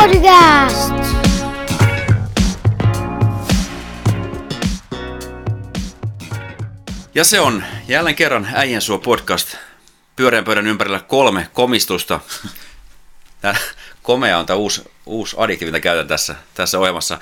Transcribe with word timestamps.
Podcast! 0.00 0.94
Ja 7.14 7.24
se 7.24 7.40
on 7.40 7.64
jälleen 7.88 8.16
kerran 8.16 8.48
Äijän 8.54 8.82
suo 8.82 8.98
podcast. 8.98 9.56
Pyöreän 10.16 10.44
pöydän 10.44 10.66
ympärillä 10.66 11.00
kolme 11.00 11.48
komistusta. 11.52 12.20
Tää 13.40 13.56
komea 14.02 14.38
on 14.38 14.46
tämä 14.46 14.56
uusi, 14.56 14.90
uusi 15.06 15.36
adikti, 15.38 15.64
mitä 15.64 15.80
käytän 15.80 16.08
tässä, 16.08 16.34
tässä 16.54 16.78
ohjelmassa. 16.78 17.18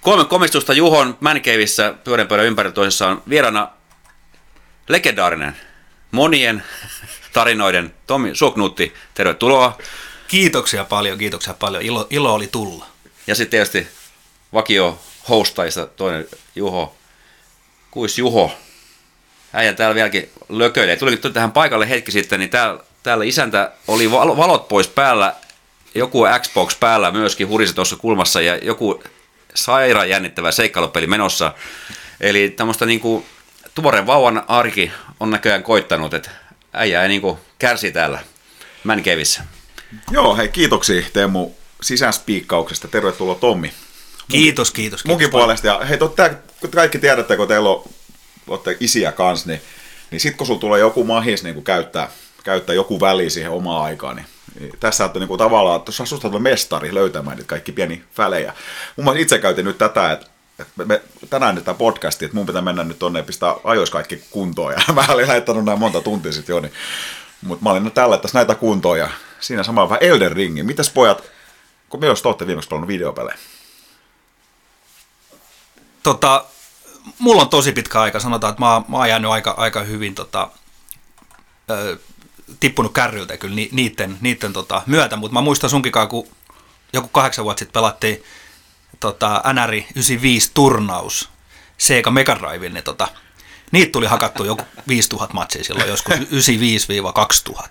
Kolme 0.00 0.24
komistusta 0.24 0.72
Juhon 0.72 1.16
Mancaveissä 1.20 1.94
pyöreän 2.04 2.28
pöydän 2.28 2.46
ympärillä 2.46 2.74
toisessaan 2.74 3.22
vieraana 3.28 3.70
legendaarinen 4.88 5.56
monien 6.10 6.62
tarinoiden 7.32 7.94
Tomi 8.06 8.34
Suoknuutti. 8.34 8.94
Tervetuloa. 9.14 9.78
Kiitoksia 10.28 10.84
paljon, 10.84 11.18
kiitoksia 11.18 11.54
paljon. 11.54 11.82
Ilo, 11.82 12.06
ilo 12.10 12.34
oli 12.34 12.46
tulla. 12.46 12.86
Ja 13.26 13.34
sitten 13.34 13.50
tietysti 13.50 13.88
vakio 14.52 15.00
hostajista 15.28 15.86
toinen 15.86 16.28
Juho, 16.54 16.94
kuis 17.90 18.18
Juho. 18.18 18.52
Äijä 19.52 19.72
täällä 19.72 19.94
vieläkin 19.94 20.30
lököilee. 20.48 20.96
Tuli 20.96 21.16
tuli 21.16 21.32
tähän 21.32 21.52
paikalle 21.52 21.88
hetki 21.88 22.10
sitten, 22.12 22.40
niin 22.40 22.50
täällä, 22.50 22.80
täällä 23.02 23.24
isäntä 23.24 23.72
oli 23.88 24.10
val- 24.10 24.36
valot 24.36 24.68
pois 24.68 24.88
päällä, 24.88 25.34
joku 25.94 26.24
Xbox 26.42 26.80
päällä 26.80 27.10
myöskin 27.10 27.48
hurisi 27.48 27.74
tuossa 27.74 27.96
kulmassa 27.96 28.40
ja 28.40 28.56
joku 28.56 29.02
sairaan 29.54 30.08
jännittävä 30.10 30.52
seikkailupeli 30.52 31.06
menossa. 31.06 31.54
Eli 32.20 32.50
tämmöistä 32.50 32.86
niinku 32.86 33.26
tuoreen 33.74 34.06
vauvan 34.06 34.44
arki 34.48 34.92
on 35.20 35.30
näköjään 35.30 35.62
koittanut, 35.62 36.14
että 36.14 36.30
äijä 36.72 37.02
ei 37.02 37.08
niinku 37.08 37.38
kärsi 37.58 37.92
täällä 37.92 38.18
Mänkevissä. 38.84 39.42
Joo, 40.10 40.36
hei 40.36 40.48
kiitoksia 40.48 41.02
Teemu 41.12 41.50
sisäspiikkauksesta. 41.82 42.88
Tervetuloa 42.88 43.34
Tommi. 43.34 43.72
Kiitos, 44.30 44.70
kiitos. 44.70 45.04
Munkin 45.04 45.26
kiitos. 45.26 45.40
puolesta. 45.40 45.66
Ja 45.66 45.78
hei, 45.78 45.98
totta, 45.98 46.30
kun 46.60 46.70
kaikki 46.70 46.98
tiedätte, 46.98 47.36
kun 47.36 47.48
teillä 47.48 47.68
on, 47.68 47.84
olette 48.48 48.76
isiä 48.80 49.12
kanssa, 49.12 49.48
niin, 49.48 49.60
niin 50.10 50.20
sit 50.20 50.36
kun 50.36 50.46
sulla 50.46 50.60
tulee 50.60 50.80
joku 50.80 51.04
mahis 51.04 51.42
niin 51.42 51.64
käyttää, 51.64 52.10
käyttää 52.44 52.74
joku 52.74 53.00
väli 53.00 53.30
siihen 53.30 53.50
omaan 53.50 53.84
aikaan, 53.84 54.16
niin, 54.16 54.26
niin 54.60 54.72
tässä 54.80 55.04
olette 55.04 55.18
niin 55.18 55.28
kuin 55.28 55.38
tavallaan, 55.38 55.80
tuossa 55.80 56.06
susta 56.06 56.28
on 56.28 56.42
mestari 56.42 56.94
löytämään 56.94 57.36
niitä 57.36 57.48
kaikki 57.48 57.72
pieni 57.72 58.02
välejä. 58.18 58.54
Mun 58.96 59.04
mielestä 59.04 59.22
itse 59.22 59.38
käytin 59.38 59.64
nyt 59.64 59.78
tätä, 59.78 60.12
että 60.12 60.26
että 60.58 60.72
me, 60.76 60.84
me, 60.84 61.02
tänään 61.30 61.54
nyt 61.54 61.64
tämä 61.64 61.74
podcasti, 61.74 62.24
että 62.24 62.34
mun 62.34 62.46
pitää 62.46 62.62
mennä 62.62 62.84
nyt 62.84 62.98
tonne 62.98 63.18
ja 63.18 63.22
pistää 63.22 63.54
ajois 63.64 63.90
kaikki 63.90 64.22
kuntoon. 64.30 64.74
Ja 64.88 64.94
mä 64.94 65.04
olin 65.08 65.28
laittanut 65.28 65.64
näin 65.64 65.78
monta 65.78 66.00
tuntia 66.00 66.32
sitten 66.32 66.54
jo, 66.54 66.60
niin, 66.60 66.72
mutta 67.42 67.64
mä 67.64 67.70
olin 67.70 67.84
nyt 67.84 67.94
tällä, 67.94 68.14
että 68.14 68.28
näitä 68.34 68.54
kuntoon 68.54 68.98
ja 68.98 69.10
siinä 69.40 69.62
samalla 69.62 69.88
vähän 69.88 70.02
Elden 70.02 70.32
Ringi. 70.32 70.62
Mitäs 70.62 70.90
pojat, 70.90 71.22
kun 71.88 72.00
me 72.00 72.06
olette 72.24 72.46
viimeksi 72.46 72.68
pelannut 72.68 72.88
videopelejä? 72.88 73.38
Tota, 76.02 76.44
mulla 77.18 77.42
on 77.42 77.48
tosi 77.48 77.72
pitkä 77.72 78.00
aika, 78.00 78.20
sanotaan, 78.20 78.50
että 78.50 78.64
mä, 78.64 78.82
mä 78.88 78.96
oon 78.96 79.08
jäänyt 79.08 79.30
aika, 79.30 79.50
aika 79.50 79.80
hyvin 79.80 80.14
tota, 80.14 80.50
ö, 81.70 81.98
tippunut 82.60 82.92
kärryltä 82.92 83.36
kyllä 83.36 83.54
ni, 83.54 83.68
niiden, 83.72 84.18
niiden 84.20 84.52
tota, 84.52 84.82
myötä, 84.86 85.16
mutta 85.16 85.34
mä 85.34 85.40
muistan 85.40 85.70
sunkikaan, 85.70 86.08
kun 86.08 86.28
joku 86.92 87.08
kahdeksan 87.08 87.44
vuotta 87.44 87.58
sitten 87.58 87.72
pelattiin 87.72 88.24
tota, 89.00 89.42
NR 89.52 89.74
95 89.74 90.50
turnaus 90.54 91.28
Sega 91.78 92.10
Mega 92.10 92.36
Drive, 92.36 92.68
niin 92.68 92.84
tota, 92.84 93.08
niitä 93.72 93.92
tuli 93.92 94.06
hakattu 94.06 94.44
joku 94.44 94.62
5000 94.88 95.34
matsia 95.34 95.64
silloin 95.64 95.88
joskus 95.88 96.14
95-2000. 96.14 97.68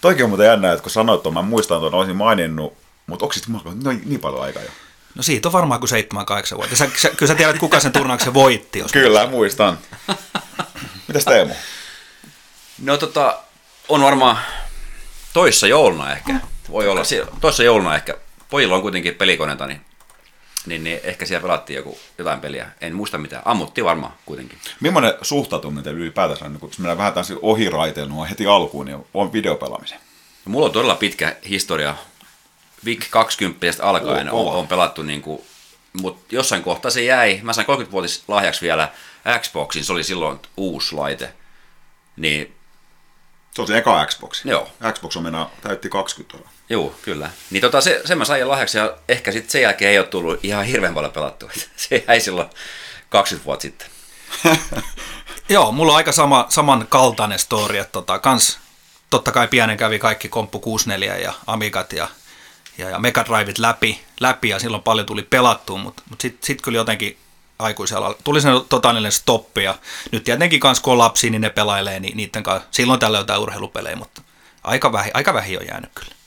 Toikin 0.00 0.24
on 0.24 0.30
muuten 0.30 0.46
jännä, 0.46 0.72
että 0.72 0.82
kun 0.82 0.90
sanoit 0.90 1.22
tuon, 1.22 1.34
mä 1.34 1.42
muistan 1.42 1.80
tuon, 1.80 1.94
olisin 1.94 2.16
maininnut, 2.16 2.76
mutta 3.06 3.24
onko 3.24 3.32
sitten 3.32 3.60
noin 3.84 4.02
niin 4.04 4.20
paljon 4.20 4.42
aikaa 4.42 4.62
jo? 4.62 4.70
No 5.14 5.22
siitä 5.22 5.48
on 5.48 5.52
varmaan 5.52 5.80
kuin 5.80 5.90
7-8 6.52 6.56
vuotta. 6.56 6.76
Sä, 6.76 6.88
sä, 6.96 7.10
kyllä 7.10 7.32
sä 7.32 7.34
tiedät, 7.34 7.58
kuka 7.58 7.80
sen 7.80 7.92
turnauksen 7.92 8.34
voitti. 8.34 8.78
Jos 8.78 8.92
Kyllä, 8.92 9.26
muistan. 9.26 9.78
Mitäs 11.08 11.24
Teemu? 11.24 11.54
No 12.82 12.96
tota, 12.96 13.38
on 13.88 14.02
varmaan 14.02 14.38
toissa 15.32 15.66
jouluna 15.66 16.12
ehkä. 16.12 16.34
Voi 16.70 16.88
olla, 16.88 17.02
toissa 17.40 17.62
jouluna 17.62 17.94
ehkä. 17.94 18.14
Pojilla 18.50 18.74
on 18.76 18.82
kuitenkin 18.82 19.14
pelikoneita, 19.14 19.66
niin, 19.66 19.80
niin, 20.66 20.84
niin 20.84 21.00
ehkä 21.02 21.26
siellä 21.26 21.42
pelattiin 21.42 21.76
joku, 21.76 21.98
jotain 22.18 22.40
peliä. 22.40 22.68
En 22.80 22.94
muista 22.94 23.18
mitään. 23.18 23.42
Ammuttiin 23.44 23.84
varmaan 23.84 24.12
kuitenkin. 24.26 24.58
Millainen 24.80 25.14
suhtautuminen 25.22 25.84
teillä 25.84 26.00
ylipäätänsä 26.00 26.44
on, 26.44 26.60
kun 26.60 26.70
mennään 26.78 26.98
vähän 26.98 27.12
taas 27.12 27.32
ohiraiteilua 27.42 28.24
heti 28.24 28.46
alkuun, 28.46 28.86
niin 28.86 29.06
on 29.14 29.32
videopelaamisen? 29.32 29.98
No, 30.44 30.50
mulla 30.52 30.66
on 30.66 30.72
todella 30.72 30.94
pitkä 30.94 31.36
historia. 31.48 31.94
VIC 32.84 33.10
20 33.10 33.66
alkaen 33.82 34.30
Oo, 34.30 34.50
on, 34.50 34.58
on 34.58 34.68
pelattu, 34.68 35.02
niin 35.02 35.22
kuin, 35.22 35.42
mutta 35.92 36.34
jossain 36.34 36.62
kohtaa 36.62 36.90
se 36.90 37.02
jäi. 37.02 37.40
Mä 37.42 37.52
sain 37.52 37.66
30-vuotis 37.66 38.22
lahjaksi 38.28 38.60
vielä 38.60 38.88
Xboxin, 39.38 39.84
se 39.84 39.92
oli 39.92 40.04
silloin 40.04 40.38
uusi 40.56 40.94
laite. 40.94 41.34
Niin 42.16 42.54
Se 43.54 43.62
on 43.62 43.66
se 43.66 43.78
eka 43.78 44.06
Xbox. 44.06 44.44
Joo. 44.44 44.68
Xbox 44.92 45.16
on 45.16 45.22
mennä, 45.22 45.46
täytti 45.60 45.88
20 45.88 46.38
vuotta. 46.38 46.61
Joo, 46.72 46.94
kyllä. 47.02 47.30
Niin 47.50 47.60
tota, 47.60 47.80
se, 47.80 48.02
sen 48.04 48.18
mä 48.18 48.24
sain 48.24 48.48
lahjaksi 48.48 48.78
ja 48.78 48.96
ehkä 49.08 49.32
sitten 49.32 49.50
sen 49.50 49.62
jälkeen 49.62 49.90
ei 49.90 49.98
ole 49.98 50.06
tullut 50.06 50.40
ihan 50.42 50.64
hirveän 50.64 50.94
paljon 50.94 51.12
pelattua. 51.12 51.50
Se 51.76 52.04
jäi 52.08 52.20
silloin 52.20 52.48
20 53.08 53.46
vuotta 53.46 53.62
sitten. 53.62 53.88
Joo, 55.48 55.72
mulla 55.72 55.92
on 55.92 55.96
aika 55.96 56.12
sama, 56.12 56.46
samankaltainen 56.48 57.38
story, 57.38 57.78
että 57.78 57.92
tota, 57.92 58.18
kans, 58.18 58.58
totta 59.10 59.32
kai 59.32 59.48
pienen 59.48 59.76
kävi 59.76 59.98
kaikki 59.98 60.28
Komppu 60.28 60.60
64 60.60 61.16
ja 61.16 61.32
Amigat 61.46 61.92
ja, 61.92 62.08
ja, 62.78 62.90
ja 62.90 62.98
Mega 62.98 63.24
Driveit 63.24 63.58
läpi, 63.58 64.00
läpi 64.20 64.48
ja 64.48 64.58
silloin 64.58 64.82
paljon 64.82 65.06
tuli 65.06 65.22
pelattua, 65.22 65.78
mutta 65.78 66.02
mut 66.10 66.20
sitten 66.20 66.46
sit 66.46 66.62
kyllä 66.62 66.78
jotenkin 66.78 67.18
aikuisella 67.58 68.14
tuli 68.24 68.40
se 68.40 68.48
totaalinen 68.68 69.12
stoppi 69.12 69.64
ja 69.64 69.74
nyt 70.12 70.24
tietenkin 70.24 70.60
kans 70.60 70.80
kun 70.80 70.92
on 70.92 70.98
lapsia, 70.98 71.30
niin 71.30 71.42
ne 71.42 71.50
pelailee 71.50 72.00
niin 72.00 72.16
niiden 72.16 72.42
kanssa, 72.42 72.68
silloin 72.70 73.00
tällä 73.00 73.18
jotain 73.18 73.40
urheilupelejä, 73.40 73.96
mutta 73.96 74.22
aika 74.64 74.92
vähin, 74.92 75.10
aika 75.14 75.34
vähin 75.34 75.58
on 75.58 75.66
jäänyt 75.66 75.90
kyllä. 75.94 76.21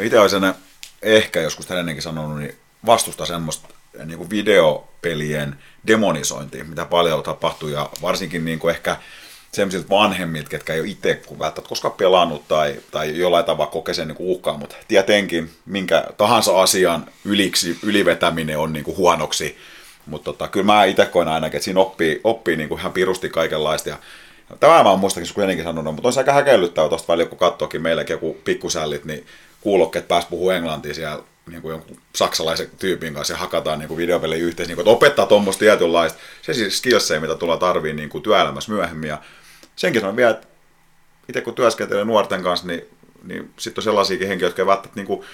Ja 0.00 0.06
itse 0.06 0.20
olisin 0.20 0.54
ehkä 1.02 1.40
joskus 1.40 1.70
ennenkin 1.70 2.02
sanonut, 2.02 2.38
niin 2.38 2.54
vastusta 2.86 3.26
semmoista 3.26 3.68
niin 4.04 4.18
kuin 4.18 4.30
videopelien 4.30 5.56
demonisointia, 5.86 6.64
mitä 6.64 6.84
paljon 6.84 7.22
tapahtuu, 7.22 7.68
ja 7.68 7.90
varsinkin 8.02 8.44
niin 8.44 8.58
kuin 8.58 8.74
ehkä 8.74 8.96
sellaisilta 9.52 9.90
vanhemmilta, 9.90 10.50
ketkä 10.50 10.74
ei 10.74 10.80
ole 10.80 10.88
itse 10.88 11.14
kun 11.14 11.38
välttämättä 11.38 11.68
koskaan 11.68 11.94
pelannut 11.94 12.48
tai, 12.48 12.76
tai 12.90 13.18
jollain 13.18 13.44
tavalla 13.44 13.70
kokee 13.70 13.94
sen 13.94 14.08
niin 14.08 14.16
uhkaa, 14.18 14.56
mutta 14.56 14.76
tietenkin 14.88 15.50
minkä 15.66 16.04
tahansa 16.16 16.62
asian 16.62 17.06
yliksi, 17.24 17.78
ylivetäminen 17.82 18.58
on 18.58 18.72
niin 18.72 18.84
kuin 18.84 18.96
huonoksi, 18.96 19.58
mutta 20.06 20.24
tota, 20.32 20.48
kyllä 20.48 20.66
mä 20.66 20.84
itse 20.84 21.06
koen 21.06 21.28
ainakin, 21.28 21.56
että 21.56 21.64
siinä 21.64 21.80
oppii, 21.80 22.20
oppii 22.24 22.56
niin 22.56 22.68
kuin 22.68 22.78
ihan 22.78 22.92
pirusti 22.92 23.28
kaikenlaista, 23.28 23.88
ja 23.88 23.98
Tämä 24.60 24.82
mä 24.82 24.90
oon 24.90 25.00
muistakin 25.00 25.34
kun 25.34 25.42
ennenkin 25.42 25.64
sanonut, 25.64 25.94
mutta 25.94 26.08
on 26.08 26.12
se 26.12 26.20
aika 26.20 26.32
häkellyttävä 26.32 26.88
tuosta 26.88 27.12
välillä, 27.12 27.28
kun 27.28 27.38
katsookin 27.38 27.82
meilläkin 27.82 28.14
joku 28.14 28.36
pikkusällit, 28.44 29.04
niin 29.04 29.26
kuulokkeet 29.60 30.08
pääs 30.08 30.26
puhuu 30.26 30.50
englantia 30.50 30.94
siellä 30.94 31.22
niin 31.46 31.62
kuin 31.62 31.72
jonkun 31.72 32.00
saksalaisen 32.14 32.70
tyypin 32.78 33.14
kanssa 33.14 33.34
ja 33.34 33.38
hakataan 33.38 33.78
niin 33.78 33.96
videopelejä 33.96 34.44
yhteen, 34.44 34.66
niin 34.66 34.76
kuin, 34.76 34.82
että 34.82 34.96
opettaa 34.96 35.26
tuommoista 35.26 35.60
tietynlaista, 35.60 36.18
se 36.42 36.54
siis 36.54 36.78
skillsejä, 36.78 37.20
mitä 37.20 37.34
tullaan 37.34 37.58
tarviin 37.58 37.96
niin 37.96 38.08
kuin 38.08 38.22
työelämässä 38.22 38.72
myöhemmin. 38.72 39.08
Ja 39.08 39.18
senkin 39.76 40.00
sanon 40.00 40.16
vielä, 40.16 40.30
että 40.30 40.46
itse 41.28 41.40
kun 41.40 41.54
työskentelee 41.54 42.04
nuorten 42.04 42.42
kanssa, 42.42 42.66
niin, 42.66 42.86
niin 43.22 43.50
sitten 43.58 43.80
on 43.80 43.84
sellaisiakin 43.84 44.28
henkilöitä, 44.28 44.60
jotka 44.60 44.70
välttämättä 44.70 45.00
niin 45.00 45.06
kuin 45.06 45.24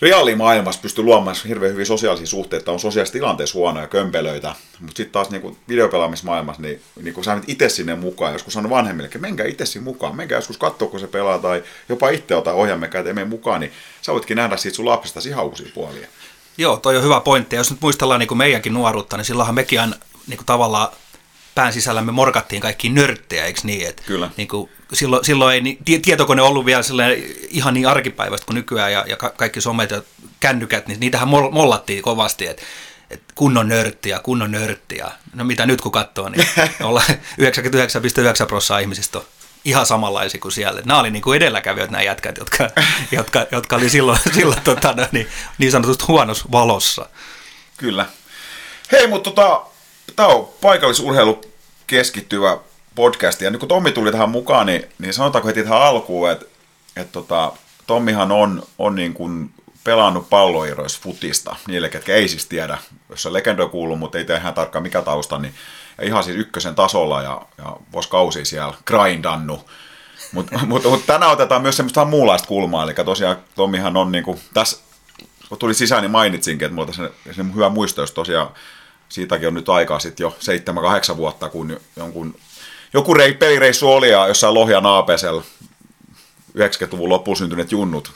reaalimaailmassa 0.00 0.80
pysty 0.80 1.02
luomaan 1.02 1.36
hirveän 1.48 1.72
hyviä 1.72 1.84
sosiaalisia 1.84 2.26
suhteita, 2.26 2.72
on 2.72 2.80
sosiaalisissa 2.80 3.18
tilanteissa 3.18 3.58
huonoja 3.58 3.86
kömpelöitä, 3.86 4.54
mutta 4.80 4.96
sitten 4.96 5.12
taas 5.12 5.30
niin 5.30 5.56
videopelaamismaailmassa, 5.68 6.62
niin, 6.62 6.80
niin 7.02 7.14
kun 7.14 7.24
sä 7.24 7.34
menet 7.34 7.48
itse 7.48 7.68
sinne 7.68 7.94
mukaan, 7.94 8.32
joskus 8.32 8.52
sanon 8.52 8.70
vanhemmille, 8.70 9.10
menkää 9.18 9.46
itse 9.46 9.66
sinne 9.66 9.84
mukaan, 9.84 10.16
menkää 10.16 10.38
joskus 10.38 10.58
katsoa, 10.58 10.88
kun 10.88 11.00
se 11.00 11.06
pelaa, 11.06 11.38
tai 11.38 11.62
jopa 11.88 12.08
itse 12.08 12.34
ota 12.34 12.52
ohjaamme 12.52 12.88
käteen 12.88 13.14
mene 13.14 13.28
mukaan, 13.28 13.60
niin 13.60 13.72
sä 14.02 14.12
voitkin 14.12 14.36
nähdä 14.36 14.56
siitä 14.56 14.76
sun 14.76 14.86
lapsesta 14.86 15.20
ihan 15.26 15.44
uusia 15.44 15.68
puolia. 15.74 16.08
Joo, 16.58 16.76
toi 16.76 16.96
on 16.96 17.02
hyvä 17.02 17.20
pointti. 17.20 17.56
Ja 17.56 17.60
jos 17.60 17.70
nyt 17.70 17.80
muistellaan 17.80 18.20
niin 18.20 18.28
kuin 18.28 18.38
meidänkin 18.38 18.74
nuoruutta, 18.74 19.16
niin 19.16 19.24
silloinhan 19.24 19.54
mekin 19.54 19.80
aina 19.80 19.96
niin 20.26 20.36
kuin 20.36 20.46
tavallaan 20.46 20.88
pään 21.54 21.72
sisällä 21.72 22.02
me 22.02 22.12
morkattiin 22.12 22.62
kaikki 22.62 22.88
nörttejä, 22.88 23.44
eikö 23.44 23.60
niin? 23.64 23.88
Et 23.88 24.02
Kyllä. 24.06 24.30
Niin 24.36 24.48
kuin, 24.48 24.70
silloin, 24.92 25.24
silloin 25.24 25.54
ei 25.54 25.60
niin- 25.60 25.78
tie- 25.84 25.98
tietokone 25.98 26.42
ollut 26.42 26.66
vielä 26.66 26.82
ihan 27.48 27.74
niin 27.74 27.88
arkipäiväistä 27.88 28.46
kuin 28.46 28.54
nykyään 28.54 28.92
ja, 28.92 29.04
ja 29.08 29.16
ka- 29.16 29.30
kaikki 29.36 29.60
somet 29.60 29.90
ja 29.90 30.02
kännykät, 30.40 30.86
niin 30.88 31.00
niitähän 31.00 31.28
mol- 31.28 31.50
mollattiin 31.50 32.02
kovasti, 32.02 32.46
että 32.46 32.62
et 33.10 33.22
kunnon 33.34 33.68
nörttiä, 33.68 34.18
kunnon 34.18 34.50
nörttiä. 34.50 35.10
No 35.34 35.44
mitä 35.44 35.66
nyt 35.66 35.80
kun 35.80 35.92
katsoo, 35.92 36.28
niin 36.28 36.46
olla 36.82 37.02
99,9 37.08 38.46
prosenttia 38.46 38.78
ihmisistä 38.78 39.18
on 39.18 39.24
ihan 39.64 39.86
samanlaisia 39.86 40.40
kuin 40.40 40.52
siellä. 40.52 40.82
Nämä 40.84 41.00
oli 41.00 41.10
niin 41.10 41.22
kuin 41.22 41.36
edelläkävijät 41.36 41.90
nämä 41.90 42.02
jätkät, 42.02 42.38
jotka, 42.38 42.68
jotka, 43.12 43.46
jotka 43.52 43.76
oli 43.76 43.90
silloin, 43.90 44.18
silloin 44.34 44.60
tota, 44.62 44.92
no 44.96 45.06
niin, 45.12 45.28
niin 45.58 45.72
sanotusti 45.72 46.04
huonossa 46.08 46.44
valossa. 46.52 47.08
Kyllä. 47.76 48.06
Hei, 48.92 49.06
mutta 49.06 49.30
tota, 49.30 49.62
tämä 50.16 50.28
on 50.28 50.48
paikallisurheilu 50.60 51.40
keskittyvä 51.86 52.58
podcast, 52.94 53.40
ja 53.40 53.50
nyt 53.50 53.60
kun 53.60 53.68
Tommi 53.68 53.92
tuli 53.92 54.12
tähän 54.12 54.30
mukaan, 54.30 54.66
niin, 54.66 54.84
niin 54.98 55.14
sanotaanko 55.14 55.48
heti 55.48 55.62
tähän 55.62 55.82
alkuun, 55.82 56.30
että, 56.30 56.46
että 56.96 57.12
tota, 57.12 57.52
Tommihan 57.86 58.32
on, 58.32 58.62
on 58.78 58.94
niin 58.94 59.14
kuin 59.14 59.50
pelannut 59.84 60.30
palloiroissa 60.30 61.00
futista, 61.02 61.56
niille, 61.66 61.88
ketkä 61.88 62.14
ei 62.14 62.28
siis 62.28 62.46
tiedä, 62.46 62.78
jos 63.10 63.22
se 63.22 63.32
legendo 63.32 63.68
kuullut, 63.68 63.98
mutta 63.98 64.18
ei 64.18 64.24
tiedä 64.24 64.40
ihan 64.40 64.54
tarkkaan 64.54 64.82
mikä 64.82 65.02
tausta, 65.02 65.38
niin 65.38 65.54
ja 65.98 66.06
ihan 66.06 66.24
siis 66.24 66.36
ykkösen 66.36 66.74
tasolla 66.74 67.22
ja, 67.22 67.42
ja 67.58 67.76
vuosi 67.92 68.08
kausi 68.08 68.44
siellä 68.44 68.74
grindannu. 68.86 69.64
Mutta 70.32 70.58
mut, 70.66 70.84
mut 70.84 71.06
tänään 71.06 71.32
otetaan 71.32 71.62
myös 71.62 71.76
semmoista 71.76 72.04
muunlaista 72.04 72.48
kulmaa, 72.48 72.84
eli 72.84 72.94
tosiaan 72.94 73.36
Tomihan 73.54 73.96
on 73.96 74.12
niinku, 74.12 74.40
tässä 74.54 74.78
kun 75.48 75.58
tuli 75.58 75.74
sisään, 75.74 76.02
niin 76.02 76.10
mainitsinkin, 76.10 76.66
että 76.66 76.74
mulla 76.74 76.86
tässä 76.86 77.10
se 77.36 77.44
hyvä 77.54 77.68
muisto, 77.68 78.00
jos 78.00 78.12
tosiaan 78.12 78.48
siitäkin 79.08 79.48
on 79.48 79.54
nyt 79.54 79.68
aikaa 79.68 79.98
sitten 79.98 80.24
jo 80.24 80.36
7-8 81.12 81.16
vuotta, 81.16 81.48
kun 81.48 81.80
jonkun, 81.96 82.34
joku 82.92 83.14
rei, 83.14 83.32
pelireissu 83.32 83.92
oli 83.92 84.10
ja 84.10 84.28
jossain 84.28 84.54
Lohja 84.54 84.80
Naapesella 84.80 85.42
90-luvun 86.58 87.08
loppuun 87.08 87.36
syntyneet 87.36 87.72
junnut, 87.72 88.12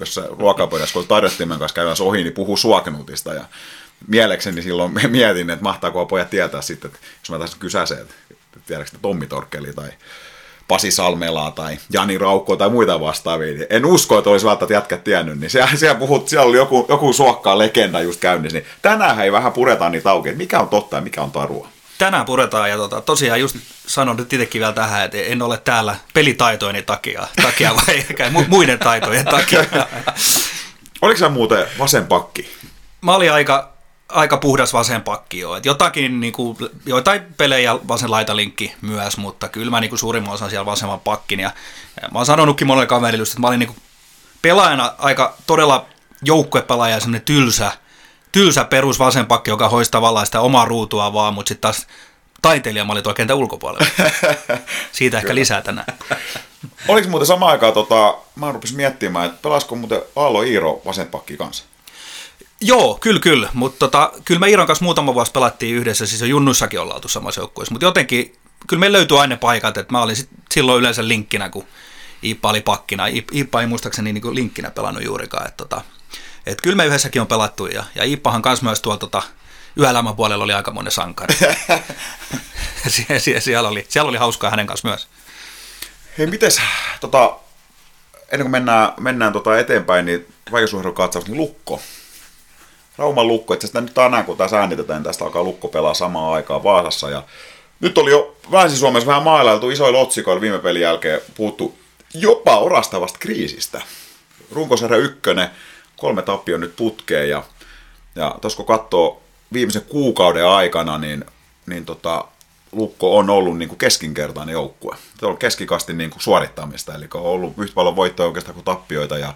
jossa 0.00 0.22
ruokapöydässä, 0.38 0.92
kun 0.92 1.06
tarjottimen 1.06 1.58
kanssa 1.58 1.74
käydään 1.74 1.96
ohi, 2.00 2.22
niin 2.22 2.32
puhuu 2.32 2.56
suaknutista 2.56 3.34
ja 3.34 3.44
mielekseni 4.08 4.62
silloin 4.62 4.92
mietin, 5.10 5.50
että 5.50 5.62
mahtaako 5.62 6.06
pojat 6.06 6.30
tietää 6.30 6.62
sitten, 6.62 6.90
että 6.90 7.06
jos 7.22 7.30
mä 7.30 7.38
tässä 7.38 7.56
kysäsen, 7.60 7.98
että 7.98 8.14
tiedätkö 8.66 8.96
Tommi 9.02 9.26
Torkkeli 9.26 9.72
tai 9.72 9.90
Pasi 10.68 10.90
Salmelaa 10.90 11.50
tai 11.50 11.78
Jani 11.92 12.18
Raukko 12.18 12.56
tai 12.56 12.70
muita 12.70 13.00
vastaavia. 13.00 13.54
Niin 13.54 13.66
en 13.70 13.86
usko, 13.86 14.18
että 14.18 14.30
olisi 14.30 14.46
välttämättä 14.46 14.74
jätkät 14.74 15.04
tiennyt, 15.04 15.40
niin 15.40 15.50
siellä, 15.50 15.76
siellä, 15.76 15.98
puhut, 15.98 16.28
siellä 16.28 16.46
oli 16.46 16.56
joku, 16.56 16.86
joku 16.88 17.12
suokkaa 17.12 17.58
legenda 17.58 18.00
just 18.00 18.20
käynnissä, 18.20 18.58
niin 18.58 18.66
tänään 18.82 19.20
ei 19.20 19.32
vähän 19.32 19.52
puretaan 19.52 19.92
niitä 19.92 20.10
auki, 20.10 20.28
että 20.28 20.38
mikä 20.38 20.60
on 20.60 20.68
totta 20.68 20.96
ja 20.96 21.02
mikä 21.02 21.22
on 21.22 21.30
tarua. 21.30 21.68
Tänään 21.98 22.24
puretaan 22.24 22.70
ja 22.70 22.76
tota, 22.76 23.00
tosiaan 23.00 23.40
just 23.40 23.56
sanon 23.86 24.16
nyt 24.16 24.32
itsekin 24.32 24.58
vielä 24.58 24.72
tähän, 24.72 25.04
että 25.04 25.18
en 25.18 25.42
ole 25.42 25.58
täällä 25.58 25.96
pelitaitoini 26.14 26.82
takia, 26.82 27.26
takia 27.42 27.74
vai 27.76 28.04
muiden 28.48 28.78
taitojen 28.78 29.24
takia. 29.24 29.64
Oliko 31.02 31.18
se 31.18 31.28
muuten 31.28 31.66
vasen 31.78 32.06
pakki? 32.06 32.50
Mä 33.00 33.14
olin 33.14 33.32
aika 33.32 33.71
aika 34.12 34.36
puhdas 34.36 34.72
vasen 34.72 35.02
pakki 35.02 35.38
jo. 35.38 35.56
Et 35.56 35.66
jotakin, 35.66 36.20
niin 36.20 36.32
kuin, 36.32 36.56
joitain 36.86 37.22
pelejä 37.36 37.78
vasen 37.88 38.10
laitalinkki 38.10 38.74
myös, 38.82 39.16
mutta 39.16 39.48
kyllä 39.48 39.70
mä 39.70 39.80
niin 39.80 39.88
kuin 39.88 39.98
suurimman 39.98 40.34
osan 40.34 40.50
siellä 40.50 40.66
vasemman 40.66 41.00
pakkin. 41.00 41.40
Ja, 41.40 41.50
ja 42.02 42.08
mä 42.12 42.18
oon 42.18 42.26
sanonutkin 42.26 42.66
monelle 42.66 42.86
kaverille, 42.86 43.22
että 43.22 43.40
mä 43.40 43.46
olin 43.46 43.58
niin 43.58 43.68
kuin 43.68 43.78
pelaajana 44.42 44.94
aika 44.98 45.36
todella 45.46 45.86
joukkuepelaaja, 46.24 47.00
semmoinen 47.00 47.24
tylsä, 47.24 47.72
tylsä 48.32 48.64
perus 48.64 48.98
vasen 48.98 49.26
pakki, 49.26 49.50
joka 49.50 49.68
hoisi 49.68 49.90
tavallaan 49.90 50.26
sitä 50.26 50.40
omaa 50.40 50.64
ruutua 50.64 51.12
vaan, 51.12 51.34
mutta 51.34 51.48
sitten 51.48 51.60
taas 51.60 51.86
taiteilija 52.42 52.84
mä 52.84 52.92
olin 52.92 53.02
tuolla 53.02 53.16
kentän 53.16 53.36
ulkopuolella. 53.36 53.86
Siitä 54.92 55.18
ehkä 55.18 55.34
lisää 55.34 55.62
tänään. 55.62 55.86
Oliko 56.88 57.08
muuten 57.08 57.26
samaan 57.26 57.52
aikaan, 57.52 57.72
tota, 57.72 58.16
mä 58.36 58.52
rupesin 58.52 58.76
miettimään, 58.76 59.26
että 59.26 59.38
pelasko 59.42 59.76
muuten 59.76 60.02
Aalo 60.16 60.42
Iiro 60.42 60.82
pakki 61.10 61.36
kanssa? 61.36 61.64
Joo, 62.62 62.98
kyllä, 63.00 63.20
kyllä. 63.20 63.48
Mutta 63.54 63.78
tota, 63.78 64.12
kyllä 64.24 64.40
me 64.40 64.48
Iiron 64.48 64.66
kanssa 64.66 64.84
muutama 64.84 65.14
vuosi 65.14 65.32
pelattiin 65.32 65.76
yhdessä, 65.76 66.06
siis 66.06 66.20
jo 66.20 66.26
Junnussakin 66.26 66.80
ollaan 66.80 66.96
oltu 66.96 67.08
samassa 67.08 67.40
joukkueessa. 67.40 67.74
Mutta 67.74 67.86
jotenkin, 67.86 68.36
kyllä 68.66 68.80
me 68.80 68.92
löytyy 68.92 69.20
aina 69.20 69.36
paikat, 69.36 69.76
että 69.76 69.92
mä 69.92 70.02
olin 70.02 70.16
sit 70.16 70.28
silloin 70.50 70.80
yleensä 70.80 71.08
linkkinä, 71.08 71.48
kun 71.48 71.66
Iippa 72.24 72.50
oli 72.50 72.60
pakkina. 72.60 73.04
Iippa 73.34 73.60
ei 73.60 73.66
muistaakseni 73.66 74.12
niin 74.12 74.34
linkkinä 74.34 74.70
pelannut 74.70 75.04
juurikaan. 75.04 75.48
Että 75.48 75.56
tota, 75.56 75.82
et 76.46 76.60
kyllä 76.60 76.76
me 76.76 76.86
yhdessäkin 76.86 77.22
on 77.22 77.28
pelattu 77.28 77.66
ja, 77.66 77.84
ja 77.94 78.04
Iippahan 78.04 78.42
kanssa 78.42 78.64
myös 78.64 78.80
tuolla 78.80 78.98
tota, 78.98 79.22
yöelämän 79.78 80.16
puolella 80.16 80.44
oli 80.44 80.52
aika 80.52 80.70
monen 80.70 80.92
sankari. 80.92 81.34
Sie, 82.88 83.18
sie, 83.18 83.40
siellä, 83.40 83.68
oli, 83.68 83.86
siellä 83.88 84.08
oli 84.08 84.18
hauskaa 84.18 84.50
hänen 84.50 84.66
kanssa 84.66 84.88
myös. 84.88 85.08
Hei, 86.18 86.26
mites, 86.26 86.60
tota, 87.00 87.36
ennen 88.32 88.44
kuin 88.44 88.50
mennään, 88.50 88.92
mennään 89.00 89.32
tota 89.32 89.58
eteenpäin, 89.58 90.06
niin 90.06 90.26
katsaus, 90.94 91.26
niin 91.26 91.36
Lukko. 91.36 91.82
Rauman 92.98 93.28
lukko, 93.28 93.54
että 93.54 93.80
nyt 93.80 93.94
tänään 93.94 94.24
kun 94.24 94.36
tässä 94.36 94.60
äänitetään, 94.60 94.98
niin 94.98 95.04
tästä 95.04 95.24
alkaa 95.24 95.42
lukko 95.42 95.68
pelaa 95.68 95.94
samaan 95.94 96.34
aikaan 96.34 96.62
Vaasassa. 96.62 97.10
Ja 97.10 97.22
nyt 97.80 97.98
oli 97.98 98.10
jo 98.10 98.36
Länsi-Suomessa 98.50 99.06
vähän 99.06 99.22
maalailtu 99.22 99.70
isoilla 99.70 99.98
otsikoilla 99.98 100.40
viime 100.40 100.58
pelin 100.58 100.82
jälkeen 100.82 101.20
puuttu 101.36 101.78
jopa 102.14 102.58
orastavasta 102.58 103.18
kriisistä. 103.18 103.82
Runkosarja 104.52 104.98
ykkönen, 104.98 105.48
kolme 105.96 106.22
tappio 106.22 106.58
nyt 106.58 106.76
putkeen 106.76 107.28
ja, 107.28 107.42
ja 108.14 108.38
tuossa 108.40 108.56
kun 108.56 108.66
katsoo 108.66 109.22
viimeisen 109.52 109.82
kuukauden 109.82 110.46
aikana, 110.46 110.98
niin, 110.98 111.24
niin 111.66 111.84
tota, 111.84 112.24
Lukko 112.72 113.18
on 113.18 113.30
ollut 113.30 113.58
niin 113.58 113.68
kuin 113.68 113.78
keskinkertainen 113.78 114.52
joukkue. 114.52 114.96
Se 115.20 115.26
on 115.26 115.36
keskikasti 115.36 115.92
niin 115.92 116.10
kuin 116.10 116.22
suorittamista, 116.22 116.94
eli 116.94 117.08
on 117.14 117.22
ollut 117.22 117.54
yhtä 117.58 117.74
paljon 117.74 117.96
voittoja 117.96 118.26
oikeastaan 118.26 118.54
kuin 118.54 118.64
tappioita. 118.64 119.18
Ja, 119.18 119.34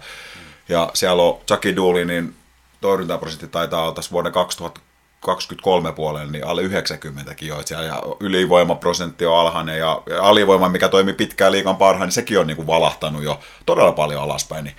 ja 0.69 0.91
siellä 0.93 1.23
on 1.23 1.37
Chucky 1.47 1.75
Dooley, 1.75 2.05
niin 2.05 2.35
torjuntaprosentti 2.81 3.47
taitaa 3.47 3.83
olla 3.83 3.93
tässä 3.93 4.11
vuoden 4.11 4.31
2023 4.31 5.91
puolella, 5.91 6.31
niin 6.31 6.47
alle 6.47 6.61
90 6.61 7.35
jo, 7.41 7.61
siellä 7.65 7.85
ja 7.85 8.03
ylivoimaprosentti 8.19 9.25
on 9.25 9.39
alhainen 9.39 9.79
ja, 9.79 10.01
alivoima, 10.21 10.69
mikä 10.69 10.89
toimi 10.89 11.13
pitkään 11.13 11.51
liikan 11.51 11.77
parhaan, 11.77 12.07
niin 12.07 12.13
sekin 12.13 12.39
on 12.39 12.47
niin 12.47 12.57
kuin 12.57 12.67
valahtanut 12.67 13.23
jo 13.23 13.39
todella 13.65 13.91
paljon 13.91 14.23
alaspäin. 14.23 14.63
Niin 14.63 14.75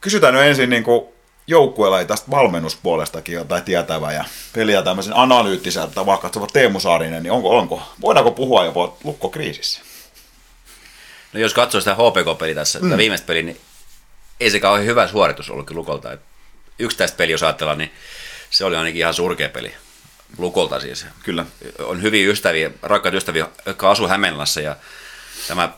kysytään 0.00 0.34
nyt 0.34 0.42
ensin 0.42 0.70
niin 0.70 0.84
kuin 0.84 1.04
joukkueella 1.46 2.04
tästä 2.04 2.30
valmennuspuolestakin 2.30 3.34
jotain 3.34 3.62
tietävä 3.62 4.12
ja 4.12 4.24
peliä 4.52 4.82
tämmöisen 4.82 5.16
analyyttiseltä 5.16 5.94
tavalla 5.94 6.20
katsova 6.20 6.46
Teemu 6.46 6.80
Saarinen, 6.80 7.22
niin 7.22 7.32
onko, 7.32 7.58
onko, 7.58 7.82
voidaanko 8.00 8.30
puhua 8.30 8.64
jopa 8.64 8.96
lukkokriisissä? 9.04 9.80
No 11.32 11.40
jos 11.40 11.54
katsoo 11.54 11.80
sitä 11.80 11.94
HPK-peliä 11.94 12.54
tässä, 12.54 12.78
mm. 12.78 12.96
viimeistä 12.96 13.26
peliä, 13.26 13.42
niin 13.42 13.60
ei 14.40 14.50
se 14.50 14.60
kauhean 14.60 14.86
hyvä 14.86 15.08
suoritus 15.08 15.50
ollutkin 15.50 15.76
Lukolta. 15.76 16.12
Että 16.12 16.26
yksittäistä 16.78 17.16
peliä 17.16 17.34
jos 17.34 17.42
ajatellaan, 17.42 17.78
niin 17.78 17.92
se 18.50 18.64
oli 18.64 18.76
ainakin 18.76 19.00
ihan 19.00 19.14
surkea 19.14 19.48
peli. 19.48 19.74
Lukolta 20.38 20.80
siis. 20.80 21.06
Kyllä. 21.22 21.46
On 21.78 22.02
hyviä 22.02 22.30
ystäviä, 22.30 22.70
rakkaita 22.82 23.16
ystäviä, 23.16 23.48
jotka 23.66 23.90
asuu 23.90 24.08
Hämeenlässä 24.08 24.60
ja 24.60 24.76
tämä 25.48 25.68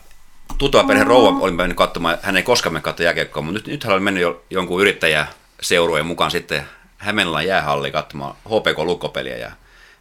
tutua 0.59 0.85
perhe 0.85 1.05
rouva 1.05 1.39
oli 1.41 1.53
mennyt 1.53 1.77
katsomaan, 1.77 2.19
hän 2.23 2.37
ei 2.37 2.43
koskaan 2.43 2.73
mennyt 2.73 2.85
katsomaan 2.85 3.07
jääkiekkoa, 3.07 3.43
mutta 3.43 3.59
nyt, 3.59 3.67
nyt 3.67 3.85
hän 3.85 3.93
oli 3.93 4.01
mennyt 4.01 4.23
jo, 4.23 4.45
jonkun 4.51 4.81
yrittäjä 4.81 5.27
seurueen 5.61 6.07
mukaan 6.07 6.31
sitten 6.31 6.69
Hämeenlän 6.99 7.47
jäähalli 7.47 7.91
katsomaan 7.91 8.37
HPK 8.37 8.79
lukkopeliä 8.79 9.37
ja 9.37 9.53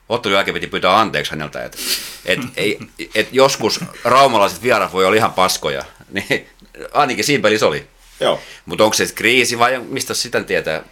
ottelun 0.10 0.36
jälkeen 0.36 0.54
piti 0.54 0.68
pyytää 0.68 1.00
anteeksi 1.00 1.32
häneltä, 1.32 1.64
että 1.64 1.78
et, 2.26 2.40
ei, 2.58 2.80
et 3.16 3.28
joskus 3.32 3.80
raumalaiset 4.04 4.64
vierat 4.64 4.94
voi 4.94 5.06
olla 5.06 5.18
ihan 5.18 5.34
paskoja, 5.34 5.86
niin 6.12 6.50
ainakin 6.94 7.24
siinä 7.24 7.42
pelissä 7.42 7.68
oli. 7.68 7.88
Joo. 8.20 8.40
Mutta 8.66 8.84
onko 8.84 8.94
se 8.94 9.06
kriisi 9.16 9.60
vai 9.60 9.80
mistä 9.80 10.14
sitä 10.14 10.44
tietää? 10.44 10.84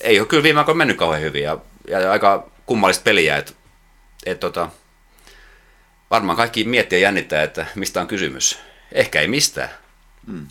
Ei 0.00 0.20
ole 0.20 0.28
kyllä 0.28 0.42
viime 0.42 0.58
aikoina 0.58 0.78
mennyt 0.78 0.96
kauhean 0.96 1.22
hyvin 1.22 1.42
ja, 1.42 1.58
ja 1.88 2.12
aika 2.12 2.50
kummallista 2.66 3.02
peliä, 3.02 3.36
että 3.36 3.52
et 4.26 4.40
tota, 4.40 4.68
varmaan 6.10 6.36
kaikki 6.36 6.64
miettii 6.64 6.96
ja 6.96 7.02
jännittää, 7.02 7.42
että 7.42 7.66
mistä 7.74 8.00
on 8.00 8.06
kysymys. 8.06 8.58
Ehkä 8.92 9.20
ei 9.20 9.28
mistään. 9.28 9.70
Hmm. 10.26 10.46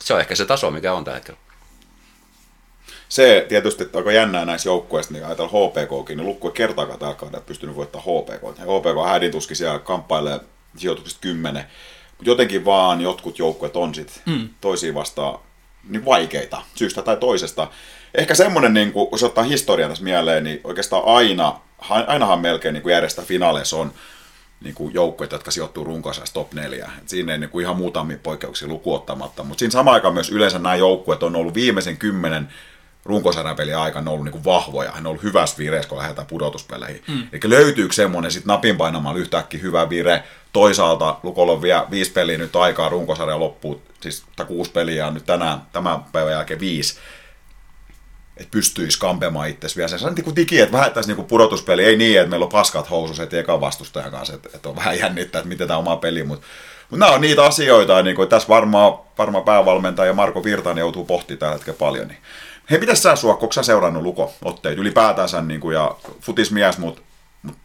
Se 0.00 0.14
on 0.14 0.20
ehkä 0.20 0.34
se 0.34 0.46
taso, 0.46 0.70
mikä 0.70 0.92
on 0.92 1.04
tällä 1.04 1.16
hetkellä. 1.16 1.40
Se 3.08 3.46
tietysti, 3.48 3.82
että 3.82 3.98
aika 3.98 4.12
jännää 4.12 4.44
näissä 4.44 4.68
joukkueissa, 4.68 5.12
niin 5.12 5.26
ajatellaan 5.26 5.68
HPKkin, 5.68 6.16
niin 6.16 6.26
lukkue 6.26 6.50
kertaakaan 6.50 6.98
tällä 6.98 7.14
kaudella 7.14 7.44
pystynyt 7.46 7.76
voittamaan 7.76 8.22
HPK. 8.22 8.58
Ja 8.58 8.64
HPK 8.64 9.08
hädintuskin 9.08 9.56
siellä 9.56 9.78
kamppailee 9.78 10.40
sijoituksista 10.76 11.20
kymmenen. 11.20 11.64
Mutta 12.16 12.30
jotenkin 12.30 12.64
vaan 12.64 13.00
jotkut 13.00 13.38
joukkueet 13.38 13.76
on 13.76 13.94
sitten 13.94 14.22
mm. 14.26 14.48
toisiin 14.60 14.94
vastaan 14.94 15.38
niin 15.88 16.04
vaikeita 16.04 16.62
syystä 16.74 17.02
tai 17.02 17.16
toisesta. 17.16 17.68
Ehkä 18.14 18.34
semmoinen, 18.34 18.74
niin 18.74 18.92
kun 18.92 19.18
se 19.18 19.26
ottaa 19.26 19.44
historian 19.44 19.90
tässä 19.90 20.04
mieleen, 20.04 20.44
niin 20.44 20.60
oikeastaan 20.64 21.02
aina, 21.06 21.60
ainahan 21.88 22.40
melkein 22.40 22.72
niin 22.72 22.82
kuin 22.82 22.92
järjestä 22.92 23.22
finaaleissa 23.22 23.76
on 23.76 23.92
niin 24.60 24.74
kuin 24.74 24.94
joukkueita, 24.94 25.34
jotka 25.34 25.50
sijoittuu 25.50 25.84
runkosarjassa 25.84 26.34
top 26.34 26.52
4. 26.54 26.90
Et 26.98 27.08
siinä 27.08 27.32
ei 27.32 27.38
niin 27.38 27.50
kuin 27.50 27.62
ihan 27.62 27.76
muutamia 27.76 28.18
poikkeuksia 28.22 28.68
lukuottamatta, 28.68 29.44
mutta 29.44 29.58
siinä 29.58 29.72
samaan 29.72 29.94
aikaan 29.94 30.14
myös 30.14 30.30
yleensä 30.30 30.58
nämä 30.58 30.74
joukkueet 30.74 31.22
on 31.22 31.36
ollut 31.36 31.54
viimeisen 31.54 31.96
kymmenen 31.96 32.48
runkosarjan 33.04 33.56
pelin 33.56 33.76
aikana 33.76 34.10
ollut 34.10 34.24
niin 34.24 34.32
kuin 34.32 34.44
vahvoja. 34.44 34.92
Hän 34.92 35.06
on 35.06 35.10
ollut 35.10 35.22
hyvässä 35.22 35.58
vireessä, 35.58 35.88
kun 35.88 35.98
lähdetään 35.98 36.26
pudotuspeleihin. 36.26 37.02
Mm. 37.08 37.22
Eli 37.32 37.50
löytyykö 37.50 37.94
semmoinen 37.94 38.30
sitten 38.30 38.48
napin 38.48 38.76
painamalla 38.76 39.18
yhtäkkiä 39.18 39.60
hyvä 39.60 39.88
vire. 39.88 40.24
Toisaalta 40.52 41.16
Lukolla 41.22 41.52
on 41.52 41.62
vielä 41.62 41.86
viisi 41.90 42.12
peliä 42.12 42.38
nyt 42.38 42.56
aikaa 42.56 42.88
runkosarja 42.88 43.40
loppuun, 43.40 43.82
siis 44.00 44.24
tai 44.36 44.46
kuusi 44.46 44.70
peliä 44.70 45.06
on 45.06 45.14
nyt 45.14 45.26
tänään, 45.26 45.62
tämän 45.72 46.02
päivän 46.12 46.32
jälkeen 46.32 46.60
viisi 46.60 46.98
että 48.36 48.50
pystyisi 48.50 48.98
kampemaan 48.98 49.48
itse 49.48 49.68
vielä. 49.76 49.88
Se 49.88 50.06
on 50.06 50.14
niin 50.14 50.36
digi, 50.36 50.60
että 50.60 50.76
vähättäisi 50.76 51.14
niin 51.14 51.26
pudotuspeli. 51.26 51.84
Ei 51.84 51.96
niin, 51.96 52.20
että 52.20 52.30
meillä 52.30 52.44
on 52.44 52.52
paskat 52.52 52.90
housus 52.90 53.18
heti 53.18 53.38
eka 53.38 53.60
vastustajan 53.60 54.10
kanssa, 54.10 54.34
että, 54.34 54.48
että 54.54 54.68
on 54.68 54.76
vähän 54.76 54.98
jännittää, 54.98 55.38
että 55.38 55.48
miten 55.48 55.68
tämä 55.68 55.78
oma 55.78 55.96
peli, 55.96 56.22
mutta 56.22 56.46
mutta 56.90 57.04
nämä 57.04 57.14
on 57.14 57.20
niitä 57.20 57.44
asioita, 57.44 58.02
niin 58.02 58.16
kuin, 58.16 58.28
tässä 58.28 58.48
varmaan, 58.48 58.98
varmaan 59.18 59.44
päävalmentaja 59.44 60.12
Marko 60.12 60.44
Virtanen 60.44 60.82
joutuu 60.82 61.04
pohtimaan 61.04 61.38
tällä 61.38 61.54
hetkellä 61.54 61.78
paljon. 61.78 62.08
Niin 62.08 62.18
Hei, 62.70 62.80
mitä 62.80 62.94
sä 62.94 63.16
sua, 63.16 63.38
sä 63.52 63.62
seurannut 63.62 64.02
luko-otteita 64.02 64.80
ylipäätänsä, 64.80 65.42
niin 65.42 65.60
kuin, 65.60 65.74
ja 65.74 65.96
futismies, 66.20 66.78
mutta 66.78 67.00
mut, 67.00 67.09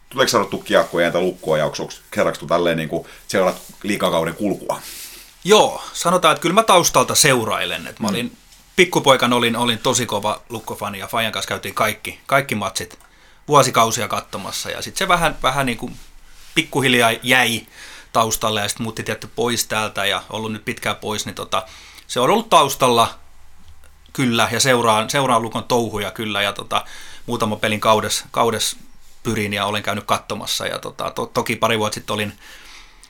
tuleeko 0.09 0.29
seurattu 0.29 0.57
kiekkoja 0.57 1.07
ja 1.07 1.21
lukkoa, 1.21 1.57
ja 1.57 1.65
onko 1.65 1.77
kerraksi 2.11 2.45
tälleen 2.45 2.77
niin 2.77 2.89
kuin, 2.89 3.07
seurat 3.27 3.61
liikakauden 3.83 4.35
kulkua? 4.35 4.81
Joo, 5.43 5.83
sanotaan, 5.93 6.31
että 6.31 6.41
kyllä 6.41 6.53
mä 6.53 6.63
taustalta 6.63 7.15
seurailen. 7.15 7.87
Että 7.87 8.03
mä 8.03 8.07
mm. 8.07 8.13
olin 8.13 8.37
pikkupoikan 8.75 9.33
olin, 9.33 9.55
olin 9.55 9.79
tosi 9.79 10.05
kova 10.05 10.41
lukkofani 10.49 10.99
ja 10.99 11.07
Fajan 11.07 11.31
kanssa 11.31 11.49
käytiin 11.49 11.75
kaikki, 11.75 12.19
kaikki 12.25 12.55
matsit 12.55 12.99
vuosikausia 13.47 14.07
katsomassa 14.07 14.69
ja 14.69 14.81
sitten 14.81 14.97
se 14.97 15.07
vähän, 15.07 15.37
vähän 15.43 15.65
niin 15.65 15.77
kuin 15.77 15.95
pikkuhiljaa 16.55 17.11
jäi 17.23 17.67
taustalle 18.13 18.61
ja 18.61 18.67
sitten 18.67 18.83
muutti 18.83 19.03
tietty 19.03 19.29
pois 19.35 19.67
täältä 19.67 20.05
ja 20.05 20.23
ollut 20.29 20.51
nyt 20.51 20.65
pitkään 20.65 20.95
pois, 20.95 21.25
niin 21.25 21.35
tota, 21.35 21.63
se 22.07 22.19
on 22.19 22.29
ollut 22.29 22.49
taustalla 22.49 23.19
kyllä 24.13 24.49
ja 24.51 24.59
seuraan, 24.59 25.09
seuraan 25.09 25.41
Lukon 25.41 25.63
touhuja 25.63 26.11
kyllä 26.11 26.41
ja 26.41 26.53
tota, 26.53 26.85
muutama 27.25 27.55
pelin 27.55 27.79
kaudes, 27.79 28.23
kaudes 28.31 28.77
pyrin 29.25 29.53
ja 29.53 29.65
olen 29.65 29.83
käynyt 29.83 30.03
katsomassa 30.03 30.65
ja 30.65 30.79
tota, 30.79 31.11
to, 31.11 31.25
toki 31.25 31.55
pari 31.55 31.79
vuotta 31.79 31.93
sitten 31.93 32.13
olin, 32.13 32.33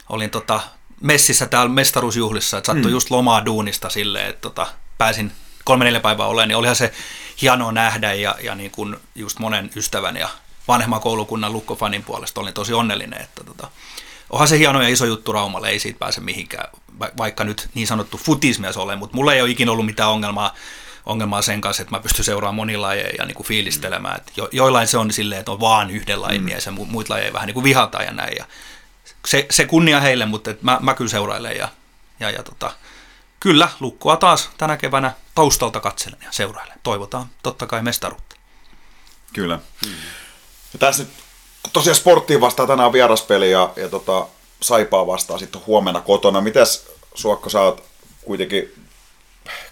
olin 0.10 0.30
tota, 0.30 0.62
messissä 1.02 1.46
täällä 1.46 1.74
mestaruusjuhlissa, 1.74 2.58
että 2.58 2.68
sattui 2.68 2.92
mm. 2.92 2.96
just 2.96 3.12
lomaa 3.12 3.46
duunista 3.46 3.90
silleen, 3.90 4.30
että 4.30 4.42
tota, 4.42 4.68
pääsin 4.98 5.32
kolme 5.64 5.86
neljä 5.86 6.00
päivää 6.00 6.28
olemaan, 6.28 6.48
niin 6.48 6.58
olihan 6.58 6.76
se 6.76 6.94
hienoa 7.42 7.72
nähdä 7.72 8.14
ja, 8.14 8.36
ja 8.44 8.56
niin 8.56 8.72
kuin 8.72 8.96
just 9.16 9.40
monen 9.40 9.70
ystävän 9.76 10.18
ja 10.18 10.30
vanhemman 10.68 11.02
koulukunnan 11.02 11.54
lukkofanin 11.54 12.04
puolesta 12.04 12.42
olin 12.42 12.54
tosi 12.54 12.74
onnellinen, 12.74 13.22
että 13.22 13.44
tota, 13.44 13.68
onhan 14.30 14.48
se 14.48 14.58
hieno 14.58 14.82
ja 14.82 14.90
iso 14.90 15.06
juttu 15.06 15.32
Raumalle, 15.32 15.70
ei 15.70 15.80
siitä 15.80 16.00
pääse 16.00 16.22
mihinkään, 16.22 16.70
vaikka 17.18 17.44
nyt 17.44 17.70
niin 17.74 17.88
sanottu 17.88 18.18
futismies 18.18 18.78
olen, 18.78 19.00
mutta 19.00 19.16
mulla 19.16 19.34
ei 19.34 19.42
ole 19.42 19.50
ikinä 19.50 19.72
ollut 19.72 19.86
mitään 19.86 20.10
ongelmaa, 20.10 20.56
ongelmaa 21.06 21.42
sen 21.42 21.62
kanssa, 21.62 21.82
että 21.82 21.96
mä 21.96 22.00
pystyn 22.00 22.26
seuraamaan 22.26 22.56
monilajeja 22.56 23.10
ja 23.18 23.26
niin 23.26 23.36
kuin 23.36 23.48
fiilistelemään. 23.48 24.18
Että 24.18 24.32
jo, 24.38 24.50
joillain 24.52 24.88
se 24.88 24.98
on 24.98 25.12
silleen, 25.12 25.40
että 25.40 25.52
on 25.52 25.60
vaan 25.60 25.92
yhden 25.92 26.22
lajin 26.22 26.42
mm. 26.42 26.46
mies 26.46 26.66
ja 26.66 26.72
muita 26.72 27.14
lajeja 27.14 27.34
vähän 27.34 27.48
niin 27.48 27.54
kuin 27.54 27.64
vihataan 27.64 28.06
ja 28.06 28.12
näin. 28.12 28.36
Ja 28.38 28.46
se, 29.26 29.46
se 29.52 29.66
kunnia 29.66 30.00
heille, 30.00 30.26
mutta 30.26 30.52
että 30.52 30.66
mä, 30.66 30.78
mä 30.82 30.94
kyllä 30.94 31.10
seurailen 31.10 31.58
ja, 31.58 31.70
ja, 32.20 32.30
ja 32.30 32.44
tota, 32.44 32.72
kyllä, 33.40 33.70
lukkua 33.80 34.18
taas 34.18 34.50
tänä 34.58 34.78
keväänä 34.78 35.14
taustalta 35.36 35.80
katselen 35.80 36.20
ja 36.24 36.32
seurailen. 36.32 36.80
Toivotaan 36.84 37.30
totta 37.44 37.68
kai 37.68 37.82
mestaruutta. 37.82 38.36
Kyllä. 39.34 39.60
Mm. 39.86 39.94
Ja 40.74 40.80
tässä 40.80 41.04
nyt 41.04 41.12
tosiaan 41.74 41.96
sporttiin 41.96 42.42
vastaa 42.42 42.68
tänään 42.68 42.94
vieraspeli 42.94 43.52
ja, 43.52 43.74
ja 43.76 43.90
tota, 43.90 44.28
Saipaa 44.62 45.08
vastaa 45.08 45.38
sitten 45.38 45.62
huomenna 45.68 46.02
kotona. 46.02 46.42
Mites 46.42 46.96
Suokko, 47.16 47.50
sä 47.50 47.62
oot 47.62 47.84
kuitenkin, 48.26 48.85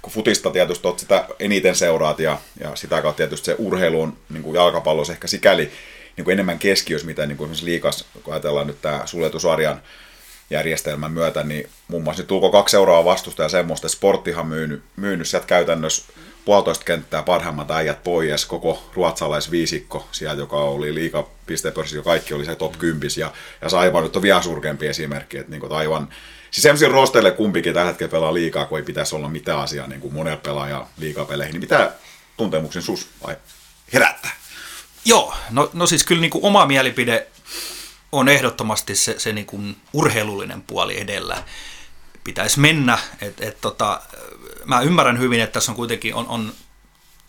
kun 0.01 0.13
futista 0.13 0.49
tietysti 0.49 0.87
oot 0.87 0.99
sitä 0.99 1.25
eniten 1.39 1.75
seuraat 1.75 2.19
ja, 2.19 2.39
ja 2.59 2.75
sitä 2.75 3.01
kautta 3.01 3.17
tietysti 3.17 3.45
se 3.45 3.55
urheilu 3.57 4.01
on 4.01 4.17
niin 4.29 4.43
kuin 4.43 4.55
jalkapallossa 4.55 5.13
ehkä 5.13 5.27
sikäli 5.27 5.71
niin 6.17 6.25
kuin 6.25 6.33
enemmän 6.33 6.59
keskiössä, 6.59 7.07
mitä 7.07 7.25
niin 7.25 7.37
kuin 7.37 7.45
esimerkiksi 7.45 7.65
liikas, 7.65 8.05
kun 8.23 8.33
ajatellaan 8.33 8.67
nyt 8.67 8.81
tämä 8.81 9.01
suljetusarjan 9.05 9.81
järjestelmän 10.49 11.11
myötä, 11.11 11.43
niin 11.43 11.69
muun 11.87 12.03
muassa 12.03 12.21
nyt 12.21 12.27
tulko 12.27 12.49
kaksi 12.49 12.71
seuraavaa 12.71 13.05
vastusta 13.05 13.43
ja 13.43 13.49
semmoista, 13.49 13.87
että 13.87 13.97
sporttihan 13.97 14.47
myynyt, 14.47 14.83
myynyt 14.95 15.27
sieltä 15.27 15.47
käytännössä 15.47 16.13
puolitoista 16.45 16.85
kenttää 16.85 17.23
parhaimmat 17.23 17.71
äijät 17.71 18.03
pois, 18.03 18.45
koko 18.45 18.89
ruotsalaisviisikko 18.93 20.07
siellä, 20.11 20.39
joka 20.41 20.55
oli 20.55 20.93
liika 20.93 21.29
pistepörssi, 21.45 21.95
jo 21.95 22.03
kaikki 22.03 22.33
oli 22.33 22.45
se 22.45 22.55
top 22.55 22.77
10, 22.77 23.09
ja, 23.17 23.31
ja 23.61 23.69
Saiva 23.69 24.01
nyt 24.01 24.15
on 24.15 24.21
vielä 24.21 24.41
surkeampi 24.41 24.87
esimerkki, 24.87 25.37
että, 25.37 25.51
niin 25.51 25.59
kuin, 25.59 25.71
aivan, 25.71 26.09
siis 26.53 26.63
semmoisia 26.63 26.89
rosteille 26.89 27.31
kumpikin 27.31 27.73
tällä 27.73 27.87
hetkellä 27.91 28.11
pelaa 28.11 28.33
liikaa, 28.33 28.65
kun 28.65 28.77
ei 28.77 28.83
pitäisi 28.83 29.15
olla 29.15 29.29
mitään 29.29 29.59
asiaa 29.59 29.87
niin 29.87 30.01
kuin 30.01 30.13
monella 30.13 30.37
pelaaja 30.37 30.87
liikapeleihin, 30.97 31.53
niin 31.53 31.61
mitä 31.61 31.91
tuntemuksen 32.37 32.81
sus 32.81 33.07
vai 33.27 33.35
herättää? 33.93 34.31
Joo, 35.05 35.33
no, 35.49 35.69
no 35.73 35.87
siis 35.87 36.03
kyllä 36.03 36.21
niin 36.21 36.31
kuin 36.31 36.45
oma 36.45 36.65
mielipide 36.65 37.27
on 38.11 38.29
ehdottomasti 38.29 38.95
se, 38.95 39.19
se 39.19 39.33
niin 39.33 39.45
kuin 39.45 39.77
urheilullinen 39.93 40.61
puoli 40.61 41.01
edellä. 41.01 41.43
Pitäisi 42.23 42.59
mennä, 42.59 42.97
että 43.21 43.45
et 43.45 43.61
tota, 43.61 44.01
mä 44.65 44.81
ymmärrän 44.81 45.19
hyvin, 45.19 45.41
että 45.41 45.53
tässä 45.53 45.71
on 45.71 45.75
kuitenkin 45.75 46.15
on, 46.15 46.27
on 46.27 46.53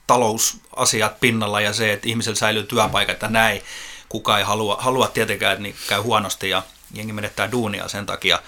talousasiat 0.07 1.21
pinnalla 1.21 1.61
ja 1.61 1.73
se, 1.73 1.93
että 1.93 2.09
ihmisellä 2.09 2.37
säilyy 2.37 2.62
työpaikat 2.62 3.23
ja 3.23 3.28
näin. 3.28 3.62
Kuka 4.09 4.38
ei 4.38 4.45
halua, 4.45 4.76
halua 4.81 5.09
tietenkään, 5.09 5.52
että 5.52 5.62
niin 5.62 5.76
käy 5.88 6.00
huonosti 6.00 6.49
ja 6.49 6.62
jengi 6.95 7.12
menettää 7.12 7.52
duunia 7.52 7.88
sen 7.88 8.07
takia. 8.07 8.43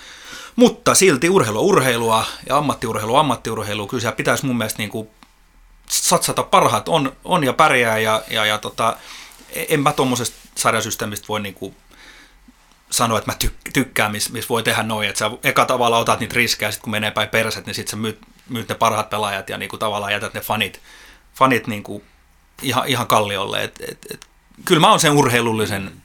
Mutta 0.57 0.95
silti 0.95 1.31
urheilu 1.31 1.69
urheilua 1.69 2.27
ja 2.49 2.57
ammattiurheilu 2.57 3.17
ammattiurheilu, 3.17 3.87
kyllä 3.87 4.13
pitäisi 4.13 4.47
mun 4.47 4.59
mielestä 4.59 4.79
niin 4.79 4.91
kuin 4.91 5.09
satsata 5.89 6.43
parhaat 6.43 6.89
on, 6.89 7.17
on 7.25 7.45
ja 7.45 7.53
pärjää 7.53 7.99
ja, 7.99 8.23
ja, 8.31 8.47
ja 8.47 8.59
tota, 8.59 8.97
en 9.69 9.81
mä 9.81 9.93
tuommoisesta 9.93 10.37
sarjasysteemistä 10.55 11.29
voi 11.29 11.41
niinku 11.41 11.75
sanoa, 12.91 13.19
että 13.19 13.31
mä 13.33 13.37
tyk- 13.45 13.71
tykkään, 13.73 14.13
missä 14.13 14.33
mis 14.33 14.49
voi 14.49 14.63
tehdä 14.63 14.83
noin, 14.83 15.09
että 15.09 15.19
sä 15.19 15.31
eka 15.45 15.65
tavalla 15.65 15.99
otat 15.99 16.21
niitä 16.21 16.35
riskejä, 16.35 16.71
sit 16.71 16.83
kun 16.83 16.91
menee 16.91 17.11
päin 17.11 17.29
perset, 17.29 17.67
niin 17.67 17.75
sitten 17.75 17.91
sä 17.91 17.97
myyt, 17.97 18.19
myyt 18.49 18.69
ne 18.69 18.75
parhaat 18.75 19.11
pelaajat 19.11 19.49
ja 19.49 19.59
niinku 19.59 19.79
tavallaan 19.79 20.13
jätät 20.13 20.35
ne 20.35 20.41
fanit, 20.41 20.81
fanit 21.35 21.67
niinku 21.67 22.05
ihan, 22.63 22.87
ihan 22.87 23.07
kalliolle. 23.07 23.65
Et, 23.65 23.81
et, 23.89 23.99
et, 24.11 24.27
kyllä 24.65 24.81
mä 24.81 24.91
oon 24.91 25.01
sen 25.01 25.13
urheilullisen 25.13 26.03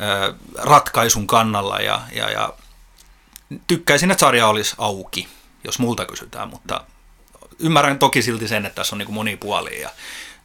ö, 0.00 0.34
ratkaisun 0.58 1.26
kannalla 1.26 1.78
ja, 1.78 2.00
ja, 2.12 2.30
ja 2.30 2.52
tykkäisin, 3.66 4.10
että 4.10 4.20
sarja 4.20 4.46
olisi 4.46 4.74
auki, 4.78 5.28
jos 5.64 5.78
multa 5.78 6.06
kysytään, 6.06 6.48
mutta 6.48 6.84
ymmärrän 7.58 7.98
toki 7.98 8.22
silti 8.22 8.48
sen, 8.48 8.66
että 8.66 8.76
tässä 8.76 8.94
on 8.94 8.98
niin 8.98 9.14
monipuolia 9.14 9.80
ja 9.80 9.90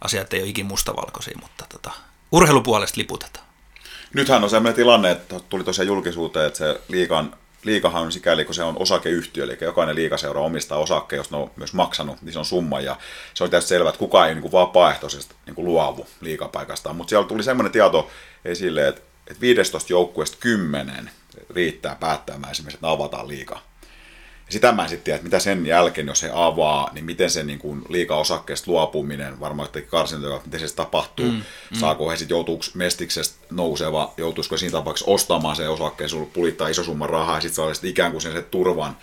asiat 0.01 0.34
ei 0.34 0.42
ole 0.42 0.50
ikin 0.50 0.66
mustavalkoisia, 0.66 1.38
mutta 1.42 1.66
tota, 1.70 1.92
urheilupuolesta 2.32 2.98
liputetaan. 2.98 3.46
Nythän 4.13 4.44
on 4.44 4.50
sellainen 4.50 4.74
tilanne, 4.74 5.12
että 5.12 5.39
tuli 5.39 5.63
tosiaan 5.63 5.88
julkisuuteen, 5.88 6.48
että 6.48 6.58
se 6.58 6.82
liikan, 6.88 7.36
liikahan 7.63 8.01
on 8.01 8.12
sikäli, 8.12 8.46
kun 8.46 8.56
se 8.56 8.63
on 8.63 8.78
osakeyhtiö, 8.80 9.44
eli 9.44 9.58
jokainen 9.62 9.96
liikaseura 9.96 10.42
omistaa 10.42 10.78
osakkeen, 10.78 11.18
jos 11.18 11.32
ne 11.32 11.38
on 11.38 11.51
myös 11.56 11.74
maksanut, 11.74 12.22
niin 12.22 12.34
se 12.34 12.39
on 12.39 12.46
summa, 12.46 12.82
ja 12.82 12.98
se 13.34 13.44
on 13.44 13.50
tietysti 13.50 13.70
selvä, 13.70 13.89
että 13.89 14.00
kukaan 14.00 14.28
ei 14.28 14.36
niin 14.36 14.42
kuin 14.42 14.51
vapaaehtoisesti 14.51 15.36
niin 15.46 15.56
kuin 15.56 15.66
luovu 15.66 16.08
liikapaikastaan, 16.22 16.96
mutta 16.96 17.10
siellä 17.10 17.28
tuli 17.28 17.44
semmoinen 17.44 17.72
tieto 17.72 18.10
esille, 18.46 18.88
että, 18.88 19.01
että 19.28 19.42
15 19.42 19.94
joukkueesta 19.94 20.38
10 20.39 21.12
riittää 21.50 21.96
päättämään 21.96 22.51
esimerkiksi, 22.51 22.77
että 22.77 22.89
avataan 22.89 23.27
liikaa. 23.27 23.70
Ja 24.50 24.53
sitä 24.53 24.72
mä 24.72 24.84
en 24.84 24.89
sitten 24.89 25.03
tiedä, 25.03 25.15
että 25.15 25.24
mitä 25.24 25.39
sen 25.39 25.65
jälkeen, 25.65 26.08
jos 26.08 26.24
he 26.24 26.29
avaa, 26.34 26.89
niin 26.94 27.06
miten 27.06 27.29
se 27.29 27.44
niin 27.44 27.60
kuin 27.60 27.82
liika-osakkeesta 27.89 28.72
luopuminen, 28.72 29.39
varmaan 29.39 29.65
että 29.65 29.82
karsintoja, 29.82 30.41
miten 30.46 30.70
se 30.70 30.75
tapahtuu, 30.75 31.25
mm, 31.25 31.32
mm. 31.72 31.77
saako 31.79 32.10
he 32.10 32.18
sitten 32.18 32.36
joutuuko 32.36 32.65
mestiksestä 32.74 33.46
nouseva, 33.51 34.13
joutuisiko 34.18 34.58
siinä 34.58 34.72
tapauksessa 34.72 35.12
ostamaan 35.12 35.56
se 35.56 35.70
osakkeen, 35.70 36.10
sulla 36.10 36.29
pulittaa 36.34 36.68
iso 36.68 36.84
summa 36.84 37.08
rahaa 37.08 37.36
ja 37.38 37.41
sitten 37.41 37.56
saa 37.56 37.89
ikään 37.89 38.12
kuin 38.12 38.22
sen 38.22 38.34
se 38.34 38.41
turvan, 38.41 38.98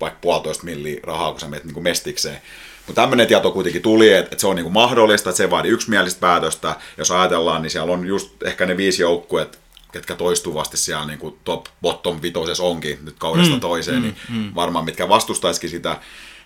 vaikka 0.00 0.18
puolitoista 0.20 0.64
milliä 0.64 1.00
rahaa, 1.02 1.30
kun 1.30 1.40
sä 1.40 1.48
menet 1.48 1.64
niin 1.64 1.74
kuin 1.74 1.84
mestikseen. 1.84 2.42
Mutta 2.86 3.02
tämmöinen 3.02 3.26
tieto 3.26 3.50
kuitenkin 3.50 3.82
tuli, 3.82 4.12
että, 4.12 4.36
se 4.38 4.46
on 4.46 4.56
niin 4.56 4.64
kuin 4.64 4.72
mahdollista, 4.72 5.30
että 5.30 5.36
se 5.36 5.50
vaadi 5.50 5.68
yksimielistä 5.68 6.20
päätöstä. 6.20 6.76
Jos 6.96 7.10
ajatellaan, 7.10 7.62
niin 7.62 7.70
siellä 7.70 7.92
on 7.92 8.06
just 8.06 8.42
ehkä 8.42 8.66
ne 8.66 8.76
viisi 8.76 9.02
joukkuet, 9.02 9.58
ketkä 9.94 10.14
toistuvasti 10.14 10.76
siellä 10.76 11.06
niin 11.06 11.18
kuin 11.18 11.38
top 11.44 11.66
bottom 11.82 12.22
vitosessa 12.22 12.62
onkin 12.62 12.98
nyt 13.02 13.14
kaudesta 13.18 13.54
mm, 13.54 13.60
toiseen, 13.60 13.96
mm, 13.96 14.02
niin 14.02 14.16
mm. 14.28 14.54
varmaan 14.54 14.84
mitkä 14.84 15.08
vastustaisikin 15.08 15.70
sitä. 15.70 15.96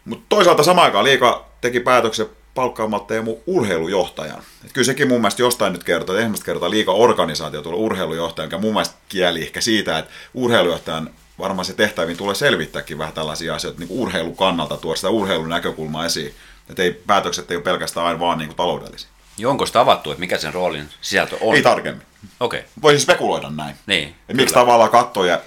Mutta 0.05 0.27
toisaalta 0.29 0.63
samaan 0.63 0.85
aikaan 0.85 1.05
Liika 1.05 1.47
teki 1.61 1.81
päätöksen 1.81 2.27
palkkaamaan 2.55 3.07
Teemu 3.07 3.39
urheilujohtajan. 3.47 4.43
Et 4.65 4.73
kyllä 4.73 4.85
sekin 4.85 5.09
mun 5.09 5.21
mielestä 5.21 5.43
jostain 5.43 5.73
nyt 5.73 5.85
kertoo, 5.85 6.15
että 6.15 6.21
ensimmäistä 6.21 6.47
kertaa 6.47 6.71
liika 6.71 6.93
organisaatio 6.93 7.63
tulee 7.63 7.79
urheilujohtajan, 7.79 8.47
joka 8.47 8.59
mun 8.59 8.73
mielestä 8.73 8.95
kieli 9.09 9.43
ehkä 9.43 9.61
siitä, 9.61 9.99
että 9.99 10.11
urheilujohtajan 10.35 11.11
varmaan 11.39 11.65
se 11.65 11.73
tehtäviin 11.73 12.17
tulee 12.19 12.35
selvittääkin 12.35 12.99
vähän 12.99 13.15
tällaisia 13.15 13.55
asioita 13.55 13.81
niin 13.81 13.91
urheilun 13.91 14.37
kannalta, 14.37 14.77
tuoda 14.77 14.97
sitä 14.97 15.11
urheilun 15.11 15.49
näkökulmaa 15.49 16.05
esiin. 16.05 16.35
Että 16.71 16.83
ei, 16.83 17.03
päätökset 17.07 17.51
ei 17.51 17.57
ole 17.57 17.65
pelkästään 17.65 18.07
aina 18.07 18.21
vaan 18.21 18.39
niin 18.39 18.49
kuin 18.49 18.57
taloudellisia. 18.57 19.09
Joo, 19.39 19.51
onko 19.51 19.67
sitä 19.67 19.81
avattu, 19.81 20.11
että 20.11 20.21
mikä 20.21 20.39
sen 20.39 20.55
roolin 20.55 20.89
sisältö 21.01 21.37
on? 21.41 21.57
Ei 21.57 21.63
tarkemmin. 21.63 22.07
Okei. 22.41 22.61
Okay. 22.61 22.71
Voisi 22.83 23.01
spekuloida 23.01 23.51
näin. 23.51 23.77
Niin, 23.87 24.15
Et 24.29 24.37
miksi 24.37 24.55
tavallaan 24.55 24.91
katsoja, 24.91 25.41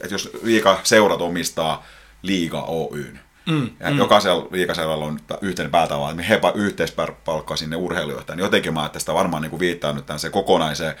että 0.00 0.14
jos 0.14 0.30
liika 0.42 0.80
seurat 0.82 1.20
omistaa 1.20 1.86
liiga 2.22 2.62
Oyn, 2.62 3.20
Mm, 3.46 3.70
ja 3.80 3.90
mm. 3.90 3.98
jokaisella 3.98 4.48
liikaseuralla 4.50 5.04
on 5.04 5.20
yhteinen 5.40 5.70
päätava, 5.70 6.10
että 6.10 6.22
he 6.22 6.40
yhteispalkkaa 6.54 7.56
sinne 7.56 7.76
urheilujohtajan. 7.76 8.36
Niin 8.36 8.44
jotenkin 8.44 8.74
mä 8.74 8.90
sitä 8.98 9.14
varmaan 9.14 9.42
niin 9.42 9.50
kuin 9.50 9.60
viittaa 9.60 9.92
nyt 9.92 10.06
tämän 10.06 10.20
se 10.20 10.30
kokonaisen 10.30 10.94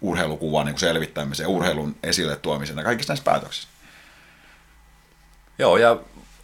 urheilukuvan 0.00 0.66
niin 0.66 0.78
selvittämiseen, 0.78 1.48
urheilun 1.48 1.96
esille 2.02 2.36
tuomiseen 2.36 2.78
ja 2.78 2.84
kaikissa 2.84 3.12
näissä 3.12 3.24
päätöksissä. 3.24 3.68
Joo, 5.58 5.76
ja 5.76 5.96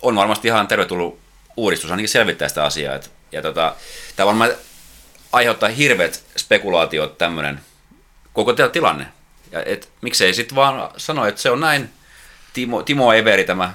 on 0.03 0.17
varmasti 0.17 0.49
ihan 0.49 0.69
tervetullut 0.69 1.19
uudistus 1.57 1.91
ainakin 1.91 2.09
selvittää 2.09 2.49
sitä 2.49 2.65
asiaa. 2.65 2.95
Et, 2.95 3.11
ja 3.33 3.43
tota, 3.43 3.75
tämä 4.17 4.27
varmaan 4.27 4.51
aiheuttaa 5.33 5.69
hirveät 5.69 6.25
spekulaatiot 6.37 7.19
tämmöinen 7.19 7.61
koko 8.33 8.53
tilanne. 8.53 9.07
Ja 9.53 9.63
et, 9.63 9.89
miksei 10.01 10.35
sitten 10.35 10.57
vaan 10.57 10.91
sano, 10.97 11.27
että 11.27 11.41
se 11.41 11.51
on 11.51 11.61
näin. 11.61 11.91
Timo, 12.53 12.83
Timo 12.83 13.13
Everi, 13.13 13.45
tämä 13.45 13.75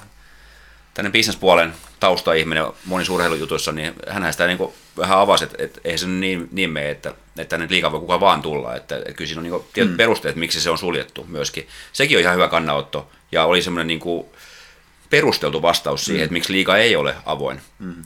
tänne 0.94 1.12
bisnespuolen 1.12 1.74
taustaihminen 2.00 2.66
monissa 2.86 3.14
urheilujutuissa, 3.14 3.72
niin 3.72 3.94
hän 4.08 4.34
sitä 4.34 4.48
niin 4.48 4.74
vähän 4.98 5.20
avasi, 5.20 5.44
että, 5.44 5.64
että 5.64 5.82
ei 5.84 5.98
se 5.98 6.08
niin, 6.08 6.48
niin 6.52 6.70
mene, 6.70 6.90
että, 6.90 7.10
että 7.10 7.46
tänne 7.46 7.68
liikaa 7.70 7.92
voi 7.92 8.00
kukaan 8.00 8.20
vaan 8.20 8.42
tulla. 8.42 8.76
Että, 8.76 8.98
että 8.98 9.14
kyllä 9.14 9.28
siinä 9.28 9.40
on 9.40 9.44
niin 9.44 9.70
tietyt 9.74 9.94
mm. 9.94 9.98
perusteet, 9.98 10.36
miksi 10.36 10.62
se 10.62 10.70
on 10.70 10.78
suljettu 10.78 11.26
myöskin. 11.28 11.68
Sekin 11.94 12.18
on 12.18 12.22
ihan 12.22 12.36
hyvä 12.36 12.48
kannanotto 12.48 13.12
ja 13.32 13.46
oli 13.46 13.62
semmoinen 13.62 13.88
niin 13.88 14.26
perusteltu 15.10 15.62
vastaus 15.62 16.06
siihen, 16.06 16.22
mm. 16.22 16.24
että 16.24 16.34
miksi 16.34 16.54
liika 16.54 16.78
ei 16.78 16.96
ole 16.96 17.16
avoin. 17.26 17.62
Mm. 17.80 18.04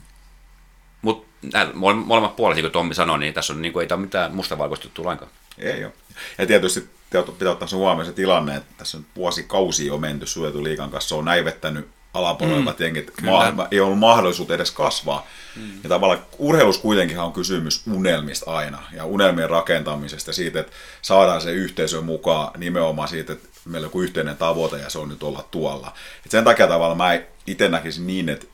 Molemmat 1.74 2.36
puolet, 2.36 2.56
niin 2.56 2.64
kuin 2.64 2.72
Tommi 2.72 2.94
sanoi, 2.94 3.20
niin 3.20 3.34
tässä 3.34 3.54
on, 3.54 3.62
niin 3.62 3.74
kuin, 3.74 3.82
ei 3.82 3.88
tämä 3.88 3.98
ole 3.98 4.06
mitään 4.06 4.36
mustavalkoista 4.36 4.86
juttua 4.86 5.06
lainkaan. 5.06 5.32
Ei 5.58 5.86
ole. 5.86 5.94
Ja 6.38 6.46
tietysti 6.48 6.90
pitää 7.10 7.52
ottaa 7.52 7.68
huomioon 7.74 8.06
se 8.06 8.12
tilanne, 8.12 8.56
että 8.56 8.74
tässä 8.78 8.98
on 8.98 9.06
vuosikausi 9.16 9.88
jo 9.88 9.98
menty 9.98 10.26
suljetun 10.26 10.64
liikan 10.64 10.90
kanssa, 10.90 11.10
se 11.10 11.16
on 11.16 11.26
näivettänyt 11.26 11.88
alapuolella 12.14 12.72
mm, 12.72 12.84
jengit, 12.84 13.12
ma- 13.22 13.68
ei 13.72 13.80
ollut 13.80 14.00
mahdollisuutta 14.00 14.54
edes 14.54 14.72
kasvaa. 14.72 15.28
Mm. 15.56 15.72
Ja 15.84 15.90
tavallaan 15.90 16.26
urheilus 16.38 16.78
kuitenkin 16.78 17.20
on 17.20 17.34
kysymys 17.34 17.84
unelmista 17.94 18.52
aina, 18.52 18.84
ja 18.92 19.06
unelmien 19.06 19.50
rakentamisesta, 19.50 20.34
siitä, 20.34 20.60
että 20.60 20.72
saadaan 21.02 21.42
se 21.42 21.52
yhteisö 21.52 22.02
mukaan 22.02 22.60
nimenomaan 22.60 23.08
siitä, 23.08 23.34
että 23.34 23.50
meillä 23.66 23.86
on 23.86 23.88
joku 23.88 24.02
yhteinen 24.02 24.38
tavoite, 24.38 24.78
ja 24.78 24.90
se 24.90 25.00
on 25.00 25.10
nyt 25.10 25.24
olla 25.24 25.48
tuolla. 25.52 25.94
Et 26.26 26.32
sen 26.32 26.44
takia 26.44 26.68
tavallaan 26.68 26.98
mä 26.98 27.22
itse 27.48 27.70
näkisin 27.70 28.08
niin, 28.08 28.30
että 28.30 28.46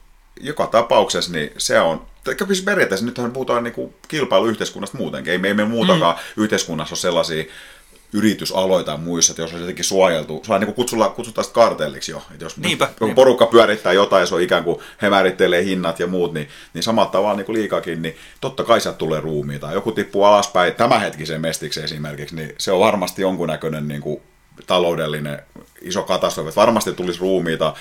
joka 0.42 0.68
tapauksessa 0.68 1.32
niin 1.32 1.52
se 1.58 1.80
on, 1.80 2.06
siis 2.48 2.62
periaatteessa 2.62 3.06
nythän 3.06 3.32
puhutaan 3.32 3.64
niin 3.64 3.74
kuin 3.74 3.96
kilpailuyhteiskunnasta 4.08 4.98
muutenkin, 4.98 5.32
ei 5.32 5.38
me, 5.38 5.48
ei 5.48 5.54
me 5.54 5.66
muutakaan 5.66 6.16
mm. 6.16 6.44
yhteiskunnassa 6.44 6.94
ole 6.94 7.00
sellaisia 7.00 7.44
yritysaloita 8.14 8.98
muissa, 8.98 9.32
että 9.32 9.42
jos 9.42 9.54
on 9.54 9.60
jotenkin 9.60 9.86
suojeltu, 9.86 10.42
se 10.46 10.54
on 10.54 10.60
niin 10.60 10.66
kuin 10.66 10.76
kutsulla, 10.76 11.10
kutsutaan 11.10 11.46
sitä 11.46 11.54
kartelliksi 11.54 12.12
jo, 12.12 12.22
että 12.32 12.46
jos 12.46 12.58
Niinpä, 12.58 12.90
niinpä. 13.00 13.16
porukka 13.16 13.46
pyörittää 13.46 13.94
jotain 13.94 14.22
ja 14.22 14.26
se 14.26 14.36
on 14.36 14.42
ikään 14.42 14.64
kuin 14.64 14.80
he 15.02 15.10
määrittelee 15.10 15.64
hinnat 15.64 16.00
ja 16.00 16.08
muut, 16.08 16.34
niin, 16.34 16.50
niin 16.74 16.84
samalla 16.84 17.12
tavalla 17.12 17.36
niin 17.36 17.46
kuin 17.46 17.58
liikakin, 17.58 18.02
niin 18.02 18.16
totta 18.42 18.64
kai 18.64 18.82
sieltä 18.82 18.98
tulee 18.98 19.22
ruumiita. 19.22 19.72
Joku 19.72 19.92
tippuu 19.92 20.24
alaspäin 20.24 20.74
tämänhetkisen 20.74 21.42
mestiksi 21.42 21.82
esimerkiksi, 21.82 22.36
niin 22.36 22.56
se 22.58 22.72
on 22.72 22.80
varmasti 22.80 23.22
jonkunnäköinen 23.22 23.88
niin 23.88 24.02
kuin 24.02 24.22
taloudellinen 24.68 25.42
iso 25.82 26.04
katastrofi, 26.04 26.56
varmasti 26.56 26.94
tulisi 26.94 27.20
ruumiita, 27.20 27.74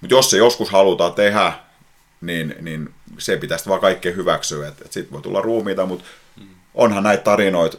mutta 0.00 0.14
jos 0.14 0.30
se 0.30 0.36
joskus 0.36 0.70
halutaan 0.70 1.12
tehdä, 1.12 1.52
niin, 2.20 2.54
niin 2.60 2.94
se 3.18 3.36
pitäisi 3.36 3.68
vaan 3.68 3.80
kaikkea 3.80 4.12
hyväksyä. 4.12 4.68
Että, 4.68 4.84
että 4.84 4.94
sitten 4.94 5.12
voi 5.12 5.22
tulla 5.22 5.40
ruumiita, 5.40 5.86
mutta 5.86 6.04
onhan 6.74 7.02
näitä 7.02 7.22
tarinoita 7.22 7.78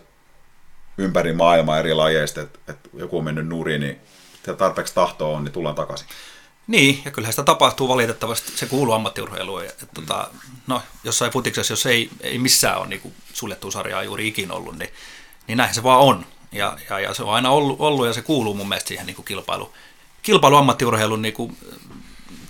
ympäri 0.97 1.33
maailmaa 1.33 1.79
eri 1.79 1.93
lajeista, 1.93 2.41
että, 2.41 2.59
että 2.67 2.89
joku 2.93 3.17
on 3.17 3.23
mennyt 3.23 3.47
nurin, 3.47 3.81
niin 3.81 3.99
tarpeeksi 4.57 4.93
tahtoa 4.93 5.37
on, 5.37 5.43
niin 5.43 5.53
tullaan 5.53 5.75
takaisin. 5.75 6.07
Niin, 6.67 7.01
ja 7.05 7.11
kyllähän 7.11 7.33
sitä 7.33 7.43
tapahtuu 7.43 7.87
valitettavasti, 7.87 8.51
se 8.55 8.65
kuuluu 8.65 8.93
ammattiurheiluun. 8.93 9.65
Että, 9.65 9.85
mm. 9.85 9.89
tota, 9.93 10.29
no, 10.67 10.81
jossain 11.03 11.31
futiksessa, 11.31 11.73
jos 11.73 11.85
ei, 11.85 12.09
ei 12.21 12.37
missään 12.39 12.77
ole 12.77 12.87
niin 12.87 13.13
suljettu 13.33 13.71
sarjaa 13.71 14.03
juuri 14.03 14.27
ikin 14.27 14.51
ollut, 14.51 14.77
niin, 14.77 14.89
niin 15.47 15.57
näinhän 15.57 15.75
se 15.75 15.83
vaan 15.83 15.99
on. 15.99 16.25
Ja, 16.51 16.77
ja, 16.89 16.99
ja 16.99 17.13
se 17.13 17.23
on 17.23 17.33
aina 17.33 17.49
ollut, 17.49 17.81
ollut 17.81 18.07
ja 18.07 18.13
se 18.13 18.21
kuuluu 18.21 18.53
mun 18.53 18.69
mielestä 18.69 18.87
siihen 18.87 19.05
niin 19.05 19.15
kuin 19.15 19.25
kilpailu, 19.25 19.73
kilpailu 20.21 20.55
ammattiurheilun 20.55 21.21
niin 21.21 21.33
kuin, 21.33 21.57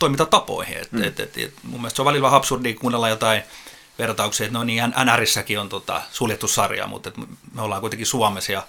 toimintatapoihin. 0.02 0.78
Et, 0.78 0.92
mm. 0.92 1.04
et, 1.04 1.20
et, 1.20 1.38
et, 1.38 1.54
mun 1.64 1.82
mielestä 1.82 1.96
se 1.96 2.02
on 2.02 2.06
välillä 2.06 2.24
vähän 2.24 2.38
absurdia 2.38 2.76
kuunnella 2.76 3.10
jotain 3.10 3.44
vertauksia, 4.00 4.46
että 4.46 4.58
no 4.58 4.64
niin, 4.64 4.94
NRissäkin 5.06 5.60
on 5.60 5.70
tota, 5.70 6.02
suljettu 6.12 6.48
sarja, 6.48 6.88
mutta 6.88 7.10
et 7.10 7.18
me 7.54 7.62
ollaan 7.62 7.82
kuitenkin 7.82 8.08
Suomessa 8.08 8.52
ja 8.52 8.64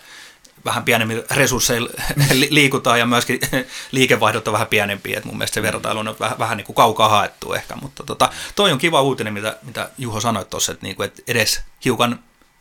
vähän 0.64 0.84
pienemmin 0.84 1.22
resursseilla 1.30 1.88
liikutaan 2.50 2.98
ja 2.98 3.06
myöskin 3.06 3.40
liikevaihdot 3.90 4.48
on 4.48 4.52
vähän 4.52 4.66
pienempiä, 4.66 5.16
että 5.16 5.28
mun 5.28 5.38
mielestä 5.38 5.54
se 5.54 5.62
vertailu 5.62 5.98
on 5.98 6.16
vähän, 6.20 6.38
vähän 6.38 6.56
niin 6.56 6.66
kuin 6.66 6.76
kaukaa 6.76 7.08
haettu 7.08 7.52
ehkä, 7.52 7.76
mutta 7.76 8.04
tota, 8.04 8.30
toi 8.56 8.72
on 8.72 8.78
kiva 8.78 9.02
uutinen, 9.02 9.32
mitä, 9.32 9.56
mitä 9.62 9.90
Juho 9.98 10.20
sanoi 10.20 10.44
tuossa, 10.44 10.72
että, 10.72 10.86
niin 10.86 10.96
kuin, 10.96 11.06
että 11.06 11.22
edes 11.28 11.60
hiukan, 11.84 12.18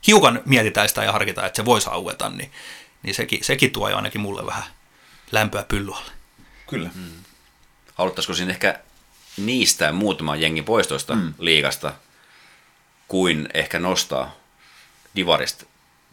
hiukan 0.07 0.41
mietitään 0.45 0.89
sitä 0.89 1.03
ja 1.03 1.11
harkitaan, 1.11 1.47
että 1.47 1.57
se 1.57 1.65
voisi 1.65 1.89
aueta, 1.91 2.29
niin, 2.29 2.51
niin 3.03 3.15
sekin, 3.15 3.43
sekin 3.43 3.71
tuo 3.71 3.89
jo 3.89 3.95
ainakin 3.95 4.21
mulle 4.21 4.45
vähän 4.45 4.63
lämpöä 5.31 5.63
pyllualle. 5.63 6.11
Kyllä. 6.67 6.89
Mm 6.95 7.30
haluttaisiko 7.95 8.33
siinä 8.33 8.51
ehkä 8.51 8.79
niistä 9.38 9.91
muutaman 9.91 10.41
jengin 10.41 10.63
poistoista 10.63 11.15
mm. 11.15 11.33
liigasta, 11.39 11.93
kuin 13.07 13.50
ehkä 13.53 13.79
nostaa 13.79 14.35
divarista 15.15 15.65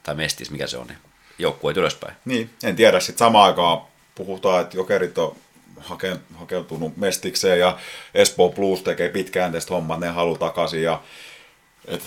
tai 0.03 0.15
mestis, 0.15 0.51
mikä 0.51 0.67
se 0.67 0.77
on, 0.77 0.87
niin 0.87 0.99
joukkueet 1.39 1.77
ylöspäin. 1.77 2.15
Niin, 2.25 2.51
en 2.63 2.77
tiedä. 2.77 3.01
Sitten 3.01 3.19
samaan 3.19 3.47
aikaan 3.47 3.81
puhutaan, 4.15 4.63
että 4.63 4.77
jokerit 4.77 5.19
on 5.19 5.37
hake, 5.77 6.17
hakeutunut 6.35 6.97
mestikseen 6.97 7.61
ja 7.61 7.79
Espoo 8.15 8.49
Blues 8.49 8.83
tekee 8.83 9.09
pitkäänteistä 9.09 9.75
hommaa, 9.75 9.99
ne 9.99 10.09
haluaa 10.09 10.39
takaisin. 10.39 10.83
Ja, 10.83 11.03
et, 11.85 12.03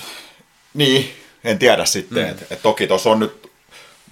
niin, 0.74 1.14
en 1.44 1.60
tiedä 1.60 1.86
sitten. 1.86 2.24
Mm. 2.24 2.32
Et, 2.32 2.52
et 2.52 2.62
toki 2.62 2.88
tuossa 2.88 3.10
on 3.10 3.20
nyt 3.20 3.52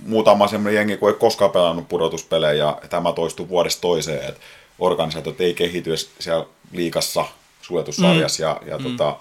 muutama 0.05 0.47
semmoinen 0.47 0.75
jengi, 0.75 0.97
kun 0.97 1.09
ei 1.09 1.15
koskaan 1.15 1.51
pelannut 1.51 1.89
pudotuspelejä 1.89 2.53
ja 2.53 2.81
tämä 2.89 3.13
toistuu 3.13 3.49
vuodesta 3.49 3.81
toiseen. 3.81 4.29
Että 4.29 4.41
organisaatiot 4.79 5.41
ei 5.41 5.53
kehity 5.53 5.97
siellä 5.97 6.45
liikassa 6.71 7.25
suljetussarjassa 7.61 8.43
mm. 8.43 8.49
ja, 8.49 8.71
ja 8.71 8.77
mm. 8.77 8.83
tota, 8.83 9.15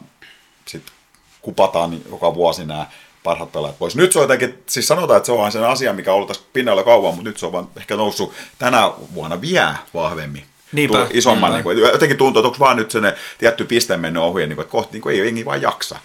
sitten 0.66 0.94
kupataan 1.42 2.00
joka 2.10 2.34
vuosi 2.34 2.64
nämä 2.64 2.86
parhaat 3.22 3.52
pelaajat 3.52 3.78
pois. 3.78 3.96
Nyt 3.96 4.12
se 4.12 4.18
on 4.18 4.22
jotenkin, 4.22 4.62
siis 4.66 4.88
sanotaan, 4.88 5.16
että 5.16 5.26
se 5.26 5.32
on 5.32 5.52
sen 5.52 5.64
asia, 5.64 5.92
mikä 5.92 6.10
on 6.10 6.16
ollut 6.16 6.28
tässä 6.28 6.44
pinnalla 6.52 6.82
kauan, 6.82 7.14
mutta 7.14 7.30
nyt 7.30 7.38
se 7.38 7.46
on 7.46 7.52
vaan 7.52 7.68
ehkä 7.76 7.96
noussut 7.96 8.32
tänä 8.58 8.92
vuonna 9.14 9.40
vielä 9.40 9.74
vahvemmin. 9.94 10.44
Niinpä. 10.72 11.06
Isomman, 11.10 11.52
Niinpä. 11.52 11.70
Niin 11.70 11.80
kuin, 11.80 11.92
jotenkin 11.92 12.18
tuntuu, 12.18 12.40
että 12.40 12.46
onko 12.46 12.58
vaan 12.58 12.76
nyt 12.76 12.90
se 12.90 13.00
tietty 13.38 13.64
piste 13.64 13.96
mennyt 13.96 14.22
ohi, 14.22 14.46
niin 14.46 14.56
kuin, 14.56 14.62
että 14.62 14.72
kohti 14.72 14.92
niin 14.92 15.02
kuin, 15.02 15.14
ei 15.14 15.20
jengi 15.20 15.44
vaan 15.44 15.62
jaksa. 15.62 15.98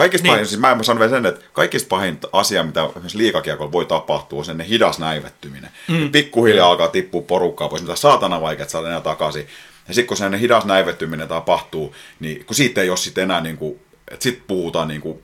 Kaikista 0.00 0.26
niin. 0.26 0.32
pahin, 0.32 0.46
siis 0.46 0.60
mä 0.60 0.70
en 0.70 0.84
sano 0.84 1.00
vielä 1.00 1.10
sen, 1.10 1.26
että 1.26 1.44
kaikista 1.52 1.88
pahin 1.88 2.18
asia, 2.32 2.62
mitä 2.62 2.84
esimerkiksi 2.84 3.18
liikakiekolla 3.18 3.72
voi 3.72 3.84
tapahtua, 3.84 4.38
on 4.38 4.44
sen 4.44 4.60
hidas 4.60 4.98
näivettyminen. 4.98 5.70
Mm. 5.88 6.12
Pikkuhiljaa 6.12 6.66
mm. 6.66 6.70
alkaa 6.70 6.88
tippua 6.88 7.22
porukkaa 7.22 7.68
pois, 7.68 7.82
mitä 7.82 7.96
saatana 7.96 8.40
vaikea 8.40 8.68
saada 8.68 8.86
enää 8.86 9.00
takaisin. 9.00 9.46
Ja 9.88 9.94
sitten 9.94 10.06
kun 10.06 10.16
se 10.16 10.40
hidas 10.40 10.64
näivettyminen 10.64 11.28
tapahtuu, 11.28 11.94
niin 12.20 12.44
kun 12.44 12.56
siitä 12.56 12.80
ei 12.80 12.90
ole 12.90 12.96
sitten 12.96 13.24
enää, 13.24 13.40
niin 13.40 13.56
kuin, 13.56 13.80
että 14.10 14.22
sitten 14.22 14.44
puhutaan 14.46 14.88
niin 14.88 15.00
kuin 15.00 15.22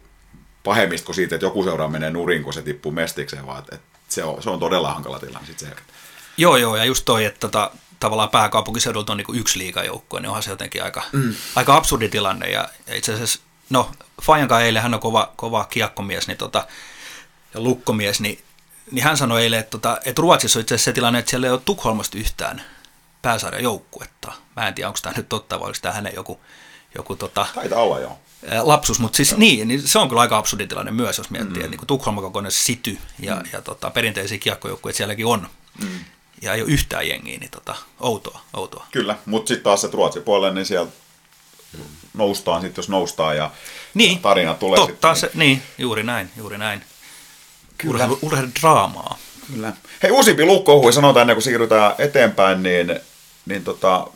pahemmista 0.65 1.07
kuin 1.07 1.17
siitä, 1.17 1.35
että 1.35 1.47
joku 1.47 1.65
seuraa 1.65 1.89
menee 1.89 2.11
nurin, 2.11 2.43
kun 2.43 2.53
se 2.53 2.63
tippuu 2.63 2.93
mestikseen, 2.93 3.47
vaan 3.47 3.59
että, 3.59 3.79
se, 4.09 4.25
on, 4.25 4.43
se 4.43 4.51
on 4.51 4.61
todella 4.61 4.95
hankala 4.95 5.19
tilanne 5.19 5.47
sitten 5.47 5.69
se 5.69 5.75
Joo, 6.37 6.57
joo, 6.57 6.77
ja 6.77 6.85
just 6.85 7.05
toi, 7.05 7.25
että 7.25 7.41
tota, 7.41 7.71
tavallaan 8.01 8.29
pääkaupunkiseudulta 8.29 9.13
on 9.13 9.17
niin 9.17 9.41
yksi 9.41 9.59
liikajoukkue, 9.59 10.21
niin 10.21 10.29
onhan 10.29 10.43
se 10.43 10.51
jotenkin 10.51 10.83
aika, 10.83 11.03
mm. 11.13 11.35
aika 11.55 11.77
absurdi 11.77 12.09
tilanne, 12.09 12.51
ja 12.51 12.69
itse 12.95 13.13
asiassa 13.13 13.41
no 13.71 13.91
Fajanka 14.23 14.61
eilen, 14.61 14.83
hän 14.83 14.95
on 14.95 15.01
kova, 15.01 15.33
kova 15.37 15.65
kiekkomies 15.65 16.29
niin 16.29 16.39
tota, 16.39 16.67
ja 17.55 17.61
lukkomies, 17.61 18.21
niin, 18.21 18.39
niin 18.91 19.05
hän 19.05 19.17
sanoi 19.17 19.43
eilen, 19.43 19.61
että, 19.61 19.71
tota, 19.71 19.99
että 20.05 20.23
Ruotsissa 20.23 20.59
on 20.59 20.61
itse 20.61 20.75
asiassa 20.75 20.91
se 20.91 20.93
tilanne, 20.93 21.19
että 21.19 21.31
siellä 21.31 21.47
ei 21.47 21.53
ole 21.53 21.61
Tukholmasta 21.65 22.19
yhtään 22.19 22.63
pääsarjan 23.23 23.63
joukkuetta. 23.63 24.33
Mä 24.57 24.69
en 24.69 24.75
tiedä, 24.75 24.89
onko 24.89 24.99
tämä 25.03 25.15
nyt 25.17 25.29
totta 25.29 25.61
vai 25.61 25.67
onko 25.67 25.79
tämä 25.83 25.95
hänen 25.95 26.13
joku, 26.15 26.41
joku 26.95 27.17
tota, 27.17 27.47
Taitaa 27.55 27.83
olla 27.83 28.01
joo. 28.01 28.19
Lapsus, 28.63 29.01
mutta 29.01 29.17
siis 29.17 29.37
niin, 29.37 29.69
niin, 29.69 29.89
se 29.89 29.99
on 29.99 30.09
kyllä 30.09 30.21
aika 30.21 30.39
absurdi 30.39 30.67
tilanne 30.67 30.93
myös, 30.93 31.19
jos 31.19 31.31
miettii, 31.31 31.63
mm. 31.63 31.65
että 31.65 31.77
niin 31.77 31.87
Tukholma 31.87 32.21
kokoinen 32.21 32.53
sity 32.53 32.99
ja, 33.19 33.35
mm. 33.35 33.43
ja 33.53 33.63
tota, 33.63 33.91
perinteisiä 33.91 34.39
kiekkojoukkueita 34.39 34.97
sielläkin 34.97 35.27
on. 35.27 35.49
Mm. 35.83 35.89
Ja 36.43 36.55
ei 36.55 36.63
ole 36.63 36.71
yhtään 36.71 37.09
jengiä, 37.09 37.39
niin 37.39 37.51
tota, 37.51 37.75
outoa, 38.01 38.41
outoa. 38.55 38.87
Kyllä, 38.93 39.19
mutta 39.27 39.49
sitten 39.49 39.65
taas 39.65 39.81
se 39.81 39.89
Ruotsin 39.93 40.23
puolelle, 40.23 40.55
niin 40.55 40.67
siellä 40.67 40.91
noustaan 42.15 42.63
sitten, 42.63 42.83
jos 42.83 42.89
noustaan 42.89 43.37
ja 43.37 43.51
niin, 43.95 44.19
tarina 44.19 44.55
tulee 44.55 44.77
totta 44.77 45.15
sitten. 45.15 45.31
Se, 45.31 45.39
niin, 45.39 45.63
juuri 45.79 46.03
näin, 46.03 46.31
juuri 46.37 46.59
näin. 46.59 46.83
Kyllä. 47.79 48.09
Urheilu, 48.23 48.51
draamaa. 48.61 49.19
Kyllä. 49.53 49.73
Hei, 50.03 50.11
uusimpi 50.11 50.45
lukkohui 50.45 50.93
sanotaan 50.93 51.23
ennen 51.23 51.37
kuin 51.37 51.43
siirrytään 51.43 51.95
eteenpäin, 51.99 52.63
niin, 52.63 53.01
niin 53.47 53.65
tota, 53.65 54.07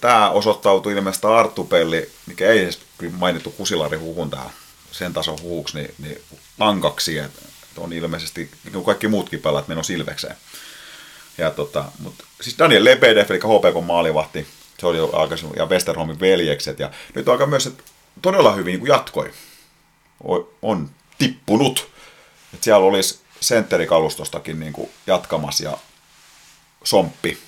tämä 0.00 0.30
osoittautui 0.30 0.92
ilmeisesti 0.92 1.26
Artupelli, 1.26 2.10
mikä 2.26 2.48
ei 2.48 2.62
edes 2.62 2.80
mainittu 3.18 3.50
Kusilari 3.50 3.98
huhun 3.98 4.30
tää, 4.30 4.50
sen 4.92 5.12
tason 5.12 5.38
huhuksi, 5.42 5.76
niin, 5.76 5.94
niin 5.98 6.20
ankaksi, 6.60 7.18
että 7.18 7.42
on 7.76 7.92
ilmeisesti, 7.92 8.50
niin 8.64 8.72
kuin 8.72 8.84
kaikki 8.84 9.08
muutkin 9.08 9.40
pelaat, 9.40 9.68
menossa 9.68 9.92
Ilvekseen. 9.92 10.36
Ja 11.38 11.50
tota, 11.50 11.84
mutta 11.98 12.24
siis 12.40 12.58
Daniel 12.58 12.84
Lebedev, 12.84 13.30
eli 13.30 13.38
HPK 13.38 13.86
maalivahti, 13.86 14.46
se 14.84 14.88
oli 14.88 14.98
jo 14.98 15.10
aikaisemmin, 15.12 15.56
ja 15.58 15.66
Westerholmin 15.66 16.20
veljekset, 16.20 16.78
ja 16.78 16.90
nyt 17.14 17.28
aika 17.28 17.46
myös, 17.46 17.66
että 17.66 17.82
todella 18.22 18.52
hyvin 18.52 18.72
niin 18.72 18.80
kuin 18.80 18.88
jatkoi. 18.88 19.30
On 20.62 20.90
tippunut. 21.18 21.88
Että 22.54 22.64
siellä 22.64 22.86
olisi 22.86 23.20
sentterikalustostakin 23.40 24.60
niin 24.60 24.72
kuin 24.72 24.90
jatkamassa 25.06 25.64
ja 25.64 25.78
Somppi. 26.84 27.38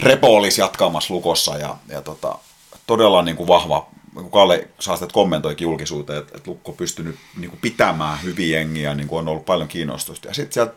Repo 0.00 0.36
olisi 0.36 0.60
jatkamassa 0.60 1.14
lukossa 1.14 1.58
ja, 1.58 1.76
ja 1.88 2.02
tota, 2.02 2.38
todella 2.86 3.22
niin 3.22 3.36
kuin 3.36 3.48
vahva, 3.48 3.88
kun 4.14 4.30
Kalle 4.30 4.68
Saastet 4.78 5.12
kommentoikin 5.12 5.64
julkisuuteen, 5.64 6.18
että, 6.18 6.40
Lukko 6.46 6.72
pystynyt 6.72 7.16
niin 7.36 7.50
kuin 7.50 7.60
pitämään 7.60 8.22
hyviä 8.22 8.58
jengiä, 8.58 8.94
niin 8.94 9.08
kuin 9.08 9.18
on 9.18 9.28
ollut 9.28 9.46
paljon 9.46 9.68
kiinnostusta. 9.68 10.28
Ja 10.28 10.34
sitten 10.34 10.52
sieltä 10.52 10.74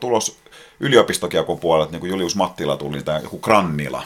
tulos 0.00 0.38
yliopistokiekon 0.80 1.58
puolelta, 1.58 1.92
niin 1.92 2.00
kuin 2.00 2.10
Julius 2.10 2.36
Mattila 2.36 2.76
tuli, 2.76 3.02
tai 3.02 3.22
joku 3.22 3.38
Krannila, 3.38 4.02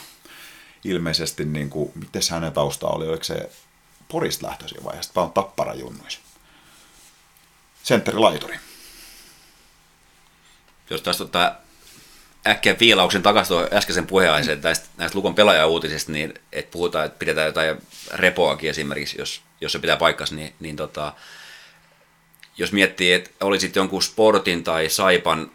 ilmeisesti, 0.85 1.45
niin 1.45 1.71
kuin, 1.71 1.93
miten 1.95 2.23
hänen 2.31 2.53
tausta 2.53 2.87
oli, 2.87 3.09
oliko 3.09 3.25
se 3.25 3.51
Porista 4.09 4.47
lähtöisin 4.47 4.85
vaiheessa, 4.85 5.13
vaan 5.17 5.33
Tappara 5.33 5.75
junnuissa. 5.75 6.21
Sentteri 7.83 8.19
laituri. 8.19 8.59
Jos 10.91 11.03
tästä 11.03 11.25
ottaa 11.25 11.57
äkkiä 12.47 12.77
viilauksen 12.81 13.23
takaisin 13.23 13.49
tuohon 13.49 13.69
äskeisen 13.73 14.07
puheenaiheeseen 14.07 14.61
näistä, 14.61 14.87
näistä 14.97 15.19
Lukon 15.19 15.35
pelaajauutisista, 15.35 16.13
niin 16.13 16.35
että 16.53 16.71
puhutaan, 16.71 17.07
että 17.07 17.19
pidetään 17.19 17.47
jotain 17.47 17.77
repoakin 18.13 18.71
esimerkiksi, 18.71 19.19
jos, 19.19 19.43
jos 19.61 19.73
se 19.73 19.79
pitää 19.79 19.97
paikkansa, 19.97 20.35
niin, 20.35 20.55
niin 20.61 20.77
tota, 20.77 21.13
jos 22.57 22.73
miettii, 22.73 23.13
että 23.13 23.31
olisit 23.41 23.77
jonkun 23.77 24.03
sportin 24.03 24.65
tai 24.65 24.89
saipan 24.89 25.51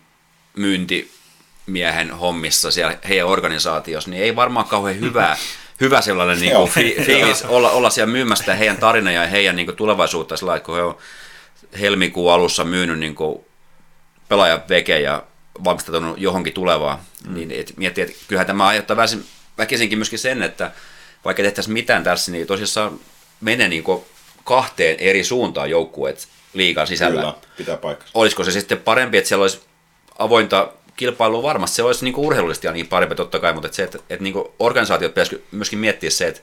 myyntimiehen 1.70 2.12
hommissa 2.12 2.72
siellä 2.72 2.98
heidän 3.10 3.28
organisaatiossa, 3.28 4.10
niin 4.10 4.24
ei 4.24 4.36
varmaan 4.36 4.66
kauhean 4.66 5.00
hyvää, 5.00 5.38
hyvä 5.82 6.02
sellainen 6.02 6.40
niin 6.42 6.56
kuin, 6.56 6.70
fi, 6.70 6.96
fiilis 7.06 7.44
olla, 7.44 7.72
olla 7.72 7.90
siellä 7.90 8.12
myymästä 8.12 8.56
heidän 8.56 8.78
tarinaa 8.78 9.14
ja 9.14 9.28
heidän 9.28 9.56
niin 9.56 9.66
kuin, 9.66 9.76
tulevaisuutta 9.76 10.38
sillä 10.38 10.50
lailla, 10.50 10.66
kun 10.66 10.76
he 10.76 10.84
on 10.84 10.98
helmikuun 11.80 12.34
alussa 12.34 12.64
myynyt 12.64 13.00
niin 13.00 13.16
kuin, 13.16 13.46
pelaajan 14.28 14.64
veke 14.70 15.00
ja 15.00 15.24
valmistautunut 15.64 16.20
johonkin 16.20 16.54
tulevaan, 16.54 17.00
mm. 17.28 17.34
niin 17.34 17.52
et 17.52 17.74
miettii, 17.78 18.04
että 18.04 18.16
kyllähän 18.28 18.48
tämä 18.48 18.68
aiheuttaa 18.68 18.98
väkisinkin 19.58 19.98
myöskin 19.98 20.20
sen, 20.20 20.44
että 20.44 20.72
vaikka 21.26 21.44
tehtäisiin 21.44 21.74
mitään 21.74 22.04
tässä, 22.04 22.32
niin 22.32 22.48
tosissaan 22.48 23.00
menee 23.42 23.68
niin 23.68 23.84
kahteen 24.44 24.96
eri 25.00 25.24
suuntaan 25.24 25.70
joukkueet 25.70 26.28
liikan 26.54 26.88
sisällä. 26.88 27.22
Kyllä, 27.22 27.34
pitää 27.58 27.78
paikkansa. 27.78 28.12
Olisiko 28.14 28.44
se 28.44 28.52
sitten 28.52 28.78
parempi, 28.78 29.18
että 29.18 29.28
siellä 29.28 29.44
olisi 29.44 29.62
avointa 30.20 30.72
kilpailua 31.00 31.44
varmasti, 31.44 31.76
se 31.76 31.84
olisi 31.84 32.04
niin 32.04 32.14
kuin 32.14 32.26
urheilullisesti 32.26 32.68
ja 32.68 32.74
niin 32.74 32.88
parempi 32.88 33.16
totta 33.16 33.40
kai, 33.40 33.54
mutta 33.54 33.68
että 33.68 33.76
se, 33.76 33.84
että, 33.84 33.98
että 34.10 34.24
niin 34.24 34.34
kuin 34.34 34.48
organisaatiot 34.60 35.12
pitäisi 35.12 35.48
myöskin 35.52 35.80
miettiä 35.80 36.10
se, 36.10 36.28
että 36.28 36.42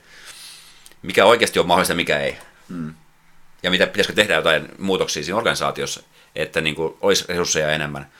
mikä 1.01 1.25
oikeasti 1.25 1.59
on 1.59 1.67
mahdollista 1.67 1.91
ja 1.91 1.95
mikä 1.95 2.19
ei. 2.19 2.37
Mm. 2.69 2.93
Ja 3.63 3.71
mitä 3.71 3.87
pitäisikö 3.87 4.13
tehdä 4.13 4.35
jotain 4.35 4.69
muutoksia 4.77 5.23
siinä 5.23 5.37
organisaatiossa, 5.37 6.03
että 6.35 6.61
niin 6.61 6.75
kuin 6.75 6.97
olisi 7.01 7.25
resursseja 7.27 7.71
enemmän. 7.71 8.11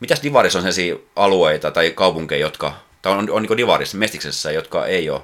Mitäs 0.00 0.22
Divarissa 0.22 0.58
on 0.58 0.62
sellaisia 0.62 0.96
alueita 1.16 1.70
tai 1.70 1.90
kaupunkeja, 1.90 2.40
jotka, 2.40 2.74
tai 3.02 3.12
on, 3.12 3.30
on 3.30 3.42
niin 3.42 3.56
Divarissa, 3.56 3.98
Mestiksessä, 3.98 4.52
jotka 4.52 4.86
ei 4.86 5.10
ole, 5.10 5.22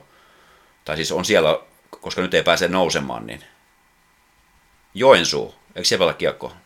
tai 0.84 0.96
siis 0.96 1.12
on 1.12 1.24
siellä, 1.24 1.60
koska 1.90 2.22
nyt 2.22 2.34
ei 2.34 2.42
pääse 2.42 2.68
nousemaan, 2.68 3.26
niin 3.26 3.44
Joensuu, 4.94 5.54
eikö 5.76 5.84
siellä 5.88 6.02
pelata 6.02 6.18
kiekkoa? 6.18 6.56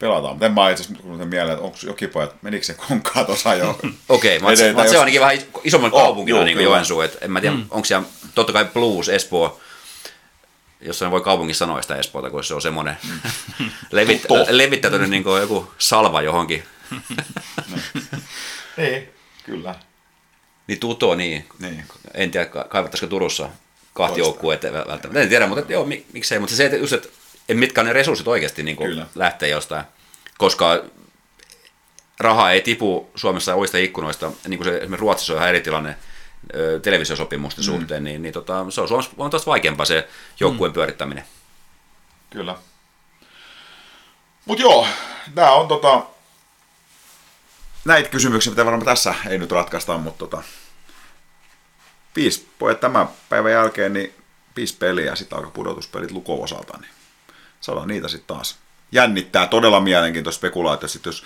Pelataan, 0.00 0.34
mutta 0.34 0.46
en 0.46 0.52
mä 0.52 0.70
itse 0.70 0.82
asiassa 0.82 1.24
mieleen, 1.24 1.52
että 1.52 1.64
onko 1.64 1.78
jokipojat, 1.82 2.42
menikö 2.42 2.64
se 2.64 2.74
konkaa 2.74 3.24
tuossa 3.24 3.54
jo? 3.54 3.70
Okei, 4.08 4.36
okay, 4.36 4.38
mutta 4.38 4.82
jos... 4.82 4.90
se 4.90 4.96
on 4.96 5.00
ainakin 5.00 5.20
vähän 5.20 5.38
isomman 5.64 5.92
oh, 5.92 6.02
kaupungilla 6.02 6.44
niin 6.44 6.56
kuin 6.56 6.64
Joensuu, 6.64 7.00
että 7.00 7.18
en 7.20 7.30
mä 7.30 7.40
tiedä, 7.40 7.56
mm. 7.56 7.66
onko 7.70 7.84
siellä, 7.84 8.06
totta 8.34 8.52
kai 8.52 8.64
Blues, 8.64 9.08
Espoo, 9.08 9.60
jos 10.80 11.00
voi 11.10 11.20
kaupungissa 11.20 11.64
sanoa 11.66 11.82
sitä 11.82 11.96
Espoota, 11.96 12.30
kun 12.30 12.44
se 12.44 12.54
on 12.54 12.62
semmoinen 12.62 12.96
levit, 13.90 14.22
levittäytynyt 14.48 15.10
niin 15.10 15.24
kuin 15.24 15.40
joku 15.40 15.72
salva 15.78 16.22
johonkin 16.22 16.64
niin, 18.76 19.08
kyllä. 19.44 19.74
Niin 20.66 20.80
Tuto, 20.80 21.14
niin. 21.14 21.48
niin. 21.58 21.84
En 22.14 22.30
tiedä, 22.30 22.46
kaivattaisiko 22.46 23.10
Turussa 23.10 23.48
kahti 23.94 24.20
joukkueet 24.20 24.62
välttämättä. 24.62 25.20
En 25.20 25.28
tiedä, 25.28 25.46
mutta 25.46 25.72
joo, 25.72 25.84
mik, 25.84 26.06
miksei. 26.12 26.38
Mutta 26.38 26.56
se, 26.56 26.64
että, 26.64 26.76
just, 26.76 26.92
että 26.92 27.08
mitkä 27.54 27.80
on 27.80 27.86
ne 27.86 27.92
resurssit 27.92 28.28
oikeasti 28.28 28.62
niin 28.62 28.76
kuin 28.76 29.04
lähtee 29.14 29.48
jostain. 29.48 29.84
Koska 30.38 30.84
raha 32.20 32.50
ei 32.50 32.60
tipu 32.60 33.10
Suomessa 33.14 33.54
oista 33.54 33.78
ikkunoista, 33.78 34.32
niin 34.48 34.58
kuin 34.58 34.64
se 34.64 34.76
esimerkiksi 34.76 35.00
Ruotsissa 35.00 35.32
on 35.32 35.36
ihan 35.36 35.48
eri 35.48 35.60
tilanne 35.60 35.96
televisiosopimusten 36.82 37.64
mm. 37.64 37.66
suhteen, 37.66 38.04
niin, 38.04 38.22
niin 38.22 38.32
tota, 38.32 38.66
se 38.70 38.80
on 38.80 38.88
Suomessa 38.88 39.10
on 39.18 39.30
taas 39.30 39.46
vaikeampaa 39.46 39.86
se 39.86 40.08
joukkueen 40.40 40.72
mm. 40.72 40.74
pyörittäminen. 40.74 41.24
Kyllä. 42.30 42.56
Mutta 44.44 44.62
joo, 44.62 44.86
tämä 45.34 45.50
on 45.50 45.68
tota, 45.68 46.02
näitä 47.84 48.08
kysymyksiä, 48.08 48.50
mitä 48.50 48.64
varmaan 48.64 48.84
tässä 48.84 49.14
ei 49.28 49.38
nyt 49.38 49.52
ratkaista, 49.52 49.98
mutta 49.98 50.18
tota, 50.18 50.42
viisi 52.16 52.48
pojat 52.58 52.80
tämän 52.80 53.08
päivän 53.28 53.52
jälkeen, 53.52 53.92
niin 53.92 54.14
viisi 54.56 54.76
peliä, 54.76 55.14
sitten 55.14 55.38
alkaa 55.38 55.50
pudotuspelit 55.50 56.10
luko 56.10 56.42
osalta, 56.42 56.78
niin 56.78 56.95
saadaan 57.66 57.88
niitä 57.88 58.08
sitten 58.08 58.36
taas. 58.36 58.56
Jännittää 58.92 59.46
todella 59.46 59.80
mielenkiintoista 59.80 60.38
spekulaatio, 60.38 60.88
sitten 60.88 61.10
jos 61.10 61.24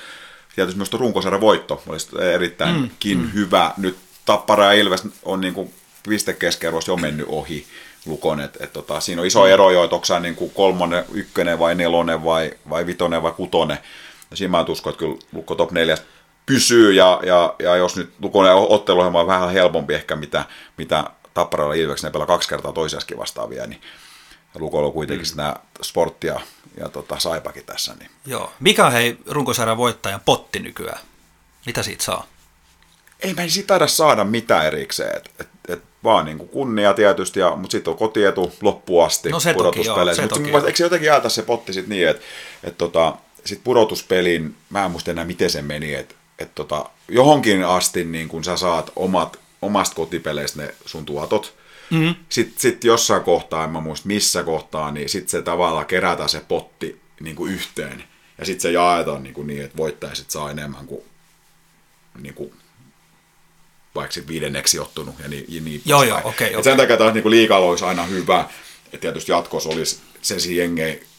tietysti 0.55 0.79
myös 0.79 0.92
runkosarjan 0.92 1.40
voitto 1.40 1.83
olisi 1.87 2.09
erittäinkin 2.35 3.18
mm, 3.18 3.24
mm. 3.24 3.33
hyvä. 3.33 3.72
Nyt 3.76 3.96
Tappara 4.26 4.64
ja 4.64 4.72
Ilves 4.72 5.03
on 5.22 5.40
niin 5.40 5.55
kuin 5.55 5.74
pistekeskiarvoista 6.09 6.90
jo 6.90 6.96
mennyt 6.96 7.26
ohi 7.29 7.66
Lukon, 8.07 8.40
että 8.40 8.64
et 8.64 8.72
tota, 8.72 9.00
siinä 9.00 9.22
on 9.22 9.26
iso 9.26 9.46
ero 9.46 9.70
jo, 9.70 9.85
että 9.85 9.96
onko 9.96 10.18
niin 10.20 10.35
kuin 10.35 10.50
kolmonen, 10.50 11.05
ykkönen 11.12 11.59
vai 11.59 11.74
nelonen 11.74 12.24
vai, 12.24 12.50
vai 12.70 12.87
vitonen 12.87 13.22
vai 13.22 13.33
kutonen. 13.33 13.79
Ja 14.31 14.37
siinä 14.37 14.50
mä 14.50 14.64
uskon, 14.68 14.90
että 14.90 14.98
kyllä 14.98 15.16
Lukko 15.33 15.55
top 15.55 15.70
4 15.70 15.96
pysyy, 16.46 16.92
ja, 16.92 17.20
ja, 17.22 17.55
ja 17.59 17.76
jos 17.76 17.96
nyt 17.96 18.12
Lukonen 18.20 18.55
otteluohjelma 18.55 19.20
on 19.20 19.26
vähän 19.26 19.53
helpompi 19.53 19.94
ehkä, 19.94 20.16
mitä, 20.16 20.44
mitä 20.76 21.05
Tapparalla 21.35 21.74
ne 22.03 22.11
pelaa 22.11 22.26
kaksi 22.26 22.48
kertaa 22.48 22.72
toisiaskin 22.72 23.18
vastaavia, 23.18 23.66
niin 23.66 23.81
Lukolla 24.54 24.86
on 24.86 24.92
kuitenkin 24.92 25.28
mm. 25.32 25.36
nämä 25.36 25.56
sporttia 25.82 26.40
ja 26.80 26.88
tota, 26.88 27.18
saipakin 27.18 27.64
tässä. 27.64 27.94
Niin. 27.98 28.10
Joo. 28.26 28.52
Mikä 28.60 28.86
on 28.86 28.92
hei 28.92 29.18
runkosarjan 29.26 29.76
voittajan 29.76 30.20
potti 30.24 30.58
nykyään? 30.58 31.00
Mitä 31.66 31.82
siitä 31.82 32.04
saa? 32.04 32.26
Ei 33.20 33.34
mä 33.34 33.48
siitä 33.48 33.66
taida 33.66 33.86
saada 33.86 34.24
mitään 34.24 34.66
erikseen. 34.66 35.16
Et, 35.16 35.30
et, 35.40 35.48
et 35.68 35.82
vaan 36.04 36.24
niin 36.24 36.38
kuin 36.38 36.48
kunnia 36.48 36.94
tietysti, 36.94 37.40
ja, 37.40 37.56
mutta 37.56 37.72
sitten 37.72 37.90
on 37.90 37.98
kotietu 37.98 38.52
loppuasti 38.60 39.28
no 39.28 39.40
se 39.40 39.54
toki, 39.54 39.84
joo, 39.84 40.14
se 40.14 40.28
toki, 40.28 40.50
eikö 40.50 40.76
se 40.76 40.84
jotenkin 40.84 41.06
jaeta 41.06 41.28
se 41.28 41.42
potti 41.42 41.72
sitten 41.72 41.90
niin, 41.90 42.08
että 42.08 42.22
et 42.64 42.78
tota, 42.78 43.16
sitten 43.44 43.64
pudotuspelin, 43.64 44.56
mä 44.70 44.84
en 44.84 44.90
muista 44.90 45.10
enää 45.10 45.24
miten 45.24 45.50
se 45.50 45.62
meni, 45.62 45.94
että 45.94 46.14
että 46.40 46.54
tota, 46.54 46.90
johonkin 47.08 47.64
asti 47.64 48.04
niin 48.04 48.28
kun 48.28 48.44
sä 48.44 48.56
saat 48.56 48.90
omat, 48.96 49.36
omasta 49.62 49.96
kotipeleistä 49.96 50.62
ne 50.62 50.74
sun 50.86 51.04
tuotot, 51.04 51.54
mm-hmm. 51.90 52.14
sitten 52.29 52.61
sit 52.61 52.85
jossain 52.85 53.22
kohtaa, 53.22 53.64
en 53.64 53.70
mä 53.70 53.81
muista 53.81 54.07
missä 54.07 54.42
kohtaa, 54.42 54.90
niin 54.90 55.09
sitten 55.09 55.31
se 55.31 55.42
tavallaan 55.42 55.87
kerätään 55.87 56.29
se 56.29 56.40
potti 56.48 57.00
niin 57.20 57.37
kuin 57.37 57.53
yhteen. 57.53 58.05
Ja 58.38 58.46
sitten 58.46 58.62
se 58.62 58.72
jaetaan 58.72 59.22
niin, 59.22 59.35
kuin 59.35 59.46
niin 59.46 59.64
että 59.64 59.76
voittajaiset 59.76 60.31
saa 60.31 60.50
enemmän 60.50 60.87
kuin, 60.87 61.03
niin 62.20 62.35
kuin 62.35 62.53
vaikka 63.94 64.12
sitten 64.12 64.33
viidenneksi 64.33 64.79
ottunut 64.79 65.14
ja 65.22 65.29
niin, 65.29 65.44
ja 65.48 65.61
niin 65.61 65.83
Joo, 65.85 66.03
joo, 66.03 66.18
okei. 66.18 66.31
Okay, 66.31 66.48
okay. 66.48 66.62
Sen 66.62 66.76
takia 66.76 66.96
taas 66.96 67.14
niin 67.14 67.31
liikalla 67.31 67.66
olisi 67.66 67.85
aina 67.85 68.03
hyvä, 68.05 68.48
että 68.85 68.98
tietysti 68.98 69.33
jatkossa 69.33 69.68
olisi 69.68 70.00
se 70.22 70.53
jengei 70.53 71.11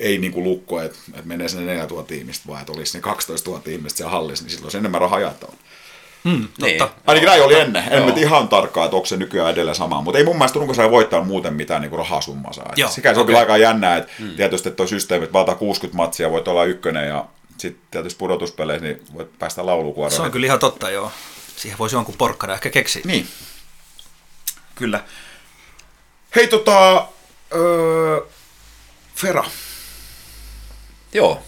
ei 0.00 0.18
niin 0.18 0.32
kuin 0.32 0.44
lukko, 0.44 0.80
että, 0.80 0.98
että 1.14 1.26
menee 1.26 1.48
sinne 1.48 1.64
4000 1.64 2.14
ihmistä, 2.14 2.48
vaan 2.48 2.60
että 2.60 2.72
olisi 2.72 2.98
ne 2.98 3.02
12 3.02 3.50
000 3.50 3.62
ihmistä 3.66 3.96
siellä 3.96 4.10
hallissa, 4.10 4.44
niin 4.44 4.50
silloin 4.50 4.66
olisi 4.66 4.78
enemmän 4.78 5.00
rahaa 5.00 5.20
jaettavana. 5.20 5.58
Hmm, 6.24 6.48
niin. 6.62 6.82
Ainakin 7.06 7.26
näin 7.26 7.42
oli 7.42 7.60
ennen. 7.60 7.84
En 7.90 8.06
nyt 8.06 8.18
ihan 8.18 8.48
tarkkaa, 8.48 8.84
että 8.84 8.96
onko 8.96 9.06
se 9.06 9.16
nykyään 9.16 9.52
edelleen 9.52 9.74
sama. 9.74 10.02
Mutta 10.02 10.18
ei 10.18 10.24
mun 10.24 10.36
mielestä 10.36 10.58
runkosarja 10.58 10.90
voittaa 10.90 11.24
muuten 11.24 11.54
mitään 11.54 11.82
niin 11.82 11.92
rahasummaa 11.92 12.52
saa. 12.52 12.72
Sikäli 12.88 13.14
se 13.14 13.20
on 13.20 13.26
kyllä 13.26 13.38
aika 13.38 13.56
jännää, 13.56 13.96
että 13.96 14.12
hmm. 14.18 14.30
tietysti 14.30 14.68
että 14.68 14.76
tuo 14.76 14.86
systeemi, 14.86 15.24
että 15.24 15.32
valtaa 15.32 15.54
60 15.54 15.96
matsia, 15.96 16.30
voit 16.30 16.48
olla 16.48 16.64
ykkönen 16.64 17.08
ja 17.08 17.24
sitten 17.58 17.82
tietysti 17.90 18.18
pudotuspeleissä, 18.18 18.86
niin 18.86 19.02
voit 19.14 19.38
päästä 19.38 19.66
laulukuoroon. 19.66 20.16
Se 20.16 20.22
on 20.22 20.30
kyllä 20.30 20.46
ihan 20.46 20.58
totta, 20.58 20.90
joo. 20.90 21.12
Siihen 21.56 21.78
voisi 21.78 21.96
jonkun 21.96 22.14
porkkana 22.18 22.52
ehkä 22.52 22.70
keksiä. 22.70 23.02
Niin. 23.04 23.28
Kyllä. 24.74 25.00
Hei 26.36 26.48
tota, 26.48 27.06
öö, 27.54 28.20
Fera, 29.14 29.44
Joo. 31.12 31.42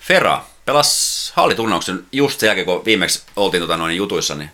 Fera 0.00 0.44
pelas 0.68 1.32
halliturnauksen 1.36 2.06
just 2.12 2.40
sen 2.40 2.46
jälkeen, 2.46 2.64
kun 2.64 2.84
viimeksi 2.84 3.22
oltiin 3.36 3.60
tota 3.60 3.76
noin 3.76 3.96
jutuissa, 3.96 4.34
niin 4.34 4.50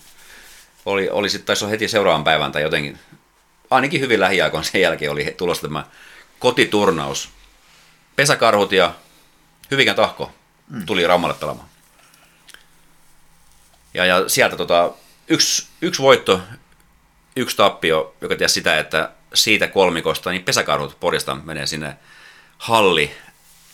oli, 0.87 1.11
oli 1.11 1.31
sitten 1.31 1.47
taisi 1.47 1.71
heti 1.71 1.89
seuraavan 1.89 2.25
päivän 2.25 2.53
tai 2.53 2.63
jotenkin, 2.63 2.99
ainakin 3.71 4.01
hyvin 4.01 4.21
lähiaikoin 4.21 4.65
sen 4.65 4.81
jälkeen 4.81 5.11
oli 5.11 5.35
tulossa 5.37 5.63
tämä 5.63 5.85
kotiturnaus. 6.39 7.29
Pesäkarhut 8.17 8.73
ja 8.73 8.95
Hyvikän 9.71 9.97
tahko 9.97 10.33
mm. 10.71 10.87
tuli 10.87 11.07
Raumalle 11.07 11.35
pelaamaan. 11.35 11.69
Ja, 13.95 14.05
ja 14.05 14.29
sieltä 14.29 14.57
tota, 14.57 14.93
yksi, 15.29 15.67
yksi 15.83 16.03
voitto, 16.03 16.41
yksi 17.37 17.57
tappio, 17.57 18.15
joka 18.21 18.37
tiesi 18.37 18.55
sitä, 18.55 18.79
että 18.79 19.11
siitä 19.35 19.69
kolmikosta 19.69 20.31
niin 20.31 20.45
pesäkarhut 20.45 21.01
Porjasta 21.01 21.35
menee 21.35 21.67
sinne 21.67 21.97
halli 22.59 23.15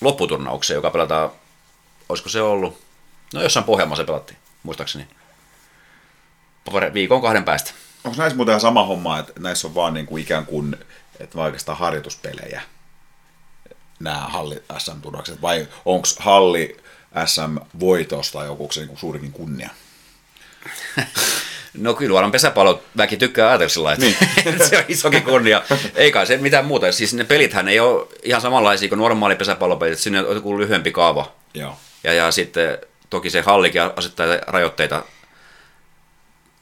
lopputurnaukseen, 0.00 0.76
joka 0.76 0.90
pelataan, 0.90 1.30
olisiko 2.10 2.28
se 2.28 2.42
ollut, 2.42 2.80
no 3.34 3.42
jossain 3.42 3.64
Pohjanmaassa 3.64 4.04
pelattiin, 4.04 4.38
muistaakseni. 4.62 5.08
Viikon 6.94 7.22
kahden 7.22 7.44
päästä. 7.44 7.70
Onko 8.04 8.18
näissä 8.18 8.36
muuten 8.36 8.52
ihan 8.52 8.60
sama 8.60 8.84
homma, 8.84 9.18
että 9.18 9.32
näissä 9.38 9.68
on 9.68 9.74
vaan 9.74 9.94
niin 9.94 10.06
kuin 10.06 10.22
ikään 10.22 10.46
kuin, 10.46 10.76
että 11.20 11.40
oikeastaan 11.40 11.78
harjoituspelejä, 11.78 12.62
nämä 14.00 14.16
halli 14.16 14.62
SM-turnaukset, 14.78 15.42
vai 15.42 15.68
onko 15.84 16.08
halli 16.18 16.76
SM-voitosta 17.26 18.44
joku 18.44 18.68
se 18.72 18.86
niin 18.86 18.98
suurikin 18.98 19.32
kunnia? 19.32 19.70
No 21.74 21.94
kyllä 21.94 22.14
varmaan 22.14 22.32
pesäpallot 22.32 22.82
väki 22.96 23.16
tykkää 23.16 23.48
ajatella 23.48 23.68
sillä 23.68 23.92
että 23.92 24.04
niin. 24.04 24.68
se 24.68 24.78
on 24.78 24.84
isokin 24.88 25.22
kunnia. 25.22 25.62
Ei 25.94 26.12
kai 26.12 26.26
se 26.26 26.36
mitään 26.36 26.64
muuta. 26.64 26.92
Siis 26.92 27.14
ne 27.14 27.24
pelithän 27.24 27.68
ei 27.68 27.80
ole 27.80 28.06
ihan 28.22 28.40
samanlaisia 28.40 28.88
kuin 28.88 28.98
normaali 28.98 29.36
pesäpallopelit. 29.36 29.98
Sinne 29.98 30.20
on 30.20 30.34
joku 30.34 30.58
lyhyempi 30.58 30.92
kaava. 30.92 31.32
Joo. 31.54 31.78
Ja, 32.04 32.12
ja 32.12 32.30
sitten 32.30 32.78
toki 33.10 33.30
se 33.30 33.40
hallikin 33.40 33.82
asettaa 33.96 34.26
rajoitteita, 34.46 35.04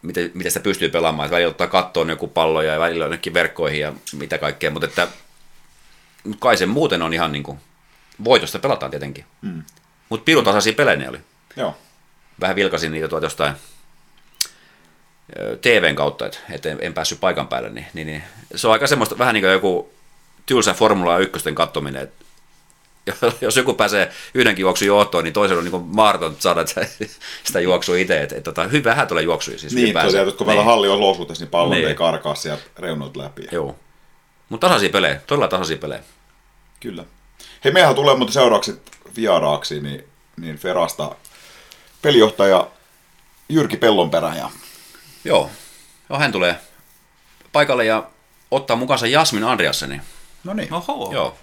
miten, 0.03 0.31
miten 0.35 0.53
sitä 0.53 0.63
pystyy 0.63 0.89
pelaamaan. 0.89 1.27
Että 1.27 1.35
välillä 1.35 1.51
ottaa 1.51 1.67
kattoon 1.67 2.11
joku 2.11 2.29
pallo 2.29 2.63
ja 2.63 2.79
välillä 2.79 3.05
jonnekin 3.05 3.35
verkkoihin 3.35 3.81
ja 3.81 3.93
mitä 4.13 4.39
kaikkea, 4.39 4.71
mutta 4.71 4.87
että 4.87 5.09
kai 6.39 6.57
se 6.57 6.67
muuten 6.67 7.03
on 7.03 7.15
ihan 7.15 7.33
niin 7.33 7.43
kuin, 7.43 7.59
voitosta 8.25 8.59
pelataan 8.59 8.91
tietenkin. 8.91 9.25
Mm. 9.43 9.63
Mutta 10.09 10.25
pirutasaisia 10.25 10.73
pelejä 10.73 10.97
ne 10.97 11.09
oli. 11.09 11.19
Joo. 11.57 11.77
Vähän 12.41 12.57
vilkasin 12.57 12.93
niitä 12.93 13.09
tuolta 13.09 13.27
jostain 13.27 13.55
TVn 15.61 15.95
kautta, 15.95 16.27
että 16.27 16.39
et 16.51 16.67
en, 16.67 16.79
en 16.81 16.95
päässyt 16.95 17.21
paikan 17.21 17.49
päälle, 17.49 17.71
niin, 17.71 17.87
niin, 17.95 18.07
niin, 18.07 18.23
se 18.55 18.67
on 18.67 18.73
aika 18.73 18.87
semmoista 18.87 19.19
vähän 19.19 19.35
niin 19.35 19.43
kuin 19.43 19.53
joku 19.53 19.93
tylsä 20.47 20.75
Formula 20.75 21.19
1 21.19 21.53
katsominen, 21.55 22.03
että 22.03 22.25
jos 23.41 23.57
joku 23.57 23.75
pääsee 23.75 24.11
yhdenkin 24.35 24.63
juoksun 24.63 24.89
johtoon, 24.89 25.25
niin 25.25 25.35
toisella 25.35 25.59
on 25.63 25.65
niin 25.71 25.83
mahdoton 25.87 26.37
saada 26.39 26.61
sitä 27.45 27.61
juoksua 27.61 27.97
itse. 27.97 28.23
Että, 28.23 28.37
että, 28.37 28.51
että 28.51 28.63
hyvin 28.65 28.85
vähän 28.85 29.09
tulee 29.09 29.23
juoksuja 29.23 29.59
siis 29.59 29.75
Niin, 29.75 29.95
tosiaan, 30.03 30.33
kun 30.33 30.47
vielä 30.47 30.61
Niin. 30.61 30.67
halli 30.67 30.89
on 30.89 30.97
olosuhteessa, 30.99 31.45
niin 31.45 31.51
pallon 31.51 31.77
Niin. 31.77 31.89
ei 31.89 31.95
karkaa 31.95 32.35
sieltä 32.35 32.63
reunat 32.79 33.17
läpi. 33.17 33.43
Joo. 33.53 33.77
Mutta 34.49 34.67
tasaisia 34.69 34.91
pelejä, 34.91 35.21
todella 35.27 35.49
tasaisia 35.49 35.77
pelejä. 35.77 36.01
Kyllä. 36.81 37.05
Hei, 37.65 37.73
mehän 37.73 37.95
tulee 37.95 38.17
muuten 38.17 38.33
seuraavaksi 38.33 38.81
vieraaksi, 39.17 39.81
niin, 39.81 40.05
niin 40.41 40.57
Ferasta 40.59 41.15
pelijohtaja 42.03 42.69
Jyrki 43.49 43.77
Pellonperä. 43.77 44.35
Ja, 44.37 44.51
Joo. 45.25 45.51
Joo, 46.11 46.19
hän 46.19 46.33
tulee 46.33 46.57
paikalle 47.53 47.85
ja 47.85 48.03
ottaa 48.51 48.77
mukaansa 48.77 49.07
Jasmin 49.07 49.45
Andreasseni. 49.45 50.01
no 50.45 50.55
niin, 50.55 50.75
Oho. 50.75 51.11
Joo. 51.13 51.39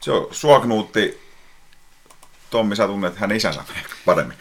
Se 0.00 0.12
on 0.12 0.28
sua 0.30 0.60
Knuutti. 0.60 1.30
Tommi, 2.50 2.76
sä 2.76 2.86
tunnet 2.86 3.16
hänen 3.16 3.36
isänsä 3.36 3.64
paremmin. 4.04 4.36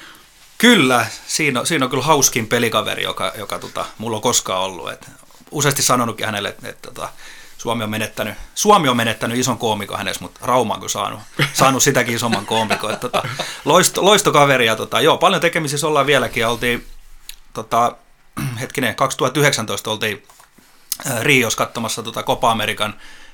Kyllä, 0.58 1.06
siinä 1.28 1.60
on, 1.60 1.68
siinä 1.68 1.86
on 1.86 1.90
kyllä 1.90 2.04
hauskin 2.04 2.48
pelikaveri, 2.48 3.04
joka, 3.04 3.34
joka 3.38 3.60
tota, 3.60 3.86
mulla 3.98 4.18
on 4.18 4.22
koskaan 4.22 4.62
ollut. 4.62 4.92
Et 4.92 5.10
useasti 5.52 5.82
sanonutkin 5.82 6.26
hänelle, 6.26 6.50
että, 6.50 6.70
että 6.70 6.92
tota, 6.92 7.10
Suomi, 7.58 7.84
on 7.84 7.90
menettänyt, 7.90 8.34
Suomi 8.56 8.90
on 8.90 8.98
menettänyt 8.98 9.38
ison 9.38 9.58
koomikon 9.58 9.98
hänessä, 9.98 10.22
mutta 10.22 10.40
Rauma 10.44 10.80
on 10.82 10.90
saanut, 10.90 11.20
saanut 11.54 11.84
sitäkin 11.84 12.16
isomman 12.16 12.46
koomikon. 12.46 12.94
Et, 12.94 13.00
tota, 13.00 13.24
loisto, 13.66 14.06
loistokaveri 14.06 14.66
ja 14.66 14.76
tota, 14.76 15.02
joo, 15.02 15.18
paljon 15.18 15.42
tekemisissä 15.42 15.88
ollaan 15.88 16.06
vieläkin. 16.06 16.48
Oltiin, 16.48 16.88
tota, 17.54 17.96
hetkinen, 18.60 18.96
2019 18.96 19.92
oltiin 19.92 20.24
äh, 21.08 21.22
Rios 21.22 21.56
katsomassa 21.56 22.04
tota 22.04 22.24
Copa 22.24 22.52
Amerikan 22.52 22.94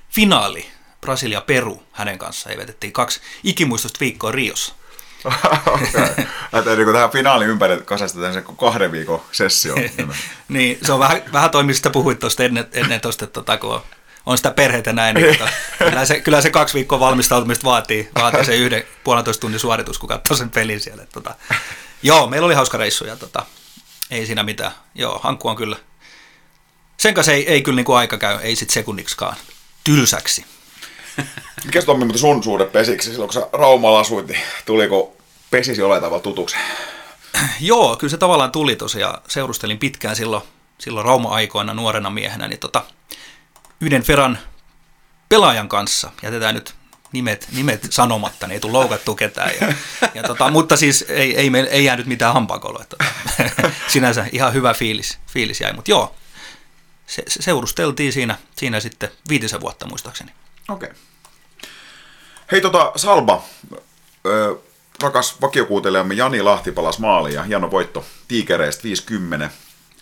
finaali, 0.09 0.71
Brasilia-Peru 1.05 1.83
hänen 1.91 2.17
kanssaan. 2.17 2.53
Ja 2.53 2.59
vetettiin 2.59 2.93
kaksi 2.93 3.21
ikimuistoista 3.43 3.99
viikkoa 3.99 4.31
Riossa. 4.31 4.73
Okay. 5.65 6.25
Että 6.53 6.75
niin 6.75 6.93
tähän 6.93 7.11
finaaliin 7.11 7.49
ympäri 7.49 7.81
kasastetaan 7.85 8.33
se 8.33 8.43
kahden 8.59 8.91
viikon 8.91 9.21
sessio. 9.31 9.75
niin, 10.47 10.79
se 10.83 10.91
on 10.91 10.99
vähän, 10.99 11.23
vähän 11.33 11.49
toimii 11.49 11.75
sitä 11.75 11.89
puhuit 11.89 12.19
tuosta 12.19 12.43
ennen, 12.43 12.67
ennen 12.73 13.01
tuosta, 13.01 13.27
tota, 13.27 13.57
kun 13.57 13.73
on, 13.73 13.81
on 14.25 14.37
sitä 14.37 14.51
perheitä 14.51 14.93
näin, 14.93 15.15
niin 15.15 15.37
tota, 15.37 15.51
kyllä, 15.89 16.05
se, 16.05 16.19
kyllä 16.19 16.41
se 16.41 16.49
kaksi 16.49 16.73
viikkoa 16.73 16.99
valmistautumista 16.99 17.63
vaatii, 17.63 18.09
vaatii 18.15 18.45
se 18.45 18.55
yhden 18.55 18.83
puolentoista 19.03 19.41
tunnin 19.41 19.59
suoritus, 19.59 19.99
kun 19.99 20.09
katsoo 20.09 20.37
sen 20.37 20.49
pelin 20.49 20.79
siellä. 20.79 21.05
Tota, 21.13 21.35
joo, 22.03 22.27
meillä 22.27 22.45
oli 22.45 22.55
hauska 22.55 22.77
reissu 22.77 23.05
ja 23.05 23.15
tota, 23.15 23.45
ei 24.11 24.25
siinä 24.25 24.43
mitään. 24.43 24.71
Joo, 24.95 25.19
hankku 25.23 25.47
on 25.47 25.55
kyllä. 25.55 25.77
Sen 26.97 27.13
kanssa 27.13 27.31
ei, 27.31 27.51
ei 27.51 27.61
kyllä 27.61 27.75
niin 27.75 27.85
kuin 27.85 27.97
aika 27.97 28.17
käy, 28.17 28.37
ei 28.41 28.55
sit 28.55 28.69
sekunniksikaan. 28.69 29.35
Tylsäksi. 29.83 30.45
Mikä 31.65 31.81
Tommi, 31.81 32.05
mutta 32.05 32.19
sun 32.19 32.43
suhde 32.43 32.65
pesiksi 32.65 33.09
silloin, 33.09 33.27
kun 33.27 33.33
sä 33.33 33.47
Raumalla 33.53 33.99
asuit, 33.99 34.27
niin 34.27 34.41
tuliko 34.65 35.17
pesisi 35.51 35.81
jollain 35.81 36.01
tavalla 36.01 36.23
tutuksi? 36.23 36.55
Joo, 37.59 37.95
kyllä 37.95 38.11
se 38.11 38.17
tavallaan 38.17 38.51
tuli 38.51 38.75
tosiaan. 38.75 39.21
Seurustelin 39.27 39.79
pitkään 39.79 40.15
silloin, 40.15 40.43
silloin 40.77 41.05
Rauma-aikoina 41.05 41.73
nuorena 41.73 42.09
miehenä, 42.09 42.47
niin 42.47 42.59
tota, 42.59 42.83
yhden 43.81 44.03
Feran 44.03 44.39
pelaajan 45.29 45.69
kanssa, 45.69 46.11
jätetään 46.23 46.55
nyt 46.55 46.75
nimet, 47.11 47.47
nimet 47.55 47.87
sanomatta, 47.89 48.47
niin 48.47 48.53
ei 48.53 48.59
tule 48.59 48.71
loukattu 48.71 49.15
ketään. 49.15 49.51
Ja, 49.61 49.73
ja 50.13 50.23
tota, 50.23 50.51
mutta 50.51 50.77
siis 50.77 51.05
ei, 51.07 51.37
ei, 51.37 51.49
meil, 51.49 51.67
ei 51.69 51.85
jäänyt 51.85 52.05
mitään 52.05 52.33
hampaakoloa. 52.33 52.85
Tota, 52.85 53.05
sinänsä 53.93 54.25
ihan 54.31 54.53
hyvä 54.53 54.73
fiilis, 54.73 55.19
fiilis 55.27 55.61
jäi, 55.61 55.73
mutta 55.73 55.91
joo, 55.91 56.15
se, 57.07 57.23
se 57.27 57.41
seurusteltiin 57.41 58.13
siinä, 58.13 58.37
siinä 58.55 58.79
sitten 58.79 59.09
viitisen 59.29 59.61
vuotta 59.61 59.87
muistaakseni. 59.87 60.31
Okei. 60.69 60.89
Okay. 60.89 61.01
Hei 62.51 62.61
tota, 62.61 62.91
Salba, 62.95 63.43
ö, 64.25 64.55
rakas 65.03 65.41
vakiokuuntelijamme 65.41 66.13
Jani 66.13 66.41
Lahti 66.41 66.71
palasi 66.71 67.01
maaliin 67.01 67.35
ja 67.35 67.43
hieno 67.43 67.71
voitto 67.71 68.05
Tiikereistä 68.27 68.83
50 68.83 69.49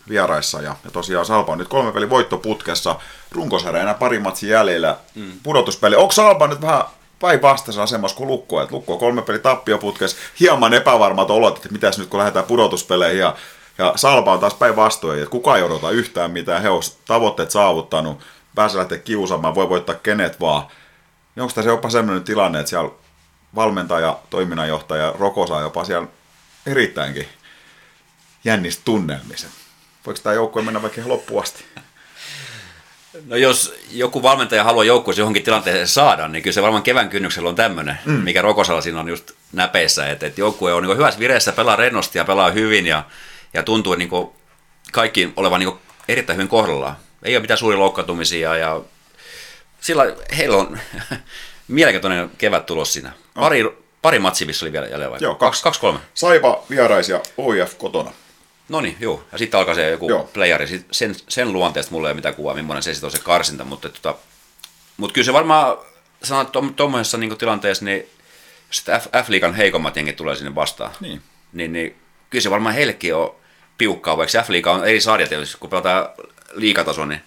vieraissa. 0.08 0.62
Ja, 0.62 0.76
ja 0.84 0.90
tosiaan 0.90 1.26
Salba 1.26 1.52
on 1.52 1.58
nyt 1.58 1.68
kolme 1.68 1.92
peli 1.92 2.10
voittoputkessa, 2.10 2.96
runkosarja 3.30 3.82
enää 3.82 3.94
pari 3.94 4.18
matsia 4.18 4.58
jäljellä, 4.58 4.96
mm. 5.14 5.32
pudotuspeli. 5.42 5.96
Onko 5.96 6.12
Salba 6.12 6.46
nyt 6.46 6.60
vähän 6.60 6.82
päinvastaisessa 7.20 7.82
asemassa 7.82 8.16
kuin 8.16 8.28
Lukko, 8.28 8.62
että 8.62 8.74
Lukko 8.74 8.92
on 8.92 8.98
kolme 8.98 9.22
peli 9.22 9.38
tappioputkessa, 9.38 10.16
hieman 10.40 10.74
epävarmat 10.74 11.30
olot, 11.30 11.56
että 11.56 11.68
mitäs 11.68 11.98
nyt 11.98 12.08
kun 12.08 12.18
lähdetään 12.18 12.44
pudotuspeleihin 12.44 13.20
ja 13.20 13.36
ja 13.78 13.92
Salpa 13.96 14.32
on 14.32 14.40
taas 14.40 14.54
päinvastoin, 14.54 15.18
että 15.18 15.30
kukaan 15.30 15.58
ei 15.58 15.64
odota 15.64 15.90
yhtään 15.90 16.30
mitään, 16.30 16.62
he 16.62 16.68
ovat 16.68 16.96
tavoitteet 17.06 17.50
saavuttanut, 17.50 18.18
pääsee 18.54 18.78
lähteä 18.78 18.98
kiusaamaan, 18.98 19.54
voi 19.54 19.68
voittaa 19.68 19.94
kenet 19.94 20.40
vaan. 20.40 20.66
Niin 21.34 21.42
onko 21.42 21.54
tässä 21.54 21.70
jopa 21.70 21.90
sellainen 21.90 22.24
tilanne, 22.24 22.60
että 22.60 22.70
siellä 22.70 22.90
valmentaja, 23.54 24.18
toiminnanjohtaja, 24.30 25.14
Roko 25.18 25.46
saa 25.46 25.60
jopa 25.60 25.84
siellä 25.84 26.08
erittäinkin 26.66 27.28
jännistä 28.44 28.82
tunnelmissa. 28.84 29.46
Voiko 30.06 30.20
tämä 30.22 30.34
joukkue 30.34 30.62
mennä 30.62 30.82
vaikka 30.82 31.00
loppuun 31.04 31.42
asti? 31.42 31.64
No 33.26 33.36
jos 33.36 33.74
joku 33.90 34.22
valmentaja 34.22 34.64
haluaa 34.64 34.84
joukkueessa 34.84 35.20
johonkin 35.20 35.42
tilanteeseen 35.42 35.88
saada, 35.88 36.28
niin 36.28 36.42
kyllä 36.42 36.54
se 36.54 36.62
varmaan 36.62 36.82
kevään 36.82 37.08
kynnyksellä 37.08 37.48
on 37.48 37.54
tämmöinen, 37.54 37.98
mm. 38.04 38.12
mikä 38.12 38.42
Rokosalla 38.42 38.80
siinä 38.80 39.00
on 39.00 39.08
just 39.08 39.30
näpeissä, 39.52 40.10
että, 40.10 40.26
että 40.26 40.40
joukkue 40.40 40.74
on 40.74 40.82
niin 40.82 40.96
hyvässä 40.96 41.20
vireessä, 41.20 41.52
pelaa 41.52 41.76
rennosti 41.76 42.18
ja 42.18 42.24
pelaa 42.24 42.50
hyvin 42.50 42.86
ja, 42.86 43.04
ja 43.54 43.62
tuntuu 43.62 43.94
niin 43.94 44.10
kaikki 44.92 45.32
olevan 45.36 45.60
niin 45.60 45.72
erittäin 46.08 46.36
hyvin 46.36 46.48
kohdallaan. 46.48 46.96
Ei 47.24 47.36
ole 47.36 47.40
mitään 47.40 47.58
suuria 47.58 47.78
loukkaantumisia 47.78 48.56
ja 48.56 48.80
sillä 49.80 50.16
heillä 50.36 50.56
on 50.56 50.78
mielenkiintoinen 51.68 52.30
kevät 52.38 52.66
tulos 52.66 52.92
siinä. 52.92 53.12
Pari, 53.34 53.64
pari 54.02 54.18
matsia, 54.18 54.46
missä 54.46 54.64
oli 54.66 54.72
vielä 54.72 54.86
jäljellä 54.86 55.10
vai? 55.10 55.18
Joo, 55.22 55.34
kaksi, 55.34 55.62
kaksi 55.62 55.80
kolme. 55.80 55.98
Saipa 56.14 56.62
vierais 56.70 57.08
ja 57.08 57.20
OIF 57.36 57.78
kotona. 57.78 58.12
No 58.68 58.80
niin, 58.80 58.96
joo. 59.00 59.24
Ja 59.32 59.38
sitten 59.38 59.58
alkaa 59.60 59.74
se 59.74 59.90
joku 59.90 60.08
Joo. 60.08 60.30
playeri. 60.34 60.84
Sen, 60.90 61.14
sen 61.28 61.52
luonteesta 61.52 61.92
mulla 61.92 62.08
ei 62.08 62.10
ole 62.10 62.16
mitään 62.16 62.34
kuvaa, 62.34 62.54
millainen 62.54 62.82
se 62.82 62.94
sitten 62.94 63.06
on 63.06 63.10
se 63.10 63.18
karsinta. 63.18 63.64
Mutta, 63.64 63.88
tota, 63.88 64.14
mutta 64.96 65.14
kyllä 65.14 65.24
se 65.24 65.32
varmaan, 65.32 65.76
sanotaan, 66.22 66.64
että 66.66 66.76
tuommoisessa 66.76 67.18
niin 67.18 67.38
tilanteessa, 67.38 67.84
niin 67.84 68.08
sitten 68.70 69.00
F, 69.00 69.06
F-liigan 69.24 69.54
heikommat 69.54 69.96
jengit 69.96 70.16
tulee 70.16 70.36
sinne 70.36 70.54
vastaan, 70.54 70.90
Niin. 71.00 71.22
niin, 71.52 71.72
niin 71.72 71.96
kyllä 72.30 72.42
se 72.42 72.50
varmaan 72.50 72.74
heillekin 72.74 73.14
on 73.14 73.34
piukkaa, 73.78 74.16
vaikka 74.16 74.42
F-liiga 74.42 74.70
on 74.70 74.88
eri 74.88 75.00
sarja 75.00 75.26
tietysti, 75.26 75.58
kun 75.60 75.70
pelataan 75.70 76.08
liikataso, 76.54 77.06
niin, 77.06 77.22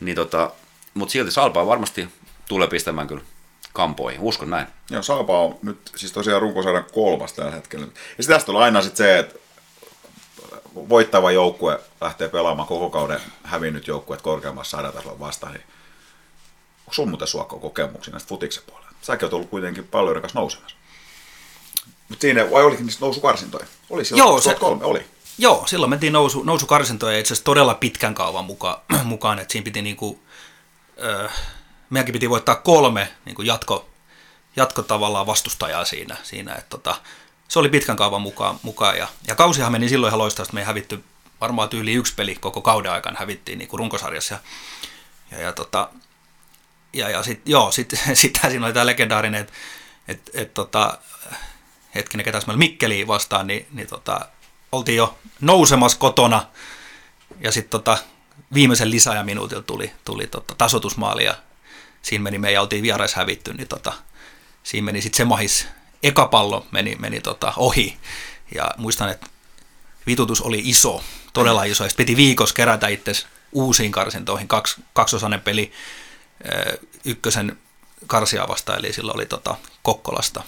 niin 0.00 0.14
tota, 0.16 0.50
mutta 0.94 1.12
silti 1.12 1.30
Salpaa 1.30 1.66
varmasti 1.66 2.08
tulee 2.48 2.68
pistämään 2.68 3.06
kyllä 3.06 3.22
kampoihin, 3.72 4.20
uskon 4.20 4.50
näin. 4.50 4.66
Joo, 4.90 5.02
Saipa 5.02 5.40
on 5.40 5.58
nyt 5.62 5.90
siis 5.96 6.12
tosiaan 6.12 6.42
runkosarjan 6.42 6.84
kolmas 6.92 7.32
tällä 7.32 7.50
hetkellä. 7.50 7.86
Ja 7.86 7.92
sitten 8.22 8.36
tästä 8.36 8.46
tulee 8.46 8.62
aina 8.62 8.82
sit 8.82 8.96
se, 8.96 9.18
että 9.18 9.38
voittava 10.74 11.32
joukkue 11.32 11.80
lähtee 12.00 12.28
pelaamaan 12.28 12.68
koko 12.68 12.90
kauden 12.90 13.20
hävinnyt 13.44 13.86
joukkue 13.86 14.16
korkeammassa 14.16 14.76
sarjatasolla 14.76 15.20
vastaan, 15.20 15.52
niin 15.52 15.64
onko 16.80 16.92
sun 16.92 17.08
muuten 17.08 17.28
suokko 17.28 17.58
kokemuksia 17.58 18.12
näistä 18.12 18.28
futiksen 18.28 18.62
puolella? 18.66 18.90
Säkin 19.02 19.26
oot 19.26 19.32
ollut 19.32 19.50
kuitenkin 19.50 19.84
paljon 19.86 20.16
rakas 20.16 20.34
nousemassa. 20.34 20.76
Mutta 22.08 22.22
siinä, 22.22 22.50
vai 22.50 22.64
olikin 22.64 22.86
niistä 22.86 23.04
nousukarsintoja? 23.04 23.66
Oli 23.90 24.04
silloin 24.04 24.28
Joo, 24.28 24.40
se- 24.40 24.50
2003, 24.50 24.84
oli. 24.84 25.06
Joo, 25.38 25.66
silloin 25.66 25.90
mentiin 25.90 26.12
nousu, 26.12 26.42
nousukarsintoja 26.42 27.18
itse 27.18 27.32
asiassa 27.32 27.44
todella 27.44 27.74
pitkän 27.74 28.14
kaavan 28.14 28.44
mukaan, 28.44 28.80
mukaan 29.04 29.38
että 29.38 29.52
siinä 29.52 29.64
piti 29.64 29.82
niinku, 29.82 30.22
ö, 31.02 31.28
meidänkin 31.90 32.12
piti 32.12 32.30
voittaa 32.30 32.54
kolme 32.54 33.08
niinku 33.24 33.42
jatko, 33.42 33.88
jatko 34.56 34.82
tavallaan 34.82 35.26
vastustajaa 35.26 35.84
siinä, 35.84 36.16
siinä 36.22 36.54
että 36.54 36.70
tota, 36.70 36.96
se 37.48 37.58
oli 37.58 37.68
pitkän 37.68 37.96
kaavan 37.96 38.22
mukaan, 38.22 38.58
mukaan 38.62 38.98
ja, 38.98 39.08
ja 39.26 39.34
kausihan 39.34 39.72
meni 39.72 39.88
silloin 39.88 40.10
ihan 40.10 40.18
loistavasti, 40.18 40.54
me 40.54 40.60
ei 40.60 40.66
hävitty 40.66 41.04
varmaan 41.40 41.68
tyyli 41.68 41.92
yksi 41.92 42.14
peli 42.14 42.34
koko 42.34 42.62
kauden 42.62 42.92
aikana 42.92 43.18
hävittiin 43.18 43.58
niinku 43.58 43.76
runkosarjassa 43.76 44.34
ja, 44.34 44.40
ja, 45.30 45.44
ja, 45.44 45.52
tota, 45.52 45.88
ja, 46.92 47.10
ja 47.10 47.22
sit, 47.22 47.40
joo, 47.46 47.70
sitten 47.70 47.98
sit 48.16 48.38
siinä 48.50 48.66
oli 48.66 48.72
tämä 48.72 48.86
legendaarinen, 48.86 49.40
että 49.40 49.52
et, 50.08 50.30
et, 50.34 50.54
tota, 50.54 50.98
hetkinen, 51.94 52.24
ketäs 52.24 52.46
meillä 52.46 52.58
Mikkeliin 52.58 53.06
vastaan, 53.06 53.46
niin, 53.46 53.66
niin 53.72 53.88
tota, 53.88 54.28
oltiin 54.74 54.96
jo 54.96 55.18
nousemassa 55.40 55.98
kotona 55.98 56.46
ja 57.40 57.52
sitten 57.52 57.70
tota, 57.70 57.98
viimeisen 58.54 58.90
lisäajan 58.90 59.26
minuutilla 59.26 59.62
tuli, 59.62 59.92
tuli 60.04 60.26
tota, 60.26 60.54
tasotusmaali 60.54 61.24
ja 61.24 61.34
siinä 62.02 62.22
meni, 62.22 62.38
me 62.38 62.48
ei 62.48 62.58
oltiin 62.58 62.82
vierais 62.82 63.14
hävitty, 63.14 63.54
niin 63.54 63.68
tota, 63.68 63.92
siinä 64.62 64.84
meni 64.84 65.02
sitten 65.02 65.16
se 65.16 65.24
mahis 65.24 65.66
eka 66.02 66.26
pallo 66.26 66.66
meni, 66.70 66.96
meni 66.98 67.20
tota 67.20 67.52
ohi. 67.56 67.98
Ja 68.54 68.70
muistan, 68.76 69.08
että 69.08 69.26
vitutus 70.06 70.40
oli 70.40 70.62
iso, 70.64 71.04
todella 71.32 71.64
iso. 71.64 71.84
Sitten 71.84 72.06
piti 72.06 72.16
viikossa 72.16 72.54
kerätä 72.54 72.88
itse 72.88 73.12
uusiin 73.52 73.92
karsintoihin, 73.92 74.48
kaksi, 74.48 74.80
kaksosainen 74.92 75.40
peli 75.40 75.72
ykkösen 77.04 77.58
karsia 78.06 78.48
vastaan, 78.48 78.78
eli 78.78 78.92
sillä 78.92 79.12
oli 79.12 79.26
tota 79.26 79.56
Kokkolasta 79.82 80.42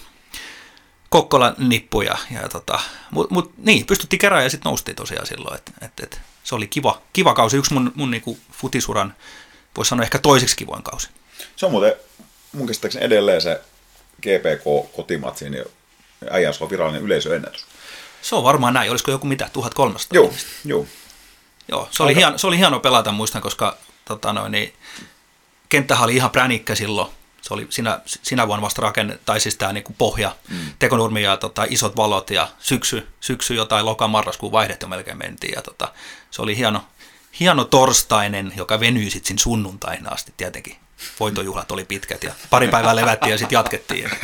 Kokkolan 1.09 1.55
nippuja. 1.57 2.17
Ja 2.31 2.49
tota, 2.49 2.79
Mutta 3.11 3.33
mut, 3.33 3.51
niin, 3.57 3.85
pystyttiin 3.85 4.19
kerään 4.19 4.43
ja 4.43 4.49
sitten 4.49 4.69
noustiin 4.69 4.95
tosiaan 4.95 5.27
silloin. 5.27 5.55
Et, 5.55 5.71
et, 5.81 5.99
et, 6.03 6.21
se 6.43 6.55
oli 6.55 6.67
kiva, 6.67 7.01
kiva 7.13 7.33
kausi, 7.33 7.57
yksi 7.57 7.73
mun, 7.73 7.91
mun 7.95 8.11
niinku 8.11 8.37
futisuran, 8.51 9.13
voisi 9.77 9.89
sanoa 9.89 10.03
ehkä 10.03 10.19
toiseksi 10.19 10.55
kivoin 10.55 10.83
kausi. 10.83 11.09
Se 11.55 11.65
on 11.65 11.71
muuten 11.71 11.93
mun 12.51 12.67
käsittääkseni 12.67 13.05
edelleen 13.05 13.41
se 13.41 13.61
GPK 14.21 14.93
kotimatsi, 14.95 15.49
niin 15.49 15.65
äijän 16.29 16.53
se 16.53 16.63
on 16.63 16.69
virallinen 16.69 17.01
yleisöennätys. 17.01 17.65
Se 18.21 18.35
on 18.35 18.43
varmaan 18.43 18.73
näin. 18.73 18.91
Olisiko 18.91 19.11
joku 19.11 19.27
mitä, 19.27 19.49
1300? 19.53 20.15
Joo, 20.15 20.33
joo. 20.65 20.85
Joo, 21.71 21.87
se 21.91 22.03
oli, 22.03 22.15
hieno, 22.15 22.37
se 22.37 22.47
oli 22.47 22.57
hieno 22.57 22.79
pelata, 22.79 23.11
muistan, 23.11 23.41
koska 23.41 23.77
tota 24.05 24.33
noin, 24.33 24.51
niin, 24.51 24.73
kenttähän 25.69 26.03
oli 26.03 26.15
ihan 26.15 26.31
pränikkä 26.31 26.75
silloin. 26.75 27.11
Se 27.47 27.53
oli 27.53 27.67
sinä, 27.69 27.99
sinä 28.05 28.47
vuonna 28.47 28.61
vasta 28.61 28.81
rakenne, 28.81 29.19
tai 29.25 29.39
siis 29.39 29.55
tämä 29.55 29.73
niinku 29.73 29.95
pohja, 29.97 30.35
mm. 30.49 30.57
tekonurmi 30.79 31.23
ja 31.23 31.37
tota, 31.37 31.65
isot 31.69 31.95
valot 31.95 32.29
ja 32.29 32.47
syksy, 32.59 33.07
syksy 33.19 33.55
jotain 33.55 33.85
loka-marraskuun 33.85 34.51
vaihdettu 34.51 34.87
melkein 34.87 35.17
mentiin. 35.17 35.53
Ja 35.55 35.61
tota, 35.61 35.93
se 36.31 36.41
oli 36.41 36.57
hieno, 36.57 36.83
hieno 37.39 37.63
torstainen, 37.63 38.53
joka 38.55 38.79
venyi 38.79 39.09
sitten 39.09 39.27
sinne 39.27 39.41
sunnuntaihin 39.41 40.13
asti 40.13 40.33
tietenkin. 40.37 40.75
Voitojuhlat 41.19 41.71
oli 41.71 41.85
pitkät 41.85 42.23
ja 42.23 42.33
pari 42.49 42.67
päivää 42.67 42.95
levättiin 42.95 43.31
ja 43.31 43.37
sitten 43.37 43.57
jatkettiin. 43.57 44.11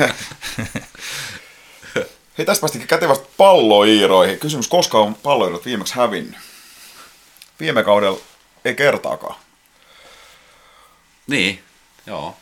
Hei, 2.37 2.45
tästä 2.45 2.61
päästikin 2.61 2.87
kätevästi 2.87 3.27
palloiiroihin. 3.37 4.39
Kysymys, 4.39 4.67
koska 4.67 4.97
on 4.97 5.15
palloiirot 5.15 5.65
viimeksi 5.65 5.95
hävinnyt? 5.95 6.39
Viime 7.59 7.83
kaudella 7.83 8.19
ei 8.65 8.75
kertaakaan. 8.75 9.35
Niin, 11.27 11.63
joo. 12.05 12.37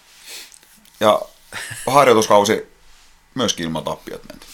Ja 1.01 1.21
harjoituskausi 1.87 2.67
myöskin 3.35 3.65
ilman 3.65 3.83
tappiot 3.83 4.23
menty. 4.29 4.47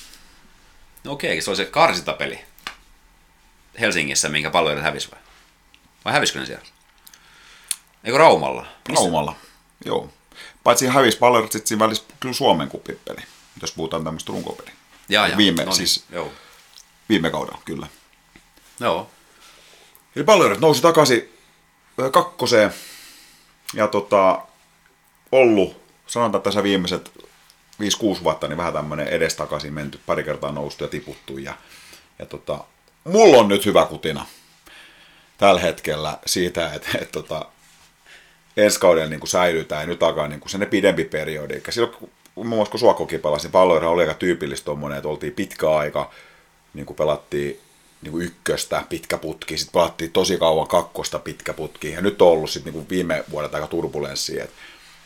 No 1.03 1.11
okei, 1.11 1.41
se 1.41 1.49
oli 1.49 1.57
se 1.57 1.65
karsintapeli 1.65 2.39
Helsingissä, 3.79 4.29
minkä 4.29 4.49
palloirat 4.49 4.83
hävisi 4.83 5.11
vai? 5.11 5.19
Vai 6.05 6.13
hävisikö 6.13 6.39
ne 6.39 6.45
siellä? 6.45 6.65
Eikö 8.03 8.17
Raumalla? 8.17 8.65
Missä? 8.87 9.03
Raumalla, 9.03 9.35
joo. 9.85 10.09
Paitsi 10.63 10.87
hävisi 10.87 11.17
palloirat 11.17 11.51
sitten 11.51 11.67
siinä 11.67 11.85
välissä 11.85 12.03
kyllä 12.19 12.33
Suomen 12.33 12.69
kuppipeli, 12.69 13.21
jos 13.61 13.71
puhutaan 13.71 14.03
tämmöistä 14.03 14.31
runkopeliä. 14.31 14.73
Jaa, 15.09 15.27
jaa. 15.27 15.37
Viime, 15.37 15.63
no 15.63 15.69
niin, 15.69 15.77
siis 15.77 16.05
joo. 16.09 16.31
viime 17.09 17.29
kaudella, 17.29 17.61
kyllä. 17.65 17.87
Joo. 18.79 19.09
Eli 20.15 20.23
palloirat 20.23 20.59
nousi 20.59 20.81
takaisin 20.81 21.33
kakkoseen 22.11 22.73
ja 23.73 23.87
tota, 23.87 24.41
ollut, 25.31 25.86
sanotaan 26.07 26.41
tässä 26.41 26.63
viimeiset 26.63 27.11
5-6 28.19 28.23
vuotta, 28.23 28.47
niin 28.47 28.57
vähän 28.57 28.73
tämmöinen 28.73 29.07
edestakaisin 29.07 29.73
menty, 29.73 29.99
pari 30.05 30.23
kertaa 30.23 30.51
noustu 30.51 30.83
ja 30.83 30.87
tiputtu. 30.87 31.37
Ja, 31.37 31.53
ja 32.19 32.25
tota, 32.25 32.63
mulla 33.03 33.37
on 33.37 33.47
nyt 33.47 33.65
hyvä 33.65 33.85
kutina 33.85 34.25
tällä 35.37 35.61
hetkellä 35.61 36.17
siitä, 36.25 36.73
että, 36.73 36.89
että 36.93 37.11
tota, 37.11 37.45
ensi 38.57 38.79
kaudella 38.79 39.09
niin 39.09 39.27
säilytään 39.27 39.81
ja 39.81 39.87
nyt 39.87 40.03
alkaa 40.03 40.27
niin 40.27 40.41
se 40.45 40.65
pidempi 40.65 41.03
periodi. 41.03 41.53
Eli 41.53 41.63
silloin, 41.69 41.93
kun 41.93 42.09
muun 42.35 42.47
muassa 42.47 42.71
kun 42.71 42.79
Suokokin 42.79 43.19
pelasi, 43.19 43.45
niin 43.45 43.51
palloilla 43.51 43.89
oli 43.89 44.01
aika 44.01 44.13
tyypillistä 44.13 44.65
tommonen, 44.65 44.97
että 44.97 45.09
oltiin 45.09 45.33
pitkä 45.33 45.69
aika, 45.69 46.11
niin 46.73 46.85
kuin 46.85 46.97
pelattiin 46.97 47.59
niin 48.01 48.11
kuin 48.11 48.25
ykköstä 48.25 48.83
pitkä 48.89 49.17
putki, 49.17 49.57
sitten 49.57 49.73
pelattiin 49.73 50.11
tosi 50.11 50.37
kauan 50.37 50.67
kakkosta 50.67 51.19
pitkä 51.19 51.53
putki, 51.53 51.91
ja 51.91 52.01
nyt 52.01 52.21
on 52.21 52.27
ollut 52.27 52.49
sitten 52.49 52.73
niin 52.73 52.81
kuin 52.81 52.89
viime 52.89 53.23
vuodet 53.31 53.55
aika 53.55 53.67
turbulenssia, 53.67 54.43
että 54.43 54.55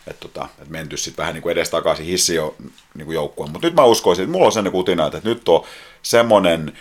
et 0.08 0.20
tota, 0.20 0.50
et 0.62 0.70
menty 0.70 0.98
sitten 0.98 1.24
vähän 1.24 1.34
niin 1.34 1.42
kuin 1.42 1.52
edes 1.52 1.70
takaisin 1.70 2.06
hissi 2.06 2.36
jo 2.36 2.56
niin 2.96 3.12
joukkueen. 3.12 3.52
Mutta 3.52 3.68
nyt 3.68 3.76
mä 3.76 3.84
uskoisin, 3.84 4.24
että 4.24 4.32
mulla 4.32 4.46
on 4.46 4.52
sen 4.52 4.72
kutina, 4.72 5.06
että 5.06 5.22
nyt 5.24 5.50
on 5.50 5.64
semmoinen 6.02 6.78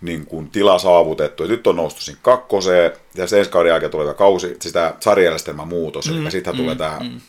niin 0.00 0.26
kuin 0.26 0.50
tila 0.50 0.78
saavutettu, 0.78 1.42
että 1.42 1.52
nyt 1.52 1.66
on 1.66 1.76
noustu 1.76 2.00
sinne 2.00 2.20
kakkoseen, 2.22 2.92
ja 3.14 3.26
sen 3.26 3.38
ensi 3.38 3.50
kauden 3.50 3.70
jälkeen 3.70 3.90
tulee 3.90 4.14
kausi, 4.14 4.56
sitä 4.62 4.94
sarjärjestelmän 5.00 5.68
muutos, 5.68 6.10
mm, 6.10 6.20
eli 6.20 6.30
sitten 6.30 6.54
mm, 6.54 6.56
tulee 6.56 6.74
tämä 6.74 6.98
mm. 7.02 7.20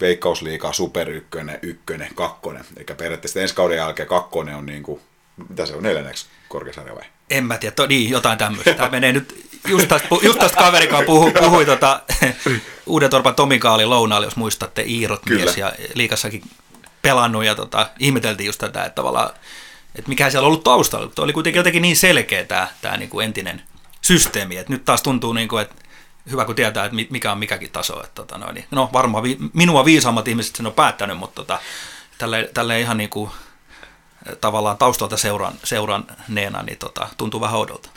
Veikkausliiga, 0.00 0.72
Super 0.72 1.10
ykkönen, 1.10 1.58
ykkönen, 1.62 2.08
kakkonen. 2.14 2.64
Eli 2.76 2.84
periaatteessa 2.96 3.40
ensi 3.40 3.54
kauden 3.54 3.76
jälkeen 3.76 4.08
kakkonen 4.08 4.56
on 4.56 4.66
niin 4.66 4.82
kuin, 4.82 5.00
mitä 5.48 5.66
se 5.66 5.74
on, 5.74 5.82
neljänneksi 5.82 6.26
korkeasarja 6.48 6.94
vai? 6.94 7.04
En 7.30 7.44
mä 7.44 7.58
tiedä, 7.58 7.74
to, 7.74 7.86
niin, 7.86 8.10
jotain 8.10 8.38
tämmöistä. 8.38 8.74
Tämä 8.74 8.90
menee 8.90 9.12
nyt, 9.12 9.47
just 9.68 9.88
tästä, 9.88 10.08
just 10.22 10.38
tästä 10.38 10.58
kaverikaan 10.58 11.04
puhui, 11.04 11.32
puhui 11.32 11.66
tota, 11.66 12.00
Uudentorpan 12.86 13.34
Tomikaali 13.34 13.86
lounaalle, 13.86 14.26
jos 14.26 14.36
muistatte, 14.36 14.82
Iirot 14.82 15.22
Kyllä. 15.26 15.44
mies 15.44 15.56
ja 15.56 15.72
liikassakin 15.94 16.42
pelannut 17.02 17.44
ja 17.44 17.54
tota, 17.54 17.90
ihmeteltiin 17.98 18.46
just 18.46 18.58
tätä, 18.58 18.84
että 18.84 18.94
tavallaan, 18.94 19.30
että 19.94 20.08
mikä 20.08 20.30
siellä 20.30 20.46
on 20.46 20.48
ollut 20.48 20.64
taustalla. 20.64 21.06
Tuo 21.14 21.24
oli 21.24 21.32
kuitenkin 21.32 21.58
jotenkin 21.60 21.82
niin 21.82 21.96
selkeä 21.96 22.44
tämä, 22.44 22.68
tämä 22.82 22.96
niin 22.96 23.10
kuin 23.10 23.24
entinen 23.24 23.62
systeemi, 24.02 24.56
että 24.56 24.72
nyt 24.72 24.84
taas 24.84 25.02
tuntuu, 25.02 25.32
niin 25.32 25.48
kuin, 25.48 25.62
että 25.62 25.74
hyvä 26.30 26.44
kun 26.44 26.54
tietää, 26.54 26.84
että 26.84 26.94
mi- 26.94 27.08
mikä 27.10 27.32
on 27.32 27.38
mikäkin 27.38 27.70
taso. 27.70 28.02
Että, 28.02 28.14
tota, 28.14 28.38
noin, 28.38 28.54
niin, 28.54 28.66
no 28.70 28.90
varmaan 28.92 29.22
vi- 29.22 29.38
minua 29.52 29.84
viisaammat 29.84 30.28
ihmiset 30.28 30.56
sen 30.56 30.66
on 30.66 30.72
päättänyt, 30.72 31.18
mutta 31.18 31.34
tota, 31.34 31.60
tälle, 32.18 32.50
tälle 32.54 32.80
ihan 32.80 32.96
niin 32.96 33.10
kuin, 33.10 33.30
tavallaan 34.40 34.78
taustalta 34.78 35.16
seuran, 35.16 35.54
seuranneena, 35.64 36.62
niin 36.62 36.78
tota, 36.78 37.08
tuntuu 37.16 37.40
vähän 37.40 37.58
oudolta. 37.58 37.88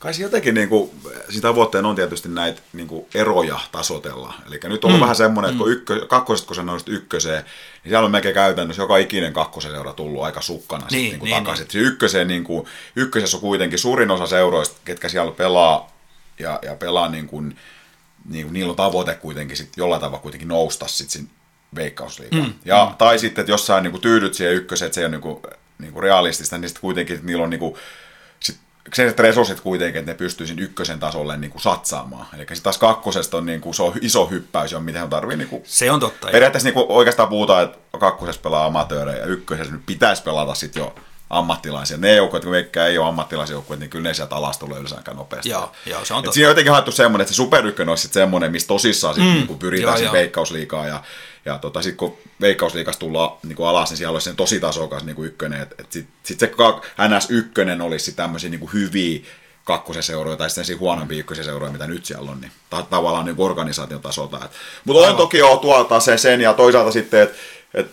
Kai 0.00 0.14
se 0.14 0.22
jotenkin 0.22 0.54
niin 0.54 0.68
kuin, 0.68 0.90
sitä 1.28 1.48
tavoitteen 1.48 1.84
on 1.84 1.96
tietysti 1.96 2.28
näitä 2.28 2.62
niin 2.72 2.88
kuin 2.88 3.06
eroja 3.14 3.60
tasotella. 3.72 4.34
Eli 4.46 4.60
nyt 4.64 4.84
on 4.84 4.92
mm. 4.92 5.00
vähän 5.00 5.16
semmoinen, 5.16 5.50
että 5.50 5.58
kun 5.58 5.72
ykkö, 5.72 6.06
kakkosesta 6.06 6.46
kun 6.46 6.56
sä 6.56 6.62
nousit 6.62 6.88
ykköseen, 6.88 7.44
niin 7.84 7.90
siellä 7.90 8.04
on 8.04 8.10
melkein 8.10 8.34
käytännössä 8.34 8.82
joka 8.82 8.96
ikinen 8.96 9.32
kakkosen 9.32 9.70
seura 9.70 9.92
tullut 9.92 10.22
aika 10.22 10.40
sukkana 10.40 10.86
niin, 10.90 11.10
niin, 11.12 11.24
niin, 11.24 11.36
takaisin. 11.36 11.66
Niin. 11.72 11.86
Ykköseen, 11.86 12.28
niin 12.28 12.44
kuin, 12.44 12.66
ykkösessä 12.96 13.36
on 13.36 13.40
kuitenkin 13.40 13.78
suurin 13.78 14.10
osa 14.10 14.26
seuroista, 14.26 14.80
ketkä 14.84 15.08
siellä 15.08 15.32
pelaa 15.32 15.92
ja, 16.38 16.58
ja 16.62 16.74
pelaa 16.74 17.08
niin 17.08 17.26
kuin, 17.26 17.56
niin 18.28 18.46
kuin, 18.46 18.52
niillä 18.52 18.70
on 18.70 18.76
tavoite 18.76 19.14
kuitenkin 19.14 19.56
sit 19.56 19.76
jollain 19.76 20.00
tavalla 20.00 20.22
kuitenkin 20.22 20.48
nousta 20.48 20.88
sitten 20.88 21.12
sinne 21.12 21.30
veikkausliigaan. 21.74 22.46
Mm. 22.46 22.54
Ja, 22.64 22.86
mm. 22.90 22.96
Tai 22.96 23.18
sitten, 23.18 23.42
että 23.42 23.52
jos 23.52 23.66
sä 23.66 23.80
niin 23.80 23.90
kuin, 23.90 24.00
tyydyt 24.00 24.34
siihen 24.34 24.54
ykköseen, 24.54 24.86
että 24.86 24.94
se 24.94 25.00
ei 25.00 25.04
ole 25.04 25.10
niin 25.10 25.20
kuin, 25.20 25.42
niin 25.78 25.92
kuin 25.92 26.02
realistista, 26.02 26.58
niin 26.58 26.68
sitten 26.68 26.80
kuitenkin 26.80 27.20
niillä 27.22 27.44
on 27.44 27.50
niin 27.50 27.60
kuin, 27.60 27.74
se 28.94 29.14
resurssit 29.18 29.60
kuitenkin, 29.60 29.98
että 29.98 30.10
ne 30.10 30.18
pystyisi 30.18 30.54
ykkösen 30.58 31.00
tasolle 31.00 31.36
niin 31.36 31.50
kuin 31.50 31.62
satsaamaan. 31.62 32.26
Eli 32.34 32.42
sitten 32.42 32.62
taas 32.62 32.78
kakkosesta 32.78 33.36
on, 33.36 33.46
niin 33.46 33.60
kuin, 33.60 33.74
se 33.74 33.82
on 33.82 33.92
iso 34.00 34.26
hyppäys, 34.26 34.72
johon 34.72 34.84
miten 34.84 35.02
on 35.02 35.10
tarvii. 35.10 35.36
Niin 35.36 35.48
kuin, 35.48 35.62
Se 35.64 35.90
on 35.90 36.00
totta. 36.00 36.28
periaatteessa 36.32 36.66
niin 36.66 36.74
kuin, 36.74 36.86
oikeastaan 36.88 37.28
puhutaan, 37.28 37.64
että 37.64 37.98
kakkosessa 37.98 38.40
pelaa 38.40 38.66
amatöörejä 38.66 39.18
ja 39.18 39.26
ykkösessä 39.26 39.72
nyt 39.72 39.86
pitäisi 39.86 40.22
pelata 40.22 40.54
sitten 40.54 40.80
jo 40.80 40.94
ammattilaisia. 41.30 41.96
Ne 41.96 42.14
joukkueet, 42.14 42.42
kun 42.44 42.52
veikkaa 42.52 42.86
ei 42.86 42.98
ole 42.98 43.08
ammattilaisia 43.08 43.54
joukkueet, 43.54 43.80
niin 43.80 43.90
kyllä 43.90 44.08
ne 44.08 44.14
sieltä 44.14 44.34
alasta 44.36 44.60
tulee 44.66 44.78
yleensä 44.78 44.96
aika 44.96 45.14
nopeasti. 45.14 45.48
Joo, 45.50 45.72
joo, 45.86 46.04
se 46.04 46.14
on 46.14 46.18
Et 46.18 46.24
totta. 46.24 46.34
siinä 46.34 46.48
on 46.48 46.50
jotenkin 46.50 46.72
haettu 46.72 46.92
semmoinen, 46.92 47.22
että 47.22 47.32
se 47.32 47.36
Super 47.36 47.64
olisi 47.66 48.02
sitten 48.02 48.20
semmoinen, 48.22 48.52
missä 48.52 48.68
tosissaan 48.68 49.14
sit 49.14 49.24
Mm, 49.24 49.30
mm, 49.30 49.46
niin 49.46 49.58
pyritään 49.58 49.94
joo, 49.96 50.04
joo. 50.04 50.12
veikkausliikaa. 50.12 50.86
Ja, 50.86 51.02
ja 51.44 51.58
tota, 51.58 51.82
sitten 51.82 51.96
kun 51.96 52.16
veikkausliikasta 52.40 53.00
tullaan 53.00 53.30
niin 53.42 53.56
kuin 53.56 53.68
alas, 53.68 53.90
niin 53.90 53.96
siellä 53.98 54.12
olisi 54.12 54.24
sen 54.24 54.36
tosi 54.36 54.60
tasokas 54.60 55.04
niin 55.04 55.16
kuin 55.16 55.26
ykkönen. 55.26 55.60
Että 55.62 55.74
et 55.78 55.92
sitten 55.92 56.14
sit 56.22 56.40
se 56.40 56.46
ka- 56.46 56.80
NS1 56.98 57.82
olisi 57.82 58.12
tämmöisiä 58.12 58.50
niin 58.50 58.60
kuin 58.60 58.72
hyviä 58.72 59.20
kakkosen 59.64 60.02
seuroja 60.02 60.36
tai 60.36 60.50
sitten 60.50 60.64
siinä 60.64 60.80
huonompi 60.80 61.18
ykkösen 61.18 61.44
seuroja, 61.44 61.72
mitä 61.72 61.86
nyt 61.86 62.04
siellä 62.04 62.30
on, 62.30 62.40
niin 62.40 62.52
ta- 62.70 62.86
tavallaan 62.90 63.24
niin 63.24 63.34
organisaation 63.38 64.00
tasolta. 64.02 64.40
Mutta 64.84 65.08
on 65.08 65.16
toki 65.16 65.38
jo 65.38 65.56
tuolta 65.56 66.00
se 66.00 66.18
sen 66.18 66.40
ja 66.40 66.52
toisaalta 66.54 66.90
sitten, 66.92 67.22
että 67.22 67.36
et, 67.74 67.90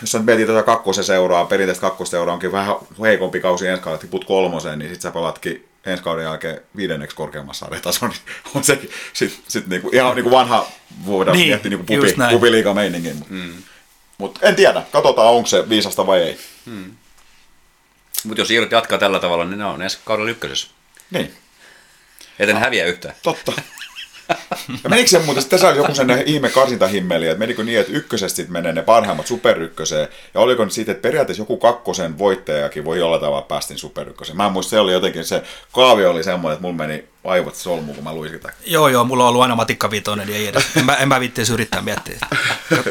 jos 0.00 0.12
sä 0.12 0.18
mietit 0.18 0.46
tätä 0.46 0.62
kakkosen 0.62 1.04
seuraa, 1.04 1.44
perinteistä 1.44 1.80
kakkoseuraa 1.80 2.32
onkin 2.34 2.52
vähän 2.52 2.74
heikompi 3.02 3.40
kausi 3.40 3.66
ensi 3.66 3.82
kaudella, 3.82 4.00
tiput 4.00 4.24
kolmoseen, 4.24 4.78
niin 4.78 4.90
sit 4.90 5.00
sä 5.00 5.10
pelatkin 5.10 5.68
ensi 5.86 6.02
kauden 6.04 6.24
jälkeen 6.24 6.60
viidenneksi 6.76 7.16
korkeammassa 7.16 7.66
sarjatason, 7.66 8.10
niin 8.10 8.20
on 8.54 8.64
sekin 8.64 8.90
sit, 9.12 9.42
sit 9.48 9.66
niinku, 9.66 9.90
ihan 9.92 10.14
niinku 10.14 10.30
vanha, 10.30 10.66
voidaan 11.06 11.36
Niin, 11.36 11.60
niin, 11.62 11.70
miettiä 11.70 11.98
niinku 11.98 12.16
näin. 12.16 12.32
pupiliiga 12.34 12.74
meiningin. 12.74 13.24
Mm. 13.28 13.52
Mutta 14.18 14.40
en 14.42 14.56
tiedä, 14.56 14.82
katsotaan 14.92 15.32
onko 15.34 15.46
se 15.46 15.68
viisasta 15.68 16.06
vai 16.06 16.22
ei. 16.22 16.38
Mutta 18.24 18.40
jos 18.40 18.50
Iirot 18.50 18.72
jatkaa 18.72 18.98
tällä 18.98 19.20
tavalla, 19.20 19.44
niin 19.44 19.58
ne 19.58 19.64
on 19.64 19.82
ensi 19.82 19.98
kaudella 20.04 20.30
ykkösessä. 20.30 20.68
Niin, 21.10 21.34
Eten 22.38 22.56
häviä 22.56 22.86
yhtään. 22.86 23.14
totta. 23.22 23.52
Ja 24.84 24.90
menikö 24.90 25.08
se 25.08 25.18
muuten, 25.18 25.44
tässä 25.48 25.68
oli 25.68 25.76
joku 25.76 25.94
sen 25.94 26.22
ihme 26.26 26.48
karsintahimmeli, 26.48 27.26
että 27.26 27.38
menikö 27.38 27.64
niin, 27.64 27.80
että 27.80 27.92
ykkösestä 27.92 28.36
sitten 28.36 28.52
menee 28.52 28.72
ne 28.72 28.82
parhaimmat 28.82 29.26
superykköseen, 29.26 30.08
ja 30.34 30.40
oliko 30.40 30.64
nyt 30.64 30.72
siitä, 30.72 30.92
että 30.92 31.02
periaatteessa 31.02 31.42
joku 31.42 31.56
kakkosen 31.56 32.18
voittajakin 32.18 32.84
voi 32.84 32.98
jollain 32.98 33.20
tavalla 33.20 33.42
päästä 33.42 33.76
superykköseen. 33.76 34.36
Mä 34.36 34.46
en 34.46 34.52
muista, 34.52 34.70
se 34.70 34.80
oli 34.80 34.92
jotenkin, 34.92 35.24
se 35.24 35.42
kaavio 35.72 36.10
oli 36.10 36.24
semmoinen, 36.24 36.54
että 36.54 36.62
mulla 36.62 36.76
meni 36.76 37.04
aivot 37.24 37.54
solmuun, 37.54 37.94
kun 37.94 38.04
mä 38.04 38.14
luin 38.14 38.30
sitä. 38.30 38.52
Joo, 38.66 38.88
joo, 38.88 39.04
mulla 39.04 39.24
on 39.24 39.28
ollut 39.28 39.42
aina 39.42 39.56
matikka 39.56 39.90
vitoinen, 39.90 40.26
niin 40.26 40.40
ei 40.40 40.46
edes. 40.46 40.64
En 40.76 40.84
mä, 40.84 40.94
en 40.94 41.08
mä 41.08 41.20
viitteisi 41.20 41.52
yrittää 41.52 41.82
miettiä. 41.82 42.18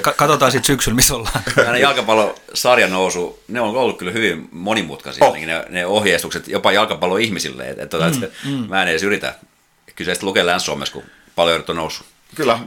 Ka- 0.02 0.14
katsotaan 0.14 0.52
sitten 0.52 0.68
syksyllä, 0.68 0.96
missä 0.96 1.16
ollaan. 1.16 1.44
Nämä 1.56 1.78
jalkapallosarjan 1.78 2.92
nousu, 2.92 3.40
ne 3.48 3.62
on 3.62 3.76
ollut 3.76 3.98
kyllä 3.98 4.12
hyvin 4.12 4.50
monimutkaisia, 4.52 5.26
Oh. 5.26 5.36
ne, 5.36 5.66
ne 5.70 5.86
ohjeistukset 5.86 6.48
jopa 6.48 6.72
jalkapalloihmisille, 6.72 7.70
että, 7.70 7.84
että, 7.84 7.98
mm, 7.98 8.24
että 8.24 8.38
mm. 8.46 8.70
mä 8.70 8.82
en 8.82 8.88
edes 8.88 9.04
yritä 9.04 9.36
kyseistä 9.96 10.26
lukea 10.26 10.46
Länsi-Suomessa, 10.46 10.94
kun 10.94 11.04
paljon 11.40 11.64
on 11.68 11.76
noussut. 11.76 12.06
Kyllä, 12.36 12.60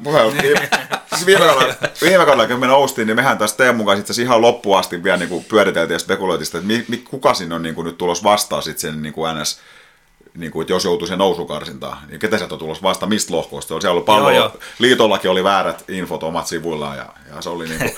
siis 1.15 1.27
viime 1.27 1.45
kaudella, 1.47 1.75
viime 2.03 2.25
kaudella, 2.25 2.47
kun 2.47 2.61
me 2.61 2.67
noustiin, 2.67 3.07
niin 3.07 3.17
mehän 3.17 3.39
tässä 3.39 3.57
Teemun 3.57 3.87
kanssa 3.87 4.01
itse 4.01 4.23
ihan 4.23 4.43
loppuun 4.43 4.79
asti 4.79 5.03
vielä 5.03 5.17
niin 5.17 5.29
kuin 5.29 5.45
pyöriteltiin 5.45 5.95
ja 5.95 5.99
spekuloitiin, 5.99 6.47
sitä, 6.47 6.59
että 6.59 6.67
mi, 6.67 6.85
mi, 6.89 6.97
kuka 6.97 7.35
sinne 7.35 7.55
on 7.55 7.63
niin 7.63 7.75
kuin 7.75 7.85
nyt 7.85 7.99
tulos 7.99 8.25
vastaan 8.25 8.63
sitten 8.63 8.81
sen 8.81 9.03
niin 9.03 9.13
kuin 9.13 9.37
NS, 9.37 9.61
niin 10.35 10.53
kuin, 10.53 10.63
että 10.63 10.73
jos 10.73 10.85
joutuu 10.85 11.07
sen 11.07 11.19
nousukarsintaan, 11.19 11.99
niin 12.09 12.21
ketä 12.21 12.39
sieltä 12.39 12.55
on 12.55 12.59
tulos 12.59 12.83
vasta, 12.83 13.07
mistä 13.07 13.35
lohkoista? 13.35 13.81
Siellä 13.81 13.99
oli 13.99 14.05
pallo, 14.05 14.31
Joo, 14.31 14.39
joo. 14.39 14.57
liitollakin 14.79 15.31
oli 15.31 15.45
väärät 15.45 15.85
infot 15.89 16.23
omat 16.23 16.47
sivuillaan 16.47 16.97
ja, 16.97 17.07
ja 17.35 17.43
se 17.43 17.49
oli 17.49 17.69
niin 17.69 17.79
kuin, 17.79 17.93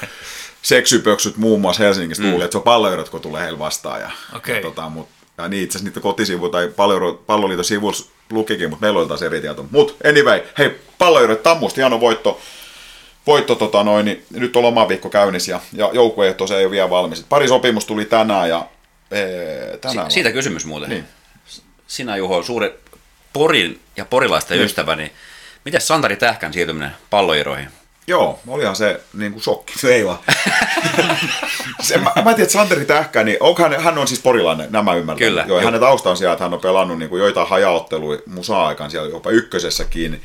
seksypöksyt 0.63 1.37
muun 1.37 1.61
muassa 1.61 1.83
Helsingissä 1.83 2.23
mm. 2.23 2.31
tuuli, 2.31 2.45
että 2.45 2.53
se 2.53 2.59
on 2.59 2.65
palloerotko 2.65 3.19
tulee 3.19 3.43
heillä 3.43 3.59
vastaan. 3.59 4.01
Ja, 4.01 4.11
Okei. 4.37 4.57
ja, 4.57 4.63
tota, 4.63 4.89
mut, 4.89 5.09
ja 5.39 5.49
niin 5.49 5.63
itse 5.65 5.79
asiassa 5.79 5.89
niitä 5.91 6.01
kotisivu 6.01 6.49
tai 6.49 6.69
pallo, 6.69 7.13
palloliiton 7.27 7.65
sivussa 7.65 8.11
lukikin, 8.31 8.71
mutta 8.71 8.81
meillä 8.87 9.01
oli 9.01 9.09
taas 9.09 9.23
eri 9.23 9.41
tieto. 9.41 9.67
Mutta 9.71 10.09
anyway, 10.09 10.43
hei, 10.59 10.81
palloerot 10.99 11.43
Tammusta, 11.43 11.81
hieno 11.81 12.01
voitto. 12.01 12.41
Voitto, 13.27 13.55
tota 13.55 13.85
noin, 13.85 14.05
niin 14.05 14.25
nyt 14.31 14.57
on 14.57 14.63
loma 14.63 14.89
viikko 14.89 15.11
käynnissä 15.11 15.53
ja, 15.53 15.61
ja 15.73 15.91
joukkue 15.93 16.35
tosiaan 16.35 16.61
ei 16.61 16.67
ole 16.67 16.71
vielä 16.73 16.91
valmis. 16.91 17.25
Pari 17.29 17.49
sopimus 17.49 17.85
tuli 17.85 18.05
tänään 18.05 18.49
ja 18.49 18.67
ee, 19.11 19.79
tänään 19.81 20.11
Si- 20.11 20.15
siitä 20.15 20.33
kysymys 20.33 20.65
muuten. 20.67 20.89
Niin. 20.91 21.05
Sinä 21.87 22.17
Juho, 22.17 22.43
suuri 22.43 22.75
Porin 23.33 23.81
ja 23.97 24.05
porilaisten 24.05 24.59
Niin. 24.59 24.67
ystävä, 24.67 24.97
niin 24.97 25.11
miten 25.65 25.81
Santari 25.81 26.17
Tähkän 26.17 26.53
siirtyminen 26.53 26.91
palloiroihin? 27.11 27.69
Joo, 28.07 28.41
olihan 28.47 28.77
se 28.77 29.01
niin 29.15 29.33
kuin 29.33 29.43
shokki. 29.43 29.79
Se 29.79 29.95
ei 29.95 30.05
vaan. 30.05 30.19
se, 31.81 31.99
mä, 31.99 32.05
mä 32.05 32.23
tiedän, 32.23 32.41
että 32.43 32.53
Santeri 32.53 32.85
Tähkä, 32.85 33.25
niin 33.25 33.37
onko 33.41 33.63
hän, 33.63 33.83
hän 33.83 33.99
on 33.99 34.09
siis 34.09 34.21
porilainen, 34.23 34.73
nämä 34.73 34.95
ymmärrän. 34.95 35.19
Kyllä, 35.19 35.45
Joo, 35.49 35.61
hänen 35.61 35.81
tausta 35.81 36.11
on 36.11 36.17
siellä, 36.17 36.33
että 36.33 36.45
hän 36.45 36.55
on 36.55 36.61
pelannut 36.61 36.99
niin 36.99 37.09
kuin 37.09 37.21
joitain 37.21 37.49
hajaotteluja 37.49 38.19
musa-aikaan 38.27 38.91
siellä 38.91 39.11
jopa 39.11 39.31
ykkösessäkin. 39.31 40.23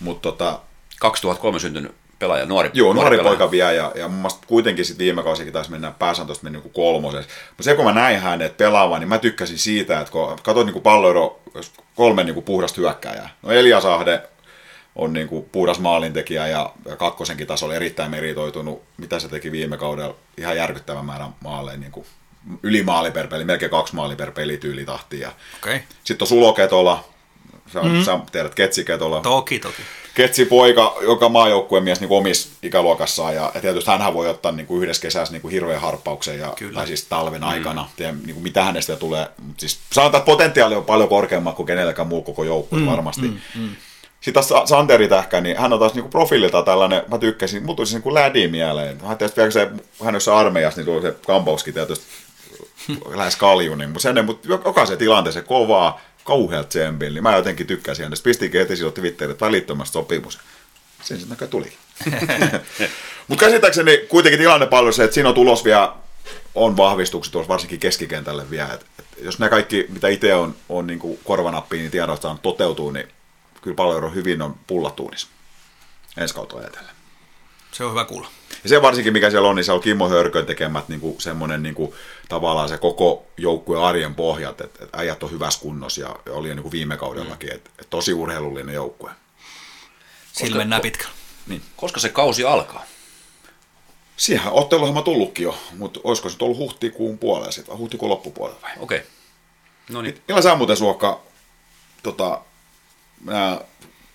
Mutta 0.00 0.22
tota, 0.22 0.60
2003 1.00 1.58
syntynyt 1.58 1.92
pelaaja, 2.18 2.46
nuori, 2.46 2.70
Joo, 2.74 2.92
nuori 2.92 3.16
pelaaja. 3.16 3.36
poika 3.36 3.50
vie 3.50 3.74
ja, 3.74 3.92
ja 3.94 4.08
mun 4.08 4.16
mielestä 4.16 4.46
kuitenkin 4.46 4.84
sit 4.84 4.98
viime 4.98 5.22
kausikin 5.22 5.52
taisi 5.52 5.70
mennä 5.70 5.92
pääsantosta 5.98 6.44
mennä 6.44 6.58
niin 6.58 6.72
kolmosessa. 6.72 7.30
Mutta 7.48 7.62
se 7.62 7.74
kun 7.74 7.84
mä 7.84 7.92
näin 7.92 8.20
hänet 8.20 8.56
pelaavan, 8.56 9.00
niin 9.00 9.08
mä 9.08 9.18
tykkäsin 9.18 9.58
siitä, 9.58 10.00
että 10.00 10.12
kun 10.12 10.36
katsoit 10.42 10.66
niin 10.66 10.82
palloero, 10.82 11.40
kolme 11.94 12.24
niin 12.24 12.42
puhdasta 12.42 12.80
hyökkääjää. 12.80 13.30
No 13.42 13.50
Elias 13.50 13.84
Ahde 13.84 14.22
on 14.98 15.12
niin 15.12 15.28
kuin 15.28 15.44
puhdas 15.52 15.78
maalintekijä 15.78 16.46
ja, 16.46 16.72
ja 16.88 16.96
kakkosenkin 16.96 17.46
tasolla 17.46 17.74
erittäin 17.74 18.10
meritoitunut. 18.10 18.82
Mitä 18.96 19.18
se 19.18 19.28
teki 19.28 19.52
viime 19.52 19.76
kaudella? 19.76 20.14
Ihan 20.38 20.56
järkyttävän 20.56 21.04
määrän 21.04 21.34
maaleja, 21.44 21.78
niin 21.78 21.92
kuin 21.92 22.06
yli 22.62 22.82
maali 22.82 23.10
per 23.10 23.28
peli, 23.28 23.44
melkein 23.44 23.70
kaksi 23.70 23.94
maali 23.94 24.16
per 24.16 24.32
peli 24.32 24.56
tyylitahti. 24.56 25.20
Ja 25.20 25.28
Okei, 25.28 25.76
okay. 25.76 25.86
sitten 26.04 26.24
on 26.24 26.28
Sulo 26.28 26.52
Ketola, 26.52 27.04
sä, 27.72 27.82
mm. 27.82 28.04
sä 28.04 28.20
tiedät 28.32 28.54
Ketsi 28.54 28.84
Ketola. 28.84 29.20
toki, 29.20 29.58
toki. 29.58 29.82
Ketsi 30.14 30.44
poika, 30.44 30.96
joka 31.02 31.28
maajoukkueen 31.28 31.84
mies 31.84 32.00
niin 32.00 32.10
omissa 32.10 32.48
ikäluokassaan, 32.62 33.34
ja, 33.34 33.52
ja 33.54 33.60
tietysti 33.60 33.90
hänhän 33.90 34.14
voi 34.14 34.28
ottaa 34.28 34.52
niin 34.52 34.66
kuin 34.66 34.82
yhdessä 34.82 35.02
kesässä 35.02 35.32
niin 35.32 35.42
kuin 35.42 35.52
hirveän 35.52 35.80
harppauksen, 35.80 36.38
ja, 36.38 36.52
Kyllä. 36.56 36.74
tai 36.74 36.86
siis 36.86 37.04
talven 37.04 37.44
aikana, 37.44 37.88
tiedä, 37.96 38.12
niin 38.12 38.34
kuin 38.34 38.42
mitä 38.42 38.64
hänestä 38.64 38.96
tulee. 38.96 39.28
Mut 39.42 39.60
siis 39.60 39.78
sanotaan, 39.92 40.20
että 40.20 40.30
potentiaali 40.30 40.74
on 40.74 40.84
paljon 40.84 41.08
korkeammat 41.08 41.56
kuin 41.56 41.66
kenelläkään 41.66 42.08
muu 42.08 42.22
koko 42.22 42.44
joukkue 42.44 42.78
mm, 42.78 42.86
varmasti. 42.86 43.22
Mm, 43.22 43.38
mm. 43.54 43.70
Sitten 44.20 44.34
taas 44.34 44.48
Sa- 44.48 44.66
Santeri 44.66 45.08
Tähkä, 45.08 45.40
niin 45.40 45.58
hän 45.58 45.72
on 45.72 45.78
taas 45.78 45.94
niinku 45.94 46.10
profiililta 46.10 46.62
tällainen, 46.62 47.02
mä 47.08 47.18
tykkäsin, 47.18 47.66
mut 47.66 47.76
tuli 47.76 47.86
se 47.86 47.94
niinku 47.94 48.14
lädi 48.14 48.48
mieleen. 48.48 49.00
Hän 49.00 49.18
tietysti 49.18 49.40
vielä 49.40 49.50
se, 49.50 49.70
hän 50.04 50.14
jossain 50.14 50.38
armeijassa, 50.38 50.80
niin 50.80 50.86
tuli 50.86 51.02
se 51.02 51.14
Kampauski 51.26 51.72
tietysti 51.72 52.06
lähes 53.14 53.36
kaljunin, 53.36 53.88
mutta 53.88 54.02
sen, 54.02 54.24
mutta 54.24 54.48
jokaisen 54.48 54.98
tilanteeseen 54.98 55.44
kovaa, 55.44 56.00
kauhealta 56.24 56.68
tsempillä, 56.68 57.14
niin 57.14 57.22
mä 57.22 57.36
jotenkin 57.36 57.66
tykkäsin 57.66 58.04
hänestä. 58.04 58.24
Pistinkin 58.24 58.60
heti 58.60 58.76
silloin 58.76 58.94
Twitteriin, 58.94 59.32
että 59.32 59.46
välittömästi 59.46 59.92
sopimus. 59.92 60.38
Sen 61.02 61.16
sitten 61.16 61.30
näköjään 61.30 61.50
tuli. 61.50 61.72
mutta 63.28 63.44
käsittääkseni 63.44 63.98
kuitenkin 64.08 64.40
tilanne 64.40 64.66
paljon 64.66 64.92
se, 64.92 65.04
että 65.04 65.14
siinä 65.14 65.28
on 65.28 65.34
tulos 65.34 65.64
vielä, 65.64 65.92
on 66.54 66.76
vahvistukset 66.76 67.32
tuossa 67.32 67.48
varsinkin 67.48 67.80
keskikentälle 67.80 68.50
vielä. 68.50 68.74
Et, 68.74 68.86
et 68.98 69.04
jos 69.22 69.38
ne 69.38 69.48
kaikki, 69.48 69.86
mitä 69.88 70.08
itse 70.08 70.34
on, 70.34 70.54
on 70.68 70.86
niin 70.86 70.98
kuin 70.98 71.18
korvanappiin, 71.24 71.80
niin 71.80 71.90
tiedosta 71.90 72.22
saanut 72.22 72.42
toteutuu, 72.42 72.90
niin 72.90 73.08
kyllä 73.68 73.76
paljon 73.76 74.14
hyvin 74.14 74.42
on 74.42 74.56
pullatuunissa 74.66 75.28
ensi 76.16 76.34
kautta 76.34 76.56
ajatellen. 76.56 76.94
Se 77.72 77.84
on 77.84 77.90
hyvä 77.90 78.04
kuulla. 78.04 78.28
Ja 78.62 78.68
se 78.68 78.82
varsinkin, 78.82 79.12
mikä 79.12 79.30
siellä 79.30 79.48
on, 79.48 79.56
niin 79.56 79.64
se 79.64 79.72
on 79.72 79.80
Kimmo 79.80 80.08
Hörkön 80.08 80.46
tekemät 80.46 80.88
niin 80.88 81.00
kuin 81.00 81.20
semmoinen 81.20 81.62
niin 81.62 81.74
kuin, 81.74 81.92
tavallaan 82.28 82.68
se 82.68 82.78
koko 82.78 83.26
joukkueen 83.36 83.82
arjen 83.82 84.14
pohjat, 84.14 84.60
että, 84.60 84.84
että 84.84 84.98
äijät 84.98 85.22
on 85.22 85.30
hyvässä 85.30 85.60
kunnossa 85.60 86.00
ja, 86.00 86.16
oli 86.30 86.48
niin 86.48 86.62
kuin 86.62 86.72
viime 86.72 86.96
kaudellakin, 86.96 87.52
että, 87.52 87.70
että 87.70 87.90
tosi 87.90 88.14
urheilullinen 88.14 88.74
joukkue. 88.74 89.10
Sillä 90.32 90.56
mennään 90.56 90.82
pitkällä. 90.82 91.12
Koska 91.76 92.00
se 92.00 92.08
kausi 92.08 92.44
alkaa? 92.44 92.84
Siihen 94.16 94.52
otteluohjelma 94.52 95.02
tullutkin 95.02 95.44
jo, 95.44 95.58
mutta 95.76 96.00
olisiko 96.04 96.28
se 96.28 96.34
nyt 96.34 96.42
ollut 96.42 96.58
huhtikuun 96.58 97.18
puolella 97.18 97.52
sitten 97.52 97.72
vai 97.72 97.78
huhtikuun 97.78 98.10
loppupuolella 98.10 98.60
vai? 98.62 98.72
Okei. 98.78 98.98
Okay. 98.98 99.10
No 99.90 100.02
niin. 100.02 100.22
Millä 100.28 100.42
sä 100.42 100.54
muuten 100.54 100.76
Suokka, 100.76 101.20
tota, 102.02 102.40
nää, 103.24 103.60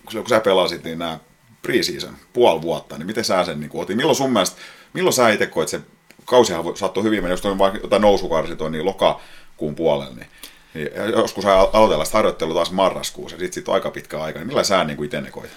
kun 0.04 0.28
sä- 0.28 0.40
pelasit, 0.40 0.84
niin 0.84 0.98
nämä 0.98 1.18
preseason, 1.62 2.16
puoli 2.32 2.62
vuotta, 2.62 2.98
niin 2.98 3.06
miten 3.06 3.24
sä 3.24 3.44
sen 3.44 3.60
niin 3.60 3.70
otit? 3.74 3.96
Milloin 3.96 4.16
sun 4.16 4.32
mielestä, 4.32 4.56
milloin 4.92 5.12
sä 5.14 5.28
itse 5.28 5.46
koet, 5.46 5.68
se 5.68 5.80
kausihan 6.24 6.64
saattoi 6.76 7.02
hyvin 7.04 7.22
mennä, 7.22 7.32
jos 7.32 7.40
toi 7.40 7.58
vaikka 7.58 7.78
jotain 7.82 8.02
nousukarsit 8.02 8.60
on 8.60 8.72
niin 8.72 8.84
lokakuun 8.84 9.74
puolella, 9.74 10.14
niin, 10.14 10.26
niin 10.74 10.88
joskus 11.16 11.44
aloitellaan 11.44 12.06
sitä 12.06 12.18
harjoittelua 12.18 12.54
taas 12.54 12.70
marraskuussa, 12.70 13.38
sit 13.38 13.52
sit 13.52 13.68
on 13.68 13.74
aika 13.74 13.90
pitkä 13.90 14.22
aika, 14.22 14.38
niin 14.38 14.46
millä 14.46 14.64
sä 14.64 14.84
niin 14.84 15.04
itse 15.04 15.20
ne 15.20 15.30
koit? 15.30 15.50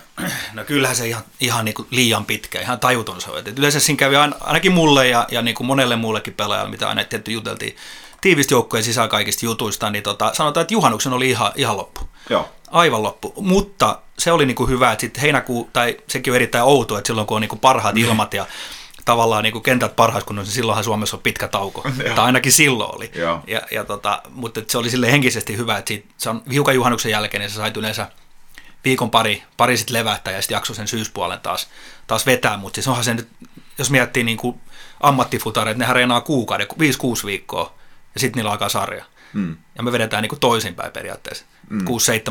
No 0.53 0.63
kyllähän 0.65 0.95
se 0.95 1.07
ihan, 1.07 1.23
ihan 1.39 1.65
niin 1.65 1.75
kuin 1.75 1.87
liian 1.91 2.25
pitkä, 2.25 2.61
ihan 2.61 2.79
tajuton 2.79 3.21
se 3.21 3.31
on. 3.31 3.39
Et 3.39 3.59
yleensä 3.59 3.79
siinä 3.79 3.97
kävi 3.97 4.15
ain- 4.15 4.35
ainakin 4.39 4.71
mulle 4.71 5.07
ja, 5.07 5.27
ja 5.31 5.41
niin 5.41 5.55
kuin 5.55 5.67
monelle 5.67 5.95
muullekin 5.95 6.33
pelaajalle, 6.33 6.71
mitä 6.71 6.89
aina 6.89 7.03
tietty 7.03 7.31
juteltiin 7.31 7.75
tiivistä 8.21 8.53
joukkojen 8.53 8.83
sisään 8.83 9.09
kaikista 9.09 9.45
jutuista, 9.45 9.89
niin 9.89 10.03
tota, 10.03 10.33
sanotaan, 10.33 10.61
että 10.61 10.73
juhannuksen 10.73 11.13
oli 11.13 11.29
ihan, 11.29 11.51
ihan 11.55 11.77
loppu. 11.77 12.01
Joo. 12.29 12.49
Aivan 12.71 13.03
loppu. 13.03 13.33
Mutta 13.41 13.99
se 14.19 14.31
oli 14.31 14.45
niinku 14.45 14.67
hyvä, 14.67 14.91
että 14.91 15.01
sitten 15.01 15.21
heinäkuu, 15.21 15.69
tai 15.73 15.97
sekin 16.07 16.33
on 16.33 16.35
erittäin 16.35 16.63
outo, 16.63 16.97
että 16.97 17.07
silloin 17.07 17.27
kun 17.27 17.35
on 17.35 17.41
niinku 17.41 17.55
parhaat 17.55 17.97
ilmat 17.97 18.33
ja 18.33 18.45
tavallaan 19.05 19.43
niinku 19.43 19.59
kentät 19.59 19.95
parhaassa 19.95 20.27
kunnossa, 20.27 20.49
niin 20.49 20.55
silloinhan 20.55 20.83
Suomessa 20.83 21.17
on 21.17 21.23
pitkä 21.23 21.47
tauko. 21.47 21.81
tai 22.15 22.25
ainakin 22.25 22.51
silloin 22.51 22.95
oli. 22.95 23.11
Joo. 23.15 23.39
Ja, 23.47 23.61
ja 23.71 23.83
tota, 23.83 24.21
mutta 24.29 24.61
se 24.67 24.77
oli 24.77 24.89
sille 24.89 25.11
henkisesti 25.11 25.57
hyvä, 25.57 25.77
että 25.77 25.87
siitä, 25.87 26.07
se 26.17 26.29
on 26.29 26.41
hiukan 26.51 26.75
juhannuksen 26.75 27.11
jälkeen, 27.11 27.41
niin 27.41 27.49
sä 27.49 27.55
sait 27.55 27.77
yleensä 27.77 28.07
viikon 28.85 29.11
pari, 29.11 29.43
pari 29.57 29.77
sitten 29.77 29.93
levähtää 29.93 30.33
ja 30.33 30.41
sitten 30.41 30.55
jakso 30.55 30.73
sen 30.73 30.87
syyspuolen 30.87 31.39
taas, 31.39 31.67
taas 32.07 32.25
vetää, 32.25 32.57
mutta 32.57 32.75
siis 32.75 32.87
onhan 32.87 33.03
se 33.03 33.13
nyt, 33.13 33.27
jos 33.77 33.91
miettii 33.91 34.23
niin 34.23 34.37
kuin 34.37 34.59
ammattifutareita, 35.01 35.79
nehän 35.79 35.95
reenaa 35.95 36.21
kuukauden, 36.21 36.67
5-6 36.67 37.25
viikkoa 37.25 37.76
ja 38.17 38.19
sitten 38.19 38.39
niillä 38.39 38.51
alkaa 38.51 38.69
sarja. 38.69 39.05
Mm. 39.33 39.57
Ja 39.75 39.83
me 39.83 39.91
vedetään 39.91 40.21
niin 40.21 40.29
kuin 40.29 40.39
toisinpäin 40.39 40.91
periaatteessa. 40.91 41.45
Mm. 41.69 41.85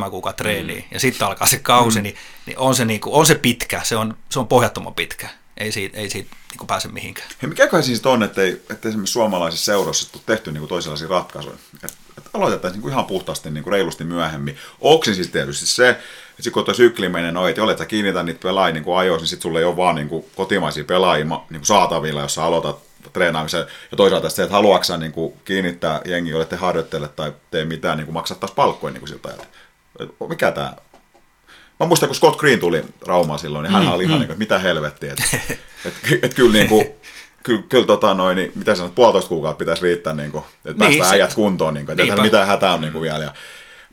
6-7 0.06 0.10
kuukautta 0.10 0.42
treeniä 0.42 0.76
mm. 0.76 0.84
ja 0.90 1.00
sitten 1.00 1.26
alkaa 1.26 1.46
se 1.46 1.58
kausi, 1.58 1.98
mm. 1.98 2.02
niin, 2.02 2.16
niin, 2.46 2.58
on, 2.58 2.74
se 2.74 2.84
niin 2.84 3.00
kuin, 3.00 3.14
on 3.14 3.26
se 3.26 3.34
pitkä, 3.34 3.80
se 3.84 3.96
on, 3.96 4.16
se 4.30 4.38
on 4.38 4.48
pohjattoman 4.48 4.94
pitkä. 4.94 5.28
Ei 5.56 5.72
siitä, 5.72 5.98
ei 5.98 6.10
siitä 6.10 6.36
niin 6.50 6.58
kuin 6.58 6.66
pääse 6.66 6.88
mihinkään. 6.88 7.28
Hei, 7.42 7.48
mikäköhän 7.48 7.84
siis 7.84 8.06
on, 8.06 8.22
että, 8.22 8.42
ei, 8.42 8.62
että 8.70 8.88
esimerkiksi 8.88 9.12
suomalaisissa 9.12 9.64
seuroissa 9.64 10.08
on 10.14 10.22
tehty 10.26 10.52
niin 10.52 10.60
kuin 10.60 10.68
toisenlaisia 10.68 11.08
ratkaisuja? 11.08 11.56
Että 11.84 12.30
aloitetaan 12.34 12.72
niin 12.72 12.82
kuin 12.82 12.92
ihan 12.92 13.04
puhtaasti 13.04 13.50
niin 13.50 13.64
kuin 13.64 13.72
reilusti 13.72 14.04
myöhemmin. 14.04 14.56
Onko 14.80 15.04
se 15.04 15.14
siis 15.14 15.28
tietysti 15.28 15.66
se, 15.66 15.88
että 15.88 16.02
sit 16.42 16.52
kun 16.52 16.64
tuo 16.64 16.74
sykli 16.74 17.08
menee 17.08 17.32
noin, 17.32 17.50
että 17.50 17.62
olet 17.62 17.78
sä 17.78 17.86
kiinnitä 17.86 18.22
niitä 18.22 18.40
pelaajia 18.42 18.74
niin 18.74 18.96
ajoissa, 18.96 19.22
niin 19.22 19.28
sitten 19.28 19.42
sulla 19.42 19.58
ei 19.58 19.64
ole 19.64 19.76
vaan 19.76 19.94
niin 19.94 20.08
kuin 20.08 20.24
kotimaisia 20.36 20.84
pelaajia 20.84 21.24
niin 21.24 21.40
kuin 21.50 21.66
saatavilla, 21.66 22.22
jos 22.22 22.34
sä 22.34 22.44
aloitat 22.44 22.78
treenaamisen. 23.12 23.66
Ja 23.90 23.96
toisaalta 23.96 24.30
se, 24.30 24.42
että 24.42 24.52
haluatko 24.52 24.96
niin 24.96 25.12
kuin 25.12 25.32
kiinnittää 25.44 26.00
jengi, 26.04 26.30
jolle 26.30 26.44
te 26.44 26.56
harjoittele 26.56 27.08
tai 27.08 27.32
tee 27.50 27.64
mitään, 27.64 27.96
niin 27.98 28.06
kuin 28.06 28.14
maksattaisi 28.14 28.54
palkkoja 28.54 28.92
niin 28.92 29.00
kuin 29.00 29.08
siltä 29.08 29.28
ajalta. 29.28 29.46
Et 30.00 30.08
Mikä 30.28 30.50
tämä 30.52 30.72
Mä 31.80 31.86
muistan, 31.86 32.08
kun 32.08 32.16
Scott 32.16 32.38
Green 32.40 32.58
tuli 32.60 32.84
Raumaan 33.06 33.38
silloin, 33.38 33.62
niin 33.62 33.72
hän 33.72 33.82
Mm, 33.82 33.92
oli 33.92 34.04
ihan 34.04 34.18
niin 34.18 34.26
kuin, 34.26 34.32
että 34.34 34.38
mitä 34.38 34.58
helvettiä. 34.58 35.12
Että 35.12 35.38
et, 35.84 36.18
et, 36.22 36.34
kyllä, 36.34 36.52
niin 36.52 36.68
kuin, 36.68 36.86
kyllä, 37.42 37.62
kyllä 37.68 37.86
tota 37.86 38.14
noin, 38.14 38.36
niin, 38.36 38.52
mitä 38.54 38.74
sanot, 38.74 38.94
puolitoista 38.94 39.28
kuukautta 39.28 39.58
pitäisi 39.58 39.82
riittää, 39.82 40.12
niin 40.12 40.32
kuin, 40.32 40.44
että 40.64 40.68
Niin, 40.70 40.78
päästään 40.78 41.08
se- 41.08 41.14
äijät 41.14 41.34
kuntoon, 41.34 41.74
niin 41.74 41.86
kuin, 41.86 42.00
että 42.00 42.22
mitään 42.22 42.46
hätää 42.46 42.74
on 42.74 42.80
niin 42.80 42.92
kuin 42.92 43.02
vielä. 43.02 43.24
Ja, 43.24 43.34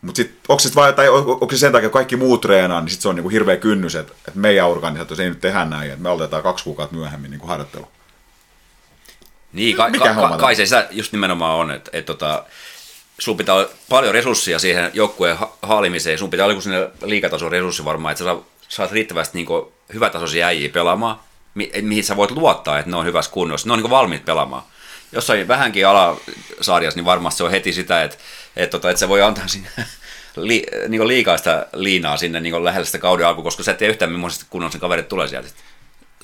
mutta 0.02 0.18
sitten 0.18 0.38
onko 0.50 0.60
sit 0.60 0.76
vai, 0.76 0.94
tai 0.94 1.10
on- 1.10 1.26
onko 1.28 1.48
se 1.52 1.58
sen 1.58 1.72
takia, 1.72 1.86
että 1.86 1.94
kaikki 1.94 2.16
muut 2.16 2.42
treenaa, 2.42 2.82
niin 2.82 2.90
sit 2.90 3.02
se 3.02 3.10
on 3.10 3.16
niin 3.16 3.24
kuin 3.24 3.34
hirveä 3.34 3.58
kynnys, 3.58 3.96
että, 3.96 4.14
että 4.28 4.40
meidän 4.40 4.68
organisaatiossa 4.68 5.24
ei 5.24 5.30
nyt 5.30 5.42
tehdä 5.42 5.66
näin, 5.66 5.90
että 5.92 6.04
me 6.04 6.10
aloitetaan 6.10 6.44
kaksi 6.44 6.64
kuukautta 6.64 6.96
myöhemmin 6.96 7.32
niin 7.32 7.40
kuin 7.40 7.50
harjoittelu. 7.50 7.88
Niin, 9.54 9.76
ka- 9.76 9.90
Mikä 9.90 10.04
ka- 10.06 10.14
homma 10.14 10.22
ka- 10.30 10.30
tää? 10.30 10.38
kai 10.42 10.56
se 10.56 10.66
sitä 10.66 10.88
just 10.92 11.12
nimenomaan 11.12 11.58
on, 11.60 11.72
että 11.72 11.90
et, 11.94 12.06
tota, 12.06 12.44
sulla 13.20 13.38
pitää 13.38 13.56
olla 13.56 13.70
paljon 13.90 14.14
resursseja 14.14 14.60
siihen 14.60 14.92
joukkueen 14.94 15.38
ha- 15.38 15.54
haalimiseen. 15.62 16.18
Sun 16.18 16.30
pitää 16.30 16.46
olla 16.46 16.62
sinne 16.62 16.90
liikatason 17.04 17.52
resurssi 17.52 17.86
varmaan, 17.86 18.12
että 18.12 18.24
sä 18.24 18.26
saa- 18.30 18.44
saat 18.70 18.92
riittävästi 18.92 19.38
niin 19.38 19.48
hyvätasoisia 19.94 20.48
äijiä 20.48 20.70
pelaamaan. 20.70 21.20
mi- 21.56 21.72
mihin 21.82 22.04
sä 22.04 22.16
voit 22.16 22.32
luottaa, 22.32 22.80
että 22.80 22.92
ne 22.92 22.98
on 22.98 23.06
hyvässä 23.06 23.32
kunnossa. 23.32 23.68
Ne 23.68 23.74
on 23.74 23.80
niin 23.80 23.90
valmiit 23.90 24.26
pelaamaan. 24.26 24.64
Jossain 25.12 25.48
vähänkin 25.48 25.88
alasarjassa, 25.88 26.98
niin 26.98 27.06
varmasti 27.06 27.38
se 27.38 27.44
on 27.44 27.52
heti 27.52 27.74
sitä, 27.74 28.04
että, 28.04 28.18
että, 28.56 28.72
tota, 28.72 28.90
että 28.90 29.00
se 29.00 29.10
voi 29.10 29.22
antaa 29.22 29.48
sinne 29.48 29.70
li, 30.36 30.64
niin 30.88 31.08
liikaa 31.08 31.38
sitä 31.38 31.68
liinaa 31.74 32.18
sinne 32.18 32.40
niin 32.40 32.64
lähellä 32.66 32.86
sitä 32.86 32.98
kauden 32.98 33.28
alku, 33.28 33.44
koska 33.44 33.64
sä 33.64 33.72
et 33.72 33.78
tiedä 33.78 33.92
yhtään, 33.92 34.12
millaisesti 34.12 34.46
kunnossa 34.50 34.80
kaverit 34.80 35.08
tulee 35.08 35.28
sieltä. 35.28 35.50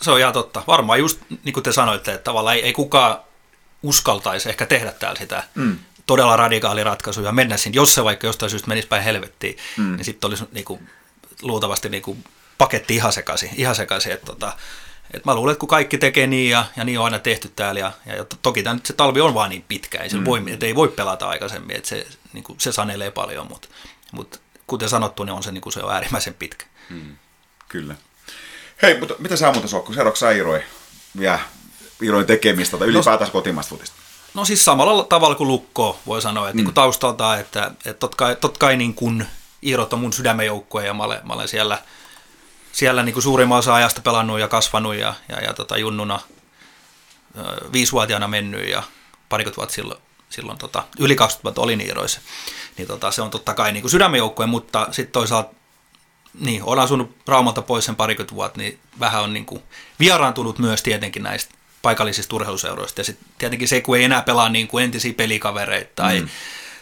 Se 0.02 0.12
on 0.12 0.20
ihan 0.20 0.34
totta. 0.34 0.64
Varmaan 0.68 1.00
just 1.00 1.20
niin 1.43 1.54
kuin 1.54 1.64
te 1.64 1.72
sanoitte, 1.72 2.14
että 2.14 2.24
tavallaan 2.24 2.56
ei, 2.56 2.66
ei 2.66 2.74
kukaan 2.74 3.20
uskaltaisi 3.84 4.50
ehkä 4.50 4.66
tehdä 4.66 4.91
täällä 4.91 5.20
sitä 5.20 5.43
mm. 5.56 5.80
todella 6.06 6.36
radikaali 6.36 6.84
ratkaisu 6.84 7.22
ja 7.22 7.32
mennä 7.32 7.58
sinne, 7.58 7.76
jos 7.76 7.95
se 7.95 8.04
vaikka 8.04 8.28
jostain 8.28 8.50
syystä 8.50 8.68
menisi 8.68 8.88
päin 8.88 9.04
helvettiin, 9.04 9.58
mm. 9.78 9.95
niin 9.95 10.06
sitten 10.06 10.28
olisi 10.28 10.43
niin 10.52 10.66
kuin, 10.66 10.89
luultavasti 11.41 11.89
niin 11.89 12.04
kuin, 12.04 12.24
paketti 12.58 12.95
ihan 12.95 13.14
sekaisin. 13.14 13.50
Ihan 13.56 13.76
sekaisin 13.76 14.12
että, 14.12 14.26
tota, 14.26 14.54
et 15.14 15.26
mä 15.26 15.36
luulen, 15.36 15.52
että 15.52 15.60
kun 15.60 15.70
kaikki 15.70 15.97
tekee 15.97 16.28
niin 16.28 16.50
ja, 16.50 16.66
ja 16.76 16.84
niin 16.84 17.00
on 17.00 17.06
aina 17.06 17.20
tehty 17.20 17.52
täällä, 17.56 17.80
ja, 17.80 17.91
ja 18.06 18.26
toki 18.41 18.64
tämä 18.64 18.74
nyt 18.74 18.86
se 18.86 18.93
talvi 18.93 19.22
on 19.22 19.34
vaan 19.34 19.50
niin 19.50 19.66
pitkä, 19.68 19.97
ei, 19.97 20.10
mm. 20.10 20.26
voi, 20.26 20.43
että 20.47 20.66
ei 20.66 20.76
voi 20.76 20.88
pelata 20.88 21.30
aikaisemmin, 21.30 21.76
että 21.76 21.89
se, 21.89 22.08
niin 22.34 22.43
kuin, 22.43 22.60
se 22.60 22.72
sanelee 22.72 23.12
paljon, 23.12 23.47
mutta, 23.50 23.68
mutta 24.12 24.39
kuten 24.68 24.89
sanottu, 24.89 25.24
niin 25.24 25.34
on 25.34 25.43
se, 25.43 25.52
niin 25.52 25.62
kuin 25.62 25.74
se 25.74 25.84
on 25.84 25.93
äärimmäisen 25.93 26.34
pitkä. 26.34 26.66
Mm. 26.89 27.18
Kyllä. 27.70 27.95
Hei, 28.82 28.99
mutta 28.99 29.15
mitä 29.19 29.36
sä 29.36 29.51
muuten 29.51 29.69
Sokku, 29.69 29.93
seuraavaksi 29.93 30.19
sä 30.19 30.32
Iroi 30.32 30.63
vielä 31.17 31.39
Iroin 32.01 32.25
tekemistä 32.25 32.77
tai 32.77 32.88
no 32.88 32.91
ylipäätään 32.91 33.27
no, 33.27 33.32
kotimaista 33.32 33.69
futista? 33.69 33.95
No 34.34 34.45
siis 34.45 34.65
samalla 34.65 35.03
tavalla 35.03 35.36
kuin 35.36 35.47
Lukko 35.47 35.99
voi 36.07 36.21
sanoa, 36.21 36.49
että 36.49 36.61
mm. 36.61 36.65
niin 36.65 36.73
taustalta, 36.73 37.38
että, 37.38 37.71
että 37.86 37.93
totta 37.93 38.17
kai, 38.17 38.36
totta 38.36 38.59
kai 38.59 38.77
niin 38.77 38.93
kuin 38.93 39.25
Iirot 39.63 39.93
on 39.93 39.99
mun 39.99 40.13
sydämenjoukkue 40.13 40.86
ja 40.86 40.93
mä 40.93 41.03
olen, 41.03 41.19
mä 41.23 41.34
olen 41.34 41.47
siellä, 41.47 41.82
siellä 42.71 43.03
niin 43.03 43.13
kuin 43.13 43.23
suurimman 43.23 43.57
osa 43.57 43.75
ajasta 43.75 44.01
pelannut 44.01 44.39
ja 44.39 44.47
kasvanut 44.47 44.95
ja, 44.95 45.13
ja, 45.30 45.39
ja 45.39 45.53
tota, 45.53 45.77
junnuna 45.77 46.19
viisivuotiaana 47.73 48.27
mennyt 48.27 48.69
ja 48.69 48.84
parikymmentä 49.30 49.57
vuotta 49.57 49.75
silloin, 49.75 50.01
silloin 50.30 50.57
tota, 50.57 50.84
yli 50.99 51.15
20 51.15 51.43
vuotta 51.43 51.61
olin 51.61 51.82
Iiroissa. 51.82 52.21
Niin 52.77 52.88
tota, 52.88 53.11
se 53.11 53.21
on 53.21 53.30
totta 53.30 53.53
kai 53.53 53.71
niin 53.71 53.82
kuin 53.82 53.91
sydämenjoukkue, 53.91 54.45
mutta 54.45 54.88
sitten 54.91 55.11
toisaalta 55.11 55.59
niin, 56.40 56.64
olen 56.64 56.84
asunut 56.84 57.16
Raumalta 57.28 57.62
pois 57.62 57.86
sen 57.86 57.96
parikymmentä 57.96 58.36
vuotta, 58.36 58.60
niin 58.60 58.80
vähän 59.00 59.22
on 59.22 59.34
niin 59.34 59.46
kuin 59.46 59.64
vieraantunut 60.00 60.60
myös 60.60 60.84
tietenkin 60.84 61.24
näistä 61.24 61.56
paikallisista 61.82 62.36
urheiluseuroista. 62.36 63.00
Ja 63.00 63.06
sitten 63.06 63.28
tietenkin 63.38 63.68
se, 63.68 63.82
kun 63.82 63.98
ei 63.98 64.04
enää 64.04 64.22
pelaa 64.22 64.50
niin 64.50 64.68
kuin 64.68 64.84
entisiä 64.84 65.14
pelikavereita 65.14 65.92
tai, 65.96 66.20
mm. 66.20 66.30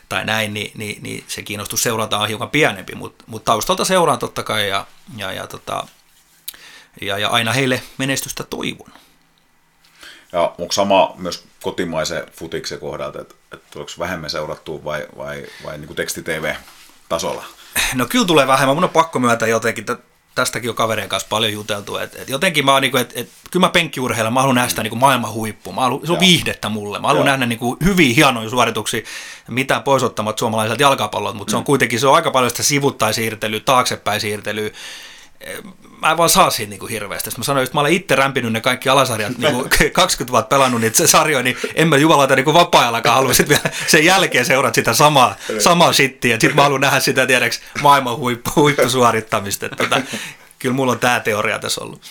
tai 0.09 0.25
näin, 0.25 0.53
niin, 0.53 0.71
niin, 0.75 1.03
niin, 1.03 1.23
se 1.27 1.41
kiinnostus 1.41 1.83
seurata 1.83 2.17
on 2.17 2.27
hiukan 2.27 2.49
pienempi, 2.49 2.95
mutta 2.95 3.23
mut 3.27 3.45
taustalta 3.45 3.85
seuraan 3.85 4.19
totta 4.19 4.43
kai 4.43 4.69
ja, 4.69 4.85
ja, 5.17 5.31
ja, 5.31 5.47
tota, 5.47 5.87
ja, 7.01 7.17
ja 7.17 7.29
aina 7.29 7.53
heille 7.53 7.81
menestystä 7.97 8.43
toivon. 8.43 8.91
Ja 10.31 10.53
onko 10.57 10.71
sama 10.71 11.13
myös 11.17 11.45
kotimaisen 11.61 12.23
futiksen 12.31 12.79
kohdalta, 12.79 13.21
että, 13.21 13.35
että 13.53 13.67
tuleeko 13.71 13.91
vähemmän 13.99 14.29
seurattua 14.29 14.83
vai, 14.83 15.07
vai, 15.17 15.45
vai 15.63 15.77
niin 15.77 15.87
kuin 15.87 15.97
teksti-tv-tasolla? 15.97 17.45
No 17.95 18.05
kyllä 18.05 18.25
tulee 18.25 18.47
vähemmän. 18.47 18.75
Mun 18.75 18.83
on 18.83 18.89
pakko 18.89 19.19
myöntää 19.19 19.47
jotenkin, 19.47 19.81
että 19.81 19.97
tästäkin 20.35 20.69
on 20.69 20.75
kaverien 20.75 21.09
kanssa 21.09 21.27
paljon 21.29 21.53
juteltu, 21.53 21.97
että 21.97 22.21
et 22.21 22.29
jotenkin 22.29 22.65
mä 22.65 22.73
oon 22.73 22.81
niinku, 22.81 22.97
että 22.97 23.13
et, 23.17 23.29
kyllä 23.51 23.65
mä 23.65 23.71
penkkiurheilla, 23.71 24.31
mä 24.31 24.39
haluan 24.39 24.55
nähdä 24.55 24.69
sitä 24.69 24.83
niinku 24.83 24.95
maailman 24.95 25.33
huippu, 25.33 25.73
mä 25.73 25.81
haluan, 25.81 26.07
se 26.07 26.11
on 26.11 26.19
viihdettä 26.19 26.69
mulle, 26.69 26.99
mä 26.99 27.07
haluan 27.07 27.25
nähdä 27.25 27.45
niinku 27.45 27.77
hyviä, 27.83 28.13
hienoja 28.15 28.49
suorituksia, 28.49 29.01
mitään 29.47 29.83
poisottamat 29.83 30.39
suomalaiselta 30.39 30.83
jalkapallolta, 30.83 31.37
mutta 31.37 31.51
mm. 31.51 31.53
se 31.53 31.57
on 31.57 31.63
mm. 31.63 31.65
kuitenkin, 31.65 31.99
se 31.99 32.07
on 32.07 32.15
aika 32.15 32.31
paljon 32.31 32.49
sitä 32.49 32.63
sivuttaisiirtelyä, 32.63 33.59
taaksepäin 33.59 34.21
siirtelyä, 34.21 34.69
mä 36.01 36.11
en 36.11 36.17
vaan 36.17 36.29
saa 36.29 36.49
siitä 36.49 36.69
niin 36.69 36.79
kuin 36.79 36.91
hirveästi. 36.91 37.29
Sitten 37.29 37.39
mä 37.39 37.43
sanoin, 37.43 37.63
että 37.63 37.77
mä 37.77 37.81
olen 37.81 37.93
itse 37.93 38.15
rämpinyt 38.15 38.53
ne 38.53 38.61
kaikki 38.61 38.89
alasarjat, 38.89 39.37
niin 39.37 39.53
kuin 39.53 39.91
20 39.91 40.31
vuotta 40.31 40.55
pelannut 40.55 40.81
niitä 40.81 41.07
sarjoja, 41.07 41.43
niin 41.43 41.57
en 41.75 41.87
mä 41.87 41.97
jumalauta 41.97 42.35
niin 42.35 42.53
vapaa-ajallakaan 42.53 43.15
halua 43.15 43.33
sit 43.33 43.49
vielä 43.49 43.69
sen 43.87 44.05
jälkeen 44.05 44.45
seurata 44.45 44.75
sitä 44.75 44.93
samaa, 44.93 45.35
samaa 45.59 45.93
shittiä. 45.93 46.35
Sitten 46.35 46.55
mä 46.55 46.63
haluan 46.63 46.81
nähdä 46.81 46.99
sitä, 46.99 47.25
tiedäks, 47.25 47.61
maailman 47.81 48.17
huippu, 48.17 48.51
huippusuorittamista. 48.55 49.65
Että, 49.65 49.83
tota, 49.83 50.01
kyllä 50.59 50.75
mulla 50.75 50.91
on 50.91 50.99
tämä 50.99 51.19
teoria 51.19 51.59
tässä 51.59 51.83
ollut. 51.83 52.01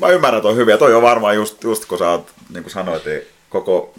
Mä 0.00 0.08
ymmärrän 0.08 0.42
toi 0.42 0.56
hyvin, 0.56 0.72
ja 0.72 0.78
toi 0.78 0.94
on 0.94 1.02
varmaan 1.02 1.34
just, 1.34 1.64
just 1.64 1.84
kun 1.84 1.98
sä 1.98 2.08
oot, 2.08 2.30
niin 2.52 2.62
kuin 2.62 2.72
sanoit, 2.72 3.04
niin 3.04 3.22
koko 3.50 3.94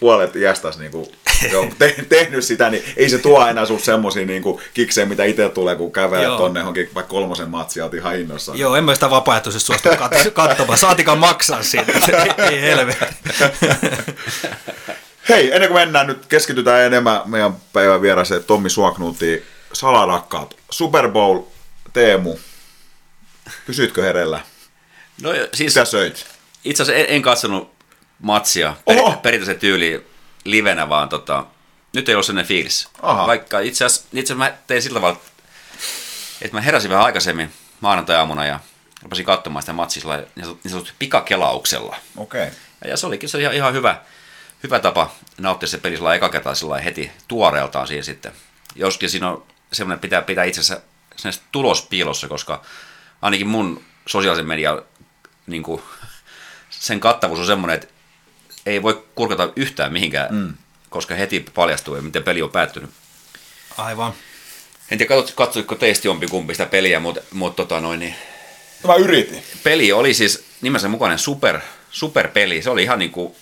puolet 0.00 0.36
iästäsi 0.36 0.78
niin 0.78 0.90
kuin, 0.90 1.06
jo 1.52 1.68
te, 1.78 1.94
tehnyt 2.08 2.44
sitä, 2.44 2.70
niin 2.70 2.84
ei 2.96 3.08
se 3.08 3.18
tuo 3.18 3.46
enää 3.46 3.66
sun 3.66 3.80
semmoisia 3.80 4.26
niin 4.26 4.42
kiksejä, 4.74 5.06
mitä 5.06 5.24
itse 5.24 5.48
tulee, 5.48 5.76
kun 5.76 5.92
kävelee 5.92 6.26
tonne 6.26 6.60
johonkin 6.60 6.90
vaikka 6.94 7.10
kolmosen 7.10 7.48
matsia, 7.48 7.84
oot 7.84 7.94
ihan 7.94 8.16
innossa. 8.16 8.52
Joo, 8.54 8.76
en 8.76 8.84
mä 8.84 8.94
sitä 8.94 9.10
vapaaehtoisesti 9.10 9.66
suostu 9.66 9.88
katsomaan. 10.32 10.78
Saatikaan 10.78 11.18
maksaa 11.18 11.62
siitä, 11.62 11.92
ei, 11.92 12.48
ei 12.54 12.60
helvetti. 12.60 13.06
Hei, 15.28 15.54
ennen 15.54 15.68
kuin 15.68 15.80
mennään 15.80 16.06
nyt, 16.06 16.26
keskitytään 16.26 16.82
enemmän 16.82 17.20
meidän 17.24 17.56
päivän 17.72 18.02
vieraseen 18.02 18.44
Tommi 18.44 18.70
Suoknuutiin. 18.70 19.42
Salarakkaat, 19.72 20.56
Super 20.70 21.08
Bowl, 21.08 21.38
Teemu, 21.92 22.38
pysytkö 23.66 24.02
herellä? 24.02 24.40
No 25.22 25.30
siis... 25.54 25.74
Mitä 25.74 25.84
söit? 25.84 26.26
Itse 26.64 26.82
asiassa 26.82 27.00
en, 27.00 27.06
en 27.08 27.22
katsonut 27.22 27.79
matsia 28.20 28.76
per, 28.84 28.96
perinteisen 29.22 29.58
tyyliin 29.58 30.06
livenä, 30.44 30.88
vaan 30.88 31.08
tota, 31.08 31.46
nyt 31.92 32.08
ei 32.08 32.14
ole 32.14 32.22
sellainen 32.22 32.48
fiilis. 32.48 32.88
Aha. 33.02 33.26
Vaikka 33.26 33.58
itse 33.60 33.84
asiassa, 33.84 34.08
itse 34.12 34.32
asiassa 34.32 34.50
mä 34.52 34.58
tein 34.66 34.82
sillä 34.82 35.00
tavalla, 35.00 35.20
että 36.42 36.56
mä 36.56 36.60
heräsin 36.60 36.90
vähän 36.90 37.04
aikaisemmin 37.04 37.52
maanantai-aamuna 37.80 38.46
ja 38.46 38.60
rupesin 39.02 39.24
katsomaan 39.24 39.62
sitä 39.62 39.72
matsia 39.72 40.02
niin 40.36 40.56
sanotusti 40.68 40.94
pikakelauksella. 40.98 41.96
Okei. 42.16 42.42
Okay. 42.42 42.54
Ja 42.84 42.96
se 42.96 43.06
olikin 43.06 43.28
se 43.28 43.40
ihan, 43.40 43.54
ihan 43.54 43.74
hyvä, 43.74 44.00
hyvä 44.62 44.78
tapa 44.78 45.10
nauttia 45.38 45.68
se 45.68 45.78
peli 45.78 45.96
sillä 45.96 46.14
eka 46.14 46.28
kertaa 46.28 46.54
sillä 46.54 46.78
heti 46.78 47.10
tuoreeltaan 47.28 47.86
siihen 47.86 48.04
sitten. 48.04 48.32
Joskin 48.74 49.10
siinä 49.10 49.30
on 49.30 49.46
semmoinen, 49.72 50.00
pitää 50.00 50.22
pitää 50.22 50.44
itse 50.44 50.60
asiassa 50.60 51.42
tulos 51.52 51.82
piilossa, 51.82 52.28
koska 52.28 52.62
ainakin 53.22 53.46
mun 53.46 53.84
sosiaalisen 54.06 54.46
median 54.46 54.82
niin 55.46 55.62
kuin, 55.62 55.82
sen 56.70 57.00
kattavuus 57.00 57.40
on 57.40 57.46
semmoinen, 57.46 57.74
että 57.74 57.88
ei 58.70 58.82
voi 58.82 59.04
kurkata 59.14 59.52
yhtään 59.56 59.92
mihinkään, 59.92 60.34
mm. 60.34 60.54
koska 60.90 61.14
heti 61.14 61.44
paljastuu, 61.54 62.02
miten 62.02 62.22
peli 62.22 62.42
on 62.42 62.50
päättynyt. 62.50 62.90
Aivan. 63.76 64.12
En 64.90 64.98
tiedä, 64.98 65.14
katsoitko 65.34 65.74
teistä 65.74 66.08
jompikumpi 66.08 66.54
sitä 66.54 66.66
peliä, 66.66 67.00
mutta, 67.00 67.20
mutta 67.32 67.56
tota 67.56 67.80
noin, 67.80 68.00
niin... 68.00 68.14
Mä 68.86 68.94
yritin. 68.94 69.42
Peli 69.64 69.92
oli 69.92 70.14
siis 70.14 70.44
nimensä 70.60 70.88
mukainen 70.88 71.18
super, 71.18 71.60
superpeli. 71.90 72.62
Se 72.62 72.70
oli 72.70 72.82
ihan 72.82 72.98
niin 72.98 73.10
kuin, 73.10 73.34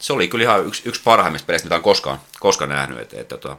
se 0.00 0.12
oli 0.12 0.28
kyllä 0.28 0.42
ihan 0.42 0.66
yksi, 0.66 0.82
yksi 0.84 1.00
parhaimmista 1.04 1.46
peleistä, 1.46 1.66
mitä 1.66 1.74
olen 1.74 1.82
koskaan, 1.82 2.20
koskaan 2.40 2.70
nähnyt. 2.70 2.98
Et, 2.98 3.14
et, 3.14 3.28
tota, 3.28 3.56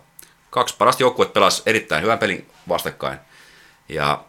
kaksi 0.50 0.76
parasta 0.78 1.04
joukkuetta 1.04 1.34
pelasi 1.34 1.62
erittäin 1.66 2.04
hyvän 2.04 2.20
pelin 2.20 2.50
vastakkain. 2.70 3.20
Ja 3.90 4.24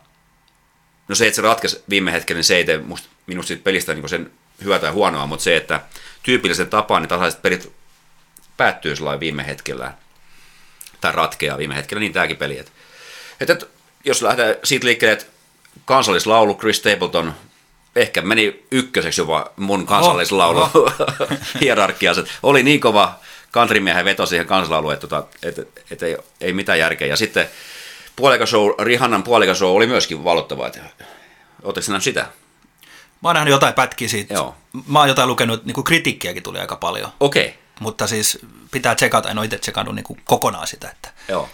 no 1.09 1.15
se, 1.15 1.27
että 1.27 1.37
se 1.37 1.43
ratkesi 1.43 1.85
viime 1.89 2.13
hetkellä, 2.13 2.39
niin 2.39 2.45
se 2.45 2.57
ei 2.57 2.65
tee 2.65 2.79
musta, 2.79 3.09
minusta 3.27 3.49
siitä 3.49 3.65
pelistä 3.65 3.95
niin 3.95 4.09
sen 4.09 4.31
hyvää 4.65 4.79
tai 4.79 4.91
huonoa, 4.91 5.27
mutta 5.27 5.43
se, 5.43 5.57
että 5.57 5.81
tyypillisen 6.23 6.71
tapaan 6.71 7.03
niin 7.03 7.09
tasaiset 7.09 7.43
pelit 7.43 7.73
päättyy 8.57 8.97
sellainen 8.97 9.21
viime 9.21 9.47
hetkellä, 9.47 9.93
tai 11.01 11.13
ratkeaa 11.13 11.59
viime 11.59 11.75
hetkellä, 11.75 12.01
niin 12.01 12.13
tämäkin 12.13 12.37
peli. 12.37 12.59
Että, 12.59 12.73
että 13.41 13.67
jos 14.05 14.23
lähdetään 14.23 14.57
siitä 14.65 14.87
liikkeelle, 14.87 15.13
että 15.13 15.27
kansallislaulu 15.85 16.55
Chris 16.55 16.77
Stapleton 16.77 17.35
ehkä 17.97 18.23
meni 18.23 18.67
ykköseksi 18.71 19.21
jopa 19.21 19.53
mun 19.57 19.87
kansallislaulu 19.87 20.61
oh, 20.61 20.77
oh. 20.77 20.93
hierarkiassa. 21.61 22.25
Oli 22.43 22.63
niin 22.63 22.81
kova 22.81 23.19
countrymiehen 23.53 24.05
veto 24.05 24.27
siihen 24.27 24.47
kansallislauluun, 24.47 24.93
että, 24.93 25.07
että, 25.43 25.63
että, 25.63 25.81
että 25.91 26.07
ei, 26.07 26.17
ei 26.41 26.53
mitään 26.53 26.79
järkeä. 26.79 27.09
Ja 27.09 27.17
sitten 27.17 27.49
puolikashow, 28.17 28.71
Rihannan 28.79 29.23
puolikashow 29.23 29.77
oli 29.77 29.87
myöskin 29.87 30.25
valottava. 30.25 30.71
Oletteko 31.63 32.01
sitä? 32.01 32.27
Mä 33.25 33.29
oon 33.29 33.35
nähnyt 33.35 33.53
jotain 33.53 33.75
pätkiä 33.75 34.09
siitä. 34.09 34.35
Joo. 34.35 34.55
Mä 34.87 34.99
oon 34.99 35.09
jotain 35.09 35.29
lukenut, 35.29 35.65
niin 35.65 35.75
kuin 35.75 35.85
kritiikkiäkin 35.85 36.43
tuli 36.43 36.59
aika 36.59 36.77
paljon. 36.77 37.11
Okei. 37.21 37.47
Okay. 37.47 37.59
Mutta 37.81 38.07
siis 38.07 38.39
pitää 38.71 38.95
tsekata, 38.95 39.31
en 39.31 39.39
ole 39.39 39.45
itse 39.45 39.59
tsekannut 39.59 39.95
niin 39.95 40.05
kuin 40.05 40.21
kokonaan 40.25 40.67
sitä. 40.67 40.89
Että. 40.89 41.11
Joo. 41.29 41.49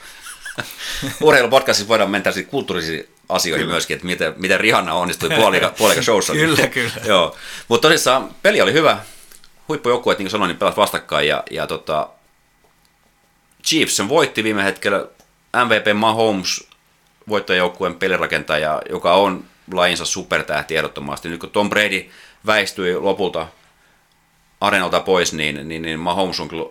Urheilupodcastissa 1.20 1.88
voidaan 1.88 2.10
mennä 2.10 2.32
kulttuurisiin 2.48 3.08
asioihin 3.28 3.64
kyllä. 3.64 3.74
myöskin, 3.74 3.94
että 3.94 4.06
miten, 4.06 4.34
miten 4.36 4.60
Rihanna 4.60 4.94
onnistui 4.94 5.30
puolika, 5.30 5.72
puolika 5.78 6.02
showssa. 6.02 6.32
kyllä, 6.32 6.66
kyllä. 6.66 6.92
Joo. 7.04 7.36
Mutta 7.68 7.88
tosissaan 7.88 8.30
peli 8.42 8.60
oli 8.60 8.72
hyvä. 8.72 8.98
Huippujoukkueet, 9.68 10.18
niin 10.18 10.24
kuin 10.24 10.30
sanoin, 10.30 10.48
niin 10.48 10.58
pelasi 10.58 10.76
vastakkain. 10.76 11.28
Ja, 11.28 11.42
ja 11.50 11.66
tota, 11.66 12.08
Chiefs 13.64 13.96
sen 13.96 14.08
voitti 14.08 14.44
viime 14.44 14.64
hetkellä. 14.64 15.06
MVP 15.64 15.86
Mahomes 15.94 16.68
voittajajoukkueen 17.28 17.94
pelirakentaja, 17.94 18.82
joka 18.90 19.12
on 19.14 19.44
lajinsa 19.72 20.04
supertähti 20.04 20.76
ehdottomasti. 20.76 21.28
Nyt 21.28 21.40
kun 21.40 21.50
Tom 21.50 21.70
Brady 21.70 22.10
väistyi 22.46 22.96
lopulta 22.96 23.48
areenalta 24.60 25.00
pois, 25.00 25.32
niin, 25.32 25.68
niin, 25.68 25.82
niin 25.82 26.00
Mahomes 26.00 26.40
on 26.40 26.48
kyllä 26.48 26.66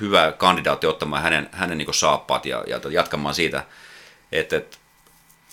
hyvä 0.00 0.32
kandidaatti 0.32 0.86
ottamaan 0.86 1.22
hänen, 1.22 1.48
hänen 1.52 1.78
niin 1.78 1.94
saappaat 1.94 2.46
ja, 2.46 2.64
ja 2.66 2.80
jatkamaan 2.90 3.34
siitä. 3.34 3.64
Että, 4.32 4.56
että 4.56 4.76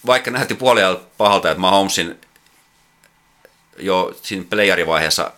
vaikka 0.05 0.31
nähti 0.31 0.55
puolella 0.55 1.01
pahalta, 1.17 1.51
että 1.51 1.61
Mahomesin 1.61 2.21
jo 3.77 4.17
siinä 4.21 4.45
playerivaiheessa 4.49 5.31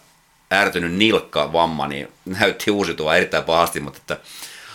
ärtynyt 0.53 0.93
nilkkavamma, 0.93 1.87
niin 1.87 2.11
näytti 2.25 2.71
uusitua 2.71 3.15
erittäin 3.15 3.43
pahasti, 3.43 3.79
mutta 3.79 3.99
että 3.99 4.17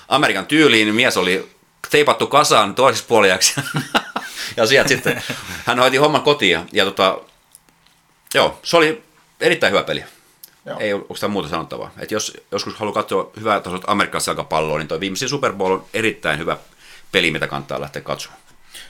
Amerikan 0.08 0.46
tyyliin 0.46 0.94
mies 0.94 1.16
oli 1.16 1.50
teipattu 1.90 2.26
kasaan 2.26 2.74
toiseksi 2.74 3.06
puoliaksi 3.08 3.60
ja 4.56 4.66
sieltä 4.66 4.88
sitten 4.88 5.22
hän 5.66 5.78
hoiti 5.78 5.96
homman 5.96 6.22
kotiin 6.22 6.52
ja, 6.52 6.64
ja 6.72 6.84
tota, 6.84 7.18
joo, 8.34 8.60
se 8.62 8.76
oli 8.76 9.02
erittäin 9.40 9.72
hyvä 9.72 9.82
peli. 9.82 10.04
Joo. 10.66 10.78
Ei 10.78 10.92
oikeastaan 10.92 11.32
muuta 11.32 11.48
sanottavaa. 11.48 11.90
Et 11.98 12.10
jos 12.10 12.36
joskus 12.52 12.74
haluaa 12.74 12.94
katsoa 12.94 13.30
hyvää 13.40 13.60
tasoa 13.60 13.80
amerikkalaista 13.86 14.30
jalkapalloa, 14.30 14.78
niin 14.78 14.88
tuo 14.88 15.00
viimeisin 15.00 15.28
Super 15.28 15.52
Bowl 15.52 15.72
on 15.72 15.84
erittäin 15.94 16.38
hyvä 16.38 16.56
peli, 17.12 17.30
mitä 17.30 17.46
kannattaa 17.46 17.80
lähteä 17.80 18.02
katsomaan. 18.02 18.40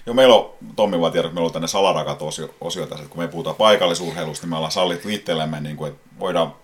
Joo, 0.06 0.14
meillä 0.14 0.34
on, 0.34 0.50
Tommi 0.76 1.00
vaan 1.00 1.12
tiedät, 1.12 1.32
meillä 1.32 1.46
on 1.46 1.52
tänne 1.52 1.68
salarakat 1.68 2.22
osio, 2.22 2.54
osio 2.60 2.86
tässä, 2.86 3.04
että 3.04 3.14
kun 3.14 3.22
me 3.22 3.28
puhutaan 3.28 3.56
paikallisurheilusta, 3.56 4.44
niin 4.44 4.50
me 4.50 4.56
ollaan 4.56 4.72
sallittu 4.72 5.08
itsellemme, 5.08 5.60
niin 5.60 5.76
kuin, 5.76 5.92
että 5.92 6.08
voidaan, 6.18 6.54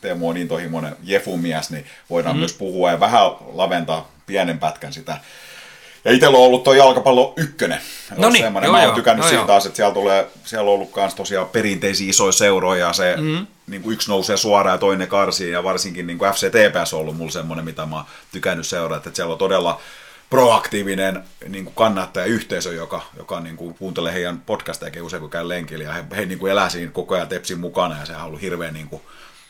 Teemu 0.00 0.28
on 0.28 0.34
niin 0.34 0.48
tohimoinen 0.48 0.96
jefumies, 1.02 1.70
niin 1.70 1.86
voidaan 2.10 2.34
mm-hmm. 2.34 2.40
myös 2.40 2.52
puhua 2.52 2.90
ja 2.90 3.00
vähän 3.00 3.22
laventaa 3.52 4.10
pienen 4.26 4.58
pätkän 4.58 4.92
sitä. 4.92 5.20
Ja 6.06 6.12
itsellä 6.12 6.38
on 6.38 6.44
ollut 6.44 6.64
tuo 6.64 6.74
jalkapallo 6.74 7.32
ykkönen. 7.36 7.80
No 8.16 8.30
niin, 8.30 8.42
joo, 8.42 8.50
mä 8.50 8.82
oon 8.82 8.94
tykännyt 8.94 9.22
joo, 9.22 9.28
siitä 9.28 9.40
joo. 9.40 9.46
taas, 9.46 9.66
että 9.66 9.76
siellä, 9.76 9.94
tulee, 9.94 10.26
siellä 10.44 10.68
on 10.68 10.74
ollut 10.74 10.96
myös 10.96 11.14
tosiaan 11.14 11.48
perinteisiä 11.48 12.10
isoja 12.10 12.32
seuroja, 12.32 12.86
ja 12.86 12.92
se 12.92 13.16
mm-hmm. 13.16 13.46
niin 13.66 13.82
kuin 13.82 13.94
yksi 13.94 14.10
nousee 14.10 14.36
suoraan 14.36 14.74
ja 14.74 14.78
toinen 14.78 15.08
karsiin, 15.08 15.52
ja 15.52 15.64
varsinkin 15.64 16.06
niin 16.06 16.18
kuin 16.18 16.32
FC 16.32 16.50
TPS 16.50 16.94
on 16.94 17.00
ollut 17.00 17.16
mulla 17.16 17.30
semmoinen, 17.30 17.64
mitä 17.64 17.86
mä 17.86 17.96
oon 17.96 18.04
tykännyt 18.32 18.66
seurata, 18.66 19.08
että 19.08 19.16
siellä 19.16 19.32
on 19.32 19.38
todella 19.38 19.80
proaktiivinen 20.30 21.24
niin 21.48 21.64
kuin 21.64 21.74
kannattajayhteisö, 21.74 22.74
joka, 22.74 23.02
joka 23.16 23.40
niin 23.40 23.56
kuin 23.56 23.74
kuuntelee 23.74 24.12
heidän 24.12 24.40
podcasteja 24.40 25.04
usein 25.04 25.20
kun 25.20 25.30
käy 25.30 25.48
lenkillä 25.48 25.84
ja 25.84 25.92
he, 25.92 26.04
he 26.16 26.26
niin 26.26 26.38
kuin 26.38 26.52
elää 26.52 26.68
siinä 26.68 26.92
koko 26.92 27.14
ajan 27.14 27.28
Tepsin 27.28 27.60
mukana 27.60 27.98
ja 28.00 28.06
se 28.06 28.16
on 28.16 28.22
ollut 28.22 28.40
hirveän 28.40 28.74
niin 28.74 28.88
kuin, 28.88 29.02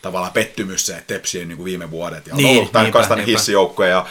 tavallaan 0.03 0.33
pettymys 0.33 0.87
se 0.87 1.05
Tepsien 1.07 1.49
niin 1.49 1.57
kuin 1.57 1.65
viime 1.65 1.91
vuodet 1.91 2.27
ja 2.27 2.35
on 2.35 2.37
niin, 2.37 2.59
ollut 2.59 2.73
tämän 2.73 2.93
kanssa 2.93 3.17
hissijoukkoja 3.17 3.91
ja 3.91 4.07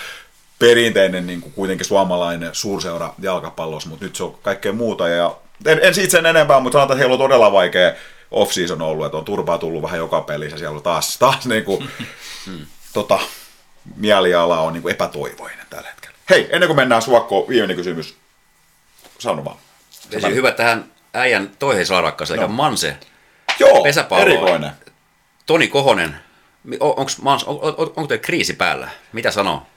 perinteinen 0.59 1.27
niin 1.27 1.41
kuin 1.41 1.53
kuitenkin 1.53 1.85
suomalainen 1.85 2.49
suurseura 2.53 3.13
jalkapallossa, 3.19 3.89
mutta 3.89 4.05
nyt 4.05 4.15
se 4.15 4.23
on 4.23 4.37
kaikkea 4.41 4.73
muuta 4.73 5.07
ja 5.07 5.35
en, 5.65 5.79
en 5.81 5.93
siitä 5.93 6.11
sen 6.11 6.25
enempää, 6.25 6.59
mutta 6.59 6.75
sanotaan, 6.75 6.97
että 6.97 6.99
heillä 6.99 7.13
on 7.13 7.29
todella 7.29 7.51
vaikea 7.51 7.93
off-season 8.31 8.81
ollut, 8.81 9.05
että 9.05 9.17
on 9.17 9.25
turpaa 9.25 9.57
tullut 9.57 9.81
vähän 9.81 9.97
joka 9.97 10.21
pelissä, 10.21 10.57
siellä 10.57 10.77
on 10.77 10.83
taas, 10.83 11.17
taas 11.17 11.45
niin 11.47 11.63
kuin, 11.63 11.89
tota, 12.93 13.19
mieliala 13.95 14.59
on 14.59 14.73
niin 14.73 14.81
kuin 14.81 14.93
epätoivoinen 14.93 15.65
tällä 15.69 15.89
hetkellä. 15.89 16.15
Hei, 16.29 16.47
ennen 16.51 16.67
kuin 16.67 16.77
mennään 16.77 17.01
suokkoon, 17.01 17.47
viimeinen 17.47 17.77
kysymys. 17.77 18.15
Sano 19.19 19.45
vaan. 19.45 19.57
Se 20.19 20.27
on 20.27 20.35
hyvä 20.35 20.51
tähän 20.51 20.91
äijän 21.13 21.51
toiseen 21.59 21.85
salarakkaas, 21.85 22.31
eli 22.31 22.41
no. 22.41 22.47
Manse. 22.47 22.97
Joo, 23.59 23.83
pesäpallo. 23.83 24.23
erikoinen. 24.23 24.71
Toni 25.45 25.67
Kohonen. 25.67 26.15
Onko 26.79 27.11
on, 27.25 27.39
on, 27.45 27.73
onko 27.77 28.07
teillä 28.07 28.23
kriisi 28.23 28.53
päällä? 28.53 28.89
Mitä 29.13 29.31
sanoo 29.31 29.67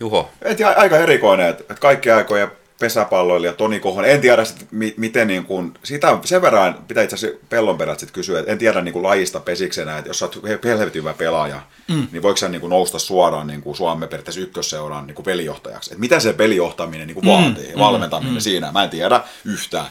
Juho? 0.00 0.30
Et, 0.42 0.58
aika 0.76 0.98
erikoinen, 0.98 1.48
että 1.48 1.74
kaikki 1.74 2.10
aikoja 2.10 2.48
pesäpalloilija 2.82 3.52
Toni 3.52 3.80
Kohonen. 3.80 4.10
En 4.10 4.20
tiedä, 4.20 4.44
sit, 4.44 4.68
miten 4.96 5.26
niin 5.26 5.44
kuin, 5.44 5.74
sitä 5.82 6.18
sen 6.24 6.42
verran 6.42 6.74
pitää 6.88 7.02
itse 7.02 7.16
asiassa 7.16 7.38
pellon 7.48 7.78
perät 7.78 8.00
sit 8.00 8.10
kysyä, 8.10 8.38
että 8.38 8.52
en 8.52 8.58
tiedä 8.58 8.80
niin 8.80 8.92
kuin 8.92 9.02
lajista 9.02 9.40
pesiksenä, 9.40 9.98
että 9.98 10.10
jos 10.10 10.18
sä 10.18 10.24
oot 10.24 10.64
helvetin 10.64 11.02
hyvä 11.02 11.14
pelaaja, 11.14 11.62
mm. 11.88 12.06
niin 12.12 12.22
voiko 12.22 12.36
sä 12.36 12.48
niin 12.48 12.60
kuin 12.60 12.70
nousta 12.70 12.98
suoraan 12.98 13.46
niin 13.46 13.62
kuin 13.62 13.76
Suomen 13.76 14.08
periaatteessa 14.08 14.40
ykkösseuraan 14.40 15.06
niin 15.06 15.24
pelijohtajaksi. 15.24 15.90
Että 15.90 16.00
mitä 16.00 16.20
se 16.20 16.32
pelijohtaminen 16.32 17.06
niin 17.06 17.14
kuin 17.14 17.24
mm. 17.24 17.30
vaatii, 17.30 17.72
mm. 17.74 17.78
valmentaminen 17.78 18.34
mm. 18.34 18.40
siinä, 18.40 18.72
mä 18.72 18.84
en 18.84 18.90
tiedä 18.90 19.20
yhtään. 19.44 19.86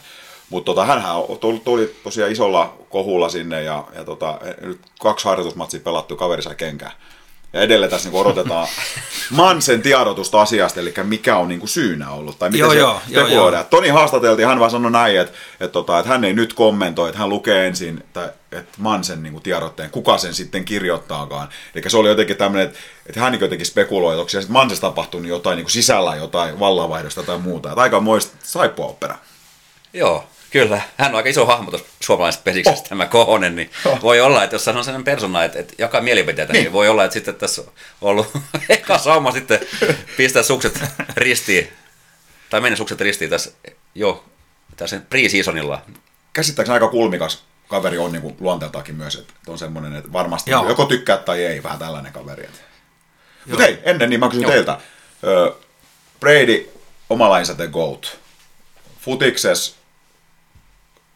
Mutta 0.50 0.66
tota, 0.66 0.86
hänhän 0.86 1.16
tuli 1.64 1.96
tosiaan 2.04 2.32
isolla 2.32 2.78
kohulla 2.90 3.30
sinne 3.30 3.64
ja, 3.64 3.84
ja 3.96 4.04
tota, 4.04 4.40
nyt 4.62 4.80
kaksi 5.02 5.26
harjoitusmatsia 5.26 5.80
pelattu, 5.80 6.16
kaveri 6.16 6.42
sai 6.42 6.56
kenkään. 6.56 6.92
Ja 7.54 7.62
edelleen 7.62 7.92
tässä 7.92 8.10
niin 8.10 8.22
odotetaan 8.22 8.68
Mansen 9.30 9.82
tiedotusta 9.82 10.42
asiasta, 10.42 10.80
eli 10.80 10.94
mikä 11.04 11.38
on 11.38 11.48
niin 11.48 11.60
kuin 11.60 11.70
syynä 11.70 12.12
ollut, 12.12 12.40
tai 12.40 12.50
miten 12.50 12.60
joo, 12.60 12.74
se 12.74 12.80
joo, 12.80 13.02
spekuloidaan. 13.10 13.62
Joo, 13.62 13.70
Toni 13.70 13.90
haastateltiin, 13.90 14.48
hän 14.48 14.60
vaan 14.60 14.72
sanoi 14.72 14.92
näin, 14.92 15.20
että, 15.20 15.38
että, 15.54 15.68
tota, 15.68 16.00
että 16.00 16.12
hän 16.12 16.24
ei 16.24 16.34
nyt 16.34 16.54
kommentoi, 16.54 17.10
että 17.10 17.20
hän 17.20 17.30
lukee 17.30 17.68
ensin 17.68 18.04
tai, 18.14 18.30
että 18.52 18.78
Mansen 18.78 19.24
niin 19.24 19.34
kuin 19.34 19.44
tiedotteen, 19.44 19.92
kuka 19.92 20.18
sen 20.18 20.34
sitten 20.34 20.66
kirjoittaakaan. 20.66 21.50
Eli 21.76 21.84
se 21.88 21.98
oli 21.98 22.10
jotenkin 22.10 22.38
tämmöinen, 22.38 22.68
että, 22.68 22.80
että 23.06 23.20
hän 23.20 23.32
niin 23.32 23.42
jotenkin 23.42 23.68
spekuloi, 23.68 24.14
että 24.14 24.20
onko 24.20 24.30
siellä 24.30 24.50
Mansessa 24.50 24.82
tapahtunut 24.82 25.28
jotain 25.28 25.56
niin 25.56 25.66
kuin 25.66 25.72
sisällä 25.72 26.16
jotain 26.16 26.60
vallanvaihdosta 26.60 27.24
tai 27.24 27.38
muuta. 27.38 27.70
Että 27.70 27.82
aika 27.82 28.00
moista 28.00 28.36
saippua 28.44 28.86
opera. 28.86 29.18
Joo, 29.94 30.28
Kyllä, 30.52 30.82
hän 30.98 31.12
on 31.12 31.16
aika 31.16 31.30
iso 31.30 31.46
hahmo 31.46 31.72
tuossa 31.72 31.88
suomalaisesta 32.00 32.44
pesiksestä, 32.44 32.82
oh. 32.82 32.90
tämä 32.90 33.06
Kohonen, 33.06 33.56
niin 33.56 33.72
oh. 33.86 34.02
voi 34.02 34.22
olla, 34.22 34.44
että 34.44 34.56
jos 34.56 34.66
hän 34.66 34.78
on 34.78 34.84
sellainen 34.84 35.06
persona, 35.06 35.44
että, 35.44 35.60
että 35.60 35.74
jakaa 35.78 36.02
mielipiteitä, 36.02 36.54
niin. 36.54 36.64
niin 36.64 36.74
voi 36.74 36.90
olla, 36.90 37.04
että 37.04 37.14
sitten 37.14 37.36
tässä 37.36 37.62
on 37.62 37.68
ollut 38.02 38.32
eka 38.70 38.98
sauma 38.98 39.32
sitten 39.32 39.60
pistää 40.18 40.44
sukset 40.44 40.80
ristiin, 41.16 41.72
tai 42.50 42.62
mennä 42.62 42.76
sukset 42.76 43.02
ristiin 43.02 43.30
tässä 43.30 43.52
jo 43.96 44.26
tässä 44.76 45.02
pre-seasonilla. 45.10 45.80
Käsittääkseni 46.34 46.74
aika 46.74 46.88
kulmikas 46.88 47.44
kaveri 47.68 47.98
on 47.98 48.12
niin 48.12 48.36
luonteeltakin 48.40 48.96
myös, 48.96 49.16
että 49.16 49.34
on 49.48 49.58
semmoinen, 49.58 49.96
että 49.96 50.14
varmasti 50.14 50.52
Joo. 50.52 50.68
joko 50.70 50.86
tykkää 50.86 51.18
tai 51.18 51.46
ei, 51.46 51.64
vähän 51.64 51.80
tällainen 51.80 52.14
kaveri. 52.14 52.50
Mutta 53.46 53.64
hei, 53.64 53.80
ennen 53.84 54.10
niin 54.10 54.20
mä 54.20 54.30
kysyn 54.30 54.42
Joo. 54.42 54.52
teiltä. 54.52 54.80
Brady, 56.20 56.70
oma 57.10 57.30
lainsa 57.30 57.56
The 57.56 57.68
GOAT. 57.68 58.20
Futikses 59.00 59.81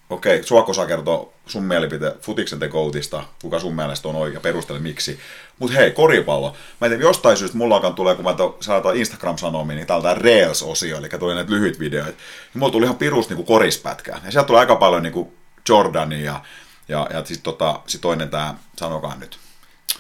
okei, 0.10 0.44
Suokko 0.44 0.74
saa 0.74 0.86
kertoa 0.86 1.34
sun 1.48 1.64
mielipite 1.64 2.16
futiksen 2.22 2.60
tekoutista, 2.60 3.24
kuka 3.42 3.60
sun 3.60 3.76
mielestä 3.76 4.08
on 4.08 4.16
oikea, 4.16 4.40
perustele 4.40 4.80
miksi. 4.80 5.20
Mutta 5.60 5.76
hei, 5.76 5.92
koripallo. 5.92 6.56
Mä 6.82 6.86
en 6.88 6.92
tiedä, 6.92 7.04
jostain 7.04 7.38
syystä 7.38 7.58
mulla 7.58 7.76
alkaa 7.76 7.92
tulee, 7.92 8.16
kun 8.16 8.26
mä 8.26 8.36
saatan 8.60 8.96
Instagram-sanomia, 8.96 9.76
niin 9.76 9.88
täältä 9.88 10.14
Reels-osio, 10.14 10.98
eli 10.98 11.10
tuli 11.10 11.36
näitä 11.36 11.52
lyhyt 11.52 11.80
videoita. 11.80 12.18
Niin 12.54 12.60
mulla 12.60 12.72
tuli 12.72 12.86
ihan 12.86 12.98
pirus 12.98 13.30
niin 13.30 13.46
korispätkää. 13.46 14.22
Ja 14.26 14.32
sieltä 14.32 14.48
tuli 14.48 14.60
aika 14.60 14.76
paljon 14.76 15.04
niin 15.04 15.14
kuin 15.14 15.32
Jordania 15.70 16.20
ja, 16.26 16.42
ja, 16.88 17.08
ja 17.14 17.26
sitten 17.26 17.44
tota, 17.44 17.80
sit 17.88 18.02
toinen 18.02 18.30
tämä, 18.30 18.56
sanokaa 18.78 19.16
nyt. 19.16 19.38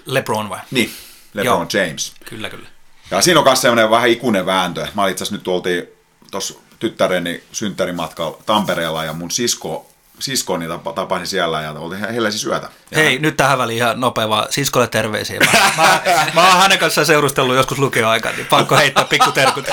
LeBron 0.05 0.49
vai? 0.49 0.59
Niin, 0.71 0.91
LeBron 1.33 1.67
Joo. 1.73 1.85
James. 1.85 2.13
Kyllä, 2.25 2.49
kyllä. 2.49 2.67
Ja 3.11 3.21
siinä 3.21 3.39
on 3.39 3.45
myös 3.45 3.61
sellainen 3.61 3.89
vähän 3.89 4.09
ikuinen 4.09 4.45
vääntö. 4.45 4.87
Mä 4.93 5.07
itse 5.07 5.23
asiassa 5.23 5.35
nyt 5.35 5.47
oltiin 5.47 5.87
tuossa 6.31 6.53
tyttäreni 6.79 7.43
synttärimatkalla 7.51 8.37
Tampereella 8.45 9.03
ja 9.03 9.13
mun 9.13 9.31
sisko 9.31 9.91
siskoni 10.19 10.65
tapasin 10.95 11.27
siellä 11.27 11.61
ja 11.61 11.71
oltiin 11.71 12.09
heillä 12.09 12.31
siis 12.31 12.45
yötä. 12.45 12.69
Ja 12.91 12.97
Hei, 12.97 13.13
hän... 13.13 13.21
nyt 13.21 13.37
tähän 13.37 13.57
väliin 13.57 13.77
ihan 13.77 13.99
nopea 13.99 14.29
vaan 14.29 14.47
siskolle 14.49 14.87
terveisiä. 14.87 15.39
Mä, 15.39 15.71
mä, 15.77 16.01
mä 16.33 16.47
oon 16.47 16.57
hänen 16.57 16.79
kanssaan 16.79 17.07
seurustellut 17.07 17.55
joskus 17.55 17.79
lukioaikaan, 17.79 18.35
niin 18.35 18.47
pakko 18.47 18.75
heittää 18.75 19.05
pikku 19.05 19.31
terkut. 19.31 19.65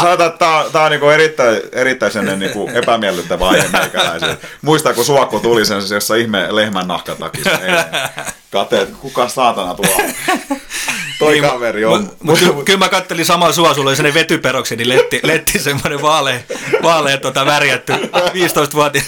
Sanotaan, 0.00 0.30
että 0.30 0.38
tää, 0.38 0.64
tää 0.72 0.82
on 0.82 0.90
niinku 0.90 1.08
erittäin, 1.08 1.60
erittäin 1.72 2.12
sellainen 2.12 2.38
niinku 2.38 2.70
epämiellyttävä 2.74 3.48
aihe 3.48 3.68
meikäläisen. 3.72 4.38
Muistaa, 4.62 4.94
kun 4.94 5.04
suokko 5.04 5.38
tuli 5.38 5.64
sen, 5.64 5.82
jossa 5.94 6.14
ihme 6.14 6.46
lehmän 6.50 6.88
nahkatakissa. 6.88 7.58
Kateet, 8.50 8.90
kuka 9.00 9.28
saatana 9.28 9.74
tuo 9.74 9.96
Toi 11.20 11.32
niin, 11.32 11.44
kaveri 11.44 11.84
on. 11.84 12.02
Mutta 12.02 12.16
mut, 12.20 12.54
mut, 12.54 12.64
kyllä 12.64 12.78
mä 12.78 12.88
kattelin 12.88 13.26
samaa 13.26 13.52
sua, 13.52 13.74
sulla 13.74 13.90
oli 13.90 13.96
sellainen 13.96 14.20
vetyperoksi, 14.20 14.76
niin 14.76 14.88
letti, 14.88 15.20
letti 15.22 15.58
semmoinen 15.58 16.02
vaalea, 16.02 16.40
vaalea 16.82 17.18
tota, 17.18 17.46
värjätty 17.46 17.92
15-vuotias. 17.92 19.06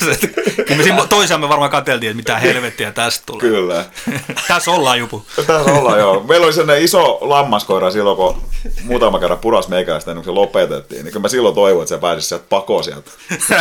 Me 0.76 1.06
toisaamme 1.08 1.48
varmaan 1.48 1.70
katseltiin, 1.70 2.10
että 2.10 2.16
mitä 2.16 2.38
helvettiä 2.38 2.92
tästä 2.92 3.22
tulee. 3.26 3.40
Kyllä. 3.40 3.84
Tässä 4.48 4.70
ollaan, 4.70 4.98
Jupu. 4.98 5.24
Tässä 5.36 5.72
ollaan, 5.72 5.98
joo. 5.98 6.24
Meillä 6.28 6.44
oli 6.44 6.52
sellainen 6.52 6.84
iso 6.84 7.18
lammaskoira 7.20 7.90
silloin, 7.90 8.16
kun 8.16 8.42
muutama 8.84 9.18
kerran 9.18 9.38
puras 9.38 9.68
meikäläistä 9.68 10.10
ennen 10.10 10.24
kuin 10.24 10.34
se 10.34 10.40
lopetettiin. 10.40 11.04
Niin 11.04 11.12
kyllä 11.12 11.22
mä 11.22 11.28
silloin 11.28 11.54
toivon, 11.54 11.82
että 11.82 11.94
se 11.94 12.00
pääsisi 12.00 12.28
sieltä 12.28 12.44
pakoon 12.48 12.84
sieltä. 12.84 13.10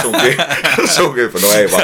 Sunkin, 0.01 0.38
sunkin, 0.95 1.30
no 1.41 1.51
ei 1.53 1.72
vaan. 1.72 1.84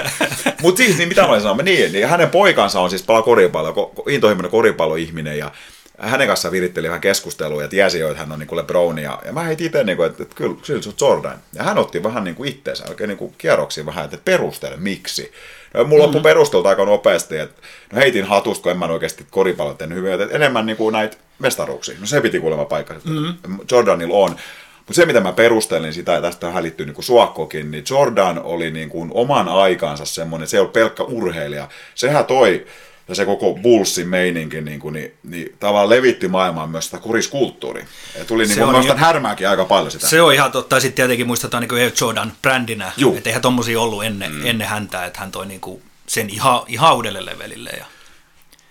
Mutta 0.61 0.77
siis, 0.77 0.97
niin 0.97 1.09
mitä 1.09 1.21
mä 1.21 1.27
olin 1.27 1.41
sanonut, 1.41 1.65
niin, 1.65 1.91
niin 1.91 2.07
hänen 2.07 2.29
poikansa 2.29 2.79
on 2.79 2.89
siis 2.89 3.03
pala 3.03 3.21
koripallo, 3.21 3.91
intohimoinen 4.09 4.51
koripalloihminen 4.51 5.37
ja 5.37 5.51
hänen 5.97 6.27
kanssaan 6.27 6.51
viritteli 6.51 6.87
vähän 6.87 7.01
keskustelua 7.01 7.61
ja 7.61 7.67
tiesi 7.67 7.99
jo, 7.99 8.07
että 8.07 8.19
hän 8.19 8.31
on 8.31 8.39
niin 8.39 8.57
LeBron. 8.57 8.99
Ja, 8.99 9.21
ja 9.25 9.33
mä 9.33 9.43
heitin 9.43 9.67
itse, 9.67 9.83
niin 9.83 9.97
kuin, 9.97 10.09
että, 10.09 10.23
että 10.23 10.35
kyllä, 10.35 10.55
kyllä 10.65 10.81
se 10.81 10.89
on 10.89 10.95
Jordan. 11.01 11.39
Ja 11.53 11.63
hän 11.63 11.77
otti 11.77 12.03
vähän 12.03 12.23
niin 12.23 12.35
kuin 12.35 12.49
itteensä 12.49 12.83
oikein 12.89 13.07
niin 13.07 13.17
kuin 13.17 13.35
kierroksiin 13.37 13.85
vähän, 13.85 14.05
että 14.05 14.17
perustele 14.25 14.75
miksi. 14.77 15.31
No, 15.73 15.83
mulla 15.83 16.07
mm-hmm. 16.07 16.21
perusteltu 16.21 16.67
aika 16.67 16.85
nopeasti, 16.85 17.37
että 17.37 17.61
no 17.91 17.99
heitin 17.99 18.25
hatusta, 18.25 18.63
kun 18.63 18.71
en 18.71 18.77
mä 18.77 18.85
oikeasti 18.85 19.25
koripallot 19.31 19.77
tehnyt 19.77 19.97
hyvin, 19.97 20.21
että 20.21 20.35
enemmän 20.35 20.65
niin 20.65 20.77
kuin 20.77 20.93
näitä 20.93 21.17
mestaruuksia. 21.39 21.95
No 21.99 22.05
se 22.05 22.21
piti 22.21 22.39
kuulemma 22.39 22.65
paikka, 22.65 22.93
mm-hmm. 22.93 23.59
Jordanilla 23.71 24.17
on. 24.17 24.35
Mutta 24.77 24.93
se, 24.93 25.05
mitä 25.05 25.19
mä 25.19 25.31
perustelin 25.31 25.93
sitä, 25.93 26.11
ja 26.11 26.21
tästä 26.21 26.51
hällittyy 26.51 26.85
niin 26.85 27.03
Suokkokin, 27.03 27.71
niin 27.71 27.83
Jordan 27.89 28.43
oli 28.43 28.71
niin 28.71 28.89
kuin 28.89 29.11
oman 29.13 29.47
aikansa 29.47 30.05
semmoinen, 30.05 30.47
se 30.47 30.57
ei 30.57 30.61
ollut 30.61 30.73
pelkkä 30.73 31.03
urheilija. 31.03 31.67
Sehän 31.95 32.25
toi 32.25 32.65
ja 33.07 33.15
se 33.15 33.25
koko 33.25 33.53
Bullsin 33.53 34.07
meininki 34.07 34.61
niin, 34.61 34.79
kuin, 34.79 34.93
niin, 34.93 35.13
niin 35.23 35.55
tavallaan 35.59 35.89
levitti 35.89 36.27
maailmaan 36.27 36.69
myös 36.69 36.85
sitä 36.85 36.97
kuriskulttuuria. 36.97 37.85
Ja 38.17 38.25
tuli 38.25 38.45
niin 38.45 38.59
kuin, 38.59 38.83
ihan, 38.83 38.97
härmääkin 38.97 39.49
aika 39.49 39.65
paljon 39.65 39.91
sitä. 39.91 40.07
Se 40.07 40.21
on 40.21 40.33
ihan 40.33 40.51
totta. 40.51 40.75
Ja 40.75 40.79
sitten 40.79 40.95
tietenkin 40.95 41.27
muistetaan 41.27 41.61
niin 41.61 41.69
kuin 41.69 41.91
Jordan 42.01 42.33
brändinä. 42.41 42.91
Että 43.17 43.29
eihän 43.29 43.41
tommosia 43.41 43.81
ollut 43.81 44.03
ennen, 44.03 44.31
mm. 44.31 44.45
ennen 44.45 44.67
häntä, 44.67 45.05
että 45.05 45.19
hän 45.19 45.31
toi 45.31 45.45
niin 45.45 45.61
kuin 45.61 45.81
sen 46.07 46.29
ihan, 46.29 46.61
ihan 46.67 46.95
uudelle 46.95 47.25
levelille. 47.25 47.69
Ja... 47.69 47.85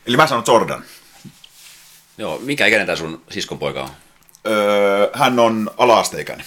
Eli 0.07 0.17
mä 0.17 0.27
sanon 0.27 0.45
Jordan. 0.47 0.85
Joo, 2.19 2.39
mikä 2.39 2.67
ikäinen 2.67 2.87
tämä 2.87 2.97
sun 2.97 3.23
siskon 3.31 3.59
poika 3.59 3.83
on? 3.83 3.91
Öö, 4.47 5.11
hän 5.13 5.39
on 5.39 5.71
ala-asteikäinen. 5.79 6.47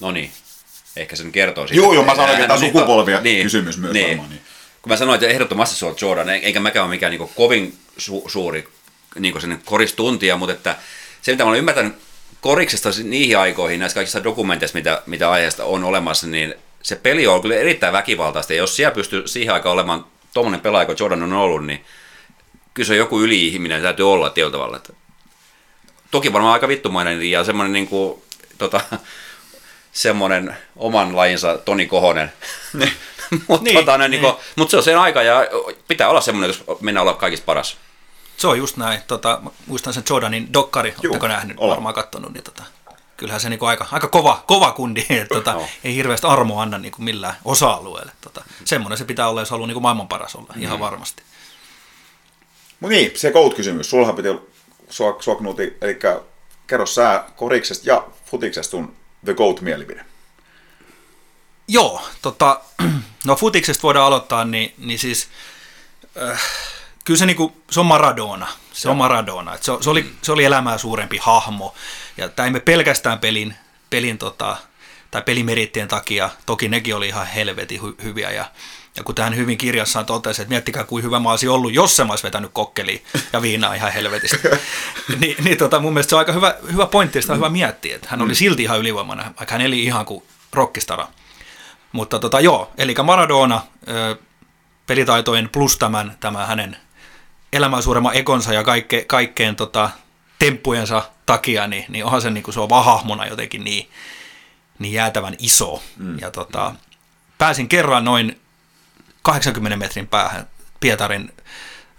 No 0.00 0.10
niin, 0.10 0.30
ehkä 0.96 1.16
sen 1.16 1.32
kertoo 1.32 1.66
siitä. 1.66 1.82
Joo, 1.82 1.92
joo, 1.92 2.04
mä 2.04 2.14
sanoin, 2.14 2.30
että 2.30 2.46
tämä 2.46 2.60
Niin, 2.60 2.72
sukupolvia 2.72 3.20
niin, 3.20 3.42
kysymys 3.42 3.78
myös 3.78 3.92
niin. 3.92 4.08
varmaan. 4.08 4.30
Niin. 4.30 4.43
Kun 4.84 4.92
mä 4.92 4.96
sanoin, 4.96 5.14
että 5.14 5.26
ehdottomasti 5.26 5.76
se 5.76 5.86
on 5.86 5.96
Jordan, 6.00 6.30
eikä 6.30 6.60
mäkään 6.60 6.84
ole 6.84 6.94
mikään 6.94 7.10
niin 7.10 7.30
kovin 7.34 7.78
su- 8.00 8.30
suuri 8.30 8.68
niin 9.18 9.40
sen 9.40 9.62
koristuntija, 9.64 10.36
mutta 10.36 10.52
että 10.52 10.76
se, 11.22 11.32
mitä 11.32 11.44
mä 11.44 11.48
olen 11.48 11.58
ymmärtänyt 11.58 11.94
koriksesta 12.40 12.88
niihin 13.04 13.38
aikoihin, 13.38 13.80
näissä 13.80 13.94
kaikissa 13.94 14.24
dokumenteissa, 14.24 14.78
mitä, 14.78 15.02
mitä 15.06 15.30
aiheesta 15.30 15.64
on 15.64 15.84
olemassa, 15.84 16.26
niin 16.26 16.54
se 16.82 16.96
peli 16.96 17.26
on 17.26 17.42
kyllä 17.42 17.54
erittäin 17.54 17.92
väkivaltaista, 17.92 18.52
ja 18.52 18.56
jos 18.56 18.76
siellä 18.76 18.94
pystyy 18.94 19.28
siihen 19.28 19.54
aikaan 19.54 19.72
olemaan 19.72 20.06
tuommoinen 20.34 20.60
pelaaja, 20.60 20.86
kun 20.86 20.96
Jordan 20.98 21.22
on 21.22 21.32
ollut, 21.32 21.66
niin 21.66 21.84
kyllä 22.74 22.86
se 22.86 22.96
joku 22.96 23.20
yli-ihminen 23.20 23.82
täytyy 23.82 24.12
olla 24.12 24.30
tietyllä 24.30 24.52
tavalla. 24.52 24.76
Että 24.76 24.92
toki 26.10 26.32
varmaan 26.32 26.54
aika 26.54 26.68
vittumainen 26.68 27.30
ja 27.30 27.44
semmoinen 27.44 27.72
niin 27.72 27.88
kuin, 27.88 28.22
tota, 28.58 28.80
semmoinen 29.92 30.56
oman 30.76 31.16
lajinsa 31.16 31.58
Toni 31.58 31.86
Kohonen. 31.86 32.32
mutta 33.48 33.64
Niin, 33.64 33.76
tota, 33.76 33.98
niin, 33.98 34.10
niin. 34.10 34.22
niin. 34.22 34.34
mut 34.56 34.70
se 34.70 34.76
on 34.76 34.82
sen 34.82 34.98
aika 34.98 35.22
ja 35.22 35.34
pitää 35.88 36.08
olla 36.08 36.20
semmoinen, 36.20 36.48
jos 36.48 36.64
mennään 36.80 37.02
olla 37.02 37.14
kaikista 37.14 37.44
paras. 37.44 37.76
Se 38.36 38.46
on 38.46 38.58
just 38.58 38.76
näin. 38.76 39.00
Tota, 39.06 39.40
muistan 39.66 39.92
sen 39.92 40.02
Jordanin 40.10 40.52
dokkari, 40.52 40.94
oletteko 40.98 41.28
nähnyt, 41.28 41.56
olen. 41.58 41.70
varmaan 41.70 41.94
kattonut, 41.94 42.32
niin 42.32 42.44
tota, 42.44 42.62
kyllähän 43.16 43.40
se 43.40 43.48
niinku 43.48 43.64
aika, 43.64 43.86
aika 43.90 44.08
kova, 44.08 44.44
kova 44.46 44.72
kundi, 44.72 45.06
että 45.10 45.34
tota, 45.38 45.50
Joo. 45.50 45.68
ei 45.84 45.94
hirveästi 45.94 46.26
armoa 46.26 46.62
anna 46.62 46.78
niinku 46.78 47.02
millään 47.02 47.36
osa-alueelle. 47.44 48.12
Tota, 48.20 48.44
semmoinen 48.64 48.98
se 48.98 49.04
pitää 49.04 49.28
olla, 49.28 49.40
jos 49.40 49.50
haluaa 49.50 49.66
niinku 49.66 49.80
maailman 49.80 50.08
paras 50.08 50.34
olla, 50.34 50.54
ihan 50.58 50.80
varmasti. 50.80 51.22
Mut 52.80 52.90
niin, 52.90 53.12
se 53.14 53.30
GOAT-kysymys. 53.30 53.90
Sullahan 53.90 54.16
piti 54.16 54.28
sua, 54.88 55.16
sua 55.20 55.34
Knuti, 55.34 55.76
eli 55.80 55.98
kerro 56.66 56.86
sä 56.86 57.24
koriksesta 57.36 57.88
ja 57.88 58.06
futiksesta 58.24 58.70
sun 58.70 58.96
The 59.24 59.34
GOAT-mielipide. 59.34 60.04
Joo, 61.68 62.02
tota, 62.22 62.60
no 63.24 63.36
futiksesta 63.36 63.82
voidaan 63.82 64.06
aloittaa, 64.06 64.44
niin, 64.44 64.74
niin 64.78 64.98
siis 64.98 65.28
äh, 66.22 66.42
kyllä 67.04 67.18
se, 67.18 67.26
niinku, 67.26 67.62
se 67.70 67.80
on 67.80 67.86
Maradona. 67.86 68.48
Se 68.72 68.88
on 68.88 68.96
Maradona. 68.96 69.54
Et 69.54 69.62
se, 69.62 69.72
se, 69.80 69.90
oli, 69.90 70.10
se 70.22 70.32
oli 70.32 70.44
elämää 70.44 70.78
suurempi 70.78 71.18
hahmo. 71.22 71.74
Ja 72.16 72.28
tämä 72.28 72.46
ei 72.46 72.52
me 72.52 72.60
pelkästään 72.60 73.18
pelin, 73.18 73.54
pelin 73.90 74.18
tota, 74.18 74.56
tai 75.10 75.22
pelimerittien 75.22 75.88
takia, 75.88 76.30
toki 76.46 76.68
nekin 76.68 76.96
oli 76.96 77.08
ihan 77.08 77.26
helvetin 77.26 77.82
hy, 77.82 77.94
hyviä. 78.02 78.30
Ja, 78.30 78.44
ja 78.96 79.04
kun 79.04 79.14
tähän 79.14 79.36
hyvin 79.36 79.58
kirjassaan 79.58 80.06
totesi, 80.06 80.42
että 80.42 80.50
miettikää 80.50 80.84
kuin 80.84 81.04
hyvä 81.04 81.20
mä 81.20 81.30
olisin 81.30 81.50
ollut, 81.50 81.74
jos 81.74 81.96
se 81.96 82.04
mä 82.04 82.12
olisin 82.12 82.26
vetänyt 82.26 82.50
kokkeliin 82.54 83.04
ja 83.32 83.42
viinaa 83.42 83.74
ihan 83.74 83.92
helvetistä. 83.92 84.36
Ni, 85.20 85.36
niin 85.44 85.58
tota, 85.58 85.80
mun 85.80 85.92
mielestä 85.92 86.10
se 86.10 86.16
on 86.16 86.18
aika 86.18 86.32
hyvä, 86.32 86.54
hyvä 86.72 86.86
pointti, 86.86 87.22
sitä 87.22 87.32
on 87.32 87.38
hyvä 87.38 87.48
miettiä, 87.48 87.96
että 87.96 88.08
hän 88.10 88.22
oli 88.22 88.34
silti 88.34 88.62
ihan 88.62 88.78
ylivoimainen, 88.78 89.24
vaikka 89.24 89.52
hän 89.52 89.60
eli 89.60 89.82
ihan 89.82 90.06
kuin 90.06 90.24
rockistara. 90.52 91.08
Mutta 91.94 92.18
tota, 92.18 92.40
joo, 92.40 92.72
eli 92.78 92.94
Maradona 93.02 93.62
ö, 93.88 94.16
pelitaitojen 94.86 95.48
plus 95.48 95.78
tämän, 95.78 96.16
tämä 96.20 96.46
hänen 96.46 96.76
elämän 97.52 97.82
suuremman 97.82 98.16
ekonsa 98.16 98.52
ja 98.52 98.64
kaikke, 98.64 99.04
kaikkeen 99.04 99.56
tota, 99.56 99.90
temppujensa 100.38 101.02
takia, 101.26 101.66
niin, 101.66 101.84
niin 101.88 102.04
onhan 102.04 102.22
se, 102.22 102.30
niin 102.30 102.42
kuin 102.42 102.54
se 102.54 102.60
on 102.60 102.68
vaan 102.68 102.84
hahmona 102.84 103.26
jotenkin 103.26 103.64
niin, 103.64 103.90
niin 104.78 104.92
jäätävän 104.92 105.34
iso. 105.38 105.82
Mm. 105.96 106.18
Ja 106.18 106.30
tota, 106.30 106.74
pääsin 107.38 107.68
kerran 107.68 108.04
noin 108.04 108.40
80 109.22 109.76
metrin 109.76 110.06
päähän 110.06 110.46
Pietarin 110.80 111.32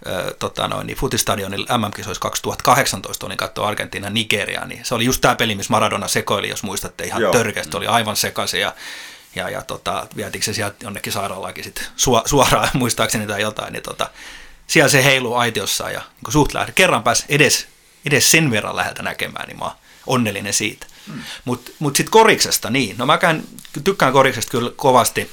ö, 0.06 0.34
tota 0.38 0.68
noin, 0.68 0.86
niin 0.86 0.96
futistadionilla 0.96 1.78
MM-kisoissa 1.78 2.20
2018 2.20 3.26
olin 3.26 3.36
katsoa 3.36 3.68
Argentiina 3.68 4.10
Nigeria, 4.10 4.64
niin 4.64 4.84
se 4.84 4.94
oli 4.94 5.04
just 5.04 5.20
tämä 5.20 5.36
peli, 5.36 5.54
missä 5.54 5.70
Maradona 5.70 6.08
sekoili, 6.08 6.48
jos 6.48 6.62
muistatte, 6.62 7.04
ihan 7.04 7.22
Joo. 7.22 7.32
törkeästi, 7.32 7.76
oli 7.76 7.86
aivan 7.86 8.16
sekaisin 8.16 8.60
ja 8.60 8.74
ja, 9.36 9.50
ja 9.50 9.62
tota, 9.62 10.06
vietikö 10.16 10.44
se 10.44 10.52
sieltä 10.52 10.76
jonnekin 10.82 11.12
sairaalaankin 11.12 11.64
sit 11.64 11.90
su, 11.96 12.20
suoraan, 12.24 12.68
muistaakseni 12.82 13.26
tai 13.26 13.40
jotain, 13.40 13.72
niin 13.72 13.82
tota, 13.82 14.10
siellä 14.66 14.88
se 14.88 15.04
heiluu 15.04 15.34
aitiossa 15.34 15.90
ja 15.90 16.00
niin 16.00 16.32
suht 16.32 16.54
lähde. 16.54 16.72
Kerran 16.72 17.02
pääs 17.02 17.24
edes, 17.28 17.66
edes 18.06 18.30
sen 18.30 18.50
verran 18.50 18.76
läheltä 18.76 19.02
näkemään, 19.02 19.48
niin 19.48 19.58
mä 19.58 19.64
oon 19.64 19.74
onnellinen 20.06 20.54
siitä. 20.54 20.86
Mm. 21.06 21.22
Mutta 21.44 21.70
mut 21.78 21.96
sitten 21.96 22.10
koriksesta, 22.10 22.70
niin, 22.70 22.98
no 22.98 23.06
mäkään 23.06 23.42
tykkään 23.84 24.12
koriksesta 24.12 24.50
kyllä 24.50 24.70
kovasti, 24.76 25.30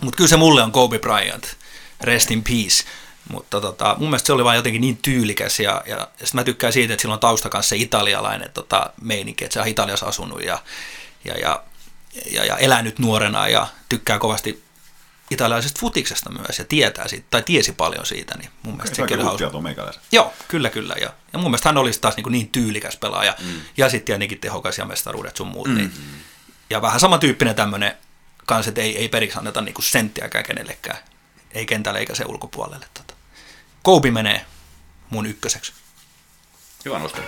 mutta 0.00 0.16
kyllä 0.16 0.28
se 0.28 0.36
mulle 0.36 0.62
on 0.62 0.72
Kobe 0.72 0.98
Bryant, 0.98 1.56
rest 2.00 2.30
in 2.30 2.44
peace. 2.44 2.84
Mutta 3.28 3.60
tota, 3.60 3.96
mun 3.98 4.08
mielestä 4.08 4.26
se 4.26 4.32
oli 4.32 4.44
vaan 4.44 4.56
jotenkin 4.56 4.80
niin 4.80 4.96
tyylikäs 4.96 5.60
ja, 5.60 5.82
ja, 5.86 5.96
ja 5.96 6.06
sitten 6.06 6.40
mä 6.40 6.44
tykkään 6.44 6.72
siitä, 6.72 6.94
että 6.94 7.02
sillä 7.02 7.14
on 7.14 7.20
tausta 7.20 7.48
kanssa 7.48 7.68
se 7.68 7.76
italialainen 7.76 8.50
tota, 8.54 8.90
meininki, 9.00 9.44
että 9.44 9.52
se 9.54 9.60
on 9.60 9.68
Italiassa 9.68 10.06
asunut 10.06 10.42
ja, 10.42 10.58
ja, 11.24 11.34
ja, 11.34 11.62
ja, 12.30 12.44
ja 12.44 12.56
elänyt 12.56 12.98
nuorena 12.98 13.48
ja 13.48 13.66
tykkää 13.88 14.18
kovasti 14.18 14.64
italialaisesta 15.30 15.80
futiksesta 15.80 16.30
myös 16.30 16.58
ja 16.58 16.64
tietää 16.64 17.08
siitä, 17.08 17.26
tai 17.30 17.42
tiesi 17.42 17.72
paljon 17.72 18.06
siitä, 18.06 18.38
niin 18.38 18.50
mun 18.62 18.74
mielestä 18.74 18.96
Se 18.96 19.02
sekin 19.02 19.16
oli 19.16 19.24
hauska. 19.24 19.50
Joo, 20.12 20.32
kyllä, 20.48 20.70
kyllä. 20.70 20.94
Ja, 21.00 21.10
ja 21.32 21.38
mun 21.38 21.50
mielestä 21.50 21.68
hän 21.68 21.78
olisi 21.78 22.00
taas 22.00 22.16
niin, 22.16 22.32
niin 22.32 22.48
tyylikäs 22.48 22.96
pelaaja. 22.96 23.34
Mm. 23.40 23.60
Ja 23.76 23.88
sitten 23.88 24.04
tietenkin 24.04 24.40
tehokas 24.40 24.78
ja 24.78 24.84
mestaruudet 24.84 25.36
sun 25.36 25.46
muut. 25.46 25.68
Mm. 25.68 25.74
Niin. 25.74 25.92
Ja 26.70 26.82
vähän 26.82 27.00
samantyyppinen 27.00 27.54
tämmöinen 27.54 27.96
kans, 28.46 28.68
että 28.68 28.80
ei, 28.80 28.98
ei 28.98 29.08
periksi 29.08 29.38
anneta 29.38 29.60
niin 29.60 29.74
kuin 29.74 29.84
senttiäkään 29.84 30.44
kenellekään. 30.44 30.98
Ei 31.50 31.66
kentälle 31.66 31.98
eikä 31.98 32.14
se 32.14 32.24
ulkopuolelle. 32.24 32.86
Tota. 32.94 33.14
Kobe 33.82 34.10
menee 34.10 34.46
mun 35.10 35.26
ykköseksi. 35.26 35.72
Hyvä 36.84 36.98
nosto. 36.98 37.20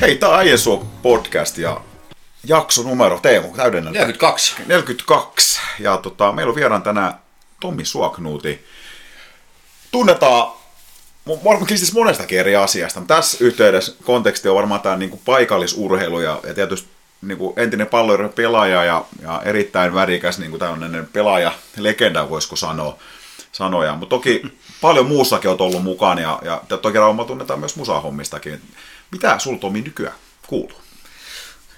Hei, 0.00 0.16
tää 0.16 0.28
on 0.28 0.38
Äijäsuo 0.38 0.86
podcast 1.02 1.58
ja 1.58 1.80
jakso 2.44 2.82
numero, 2.82 3.18
Teemu, 3.20 3.48
täydennä. 3.56 3.90
42. 3.90 4.54
42. 4.66 5.60
Ja 5.78 5.96
tota, 5.96 6.32
meillä 6.32 6.50
on 6.50 6.56
vieraan 6.56 6.82
tänään 6.82 7.14
Tommi 7.60 7.84
Suoknuuti. 7.84 8.64
Tunnetaan 9.90 10.52
varmaankin 11.44 11.78
siis 11.78 11.92
monestakin 11.92 12.38
eri 12.38 12.56
asiasta, 12.56 13.00
mutta 13.00 13.14
tässä 13.14 13.44
yhteydessä 13.44 13.92
konteksti 14.04 14.48
on 14.48 14.54
varmaan 14.56 14.80
tämä 14.80 14.96
niinku 14.96 15.20
paikallisurheilu 15.24 16.20
ja, 16.20 16.40
ja 16.46 16.54
tietysti 16.54 16.88
niinku 17.22 17.54
entinen 17.56 17.86
palloilun 17.86 18.32
pelaaja 18.32 18.84
ja, 18.84 19.04
ja 19.22 19.42
erittäin 19.44 19.94
värikäs 19.94 20.38
niinku 20.38 20.58
tämmöinen 20.58 21.08
pelaaja, 21.12 21.52
legenda 21.76 22.30
voisiko 22.30 22.56
sanoa. 22.56 22.98
sanoja. 23.52 23.94
Mutta 23.94 24.16
toki 24.16 24.42
paljon 24.80 25.06
muussakin 25.06 25.50
on 25.50 25.56
ollut 25.60 25.82
mukaan 25.82 26.18
ja, 26.18 26.38
ja 26.44 26.62
toki 26.82 26.98
Rauma 26.98 27.24
tunnetaan 27.24 27.60
myös 27.60 27.76
musahommistakin. 27.76 28.62
Mitä 29.10 29.38
sul 29.38 29.56
Tomi 29.56 29.80
nykyään 29.80 30.16
kuuluu? 30.46 30.80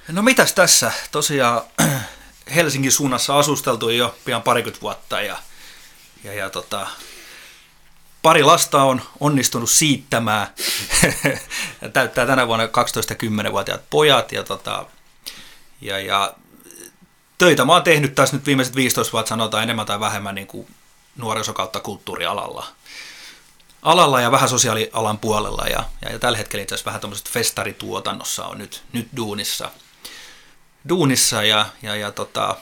No 0.08 0.22
mitäs 0.22 0.52
tässä? 0.52 0.92
Tosiaan 1.10 1.62
Helsingin 2.54 2.92
suunnassa 2.92 3.38
asusteltu 3.38 3.88
jo 3.88 4.16
pian 4.24 4.42
parikymmentä 4.42 4.82
vuotta 4.82 5.20
ja, 5.20 5.38
ja, 6.24 6.34
ja 6.34 6.50
tota, 6.50 6.86
pari 8.22 8.42
lasta 8.42 8.82
on 8.82 9.02
onnistunut 9.20 9.70
siittämään. 9.70 10.46
täyttää 11.92 12.26
tänä 12.26 12.46
vuonna 12.46 12.68
12 12.68 13.12
ja 13.12 13.30
10-vuotiaat 13.30 13.82
pojat 13.90 14.32
ja, 14.32 14.44
tota, 14.44 14.86
ja, 15.80 15.98
ja 15.98 16.34
töitä 17.38 17.64
mä 17.64 17.72
oon 17.72 17.82
tehnyt 17.82 18.14
tässä 18.14 18.36
nyt 18.36 18.46
viimeiset 18.46 18.76
15 18.76 19.12
vuotta 19.12 19.28
sanotaan 19.28 19.62
enemmän 19.62 19.86
tai 19.86 20.00
vähemmän 20.00 20.34
niin 20.34 20.46
kuin 20.46 20.66
nuoriso 21.16 21.54
kulttuurialalla. 21.82 22.66
Alalla 23.82 24.20
ja 24.20 24.30
vähän 24.30 24.48
sosiaalialan 24.48 25.18
puolella 25.18 25.66
ja, 25.66 25.84
ja, 26.02 26.12
ja 26.12 26.18
tällä 26.18 26.38
hetkellä 26.38 26.62
itse 26.62 26.74
asiassa 26.74 26.88
vähän 26.88 27.00
tuommoisesta 27.00 27.30
festarituotannossa 27.32 28.44
on 28.44 28.58
nyt, 28.58 28.82
nyt 28.92 29.08
duunissa. 29.16 29.70
Duunissa 30.88 31.42
ja, 31.42 31.66
ja, 31.82 31.96
ja 31.96 32.12
tota, 32.12 32.56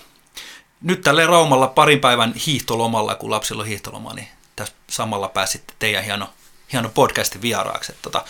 nyt 0.81 1.01
tälle 1.01 1.27
Raumalla 1.27 1.67
parin 1.67 2.01
päivän 2.01 2.35
hiihtolomalla, 2.35 3.15
kun 3.15 3.31
lapsilla 3.31 3.63
on 3.63 3.69
hiihtoloma, 3.69 4.15
niin 4.15 4.29
tässä 4.57 4.75
samalla 4.91 5.29
pääsitte 5.29 5.75
teidän 5.79 6.05
hieno, 6.05 6.31
hieno 6.73 6.89
podcastin 6.89 7.43
vieraaksi. 7.43 7.93
Tota, 8.03 8.25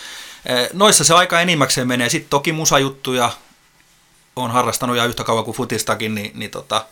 eh, 0.45 0.69
noissa 0.73 1.03
se 1.03 1.13
aika 1.13 1.41
enimmäkseen 1.41 1.87
menee. 1.87 2.09
Sitten 2.09 2.29
toki 2.29 2.51
musajuttuja 2.51 3.31
on 4.35 4.51
harrastanut 4.51 4.97
ja 4.97 5.05
yhtä 5.05 5.23
kauan 5.23 5.45
kuin 5.45 5.57
futistakin, 5.57 6.15
niin, 6.15 6.31
niin 6.33 6.51
tota, 6.51 6.85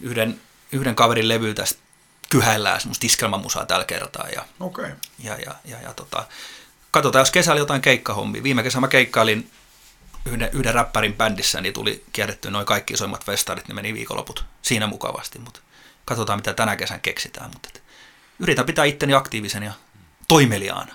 yhden, 0.00 0.40
yhden 0.72 0.94
kaverin 0.94 1.28
levy 1.28 1.54
tästä 1.54 1.83
kyhäillään 2.34 2.80
semmoista 2.80 3.06
iskelmämusaa 3.06 3.66
tällä 3.66 3.84
kertaa. 3.84 4.28
Ja, 4.28 4.44
Okei. 4.60 4.84
Okay. 4.84 4.96
ja, 5.18 5.36
ja, 5.36 5.54
ja, 5.64 5.82
ja 5.82 5.92
tota, 5.92 6.24
katsotaan, 6.90 7.20
jos 7.20 7.30
kesällä 7.30 7.58
jotain 7.58 7.80
keikkahommia. 7.80 8.42
Viime 8.42 8.62
kesänä 8.62 8.80
mä 8.80 8.88
keikkailin 8.88 9.50
yhden, 10.26 10.50
yhden 10.52 10.74
räppärin 10.74 11.14
bändissä, 11.14 11.60
niin 11.60 11.74
tuli 11.74 12.04
kierretty 12.12 12.50
noin 12.50 12.66
kaikki 12.66 12.94
isoimmat 12.94 13.24
festarit, 13.24 13.68
ne 13.68 13.74
meni 13.74 13.94
viikonloput 13.94 14.44
siinä 14.62 14.86
mukavasti, 14.86 15.38
mutta 15.38 15.60
katsotaan 16.04 16.38
mitä 16.38 16.54
tänä 16.54 16.76
kesän 16.76 17.00
keksitään. 17.00 17.50
Mutta 17.52 17.68
et, 17.74 17.82
yritän 18.38 18.66
pitää 18.66 18.84
itteni 18.84 19.14
aktiivisen 19.14 19.62
ja 19.62 19.72
toimeliaana. 20.28 20.94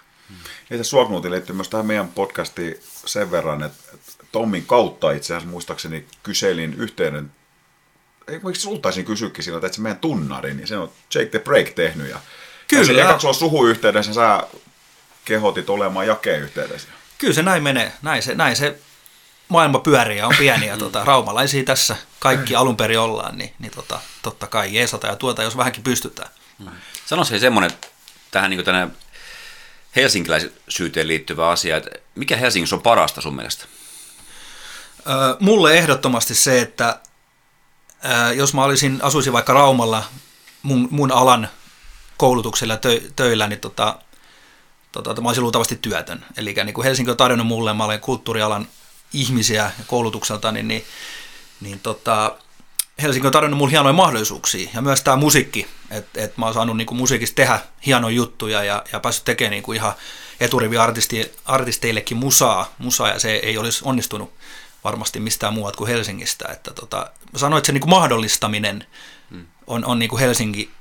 Itse 0.71 0.83
Suoknuutin 0.83 1.31
liittyy 1.31 1.55
myös 1.55 1.69
tähän 1.69 1.85
meidän 1.85 2.07
podcastiin 2.07 2.75
sen 3.05 3.31
verran, 3.31 3.63
että 3.63 3.97
Tommin 4.31 4.65
kautta 4.65 5.11
itse 5.11 5.33
asiassa 5.33 5.49
muistaakseni 5.49 6.05
kyselin 6.23 6.73
yhteyden, 6.73 7.31
miksi 8.43 8.61
sultaisin 8.61 9.05
kysyäkin 9.05 9.43
sillä, 9.43 9.57
että 9.57 9.75
se 9.75 9.81
meidän 9.81 9.99
tunnari, 9.99 10.53
niin 10.53 10.67
se 10.67 10.77
on 10.77 10.91
Jake 11.15 11.29
the 11.29 11.39
Break 11.39 11.69
tehnyt. 11.69 12.09
Ja 12.09 12.19
Kyllä. 12.67 12.81
Ja 12.81 12.85
se 12.85 13.01
ekaksi 13.01 13.27
on 13.27 13.35
suhuyhteydessä, 13.35 14.13
sä 14.13 14.43
kehotit 15.25 15.69
olemaan 15.69 16.07
jakeen-yhteydessä. 16.07 16.87
Kyllä 17.17 17.33
se 17.33 17.41
näin 17.41 17.63
menee. 17.63 17.93
Näin 18.01 18.23
se, 18.23 18.35
näin 18.35 18.55
se 18.55 18.79
maailma 19.47 19.79
pyörii 19.79 20.17
ja 20.17 20.27
on 20.27 20.35
pieni 20.37 20.67
ja 20.67 20.77
tota, 20.77 21.03
raumalaisia 21.03 21.63
tässä 21.63 21.95
kaikki 22.19 22.55
alun 22.55 22.77
perin 22.77 22.99
ollaan, 22.99 23.37
niin, 23.37 23.53
niin 23.59 23.71
tota, 23.71 23.99
totta 24.21 24.47
kai 24.47 24.75
jeesata 24.75 25.07
ja 25.07 25.15
tuota, 25.15 25.43
jos 25.43 25.57
vähänkin 25.57 25.83
pystytään. 25.83 26.29
Sanoisin 27.05 27.39
semmoinen 27.39 27.71
tähän 28.31 28.49
niin 28.49 28.65
tänne 28.65 28.87
helsinkiläisyyteen 29.95 31.07
liittyvä 31.07 31.49
asia, 31.49 31.77
että 31.77 31.89
mikä 32.15 32.37
Helsingissä 32.37 32.75
on 32.75 32.81
parasta 32.81 33.21
sun 33.21 33.35
mielestä? 33.35 33.65
Ö, 34.99 35.37
mulle 35.39 35.77
ehdottomasti 35.77 36.35
se, 36.35 36.61
että 36.61 36.99
ö, 38.05 38.33
jos 38.33 38.53
mä 38.53 38.63
olisin, 38.63 38.99
asuisin 39.01 39.33
vaikka 39.33 39.53
Raumalla 39.53 40.03
mun, 40.63 40.87
mun 40.91 41.11
alan 41.11 41.49
koulutuksella 42.17 42.77
tö, 42.77 43.01
töillä, 43.15 43.47
niin 43.47 43.59
tota, 43.59 43.99
tota, 44.91 45.21
mä 45.21 45.29
olisin 45.29 45.43
luultavasti 45.43 45.75
työtön. 45.75 46.25
Eli 46.37 46.53
niin 46.63 46.73
kuin 46.73 46.85
Helsinki 46.85 47.11
on 47.11 47.17
tarjonnut 47.17 47.47
mulle, 47.47 47.73
mä 47.73 47.85
olen 47.85 47.99
kulttuurialan 47.99 48.67
ihmisiä 49.13 49.71
koulutukselta, 49.87 50.51
niin, 50.51 50.67
niin, 50.67 50.85
niin 51.61 51.79
tota, 51.79 52.35
Helsinki 53.01 53.27
on 53.27 53.33
tarjonnut 53.33 53.57
mulle 53.57 53.71
hienoja 53.71 53.93
mahdollisuuksia. 53.93 54.69
Ja 54.73 54.81
myös 54.81 55.01
tämä 55.01 55.17
musiikki, 55.17 55.67
että 55.91 56.21
et 56.21 56.37
mä 56.37 56.45
oon 56.45 56.53
saanut 56.53 56.77
niinku 56.77 56.93
musiikista 56.93 57.35
tehdä 57.35 57.59
hienoja 57.85 58.15
juttuja 58.15 58.63
ja, 58.63 58.83
ja 58.91 58.99
päässyt 58.99 59.25
tekemään 59.25 59.51
niinku 59.51 59.73
ihan 59.73 59.93
eturivi-artisteillekin 60.39 62.17
musaa, 62.17 62.73
musaa, 62.77 63.09
ja 63.09 63.19
se 63.19 63.31
ei 63.31 63.57
olisi 63.57 63.81
onnistunut 63.83 64.33
varmasti 64.83 65.19
mistään 65.19 65.53
muualta 65.53 65.77
kuin 65.77 65.87
Helsingistä. 65.87 66.47
Että 66.51 66.71
tota, 66.71 67.11
mä 67.33 67.39
sanoin, 67.39 67.57
että 67.57 67.65
se 67.65 67.73
niinku 67.73 67.87
mahdollistaminen 67.87 68.85
on, 69.67 69.85
on, 69.85 69.99
niinku 69.99 70.17
Helsinki, 70.17 70.71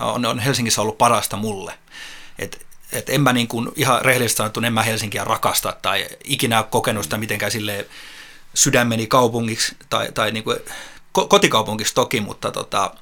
on, 0.00 0.26
on 0.26 0.38
Helsingissä 0.38 0.82
ollut 0.82 0.98
parasta 0.98 1.36
mulle. 1.36 1.78
Et, 2.38 2.66
et 2.92 3.10
en 3.10 3.20
mä 3.20 3.32
niin 3.32 3.48
kuin 3.48 3.72
ihan 3.76 4.02
rehellisesti 4.02 4.36
sanottuna, 4.36 4.66
en 4.66 4.72
mä 4.72 4.82
Helsinkiä 4.82 5.24
rakasta 5.24 5.76
tai 5.82 6.08
ikinä 6.24 6.58
ole 6.58 6.66
kokenut 6.70 7.04
sitä 7.04 7.18
mitenkään 7.18 7.52
silleen 7.52 7.84
sydämeni 8.54 9.06
kaupungiksi 9.06 9.76
tai, 9.90 10.12
tai 10.12 10.32
niin 10.32 10.44
kuin 10.44 10.56
kotikaupungiksi 11.12 11.94
toki, 11.94 12.20
mutta 12.20 12.50
tota, 12.50 12.94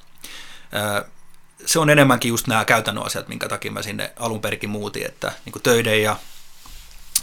se 1.65 1.79
on 1.79 1.89
enemmänkin 1.89 2.29
just 2.29 2.47
nämä 2.47 2.65
käytännön 2.65 3.05
asiat, 3.05 3.27
minkä 3.27 3.49
takia 3.49 3.71
mä 3.71 3.81
sinne 3.81 4.13
alun 4.19 4.41
muutin, 4.67 5.05
että 5.05 5.31
niin 5.45 5.53
kuin 5.53 5.63
töiden 5.63 6.03
ja, 6.03 6.15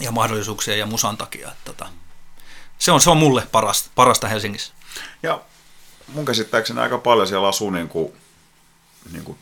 ja 0.00 0.12
mahdollisuuksien 0.12 0.78
ja 0.78 0.86
musan 0.86 1.16
takia. 1.16 1.48
Että, 1.48 1.64
tota, 1.64 1.86
se, 2.78 2.92
on, 2.92 3.00
se 3.00 3.10
on 3.10 3.16
mulle 3.16 3.42
parasta, 3.52 3.90
parasta 3.94 4.28
Helsingissä. 4.28 4.72
Ja 5.22 5.40
mun 6.08 6.24
käsittääkseni 6.24 6.80
aika 6.80 6.98
paljon 6.98 7.26
siellä 7.26 7.48
asuu 7.48 7.70
niin 7.70 7.88
kuin, 7.88 8.12
niin 9.12 9.24
kuin, 9.24 9.38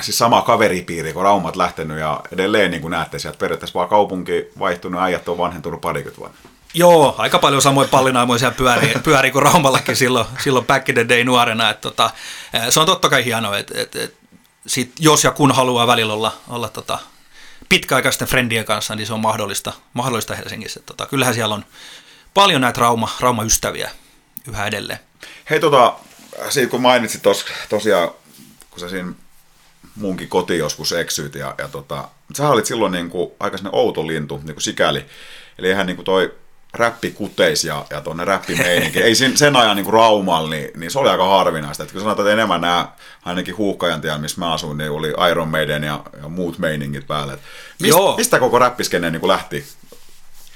siis 0.00 0.18
sama 0.18 0.42
kaveripiiri, 0.42 1.12
kun 1.12 1.22
Raumat 1.22 1.56
lähtenyt 1.56 1.98
ja 1.98 2.20
edelleen 2.32 2.70
niin 2.70 2.80
kuin 2.80 2.90
näette 2.90 3.18
sieltä 3.18 3.38
periaatteessa 3.38 3.78
vaan 3.78 3.88
kaupunki 3.88 4.46
vaihtunut, 4.58 5.02
äijät 5.02 5.28
on 5.28 5.38
vanhentunut 5.38 5.80
parikymmentä 5.80 6.20
vuotta. 6.20 6.48
Joo, 6.74 7.14
aika 7.18 7.38
paljon 7.38 7.62
samoin 7.62 7.88
pallinaimoisia 7.88 8.50
pyörii, 8.50 8.94
pyörii 9.04 9.30
kuin 9.30 9.42
Raumallakin 9.42 9.96
silloin, 9.96 10.26
silloin 10.38 10.66
back 10.66 10.88
in 10.88 10.94
the 10.94 11.08
day 11.08 11.24
nuorena. 11.24 11.70
Että 11.70 11.80
tota, 11.80 12.10
se 12.70 12.80
on 12.80 12.86
totta 12.86 13.08
kai 13.08 13.24
hienoa, 13.24 13.58
että, 13.58 13.74
että, 13.82 14.02
että 14.02 14.26
sit, 14.66 14.92
jos 14.98 15.24
ja 15.24 15.30
kun 15.30 15.52
haluaa 15.52 15.86
välillä 15.86 16.12
olla, 16.12 16.32
olla 16.48 16.68
tota, 16.68 16.98
pitkäaikaisten 17.68 18.28
friendien 18.28 18.64
kanssa, 18.64 18.94
niin 18.94 19.06
se 19.06 19.14
on 19.14 19.20
mahdollista, 19.20 19.72
mahdollista 19.92 20.34
Helsingissä. 20.34 20.80
Että, 20.80 20.86
tota, 20.86 21.06
kyllähän 21.06 21.34
siellä 21.34 21.54
on 21.54 21.64
paljon 22.38 22.60
näitä 22.60 22.80
Rauma, 22.80 23.08
Rauma-ystäviä 23.20 23.90
yhä 24.48 24.66
edelleen. 24.66 24.98
Hei 25.50 25.60
tota, 25.60 25.94
siitä 26.48 26.70
kun 26.70 26.80
mainitsit 26.80 27.22
tos, 27.22 27.44
tosiaan, 27.68 28.10
kun 28.70 28.80
sä 28.80 28.88
siinä 28.88 29.12
munkin 29.96 30.28
koti 30.28 30.58
joskus 30.58 30.92
eksyit 30.92 31.34
ja, 31.34 31.54
ja 31.58 31.68
tota, 31.68 32.08
sä 32.36 32.48
olit 32.48 32.66
silloin 32.66 32.92
niin 32.92 33.10
kuin, 33.10 33.30
aika 33.40 33.58
outo 33.72 34.06
lintu, 34.06 34.36
niin 34.36 34.54
kuin 34.54 34.62
sikäli. 34.62 35.04
Eli 35.58 35.68
eihän 35.68 35.86
niin 35.86 35.96
kuin 35.96 36.04
toi 36.04 36.34
räppi 36.74 37.10
kuteis 37.10 37.64
ja, 37.64 37.86
ja 37.90 38.00
tuonne 38.00 38.24
räppimeininki. 38.24 39.02
Ei 39.02 39.14
sen, 39.14 39.38
sen 39.38 39.56
ajan 39.56 39.76
niin 39.76 39.92
Raumalla, 39.92 40.50
niin, 40.50 40.70
niin, 40.76 40.90
se 40.90 40.98
oli 40.98 41.08
aika 41.08 41.28
harvinaista. 41.28 41.82
Että 41.82 41.92
kun 41.92 42.02
sanotaan, 42.02 42.26
että 42.26 42.32
enemmän 42.32 42.60
nämä, 42.60 42.88
ainakin 43.24 43.56
huuhkajan 43.56 44.00
tiellä, 44.00 44.18
missä 44.18 44.40
mä 44.40 44.52
asuin, 44.52 44.78
niin 44.78 44.90
oli 44.90 45.14
Iron 45.30 45.48
Maiden 45.48 45.84
ja, 45.84 46.00
ja 46.22 46.28
muut 46.28 46.58
meiningit 46.58 47.06
päälle. 47.06 47.38
Mist, 47.80 47.90
Joo. 47.90 48.16
Mistä 48.16 48.38
koko 48.38 48.58
räppiskenne 48.58 49.10
niin 49.10 49.28
lähti? 49.28 49.66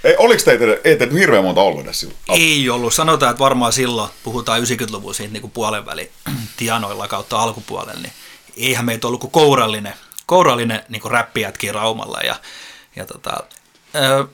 Ei, 0.05 0.17
oliko 0.19 0.43
teitä, 0.45 0.65
ei 0.85 0.97
teitä 0.97 1.15
hirveän 1.15 1.45
monta 1.45 1.61
ollut 1.61 1.85
edes 1.85 2.01
silloin? 2.01 2.19
Ei 2.29 2.71
ollut. 2.71 2.95
Sanotaan, 2.95 3.31
että 3.31 3.39
varmaan 3.39 3.73
silloin, 3.73 4.11
puhutaan 4.23 4.63
90-luvun 4.63 5.15
siitä 5.15 5.33
niin 5.33 5.51
puolen 5.51 5.87
väli 5.87 6.11
tianoilla 6.57 7.09
kautta 7.09 7.43
alkupuolella, 7.43 8.01
niin 8.01 8.13
eihän 8.57 8.85
meitä 8.85 9.07
ollut 9.07 9.21
kuin 9.21 9.31
kourallinen, 9.31 9.95
kourallinen 10.27 10.85
niin 10.89 11.03
räppijätkin 11.11 11.75
Raumalla. 11.75 12.19
Ja, 12.25 12.37
ja 12.97 13.07
tota, 13.07 13.37
ö, 13.95 14.27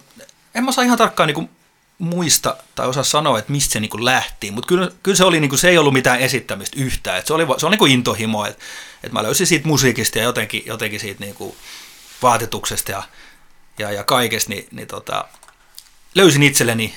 en 0.55 0.65
mä 0.65 0.73
saa 0.73 0.85
ihan 0.85 0.99
tarkkaan 0.99 1.27
niin 1.27 1.51
muista 1.99 2.57
tai 2.75 2.87
osaa 2.89 3.03
sanoa, 3.03 3.39
että 3.39 3.53
mistä 3.53 3.73
se 3.73 3.81
niin 3.81 4.05
lähti, 4.05 4.51
mutta 4.51 4.69
kyllä, 4.69 4.91
kyllä 5.03 5.17
se, 5.17 5.25
oli, 5.25 5.41
niin 5.41 5.49
kuin, 5.49 5.59
se 5.59 5.69
ei 5.69 5.79
ollut 5.79 5.93
mitään 5.93 6.21
esittämistä 6.21 6.77
yhtään. 6.81 7.19
Et 7.19 7.27
se 7.27 7.35
oli, 7.35 7.47
se 7.59 7.67
oli 7.67 7.71
niin 7.71 7.79
kuin 7.79 7.93
intohimo, 7.93 8.47
että 8.47 8.65
et 9.05 9.13
mä 9.13 9.23
löysin 9.23 9.47
siitä 9.47 9.69
musiikista 9.69 10.19
ja 10.19 10.25
jotenkin, 10.25 10.63
jotenkin 10.67 11.01
siitä 11.01 11.25
niin 11.25 11.35
kuin 11.35 11.57
vaatetuksesta 12.23 12.91
ja, 12.93 13.03
ja, 13.79 13.93
ja 13.93 14.05
kaikesta, 14.05 14.51
niin, 14.51 14.69
niin 14.71 14.89
tota, 14.89 15.25
löysin 16.19 16.43
itselleni, 16.43 16.95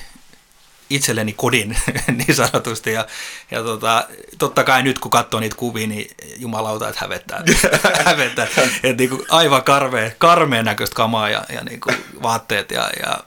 itselleni 0.90 1.32
kodin 1.32 1.76
niin 2.26 2.34
sanotusti. 2.34 2.92
Ja, 2.92 3.06
ja 3.50 3.62
tota, 3.62 4.08
totta 4.38 4.64
kai 4.64 4.82
nyt 4.82 4.98
kun 4.98 5.10
katsoo 5.10 5.40
niitä 5.40 5.56
kuvia, 5.56 5.86
niin 5.86 6.10
jumalauta, 6.36 6.88
että 6.88 7.00
hävettää. 7.00 7.42
hävettää. 8.04 8.46
Et 8.82 8.98
niin 8.98 9.10
kuin 9.10 9.22
aivan 9.28 9.62
karmea, 9.62 10.10
karmeen 10.18 10.64
näköistä 10.64 10.94
kamaa 10.94 11.28
ja, 11.28 11.44
ja 11.54 11.64
niin 11.64 11.80
kuin 11.80 11.96
vaatteet 12.22 12.70
ja, 12.70 12.90
ja 13.02 13.18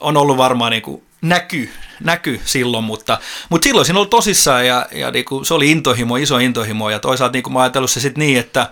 on 0.00 0.16
ollut 0.16 0.36
varmaan 0.36 0.70
niin 0.70 0.82
kuin 0.82 1.02
näky, 1.20 1.70
näky 2.00 2.40
silloin, 2.44 2.84
mutta, 2.84 3.18
mutta 3.48 3.64
silloin 3.64 3.86
siinä 3.86 4.00
oli 4.00 4.08
tosissaan 4.08 4.66
ja, 4.66 4.86
ja 4.92 5.10
niin 5.10 5.24
kuin 5.24 5.44
se 5.44 5.54
oli 5.54 5.70
intohimo, 5.70 6.16
iso 6.16 6.38
intohimo 6.38 6.90
ja 6.90 6.98
toisaalta 6.98 7.32
niin 7.32 7.42
kuin 7.42 7.52
mä 7.52 7.60
ajatellut 7.60 7.90
se 7.90 8.00
sitten 8.00 8.20
niin, 8.20 8.38
että 8.38 8.70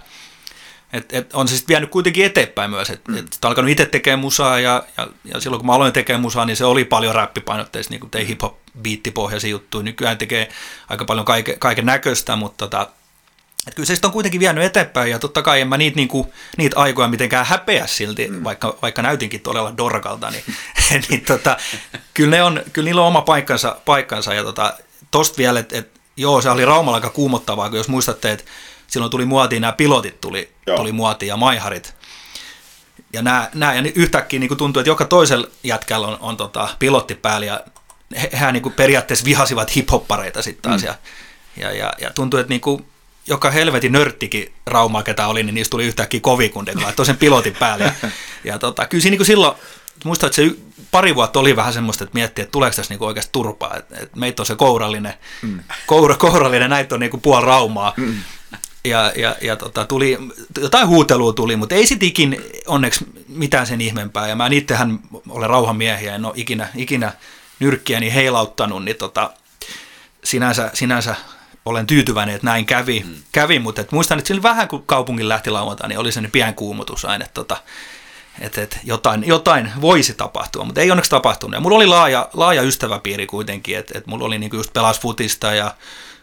et, 0.93 1.13
et 1.13 1.35
on 1.35 1.49
se 1.49 1.57
sitten 1.57 1.75
vienyt 1.75 1.91
kuitenkin 1.91 2.25
eteenpäin 2.25 2.71
myös, 2.71 2.91
että 2.91 3.13
mm. 3.13 3.19
et, 3.19 3.25
et 3.25 3.45
alkanut 3.45 3.71
itse 3.71 3.87
tekemään 3.87 4.19
musaa 4.19 4.61
ja, 4.61 4.85
ja, 4.97 5.07
ja, 5.25 5.41
silloin 5.41 5.61
kun 5.61 5.67
mä 5.67 5.73
aloin 5.73 5.93
tekemään 5.93 6.21
musaa, 6.21 6.45
niin 6.45 6.57
se 6.57 6.65
oli 6.65 6.85
paljon 6.85 7.15
räppipainotteista, 7.15 7.93
niin 7.93 8.01
kuin 8.01 8.11
tein 8.11 8.27
hip-hop 8.27 8.55
biittipohjaisia 8.83 9.51
juttuja, 9.51 9.83
nykyään 9.83 10.19
tekee 10.19 10.49
aika 10.89 11.05
paljon 11.05 11.27
kaiken, 11.27 11.59
kaiken 11.59 11.87
näköistä, 11.87 12.37
mutta 12.37 12.69
tota, 12.69 12.89
et 13.67 13.75
kyllä 13.75 13.87
se 13.87 13.99
on 14.05 14.13
kuitenkin 14.13 14.41
vienyt 14.41 14.65
eteenpäin 14.65 15.11
ja 15.11 15.19
totta 15.19 15.43
kai 15.43 15.61
en 15.61 15.69
mä 15.69 15.77
niitä, 15.77 15.97
niinku, 15.97 16.33
niitä 16.57 16.81
aikoja 16.81 17.09
mitenkään 17.09 17.47
häpeä 17.47 17.87
silti, 17.87 18.29
mm. 18.29 18.45
vaikka, 18.45 18.79
vaikka 18.83 19.03
näytinkin 19.03 19.41
todella 19.41 19.77
dorkalta, 19.77 20.31
niin, 20.31 20.45
niin 21.09 21.25
tota, 21.25 21.57
kyllä, 22.15 22.37
ne 22.37 22.43
on, 22.43 22.63
kyllä 22.73 22.87
niillä 22.87 23.01
on 23.01 23.09
oma 23.09 23.23
paikkansa, 23.23 23.77
paikkansa 23.85 24.35
ja 24.35 24.45
tota, 24.45 24.75
tosta 25.11 25.39
vielä, 25.39 25.61
että 25.61 25.79
et, 25.79 26.01
joo 26.17 26.43
se 26.43 26.51
oli 26.51 26.65
Raumalla 26.65 26.97
aika 26.97 27.11
kuumottavaa, 27.11 27.69
kun 27.69 27.79
jos 27.79 27.89
muistatte, 27.89 28.33
että 28.33 28.45
silloin 28.91 29.11
tuli 29.11 29.25
muotiin 29.25 29.61
nämä 29.63 29.73
pilotit 29.73 30.21
tuli, 30.21 30.53
tuli 30.77 30.93
muotiin 30.93 31.29
ja 31.29 31.37
maiharit. 31.37 31.95
Ja, 33.13 33.23
nämä, 33.23 33.51
nämä, 33.55 33.75
ja 33.75 33.93
yhtäkkiä 33.95 34.41
niin 34.41 34.57
tuntuu, 34.57 34.81
että 34.81 34.91
joka 34.91 35.05
toisella 35.05 35.49
jätkällä 35.65 36.07
on, 36.07 36.17
on 36.21 36.37
tota, 36.37 36.69
pilotti 36.79 37.15
päällä 37.15 37.47
ja 37.47 37.61
he, 38.41 38.53
niin 38.53 38.73
periaatteessa 38.73 39.25
vihasivat 39.25 39.77
hiphoppareita 39.77 40.43
sitten 40.43 40.71
taas. 40.71 40.83
Mm. 40.83 40.87
Ja, 40.87 40.95
ja, 41.57 41.73
ja, 41.73 41.93
ja 42.01 42.11
tuntuu, 42.11 42.41
että 42.41 42.51
niin 42.51 42.61
kuin, 42.61 42.87
joka 43.27 43.51
helvetin 43.51 43.93
nörttikin 43.93 44.53
Raumaa, 44.67 45.03
ketä 45.03 45.27
oli, 45.27 45.43
niin 45.43 45.55
niistä 45.55 45.71
tuli 45.71 45.87
yhtäkkiä 45.87 46.21
kovikunde, 46.21 46.73
kun 46.73 46.83
laittoi 46.83 47.07
sen 47.07 47.17
pilotin 47.17 47.57
päälle. 47.59 47.85
Ja, 47.85 47.93
ja 48.53 48.59
tota, 48.59 48.87
kyllä 48.87 49.03
siinä 49.03 49.17
niin 49.17 49.27
silloin, 49.27 49.57
muistan, 50.05 50.27
että 50.27 50.37
se 50.37 50.51
pari 50.91 51.15
vuotta 51.15 51.41
oli 51.41 51.57
vähän 51.57 51.73
semmoista, 51.73 52.05
että 52.05 52.15
miettii, 52.15 52.43
että 52.43 52.53
tuleeko 52.53 52.77
tässä 52.77 52.95
niin 52.95 53.03
oikeasti 53.03 53.33
turpaa. 53.33 53.77
Että, 53.77 53.97
että 53.99 54.19
meitä 54.19 54.43
on 54.43 54.47
se 54.47 54.57
kourallinen, 54.57 55.15
mm. 55.43 55.61
koura, 55.87 56.17
kourallinen, 56.17 56.71
näitä 56.71 56.95
on 56.95 57.01
niin 57.01 57.21
puoli 57.23 57.47
Raumaa. 57.47 57.95
Mm. 57.97 58.15
Ja, 58.85 59.13
ja, 59.17 59.37
ja 59.41 59.57
tota, 59.57 59.85
tuli, 59.85 60.19
jotain 60.61 60.89
huutelua 60.89 61.33
tuli, 61.33 61.57
mutta 61.57 61.75
ei 61.75 61.87
sitten 61.87 62.09
ikin 62.09 62.45
onneksi 62.67 63.05
mitään 63.29 63.67
sen 63.67 63.81
ihmeempää. 63.81 64.29
Ja 64.29 64.37
mä 64.37 64.49
itsehän 64.53 64.99
olen 65.29 65.51
rauhamiehiä, 65.51 66.15
en 66.15 66.25
ole 66.25 66.33
ikinä, 66.37 66.69
ikinä 66.77 67.13
nyrkkiäni 67.61 68.15
heilauttanut, 68.15 68.85
niin 68.85 68.97
tota, 68.97 69.31
sinänsä, 70.25 70.71
sinänsä 70.75 71.15
olen 71.65 71.87
tyytyväinen, 71.87 72.35
että 72.35 72.47
näin 72.47 72.67
kävi, 72.67 73.05
mm. 73.07 73.15
kävi 73.33 73.59
mutta 73.59 73.81
et 73.81 73.93
muistan, 73.93 74.19
että 74.19 74.29
sillä 74.29 74.43
vähän 74.43 74.69
kun 74.69 74.87
kaupungin 74.87 75.29
lähti 75.29 75.51
lauantai, 75.51 75.89
niin 75.89 75.99
oli 75.99 76.11
kuumutus 76.57 77.05
aina, 77.05 77.25
että 77.25 77.35
tota, 77.35 77.57
että, 78.41 78.63
että 78.63 78.77
jotain, 78.85 79.27
jotain 79.27 79.73
voisi 79.81 80.15
tapahtua, 80.15 80.65
mutta 80.65 80.81
ei 80.81 80.91
onneksi 80.91 81.11
tapahtunut. 81.11 81.55
Ja 81.55 81.61
mulla 81.61 81.77
oli 81.77 81.87
laaja, 81.87 82.29
laaja 82.33 82.63
ystäväpiiri 82.63 83.27
kuitenkin, 83.27 83.79
että, 83.79 83.99
että 83.99 84.11
mulla 84.11 84.25
oli 84.25 84.39
niinku 84.39 84.57
just 84.57 84.73
pelas 84.73 85.01
futista 85.01 85.55
ja 85.55 85.75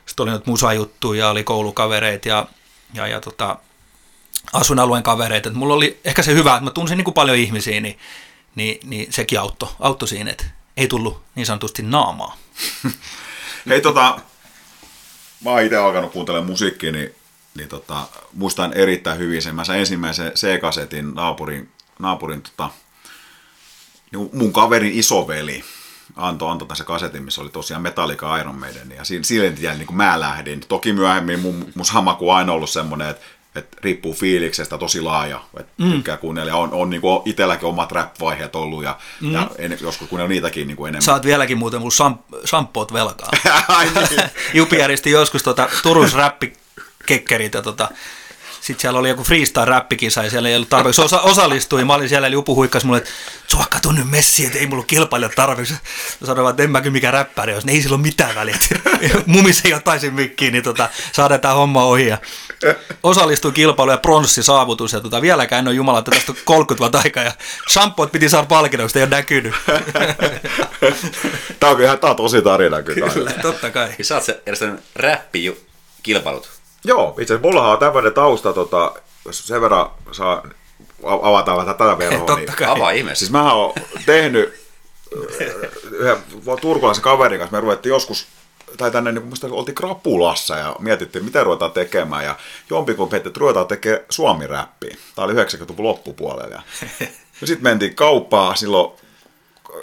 sitten 0.07 0.23
oli 0.23 0.31
noita 0.31 0.51
musajuttuja, 0.51 1.29
oli 1.29 1.43
koulukavereita 1.43 2.27
ja, 2.27 2.47
ja, 2.93 3.07
ja 3.07 3.21
tota, 3.21 3.57
asuinalueen 4.53 5.03
kavereita. 5.03 5.49
Mulla 5.49 5.73
oli 5.73 5.99
ehkä 6.05 6.23
se 6.23 6.33
hyvä, 6.33 6.53
että 6.53 6.63
mä 6.63 6.71
tunsin 6.71 6.97
niin 6.97 7.05
kuin 7.05 7.13
paljon 7.13 7.37
ihmisiä, 7.37 7.81
niin, 7.81 7.99
niin, 8.55 8.79
niin 8.83 9.13
sekin 9.13 9.39
auttoi, 9.39 9.69
auttoi 9.79 10.07
siinä, 10.07 10.31
että 10.31 10.45
ei 10.77 10.87
tullut 10.87 11.21
niin 11.35 11.45
sanotusti 11.45 11.81
naamaa. 11.81 12.37
Hei 13.69 13.81
tota, 13.81 14.19
mä 15.43 15.49
oon 15.49 15.61
itse 15.61 15.77
alkanut 15.77 16.11
kuuntelemaan 16.11 16.51
musiikkia, 16.51 16.91
niin, 16.91 17.15
niin 17.55 17.69
tota, 17.69 18.07
muistan 18.33 18.73
erittäin 18.73 19.17
hyvin 19.17 19.41
sen. 19.41 19.55
Mä 19.55 19.63
sain 19.63 19.79
ensimmäisen 19.79 20.31
C-kasetin 20.31 21.13
naapurin, 21.13 21.69
naapurin 21.99 22.41
tota, 22.41 22.69
niin 24.11 24.29
mun 24.33 24.53
kaverin 24.53 24.93
isoveli 24.93 25.63
antoi 26.17 26.51
anto 26.51 26.65
tässä 26.65 26.83
kasetin, 26.83 27.23
missä 27.23 27.41
oli 27.41 27.49
tosiaan 27.49 27.83
Metallica 27.83 28.37
Iron 28.37 28.59
Maiden. 28.59 28.93
Ja 28.97 29.03
sille 29.21 29.51
tiellä 29.51 29.77
niin 29.77 29.87
kuin 29.87 29.97
mä 29.97 30.19
lähdin. 30.19 30.61
Toki 30.67 30.93
myöhemmin 30.93 31.39
mun, 31.39 31.65
mun 31.75 31.85
sama 31.85 32.13
kuin 32.15 32.35
aina 32.35 32.53
ollut 32.53 32.69
semmoinen, 32.69 33.09
että 33.09 33.25
että 33.57 33.77
riippuu 33.81 34.13
fiiliksestä 34.13 34.77
tosi 34.77 35.01
laaja, 35.01 35.41
että 35.59 35.71
mm. 35.77 35.91
tykkää 35.91 36.17
kuunnella. 36.17 36.55
On, 36.55 36.73
on 36.73 36.89
niin 36.89 37.01
kuin 37.01 37.21
itselläkin 37.25 37.67
omat 37.67 37.91
rap-vaiheet 37.91 38.55
ollut 38.55 38.83
ja, 38.83 38.97
mm. 39.21 39.31
ja 39.31 39.49
en, 39.57 39.77
joskus 39.81 40.07
kuunnella 40.07 40.29
niitäkin 40.29 40.67
niin 40.67 40.77
kuin 40.77 40.89
enemmän. 40.89 41.01
Saat 41.01 41.25
vieläkin 41.25 41.57
muuten 41.57 41.81
mun 41.81 41.91
sam- 41.91 42.39
sampoot 42.45 42.93
velkaa. 42.93 43.29
Ai 43.67 43.87
niin. 44.09 44.29
Jupi 44.53 44.77
järjesti 44.77 45.11
joskus 45.11 45.43
tota, 45.43 45.69
Turun 45.83 46.09
räppikekkerit 46.13 47.53
ja 47.53 47.61
tota, 47.61 47.89
sitten 48.67 48.81
siellä 48.81 48.99
oli 48.99 49.09
joku 49.09 49.23
freestyle-räppikisa 49.23 50.23
ja 50.23 50.29
siellä 50.29 50.49
ei 50.49 50.55
ollut 50.55 50.69
tarpeeksi 50.69 51.01
osa- 51.01 51.21
osallistui. 51.21 51.85
Mä 51.85 51.93
olin 51.93 52.09
siellä, 52.09 52.27
eli 52.27 52.33
Jupu 52.33 52.55
huikkas 52.55 52.83
mulle, 52.83 52.97
että 52.97 53.09
sua 53.47 53.65
kato 53.69 53.91
nyt 53.91 54.09
messi, 54.09 54.45
että 54.45 54.59
ei 54.59 54.67
mulla 54.67 54.83
kilpailla 54.83 55.29
tarpeeksi. 55.29 55.73
Mä 56.21 56.27
sanoin, 56.27 56.49
että 56.49 56.63
en 56.63 56.71
mä 56.71 56.81
kyllä 56.81 56.93
mikään 56.93 57.13
räppäri 57.13 57.53
jos 57.53 57.63
ei 57.67 57.81
sillä 57.81 57.95
ole 57.95 58.01
mitään 58.01 58.35
väliä. 58.35 58.57
Mumis 59.25 59.61
ei 59.65 59.73
ottaisi 59.73 60.11
mikkiin, 60.11 60.53
niin 60.53 60.63
tota, 60.63 60.89
saadaan 61.11 61.41
tämä 61.41 61.53
homma 61.53 61.83
ohi. 61.83 62.07
Ja 62.07 62.17
osallistui 63.03 63.51
kilpailu 63.51 63.91
ja 63.91 63.97
pronssisaavutus. 63.97 64.93
Ja 64.93 64.99
tota, 64.99 65.21
vieläkään 65.21 65.59
en 65.59 65.67
ole 65.67 65.75
jumala, 65.75 65.99
että 65.99 66.11
tästä 66.11 66.33
30 66.45 66.79
vuotta 66.79 67.01
aikaa. 67.03 67.23
Ja 67.23 67.31
shampoot 67.69 68.11
piti 68.11 68.29
saada 68.29 68.45
palkinnoksi, 68.45 68.99
ei 68.99 69.03
ole 69.03 69.09
näkynyt. 69.09 69.53
tämä 71.59 71.71
on 71.71 71.81
ihan 71.81 71.99
tämä 71.99 72.11
on 72.11 72.17
tosi 72.17 72.41
tarina 72.41 72.81
kyllä. 72.81 73.09
Kyllä, 73.09 73.31
totta 73.41 73.71
kai. 73.71 73.89
Ja 73.97 74.05
sä 74.05 74.15
oot 74.15 74.23
se 74.23 74.41
järjestänyt 74.45 74.79
räppikilpailut. 74.95 76.56
Joo, 76.83 77.09
itse 77.09 77.33
asiassa 77.33 77.47
mullahan 77.47 77.71
on 77.71 77.79
tämmöinen 77.79 78.13
tausta, 78.13 78.53
tota, 78.53 78.93
jos 79.25 79.47
sen 79.47 79.61
verran 79.61 79.89
saa 80.11 80.43
avataan 81.03 81.57
vähän 81.57 81.75
tätä 81.75 81.97
verhoa. 81.97 82.35
Niin, 82.35 82.47
kai. 82.57 82.67
Avaa 82.67 82.91
ihmeessä. 82.91 83.19
Siis 83.19 83.31
mä 83.31 83.53
oon 83.53 83.73
tehnyt 84.05 84.67
yhden 85.91 86.17
turkulaisen 86.61 87.03
kaverin 87.03 87.39
kanssa, 87.39 87.57
me 87.57 87.61
ruvettiin 87.61 87.89
joskus 87.89 88.27
tai 88.77 88.91
tänne, 88.91 89.11
niin 89.11 89.25
muista 89.25 89.47
oltiin 89.51 89.75
krapulassa 89.75 90.55
ja 90.57 90.75
mietittiin, 90.79 91.25
mitä 91.25 91.43
ruvetaan 91.43 91.71
tekemään. 91.71 92.25
Ja 92.25 92.35
jompikumpi 92.69 93.13
heitti, 93.13 93.29
että 93.29 93.39
ruvetaan 93.39 93.67
tekemään 93.67 94.05
suomi-räppiä. 94.09 94.97
Tämä 95.15 95.25
oli 95.25 95.33
90-luvun 95.33 95.85
loppupuolella. 95.85 96.55
Ja, 96.55 96.61
ja 97.41 97.47
sitten 97.47 97.63
mentiin 97.63 97.95
kauppaan, 97.95 98.57
silloin 98.57 98.91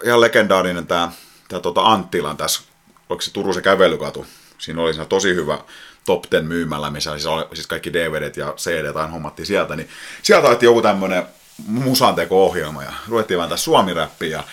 ihan 0.04 0.20
legendaarinen 0.20 0.86
tämä, 0.86 1.12
tämä 1.48 1.60
tuota 1.60 1.80
Anttilan 1.80 2.36
tässä, 2.36 2.62
oliko 3.08 3.22
se 3.22 3.32
Turusen 3.32 3.62
kävelykatu. 3.62 4.26
Siinä 4.58 4.82
oli 4.82 4.94
siinä 4.94 5.04
tosi 5.04 5.34
hyvä 5.34 5.58
top 6.04 6.30
10 6.30 6.48
myymällä, 6.48 6.90
missä 6.90 7.10
siis, 7.10 7.26
oli, 7.26 7.44
siis 7.54 7.66
kaikki 7.66 7.92
DVDt 7.92 8.36
ja 8.36 8.54
CD 8.56 8.86
aina 8.86 9.06
hommattiin 9.06 9.46
sieltä, 9.46 9.76
niin 9.76 9.88
sieltä 10.22 10.46
otettiin 10.46 10.68
joku 10.68 10.82
tämmöinen 10.82 11.26
musanteko-ohjelma 11.66 12.82
ja 12.82 12.92
ruvettiin 13.08 13.38
vähän 13.38 13.50
tässä 13.50 13.64
suomi 13.64 13.92
ja, 14.30 14.44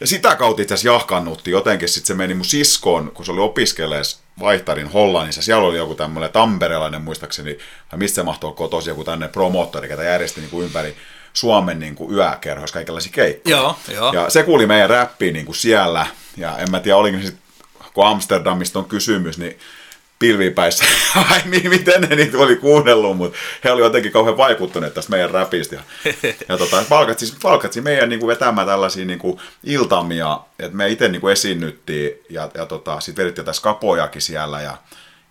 ja 0.00 0.06
sitä 0.06 0.36
kautta 0.36 0.62
itse 0.62 0.74
asiassa 0.74 0.94
jahkannutti 0.94 1.50
jotenkin, 1.50 1.88
sitten 1.88 2.06
se 2.06 2.14
meni 2.14 2.34
mun 2.34 2.44
siskoon, 2.44 3.10
kun 3.14 3.24
se 3.24 3.32
oli 3.32 3.40
opiskelees 3.40 4.20
vaihtarin 4.40 4.92
Hollannissa, 4.92 5.42
siellä 5.42 5.66
oli 5.66 5.78
joku 5.78 5.94
tämmöinen 5.94 6.32
tamperelainen 6.32 7.02
muistaakseni, 7.02 7.58
mistä 7.96 8.14
se 8.14 8.22
mahtoi 8.22 8.52
kotosi 8.52 8.90
joku 8.90 9.04
tänne 9.04 9.28
promoottori, 9.28 9.90
joka 9.90 10.02
järjesti 10.02 10.40
niin 10.40 10.50
kuin 10.50 10.64
ympäri 10.64 10.96
Suomen 11.32 11.78
niin 11.78 11.94
kuin 11.94 12.14
yökerhoissa 12.14 12.74
kaikenlaisia 12.74 13.12
keikkoja. 13.12 13.56
Joo, 13.56 13.78
joo. 13.88 14.12
Ja 14.12 14.30
se 14.30 14.42
kuuli 14.42 14.66
meidän 14.66 14.90
räppiin 14.90 15.32
niin 15.32 15.46
kuin 15.46 15.56
siellä, 15.56 16.06
ja 16.36 16.58
en 16.58 16.70
mä 16.70 16.80
tiedä, 16.80 16.96
oliko 16.96 17.18
se 17.18 17.24
sitten, 17.24 17.44
kun 17.94 18.06
Amsterdamista 18.06 18.78
on 18.78 18.84
kysymys, 18.84 19.38
niin 19.38 19.58
pilvipäissä, 20.18 20.84
ai 21.30 21.40
miten 21.68 22.00
ne 22.00 22.16
niitä 22.16 22.38
oli 22.38 22.56
kuunnellut, 22.56 23.16
mutta 23.16 23.38
he 23.64 23.70
olivat 23.70 23.86
jotenkin 23.86 24.12
kauhean 24.12 24.36
vaikuttuneet 24.36 24.94
tästä 24.94 25.10
meidän 25.10 25.30
räpistä. 25.30 25.76
Ja, 25.76 25.82
ja 26.48 26.58
tota, 26.58 26.84
palkatsi, 26.88 27.34
palkatsi 27.42 27.80
meidän 27.80 28.08
niin 28.08 28.20
kuin 28.20 28.28
vetämään 28.28 28.66
tällaisia 28.66 29.04
niin 29.04 29.18
kuin 29.18 29.40
iltamia, 29.64 30.40
että 30.58 30.76
me 30.76 30.88
itse 30.88 31.08
niin 31.08 31.20
kuin 31.20 31.32
esiinnyttiin 31.32 32.10
ja, 32.30 32.50
ja 32.54 32.66
tota, 32.66 33.00
sitten 33.00 33.24
vedettiin 33.24 33.44
tässä 33.44 33.62
kapojakin 33.62 34.22
siellä 34.22 34.60
ja, 34.60 34.76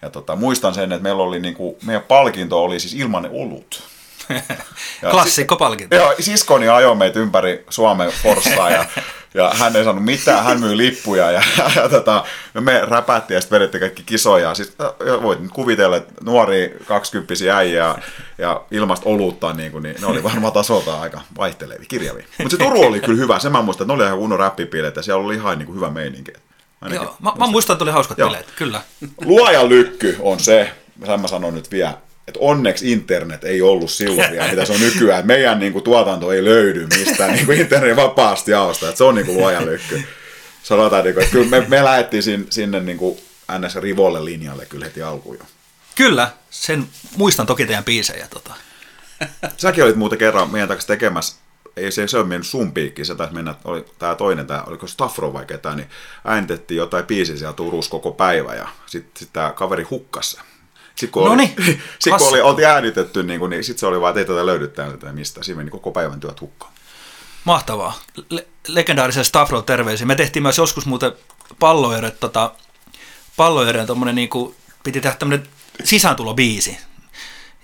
ja 0.01 0.09
tota, 0.09 0.35
muistan 0.35 0.73
sen, 0.73 0.91
että 0.91 1.03
meillä 1.03 1.23
oli 1.23 1.39
niin 1.39 1.55
kuin, 1.55 1.75
meidän 1.85 2.03
palkinto 2.03 2.63
oli 2.63 2.79
siis 2.79 2.93
ilmanen 2.93 3.31
olut. 3.33 3.83
Klassikko 5.11 5.55
palkinto. 5.55 5.95
Joo, 5.95 6.13
siskoni 6.19 6.69
ajoi 6.69 6.95
meitä 6.95 7.19
ympäri 7.19 7.65
Suomen 7.69 8.11
Forssaa 8.23 8.69
ja, 8.69 8.85
ja 9.33 9.51
hän 9.53 9.75
ei 9.75 9.83
saanut 9.83 10.05
mitään, 10.05 10.43
hän 10.43 10.59
myy 10.59 10.77
lippuja 10.77 11.31
ja, 11.31 11.41
ja, 11.75 11.89
tota, 11.89 12.25
me 12.59 12.81
räpättiin 12.85 13.35
ja 13.35 13.41
sitten 13.41 13.59
vedettiin 13.59 13.79
kaikki 13.79 14.03
kisoja. 14.03 14.55
Siis, 14.55 14.75
voit 15.21 15.39
nyt 15.39 15.51
kuvitella, 15.51 15.97
että 15.97 16.13
nuori 16.23 16.77
20 16.85 17.33
äijä 17.55 17.83
ja, 17.83 17.97
ja 18.37 18.61
ilmasta 18.71 19.09
olutta, 19.09 19.53
niin, 19.53 19.71
kuin, 19.71 19.83
niin 19.83 19.95
ne 20.01 20.07
oli 20.07 20.23
varmaan 20.23 20.53
tasoltaan 20.53 21.01
aika 21.01 21.21
vaihtelevia, 21.37 21.85
kirjavia. 21.87 22.25
Mutta 22.37 22.57
se 22.57 22.63
Turu 22.63 22.81
oli 22.81 22.99
kyllä 22.99 23.19
hyvä, 23.19 23.39
se 23.39 23.49
mä 23.49 23.61
muistan, 23.61 23.85
että 23.85 23.93
ne 23.93 23.95
oli 23.95 24.05
ihan 24.05 24.19
kunnon 24.19 24.39
räppipileet 24.39 24.95
ja 24.95 25.01
siellä 25.01 25.25
oli 25.25 25.35
ihan 25.35 25.57
niin 25.57 25.65
kuin 25.65 25.75
hyvä 25.75 25.89
meininki. 25.89 26.33
Ainakin, 26.81 27.05
Joo, 27.05 27.15
mä, 27.19 27.31
mä 27.37 27.47
muistan, 27.47 27.73
että 27.73 27.83
oli 27.83 27.91
hauskat 27.91 28.17
Joo. 28.17 28.29
bileet, 28.29 28.47
kyllä. 28.55 28.81
Luojan 29.25 29.69
lykky 29.69 30.17
on 30.19 30.39
se, 30.39 30.71
sen 31.05 31.19
mä 31.19 31.27
sanon 31.27 31.55
nyt 31.55 31.71
vielä, 31.71 31.93
että 32.27 32.39
onneksi 32.39 32.91
internet 32.91 33.43
ei 33.43 33.61
ollut 33.61 33.91
silloin 33.91 34.31
vielä, 34.31 34.47
mitä 34.47 34.65
se 34.65 34.73
on 34.73 34.79
nykyään. 34.79 35.27
Meidän 35.27 35.59
niin 35.59 35.73
kuin, 35.73 35.83
tuotanto 35.83 36.31
ei 36.31 36.43
löydy 36.43 36.87
mistään 36.97 37.33
niin 37.33 37.45
kuin 37.45 37.61
internetin 37.61 37.95
vapaasti 37.95 38.51
jaosta. 38.51 38.89
Että 38.89 38.97
se 38.97 39.03
on 39.03 39.15
niin 39.15 39.25
kuin 39.25 39.37
luojan 39.37 39.65
lykky. 39.65 40.03
Sanotaan, 40.63 41.03
niin 41.03 41.13
kuin, 41.13 41.23
että 41.23 41.33
kyllä 41.33 41.49
me, 41.49 41.65
me 41.67 41.83
lähdettiin 41.83 42.23
sinne, 42.23 42.45
sinne 42.49 42.79
niin 42.79 42.97
kuin 42.97 43.19
NS 43.59 43.75
Rivolle 43.75 44.25
linjalle 44.25 44.65
kyllä 44.65 44.85
heti 44.85 45.01
alkuun 45.01 45.37
jo. 45.39 45.45
Kyllä, 45.95 46.31
sen 46.49 46.87
muistan 47.15 47.45
toki 47.45 47.65
teidän 47.65 47.83
biisejä. 47.83 48.27
Tota. 48.27 48.53
Säkin 49.57 49.83
olit 49.83 49.95
muuten 49.95 50.19
kerran 50.19 50.51
meidän 50.51 50.67
takaisin 50.67 50.87
tekemässä 50.87 51.35
ei 51.77 51.91
se, 51.91 52.07
se 52.07 52.17
on 52.17 52.27
mennyt 52.27 52.47
sun 52.47 52.73
piikki, 52.73 53.05
se 53.05 53.15
taisi 53.15 53.33
mennä, 53.33 53.55
oli 53.63 53.85
tämä 53.99 54.15
toinen, 54.15 54.47
tämä, 54.47 54.63
oliko 54.67 54.87
Staffro 54.87 55.33
vai 55.33 55.45
ketään, 55.45 55.77
niin 55.77 55.89
äänitettiin 56.25 56.77
jotain 56.77 57.05
biisiä 57.05 57.37
siellä 57.37 57.53
Turussa 57.53 57.91
koko 57.91 58.11
päivä 58.11 58.55
ja 58.55 58.67
sitten 58.85 59.19
sit 59.19 59.29
tämä 59.33 59.51
kaveri 59.51 59.83
hukkassa 59.83 60.41
sitten 60.95 61.11
kun, 61.11 61.31
oli, 61.31 61.55
sit, 61.99 62.13
kun 62.17 62.27
oli, 62.27 62.41
oltiin 62.41 62.67
äänitetty, 62.67 63.23
niin, 63.23 63.39
kuin, 63.39 63.49
niin 63.49 63.63
sitten 63.63 63.79
se 63.79 63.87
oli 63.87 64.01
vaan, 64.01 64.09
että 64.09 64.19
ei 64.19 64.25
tätä 64.25 64.45
löydy 64.45 64.67
täältä 64.67 65.11
mistä. 65.11 65.43
Siinä 65.43 65.57
meni 65.57 65.71
koko 65.71 65.91
päivän 65.91 66.19
työt 66.19 66.41
hukkaan. 66.41 66.73
Mahtavaa. 67.43 67.99
Le- 68.29 68.47
legendaarisen 68.67 69.25
Staffro 69.25 69.61
terveisiä. 69.61 70.07
Me 70.07 70.15
tehtiin 70.15 70.43
myös 70.43 70.57
joskus 70.57 70.85
muuten 70.85 71.11
palloereen, 71.59 72.13
tota, 72.19 72.51
palloereen 73.37 73.87
tommonen 73.87 74.15
niin 74.15 74.29
kuin, 74.29 74.55
piti 74.83 75.01
tehdä 75.01 75.15
tämmöinen 75.15 75.47
sisääntulobiisi. 75.83 76.77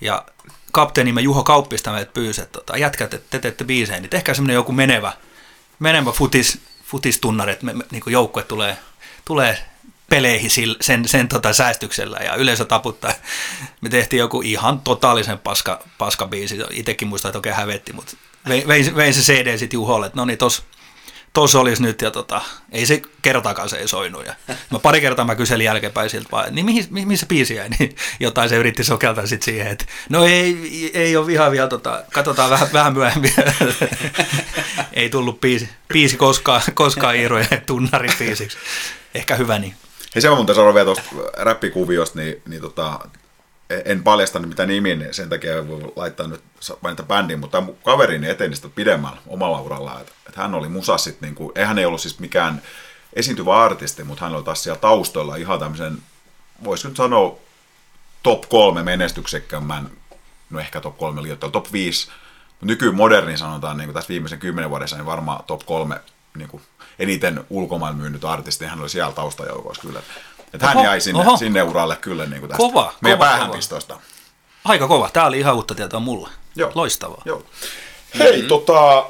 Ja 0.01 0.25
kapteenimme 0.71 1.21
Juho 1.21 1.43
Kauppista 1.43 1.91
meidät 1.91 2.13
pyysi, 2.13 2.41
että 2.41 2.59
tota, 2.59 2.77
jätkät, 2.77 3.13
että 3.13 3.27
te 3.29 3.39
teette 3.39 3.63
biisejä, 3.63 3.99
niin 3.99 4.09
tehkää 4.09 4.35
semmoinen 4.35 4.55
joku 4.55 4.71
menevä, 4.71 5.13
menevä 5.79 6.11
futis, 6.11 6.59
futistunnari, 6.83 7.51
että 7.51 7.65
me, 7.65 7.73
me, 7.73 7.83
niin 7.91 8.03
joukkue 8.07 8.43
tulee, 8.43 8.77
tulee 9.25 9.68
peleihin 10.09 10.51
sen, 10.81 11.07
sen 11.07 11.27
tota 11.27 11.53
säästyksellä 11.53 12.17
ja 12.17 12.35
yleisö 12.35 12.65
taputtaa. 12.65 13.13
Me 13.81 13.89
tehtiin 13.89 14.19
joku 14.19 14.41
ihan 14.41 14.79
totaalisen 14.79 15.39
paska, 15.39 15.83
paska 15.97 16.27
biisi. 16.27 16.57
Itsekin 16.71 17.07
muistan, 17.07 17.29
että 17.29 17.37
oikein 17.37 17.55
hävetti, 17.55 17.93
mutta 17.93 18.17
vein, 18.47 18.95
vein, 18.95 19.13
se 19.13 19.33
CD 19.33 19.57
sitten 19.57 19.77
Juholle, 19.77 20.05
että 20.05 20.19
no 20.19 20.25
niin, 20.25 20.37
tos, 20.37 20.63
tos 21.33 21.55
olisi 21.55 21.81
nyt, 21.81 22.01
ja 22.01 22.11
tota, 22.11 22.41
ei 22.71 22.85
se 22.85 23.01
kertaakaan 23.21 23.69
se 23.69 23.77
ei 23.77 23.87
soinut. 23.87 24.25
Ja 24.25 24.35
mä 24.71 24.79
pari 24.79 25.01
kertaa 25.01 25.25
mä 25.25 25.35
kyselin 25.35 25.65
jälkeenpäin 25.65 26.09
siltä 26.09 26.29
vaan, 26.31 26.55
niin 26.55 26.65
mihin, 26.65 26.85
mihin 26.89 27.17
se 27.17 27.25
biisi 27.25 27.55
jäi, 27.55 27.69
niin 27.79 27.95
jotain 28.19 28.49
se 28.49 28.55
yritti 28.55 28.83
sokeltaa 28.83 29.27
sitten 29.27 29.45
siihen, 29.45 29.67
että 29.67 29.85
no 30.09 30.25
ei, 30.25 30.91
ei 30.93 31.17
ole 31.17 31.27
viha 31.27 31.51
vielä, 31.51 31.67
tota, 31.67 32.03
katsotaan 32.13 32.49
vähän, 32.49 32.67
vähän 32.73 32.93
myöhemmin. 32.93 33.33
ei 34.93 35.09
tullut 35.09 35.41
biisi, 35.41 35.69
biisi 35.93 36.17
koskaan, 36.17 36.61
koskaan 36.73 37.15
Iirojen 37.15 37.63
tunnarin 37.65 38.13
biisiksi. 38.19 38.57
Ehkä 39.15 39.35
hyvä 39.35 39.59
niin. 39.59 39.75
Hei 40.15 40.21
se 40.21 40.29
on 40.29 40.37
muuten 40.37 40.55
sanoa 40.55 40.73
vielä 40.73 40.85
tuosta 40.85 41.03
räppikuviosta, 41.37 42.19
niin, 42.19 42.41
niin 42.47 42.61
tota, 42.61 42.99
en 43.85 44.03
paljasta 44.03 44.39
mitä 44.39 44.65
nimi, 44.65 44.95
niin 44.95 45.13
sen 45.13 45.29
takia 45.29 45.67
voi 45.67 45.93
laittaa 45.95 46.27
nyt 46.27 46.41
mainita 46.81 47.03
bändiin, 47.03 47.39
mutta 47.39 47.63
kaverini 47.85 48.29
eteni 48.29 48.55
sitä 48.55 48.69
pidemmällä 48.75 49.17
omalla 49.27 49.61
uralla, 49.61 49.99
että, 49.99 50.11
että 50.27 50.41
hän 50.41 50.53
oli 50.53 50.69
musassit, 50.69 51.21
niin 51.21 51.35
kuin, 51.35 51.51
eihän 51.55 51.79
ei 51.79 51.85
ollut 51.85 52.01
siis 52.01 52.19
mikään 52.19 52.61
esiintyvä 53.13 53.63
artisti, 53.63 54.03
mutta 54.03 54.25
hän 54.25 54.35
oli 54.35 54.43
taas 54.43 54.63
siellä 54.63 54.79
taustalla 54.79 55.35
ihan 55.35 55.59
tämmöisen, 55.59 55.97
voisi 56.63 56.87
nyt 56.87 56.97
sanoa, 56.97 57.37
top 58.23 58.49
kolme 58.49 58.83
menestyksekkämmän, 58.83 59.89
no 60.49 60.59
ehkä 60.59 60.81
top 60.81 60.97
kolme 60.97 61.23
liioittaa, 61.23 61.49
top 61.49 61.71
viisi, 61.71 62.11
nykymoderni 62.61 63.37
sanotaan 63.37 63.77
niin 63.77 63.87
kuin 63.87 63.93
tässä 63.93 64.09
viimeisen 64.09 64.39
kymmenen 64.39 64.69
vuodessa, 64.69 64.95
niin 64.95 65.05
varmaan 65.05 65.43
top 65.43 65.65
kolme 65.65 66.01
niin 66.37 66.49
kuin 66.49 66.63
eniten 66.99 67.43
ulkomaan 67.49 67.95
myynyt 67.95 68.25
artisti, 68.25 68.65
hän 68.65 68.79
oli 68.79 68.89
siellä 68.89 69.13
taustajoukoissa 69.13 69.81
kyllä. 69.81 70.01
Että 70.53 70.67
hän 70.67 70.83
jäi 70.83 71.01
sinne, 71.01 71.23
sinne 71.39 71.63
uralle 71.63 71.95
kyllä 71.95 72.25
niin 72.25 72.39
kuin 72.39 72.49
tästä 72.49 72.57
kova, 72.57 72.93
meidän 73.01 73.19
kova, 73.19 73.29
päähänpistosta. 73.29 73.99
Aika 74.65 74.87
kova. 74.87 75.09
Tämä 75.13 75.25
oli 75.25 75.39
ihan 75.39 75.55
uutta 75.55 75.75
tietoa 75.75 75.99
mulle. 75.99 76.29
Joo. 76.55 76.71
Loistavaa. 76.75 77.21
Joo. 77.25 77.43
Hei, 78.19 78.31
mm-hmm. 78.31 78.47
tota, 78.47 79.05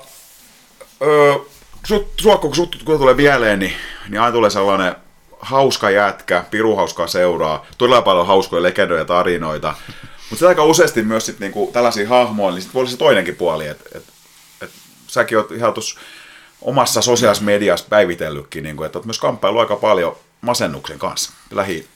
ö, 1.01 1.39
sut, 1.87 2.13
sua, 2.21 2.37
kun 2.37 2.55
sut 2.55 2.83
kun 2.85 2.97
tulee 2.97 3.13
mieleen, 3.13 3.59
niin, 3.59 3.73
niin 4.09 4.21
aina 4.21 4.31
tulee 4.31 4.49
sellainen 4.49 4.95
hauska 5.39 5.89
jätkä, 5.89 6.45
piru 6.51 6.75
hauskaa 6.75 7.07
seuraa, 7.07 7.65
todella 7.77 8.01
paljon 8.01 8.27
hauskoja 8.27 8.63
legendoja 8.63 9.05
tarinoita, 9.05 9.73
mutta 10.29 10.47
aika 10.47 10.63
useasti 10.63 11.01
myös 11.01 11.25
sit 11.25 11.39
niinku 11.39 11.69
tällaisia 11.73 12.09
hahmoja, 12.09 12.55
niin 12.55 12.61
sit 12.61 12.73
voi 12.73 12.79
olla 12.79 12.91
se 12.91 12.97
toinenkin 12.97 13.35
puoli, 13.35 13.67
että 13.67 13.97
et, 13.97 14.03
et, 14.61 14.71
säkin 15.07 15.37
oot 15.37 15.51
ihan 15.51 15.73
tuossa 15.73 15.99
omassa 16.61 17.01
sosiaalisessa 17.01 17.45
mediassa 17.45 17.85
päivitellytkin, 17.89 18.63
niin 18.63 18.77
kuin, 18.77 18.85
että 18.85 18.97
olet 18.99 19.05
myös 19.05 19.19
kamppailu 19.19 19.59
aika 19.59 19.75
paljon 19.75 20.15
masennuksen 20.41 20.99
kanssa. 20.99 21.31
Lähi, 21.51 21.87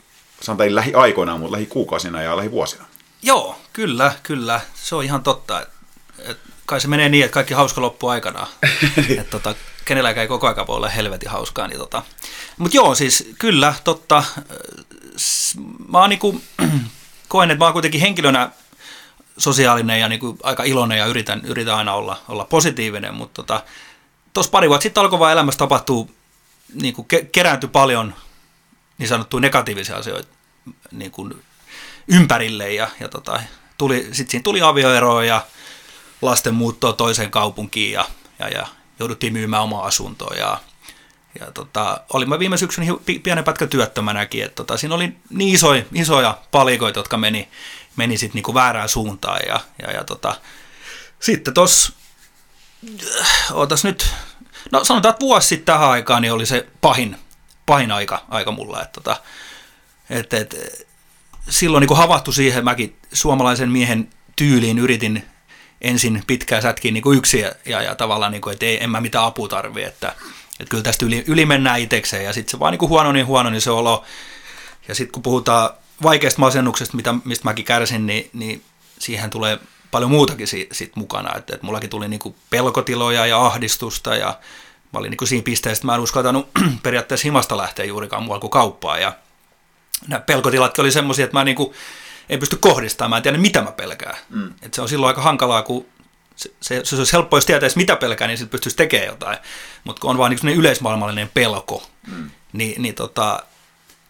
sanotaan 0.41 0.75
lähiaikoina, 0.75 1.37
mutta 1.37 1.51
lähikuukausina 1.51 2.21
ja 2.21 2.37
lähivuosina. 2.37 2.85
Joo, 3.21 3.55
kyllä, 3.73 4.13
kyllä. 4.23 4.61
Se 4.75 4.95
on 4.95 5.03
ihan 5.03 5.23
totta. 5.23 5.61
Et, 5.61 5.69
et, 6.19 6.37
kai 6.65 6.81
se 6.81 6.87
menee 6.87 7.09
niin, 7.09 7.25
että 7.25 7.33
kaikki 7.33 7.53
hauska 7.53 7.81
loppuu 7.81 8.09
aikanaan. 8.09 8.47
että 9.09 9.23
tota, 9.31 9.55
kenelläkään 9.85 10.21
ei 10.21 10.27
koko 10.27 10.47
ajan 10.47 10.67
voi 10.67 10.75
olla 10.75 10.89
helvetin 10.89 11.29
hauskaa. 11.29 11.67
Niin 11.67 11.79
tota. 11.79 12.01
Mutta 12.57 12.77
joo, 12.77 12.95
siis 12.95 13.29
kyllä, 13.39 13.73
totta. 13.83 14.23
S- 15.17 15.55
Mä 15.87 15.99
oon 15.99 16.09
niinku, 16.09 16.41
koen, 17.27 17.51
että 17.51 17.59
mä 17.59 17.65
oon 17.65 17.73
kuitenkin 17.73 18.01
henkilönä 18.01 18.49
sosiaalinen 19.37 19.99
ja 19.99 20.09
niinku 20.09 20.37
aika 20.43 20.63
iloinen 20.63 20.97
ja 20.97 21.05
yritän, 21.05 21.41
yritän 21.45 21.75
aina 21.75 21.93
olla, 21.93 22.21
olla 22.29 22.45
positiivinen, 22.45 23.13
mutta 23.13 23.41
tota, 23.41 23.63
tuossa 24.33 24.51
pari 24.51 24.69
vuotta 24.69 24.83
sitten 24.83 25.01
alkoi 25.01 25.19
vaan 25.19 25.31
elämässä 25.31 25.57
tapahtuu, 25.57 26.11
niin 26.73 26.93
kuin 26.93 27.07
ke- 27.13 27.25
kerääntyi 27.31 27.69
paljon 27.69 28.13
niin 28.97 29.07
sanottuja 29.07 29.41
negatiivisia 29.41 29.95
asioita 29.95 30.29
niin 30.91 31.11
kuin 31.11 31.43
ympärille 32.07 32.73
ja, 32.73 32.87
ja 32.99 33.07
tota, 33.07 33.39
tuli, 33.77 34.01
sitten 34.11 34.31
siinä 34.31 34.43
tuli 34.43 34.61
avioeroa 34.61 35.25
ja 35.25 35.41
lasten 36.21 36.53
muuttoa 36.53 36.93
toiseen 36.93 37.31
kaupunkiin 37.31 37.91
ja, 37.91 38.05
ja, 38.39 38.49
ja 38.49 38.67
jouduttiin 38.99 39.33
myymään 39.33 39.63
omaa 39.63 39.85
asuntoa 39.85 40.35
ja, 40.35 40.59
ja 41.39 41.51
tota, 41.51 42.01
olin 42.13 42.29
mä 42.29 42.39
viime 42.39 42.57
syksyn 42.57 42.87
pienen 43.23 43.43
pätkän 43.43 43.69
työttömänäkin, 43.69 44.43
että 44.43 44.55
tota, 44.55 44.77
siinä 44.77 44.95
oli 44.95 45.13
niin 45.29 45.55
isoja, 45.55 45.83
isoja 45.93 46.37
palikoita, 46.51 46.99
jotka 46.99 47.17
meni, 47.17 47.49
meni 47.95 48.17
sitten 48.17 48.35
niinku 48.35 48.53
väärään 48.53 48.89
suuntaan 48.89 49.39
ja, 49.47 49.59
ja, 49.81 49.91
ja 49.91 50.03
tota, 50.03 50.35
sitten 51.19 51.53
tuossa 51.53 51.93
ootas 53.51 53.83
nyt, 53.83 54.13
no 54.71 54.83
sanotaan, 54.83 55.13
että 55.13 55.25
vuosi 55.25 55.47
sitten 55.47 55.65
tähän 55.65 55.89
aikaan 55.89 56.21
niin 56.21 56.33
oli 56.33 56.45
se 56.45 56.67
pahin, 56.81 57.17
pahin 57.65 57.91
aika, 57.91 58.25
aika 58.29 58.51
mulla, 58.51 58.81
että 58.81 59.01
tota, 59.01 59.21
et, 60.09 60.33
et, 60.33 60.55
silloin 61.49 61.81
niin 61.81 61.97
havahtui 61.97 62.33
siihen, 62.33 62.63
mäkin 62.63 62.97
suomalaisen 63.13 63.71
miehen 63.71 64.09
tyyliin 64.35 64.79
yritin 64.79 65.23
ensin 65.81 66.23
pitkää 66.27 66.61
sätkiä 66.61 66.91
niin 66.91 67.03
kuin 67.03 67.17
yksin 67.17 67.41
ja, 67.41 67.51
ja, 67.65 67.81
ja 67.81 67.95
tavallaan, 67.95 68.31
niin 68.31 68.41
kuin, 68.41 68.53
että 68.53 68.65
ei, 68.65 68.83
en 68.83 68.89
mä 68.89 69.01
mitään 69.01 69.25
apua 69.25 69.47
tarvi, 69.47 69.83
että, 69.83 70.15
että 70.59 70.69
kyllä 70.69 70.83
tästä 70.83 71.05
yli, 71.05 71.23
yli 71.27 71.45
mennään 71.45 71.79
itsekseen. 71.79 72.25
Ja 72.25 72.33
sitten 72.33 72.51
se 72.51 72.59
vaan 72.59 72.71
niin 72.71 72.79
kuin 72.79 72.89
huono 72.89 73.11
niin 73.11 73.25
huono 73.25 73.49
niin 73.49 73.61
se 73.61 73.71
olo. 73.71 74.03
Ja 74.87 74.95
sitten 74.95 75.11
kun 75.11 75.23
puhutaan 75.23 75.69
vaikeasta 76.03 76.39
masennuksesta, 76.39 76.95
mitä, 76.95 77.15
mistä 77.25 77.45
mäkin 77.45 77.65
kärsin, 77.65 78.05
niin, 78.05 78.29
niin 78.33 78.63
siihen 78.99 79.29
tulee 79.29 79.59
paljon 79.93 80.11
muutakin 80.11 80.47
si, 80.47 80.67
sit 80.71 80.95
mukana. 80.95 81.37
Että, 81.37 81.53
että 81.53 81.65
mullakin 81.65 81.89
tuli 81.89 82.07
niinku 82.07 82.35
pelkotiloja 82.49 83.25
ja 83.25 83.45
ahdistusta 83.45 84.15
ja 84.15 84.39
mä 84.93 84.99
olin 84.99 85.09
niinku 85.09 85.25
siinä 85.25 85.43
pisteessä, 85.43 85.79
että 85.79 85.85
mä 85.85 85.95
en 85.95 86.01
uskaltanut 86.01 86.49
periaatteessa 86.83 87.27
himasta 87.27 87.57
lähteä 87.57 87.85
juurikaan 87.85 88.23
muualla 88.23 88.41
kuin 88.41 88.51
kauppaan. 88.51 89.01
Ja 89.01 89.13
nämä 90.07 90.19
pelkotilatkin 90.19 90.81
oli 90.81 90.91
semmoisia, 90.91 91.25
että 91.25 91.37
mä 91.37 91.43
niinku, 91.43 91.73
en 92.29 92.39
pysty 92.39 92.55
kohdistamaan, 92.55 93.09
mä 93.09 93.17
en 93.17 93.23
tiedä 93.23 93.37
mitä 93.37 93.61
mä 93.61 93.71
pelkään. 93.71 94.17
Mm. 94.29 94.53
Et 94.61 94.73
se 94.73 94.81
on 94.81 94.89
silloin 94.89 95.07
aika 95.07 95.21
hankalaa, 95.21 95.61
kun 95.61 95.85
se, 96.35 96.51
se, 96.61 96.81
se 96.83 96.95
olisi 96.95 97.13
helppo, 97.13 97.37
jos 97.37 97.45
tietäisi 97.45 97.77
mitä 97.77 97.95
pelkää, 97.95 98.27
niin 98.27 98.37
sitten 98.37 98.51
pystyisi 98.51 98.77
tekemään 98.77 99.07
jotain. 99.07 99.37
Mutta 99.83 99.99
kun 99.99 100.09
on 100.09 100.17
vaan 100.17 100.31
niinku 100.31 100.47
yleismaailmallinen 100.47 101.31
pelko, 101.33 101.87
mm. 102.07 102.29
niin, 102.53 102.81
niin 102.81 102.95
tota, 102.95 103.43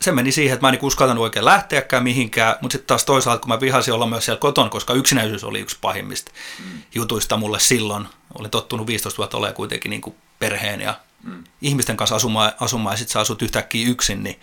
se 0.03 0.11
meni 0.11 0.31
siihen, 0.31 0.53
että 0.53 0.65
mä 0.65 0.69
en 0.69 0.73
niin 0.73 0.85
uskaltanut 0.85 1.23
oikein 1.23 1.45
lähteäkään 1.45 2.03
mihinkään, 2.03 2.55
mutta 2.61 2.73
sitten 2.73 2.87
taas 2.87 3.05
toisaalta, 3.05 3.41
kun 3.41 3.49
mä 3.49 3.59
vihasin 3.59 3.93
olla 3.93 4.05
myös 4.05 4.25
siellä 4.25 4.39
kotona, 4.39 4.69
koska 4.69 4.93
yksinäisyys 4.93 5.43
oli 5.43 5.59
yksi 5.59 5.77
pahimmista 5.81 6.31
mm. 6.59 6.81
jutuista 6.95 7.37
mulle 7.37 7.59
silloin. 7.59 8.07
Olin 8.39 8.51
tottunut 8.51 8.87
15 8.87 9.17
vuotta 9.17 9.37
olemaan 9.37 9.55
kuitenkin 9.55 9.89
niin 9.89 10.01
kuin 10.01 10.15
perheen 10.39 10.81
ja 10.81 10.93
mm. 11.23 11.43
ihmisten 11.61 11.97
kanssa 11.97 12.15
asumaan, 12.15 12.51
asumaan 12.59 12.93
ja 12.93 12.97
sitten 12.97 13.13
sä 13.13 13.19
asut 13.19 13.41
yhtäkkiä 13.41 13.89
yksin, 13.89 14.23
niin, 14.23 14.39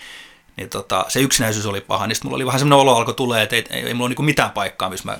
niin 0.56 0.68
tota, 0.68 1.04
se 1.08 1.20
yksinäisyys 1.20 1.66
oli 1.66 1.80
paha. 1.80 2.06
Niin 2.06 2.16
mulla 2.22 2.36
oli 2.36 2.46
vähän 2.46 2.58
semmoinen 2.58 2.80
olo 2.80 2.96
alkoi 2.96 3.14
tulee, 3.14 3.42
että 3.42 3.56
ei, 3.56 3.64
ei, 3.70 3.86
ei 3.86 3.94
mulla 3.94 4.08
ole 4.08 4.14
niin 4.18 4.24
mitään 4.24 4.50
paikkaa, 4.50 4.90
missä 4.90 5.10
mä 5.10 5.18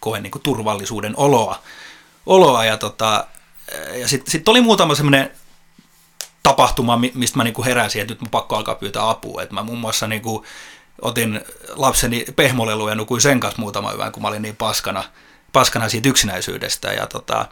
koen 0.00 0.22
niin 0.22 0.30
kuin 0.30 0.42
turvallisuuden 0.42 1.14
oloa. 1.16 1.62
oloa 2.26 2.64
ja 2.64 2.76
tota, 2.76 3.26
ja 4.00 4.08
sitten 4.08 4.30
sit 4.30 4.48
oli 4.48 4.60
muutama 4.60 4.94
semmoinen 4.94 5.30
tapahtuma, 6.42 7.00
mistä 7.14 7.36
mä 7.36 7.44
niinku 7.44 7.64
heräsin, 7.64 8.02
että 8.02 8.14
nyt 8.14 8.20
mä 8.20 8.28
pakko 8.30 8.56
alkaa 8.56 8.74
pyytää 8.74 9.10
apua. 9.10 9.42
Et 9.42 9.52
mä 9.52 9.62
muun 9.62 9.78
muassa 9.78 10.06
niinku 10.06 10.44
otin 11.02 11.40
lapseni 11.68 12.24
pehmolelu 12.36 12.88
ja 12.88 12.94
nukuin 12.94 13.20
sen 13.20 13.40
kanssa 13.40 13.60
muutama 13.60 13.92
yön, 13.92 14.12
kun 14.12 14.22
mä 14.22 14.28
olin 14.28 14.42
niin 14.42 14.56
paskana, 14.56 15.04
paskana 15.52 15.88
siitä 15.88 16.08
yksinäisyydestä 16.08 16.92
ja 16.92 17.06
tota, 17.06 17.46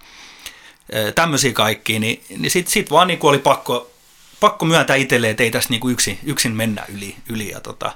tämmöisiä 1.14 1.52
kaikkia, 1.52 2.00
niin, 2.00 2.24
niin 2.38 2.50
sitten 2.50 2.72
sit 2.72 2.90
vaan 2.90 3.06
niinku 3.06 3.28
oli 3.28 3.38
pakko, 3.38 3.90
pakko 4.40 4.66
myöntää 4.66 4.96
itselleen, 4.96 5.30
että 5.30 5.42
ei 5.42 5.50
tässä 5.50 5.70
niinku 5.70 5.88
yksin, 5.88 6.18
yksin 6.24 6.56
mennä 6.56 6.84
yli. 6.88 7.16
yli 7.28 7.48
ja, 7.48 7.60
tota, 7.60 7.92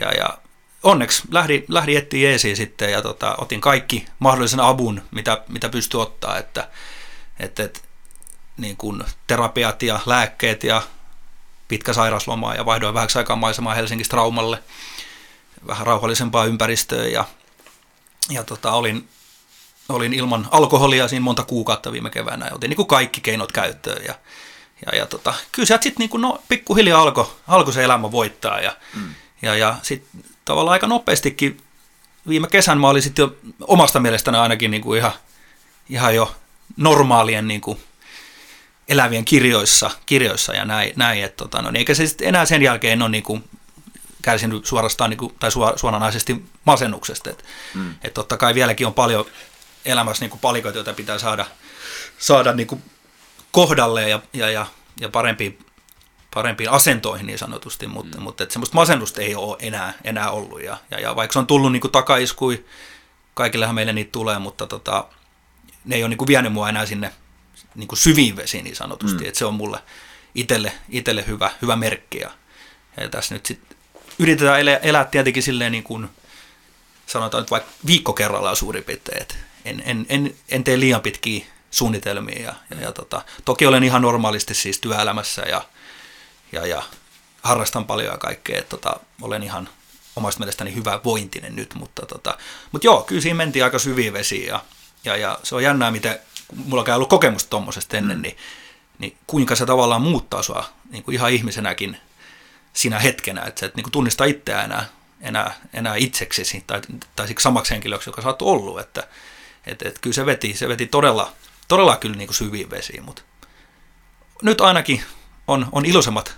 ja, 0.00 0.12
ja 0.12 0.38
onneksi 0.82 1.22
lähdin, 1.30 1.64
lähdin 1.68 1.98
etsiä 1.98 2.28
jeesiä 2.28 2.56
sitten 2.56 2.92
ja 2.92 3.02
tota, 3.02 3.34
otin 3.38 3.60
kaikki 3.60 4.06
mahdollisen 4.18 4.60
avun, 4.60 5.02
mitä, 5.10 5.42
mitä 5.48 5.68
pystyi 5.68 6.00
ottaa, 6.00 6.38
että, 6.38 6.68
että, 7.40 7.62
että 7.62 7.80
niin 8.62 8.76
kuin 8.76 9.04
terapiat 9.26 9.82
ja 9.82 10.00
lääkkeet 10.06 10.64
ja 10.64 10.82
pitkä 11.68 11.92
sairasloma 11.92 12.54
ja 12.54 12.66
vaihdoin 12.66 12.94
vähäksi 12.94 13.18
aikaa 13.18 13.36
maisemaan 13.36 13.76
Helsingistä 13.76 14.16
Raumalle 14.16 14.62
vähän 15.66 15.86
rauhallisempaa 15.86 16.44
ympäristöä 16.44 17.06
ja, 17.06 17.24
ja 18.30 18.44
tota, 18.44 18.72
olin, 18.72 19.08
olin 19.88 20.12
ilman 20.12 20.48
alkoholia 20.50 21.08
siinä 21.08 21.24
monta 21.24 21.44
kuukautta 21.44 21.92
viime 21.92 22.10
keväänä 22.10 22.46
ja 22.46 22.54
otin 22.54 22.68
niin 22.68 22.76
kuin 22.76 22.88
kaikki 22.88 23.20
keinot 23.20 23.52
käyttöön 23.52 24.04
ja, 24.04 24.14
ja, 24.86 24.98
ja 24.98 25.06
tota, 25.06 25.34
kyllä 25.52 25.66
sieltä 25.66 25.82
sitten 25.82 26.08
niin 26.12 26.20
no, 26.20 26.42
pikkuhiljaa 26.48 27.02
alkoi 27.02 27.30
alko 27.48 27.72
se 27.72 27.84
elämä 27.84 28.12
voittaa 28.12 28.60
ja, 28.60 28.76
mm. 28.94 29.14
ja, 29.42 29.56
ja 29.56 29.76
sitten 29.82 30.24
tavallaan 30.44 30.72
aika 30.72 30.86
nopeastikin 30.86 31.62
viime 32.28 32.48
kesän 32.48 32.80
mä 32.80 32.88
olin 32.88 33.02
sitten 33.02 33.22
jo 33.22 33.36
omasta 33.60 34.00
mielestäni 34.00 34.38
ainakin 34.38 34.70
niin 34.70 34.82
kuin 34.82 34.98
ihan, 34.98 35.12
ihan 35.88 36.14
jo 36.14 36.34
normaalien 36.76 37.48
niin 37.48 37.60
kuin 37.60 37.80
elävien 38.92 39.24
kirjoissa, 39.24 39.90
kirjoissa 40.06 40.54
ja 40.54 40.64
näin, 40.64 40.92
näin 40.96 41.24
että 41.24 41.36
tota, 41.36 41.62
no, 41.62 41.70
niin 41.70 41.78
eikä 41.78 41.94
se 41.94 42.06
sitten 42.06 42.28
enää 42.28 42.44
sen 42.44 42.62
jälkeen 42.62 43.02
ole 43.02 43.10
niin 43.10 43.22
kuin, 43.22 43.44
kärsinyt 44.22 44.66
suorastaan 44.66 45.10
niin 45.10 45.18
kuin, 45.18 45.34
tai 45.40 45.50
suoranaisesti 45.76 46.44
masennuksesta. 46.64 47.30
Että 47.30 47.44
mm. 47.74 47.94
et 48.02 48.14
totta 48.14 48.36
kai 48.36 48.54
vieläkin 48.54 48.86
on 48.86 48.94
paljon 48.94 49.24
elämässä 49.84 50.22
niin 50.22 50.30
kuin 50.30 50.40
palikoita, 50.40 50.78
joita 50.78 50.92
pitää 50.92 51.18
saada, 51.18 51.46
saada 52.18 52.52
niin 52.52 52.66
kuin 52.66 52.82
kohdalleen 53.50 54.10
ja, 54.10 54.20
ja, 54.32 54.50
ja, 54.50 54.66
ja 55.00 55.08
parempiin, 55.08 55.58
parempiin 56.34 56.70
asentoihin 56.70 57.26
niin 57.26 57.38
sanotusti, 57.38 57.86
mutta, 57.86 58.18
mm. 58.18 58.22
mutta 58.22 58.42
että 58.42 58.52
semmoista 58.52 58.74
masennusta 58.74 59.20
ei 59.20 59.34
ole 59.34 59.56
enää, 59.60 59.94
enää 60.04 60.30
ollut. 60.30 60.62
Ja, 60.62 60.76
ja, 60.90 61.00
ja 61.00 61.16
vaikka 61.16 61.32
se 61.32 61.38
on 61.38 61.46
tullut 61.46 61.72
niin 61.72 61.80
kuin 61.80 61.92
takaiskui, 61.92 62.64
kaikillehan 63.34 63.74
meille 63.74 63.92
niitä 63.92 64.12
tulee, 64.12 64.38
mutta 64.38 64.66
tota, 64.66 65.04
ne 65.84 65.96
ei 65.96 66.02
ole 66.02 66.08
niin 66.08 66.18
kuin 66.18 66.28
vienyt 66.28 66.52
mua 66.52 66.68
enää 66.68 66.86
sinne 66.86 67.12
niin 67.74 67.88
kuin 67.88 67.98
syviin 67.98 68.36
vesiin 68.36 68.64
niin 68.64 68.76
sanotusti, 68.76 69.22
mm. 69.22 69.28
että 69.28 69.38
se 69.38 69.44
on 69.44 69.54
mulle 69.54 69.78
itselle, 70.34 70.72
itselle 70.88 71.26
hyvä, 71.26 71.50
hyvä 71.62 71.76
merkki. 71.76 72.18
Ja, 72.18 72.30
ja 73.00 73.08
tässä 73.08 73.34
nyt 73.34 73.46
sitten 73.46 73.78
yritetään 74.18 74.60
elää, 74.60 74.76
elää 74.76 75.04
tietenkin 75.04 75.42
silleen 75.42 75.72
niin 75.72 75.84
kuin, 75.84 76.08
sanotaan 77.06 77.42
nyt 77.42 77.50
vaikka 77.50 77.70
viikko 77.86 78.12
kerrallaan 78.12 78.56
suurin 78.56 78.84
piirtein, 78.84 79.22
että 79.22 79.34
en, 79.64 79.82
en, 79.86 80.06
en, 80.08 80.34
en 80.48 80.64
tee 80.64 80.80
liian 80.80 81.00
pitkiä 81.00 81.44
suunnitelmia 81.70 82.42
ja, 82.42 82.54
ja, 82.70 82.80
ja 82.80 82.92
tota, 82.92 83.22
toki 83.44 83.66
olen 83.66 83.84
ihan 83.84 84.02
normaalisti 84.02 84.54
siis 84.54 84.78
työelämässä 84.78 85.42
ja, 85.42 85.64
ja, 86.52 86.66
ja 86.66 86.82
harrastan 87.42 87.84
paljon 87.84 88.12
ja 88.12 88.18
kaikkea, 88.18 88.58
että 88.58 88.70
tota, 88.70 89.00
olen 89.20 89.42
ihan 89.42 89.68
omasta 90.16 90.38
mielestäni 90.38 90.74
hyvä 90.74 91.00
vointinen 91.04 91.56
nyt, 91.56 91.74
mutta, 91.74 92.06
tota, 92.06 92.38
mutta 92.72 92.86
joo, 92.86 93.02
kyllä 93.02 93.20
siinä 93.20 93.36
mentiin 93.36 93.64
aika 93.64 93.78
syviin 93.78 94.12
vesiin 94.12 94.46
ja, 94.46 94.64
ja, 95.04 95.16
ja 95.16 95.38
se 95.42 95.54
on 95.54 95.62
jännää, 95.62 95.90
miten 95.90 96.20
mulla 96.64 96.84
on 96.88 96.94
ollut 96.94 97.08
kokemusta 97.08 97.50
tuommoisesta 97.50 97.96
ennen, 97.96 98.16
mm. 98.16 98.22
niin, 98.22 98.36
niin 98.98 99.16
kuinka 99.26 99.56
se 99.56 99.66
tavallaan 99.66 100.02
muuttaa 100.02 100.42
sua 100.42 100.64
niin 100.90 101.02
kuin 101.02 101.14
ihan 101.14 101.32
ihmisenäkin 101.32 101.96
siinä 102.72 102.98
hetkenä, 102.98 103.42
että 103.42 103.60
sä 103.60 103.66
et 103.66 103.74
niin 103.74 103.84
kuin 103.84 103.92
tunnista 103.92 104.24
itseään 104.24 104.64
enää, 104.64 104.86
enää, 105.20 105.54
enää 105.74 105.94
itseksesi 105.96 106.64
tai, 106.66 106.80
tai 107.16 107.28
siksi 107.28 107.42
samaksi 107.42 107.74
henkilöksi, 107.74 108.08
joka 108.08 108.22
sä 108.22 108.28
oot 108.28 108.42
ollut, 108.42 108.80
että 108.80 109.08
et, 109.66 109.82
et 109.82 109.98
kyllä 109.98 110.14
se 110.14 110.26
veti, 110.26 110.54
se 110.54 110.68
veti 110.68 110.86
todella, 110.86 111.32
todella 111.68 111.96
kyllä 111.96 112.16
niin 112.16 112.28
kuin 112.28 112.36
syviin 112.36 112.70
vesiin, 112.70 113.04
mutta 113.04 113.22
nyt 114.42 114.60
ainakin 114.60 115.02
on, 115.48 115.66
on 115.72 115.86
iloisemmat 115.86 116.36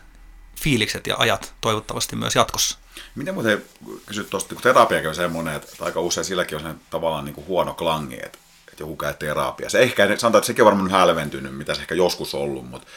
fiilikset 0.60 1.06
ja 1.06 1.16
ajat 1.18 1.54
toivottavasti 1.60 2.16
myös 2.16 2.34
jatkossa. 2.34 2.78
Miten 3.14 3.34
muuten 3.34 3.64
kysyt 4.06 4.30
tuosta, 4.30 4.54
kun 4.54 4.62
terapiakin 4.62 5.08
on 5.08 5.14
semmoinen, 5.14 5.54
että 5.54 5.84
aika 5.84 6.00
usein 6.00 6.24
silläkin 6.24 6.56
on 6.56 6.62
sen 6.64 6.80
tavallaan 6.90 7.24
niin 7.24 7.34
kuin 7.34 7.46
huono 7.46 7.74
klangi, 7.74 8.18
että, 8.22 8.38
että 8.74 8.82
joku 8.82 8.96
käy 8.96 9.14
terapiassa. 9.14 9.78
Ehkä, 9.78 10.06
sanotaan, 10.06 10.38
että 10.38 10.46
sekin 10.46 10.62
on 10.62 10.66
varmaan 10.66 10.90
hälventynyt, 10.90 11.56
mitä 11.56 11.74
se 11.74 11.80
ehkä 11.80 11.94
joskus 11.94 12.34
ollut, 12.34 12.70
mutta, 12.70 12.88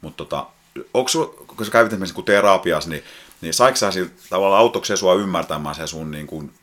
mutta 0.00 0.24
tota, 0.24 0.46
onko 0.94 1.10
kun 1.46 1.66
sä 1.66 1.72
kävit 1.72 1.92
esimerkiksi 1.92 2.22
terapiassa, 2.22 2.90
niin, 2.90 3.04
niin 3.40 3.54
saiko 3.54 3.76
sä 3.76 3.90
tavallaan 4.30 4.60
autoksi 4.60 4.96
sua 4.96 5.14
ymmärtämään 5.14 5.74
se 5.74 5.86
sun 5.86 6.10
niin 6.10 6.26
kuin 6.26 6.54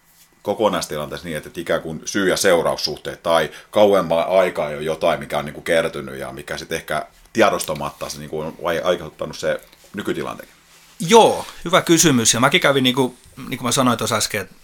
kokonaistilanteessa 0.41 1.27
niin, 1.27 1.37
että 1.37 1.49
ikään 1.55 1.81
kuin 1.81 2.01
syy- 2.05 2.29
ja 2.29 2.37
seuraussuhteet 2.37 3.23
tai 3.23 3.51
kauemman 3.71 4.27
aikaa 4.27 4.71
jo 4.71 4.79
jotain, 4.79 5.19
mikä 5.19 5.37
on 5.37 5.45
niin 5.45 5.53
kuin 5.53 5.63
kertynyt 5.63 6.19
ja 6.19 6.31
mikä 6.31 6.57
sitten 6.57 6.75
ehkä 6.75 7.07
tiedostamatta 7.33 8.09
se 8.09 8.19
niin 8.19 8.29
kuin 8.29 8.47
on 8.47 8.57
aiheuttanut 8.83 9.37
se 9.37 9.61
nykytilantekin? 9.95 10.53
Joo, 10.99 11.45
hyvä 11.65 11.81
kysymys. 11.81 12.33
Ja 12.33 12.39
mäkin 12.39 12.61
kävin, 12.61 12.83
niin 12.83 12.95
kuin, 12.95 13.17
niin 13.37 13.57
kuin 13.57 13.63
mä 13.67 13.71
sanoin 13.71 13.97
tuossa 13.97 14.15
äsken, 14.15 14.41
että 14.41 14.55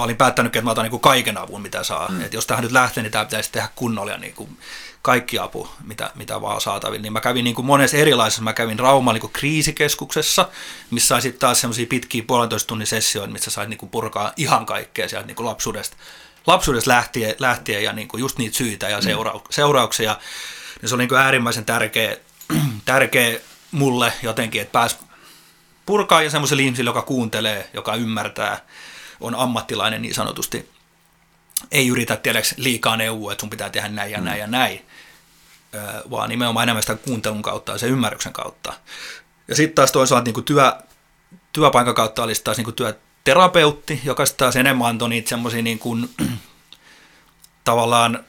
mä 0.00 0.04
olin 0.04 0.16
päättänyt, 0.16 0.56
että 0.56 0.64
mä 0.64 0.70
otan 0.70 0.82
niin 0.82 0.90
kuin 0.90 1.00
kaiken 1.00 1.38
avun, 1.38 1.62
mitä 1.62 1.84
saa. 1.84 2.08
Mm. 2.08 2.20
Että 2.20 2.36
jos 2.36 2.46
tähän 2.46 2.62
nyt 2.62 2.72
lähtee, 2.72 3.02
niin 3.02 3.12
tämä 3.12 3.24
pitäisi 3.24 3.52
tehdä 3.52 3.68
kunnolla 3.76 4.16
niin 4.16 4.34
kuin 4.34 4.58
kaikki 5.02 5.38
apu, 5.38 5.68
mitä, 5.84 6.10
mitä 6.14 6.40
vaan 6.40 6.60
saatavilla. 6.60 7.02
Niin 7.02 7.12
mä 7.12 7.20
kävin 7.20 7.44
niin 7.44 7.54
kuin 7.54 7.66
monessa 7.66 7.96
erilaisessa, 7.96 8.42
mä 8.42 8.52
kävin 8.52 8.78
Rauma 8.78 9.12
niin 9.12 9.20
kuin 9.20 9.32
kriisikeskuksessa, 9.32 10.48
missä 10.90 11.08
sai 11.08 11.22
sitten 11.22 11.40
taas 11.40 11.60
semmoisia 11.60 11.86
pitkiä 11.86 12.22
puolentoista 12.26 12.68
tunnin 12.68 12.86
sessioita, 12.86 13.32
missä 13.32 13.50
sait 13.50 13.68
niin 13.68 13.78
kuin 13.78 13.90
purkaa 13.90 14.32
ihan 14.36 14.66
kaikkea 14.66 15.08
sieltä 15.08 15.26
niin 15.26 15.36
kuin 15.36 15.46
lapsuudesta, 15.46 15.96
lapsuudesta 16.46 16.90
lähtien, 16.90 17.34
lähtien 17.38 17.84
ja 17.84 17.92
niin 17.92 18.08
kuin 18.08 18.20
just 18.20 18.38
niitä 18.38 18.56
syitä 18.56 18.88
ja 18.88 19.00
seura- 19.00 19.34
mm. 19.34 19.40
seurauksia. 19.50 20.16
Ja 20.82 20.88
se 20.88 20.94
oli 20.94 21.02
niin 21.02 21.08
kuin 21.08 21.20
äärimmäisen 21.20 21.64
tärkeä, 21.64 22.16
tärkeä 22.84 23.40
mulle 23.70 24.12
jotenkin, 24.22 24.62
että 24.62 24.72
pääs 24.72 24.98
purkaa 25.86 26.22
ja 26.22 26.30
semmoiselle 26.30 26.62
ihmiselle, 26.62 26.88
joka 26.88 27.02
kuuntelee, 27.02 27.70
joka 27.74 27.94
ymmärtää, 27.94 28.60
on 29.20 29.34
ammattilainen 29.34 30.02
niin 30.02 30.14
sanotusti, 30.14 30.70
ei 31.70 31.88
yritä 31.88 32.16
tiedäks 32.16 32.54
liikaa 32.56 32.96
neuvoa, 32.96 33.32
että 33.32 33.40
sun 33.40 33.50
pitää 33.50 33.70
tehdä 33.70 33.88
näin 33.88 34.12
ja 34.12 34.18
mm. 34.18 34.24
näin 34.24 34.40
ja 34.40 34.46
näin, 34.46 34.86
vaan 36.10 36.28
nimenomaan 36.28 36.62
enemmän 36.62 36.82
sitä 36.82 36.94
kuuntelun 36.94 37.42
kautta 37.42 37.72
ja 37.72 37.78
sen 37.78 37.90
ymmärryksen 37.90 38.32
kautta. 38.32 38.72
Ja 39.48 39.54
sitten 39.56 39.74
taas 39.74 39.92
toisaalta 39.92 40.32
niin 40.32 40.44
työ, 40.44 40.72
työpaikan 41.52 41.94
kautta 41.94 42.22
olisi 42.22 42.44
taas 42.44 42.56
niin 42.56 42.74
työterapeutti, 42.74 44.00
joka 44.04 44.24
taas 44.36 44.56
enemmän 44.56 44.88
antoi 44.88 45.08
niitä 45.08 45.28
semmoisia 45.28 45.62
niin 45.62 45.78
kuin, 45.78 46.10
tavallaan 47.64 48.24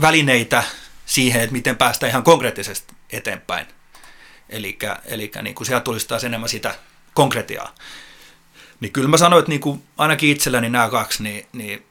välineitä 0.00 0.62
siihen, 1.06 1.42
että 1.42 1.52
miten 1.52 1.76
päästä 1.76 2.06
ihan 2.06 2.22
konkreettisesti 2.22 2.94
eteenpäin. 3.10 3.66
Eli, 4.48 4.78
eli 5.04 5.30
niin 5.42 5.54
kuin 5.54 5.66
sieltä 5.66 5.84
tulisi 5.84 6.08
taas 6.08 6.24
enemmän 6.24 6.48
sitä 6.48 6.74
konkretiaa. 7.14 7.74
Niin 8.80 8.92
kyllä 8.92 9.08
mä 9.08 9.16
sanoin, 9.16 9.38
että 9.38 9.48
niin 9.48 9.60
kuin 9.60 9.82
ainakin 9.98 10.30
itselläni 10.30 10.70
nämä 10.70 10.88
kaksi, 10.88 11.22
niin, 11.22 11.46
niin 11.52 11.86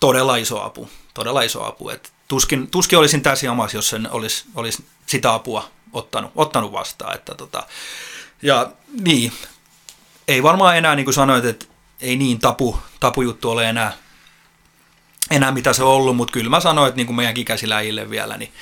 todella 0.00 0.36
iso 0.36 0.62
apu. 0.62 0.90
Todella 1.14 1.42
iso 1.42 1.64
apu. 1.64 1.88
Et 1.88 2.12
tuskin, 2.28 2.70
tuskin 2.70 2.98
olisin 2.98 3.22
tässä 3.22 3.46
jamassa, 3.46 3.76
jos 3.76 3.88
sen 3.88 4.10
olisi, 4.10 4.44
olisi 4.54 4.84
sitä 5.06 5.34
apua 5.34 5.70
ottanut, 5.92 6.32
ottanut 6.36 6.72
vastaan. 6.72 7.14
Että 7.14 7.34
tota, 7.34 7.66
ja 8.42 8.72
niin, 9.00 9.32
ei 10.28 10.42
varmaan 10.42 10.76
enää, 10.76 10.96
niin 10.96 11.04
kuin 11.04 11.14
sanoit, 11.14 11.44
että 11.44 11.66
ei 12.00 12.16
niin 12.16 12.38
tapu, 12.38 12.78
tapujuttu 13.00 13.50
ole 13.50 13.68
enää, 13.68 13.92
enää 15.30 15.52
mitä 15.52 15.72
se 15.72 15.82
on 15.82 15.90
ollut, 15.90 16.16
mutta 16.16 16.32
kyllä 16.32 16.50
mä 16.50 16.60
sanoin, 16.60 16.88
että 16.88 16.96
niin 16.96 17.06
kuin 17.06 17.16
meidän 17.16 17.36
ikäisiläjille 17.36 18.10
vielä, 18.10 18.36
niin, 18.36 18.52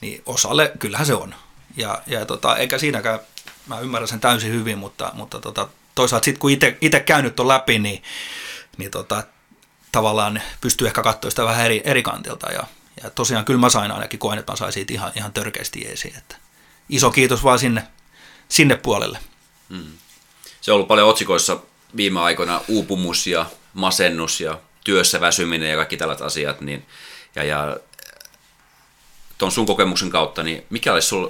niin 0.00 0.22
osalle 0.26 0.72
kyllähän 0.78 1.06
se 1.06 1.14
on. 1.14 1.34
Ja, 1.76 2.02
ja 2.06 2.26
tota, 2.26 2.56
eikä 2.56 2.78
siinäkään, 2.78 3.20
mä 3.66 3.80
ymmärrän 3.80 4.08
sen 4.08 4.20
täysin 4.20 4.52
hyvin, 4.52 4.78
mutta, 4.78 5.10
mutta 5.14 5.40
tota, 5.40 5.68
toisaalta 5.94 6.24
sitten 6.24 6.40
kun 6.40 6.50
itse 6.80 7.00
käynyt 7.00 7.40
on 7.40 7.48
läpi, 7.48 7.78
niin, 7.78 8.02
niin 8.76 8.90
tota, 8.90 9.22
tavallaan 9.92 10.42
pystyy 10.60 10.86
ehkä 10.86 11.02
katsoa 11.02 11.30
sitä 11.30 11.44
vähän 11.44 11.64
eri, 11.64 11.82
eri 11.84 12.02
kantilta. 12.02 12.52
Ja, 12.52 12.64
ja 13.02 13.10
tosiaan 13.10 13.44
kyllä 13.44 13.60
mä 13.60 13.68
sain 13.68 13.90
ainakin 13.90 14.18
koen, 14.18 14.38
että 14.38 14.52
mä 14.52 14.56
sain 14.56 14.72
siitä 14.72 14.92
ihan, 14.92 15.12
ihan 15.16 15.32
törkeästi 15.32 15.88
esiin. 15.88 16.16
Että 16.18 16.36
iso 16.88 17.10
kiitos 17.10 17.44
vaan 17.44 17.58
sinne, 17.58 17.82
sinne 18.48 18.76
puolelle. 18.76 19.18
Mm. 19.68 19.92
Se 20.60 20.72
on 20.72 20.74
ollut 20.74 20.88
paljon 20.88 21.08
otsikoissa 21.08 21.58
viime 21.96 22.20
aikoina 22.20 22.60
uupumus 22.68 23.26
ja 23.26 23.46
masennus 23.74 24.40
ja 24.40 24.58
työssä 24.84 25.20
väsyminen 25.20 25.70
ja 25.70 25.76
kaikki 25.76 25.96
tällaiset 25.96 26.26
asiat. 26.26 26.60
Niin, 26.60 26.86
ja, 27.34 27.44
ja 27.44 27.76
tuon 29.38 29.52
sun 29.52 29.66
kokemuksen 29.66 30.10
kautta, 30.10 30.42
niin 30.42 30.66
mikä 30.70 30.92
olisi 30.92 31.08
sul, 31.08 31.28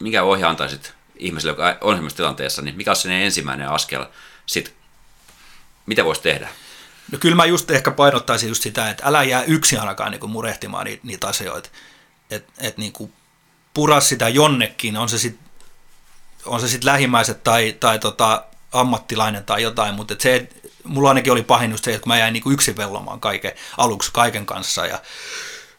mikä 0.00 0.22
ohje 0.22 0.44
antaisit 0.44 0.94
ihmiselle, 1.16 1.52
joka 1.52 1.76
on 1.80 1.96
semmoisessa 1.96 2.16
tilanteessa, 2.16 2.62
niin 2.62 2.76
mikä 2.76 2.94
sen 2.94 3.12
ensimmäinen 3.12 3.68
askel 3.68 4.06
sit, 4.46 4.74
mitä 5.86 6.04
voisi 6.04 6.22
tehdä? 6.22 6.48
No 7.12 7.18
kyllä 7.18 7.36
mä 7.36 7.44
just 7.44 7.70
ehkä 7.70 7.90
painottaisin 7.90 8.48
just 8.48 8.62
sitä, 8.62 8.90
että 8.90 9.02
älä 9.06 9.22
jää 9.22 9.42
yksin 9.42 9.80
ainakaan 9.80 10.12
niin 10.12 10.30
murehtimaan 10.30 10.84
niitä, 10.84 11.06
niitä 11.06 11.26
asioita. 11.26 11.68
Että 12.30 12.52
et 12.58 12.78
niin 12.78 13.12
pura 13.74 14.00
sitä 14.00 14.28
jonnekin, 14.28 14.96
on 14.96 15.08
se 15.08 15.18
sitten 15.18 15.44
on 16.46 16.60
se 16.60 16.68
sit 16.68 16.84
lähimmäiset 16.84 17.44
tai, 17.44 17.76
tai 17.80 17.98
tota, 17.98 18.44
ammattilainen 18.72 19.44
tai 19.44 19.62
jotain, 19.62 19.94
mutta 19.94 20.14
se, 20.18 20.36
et, 20.36 20.72
mulla 20.84 21.08
ainakin 21.08 21.32
oli 21.32 21.42
pahin 21.42 21.70
just 21.70 21.84
se, 21.84 21.94
että 21.94 22.06
mä 22.06 22.18
jäin 22.18 22.32
niin 22.32 22.52
yksin 22.52 22.76
vellomaan 22.76 23.20
kaiken, 23.20 23.52
aluksi 23.76 24.10
kaiken 24.12 24.46
kanssa 24.46 24.86
ja, 24.86 25.02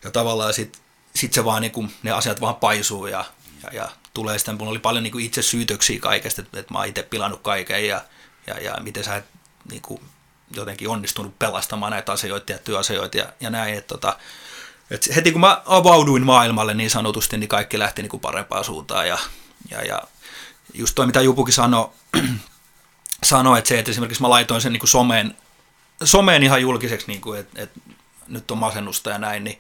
ja 0.04 0.12
tavallaan 0.12 0.54
sitten 0.54 0.82
sit 1.16 1.34
se 1.34 1.46
vaan 1.46 1.72
kuin, 1.72 1.94
ne 2.04 2.12
asiat 2.12 2.42
vaan 2.42 2.56
paisuu 2.56 3.08
ja, 3.08 3.26
ja, 3.64 3.70
ja 3.74 3.90
tulee 4.16 4.38
sitten, 4.38 4.58
mulla 4.58 4.72
oli 4.72 4.80
paljon 4.80 5.04
niin 5.04 5.12
kuin 5.12 5.26
itse 5.26 5.42
syytöksiä 5.42 6.00
kaikesta, 6.00 6.42
että, 6.42 6.60
että 6.60 6.74
mä 6.74 6.80
oon 6.80 6.88
itse 6.88 7.04
pilannut 7.04 7.42
kaiken 7.42 7.88
ja, 7.88 8.02
ja, 8.48 8.60
ja 8.60 8.78
miten 8.82 9.04
sä 9.04 9.16
et 9.16 9.26
niin 9.72 9.82
kuin, 9.82 10.02
jotenkin 10.56 10.90
onnistunut 10.90 11.40
pelastamaan 11.40 11.92
näitä 11.92 12.12
asioita, 12.12 12.52
ja 12.52 12.60
työasioita 12.60 13.18
ja, 13.18 13.26
ja 13.40 13.50
näin. 13.50 13.74
Että, 13.74 13.88
tota, 13.88 14.18
että 14.92 15.14
heti 15.14 15.32
kun 15.32 15.42
mä 15.42 15.62
avauduin 15.66 16.26
maailmalle 16.26 16.74
niin 16.74 16.90
sanotusti, 16.90 17.38
niin 17.38 17.48
kaikki 17.48 17.80
lähti 17.80 18.02
niin 18.02 18.10
kuin 18.10 18.22
parempaan 18.22 18.64
suuntaan. 18.64 19.08
Ja, 19.08 19.18
ja, 19.72 19.82
ja 19.82 20.02
just 20.74 20.96
toi, 20.96 21.06
mitä 21.06 21.22
Jupukin 21.22 21.54
sanoi, 21.54 21.90
sano, 23.24 23.58
että 23.58 23.68
se, 23.68 23.80
että 23.80 23.92
esimerkiksi 23.92 24.22
mä 24.22 24.30
laitoin 24.30 24.62
sen 24.62 24.74
niin 24.74 24.80
kuin 24.80 24.90
someen, 24.90 25.38
someen 26.04 26.44
ihan 26.44 26.62
julkiseksi, 26.62 27.08
niin 27.08 27.22
kuin, 27.22 27.40
että, 27.40 27.62
että 27.64 27.80
nyt 28.28 28.52
on 28.52 28.58
masennusta 28.58 29.10
ja 29.10 29.18
näin, 29.18 29.44
niin 29.44 29.60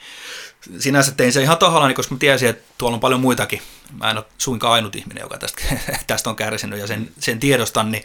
sinänsä 0.79 1.11
tein 1.11 1.33
se 1.33 1.41
ihan 1.41 1.57
tahallani, 1.57 1.93
koska 1.93 2.15
mä 2.15 2.19
tiesin, 2.19 2.49
että 2.49 2.73
tuolla 2.77 2.95
on 2.95 3.01
paljon 3.01 3.19
muitakin. 3.19 3.61
Mä 3.93 4.11
en 4.11 4.17
ole 4.17 4.25
suinkaan 4.37 4.73
ainut 4.73 4.95
ihminen, 4.95 5.21
joka 5.21 5.37
tästä, 5.37 5.61
tästä 6.07 6.29
on 6.29 6.35
kärsinyt 6.35 6.79
ja 6.79 6.87
sen, 6.87 7.11
sen 7.19 7.39
tiedostan, 7.39 7.91
niin 7.91 8.03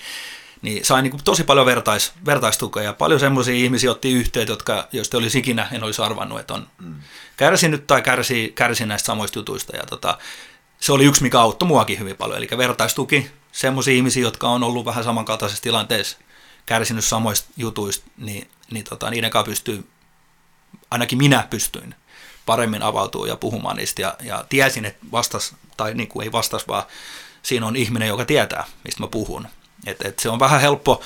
niin 0.62 0.84
sain 0.84 1.02
niin 1.02 1.24
tosi 1.24 1.44
paljon 1.44 1.66
vertais, 1.66 2.12
vertaistukea 2.26 2.82
ja 2.82 2.92
paljon 2.92 3.20
semmoisia 3.20 3.54
ihmisiä 3.54 3.90
otti 3.90 4.12
yhteyttä, 4.12 4.52
jotka, 4.52 4.88
joista 4.92 5.18
olisi 5.18 5.38
ikinä 5.38 5.68
en 5.72 5.84
olisi 5.84 6.02
arvannut, 6.02 6.40
että 6.40 6.54
on 6.54 6.68
mm. 6.78 6.94
kärsinyt 7.36 7.86
tai 7.86 8.02
kärsii, 8.02 8.52
kärsii 8.52 8.86
näistä 8.86 9.06
samoista 9.06 9.38
jutuista. 9.38 9.76
Ja 9.76 9.86
tota, 9.86 10.18
se 10.80 10.92
oli 10.92 11.04
yksi, 11.04 11.22
mikä 11.22 11.40
auttoi 11.40 11.68
muakin 11.68 11.98
hyvin 11.98 12.16
paljon, 12.16 12.38
eli 12.38 12.48
vertaistuki 12.58 13.30
semmoisia 13.52 13.94
ihmisiä, 13.94 14.22
jotka 14.22 14.48
on 14.48 14.62
ollut 14.62 14.84
vähän 14.84 15.04
samankaltaisessa 15.04 15.62
tilanteessa, 15.62 16.18
kärsinyt 16.66 17.04
samoista 17.04 17.50
jutuista, 17.56 18.10
niin, 18.16 18.50
niin 18.70 18.84
tota, 18.84 19.10
niiden 19.10 19.30
kanssa 19.30 19.50
pystyy, 19.50 19.88
ainakin 20.90 21.18
minä 21.18 21.46
pystyin 21.50 21.94
paremmin 22.50 22.82
avautua 22.82 23.26
ja 23.26 23.36
puhumaan 23.36 23.76
niistä, 23.76 24.02
ja, 24.02 24.14
ja 24.22 24.44
tiesin, 24.48 24.84
että 24.84 25.06
vastas, 25.12 25.54
tai 25.76 25.94
niin 25.94 26.08
kuin 26.08 26.24
ei 26.24 26.32
vastas, 26.32 26.68
vaan 26.68 26.82
siinä 27.42 27.66
on 27.66 27.76
ihminen, 27.76 28.08
joka 28.08 28.24
tietää, 28.24 28.64
mistä 28.84 29.02
mä 29.02 29.06
puhun. 29.06 29.46
Et, 29.86 30.02
et 30.04 30.18
se 30.18 30.28
on 30.28 30.38
vähän 30.38 30.60
helppo, 30.60 31.02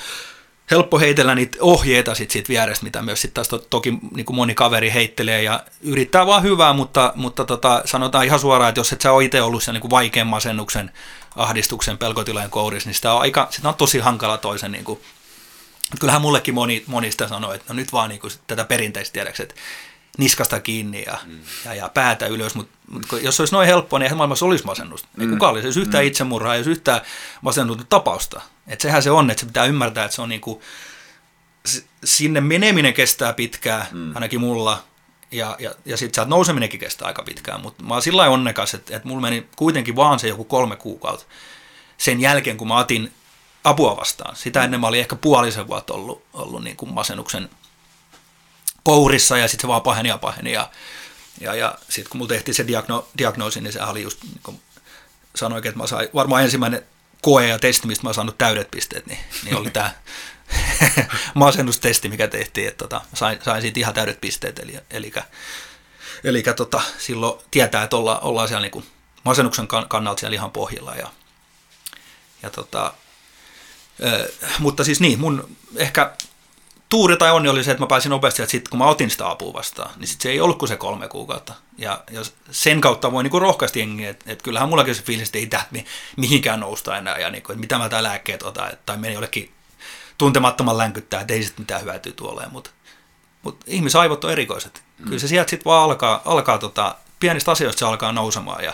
helppo 0.71 0.99
heitellä 0.99 1.35
niitä 1.35 1.57
ohjeita 1.61 2.15
sit 2.15 2.31
siitä 2.31 2.49
vierestä, 2.49 2.83
mitä 2.83 3.01
myös 3.01 3.21
sitten 3.21 3.33
taas 3.33 3.47
to, 3.47 3.57
toki 3.57 3.93
niin 4.15 4.25
kuin 4.25 4.35
moni 4.35 4.55
kaveri 4.55 4.93
heittelee 4.93 5.43
ja 5.43 5.63
yrittää 5.81 6.25
vaan 6.25 6.43
hyvää, 6.43 6.73
mutta, 6.73 7.13
mutta 7.15 7.45
tota, 7.45 7.81
sanotaan 7.85 8.25
ihan 8.25 8.39
suoraan, 8.39 8.69
että 8.69 8.79
jos 8.79 8.93
et 8.93 9.01
sä 9.01 9.11
ole 9.11 9.25
itse 9.25 9.41
ollut 9.41 9.63
sen 9.63 9.73
niin 9.73 9.81
kuin 9.81 9.91
vaikean 9.91 10.27
masennuksen, 10.27 10.91
ahdistuksen, 11.35 11.97
pelkotilojen 11.97 12.49
kourissa, 12.49 12.89
niin 12.89 12.95
sitä 12.95 13.13
on, 13.13 13.21
aika, 13.21 13.47
sitä 13.51 13.69
on 13.69 13.75
tosi 13.75 13.99
hankala 13.99 14.37
toisen 14.37 14.71
niin 14.71 14.85
kuin, 14.85 14.99
kyllähän 15.99 16.21
mullekin 16.21 16.53
moni, 16.53 16.83
moni 16.87 17.11
sitä 17.11 17.27
sanoo, 17.27 17.53
että 17.53 17.73
no 17.73 17.75
nyt 17.75 17.93
vaan 17.93 18.09
niin 18.09 18.21
kuin, 18.21 18.33
tätä 18.47 18.63
perinteistä 18.63 19.13
tiedäksi, 19.13 19.43
että 19.43 19.55
niskasta 20.17 20.59
kiinni 20.59 21.03
ja, 21.07 21.17
mm. 21.25 21.39
ja, 21.65 21.73
ja 21.73 21.89
päätä 21.93 22.27
ylös, 22.27 22.55
mutta 22.55 22.77
mut 22.87 23.05
jos 23.21 23.35
se 23.35 23.41
olisi 23.41 23.55
noin 23.55 23.67
helppoa, 23.67 23.99
niin 23.99 24.03
eihän 24.03 24.17
maailmassa 24.17 24.45
olisi 24.45 24.65
masennus. 24.65 25.03
Mm. 25.17 25.21
Ei 25.21 25.27
kukaan 25.27 25.51
olisi, 25.51 25.67
jos 25.67 25.77
yhtään 25.77 26.03
mm. 26.03 26.07
itsemurhaa, 26.07 26.55
jos 26.55 26.67
yhtään 26.67 27.01
masennut 27.41 27.89
tapausta. 27.89 28.41
Et 28.67 28.81
sehän 28.81 29.03
se 29.03 29.11
on, 29.11 29.31
että 29.31 29.41
se 29.41 29.45
pitää 29.45 29.65
ymmärtää, 29.65 30.05
että 30.05 30.15
se 30.15 30.21
on 30.21 30.29
niinku, 30.29 30.61
sinne 32.03 32.41
meneminen 32.41 32.93
kestää 32.93 33.33
pitkään, 33.33 33.85
mm. 33.91 34.15
ainakin 34.15 34.39
mulla, 34.39 34.83
ja, 35.31 35.55
ja, 35.59 35.75
ja 35.85 35.97
sitten 35.97 36.15
sieltä 36.15 36.29
nouseminenkin 36.29 36.79
kestää 36.79 37.07
aika 37.07 37.23
pitkään, 37.23 37.61
mutta 37.61 37.83
mä 37.83 37.93
oon 37.93 38.01
sillä 38.01 38.29
onnekas, 38.29 38.73
että, 38.73 38.95
että 38.95 39.07
mulla 39.07 39.21
meni 39.21 39.47
kuitenkin 39.55 39.95
vaan 39.95 40.19
se 40.19 40.27
joku 40.27 40.43
kolme 40.43 40.75
kuukautta 40.75 41.25
sen 41.97 42.21
jälkeen, 42.21 42.57
kun 42.57 42.67
mä 42.67 42.77
otin 42.77 43.13
apua 43.63 43.97
vastaan. 43.97 44.35
Sitä 44.35 44.63
ennen 44.63 44.79
mä 44.79 44.87
olin 44.87 44.99
ehkä 44.99 45.15
puolisen 45.15 45.67
vuotta 45.67 45.93
ollut, 45.93 46.23
ollut 46.33 46.63
niin 46.63 46.77
kuin 46.77 46.93
masennuksen 46.93 47.49
kourissa 48.85 49.37
ja 49.37 49.47
sitten 49.47 49.61
se 49.61 49.67
vaan 49.67 49.81
paheni 49.81 50.09
ja 50.09 50.17
paheni. 50.17 50.51
Ja, 50.51 50.69
ja, 51.41 51.55
ja 51.55 51.77
sitten 51.89 52.09
kun 52.09 52.17
mulla 52.17 52.29
tehtiin 52.29 52.55
se 52.55 52.67
diagno, 52.67 53.07
diagnoosi, 53.17 53.61
niin 53.61 53.73
se 53.73 53.83
oli 53.83 54.01
just 54.01 54.23
niin 54.23 54.39
kuin 54.43 54.61
että 55.55 55.77
mä 55.77 55.87
sain, 55.87 56.09
varmaan 56.13 56.43
ensimmäinen 56.43 56.85
koe 57.21 57.47
ja 57.47 57.59
testi, 57.59 57.87
mistä 57.87 58.03
mä 58.03 58.07
oon 58.07 58.15
saanut 58.15 58.37
täydet 58.37 58.71
pisteet, 58.71 59.05
niin, 59.05 59.19
niin 59.43 59.55
oli 59.55 59.71
tämä 59.71 59.91
masennustesti, 61.33 62.09
mikä 62.09 62.27
tehtiin, 62.27 62.67
että 62.67 62.77
tota, 62.77 63.01
sain, 63.13 63.39
sain 63.43 63.61
siitä 63.61 63.79
ihan 63.79 63.93
täydet 63.93 64.21
pisteet, 64.21 64.59
eli, 64.59 64.79
eli, 64.91 65.13
eli 66.23 66.43
tota, 66.55 66.81
silloin 66.97 67.39
tietää, 67.51 67.83
että 67.83 67.95
olla, 67.95 68.19
ollaan 68.19 68.47
siellä 68.47 68.61
niin 68.61 68.71
kuin 68.71 68.85
masennuksen 69.23 69.67
kannalta 69.67 70.19
siellä 70.19 70.35
ihan 70.35 70.51
pohjilla. 70.51 70.95
Ja, 70.95 71.07
ja 72.43 72.49
tota, 72.49 72.93
mutta 74.59 74.83
siis 74.83 74.99
niin, 74.99 75.19
mun 75.19 75.55
ehkä 75.75 76.13
tuuri 76.89 77.17
tai 77.17 77.31
onni 77.31 77.49
oli 77.49 77.63
se, 77.63 77.71
että 77.71 77.83
mä 77.83 77.87
pääsin 77.87 78.09
nopeasti, 78.09 78.41
että 78.41 78.51
sitten 78.51 78.69
kun 78.69 78.79
mä 78.79 78.87
otin 78.87 79.09
sitä 79.09 79.29
apua 79.29 79.53
vastaan, 79.53 79.91
niin 79.97 80.07
sit 80.07 80.21
se 80.21 80.29
ei 80.29 80.41
ollut 80.41 80.57
kuin 80.57 80.69
se 80.69 80.77
kolme 80.77 81.07
kuukautta. 81.07 81.53
Ja, 81.77 82.03
ja 82.11 82.21
sen 82.51 82.81
kautta 82.81 83.11
voi 83.11 83.23
niinku 83.23 83.39
rohkaista 83.39 83.79
jengiä, 83.79 84.09
että, 84.09 84.31
että 84.31 84.43
kyllähän 84.43 84.69
mullakin 84.69 84.95
se 84.95 85.03
fiilis, 85.03 85.27
että 85.27 85.37
ei 85.37 85.47
tähän 85.47 85.67
mihinkään 86.17 86.59
nousta 86.59 86.97
enää, 86.97 87.17
ja 87.17 87.29
niinku, 87.29 87.51
että 87.51 87.59
mitä 87.59 87.77
mä 87.77 87.89
tää 87.89 88.03
lääkkeet 88.03 88.43
otan, 88.43 88.71
tai 88.85 88.97
meni 88.97 89.13
jollekin 89.13 89.51
tuntemattoman 90.17 90.77
länkyttää, 90.77 91.21
että 91.21 91.33
ei 91.33 91.43
sitten 91.43 91.61
mitään 91.61 91.83
hyötyä 91.83 92.13
tuolle. 92.15 92.43
Mutta, 92.51 92.69
mutta 93.41 93.65
ihmisaivot 93.69 94.23
on 94.23 94.31
erikoiset. 94.31 94.83
Mm. 94.99 95.05
Kyllä 95.05 95.19
se 95.19 95.27
sieltä 95.27 95.49
sitten 95.49 95.65
vaan 95.65 95.83
alkaa, 95.83 96.21
alkaa 96.25 96.57
tota, 96.57 96.95
pienistä 97.19 97.51
asioista 97.51 97.79
se 97.79 97.85
alkaa 97.85 98.11
nousemaan. 98.11 98.63
Ja 98.63 98.73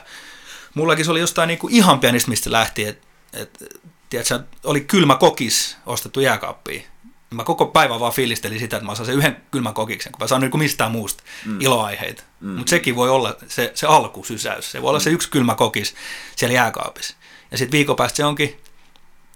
mullakin 0.73 1.05
se 1.05 1.11
oli 1.11 1.19
jostain 1.19 1.47
niinku 1.47 1.67
ihan 1.71 1.99
pienistä, 1.99 2.29
mistä 2.29 2.51
lähti, 2.51 2.85
että 2.85 3.07
et, 3.33 3.63
tiedätkö, 4.09 4.39
oli 4.63 4.81
kylmä 4.81 5.15
kokis 5.15 5.77
ostettu 5.85 6.19
jääkaappiin. 6.19 6.85
Mä 7.31 7.43
koko 7.43 7.65
päivän 7.65 7.99
vaan 7.99 8.13
fiilistelin 8.13 8.59
sitä, 8.59 8.77
että 8.77 8.85
mä 8.85 8.95
saan 8.95 9.05
sen 9.05 9.15
yhden 9.15 9.37
kylmän 9.51 9.73
kokiksen, 9.73 10.11
kun 10.11 10.19
mä 10.19 10.27
saan 10.27 10.41
niin 10.41 10.59
mistään 10.59 10.91
muusta 10.91 11.23
mm. 11.45 11.61
iloaiheita. 11.61 12.23
Mm. 12.39 12.49
Mutta 12.49 12.69
sekin 12.69 12.95
voi 12.95 13.09
olla 13.09 13.35
se, 13.47 13.71
se 13.75 13.87
alkusysäys. 13.87 14.71
Se 14.71 14.81
voi 14.81 14.89
olla 14.89 14.99
mm. 14.99 15.03
se 15.03 15.09
yksi 15.09 15.29
kylmä 15.29 15.55
kokis 15.55 15.95
siellä 16.35 16.53
jääkaapissa. 16.53 17.15
Ja 17.51 17.57
sitten 17.57 17.77
viikon 17.77 17.95
päästä 17.95 18.17
se 18.17 18.25
onkin 18.25 18.59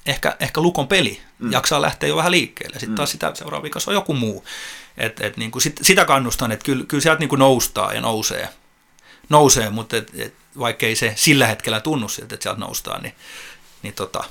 ehkä, 0.06 0.36
ehkä 0.40 0.62
lukon 0.62 0.88
peli. 0.88 1.22
Mm. 1.40 1.52
Jaksaa 1.52 1.82
lähteä 1.82 2.10
jo 2.10 2.16
vähän 2.16 2.32
liikkeelle. 2.32 2.74
Sitten 2.74 2.90
mm. 2.90 2.96
taas 2.96 3.12
sitä 3.12 3.32
seuraava 3.36 3.64
viikossa 3.64 3.92
on 3.92 3.96
joku 3.96 4.14
muu. 4.14 4.46
Et, 4.98 5.22
et 5.22 5.38
niin 5.38 5.52
kuin 5.52 5.62
sit, 5.62 5.80
sitä 5.82 6.06
kannustan, 6.06 6.52
että 6.52 6.66
kyllä, 6.66 6.86
kyllä 6.88 7.02
sieltä 7.02 7.20
niin 7.20 7.30
kuin 7.30 7.40
noustaa 7.40 7.94
ja 7.94 8.02
nousee. 8.02 8.50
Nousee, 9.30 9.70
mutta 9.70 9.98
et, 9.98 10.12
et, 10.18 10.34
vaikkei 10.60 10.96
se 10.96 11.14
sillä 11.16 11.48
hetkellä 11.48 11.80
tunnu 11.80 12.10
siltä, 12.10 12.36
että 12.36 12.44
sieltä 12.44 12.60
noustaan, 12.60 13.04
niin, 13.04 13.16
niin 13.84 13.94
tota, 13.94 14.24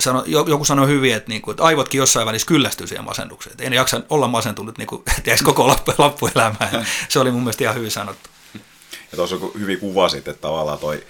sano, 0.00 0.24
joku 0.26 0.64
sanoi 0.64 0.88
hyvin, 0.88 1.14
että, 1.14 1.28
niin 1.28 1.42
kuin, 1.42 1.52
että 1.52 1.62
aivotkin 1.62 1.98
jossain 1.98 2.26
välissä 2.26 2.46
kyllästyy 2.46 2.86
siihen 2.86 3.04
masennukseen. 3.04 3.56
En 3.60 3.72
jaksa 3.72 4.00
olla 4.10 4.28
masentunut 4.28 4.78
niin 4.78 4.86
kuin, 4.86 5.02
ties 5.22 5.42
koko 5.42 5.66
loppu, 5.68 5.92
loppuelämää. 5.98 6.84
Se 7.08 7.18
oli 7.18 7.30
mun 7.30 7.42
mielestä 7.42 7.64
ihan 7.64 7.76
hyvin 7.76 7.90
sanottu. 7.90 8.30
Ja 9.12 9.16
tuossa 9.16 9.36
hyvin 9.58 9.80
kuvasit, 9.80 10.28
että 10.28 10.40
tavallaan 10.40 10.78
toi 10.78 11.04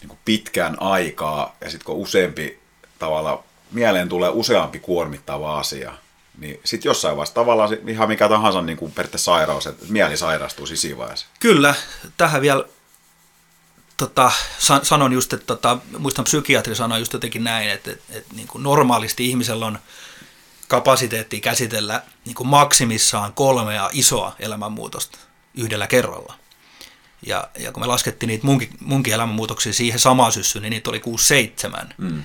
niin 0.00 0.08
kuin 0.08 0.18
pitkään 0.24 0.82
aikaa 0.82 1.56
ja 1.60 1.70
sitten 1.70 1.84
kun 1.84 1.96
useampi 1.96 2.58
tavalla 2.98 3.44
mieleen 3.70 4.08
tulee 4.08 4.30
useampi 4.30 4.78
kuormittava 4.78 5.58
asia, 5.58 5.92
niin 6.38 6.60
sitten 6.64 6.88
jossain 6.88 7.16
vaiheessa 7.16 7.34
tavallaan 7.34 7.76
ihan 7.86 8.08
mikä 8.08 8.28
tahansa 8.28 8.62
niin 8.62 8.76
kuin 8.76 8.92
periaatteessa 8.92 9.32
sairaus, 9.32 9.66
että 9.66 9.86
mieli 9.88 10.16
sairastuu 10.16 10.66
siis 10.66 10.82
siinä 10.82 10.98
vaiheessa. 10.98 11.26
Kyllä, 11.40 11.74
tähän 12.16 12.42
vielä 12.42 12.64
tota, 14.00 14.32
san, 14.58 14.84
sanon 14.84 15.12
just, 15.12 15.32
että 15.32 15.46
tota, 15.46 15.78
muistan 15.98 16.24
psykiatri 16.24 16.74
sanoi 16.74 16.98
just 16.98 17.12
jotenkin 17.12 17.44
näin, 17.44 17.70
että, 17.70 17.90
että, 17.90 18.04
että 18.18 18.34
niin 18.34 18.48
kuin 18.48 18.62
normaalisti 18.62 19.28
ihmisellä 19.28 19.66
on 19.66 19.78
kapasiteetti 20.68 21.40
käsitellä 21.40 22.02
niin 22.24 22.34
kuin 22.34 22.46
maksimissaan 22.46 23.32
kolmea 23.32 23.90
isoa 23.92 24.36
elämänmuutosta 24.38 25.18
yhdellä 25.54 25.86
kerralla. 25.86 26.34
Ja, 27.26 27.48
ja 27.58 27.72
kun 27.72 27.82
me 27.82 27.86
laskettiin 27.86 28.28
niitä 28.28 28.46
munkin, 28.46 28.70
munkin 28.80 29.14
elämänmuutoksia 29.14 29.72
siihen 29.72 30.00
samaan 30.00 30.32
syssyyn, 30.32 30.62
niin 30.62 30.70
niitä 30.70 30.90
oli 30.90 31.02
6-7. 31.78 31.86
Mm. 31.98 32.22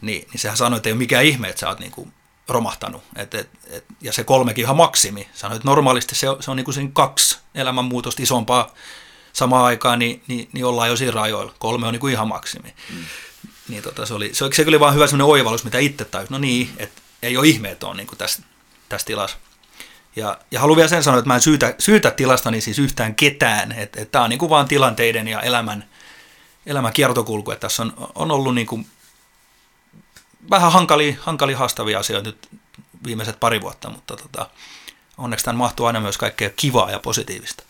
Niin, 0.00 0.28
niin 0.32 0.40
sehän 0.40 0.56
sanoi, 0.56 0.76
että 0.76 0.88
ei 0.88 0.92
ole 0.92 0.98
mikään 0.98 1.24
ihme, 1.24 1.48
että 1.48 1.60
sä 1.60 1.68
oot 1.68 1.78
niin 1.78 1.92
kuin 1.92 2.12
romahtanut. 2.48 3.02
Et, 3.16 3.34
et, 3.34 3.48
et, 3.70 3.84
ja 4.00 4.12
se 4.12 4.24
kolmekin 4.24 4.64
ihan 4.64 4.76
maksimi. 4.76 5.28
Sanoi, 5.34 5.56
että 5.56 5.68
normaalisti 5.68 6.14
se 6.14 6.28
on, 6.28 6.42
se 6.42 6.50
on 6.50 6.56
niin 6.56 6.64
kuin 6.64 6.92
kaksi 6.92 7.38
elämänmuutosta 7.54 8.22
isompaa 8.22 8.74
samaan 9.34 9.64
aikaan, 9.64 9.98
niin, 9.98 10.22
niin, 10.26 10.48
niin 10.52 10.64
ollaan 10.64 10.88
jo 10.88 10.96
siinä 10.96 11.12
rajoilla. 11.12 11.54
Kolme 11.58 11.86
on 11.86 11.92
niin 11.92 12.00
kuin 12.00 12.12
ihan 12.12 12.28
maksimi. 12.28 12.74
Mm. 12.90 13.04
Niin 13.68 13.82
tota, 13.82 14.06
se, 14.06 14.14
oli, 14.14 14.34
se, 14.34 14.48
se 14.52 14.64
oli 14.68 14.80
vaan 14.80 14.94
hyvä 14.94 15.06
sellainen 15.06 15.32
oivallus, 15.32 15.64
mitä 15.64 15.78
itse 15.78 16.04
tajus. 16.04 16.30
No 16.30 16.38
niin, 16.38 16.70
että 16.76 17.02
ei 17.22 17.36
ole 17.36 17.46
ihme, 17.46 17.70
että 17.70 17.86
on 17.86 17.96
niin 17.96 18.06
kuin 18.06 18.18
tässä, 18.18 18.42
tässä 18.88 19.06
tilassa. 19.06 19.36
Ja, 20.16 20.38
ja 20.50 20.60
haluan 20.60 20.76
vielä 20.76 20.88
sen 20.88 21.02
sanoa, 21.02 21.18
että 21.18 21.28
mä 21.28 21.34
en 21.34 21.40
syytä, 21.40 21.74
syytä 21.78 22.10
tilastani 22.10 22.60
siis 22.60 22.78
yhtään 22.78 23.14
ketään. 23.14 23.72
Että, 23.72 24.00
että 24.00 24.12
tämä 24.12 24.24
on 24.24 24.30
niin 24.30 24.38
kuin 24.38 24.50
vaan 24.50 24.68
tilanteiden 24.68 25.28
ja 25.28 25.40
elämän, 25.40 25.88
elämän 26.66 26.92
kiertokulku. 26.92 27.50
Että 27.50 27.60
tässä 27.60 27.82
on, 27.82 28.10
on 28.14 28.30
ollut 28.30 28.54
niin 28.54 28.66
kuin 28.66 28.86
vähän 30.50 30.72
hankali, 30.72 31.18
hankali 31.20 31.52
haastavia 31.52 31.98
asioita 31.98 32.28
nyt 32.28 32.48
viimeiset 33.06 33.40
pari 33.40 33.60
vuotta, 33.60 33.90
mutta 33.90 34.16
tota, 34.16 34.50
onneksi 35.18 35.44
tämän 35.44 35.58
mahtuu 35.58 35.86
aina 35.86 36.00
myös 36.00 36.18
kaikkea 36.18 36.50
kivaa 36.50 36.90
ja 36.90 36.98
positiivista. 36.98 37.62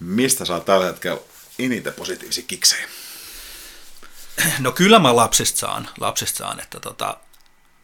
Mistä 0.00 0.44
saa 0.44 0.60
tällä 0.60 0.86
hetkellä 0.86 1.20
eniten 1.58 1.92
positiivisia 1.92 2.44
kiksejä? 2.46 2.88
No 4.58 4.72
kyllä 4.72 4.98
mä 4.98 5.16
lapsista 5.16 5.58
saan, 5.58 5.88
lapsista 6.00 6.38
saan 6.38 6.60
että 6.60 6.80
tota, 6.80 7.16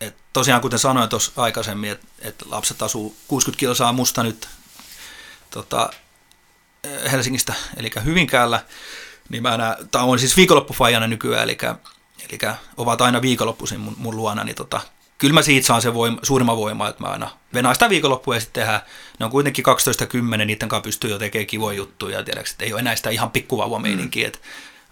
et 0.01 0.17
tosiaan 0.33 0.61
kuten 0.61 0.79
sanoin 0.79 1.09
tuossa 1.09 1.33
aikaisemmin, 1.37 1.91
että 1.91 2.07
et 2.21 2.43
lapset 2.47 2.83
asuu 2.83 3.17
60 3.29 3.61
kilsaa 3.61 3.93
musta 3.93 4.23
nyt 4.23 4.49
tota, 5.51 5.91
Helsingistä, 7.13 7.55
eli 7.77 7.91
Hyvinkäällä, 8.05 8.65
niin 9.29 9.43
mä 9.43 9.57
näen, 9.57 9.89
tämä 9.91 10.05
on 10.05 10.19
siis 10.19 10.37
viikonloppufajana 10.37 11.07
nykyään, 11.07 11.45
eli, 11.45 11.59
eli 12.29 12.39
ovat 12.77 13.01
aina 13.01 13.23
viikonloppuisin 13.23 13.81
mun, 13.81 13.95
mun 13.99 14.17
luona, 14.17 14.45
niin 14.45 14.57
tota, 14.57 14.81
kyllä 15.19 15.35
mä 15.35 15.43
siitä 15.43 15.67
saan 15.67 15.83
se 15.83 15.95
voima, 15.95 16.19
suurimman 16.23 16.57
voimaa, 16.57 16.89
että 16.89 17.03
mä 17.03 17.09
aina 17.09 17.31
venaan 17.55 17.75
sitä 17.75 17.89
viikonloppua 17.89 18.35
ja 18.35 18.41
sitten 18.41 18.63
tehdään, 18.63 18.81
ne 19.19 19.25
on 19.25 19.31
kuitenkin 19.31 19.65
12-10, 20.43 20.45
niiden 20.45 20.69
kanssa 20.69 20.85
pystyy 20.85 21.11
jo 21.11 21.19
tekemään 21.19 21.47
kivoja 21.47 21.77
juttuja, 21.77 22.25
tiedätkö, 22.25 22.51
että 22.51 22.65
ei 22.65 22.73
ole 22.73 22.81
enää 22.81 22.97
sitä 22.97 23.11
ihan 23.11 23.31
pikkuvauva 23.31 23.79
meininkiä, 23.79 24.25
mm. 24.25 24.29
että 24.29 24.39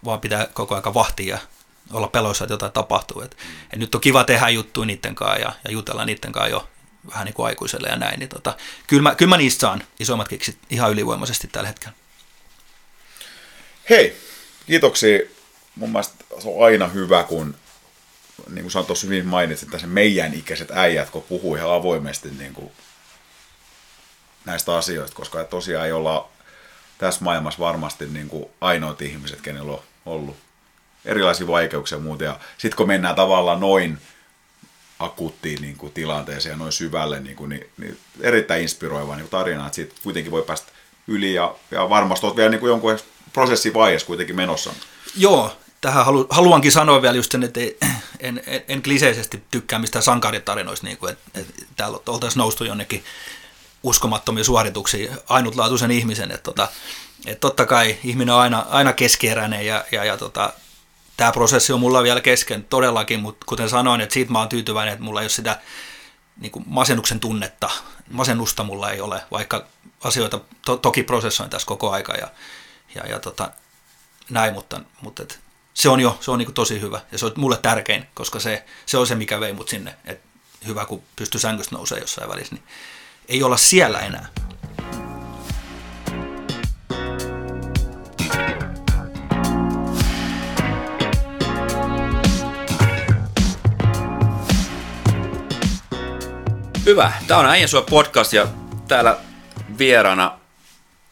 vaan 0.05 0.19
pitää 0.19 0.47
koko 0.53 0.75
aika 0.75 0.93
vahtia 0.93 1.35
ja 1.35 1.41
olla 1.93 2.07
peloissa, 2.07 2.43
että 2.43 2.53
jotain 2.53 2.71
tapahtuu. 2.71 3.21
Et, 3.21 3.37
et 3.73 3.79
nyt 3.79 3.95
on 3.95 4.01
kiva 4.01 4.23
tehdä 4.23 4.49
juttuja 4.49 4.85
niiden 4.85 5.15
kanssa 5.15 5.39
ja, 5.39 5.53
ja 5.65 5.71
jutella 5.71 6.05
niiden 6.05 6.31
kanssa 6.31 6.49
jo 6.49 6.67
vähän 7.09 7.25
niin 7.25 7.33
kuin 7.33 7.45
aikuiselle 7.45 7.87
ja 7.87 7.95
näin, 7.95 8.19
niin 8.19 8.29
tota, 8.29 8.57
kyllä, 8.87 9.03
mä, 9.03 9.15
kyllä 9.15 9.29
mä 9.29 9.37
niistä 9.37 9.61
saan 9.61 9.83
isommat 9.99 10.27
kiksit 10.27 10.57
ihan 10.69 10.91
ylivoimaisesti 10.91 11.47
tällä 11.47 11.67
hetkellä. 11.67 11.95
Hei, 13.89 14.17
kiitoksia. 14.67 15.19
Mun 15.75 15.89
mielestä 15.89 16.15
se 16.39 16.47
on 16.47 16.65
aina 16.65 16.87
hyvä, 16.87 17.23
kun 17.23 17.55
niin 18.49 18.63
kuin 18.63 18.71
sanoin 18.71 18.87
tuossa 18.87 19.07
hyvin 19.07 19.27
mainitsin, 19.27 19.67
että 19.67 19.77
se 19.79 19.87
meidän 19.87 20.33
ikäiset 20.33 20.71
äijät, 20.71 21.09
kun 21.09 21.23
puhuu 21.23 21.55
ihan 21.55 21.73
avoimesti 21.73 22.31
niin 22.31 22.53
kuin 22.53 22.71
näistä 24.45 24.75
asioista, 24.75 25.15
koska 25.15 25.43
tosiaan 25.43 25.85
ei 25.85 25.91
olla 25.91 26.29
tässä 26.97 27.23
maailmassa 27.23 27.59
varmasti 27.59 28.05
niin 28.05 28.27
kuin 28.27 28.45
ainoat 28.61 29.01
ihmiset, 29.01 29.41
kenellä 29.41 29.71
on 29.71 29.83
ollut 30.05 30.37
erilaisia 31.05 31.47
vaikeuksia 31.47 31.97
ja 31.97 32.03
muuta. 32.03 32.39
Sitten 32.57 32.77
kun 32.77 32.87
mennään 32.87 33.15
tavallaan 33.15 33.59
noin 33.59 33.97
akuuttiin 34.99 35.61
niin 35.61 35.77
kuin 35.77 35.93
tilanteeseen 35.93 36.53
ja 36.53 36.57
noin 36.57 36.71
syvälle, 36.71 37.19
niin, 37.19 37.35
kuin, 37.35 37.49
niin, 37.49 37.69
niin 37.77 37.99
erittäin 38.21 38.61
inspiroiva 38.61 39.15
niin 39.15 39.29
tarina, 39.29 39.65
että 39.65 39.75
siitä 39.75 39.95
kuitenkin 40.03 40.31
voi 40.31 40.41
päästä 40.41 40.71
yli 41.07 41.33
ja, 41.33 41.55
ja 41.71 41.89
varmasti 41.89 42.25
olet 42.25 42.37
vielä 42.37 42.49
niin 42.49 42.59
kuin 42.59 42.69
jonkun 42.69 42.99
prosessivaiheessa 43.33 44.07
kuitenkin 44.07 44.35
menossa. 44.35 44.73
Joo, 45.17 45.57
tähän 45.85 46.05
halu, 46.05 46.27
haluankin 46.29 46.71
sanoa 46.71 47.01
vielä 47.01 47.15
just 47.15 47.31
sen, 47.31 47.43
että 47.43 47.59
en, 48.19 48.43
en, 48.47 48.63
en 48.67 48.83
kliseisesti 48.83 49.43
tykkää 49.51 49.79
mistään 49.79 50.03
sankaritarinoista, 50.03 50.87
niin 50.87 50.97
kuin, 50.97 51.11
että, 51.11 51.39
että 51.39 51.63
täällä 51.75 51.99
oltaisiin 52.07 52.39
noustu 52.39 52.63
jonnekin 52.63 53.03
uskomattomia 53.83 54.43
suorituksia 54.43 55.15
ainutlaatuisen 55.29 55.91
ihmisen, 55.91 56.31
että, 56.31 56.43
tota, 56.43 56.67
että 57.25 57.39
totta 57.39 57.65
kai 57.65 57.97
ihminen 58.03 58.35
on 58.35 58.41
aina, 58.41 58.65
aina 58.69 58.93
keskeeräinen 58.93 59.65
ja, 59.65 59.85
ja, 59.91 60.03
ja 60.03 60.17
tota, 60.17 60.53
tämä 61.17 61.31
prosessi 61.31 61.73
on 61.73 61.79
mulla 61.79 62.03
vielä 62.03 62.21
kesken 62.21 62.63
todellakin, 62.63 63.19
mutta 63.19 63.45
kuten 63.45 63.69
sanoin, 63.69 64.01
että 64.01 64.13
siitä 64.13 64.31
mä 64.31 64.39
oon 64.39 64.49
tyytyväinen, 64.49 64.93
että 64.93 65.03
mulla 65.03 65.21
ei 65.21 65.25
ole 65.25 65.29
sitä 65.29 65.59
niin 66.37 66.51
kuin 66.51 66.65
masennuksen 66.67 67.19
tunnetta, 67.19 67.69
masennusta 68.11 68.63
mulla 68.63 68.91
ei 68.91 69.01
ole, 69.01 69.21
vaikka 69.31 69.65
asioita 70.03 70.39
to, 70.65 70.77
toki 70.77 71.03
prosessoin 71.03 71.49
tässä 71.49 71.67
koko 71.67 71.91
aika 71.91 72.13
ja, 72.13 72.27
ja, 72.95 73.05
ja 73.05 73.19
tota, 73.19 73.51
näin, 74.29 74.53
mutta, 74.53 74.81
mutta 75.01 75.23
et, 75.23 75.44
se 75.75 75.89
on 75.89 75.99
jo 75.99 76.17
se 76.21 76.31
on 76.31 76.39
niin 76.39 76.53
tosi 76.53 76.81
hyvä 76.81 77.01
ja 77.11 77.17
se 77.17 77.25
on 77.25 77.31
mulle 77.35 77.57
tärkein, 77.57 78.05
koska 78.13 78.39
se, 78.39 78.65
se 78.85 78.97
on 78.97 79.07
se, 79.07 79.15
mikä 79.15 79.39
vei 79.39 79.53
mut 79.53 79.69
sinne, 79.69 79.95
että 80.05 80.27
hyvä 80.67 80.85
kun 80.85 81.03
pystyy 81.15 81.39
sängystä 81.39 81.75
nousemaan 81.75 82.03
jossain 82.03 82.29
välissä, 82.29 82.55
niin 82.55 82.63
ei 83.27 83.43
olla 83.43 83.57
siellä 83.57 83.99
enää. 83.99 84.27
Hyvä. 96.85 97.13
Tämä 97.27 97.39
on 97.39 97.45
Äijän 97.45 97.69
podcast 97.89 98.33
ja 98.33 98.47
täällä 98.87 99.17
vieraana 99.77 100.39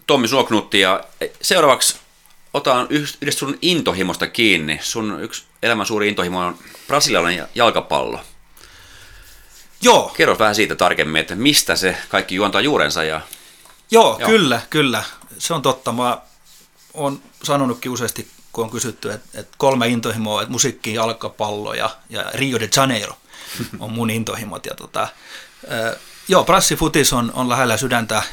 Tommi 0.07 0.27
Suoknutti 0.27 0.79
ja 0.79 1.03
seuraavaksi 1.41 2.02
otan 2.53 2.87
yhdestä 2.89 3.39
sun 3.39 3.57
intohimosta 3.61 4.27
kiinni. 4.27 4.79
Sun 4.81 5.23
yksi 5.23 5.43
elämän 5.63 5.85
suuri 5.85 6.09
intohimo 6.09 6.39
on 6.39 6.57
brasilialainen 6.87 7.47
jalkapallo. 7.55 8.19
Joo, 9.81 10.13
Kerro 10.17 10.39
vähän 10.39 10.55
siitä 10.55 10.75
tarkemmin, 10.75 11.21
että 11.21 11.35
mistä 11.35 11.75
se 11.75 11.97
kaikki 12.09 12.35
juontaa 12.35 12.61
juurensa 12.61 13.03
ja 13.03 13.21
Joo, 13.91 14.17
Joo. 14.19 14.29
kyllä, 14.29 14.61
kyllä. 14.69 15.03
Se 15.37 15.53
on 15.53 15.61
totta. 15.61 15.91
Mä 15.91 16.17
oon 16.93 17.21
sanonutkin 17.43 17.91
useasti, 17.91 18.27
kun 18.51 18.63
on 18.63 18.69
kysytty, 18.69 19.11
että, 19.11 19.39
että 19.39 19.55
kolme 19.57 19.87
intohimoa, 19.87 20.41
että 20.41 20.51
musiikki, 20.51 20.93
jalkapallo 20.93 21.73
ja, 21.73 21.89
ja 22.09 22.25
Rio 22.33 22.59
de 22.59 22.69
Janeiro 22.75 23.17
on 23.79 23.91
mun 23.91 24.09
intohimot. 24.17 24.65
Ja 24.65 24.75
tota, 24.75 25.01
äh, 25.03 25.95
joo, 26.27 26.43
prassifutis 26.43 27.13
on, 27.13 27.31
on 27.35 27.49
lähellä 27.49 27.77
sydäntä, 27.77 28.23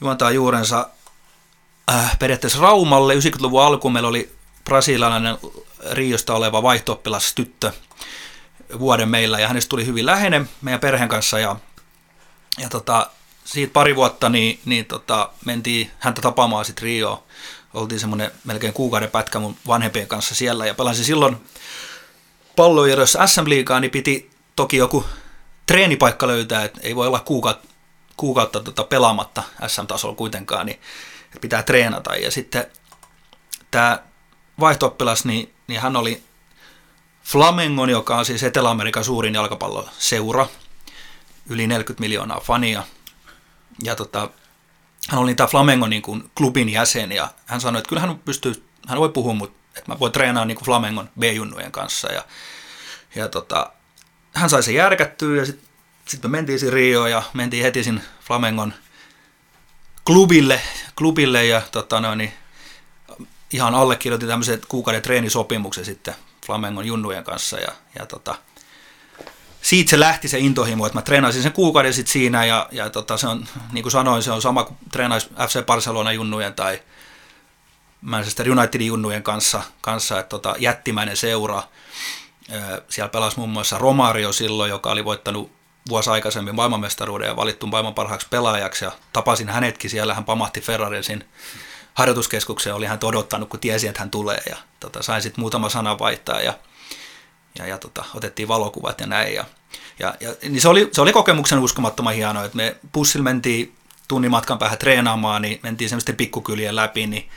juontaa 0.00 0.30
juurensa 0.30 0.88
äh, 1.90 2.18
periaatteessa 2.18 2.60
Raumalle. 2.60 3.14
90-luvun 3.14 3.62
alkuun 3.62 3.92
meillä 3.92 4.08
oli 4.08 4.32
brasilialainen 4.64 5.38
Riosta 5.90 6.34
oleva 6.34 6.62
vaihto 6.62 7.02
tyttö 7.34 7.72
vuoden 8.78 9.08
meillä, 9.08 9.40
ja 9.40 9.48
hänestä 9.48 9.68
tuli 9.68 9.86
hyvin 9.86 10.06
läheinen 10.06 10.48
meidän 10.62 10.80
perheen 10.80 11.08
kanssa, 11.08 11.38
ja, 11.38 11.56
ja 12.58 12.68
tota, 12.68 13.10
siitä 13.44 13.72
pari 13.72 13.96
vuotta 13.96 14.28
niin, 14.28 14.60
niin 14.64 14.84
tota, 14.84 15.30
mentiin 15.44 15.90
häntä 15.98 16.22
tapaamaan 16.22 16.64
sitten 16.64 16.82
Rio. 16.82 17.24
Oltiin 17.74 18.00
semmoinen 18.00 18.30
melkein 18.44 18.72
kuukauden 18.72 19.10
pätkä 19.10 19.38
mun 19.38 19.56
vanhempien 19.66 20.06
kanssa 20.06 20.34
siellä 20.34 20.66
ja 20.66 20.74
pelasin 20.74 21.04
silloin 21.04 21.36
palloirossa 22.56 23.26
SM 23.26 23.48
Liigaa, 23.48 23.80
niin 23.80 23.90
piti 23.90 24.30
toki 24.56 24.76
joku 24.76 25.04
treenipaikka 25.66 26.26
löytää, 26.26 26.64
että 26.64 26.80
ei 26.82 26.96
voi 26.96 27.06
olla 27.06 27.20
kuukautta, 27.20 27.68
kuukautta 28.16 28.60
tota 28.60 28.84
pelaamatta 28.84 29.42
SM-tasolla 29.66 30.16
kuitenkaan, 30.16 30.66
niin 30.66 30.80
pitää 31.40 31.62
treenata. 31.62 32.16
Ja 32.16 32.30
sitten 32.30 32.66
tämä 33.70 34.02
vaihto 34.60 34.96
niin, 35.24 35.54
niin 35.66 35.80
hän 35.80 35.96
oli 35.96 36.22
Flamengon, 37.24 37.90
joka 37.90 38.16
on 38.16 38.24
siis 38.24 38.42
Etelä-Amerikan 38.42 39.04
suurin 39.04 39.34
jalkapalloseura, 39.34 40.46
yli 41.50 41.66
40 41.66 42.00
miljoonaa 42.00 42.40
fania. 42.40 42.82
Ja 43.82 43.94
tota, 43.94 44.30
hän 45.08 45.20
oli 45.20 45.34
tämä 45.34 45.46
Flamengon 45.46 45.90
niin 45.90 46.02
kuin 46.02 46.30
klubin 46.36 46.68
jäsen 46.68 47.12
ja 47.12 47.28
hän 47.46 47.60
sanoi, 47.60 47.78
että 47.78 47.88
kyllä 47.88 48.00
hän 48.00 48.18
pystyy, 48.18 48.64
hän 48.88 48.98
voi 48.98 49.08
puhua, 49.08 49.34
mutta 49.34 49.58
että 49.78 49.92
mä 49.92 49.98
voin 49.98 50.12
treenaa 50.12 50.44
niin 50.44 50.56
kuin 50.56 50.64
Flamengon 50.64 51.10
B-junnujen 51.18 51.72
kanssa. 51.72 52.12
Ja, 52.12 52.24
ja 53.14 53.28
tota, 53.28 53.72
hän 54.34 54.50
sai 54.50 54.62
sen 54.62 54.74
järkättyä 54.74 55.36
ja 55.36 55.46
sitten 55.46 55.68
sit 56.08 56.22
me 56.22 56.28
mentiin 56.28 56.58
sinne 56.58 56.74
Rioon 56.74 57.10
ja 57.10 57.22
mentiin 57.34 57.62
heti 57.62 57.84
sinne 57.84 58.00
Flamengon 58.20 58.74
klubille, 60.06 60.60
klubille 60.98 61.46
ja 61.46 61.62
tota 61.72 62.00
noin, 62.00 62.18
niin 62.18 62.32
ihan 63.52 63.74
allekirjoitin 63.74 64.28
tämmöisen 64.28 64.60
kuukauden 64.68 65.02
treenisopimuksen 65.02 65.84
sitten 65.84 66.14
Flamengon 66.46 66.86
junnujen 66.86 67.24
kanssa 67.24 67.58
ja, 67.58 67.72
ja 67.98 68.06
tota, 68.06 68.34
siitä 69.62 69.90
se 69.90 70.00
lähti 70.00 70.28
se 70.28 70.38
intohimo, 70.38 70.86
että 70.86 70.98
mä 70.98 71.02
treenasin 71.02 71.42
sen 71.42 71.52
kuukauden 71.52 71.94
sitten 71.94 72.12
siinä 72.12 72.44
ja, 72.44 72.68
ja 72.72 72.90
tota, 72.90 73.16
se 73.16 73.26
on, 73.26 73.46
niin 73.72 73.82
kuin 73.82 73.92
sanoin, 73.92 74.22
se 74.22 74.32
on 74.32 74.42
sama 74.42 74.64
kuin 74.64 74.76
treenaisi 74.92 75.28
FC 75.48 75.66
Barcelona 75.66 76.12
junnujen 76.12 76.54
tai 76.54 76.82
Manchester 78.00 78.50
Unitedin 78.50 78.86
junnujen 78.86 79.22
kanssa, 79.22 79.62
kanssa 79.80 80.18
että 80.18 80.28
tota, 80.28 80.54
jättimäinen 80.58 81.16
seura. 81.16 81.62
Siellä 82.88 83.08
pelasi 83.08 83.36
muun 83.36 83.50
muassa 83.50 83.78
Romario 83.78 84.32
silloin, 84.32 84.70
joka 84.70 84.90
oli 84.90 85.04
voittanut 85.04 85.55
vuosi 85.88 86.10
aikaisemmin 86.10 86.54
maailmanmestaruuden 86.54 87.28
ja 87.28 87.36
valittu 87.36 87.66
maailman 87.66 87.94
parhaaksi 87.94 88.26
pelaajaksi 88.30 88.84
ja 88.84 88.92
tapasin 89.12 89.48
hänetkin 89.48 89.90
siellä, 89.90 90.14
hän 90.14 90.24
pamahti 90.24 90.60
Ferrarin 90.60 91.04
siinä 91.04 91.24
harjoituskeskukseen, 91.94 92.76
oli 92.76 92.86
hän 92.86 92.98
odottanut, 93.04 93.48
kun 93.48 93.60
tiesi, 93.60 93.88
että 93.88 94.00
hän 94.00 94.10
tulee 94.10 94.42
ja 94.50 94.56
tota, 94.80 95.02
sain 95.02 95.22
sitten 95.22 95.42
muutama 95.42 95.68
sana 95.68 95.98
vaihtaa 95.98 96.40
ja 96.40 96.54
ja, 97.58 97.66
ja 97.66 97.78
tota, 97.78 98.04
otettiin 98.14 98.48
valokuvat 98.48 99.00
ja 99.00 99.06
näin. 99.06 99.34
Ja, 99.34 99.44
ja, 99.98 100.14
ja, 100.20 100.34
niin 100.42 100.60
se, 100.60 100.68
oli, 100.68 100.88
se 100.92 101.00
oli 101.00 101.12
kokemuksen 101.12 101.58
uskomattoman 101.58 102.14
hienoa, 102.14 102.44
että 102.44 102.56
me 102.56 102.76
bussilla 102.92 103.24
mentiin 103.24 103.76
tunnin 104.08 104.30
matkan 104.30 104.58
päähän 104.58 104.78
treenaamaan, 104.78 105.42
niin 105.42 105.60
mentiin 105.62 105.88
semmoisten 105.88 106.16
pikkukylien 106.16 106.76
läpi, 106.76 107.06
niin 107.06 107.28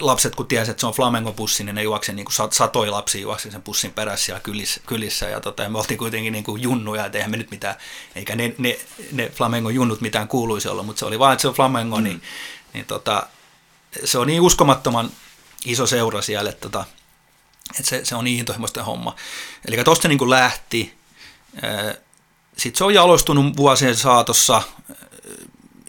lapset 0.00 0.34
kun 0.34 0.46
tiesivät, 0.46 0.70
että 0.70 0.80
se 0.80 0.86
on 0.86 0.94
Flamengo-bussi, 0.94 1.64
niin 1.64 1.74
ne 1.74 1.82
juoksi 1.82 2.12
niin 2.12 2.24
kuin 2.24 2.52
satoi 2.52 2.90
lapsia 2.90 3.20
juoksi 3.20 3.50
sen 3.50 3.62
bussin 3.62 3.92
perässä 3.92 4.26
siellä 4.26 4.40
kylissä, 4.40 4.80
kylissä 4.86 5.28
ja, 5.28 5.40
tota, 5.40 5.62
ja 5.62 5.68
me 5.68 5.78
oltiin 5.78 5.98
kuitenkin 5.98 6.32
niin 6.32 6.44
kuin 6.44 6.62
junnuja, 6.62 7.06
että 7.06 7.18
eihän 7.18 7.30
me 7.30 7.36
nyt 7.36 7.50
mitään, 7.50 7.74
eikä 8.14 8.36
ne, 8.36 8.54
ne, 8.58 8.78
ne 9.12 9.28
Flamengo-junnut 9.28 10.00
mitään 10.00 10.28
kuuluisi 10.28 10.68
olla, 10.68 10.82
mutta 10.82 10.98
se 10.98 11.04
oli 11.04 11.18
vain, 11.18 11.32
että 11.32 11.42
se 11.42 11.48
on 11.48 11.54
Flamengo, 11.54 11.96
mm. 11.96 12.04
niin, 12.04 12.22
niin 12.72 12.84
tota, 12.86 13.26
se 14.04 14.18
on 14.18 14.26
niin 14.26 14.40
uskomattoman 14.40 15.10
iso 15.64 15.86
seura 15.86 16.22
siellä, 16.22 16.50
että 16.50 16.60
tota, 16.60 16.84
että 17.70 17.90
se, 17.90 18.04
se 18.04 18.14
on 18.14 18.24
niin 18.24 18.38
intohimoista 18.38 18.84
homma. 18.84 19.16
Eli 19.68 19.84
tuosta 19.84 20.08
niin 20.08 20.30
lähti. 20.30 20.94
Sitten 22.56 22.78
se 22.78 22.84
on 22.84 22.94
jalostunut 22.94 23.56
vuosien 23.56 23.96
saatossa. 23.96 24.62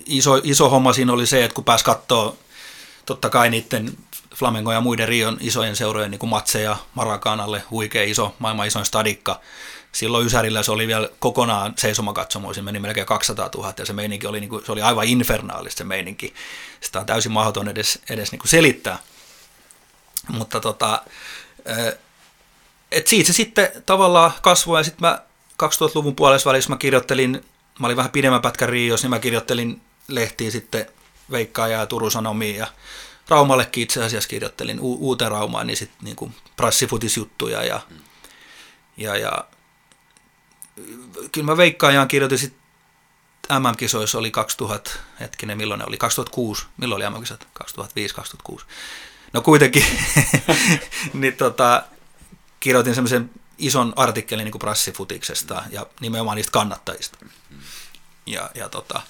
Iso, 0.06 0.42
iso 0.44 0.70
homma 0.70 0.94
siinä 0.94 1.14
oli 1.14 1.28
se, 1.28 1.44
että 1.44 1.56
kun 1.56 1.64
pääsi 1.64 1.86
katsoa 1.86 2.36
totta 3.06 3.30
kai 3.30 3.50
niiden 3.50 3.98
Flamengo 4.36 4.72
ja 4.72 4.82
muiden 4.82 5.08
Rion 5.08 5.38
isojen 5.40 5.76
seurojen 5.76 6.12
niin 6.12 6.20
kuin 6.20 6.30
matseja 6.30 6.78
Maracanalle, 6.94 7.64
huikea 7.72 8.04
iso, 8.04 8.36
maailman 8.40 8.68
isoin 8.68 8.86
stadikka. 8.86 9.40
Silloin 9.92 10.28
Ysärillä 10.28 10.64
se 10.64 10.72
oli 10.72 10.88
vielä 10.88 11.10
kokonaan 11.20 11.74
seisomakatsomo, 11.78 12.54
siinä 12.54 12.66
meni 12.66 12.80
melkein 12.80 13.08
200 13.08 13.50
000 13.56 13.74
ja 13.78 13.86
se 13.86 13.94
meininki 13.94 14.28
oli, 14.28 14.40
niin 14.40 14.50
kuin, 14.50 14.66
se 14.66 14.72
oli 14.72 14.82
aivan 14.82 15.08
infernaalista 15.08 15.78
se 15.78 15.84
meininki. 15.84 16.34
Sitä 16.82 17.00
on 17.00 17.06
täysin 17.06 17.32
mahdoton 17.32 17.68
edes, 17.68 18.00
edes 18.10 18.32
niin 18.32 18.40
kuin 18.40 18.50
selittää. 18.50 18.98
Mutta 20.28 20.60
tota, 20.60 21.02
et 22.92 23.08
siitä 23.08 23.28
se 23.28 23.34
sitten 23.34 23.70
tavallaan 23.86 24.32
kasvoi 24.42 24.80
ja 24.80 24.84
sitten 24.84 25.08
mä 25.08 25.22
2000-luvun 25.64 26.16
puolessa 26.16 26.50
välissä 26.50 26.70
mä 26.70 26.78
kirjoittelin, 26.78 27.46
mä 27.80 27.88
olin 27.88 27.98
vähän 27.98 28.12
pidemmän 28.12 28.42
pätkän 28.42 28.70
Rios, 28.70 29.04
niin 29.04 29.10
mä 29.10 29.20
kirjoittelin 29.20 29.82
lehtiin 30.08 30.52
sitten 30.52 30.86
Veikkaaja 31.32 31.80
ja 31.80 31.86
Turun 31.86 32.12
Sanomiin 32.12 32.56
ja 32.56 32.68
Raumallekin 33.30 33.84
itse 33.84 34.04
asiassa 34.04 34.30
kirjoittelin 34.30 34.80
u- 34.80 34.98
uuteen 35.00 35.32
Raumaan, 35.32 35.68
niin 35.68 35.78
sitten 35.78 35.98
niinku 36.02 36.32
prassifutisjuttuja 36.56 37.64
ja, 37.64 37.82
ja, 38.98 39.16
ja 39.18 39.46
kyllä 41.32 41.46
mä 41.46 41.58
Veikkaajaan 41.58 42.08
kirjoitin 42.08 42.38
sitten 42.38 42.62
MM-kisoissa 43.62 44.18
oli 44.18 44.32
2000, 44.32 44.92
hetkinen, 45.20 45.58
milloin 45.58 45.80
ne 45.80 45.86
oli? 45.88 45.98
2006, 45.98 46.66
milloin 46.78 47.06
oli 47.06 47.16
MM-kisat? 47.16 47.48
2005-2006. 48.52 48.62
No 49.34 49.42
kuitenkin, 49.42 49.86
niin 51.14 51.38
tota, 51.38 51.84
kirjoitin 52.60 52.96
semmoisen 52.96 53.30
ison 53.58 53.94
artikkelin 53.96 54.46
niin 54.46 54.60
prassifutiksesta 54.60 55.64
ja 55.70 55.86
nimenomaan 56.00 56.36
niistä 56.36 56.52
kannattajista. 56.52 57.18
Ja, 58.26 58.50
ja, 58.56 58.70
tota, 58.70 59.02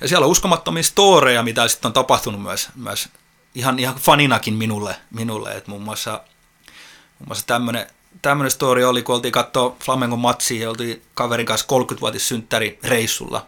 ja 0.00 0.08
siellä 0.08 0.24
on 0.24 0.30
uskomattomia 0.30 0.82
storeja, 0.82 1.42
mitä 1.42 1.68
sitten 1.68 1.88
on 1.88 1.92
tapahtunut 1.92 2.42
myös, 2.42 2.68
myös 2.74 3.08
ihan, 3.54 3.78
ihan 3.78 3.94
faninakin 3.94 4.54
minulle, 4.54 4.96
minulle. 5.10 5.52
että 5.52 5.70
muun 5.70 5.82
muassa, 5.82 6.20
muun 7.18 7.28
muassa 7.28 7.46
tämmöinen, 7.46 7.86
tämmöinen 8.22 8.50
story 8.50 8.84
oli, 8.84 9.02
kun 9.02 9.14
oltiin 9.14 9.32
katsoa 9.32 9.76
Flamengon 9.84 10.18
matsia 10.18 10.62
ja 10.62 10.70
oltiin 10.70 11.02
kaverin 11.14 11.46
kanssa 11.46 11.66
30-vuotis 11.72 12.28
synttäri 12.28 12.78
reissulla. 12.82 13.46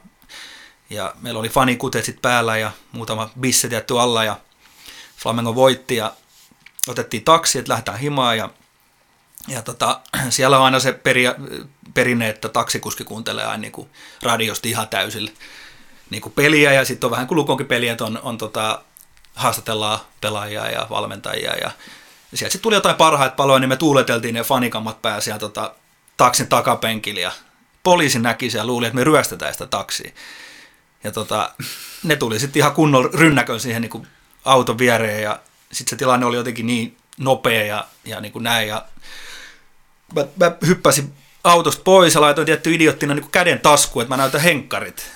Ja 0.90 1.14
meillä 1.20 1.40
oli 1.40 1.48
fanikutet 1.48 2.04
sitten 2.04 2.22
päällä 2.22 2.56
ja 2.56 2.70
muutama 2.92 3.30
bisse 3.40 3.68
tietty 3.68 4.00
alla 4.00 4.24
ja 4.24 4.36
Flamengo 5.16 5.54
voitti 5.54 5.96
ja 5.96 6.12
otettiin 6.88 7.24
taksi, 7.24 7.58
että 7.58 7.72
lähdetään 7.72 7.98
himaan 7.98 8.38
ja, 8.38 8.50
ja 9.48 9.62
tota, 9.62 10.00
siellä 10.30 10.58
on 10.58 10.64
aina 10.64 10.80
se 10.80 10.92
peri, 10.92 11.24
perinne, 11.94 12.28
että 12.28 12.48
taksikuski 12.48 13.04
kuuntelee 13.04 13.44
aina 13.44 13.60
niin 13.60 13.72
kuin 13.72 13.88
radiosta 14.22 14.68
ihan 14.68 14.88
täysille 14.88 15.32
niin 16.10 16.22
kuin 16.22 16.32
peliä 16.32 16.72
ja 16.72 16.84
sitten 16.84 17.06
on 17.06 17.10
vähän 17.10 17.26
kuin 17.26 17.36
lukonkin 17.36 17.66
peliä, 17.66 17.92
että 17.92 18.04
on, 18.04 18.20
on 18.22 18.38
tota, 18.38 18.82
haastatellaan 19.34 19.98
pelaajia 20.20 20.70
ja 20.70 20.86
valmentajia 20.90 21.56
ja, 21.56 21.70
sieltä 22.34 22.52
sitten 22.52 22.62
tuli 22.62 22.74
jotain 22.74 22.96
parhaita 22.96 23.36
paloja, 23.36 23.58
niin 23.58 23.68
me 23.68 23.76
tuuleteltiin 23.76 24.34
ne 24.34 24.42
fanikammat 24.42 25.02
pääsi 25.02 25.30
ja 25.30 25.38
tota, 25.38 25.74
taksin 26.16 26.48
takapenkillä 26.48 27.20
ja 27.20 27.32
poliisi 27.82 28.18
näki 28.18 28.50
sen 28.50 28.58
ja 28.58 28.66
luuli, 28.66 28.86
että 28.86 28.96
me 28.96 29.04
ryöstetään 29.04 29.52
sitä 29.52 29.66
taksia. 29.66 30.10
Ja 31.04 31.12
tota, 31.12 31.50
ne 32.02 32.16
tuli 32.16 32.38
sitten 32.38 32.60
ihan 32.60 32.72
kunnolla 32.72 33.10
rynnäkön 33.14 33.60
siihen 33.60 33.82
niin 33.82 33.90
kuin 33.90 34.06
auton 34.44 34.78
viereen 34.78 35.22
ja 35.22 35.40
sitten 35.72 35.90
se 35.90 35.96
tilanne 35.96 36.26
oli 36.26 36.36
jotenkin 36.36 36.66
niin 36.66 36.96
nopea 37.18 37.66
ja, 37.66 37.86
ja 38.04 38.20
niin 38.20 38.32
kuin 38.32 38.42
näin. 38.42 38.68
Ja 38.68 38.84
mä, 40.14 40.26
mä 40.36 40.56
hyppäsin 40.66 41.12
autosta 41.44 41.82
pois 41.84 42.14
ja 42.14 42.20
laitoin 42.20 42.46
tietty 42.46 42.74
idioottina 42.74 43.14
niin 43.14 43.30
käden 43.30 43.60
taskuun, 43.60 44.02
että 44.02 44.12
mä 44.12 44.22
näytän 44.22 44.40
henkkarit. 44.40 45.10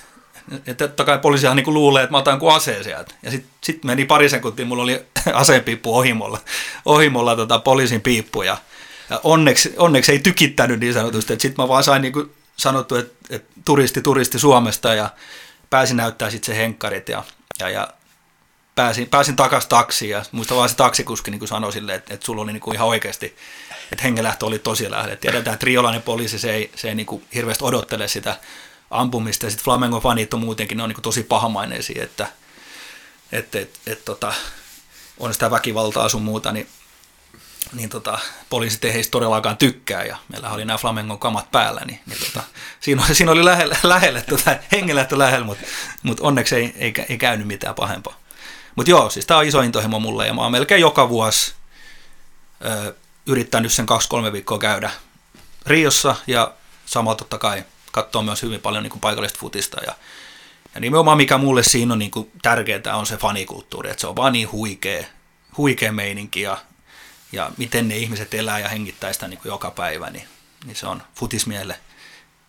Ja 0.65 0.75
totta 0.75 1.05
kai 1.05 1.19
poliisihan 1.19 1.55
niin 1.55 1.73
luulee, 1.73 2.03
että 2.03 2.11
mä 2.11 2.17
otan 2.17 2.31
jonkun 2.31 2.53
aseen 2.53 2.83
sieltä. 2.83 3.13
Ja 3.23 3.31
sitten 3.31 3.51
sit 3.63 3.83
meni 3.83 4.05
pari 4.05 4.29
sekuntia, 4.29 4.65
mulla 4.65 4.83
oli 4.83 5.05
aseenpiippu 5.33 5.97
ohimolla, 5.97 6.39
ohimolla 6.85 7.35
tota 7.35 7.59
poliisin 7.59 8.01
piippu. 8.01 8.41
Ja, 8.41 8.57
ja 9.09 9.19
onneksi, 9.23 9.73
onneksi 9.77 10.11
ei 10.11 10.19
tykittänyt 10.19 10.79
niin 10.79 10.93
sanotusti. 10.93 11.33
Sitten 11.33 11.63
mä 11.63 11.67
vaan 11.67 11.83
sain 11.83 12.01
niin 12.01 12.13
kuin 12.13 12.31
sanottu, 12.57 12.95
että, 12.95 13.13
että 13.29 13.53
turisti, 13.65 14.01
turisti 14.01 14.39
Suomesta 14.39 14.93
ja 14.93 15.09
pääsin 15.69 15.97
näyttää 15.97 16.29
sitten 16.29 16.55
se 16.55 16.61
henkkarit. 16.61 17.09
Ja, 17.09 17.23
ja, 17.59 17.69
ja 17.69 17.87
pääsin, 18.75 19.09
pääsin 19.09 19.35
takaisin 19.35 19.69
taksiin 19.69 20.11
ja 20.11 20.25
muista 20.31 20.55
vaan 20.55 20.69
se 20.69 20.75
taksikuski 20.75 21.31
niin 21.31 21.47
sanoi 21.47 21.73
sille, 21.73 21.95
että, 21.95 22.13
että 22.13 22.25
sulla 22.25 22.41
oli 22.41 22.53
niin 22.53 22.61
kuin 22.61 22.75
ihan 22.75 22.87
oikeasti, 22.87 23.35
että 23.91 24.03
hengenlähtö 24.03 24.45
oli 24.45 24.59
tosi 24.59 24.91
lähellä. 24.91 25.15
Tiedetään, 25.15 25.53
että 25.53 25.65
riolainen 25.65 26.01
poliisi, 26.01 26.39
se 26.39 26.51
ei, 26.51 26.71
se 26.75 26.87
ei 26.87 26.95
niin 26.95 27.05
kuin 27.05 27.25
hirveästi 27.33 27.63
odottele 27.63 28.07
sitä 28.07 28.39
ampumista 28.91 29.45
ja 29.45 29.49
sitten 29.49 29.65
Flamengo 29.65 29.99
fanit 29.99 30.33
on 30.33 30.39
muutenkin, 30.39 30.77
ne 30.77 30.83
on 30.83 30.89
niin 30.89 30.95
kuin 30.95 31.03
tosi 31.03 31.23
pahamaineisia, 31.23 32.03
että, 32.03 32.27
että, 33.31 33.59
että, 33.59 33.79
että 33.87 34.05
tota, 34.05 34.33
on 35.19 35.33
sitä 35.33 35.51
väkivaltaa 35.51 36.09
sun 36.09 36.21
muuta, 36.21 36.51
niin 36.51 36.67
niin 37.73 37.89
tota, 37.89 38.19
poliisit 38.49 38.85
ei 38.85 38.93
heistä 38.93 39.11
todellakaan 39.11 39.57
tykkää, 39.57 40.03
ja 40.03 40.17
meillä 40.29 40.49
oli 40.49 40.65
nämä 40.65 40.77
Flamengon 40.77 41.19
kamat 41.19 41.51
päällä, 41.51 41.81
niin, 41.85 41.99
niin 42.05 42.19
tota, 42.19 42.43
siinä, 42.79 43.03
siinä 43.11 43.31
oli 43.31 43.45
lähellä, 43.45 43.75
lähellä 43.83 44.21
tota, 44.21 44.55
hengenlähtö 44.71 45.17
lähellä, 45.17 45.45
mutta 45.45 45.65
mut 46.03 46.19
onneksi 46.19 46.55
ei, 46.55 46.73
ei, 46.77 46.93
ei 47.09 47.17
käynyt 47.17 47.47
mitään 47.47 47.75
pahempaa. 47.75 48.19
Mutta 48.75 48.89
joo, 48.91 49.09
siis 49.09 49.25
tämä 49.25 49.37
on 49.37 49.45
iso 49.45 49.61
intohimo 49.61 49.99
mulle, 49.99 50.27
ja 50.27 50.33
mä 50.33 50.41
oon 50.41 50.51
melkein 50.51 50.81
joka 50.81 51.09
vuosi 51.09 51.53
yrittänyt 53.29 53.73
sen 53.73 53.85
kaksi-kolme 53.85 54.33
viikkoa 54.33 54.59
käydä 54.59 54.91
Riossa, 55.65 56.15
ja 56.27 56.53
samalla 56.85 57.15
totta 57.15 57.37
kai 57.37 57.63
katsoa 57.91 58.23
myös 58.23 58.43
hyvin 58.43 58.61
paljon 58.61 58.83
niin 58.83 58.91
kuin 58.91 59.01
paikallista 59.01 59.39
futista, 59.39 59.81
ja, 59.85 59.95
ja 60.75 60.81
nimenomaan 60.81 61.17
mikä 61.17 61.37
mulle 61.37 61.63
siinä 61.63 61.93
on 61.93 61.99
niin 61.99 62.11
kuin 62.11 62.31
tärkeää 62.41 62.95
on 62.95 63.05
se 63.05 63.17
fanikulttuuri, 63.17 63.89
että 63.89 64.01
se 64.01 64.07
on 64.07 64.15
vaan 64.15 64.33
niin 64.33 64.51
huikea, 64.51 65.03
huikea 65.57 65.91
meininki, 65.91 66.41
ja 66.41 66.57
ja 67.31 67.51
miten 67.57 67.87
ne 67.87 67.97
ihmiset 67.97 68.33
elää 68.33 68.59
ja 68.59 68.69
hengittää 68.69 69.13
sitä 69.13 69.27
niin 69.27 69.39
kuin 69.39 69.49
joka 69.49 69.71
päivä, 69.71 70.09
niin, 70.09 70.27
niin 70.65 70.75
se 70.75 70.87
on 70.87 71.03
futismielle 71.15 71.79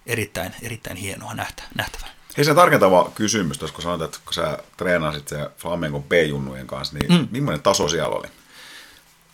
erittäin, 0.07 0.55
erittäin 0.63 0.97
hienoa 0.97 1.35
nähtä, 1.35 1.63
nähtävää. 1.75 2.09
Hei 2.37 2.45
se 2.45 2.55
tarkentava 2.55 3.11
kysymys, 3.15 3.59
tuossa 3.59 3.75
kun 3.75 3.83
sanoit, 3.83 4.03
että 4.03 4.19
kun 4.25 4.35
sä 4.35 4.59
treenasit 4.77 5.29
se 5.29 5.51
Flamengon 5.59 6.03
B-junnujen 6.03 6.67
kanssa, 6.67 6.99
niin 6.99 7.13
mm. 7.13 7.29
millainen 7.31 7.63
taso 7.63 7.89
siellä 7.89 8.17
oli? 8.17 8.29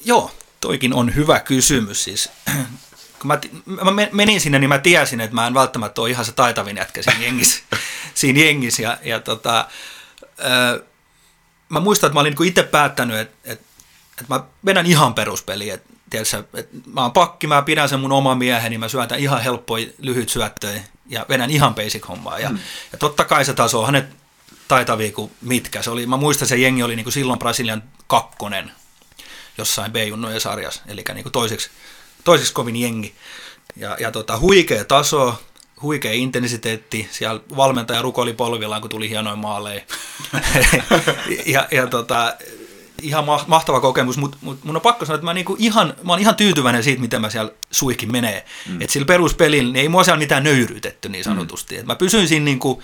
Joo, 0.05 0.31
toikin 0.67 0.95
on 0.95 1.15
hyvä 1.15 1.41
kysymys. 1.41 2.05
Siis, 2.05 2.29
kun 3.19 3.29
mä, 3.29 3.41
mä 3.67 4.07
menin 4.13 4.41
sinne, 4.41 4.59
niin 4.59 4.69
mä 4.69 4.79
tiesin, 4.79 5.21
että 5.21 5.35
mä 5.35 5.47
en 5.47 5.55
välttämättä 5.55 6.01
ole 6.01 6.11
ihan 6.11 6.25
se 6.25 6.33
taitavin 6.33 6.77
jätkä 6.77 7.03
siinä 7.03 7.21
jengissä. 7.21 7.63
siinä 8.15 8.41
jengissä 8.41 8.83
ja, 8.83 8.99
ja 9.03 9.21
tota, 9.21 9.67
ö, 10.21 10.85
mä 11.69 11.81
muistan, 11.81 12.09
että 12.09 12.15
mä 12.15 12.21
olin 12.21 12.35
niin 12.39 12.49
itse 12.49 12.63
päättänyt, 12.63 13.19
että, 13.19 13.53
että 13.53 13.67
että 14.21 14.35
mä 14.35 14.45
vedän 14.65 14.87
ihan 14.87 15.15
peruspeliä, 15.15 15.75
että 15.75 15.89
tiedätkö, 16.11 16.45
että 16.55 16.77
mä 16.87 17.03
oon 17.03 17.13
pakki, 17.13 17.47
mä 17.47 17.63
pidän 17.63 17.89
sen 17.89 18.01
mun 18.01 18.13
oma 18.13 18.35
mieheni, 18.35 18.79
mä 18.79 18.89
syötän 18.89 19.19
ihan 19.19 19.43
helppoja 19.43 19.87
lyhyt 19.99 20.29
syöttöjä 20.29 20.81
ja 21.09 21.27
vedän 21.29 21.51
ihan 21.51 21.75
basic 21.75 22.09
hommaa. 22.09 22.39
Ja, 22.39 22.51
mm. 22.51 22.59
ja 22.93 22.99
totta 22.99 23.25
kai 23.25 23.45
se 23.45 23.55
taso 23.55 23.81
on 23.81 23.87
hänet 23.87 24.07
taitavia 24.69 25.13
kuin 25.13 25.33
mitkä. 25.41 25.83
Se 25.83 25.91
oli, 25.91 26.07
mä 26.07 26.17
muistan, 26.17 26.49
se 26.49 26.57
jengi 26.57 26.83
oli 26.83 26.97
niin 26.97 27.05
kuin 27.05 27.13
silloin 27.13 27.39
Brasilian 27.39 27.83
kakkonen 28.07 28.73
jossain 29.59 29.93
B-junnojen 29.93 30.41
sarjassa, 30.41 30.83
eli 30.89 31.05
niin 31.15 31.23
kuin 31.23 31.33
toiseksi, 31.33 31.70
toiseksi 32.24 32.53
kovin 32.53 32.77
jengi. 32.77 33.15
Ja, 33.77 33.97
ja 34.01 34.11
tota, 34.11 34.39
huikea 34.39 34.85
taso, 34.85 35.43
huikea 35.83 36.12
intensiteetti, 36.12 37.09
siellä 37.11 37.41
valmentaja 37.57 38.03
rukoili 38.03 38.33
polvillaan, 38.33 38.81
kun 38.81 38.91
tuli 38.91 39.09
hienoin 39.09 39.39
maaleja. 39.39 39.81
ja, 41.47 41.69
ja 41.70 41.87
tota, 41.87 42.37
ihan 43.03 43.24
mahtava 43.47 43.81
kokemus, 43.81 44.16
mutta 44.16 44.39
mut 44.41 44.65
mun 44.65 44.77
on 44.77 44.83
pakko 44.83 45.05
sanoa, 45.05 45.15
että 45.15 45.24
mä, 45.24 45.35
niinku 45.35 45.57
ihan, 45.59 45.95
mä 46.03 46.12
oon 46.12 46.20
ihan 46.20 46.37
tyytyväinen 46.37 46.83
siitä, 46.83 47.01
miten 47.01 47.20
mä 47.20 47.31
siellä 47.31 47.53
suihkin 47.70 48.12
menee. 48.12 48.45
Mm. 48.69 48.81
Että 48.81 48.93
sillä 48.93 49.07
peruspelillä 49.07 49.73
niin 49.73 49.83
ei 49.83 49.89
mua 49.89 50.05
siellä 50.05 50.19
mitään 50.19 50.45
nöyryytetty 50.45 51.09
niin 51.09 51.24
sanotusti. 51.24 51.74
Mm. 51.74 51.81
Et 51.81 51.87
mä 51.87 51.97
pysyin 51.97 52.28
siinä 52.28 52.45
niinku, 52.45 52.83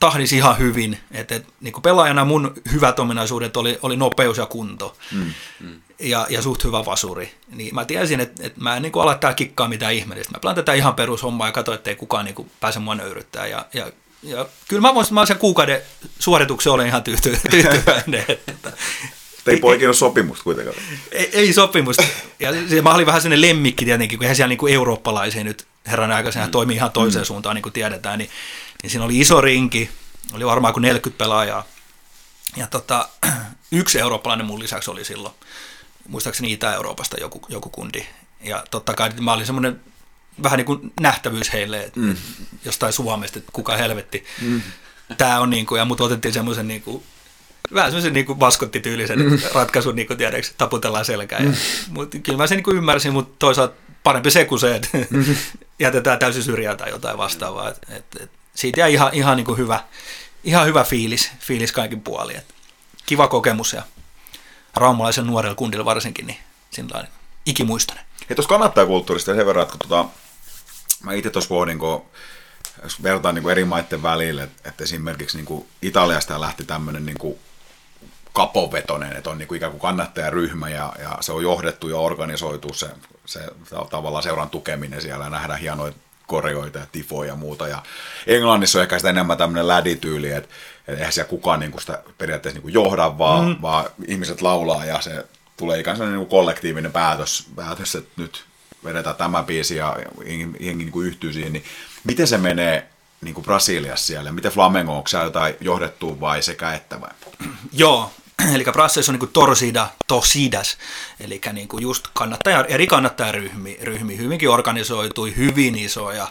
tahdisi 0.00 0.36
ihan 0.36 0.58
hyvin. 0.58 0.98
Että 1.10 1.34
et, 1.34 1.46
niinku 1.60 1.80
pelaajana 1.80 2.24
mun 2.24 2.54
hyvät 2.72 2.98
ominaisuudet 2.98 3.56
oli, 3.56 3.78
oli 3.82 3.96
nopeus 3.96 4.38
ja 4.38 4.46
kunto. 4.46 4.96
Mm. 5.12 5.32
Mm. 5.60 5.80
Ja, 5.98 6.26
ja 6.30 6.42
suht 6.42 6.64
hyvä 6.64 6.84
vasuri. 6.84 7.34
Niin 7.52 7.74
mä 7.74 7.84
tiesin, 7.84 8.20
että, 8.20 8.46
että 8.46 8.60
mä 8.60 8.76
en 8.76 8.82
niinku 8.82 9.00
ala 9.00 9.14
täällä 9.14 9.34
kikkaa 9.34 9.68
mitään 9.68 9.94
ihmeellistä. 9.94 10.32
Mä 10.32 10.40
pelaan 10.40 10.56
tätä 10.56 10.72
ihan 10.72 10.94
perushommaa 10.94 11.48
ja 11.48 11.52
katsoin, 11.52 11.76
että 11.76 11.90
ei 11.90 11.96
kukaan 11.96 12.24
niinku 12.24 12.48
pääse 12.60 12.78
mua 12.78 12.94
nöyryttää. 12.94 13.46
Ja, 13.46 13.66
ja 13.74 13.92
ja 14.22 14.46
kyllä 14.68 14.82
mä 14.82 14.94
voisin, 14.94 15.14
mä 15.14 15.26
sen 15.26 15.38
kuukauden 15.38 15.80
suorituksen 16.18 16.72
olen 16.72 16.86
ihan 16.86 17.02
tyytyväinen. 17.50 18.24
että, 18.28 18.72
ei 19.46 19.56
poikinut 19.56 19.96
sopimusta 19.96 20.44
kuitenkaan. 20.44 20.76
Ei, 21.12 21.30
ei 21.32 21.52
sopimusta. 21.52 22.04
Ja 22.40 22.52
se, 22.68 22.82
mä 22.82 22.94
olin 22.94 23.06
vähän 23.06 23.22
sellainen 23.22 23.48
lemmikki 23.48 23.84
tietenkin, 23.84 24.18
kun 24.18 24.24
eihän 24.24 24.36
siellä 24.36 24.48
niin 24.48 24.58
kuin 24.58 25.44
nyt 25.44 25.66
herran 25.86 26.12
aikaisen 26.12 26.42
mm. 26.42 26.50
toimii 26.50 26.76
ihan 26.76 26.90
toiseen 26.90 27.22
mm. 27.22 27.26
suuntaan, 27.26 27.54
niin 27.54 27.62
kuin 27.62 27.72
tiedetään. 27.72 28.18
Niin, 28.18 28.30
niin 28.82 28.90
siinä 28.90 29.04
oli 29.04 29.18
iso 29.18 29.40
rinki, 29.40 29.90
oli 30.32 30.46
varmaan 30.46 30.74
kuin 30.74 30.82
40 30.82 31.18
pelaajaa. 31.18 31.64
Ja 32.56 32.66
tota, 32.66 33.08
yksi 33.72 34.00
eurooppalainen 34.00 34.46
mun 34.46 34.58
lisäksi 34.58 34.90
oli 34.90 35.04
silloin, 35.04 35.34
muistaakseni 36.08 36.52
Itä-Euroopasta 36.52 37.20
joku, 37.20 37.40
joku 37.48 37.68
kundi. 37.68 38.06
Ja 38.40 38.64
totta 38.70 38.94
kai 38.94 39.10
mä 39.20 39.32
olin 39.32 39.46
semmoinen 39.46 39.80
vähän 40.42 40.56
niin 40.56 40.66
kuin 40.66 40.92
nähtävyys 41.00 41.52
heille, 41.52 41.80
että 41.80 42.00
mm. 42.00 42.16
jostain 42.64 42.92
Suomesta, 42.92 43.38
että 43.38 43.52
kuka 43.52 43.76
helvetti. 43.76 44.24
Mm. 44.40 44.62
Tämä 45.18 45.40
on 45.40 45.50
niin 45.50 45.66
kuin, 45.66 45.78
ja 45.78 45.84
mut 45.84 46.00
otettiin 46.00 46.34
semmoisen 46.34 46.68
niin 46.68 46.82
kuin 46.82 47.02
vähän 47.74 47.90
semmoisen 47.90 48.12
niin 48.12 48.26
kuin 48.26 48.38
maskottityylisen 48.38 49.18
mm. 49.18 49.38
ratkaisun, 49.54 49.96
niin 49.96 50.06
kuin 50.06 50.16
tiedätkö, 50.16 50.52
taputellaan 50.58 51.04
selkään. 51.04 51.44
Mm. 51.44 51.54
Mutta 51.88 52.18
kyllä 52.18 52.38
mä 52.38 52.46
sen 52.46 52.56
niin 52.56 52.64
kuin 52.64 52.76
ymmärsin, 52.76 53.12
mutta 53.12 53.36
toisaalta 53.38 53.74
parempi 54.02 54.30
se 54.30 54.44
kuin 54.44 54.60
se, 54.60 54.74
että 54.74 54.88
mm. 55.10 55.36
jätetään 55.78 56.18
täysin 56.18 56.42
syrjään 56.42 56.76
tai 56.76 56.90
jotain 56.90 57.18
vastaavaa. 57.18 57.70
Et, 57.70 57.78
et, 57.88 58.04
et, 58.20 58.30
siitä 58.58 58.80
jäi 58.80 58.92
ihan, 58.92 59.14
ihan 59.14 59.36
niin 59.36 59.44
kuin 59.44 59.58
hyvä, 59.58 59.80
ihan 60.44 60.66
hyvä 60.66 60.84
fiilis, 60.84 61.30
fiilis 61.38 61.72
kaikin 61.72 62.00
puolin. 62.00 62.36
Et 62.36 62.54
kiva 63.06 63.28
kokemus 63.28 63.72
ja 63.72 63.82
raumalaisen 64.74 65.26
nuorella 65.26 65.54
kundilla 65.54 65.84
varsinkin, 65.84 66.26
niin 66.26 66.38
sillä 66.70 67.04
ikimuistoinen. 67.46 68.04
Hei, 68.28 68.36
tuossa 68.36 68.48
kannattajakulttuurista 68.48 69.34
sen 69.34 69.46
verran, 69.46 69.62
että 69.62 69.72
kun 69.78 69.88
tota, 69.88 70.08
mä 71.02 71.12
itse 71.12 71.30
tuossa 71.30 71.48
pohdin, 71.48 71.78
kun 71.78 72.02
jos 72.82 73.02
vertaan 73.02 73.34
niin 73.34 73.42
kuin 73.42 73.52
eri 73.52 73.64
maiden 73.64 74.02
välillä, 74.02 74.42
että, 74.42 74.68
että 74.68 74.84
esimerkiksi 74.84 75.36
niin 75.36 75.46
kuin 75.46 75.68
Italiasta 75.82 76.40
lähti 76.40 76.64
tämmöinen 76.64 77.06
niin 77.06 77.18
kuin 77.18 77.38
kapovetonen, 78.32 79.16
että 79.16 79.30
on 79.30 79.38
niin 79.38 79.48
kuin 79.48 79.56
ikään 79.56 79.72
kuin 79.72 79.80
kannattajaryhmä 79.80 80.68
ja, 80.68 80.92
ja 80.98 81.18
se 81.20 81.32
on 81.32 81.42
johdettu 81.42 81.88
ja 81.88 81.96
organisoitu 81.96 82.74
se, 82.74 82.88
se 83.26 83.40
tavallaan 83.90 84.22
seuran 84.22 84.50
tukeminen 84.50 85.02
siellä 85.02 85.24
ja 85.24 85.30
nähdään 85.30 85.60
hienoja 85.60 85.92
koreoita 86.28 86.78
ja 86.78 86.86
tifoja 86.92 87.28
ja 87.28 87.36
muuta. 87.36 87.68
Ja 87.68 87.82
Englannissa 88.26 88.78
on 88.78 88.82
ehkä 88.82 88.98
sitä 88.98 89.10
enemmän 89.10 89.38
tämmöinen 89.38 89.68
lädityyli, 89.68 90.32
että, 90.32 90.54
eihän 90.88 91.12
siellä 91.12 91.28
kukaan 91.28 91.60
niin 91.60 91.70
kuin 91.70 91.80
sitä 91.80 92.02
periaatteessa 92.18 92.56
niin 92.56 92.62
kuin 92.62 92.74
johda, 92.74 93.18
vaan, 93.18 93.48
mm. 93.48 93.56
vaan 93.62 93.84
ihmiset 94.06 94.42
laulaa 94.42 94.84
ja 94.84 95.00
se 95.00 95.24
tulee 95.56 95.80
ikään 95.80 95.96
kuin, 95.96 96.08
niin 96.08 96.18
kuin 96.18 96.28
kollektiivinen 96.28 96.92
päätös, 96.92 97.46
päätös, 97.56 97.94
että 97.94 98.10
nyt 98.16 98.44
vedetään 98.84 99.16
tämä 99.16 99.42
biisi 99.42 99.76
ja 99.76 99.96
jengi, 100.26 100.56
jengi 100.60 100.84
niin 100.84 100.92
kuin 100.92 101.06
yhtyy 101.06 101.32
siihen, 101.32 101.52
niin 101.52 101.64
miten 102.04 102.26
se 102.26 102.38
menee 102.38 102.88
niin 103.20 103.34
kuin 103.34 103.44
Brasiliassa 103.44 104.06
siellä? 104.06 104.32
Miten 104.32 104.52
Flamengo, 104.52 104.96
onko 104.96 105.08
siellä 105.08 105.26
jotain 105.26 105.54
johdettua 105.60 106.20
vai 106.20 106.42
sekä 106.42 106.72
että 106.74 107.00
vai? 107.00 107.10
Joo, 107.72 108.10
eli 108.54 108.64
Brasiliassa 108.64 109.12
on 109.12 109.18
niin 109.18 109.32
torsida, 109.32 109.88
tosidas, 110.06 110.78
eli 111.20 111.40
niin 111.52 111.68
kuin 111.68 111.82
just 111.82 112.08
kannattaja, 112.14 112.64
eri 112.64 112.86
kannattajaryhmi, 112.86 113.78
ryhmi, 113.82 114.16
hyvinkin 114.16 114.50
organisoitui, 114.50 115.36
hyvin 115.36 115.78
isoja. 115.78 116.28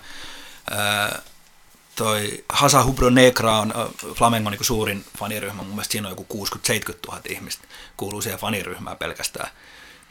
Toi 1.96 2.44
Hasa 2.50 2.84
Hubro 2.84 3.10
Negra 3.10 3.58
on 3.58 3.74
Flamengon 4.16 4.52
niin 4.52 4.66
suurin 4.66 5.06
faniryhmä, 5.20 5.62
mun 5.62 5.72
mielestä 5.72 5.92
siinä 5.92 6.08
on 6.08 6.12
joku 6.18 6.46
60-70 6.46 6.94
000 7.08 7.22
ihmistä, 7.30 7.68
kuuluu 7.98 8.22
siihen 8.22 8.40
faniryhmään 8.40 8.98
pelkästään. 8.98 9.50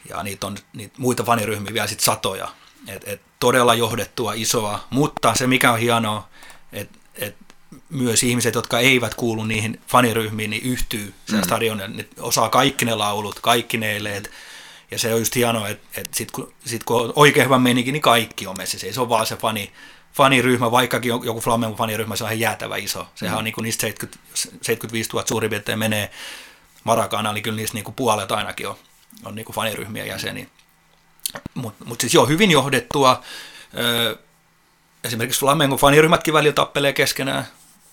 Ja 0.09 0.23
niitä 0.23 0.47
on 0.47 0.57
niitä 0.73 0.95
muita 0.99 1.25
faniryhmiä 1.25 1.75
vielä 1.75 1.87
sitten 1.87 2.05
satoja. 2.05 2.49
Et, 2.89 3.03
et 3.09 3.21
todella 3.41 3.75
johdettua 3.75 4.33
isoa, 4.33 4.85
mutta 4.91 5.35
se 5.35 5.47
mikä 5.47 5.73
on 5.73 5.79
hienoa, 5.79 6.29
että 6.73 6.99
et 7.15 7.37
myös 7.91 8.23
ihmiset, 8.23 8.55
jotka 8.55 8.79
eivät 8.79 9.15
kuulu 9.15 9.45
niihin 9.45 9.81
faniryhmiin, 9.87 10.51
niin 10.51 10.63
yhtyy 10.63 11.15
sen 11.27 11.39
mm. 11.39 11.45
stadionille, 11.45 11.89
ne 11.89 12.09
osaa 12.21 12.49
kaikki 12.49 12.85
ne 12.85 12.95
laulut, 12.95 13.41
kaikki 13.41 13.77
ne 13.77 13.97
eleet. 13.97 14.31
Ja 14.91 14.99
se 14.99 15.15
on 15.15 15.21
just 15.21 15.35
hienoa, 15.35 15.69
että, 15.69 16.01
että 16.01 16.17
sitten 16.17 16.35
kun, 16.35 16.53
sit 16.65 16.85
kun 16.85 17.01
on 17.01 17.13
oikein 17.17 17.47
hyvä 17.47 17.59
meininki, 17.59 17.93
niin 17.93 18.03
kaikki 18.03 18.47
on 18.47 18.57
messissä. 18.57 18.87
Ei 18.87 18.93
se 18.93 19.01
ole 19.01 19.09
vaan 19.09 19.27
se 19.27 19.37
fani, 19.37 19.73
faniryhmä, 20.13 20.71
vaikkakin 20.71 21.09
joku 21.09 21.41
Flamengo 21.41 21.77
faniryhmä, 21.77 22.17
se 22.17 22.25
on 22.25 22.31
ihan 22.31 22.41
jäätävä 22.41 22.77
iso. 22.77 23.09
Sehän 23.15 23.35
mm. 23.35 23.39
on 23.39 23.45
niin 23.45 23.55
kuin 23.55 23.63
niistä 23.63 23.81
70, 23.81 24.19
75 24.35 25.11
000 25.13 25.27
suurin 25.27 25.51
piirtein 25.51 25.79
menee 25.79 26.11
Marakana, 26.85 27.33
niin 27.33 27.43
kyllä 27.43 27.57
niistä 27.57 27.75
niin 27.75 27.85
kuin 27.85 27.95
puolet 27.95 28.33
ainakin 28.33 28.69
on, 28.69 28.77
on 29.25 29.35
niin 29.35 29.45
kuin 29.45 29.57
faniryhmiä 29.57 30.05
jäseniä. 30.05 30.47
Mutta 31.55 31.85
mut 31.85 32.01
siis 32.01 32.15
joo, 32.15 32.27
hyvin 32.27 32.51
johdettua. 32.51 33.23
Öö, 33.79 34.17
esimerkiksi 35.05 35.41
Flamengo 35.41 35.77
faniryhmätkin 35.77 36.35
välillä 36.35 36.55
tappelee 36.55 36.93
keskenään. 36.93 37.47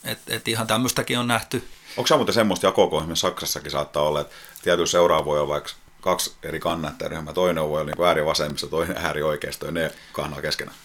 Että 0.04 0.36
et 0.36 0.48
ihan 0.48 0.68
tämmöistäkin 0.68 1.20
on 1.20 1.28
nähty. 1.28 1.68
Onko 1.98 2.08
se 2.08 2.16
muuten 2.16 2.34
semmoista 2.34 2.66
jakoa, 2.66 2.98
esimerkiksi 2.98 3.22
Saksassakin 3.22 3.72
saattaa 3.72 4.04
olla, 4.04 4.22
että 4.22 4.36
tietyllä 4.64 4.88
seuraa 4.88 5.26
voi 5.26 5.40
olla 5.40 5.54
vaikka 5.54 5.72
kaksi 6.02 6.34
eri 6.44 6.60
kannattajaryhmää. 6.60 7.34
Toinen 7.34 7.64
voi 7.64 7.82
olla 7.82 7.92
niin 7.92 8.08
ääri 8.08 8.26
vasemmista, 8.26 8.68
toinen 8.68 8.98
ääri 8.98 9.24
oikeisto, 9.24 9.66
ja 9.66 9.72
ne 9.72 9.92
kahnaa 10.14 10.42
keskenään. 10.42 10.78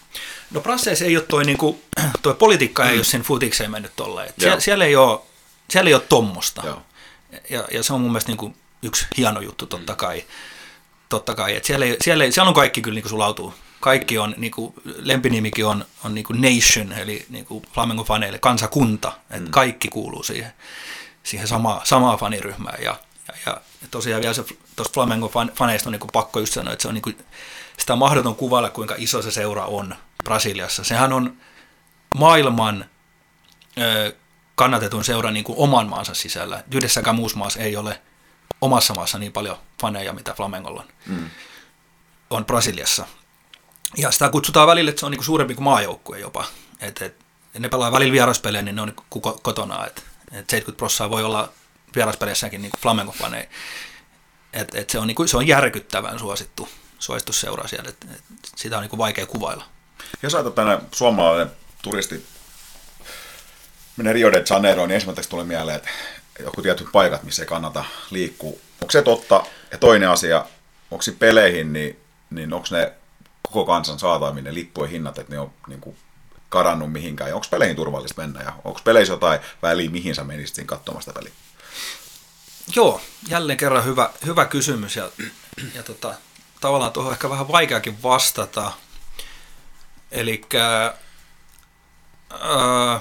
No 0.50 0.60
Brasseissa 0.60 1.04
ei 1.04 1.16
ole 1.16 1.24
toi, 1.28 1.44
niin 1.44 1.58
kuin, 1.58 1.82
toi 2.22 2.34
politiikka 2.34 2.82
mm. 2.82 2.88
ei 2.88 2.96
ole 2.96 3.04
sen 3.04 3.22
futikseen 3.22 3.70
mennyt 3.70 3.92
tolleen. 3.96 4.34
Sie- 4.40 4.60
siellä, 4.60 4.84
ei 4.84 4.96
ole, 4.96 5.20
siellä 5.70 5.88
ei 5.88 5.94
ole 5.94 6.02
tommosta. 6.08 6.62
Joo. 6.64 6.82
Ja, 7.50 7.64
ja 7.72 7.82
se 7.82 7.92
on 7.92 8.00
mun 8.00 8.10
mielestä 8.10 8.30
niin 8.30 8.38
kuin 8.38 8.56
yksi 8.82 9.06
hieno 9.16 9.40
juttu 9.40 9.66
totta 9.66 9.94
kai. 9.94 10.24
Totta 11.08 11.34
kai. 11.34 11.56
Et 11.56 11.64
siellä, 11.64 11.84
ei, 11.84 11.96
siellä, 12.00 12.24
ei, 12.24 12.32
siellä 12.32 12.48
on 12.48 12.54
kaikki 12.54 12.82
kyllä 12.82 12.94
niin 12.94 13.02
kuin 13.02 13.10
sulautuu. 13.10 13.54
Kaikki 13.80 14.18
on, 14.18 14.34
niin 14.36 14.50
kuin, 14.50 14.74
lempinimikin 14.84 15.66
on, 15.66 15.84
on 16.04 16.14
niin 16.14 16.24
kuin 16.24 16.40
nation, 16.40 16.92
eli 16.92 17.26
niin 17.28 17.44
kuin 17.44 17.64
Flamengo-faneille 17.64 18.38
kansakunta. 18.40 19.12
Et 19.30 19.42
mm. 19.42 19.50
Kaikki 19.50 19.88
kuuluu 19.88 20.22
siihen, 20.22 20.52
siihen 21.22 21.48
samaa, 21.48 21.80
samaa 21.84 22.16
faniryhmään. 22.16 22.82
Ja, 22.82 22.96
ja, 23.28 23.34
ja 23.46 23.60
tosiaan 23.90 24.22
vielä 24.22 24.34
se 24.34 24.44
tuosta 24.76 25.00
Flamengo-faneista 25.00 25.86
on 25.86 25.92
niin 25.92 26.00
kuin 26.00 26.10
pakko 26.12 26.40
just 26.40 26.52
sanoa, 26.52 26.72
että 26.72 26.82
se 26.82 26.88
on 26.88 26.94
niin 26.94 27.02
kuin, 27.02 27.18
sitä 27.78 27.92
on 27.92 27.98
mahdoton 27.98 28.36
kuvailla, 28.36 28.70
kuinka 28.70 28.94
iso 28.98 29.22
se 29.22 29.30
seura 29.30 29.64
on 29.64 29.94
Brasiliassa. 30.24 30.84
Sehän 30.84 31.12
on 31.12 31.36
maailman 32.14 32.84
ö, 33.78 34.14
kannatetun 34.54 35.04
seura 35.04 35.30
niin 35.30 35.44
kuin 35.44 35.58
oman 35.58 35.88
maansa 35.88 36.14
sisällä. 36.14 36.64
Yhdessäkään 36.74 37.16
muussa 37.16 37.38
maassa 37.38 37.60
ei 37.60 37.76
ole 37.76 38.00
omassa 38.60 38.94
maassa 38.94 39.18
niin 39.18 39.32
paljon 39.32 39.56
faneja, 39.80 40.12
mitä 40.12 40.34
Flamengolla 40.34 40.80
on, 40.80 40.88
mm. 41.06 41.30
on 42.30 42.44
Brasiliassa. 42.44 43.06
Ja 43.96 44.10
sitä 44.10 44.30
kutsutaan 44.30 44.66
välillä, 44.66 44.88
että 44.88 45.00
se 45.00 45.06
on 45.06 45.12
niin 45.12 45.18
kuin 45.18 45.26
suurempi 45.26 45.54
kuin 45.54 45.64
maajoukkue 45.64 46.18
jopa. 46.18 46.44
Et, 46.80 47.02
et, 47.02 47.14
ne 47.58 47.68
pelaa 47.68 47.92
välillä 47.92 48.12
vieraspelejä, 48.12 48.62
niin 48.62 48.76
ne 48.76 48.82
on 48.82 48.88
niin 48.88 49.34
kotona. 49.42 49.86
Et, 49.86 50.04
et 50.32 50.50
70 50.50 50.78
prosenttia 50.78 51.10
voi 51.10 51.24
olla 51.24 51.52
vieraspeleissäkin 51.94 52.62
niin 52.62 52.72
Flamengo-faneja. 52.78 53.46
Et, 54.52 54.74
et 54.74 54.90
se, 54.90 54.98
on, 54.98 55.06
niin 55.06 55.14
kuin, 55.14 55.28
se 55.28 55.36
on 55.36 55.46
järkyttävän 55.46 56.18
suosittu, 56.18 56.68
suosittu 56.98 57.32
seura 57.32 57.68
siellä. 57.68 57.90
Et, 57.90 58.06
et 58.14 58.22
sitä 58.56 58.76
on 58.76 58.82
niin 58.82 58.90
kuin 58.90 58.98
vaikea 58.98 59.26
kuvailla. 59.26 59.64
Jos 60.22 60.34
ajatellaan 60.34 60.78
tänne 60.78 60.88
suomalainen 60.92 61.50
turisti 61.82 62.26
menee 63.98 64.12
Rio 64.12 64.32
de 64.32 64.44
Janeiroon, 64.50 64.88
niin 64.88 64.94
ensimmäiseksi 64.94 65.30
tulee 65.30 65.44
mieleen, 65.44 65.76
että 65.76 65.90
joku 66.40 66.62
tietyt 66.62 66.88
paikat, 66.92 67.22
missä 67.22 67.42
ei 67.42 67.46
kannata 67.46 67.84
liikkua. 68.10 68.58
Onko 68.80 68.90
se 68.90 69.02
totta? 69.02 69.44
Ja 69.72 69.78
toinen 69.78 70.10
asia, 70.10 70.46
onko 70.90 71.02
se 71.02 71.12
peleihin, 71.12 71.72
niin, 71.72 72.00
niin 72.30 72.52
onko 72.52 72.66
ne 72.70 72.92
koko 73.52 73.64
kansan 73.64 73.98
saataville 73.98 74.54
lippujen 74.54 74.90
hinnat, 74.90 75.18
että 75.18 75.32
ne 75.32 75.40
on 75.40 75.50
niin 75.66 75.80
kuin 75.80 75.96
karannut 76.48 76.92
mihinkään. 76.92 77.34
Onko 77.34 77.46
peleihin 77.50 77.76
turvallista 77.76 78.22
mennä 78.22 78.42
ja 78.42 78.52
onko 78.64 78.80
peleissä 78.84 79.12
jotain 79.12 79.40
väliä, 79.62 79.90
mihin 79.90 80.14
sä 80.14 80.24
menisit 80.24 80.66
katsomaan 80.66 81.02
sitä 81.02 81.12
peliä? 81.12 81.32
Joo, 82.76 83.00
jälleen 83.28 83.58
kerran 83.58 83.84
hyvä, 83.84 84.10
hyvä 84.26 84.44
kysymys 84.44 84.96
ja, 84.96 85.08
ja 85.74 85.82
tota, 85.82 86.14
tavallaan 86.60 86.92
tuohon 86.92 87.12
ehkä 87.12 87.30
vähän 87.30 87.48
vaikeakin 87.48 88.02
vastata. 88.02 88.72
Eli 90.10 90.42
äh, 90.54 90.92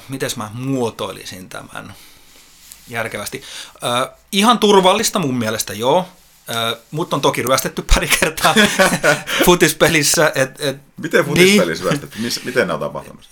miten 0.10 0.30
mä 0.36 0.49
muotoilisin 0.53 1.49
tämän 1.49 1.94
järkevästi. 2.88 3.44
Äh, 3.84 4.10
ihan 4.32 4.60
turvallista 4.60 5.19
mun 5.19 5.38
mielestä, 5.38 5.74
joo. 5.74 6.07
Mut 6.91 7.14
on 7.14 7.22
toki 7.22 7.41
ryöstetty 7.41 7.82
pari 7.94 8.10
kertaa 8.19 8.56
futispelissä. 9.45 10.32
Et, 10.36 10.61
et, 10.61 10.78
miten 10.98 11.26
futispelissä 11.26 11.84
niin, 11.84 12.02
ryöstetty? 12.02 12.45
Miten 12.45 12.68
ne 12.68 12.74
on 12.74 12.80
tapahtunut? 12.80 13.30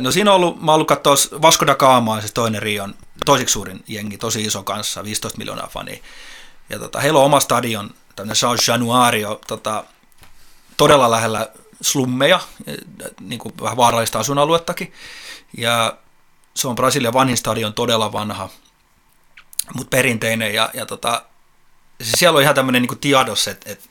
No 0.00 0.10
siinä 0.10 0.30
on 0.30 0.36
ollut, 0.36 0.62
mä 0.62 0.70
oon 0.70 0.74
ollut 0.74 0.88
katsoa 0.88 1.14
Vasco 1.42 1.66
da 1.66 1.74
Gama, 1.74 2.20
siis 2.20 2.32
toinen 2.32 2.62
Rion, 2.62 2.94
toisiksi 3.24 3.52
suurin 3.52 3.84
jengi, 3.86 4.18
tosi 4.18 4.44
iso 4.44 4.62
kanssa, 4.62 5.04
15 5.04 5.38
miljoonaa 5.38 5.68
fania. 5.72 6.02
Ja 6.70 6.78
tota, 6.78 7.00
heillä 7.00 7.18
on 7.18 7.24
oma 7.24 7.40
stadion, 7.40 7.90
tämmöinen 8.16 8.36
Sao 8.36 8.56
Januario, 8.68 9.40
tota, 9.46 9.84
todella 10.76 11.10
lähellä 11.10 11.48
slummeja, 11.80 12.40
niin 13.20 13.38
kuin 13.38 13.54
vähän 13.62 13.76
vaarallista 13.76 14.18
asuinaluettakin. 14.18 14.92
Ja 15.56 15.96
se 16.54 16.68
on 16.68 16.74
Brasilian 16.74 17.12
vanhin 17.12 17.36
stadion, 17.36 17.74
todella 17.74 18.12
vanha, 18.12 18.48
mutta 19.74 19.96
perinteinen. 19.96 20.54
Ja, 20.54 20.70
ja 20.74 20.86
tota, 20.86 21.22
siellä 22.02 22.36
on 22.36 22.42
ihan 22.42 22.54
tämmöinen 22.54 22.82
niin 22.82 22.98
tiedos, 22.98 23.48
että, 23.48 23.70
että 23.70 23.88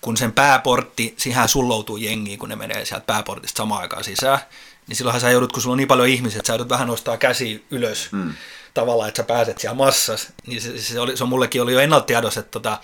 kun 0.00 0.16
sen 0.16 0.32
pääportti, 0.32 1.14
siihen 1.16 1.48
sulloutuu 1.48 1.96
jengiin, 1.96 2.38
kun 2.38 2.48
ne 2.48 2.56
menee 2.56 2.84
sieltä 2.84 3.06
pääportista 3.06 3.56
samaan 3.56 3.82
aikaan 3.82 4.04
sisään, 4.04 4.38
niin 4.86 4.96
silloinhan 4.96 5.20
sä 5.20 5.30
joudut, 5.30 5.52
kun 5.52 5.62
sulla 5.62 5.72
on 5.72 5.78
niin 5.78 5.88
paljon 5.88 6.08
ihmisiä, 6.08 6.38
että 6.38 6.46
sä 6.46 6.52
joudut 6.52 6.68
vähän 6.68 6.88
nostaa 6.88 7.16
käsi 7.16 7.64
ylös 7.70 8.12
mm. 8.12 8.34
tavallaan, 8.74 9.08
että 9.08 9.22
sä 9.22 9.26
pääset 9.26 9.58
siellä 9.58 9.76
massas. 9.76 10.28
Niin 10.46 10.60
se, 10.60 10.82
se, 10.82 11.00
oli, 11.00 11.16
se 11.16 11.24
on 11.24 11.28
mullekin 11.28 11.62
oli 11.62 11.72
jo 11.72 11.80
ennalta 11.80 12.06
tiedos, 12.06 12.36
että, 12.36 12.50
tota, 12.50 12.78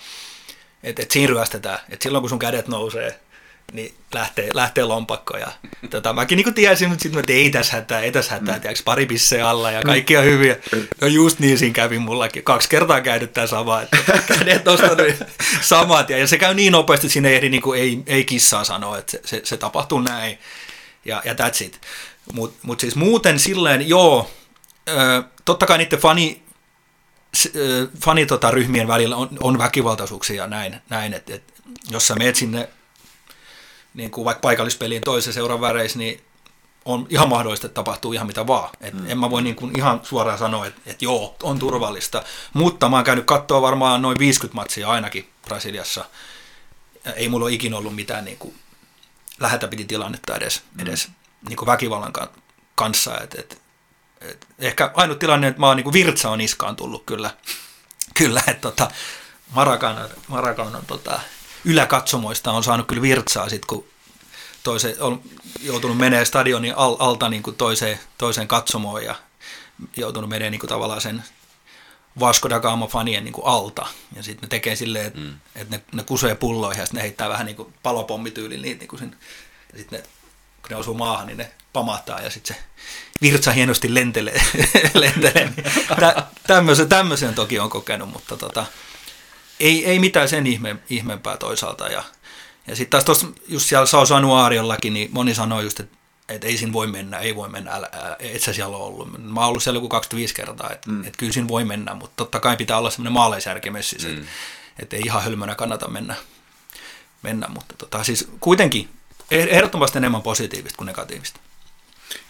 että, 0.83 1.01
että 1.01 1.13
siinä 1.13 1.29
ryöstetään. 1.29 1.79
Että 1.89 2.03
silloin 2.03 2.21
kun 2.21 2.29
sun 2.29 2.39
kädet 2.39 2.67
nousee, 2.67 3.19
niin 3.73 3.95
lähtee, 4.13 4.49
lähtee 4.53 4.83
lompakko. 4.83 5.37
Ja, 5.37 5.47
tota, 5.89 6.13
mäkin 6.13 6.35
niin 6.35 6.53
tiesin, 6.53 6.89
mutta 6.89 7.03
sitten 7.03 7.19
että 7.19 7.33
ei 7.33 7.49
tässä 7.49 7.73
hätää, 7.73 7.99
ei 7.99 8.11
tässä 8.11 8.33
hätää, 8.33 8.55
mm. 8.55 8.61
tiedätkö, 8.61 8.83
pari 8.85 9.05
pisseä 9.05 9.49
alla 9.49 9.71
ja 9.71 9.81
kaikki 9.81 10.17
on 10.17 10.23
hyviä. 10.23 10.55
No 11.01 11.07
just 11.07 11.39
niin 11.39 11.57
siinä 11.57 11.73
kävi 11.73 11.99
mullakin. 11.99 12.43
Kaksi 12.43 12.69
kertaa 12.69 13.01
käynyt 13.01 13.33
tämä 13.33 13.47
sama, 13.47 13.81
että 13.81 13.97
kädet 14.39 14.65
nostanut 14.65 14.97
samat. 15.61 16.09
Ja, 16.09 16.17
ja 16.17 16.27
se 16.27 16.37
käy 16.37 16.53
niin 16.53 16.71
nopeasti, 16.71 17.07
että 17.07 17.13
siinä 17.13 17.29
ei 17.29 17.35
ehdi 17.35 17.49
niin 17.49 17.61
kuin, 17.61 17.81
ei, 17.81 18.03
ei 18.05 18.25
kissaa 18.25 18.63
sanoa, 18.63 18.97
että 18.97 19.11
se, 19.11 19.21
se, 19.25 19.41
se 19.43 19.57
tapahtuu 19.57 19.99
näin. 19.99 20.37
Ja, 21.05 21.21
ja 21.25 21.33
that's 21.33 21.65
it. 21.65 21.81
Mutta 22.33 22.59
mut 22.61 22.79
siis 22.79 22.95
muuten 22.95 23.39
silleen, 23.39 23.89
joo, 23.89 24.31
ö, 24.89 25.23
totta 25.45 25.65
kai 25.65 25.77
niiden 25.77 25.99
fani, 25.99 26.41
fani 28.03 28.25
tota, 28.25 28.51
ryhmien 28.51 28.87
välillä 28.87 29.15
on, 29.15 29.29
on 29.41 29.57
väkivaltaisuuksia 29.57 30.35
ja 30.35 30.47
näin, 30.47 30.81
näin 30.89 31.13
että 31.13 31.35
et, 31.35 31.53
jos 31.89 32.07
sä 32.07 32.15
meet 32.15 32.35
sinne 32.35 32.69
niin 33.93 34.11
kuin 34.11 34.25
vaikka 34.25 34.41
paikallispeliin 34.41 35.01
toisen 35.01 35.33
seuran 35.33 35.61
väreissä, 35.61 35.99
niin 35.99 36.21
on 36.87 37.07
ihan 37.09 37.29
mahdollista, 37.29 37.67
että 37.67 37.75
tapahtuu 37.75 38.13
ihan 38.13 38.27
mitä 38.27 38.47
vaan. 38.47 38.69
Et 38.81 38.93
mm. 38.93 39.09
En 39.09 39.17
mä 39.17 39.29
voi 39.29 39.41
niin 39.41 39.55
kuin 39.55 39.77
ihan 39.77 39.99
suoraan 40.03 40.37
sanoa, 40.37 40.65
että, 40.65 40.81
että 40.85 41.05
joo, 41.05 41.35
on 41.43 41.59
turvallista. 41.59 42.23
Mutta 42.53 42.89
mä 42.89 42.95
oon 42.95 43.05
käynyt 43.05 43.25
katsoa 43.25 43.61
varmaan 43.61 44.01
noin 44.01 44.19
50 44.19 44.55
matsia 44.55 44.89
ainakin 44.89 45.29
Brasiliassa. 45.45 46.05
Ei 47.15 47.29
mulla 47.29 47.45
ole 47.45 47.53
ikinä 47.53 47.77
ollut 47.77 47.95
mitään 47.95 48.25
niin 48.25 48.37
kuin 48.37 48.55
lähetä 49.39 49.67
piti 49.67 49.85
tilannetta 49.85 50.35
edes, 50.35 50.61
mm. 50.73 50.79
edes 50.79 51.07
niin 51.49 51.57
kuin 51.57 51.67
väkivallan 51.67 52.13
kanssa. 52.75 53.19
Et, 53.21 53.35
et, 53.35 53.61
et, 54.21 54.47
ehkä 54.59 54.91
ainut 54.93 55.19
tilanne, 55.19 55.47
että 55.47 55.59
mä 55.59 55.67
oon 55.67 55.77
niin 55.77 55.83
kuin 55.83 55.93
virtsa 55.93 56.29
on 56.29 56.41
iskaan 56.41 56.75
tullut 56.75 57.03
kyllä. 57.05 57.31
kyllä, 58.17 58.43
että 58.47 58.61
tota, 58.61 58.91
Marakan, 59.51 60.09
Marakan 60.27 60.75
on 60.75 60.85
tota, 60.87 61.19
yläkatsomoista 61.67 62.51
on 62.51 62.63
saanut 62.63 62.87
kyllä 62.87 63.01
virtsaa 63.01 63.49
sit, 63.49 63.65
kun 63.65 63.85
toise, 64.63 64.95
on 64.99 65.21
joutunut 65.59 65.97
menee 65.97 66.25
stadionin 66.25 66.75
al, 66.75 66.95
alta 66.99 67.29
niin 67.29 67.43
kuin 67.43 67.55
toiseen, 67.55 67.99
toiseen 68.17 68.47
katsomoon 68.47 69.03
ja 69.03 69.15
joutunut 69.97 70.29
menee 70.29 70.49
niin 70.49 70.59
kuin 70.59 70.69
tavallaan 70.69 71.01
sen 71.01 71.23
Vasco 72.19 72.49
da 72.49 72.59
Gama 72.59 72.87
fanien 72.87 73.23
niin 73.23 73.33
kuin 73.33 73.47
alta. 73.47 73.87
Ja 74.15 74.23
sitten 74.23 74.41
ne 74.41 74.47
tekee 74.47 74.75
silleen, 74.75 75.05
että 75.05 75.19
mm. 75.19 75.33
et 75.55 75.69
ne, 75.69 75.81
ne 75.91 76.03
kusee 76.03 76.35
pulloihin 76.35 76.79
ja 76.79 76.85
sitten 76.85 76.97
ne 76.97 77.03
heittää 77.03 77.29
vähän 77.29 77.45
niin 77.45 77.55
kuin 77.55 77.73
palopommityyliin 77.83 78.61
niitä. 78.61 78.79
Niin 78.79 78.87
kuin 78.87 78.99
sen, 78.99 79.15
ja 79.71 79.77
sitten 79.77 80.03
kun 80.61 80.69
ne 80.69 80.75
osuu 80.75 80.93
maahan, 80.93 81.27
niin 81.27 81.37
ne 81.37 81.51
pamahtaa 81.73 82.21
ja 82.21 82.29
sitten 82.29 82.55
se 82.55 82.63
virtsa 83.21 83.51
hienosti 83.51 83.93
lentelee. 83.95 84.41
lentelee. 84.93 85.53
Tä, 85.99 86.23
tämmöisen, 86.47 86.89
tämmöisen 86.89 87.35
toki 87.35 87.59
on 87.59 87.69
kokenut, 87.69 88.09
mutta 88.09 88.37
tota, 88.37 88.65
ei, 89.59 89.85
ei 89.85 89.99
mitään 89.99 90.29
sen 90.29 90.47
ihme, 90.47 90.75
ihmeempää 90.89 91.37
toisaalta. 91.37 91.87
Ja, 91.87 92.03
ja 92.67 92.75
sitten 92.75 92.91
taas 92.91 93.05
tuossa 93.05 93.27
just 93.47 93.65
siellä 93.65 93.85
Sao 93.85 94.05
Sanuariollakin, 94.05 94.93
niin 94.93 95.09
moni 95.11 95.35
sanoi 95.35 95.63
just, 95.63 95.79
että 95.79 95.97
että 96.29 96.47
ei 96.47 96.57
siinä 96.57 96.73
voi 96.73 96.87
mennä, 96.87 97.19
ei 97.19 97.35
voi 97.35 97.49
mennä, 97.49 97.71
älä, 97.71 97.89
älä, 97.93 98.15
et 98.19 98.41
sä 98.41 98.53
siellä 98.53 98.77
ole 98.77 98.85
ollut. 98.85 99.23
Mä 99.23 99.39
oon 99.39 99.49
ollut 99.49 99.63
siellä 99.63 99.77
joku 99.77 99.89
25 99.89 100.33
kertaa, 100.33 100.69
että 100.73 100.89
mm. 100.89 101.07
et 101.07 101.17
kyllä 101.17 101.33
siinä 101.33 101.47
voi 101.47 101.65
mennä, 101.65 101.93
mutta 101.93 102.13
totta 102.15 102.39
kai 102.39 102.57
pitää 102.57 102.77
olla 102.77 102.89
semmoinen 102.89 103.13
maalaisjärki 103.13 103.69
messissä, 103.69 104.07
mm. 104.07 104.17
että 104.17 104.27
et 104.79 104.93
ei 104.93 105.01
ihan 105.01 105.23
hölmönä 105.23 105.55
kannata 105.55 105.87
mennä, 105.87 106.15
mennä 107.21 107.47
mutta 107.47 107.75
tota, 107.77 108.03
siis 108.03 108.27
kuitenkin 108.39 108.89
eh, 109.31 109.47
ehdottomasti 109.51 109.97
enemmän 109.97 110.21
positiivista 110.21 110.77
kuin 110.77 110.85
negatiivista. 110.85 111.39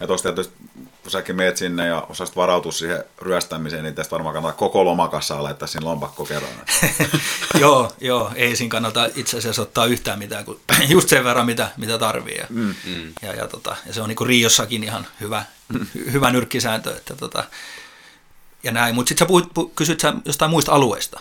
Ja 0.00 0.06
tuosta 0.06 0.28
tietysti, 0.28 0.54
kun 1.02 1.10
säkin 1.10 1.36
meet 1.36 1.56
sinne 1.56 1.86
ja 1.86 2.06
osasit 2.08 2.36
varautua 2.36 2.72
siihen 2.72 3.04
ryöstämiseen, 3.18 3.84
niin 3.84 3.94
tästä 3.94 4.10
varmaan 4.10 4.32
kannattaa 4.32 4.58
koko 4.58 4.84
lomakassa 4.84 5.42
laittaa 5.42 5.68
sinne 5.68 5.84
lompakko 5.84 6.24
kerran. 6.24 6.52
joo, 7.60 7.92
joo, 8.00 8.32
ei 8.34 8.56
siinä 8.56 8.70
kannata 8.70 9.08
itse 9.14 9.38
asiassa 9.38 9.62
ottaa 9.62 9.86
yhtään 9.86 10.18
mitään, 10.18 10.44
kuin 10.44 10.60
just 10.88 11.08
sen 11.08 11.24
verran, 11.24 11.46
mitä, 11.46 11.70
mitä 11.76 11.98
tarvii. 11.98 12.36
Ja, 12.36 12.46
mm. 12.50 12.74
ja, 13.22 13.34
ja, 13.34 13.48
tota, 13.48 13.76
ja 13.86 13.92
se 13.92 14.02
on 14.02 14.08
niin 14.08 14.16
kuin 14.16 14.28
Riossakin 14.28 14.84
ihan 14.84 15.06
hyvä, 15.20 15.44
mm. 15.68 15.86
hyvä 16.12 16.30
nyrkkisääntö. 16.30 16.96
Että 16.96 17.16
tota, 17.16 17.44
ja 18.62 18.72
näin, 18.72 18.94
mutta 18.94 19.08
sitten 19.08 19.24
sä 19.24 19.28
puhuit, 19.28 19.54
pu, 19.54 19.68
kysyt 19.68 20.00
sä 20.00 20.12
jostain 20.24 20.50
muista 20.50 20.72
alueista. 20.72 21.20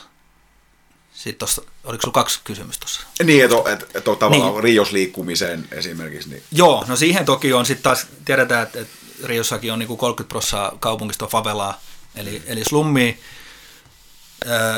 Sitten 1.18 1.39
tossa, 1.39 1.61
oliko 1.84 2.02
sulla 2.02 2.14
kaksi 2.14 2.39
kysymystä 2.44 2.80
tuossa? 2.80 3.02
Niin, 3.23 3.44
että 3.44 3.56
et, 3.72 3.81
et, 3.81 3.95
et, 3.95 4.03
tavallaan 4.03 4.53
niin. 4.53 4.64
Rios 4.64 4.91
liikkumiseen 4.91 5.68
esimerkiksi. 5.72 6.30
Niin. 6.30 6.44
Joo, 6.52 6.85
no 6.88 6.95
siihen 6.95 7.26
toki 7.26 7.53
on 7.53 7.65
sitten 7.65 7.84
taas, 7.84 8.07
tiedetään, 8.26 8.64
että, 8.64 8.80
et 8.80 8.88
Riossakin 9.23 9.73
on 9.73 9.80
niinku 9.80 9.98
30 9.98 10.30
prosenttia 10.30 10.72
kaupungista 10.80 11.27
favelaa, 11.27 11.81
eli, 12.15 12.41
eli 12.45 12.64
slummi, 12.64 13.19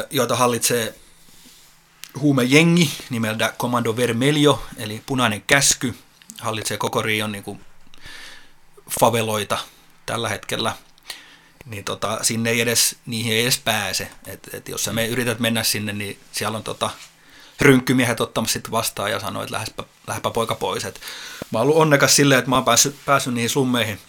joita 0.09 0.35
hallitsee 0.35 0.95
huumejengi 2.19 2.91
nimeltä 3.09 3.53
Commando 3.59 3.95
Vermelho, 3.95 4.63
eli 4.77 5.01
punainen 5.05 5.41
käsky, 5.47 5.95
hallitsee 6.39 6.77
koko 6.77 7.01
Rion 7.01 7.31
niinku 7.31 7.57
faveloita 8.99 9.57
tällä 10.05 10.29
hetkellä. 10.29 10.75
Niin 11.69 11.83
tota, 11.83 12.19
sinne 12.21 12.49
ei 12.49 12.61
edes, 12.61 12.95
niihin 13.05 13.33
ei 13.33 13.41
edes 13.41 13.59
pääse. 13.59 14.11
Et, 14.27 14.49
et 14.53 14.69
jos 14.69 14.83
sä 14.83 14.93
me 14.93 15.07
yrität 15.07 15.39
mennä 15.39 15.63
sinne, 15.63 15.93
niin 15.93 16.19
siellä 16.31 16.57
on 16.57 16.63
tota, 16.63 16.89
rynkkymiehet 17.61 18.21
ottamassa 18.21 18.53
sitten 18.53 18.71
vastaan 18.71 19.11
ja 19.11 19.19
sanoo, 19.19 19.43
että 19.43 19.55
lähdepä, 19.55 19.83
lähdepä 20.07 20.29
poika 20.29 20.55
pois. 20.55 20.85
Et 20.85 21.01
mä 21.51 21.59
oon 21.59 21.63
ollut 21.63 21.77
onnekas 21.81 22.15
silleen, 22.15 22.39
että 22.39 22.49
mä 22.49 22.55
oon 22.55 22.65
päässyt, 22.65 22.95
päässyt 23.05 23.33
niihin 23.33 23.49
slummeihin. 23.49 23.99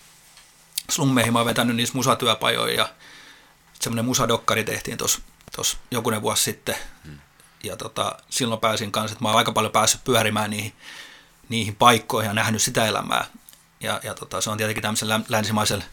slummeihin. 0.91 1.33
Mä 1.33 1.39
oon 1.39 1.47
vetänyt 1.47 1.77
niissä 1.77 1.95
musatyöpajoja 1.95 2.75
ja 2.75 2.89
semmoinen 3.81 4.05
musadokkari 4.05 4.65
tehtiin 4.65 4.99
tuossa 4.99 5.79
jokunen 5.91 6.23
vuosi 6.23 6.43
sitten. 6.43 6.77
Hmm. 7.05 7.19
Ja 7.65 7.77
tota, 7.77 8.19
silloin 8.31 8.61
pääsin 8.61 8.93
kanssa, 8.93 9.13
että 9.13 9.25
mä 9.25 9.29
oon 9.29 9.39
aika 9.39 9.53
paljon 9.53 9.73
päässyt 9.73 10.05
pyörimään 10.05 10.51
niihin, 10.51 10.73
niihin 11.49 11.77
paikkoihin 11.77 12.29
ja 12.29 12.35
nähnyt 12.35 12.63
sitä 12.63 12.87
elämää. 12.87 13.27
Ja, 13.81 14.01
ja 14.03 14.15
tota, 14.15 14.41
se 14.41 14.51
on 14.51 14.57
tietenkin 14.57 14.83
tämmöisen 14.83 15.09
länsimaisella 15.29 15.85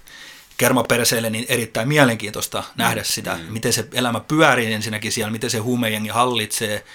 kermaperseelle 0.58 1.30
niin 1.30 1.46
erittäin 1.50 1.88
mielenkiintoista 1.88 2.60
mm. 2.60 2.66
nähdä 2.76 3.04
sitä, 3.04 3.36
mm. 3.36 3.54
miten 3.54 3.74
se 3.74 3.88
elämä 3.94 4.20
pyörii 4.20 4.74
ensinnäkin 4.74 5.12
siellä, 5.12 5.32
miten 5.32 5.50
se 5.50 5.58
huumejengi 5.58 6.10
hallitsee, 6.10 6.86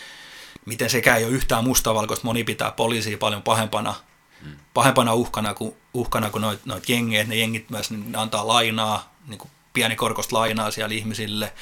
miten 0.65 0.91
sekään 0.91 1.19
ei 1.19 1.25
ole 1.25 1.33
yhtään 1.33 1.65
mustavalkoista, 1.65 2.25
moni 2.25 2.45
pitää 2.45 2.71
poliisia 2.71 3.19
paljon 3.19 3.43
pahempana, 3.43 3.95
mm. 4.43 4.57
pahempana 4.75 5.15
uhkana 5.15 5.55
kuin, 5.55 5.75
uhkana 5.95 6.31
kuin 6.31 6.43
noit, 6.43 6.67
noit 6.67 6.89
jengeet, 6.89 7.29
ne 7.29 7.37
jengit 7.37 7.71
myös 7.71 7.91
ne 7.91 8.19
antaa 8.19 8.49
lainaa, 8.49 9.15
niin 9.29 9.39
kuin 9.39 9.51
pienikorkoista 9.73 10.37
lainaa 10.37 10.71
siellä 10.71 10.95
ihmisille, 10.95 11.53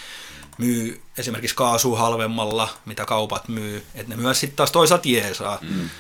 myy 0.59 1.03
esimerkiksi 1.19 1.57
kaasua 1.57 1.99
halvemmalla, 1.99 2.69
mitä 2.85 3.05
kaupat 3.05 3.49
myy, 3.49 3.87
että 3.95 4.17
ne 4.17 4.23
myös 4.23 4.41
sitten 4.41 4.57
taas 4.57 4.73
toisaalta 4.73 5.09
jeesaa. 5.09 5.59
Mm. 5.63 5.91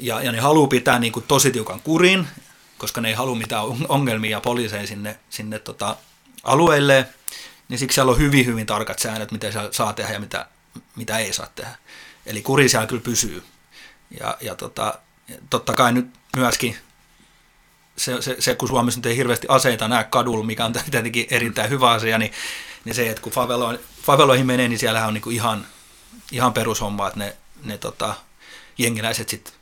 Ja, 0.00 0.22
ja 0.22 0.32
ne 0.32 0.40
haluaa 0.40 0.68
pitää 0.68 0.98
niin 0.98 1.12
kuin 1.12 1.24
tosi 1.28 1.50
tiukan 1.50 1.80
kurin, 1.80 2.28
koska 2.80 3.00
ne 3.00 3.08
ei 3.08 3.14
halua 3.14 3.34
mitään 3.34 3.64
ongelmia 3.88 4.40
poliiseja 4.40 4.86
sinne, 4.86 5.18
sinne 5.30 5.58
tota 5.58 5.96
alueelle, 6.42 7.08
niin 7.68 7.78
siksi 7.78 7.94
siellä 7.94 8.12
on 8.12 8.18
hyvin, 8.18 8.46
hyvin 8.46 8.66
tarkat 8.66 8.98
säännöt, 8.98 9.32
mitä 9.32 9.46
saa 9.70 9.92
tehdä 9.92 10.12
ja 10.12 10.20
mitä, 10.20 10.46
mitä 10.96 11.18
ei 11.18 11.32
saa 11.32 11.46
tehdä. 11.54 11.74
Eli 12.26 12.42
kuri 12.42 12.68
siellä 12.68 12.86
kyllä 12.86 13.02
pysyy. 13.02 13.42
Ja, 14.20 14.36
ja 14.40 14.54
tota, 14.54 14.98
totta 15.50 15.72
kai 15.72 15.92
nyt 15.92 16.06
myöskin 16.36 16.76
se, 17.96 18.22
se, 18.22 18.36
se, 18.38 18.54
kun 18.54 18.68
Suomessa 18.68 18.98
nyt 18.98 19.06
ei 19.06 19.16
hirveästi 19.16 19.46
aseita 19.50 19.88
näe 19.88 20.04
kadulla, 20.04 20.44
mikä 20.44 20.64
on 20.64 20.72
tietenkin 20.90 21.26
erittäin 21.30 21.70
hyvä 21.70 21.90
asia, 21.90 22.18
niin, 22.18 22.32
niin 22.84 22.94
se, 22.94 23.10
että 23.10 23.22
kun 23.22 23.32
favelo, 23.32 23.78
faveloihin 24.02 24.46
menee, 24.46 24.68
niin 24.68 24.78
siellä 24.78 25.06
on 25.06 25.14
niin 25.14 25.32
ihan, 25.32 25.66
ihan 26.32 26.52
perushomma, 26.52 27.06
että 27.06 27.18
ne, 27.18 27.36
ne 27.64 27.78
tota, 27.78 28.14
jengiläiset 28.78 29.28
sitten 29.28 29.54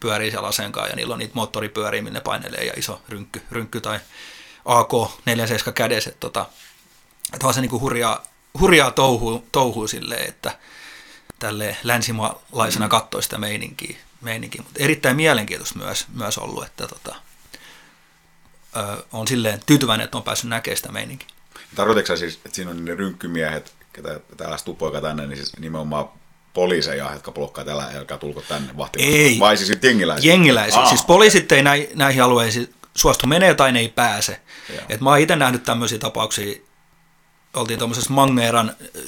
pyörii 0.00 0.30
siellä 0.30 0.48
asenkaan 0.48 0.90
ja 0.90 0.96
niillä 0.96 1.12
on 1.12 1.18
niitä 1.18 1.34
moottoripyöriä, 1.34 2.02
millä 2.02 2.18
ne 2.18 2.20
painelee 2.20 2.64
ja 2.64 2.72
iso 2.76 3.02
rynkky, 3.08 3.42
rynkky 3.50 3.80
tai 3.80 4.00
AK-47 4.64 5.72
kädessä. 5.72 6.12
Tota, 6.20 6.46
että 7.34 7.46
on 7.46 7.54
se 7.54 7.60
niin 7.60 7.70
hurjaa, 7.70 8.24
hurjaa 8.60 8.90
touhuu, 8.90 9.46
touhuu 9.52 9.86
silleen, 9.86 10.28
että 10.28 10.58
tälle 11.38 11.76
länsimaalaisena 11.82 12.88
katsoi 12.88 13.22
sitä 13.22 13.38
meininkiä. 13.38 13.96
meininkiä. 14.20 14.62
Mutta 14.62 14.82
erittäin 14.82 15.16
mielenkiintoista 15.16 15.78
myös, 15.78 16.06
myös 16.14 16.38
ollut, 16.38 16.64
että 16.64 16.86
tota, 16.86 17.14
ö, 18.76 19.04
on 19.12 19.28
silleen 19.28 19.60
tyytyväinen, 19.66 20.04
että 20.04 20.16
on 20.16 20.22
päässyt 20.22 20.50
näkemään 20.50 20.76
sitä 20.76 20.92
meininkiä. 20.92 21.28
Tarkoitatko 21.74 22.16
siis, 22.16 22.34
että 22.34 22.50
siinä 22.52 22.70
on 22.70 22.84
ne 22.84 22.94
rynkkymiehet, 22.94 23.74
ketä 23.92 24.20
täällä 24.36 24.56
stupoika 24.56 25.00
tänne, 25.00 25.26
niin 25.26 25.36
siis 25.36 25.58
nimenomaan 25.58 26.08
poliiseja, 26.54 27.12
jotka 27.12 27.32
blokkaa 27.32 27.64
tällä, 27.64 27.90
älkää 27.94 28.18
tulko 28.18 28.40
tänne 28.40 28.76
vahtimaan. 28.76 29.12
Ei. 29.12 29.38
Vai 29.38 29.56
siis 29.56 29.78
jengiläisiä? 29.82 30.32
Jengiläisiä. 30.32 30.86
Siis 30.86 31.04
poliisit 31.04 31.52
ei 31.52 31.62
näi, 31.62 31.88
näihin 31.94 32.22
alueisiin 32.22 32.74
suostu 32.94 33.26
menee 33.26 33.54
tai 33.54 33.72
ne 33.72 33.78
ei 33.78 33.88
pääse. 33.88 34.40
Et 34.88 35.00
mä 35.00 35.10
oon 35.10 35.18
itse 35.18 35.36
nähnyt 35.36 35.62
tämmöisiä 35.62 35.98
tapauksia, 35.98 36.60
oltiin 37.54 37.78
tuommoisessa 37.78 38.12
Mangeeran 38.12 38.68
äh, 38.68 39.02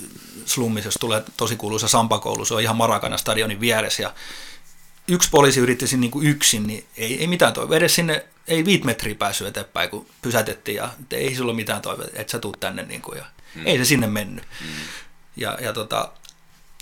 slummissa, 0.44 0.86
jos 0.86 0.97
tulee 1.01 1.23
tosi 1.36 1.56
kuuluisa 1.56 1.89
Sampakoulu, 1.89 2.44
se 2.44 2.55
on 2.55 2.62
ihan 2.62 2.77
Marakana 2.77 3.16
stadionin 3.16 3.60
vieressä, 3.60 4.02
ja 4.02 4.14
yksi 5.09 5.31
poliisi 5.31 5.60
yritti 5.60 5.86
sinne 5.86 6.01
niin 6.01 6.10
kuin 6.10 6.27
yksin, 6.27 6.66
niin 6.66 6.85
ei, 6.97 7.20
ei 7.20 7.27
mitään 7.27 7.52
toivoa. 7.52 7.77
Edes 7.77 7.94
sinne 7.94 8.24
ei 8.48 8.64
viit 8.64 8.85
metriä 8.85 9.14
päässyt 9.14 9.47
eteenpäin, 9.47 9.90
kun 9.90 10.06
pysätettiin, 10.23 10.77
ja 10.77 10.89
ei 11.10 11.35
sulla 11.35 11.52
mitään 11.52 11.82
toivoa, 11.82 12.05
että 12.14 12.31
sä 12.31 12.39
tuut 12.39 12.60
tänne, 12.60 12.82
niin 12.82 13.02
kuin, 13.02 13.19
ja 13.19 13.24
hmm. 13.55 13.66
ei 13.66 13.78
se 13.78 13.85
sinne 13.85 14.06
mennyt. 14.06 14.44
Hmm. 14.60 14.69
Ja, 15.36 15.59
ja 15.60 15.73
tota, 15.73 16.12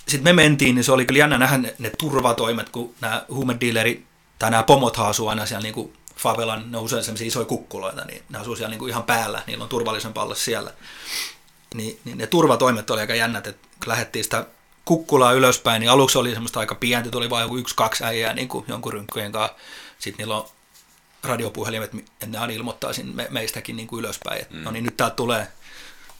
sitten 0.08 0.24
me 0.24 0.42
mentiin, 0.42 0.74
niin 0.74 0.84
se 0.84 0.92
oli 0.92 1.04
kyllä 1.04 1.18
jännä 1.18 1.38
nähdä 1.38 1.58
ne, 1.58 1.74
ne 1.78 1.90
turvatoimet, 1.98 2.68
kun 2.68 2.94
nämä 3.00 3.24
huumedealeri 3.28 4.06
tai 4.38 4.50
nämä 4.50 4.62
pomot 4.62 4.96
haasuu 4.96 5.28
aina 5.28 5.46
siellä 5.46 5.62
niin 5.62 5.74
kuin 5.74 5.92
favelan, 6.16 6.72
ne 6.72 6.78
on 6.78 6.84
usein 6.84 7.04
sellaisia 7.04 7.26
isoja 7.26 7.44
kukkuloita, 7.44 8.04
niin 8.04 8.22
ne 8.28 8.38
asuu 8.38 8.56
siellä 8.56 8.70
niin 8.70 8.78
kuin 8.78 8.90
ihan 8.90 9.02
päällä, 9.02 9.42
niillä 9.46 9.62
on 9.62 9.68
turvallisen 9.68 10.12
olla 10.14 10.34
siellä. 10.34 10.72
Niin, 11.74 12.00
niin 12.04 12.18
ne 12.18 12.26
turvatoimet 12.26 12.90
oli 12.90 13.00
aika 13.00 13.14
jännät, 13.14 13.46
että 13.46 13.68
lähdettiin 13.86 14.24
sitä 14.24 14.46
kukkulaa 14.84 15.32
ylöspäin, 15.32 15.80
niin 15.80 15.90
aluksi 15.90 16.18
oli 16.18 16.32
semmoista 16.32 16.60
aika 16.60 16.74
pientä, 16.74 17.10
tuli 17.10 17.30
vain 17.30 17.42
joku 17.42 17.56
yksi, 17.56 17.76
kaksi 17.76 18.04
äijää 18.04 18.34
niin 18.34 18.48
kuin 18.48 18.64
jonkun 18.68 18.92
rynkköjen 18.92 19.32
kanssa. 19.32 19.56
Sitten 19.98 20.18
niillä 20.18 20.36
on 20.36 20.48
radiopuhelimet, 21.22 21.94
että 21.94 22.26
ne 22.26 22.38
aina 22.38 22.52
ilmoittaa 22.52 22.90
me, 23.14 23.26
meistäkin 23.30 23.76
niin 23.76 23.88
kuin 23.88 24.00
ylöspäin, 24.00 24.42
että 24.42 24.54
mm. 24.54 24.62
no 24.62 24.70
niin 24.70 24.84
nyt 24.84 24.96
täältä 24.96 25.16
tulee 25.16 25.46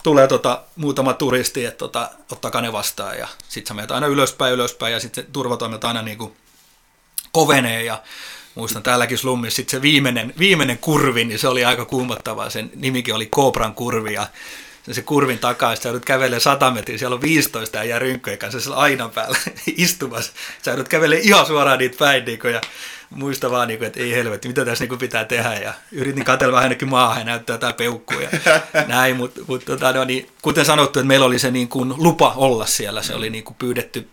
tulee 0.02 0.26
tota, 0.26 0.62
muutama 0.76 1.14
turisti, 1.14 1.64
että 1.64 1.78
tota, 1.78 2.10
ottakaa 2.32 2.60
ne 2.60 2.72
vastaan 2.72 3.18
ja 3.18 3.28
sitten 3.48 3.76
sä 3.88 3.94
aina 3.94 4.06
ylöspäin, 4.06 4.54
ylöspäin 4.54 4.92
ja 4.92 5.00
sitten 5.00 5.26
turvatoimet 5.32 5.84
aina 5.84 6.02
niinku 6.02 6.36
kovenee 7.32 7.84
ja 7.84 8.02
muistan 8.54 8.82
täälläkin 8.82 9.18
slummissa 9.18 9.56
sitten 9.56 9.78
se 9.78 9.82
viimeinen, 9.82 10.34
viimeinen 10.38 10.78
kurvi, 10.78 11.24
niin 11.24 11.38
se 11.38 11.48
oli 11.48 11.64
aika 11.64 11.84
kuumottavaa, 11.84 12.50
sen 12.50 12.70
nimikin 12.74 13.14
oli 13.14 13.26
Koopran 13.26 13.74
kurvi 13.74 14.12
ja 14.12 14.26
se 14.92 15.02
kurvin 15.02 15.38
takaa, 15.38 15.76
sä 15.76 15.88
joudut 15.88 16.04
kävelemään 16.04 16.40
100 16.40 16.70
metriä, 16.70 16.98
siellä 16.98 17.14
on 17.14 17.22
15 17.22 17.76
ja 17.76 17.84
jää 17.84 17.98
rynkköjen 17.98 18.38
kanssa 18.38 18.60
siellä 18.60 18.76
aina 18.76 19.08
päällä 19.08 19.38
istumassa. 19.76 20.32
Sä 20.62 20.70
joudut 20.70 20.88
kävelemään 20.88 21.26
ihan 21.26 21.46
suoraan 21.46 21.78
niitä 21.78 21.96
päin, 21.98 22.24
niin 22.24 22.40
ja 22.52 22.60
muista 23.10 23.50
vaan, 23.50 23.68
niin 23.68 23.84
että 23.84 24.00
ei 24.00 24.12
helvetti, 24.12 24.48
mitä 24.48 24.64
tässä 24.64 24.84
niin 24.84 24.98
pitää 24.98 25.24
tehdä. 25.24 25.54
Ja 25.54 25.74
yritin 25.92 26.24
katsella 26.24 26.52
vähän 26.52 26.64
ainakin 26.64 26.88
maahan 26.88 27.18
ja 27.18 27.24
näyttää 27.24 27.54
jotain 27.54 27.74
peukkua 27.74 28.22
ja 28.22 28.28
näin, 28.86 29.16
mutta 29.16 29.40
mut, 29.46 29.64
tota, 29.64 29.92
no, 29.92 30.04
niin, 30.04 30.30
kuten 30.42 30.64
sanottu, 30.64 30.98
että 30.98 31.08
meillä 31.08 31.26
oli 31.26 31.38
se 31.38 31.50
niin 31.50 31.68
kuin 31.68 31.94
lupa 31.96 32.32
olla 32.36 32.66
siellä, 32.66 33.02
se 33.02 33.14
oli 33.14 33.30
niin 33.30 33.44
kuin 33.44 33.56
pyydetty, 33.56 34.08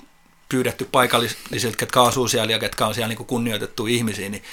pyydetty 0.49 0.87
paikallisilta, 0.91 1.77
ketkä 1.77 2.01
asuu 2.03 2.27
siellä 2.27 2.51
ja 2.51 2.59
ketkä 2.59 2.85
on 2.85 2.93
siellä 2.93 3.07
niin 3.07 3.17
kuin 3.17 3.27
kunnioitettu 3.27 3.87
ihmisiä, 3.87 4.29
niin 4.29 4.43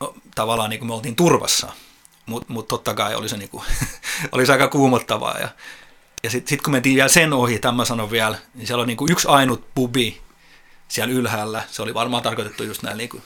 no, 0.00 0.14
tavallaan 0.34 0.70
niin 0.70 0.80
kuin 0.80 0.88
me 0.88 0.94
oltiin 0.94 1.16
turvassa. 1.16 1.72
Mutta 2.26 2.52
mut 2.52 2.68
totta 2.68 2.94
kai 2.94 3.14
oli 3.14 3.28
se, 3.28 3.36
niinku, 3.36 3.64
oli 4.32 4.46
se 4.46 4.52
aika 4.52 4.68
kuumottavaa. 4.68 5.38
Ja, 5.38 5.48
ja 6.22 6.30
sitten 6.30 6.48
sit 6.48 6.62
kun 6.62 6.72
mentiin 6.72 6.96
vielä 6.96 7.08
sen 7.08 7.32
ohi, 7.32 7.58
tämä 7.58 7.84
sanon 7.84 8.10
vielä, 8.10 8.38
niin 8.54 8.66
siellä 8.66 8.80
on 8.80 8.88
niinku 8.88 9.06
yksi 9.10 9.28
ainut 9.28 9.74
pubi 9.74 10.20
siellä 10.88 11.14
ylhäällä. 11.14 11.62
Se 11.70 11.82
oli 11.82 11.94
varmaan 11.94 12.22
tarkoitettu 12.22 12.62
just 12.62 12.82
näille 12.82 13.02
niinku, 13.02 13.22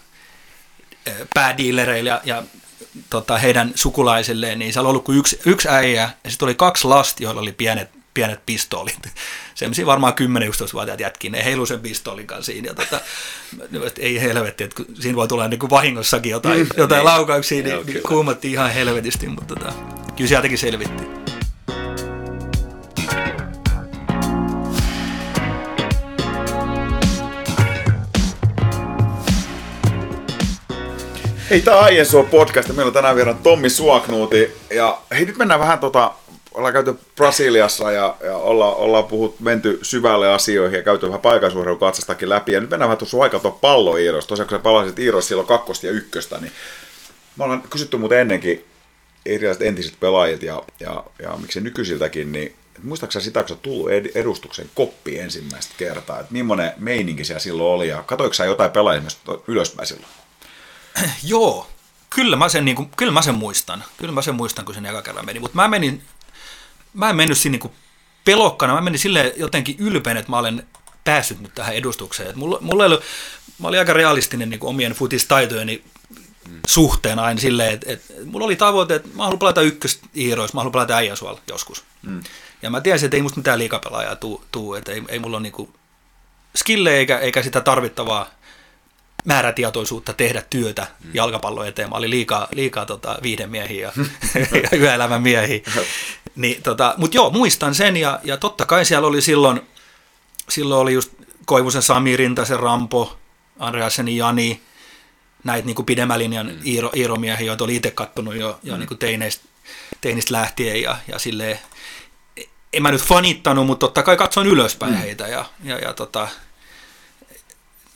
päädiilereille 1.34 2.10
ja, 2.10 2.20
ja 2.24 2.42
tota, 3.10 3.38
heidän 3.38 3.72
sukulaisilleen, 3.74 4.58
niin 4.58 4.72
siellä 4.72 4.86
oli 4.86 4.90
ollut 4.90 5.04
kuin 5.04 5.18
yksi, 5.18 5.40
yksi 5.46 5.68
äijä, 5.68 6.10
ja 6.24 6.30
sitten 6.30 6.46
oli 6.46 6.54
kaksi 6.54 6.86
lasta, 6.86 7.22
joilla 7.22 7.40
oli 7.40 7.52
pienet 7.52 7.99
pienet 8.14 8.46
pistoolit. 8.46 8.98
Sellaisia 9.54 9.86
varmaan 9.86 10.12
10-11-vuotiaat 10.12 11.00
jätkin, 11.00 11.32
ne 11.32 11.44
heilu 11.44 11.66
sen 11.66 11.80
pistoolin 11.80 12.26
kanssa 12.26 12.52
siinä. 12.52 12.68
Ja 12.68 12.74
tota, 12.74 13.00
ei 13.98 14.20
helvetti, 14.20 14.64
että 14.64 14.82
siinä 15.00 15.16
voi 15.16 15.28
tulla 15.28 15.48
niin 15.48 15.60
kuin 15.60 15.70
vahingossakin 15.70 16.30
jotain, 16.30 16.60
mm, 16.60 16.68
jotain 16.76 16.98
niin. 16.98 17.04
laukauksia, 17.04 17.62
niin, 17.62 17.86
niin 17.86 18.02
kuumotti 18.02 18.52
ihan 18.52 18.70
helvetisti, 18.70 19.26
mutta 19.26 19.54
tota, 19.54 19.72
kyllä 20.16 20.28
sieltäkin 20.28 20.58
selvittiin. 20.58 21.20
Hei, 31.50 31.60
tää 31.60 31.76
on 31.76 31.84
Aiensuo 31.84 32.22
podcast 32.22 32.68
meillä 32.68 32.86
on 32.86 32.92
tänään 32.92 33.16
vieraan 33.16 33.38
Tommi 33.38 33.70
Suoknuuti. 33.70 34.52
Ja 34.74 34.98
hei, 35.10 35.24
nyt 35.24 35.36
mennään 35.36 35.60
vähän 35.60 35.78
tota 35.78 36.12
ollaan 36.54 36.72
käyty 36.72 36.94
Brasiliassa 37.16 37.92
ja, 37.92 38.16
ja 38.24 38.36
olla, 38.36 38.74
ollaan 38.74 39.04
puhut, 39.04 39.40
menty 39.40 39.78
syvälle 39.82 40.32
asioihin 40.32 40.76
ja 40.76 40.82
käyty 40.82 41.06
vähän 41.06 41.20
paikallisuuden 41.20 41.78
katsastakin 41.78 42.28
läpi. 42.28 42.52
Ja 42.52 42.60
nyt 42.60 42.70
mennään 42.70 42.88
vähän 42.88 42.98
tuossa 42.98 43.18
vaikka 43.18 43.38
tuon 43.38 43.58
pallo 43.60 43.96
Iiros. 43.96 44.26
Tosiaan 44.26 44.48
kun 44.48 44.58
sä 44.58 44.62
palasit 44.62 44.98
Iiros 44.98 45.28
silloin 45.28 45.48
kakkosta 45.48 45.86
ja 45.86 45.92
ykköstä, 45.92 46.38
niin 46.38 46.52
mä 47.36 47.44
olen 47.44 47.62
kysytty 47.62 47.96
muuten 47.96 48.18
ennenkin 48.18 48.64
erilaiset 49.26 49.62
entiset 49.62 50.00
pelaajat 50.00 50.42
ja, 50.42 50.62
ja, 50.80 51.04
ja 51.22 51.36
miksi 51.40 51.60
nykyisiltäkin, 51.60 52.32
niin 52.32 52.54
muistaakseni 52.82 53.24
sitä, 53.24 53.40
kun 53.40 53.48
sä 53.48 53.54
tullut 53.54 53.90
edustuksen 54.14 54.70
koppi 54.74 55.18
ensimmäistä 55.18 55.74
kertaa, 55.76 56.20
että 56.20 56.32
millainen 56.32 56.72
meininki 56.78 57.24
siellä 57.24 57.40
silloin 57.40 57.74
oli 57.74 57.88
ja 57.88 58.02
katoiko 58.02 58.34
sä 58.34 58.44
jotain 58.44 58.70
pelaajia 58.70 59.02
ylöspäin 59.46 59.86
silloin? 59.86 60.12
Joo, 61.24 61.66
kyllä 62.10 62.36
mä 62.36 62.48
sen, 62.48 62.64
niin 62.64 62.76
kuin, 62.76 62.90
kyllä 62.96 63.12
mä 63.12 63.22
sen 63.22 63.34
muistan. 63.34 63.84
Kyllä 63.96 64.12
mä 64.12 64.22
sen 64.22 64.34
muistan, 64.34 64.64
kun 64.64 64.74
sen 64.74 64.86
eka 64.86 65.02
kerran 65.02 65.26
meni. 65.26 65.40
Mutta 65.40 65.56
mä 65.56 65.68
menin 65.68 66.02
mä 66.94 67.10
en 67.10 67.16
mennyt 67.16 67.38
siinä 67.38 67.58
niin 67.62 67.72
pelokkana, 68.24 68.74
mä 68.74 68.80
menin 68.80 68.98
silleen 68.98 69.32
jotenkin 69.36 69.76
ylpeän, 69.78 70.16
että 70.16 70.30
mä 70.30 70.38
olen 70.38 70.66
päässyt 71.04 71.40
nyt 71.40 71.54
tähän 71.54 71.74
edustukseen. 71.74 72.30
Et 72.30 72.36
mulla, 72.36 72.58
mulla 72.60 72.84
oli, 72.84 73.00
mä 73.58 73.68
olin 73.68 73.78
aika 73.78 73.92
realistinen 73.92 74.50
niin 74.50 74.60
omien 74.62 74.92
futistaitojen 74.92 75.80
suhteen 76.66 77.18
aina 77.18 77.40
silleen, 77.40 77.74
että, 77.74 77.92
että 77.92 78.14
mulla 78.24 78.46
oli 78.46 78.56
tavoite, 78.56 78.94
että 78.94 79.08
mä 79.14 79.22
haluan 79.22 79.38
pelata 79.38 79.62
ykköstä 79.62 80.06
Iiroissa, 80.16 80.54
mä 80.54 80.60
haluan 80.60 80.72
pelata 80.72 80.96
Äijäsuolla 80.96 81.40
joskus. 81.48 81.84
Mm. 82.02 82.22
Ja 82.62 82.70
mä 82.70 82.80
tiesin, 82.80 83.06
että 83.06 83.16
ei 83.16 83.22
musta 83.22 83.38
mitään 83.38 83.58
liikapelaajaa 83.58 84.16
tuu, 84.16 84.44
tuu 84.52 84.74
että 84.74 84.92
ei, 84.92 85.02
ei 85.08 85.18
mulla 85.18 85.36
ole 85.36 85.42
niinku 85.42 85.72
skille 86.56 86.96
eikä, 86.96 87.18
eikä 87.18 87.42
sitä 87.42 87.60
tarvittavaa 87.60 88.30
määrätietoisuutta 89.24 90.12
tehdä 90.12 90.42
työtä 90.50 90.86
mm. 91.04 91.10
jalkapallon 91.14 91.66
eteen. 91.66 91.88
Mä 91.88 91.96
olin 91.96 92.10
liikaa, 92.10 92.48
liikaa 92.52 92.86
tota, 92.86 93.18
viihdemiehiä 93.22 93.82
ja, 93.82 94.06
ja 94.72 94.78
yöelämän 94.78 95.22
miehiä. 95.22 95.60
Niin, 96.36 96.62
tota, 96.62 96.94
Mutta 96.96 97.16
joo, 97.16 97.30
muistan 97.30 97.74
sen 97.74 97.96
ja, 97.96 98.20
ja 98.24 98.36
totta 98.36 98.66
kai 98.66 98.84
siellä 98.84 99.08
oli 99.08 99.22
silloin, 99.22 99.60
silloin 100.48 100.80
oli 100.80 100.92
just 100.92 101.12
Koivusen 101.46 101.82
Sami, 101.82 102.16
Rintasen 102.16 102.60
Rampo, 102.60 103.18
Andreasen 103.58 104.08
Jani, 104.08 104.60
näitä 105.44 105.66
niin 105.66 105.86
pidemmän 105.86 106.18
linjan 106.18 106.46
mm. 106.46 106.58
Iiro, 106.66 106.90
Iiro-miehiä, 106.96 107.46
joita 107.46 107.64
oli 107.64 107.76
itse 107.76 107.90
kattonut 107.90 108.36
jo, 108.36 108.60
jo 108.62 108.74
mm. 108.74 108.78
niin 108.78 108.98
teineistä, 108.98 109.44
teinistä 110.00 110.32
lähtien 110.34 110.82
ja, 110.82 110.96
ja 111.08 111.18
silleen, 111.18 111.58
en 112.72 112.82
mä 112.82 112.90
nyt 112.90 113.02
fanittanut, 113.02 113.66
mutta 113.66 113.86
totta 113.86 114.02
kai 114.02 114.16
katsoin 114.16 114.46
ylöspäin 114.46 114.92
mm. 114.92 114.98
heitä 114.98 115.28
ja, 115.28 115.44
ja, 115.64 115.78
ja 115.78 115.92
tota, 115.92 116.28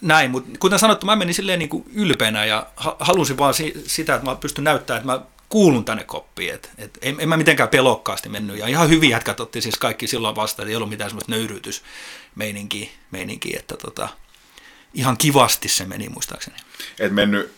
näin, 0.05 0.31
mutta 0.31 0.59
kuten 0.59 0.79
sanottu, 0.79 1.07
mä 1.07 1.17
menin 1.17 1.35
silleen 1.35 1.59
niin 1.59 1.69
kuin 1.69 1.85
ylpeänä 1.95 2.45
ja 2.45 2.67
halusin 2.77 3.39
vaan 3.39 3.55
si- 3.55 3.85
sitä, 3.87 4.15
että 4.15 4.31
mä 4.31 4.37
pystyn 4.37 4.65
näyttämään, 4.65 5.01
että 5.01 5.13
mä 5.13 5.35
kuulun 5.49 5.85
tänne 5.85 6.05
koppiin, 6.05 6.55
että 6.55 6.69
et, 6.79 6.99
en, 7.03 7.17
en 7.19 7.29
mä 7.29 7.37
mitenkään 7.37 7.69
pelokkaasti 7.69 8.29
mennyt 8.29 8.59
ja 8.59 8.67
ihan 8.67 8.89
hyvin 8.89 9.11
jätkät 9.11 9.41
otti 9.41 9.61
siis 9.61 9.77
kaikki 9.77 10.07
silloin 10.07 10.37
vastaan, 10.37 10.69
ei 10.69 10.77
ollut 10.77 10.89
mitään 10.89 11.11
semmoista 11.11 11.33
nöyryytysmeininkiä, 11.33 12.89
meininkiä, 13.11 13.59
että 13.59 13.77
tota, 13.77 14.09
ihan 14.95 15.17
kivasti 15.17 15.69
se 15.69 15.85
meni 15.85 16.09
muistaakseni. 16.09 16.57
Et 16.99 17.13
mennyt 17.13 17.53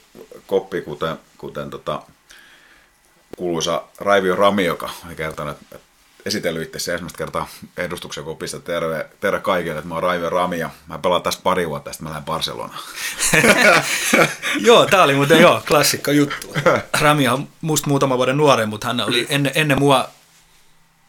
koppi, 0.47 0.82
kuten, 0.82 1.16
kuten 1.39 1.70
tota, 1.70 2.02
kuuluisa 3.36 3.82
Raivio 3.98 4.36
Rami, 4.36 4.64
joka 4.64 4.90
oli 5.06 5.14
kertonut, 5.14 5.56
että 5.62 5.86
esitellyt 6.27 6.62
itse 6.62 6.93
ensimmäistä 6.93 7.19
kertaa 7.19 7.48
edustuksen 7.77 8.24
kopissa. 8.24 8.61
Terve, 8.61 9.07
terve 9.20 9.40
kaikille, 9.40 9.78
että 9.78 9.89
mä 9.89 9.94
oon 9.94 10.03
Raivio 10.03 10.31
Rami 10.31 10.59
ja 10.59 10.70
mä 10.86 10.98
pelaan 10.98 11.23
tästä 11.23 11.43
pari 11.43 11.69
vuotta, 11.69 11.93
sitten 11.93 12.05
mä 12.05 12.11
lähden 12.11 12.24
Barcelonaan. 12.24 12.81
joo, 14.69 14.86
tää 14.86 15.03
oli 15.03 15.15
muuten 15.15 15.40
joo, 15.40 15.62
klassikko 15.69 16.11
juttu. 16.11 16.55
Rami 17.01 17.28
on 17.28 17.48
musta 17.61 17.89
muutama 17.89 18.16
vuoden 18.16 18.36
nuoren, 18.36 18.69
mutta 18.69 18.86
hän 18.86 19.01
oli 19.01 19.27
ennen, 19.28 19.53
ennen 19.55 19.78
mua 19.78 20.09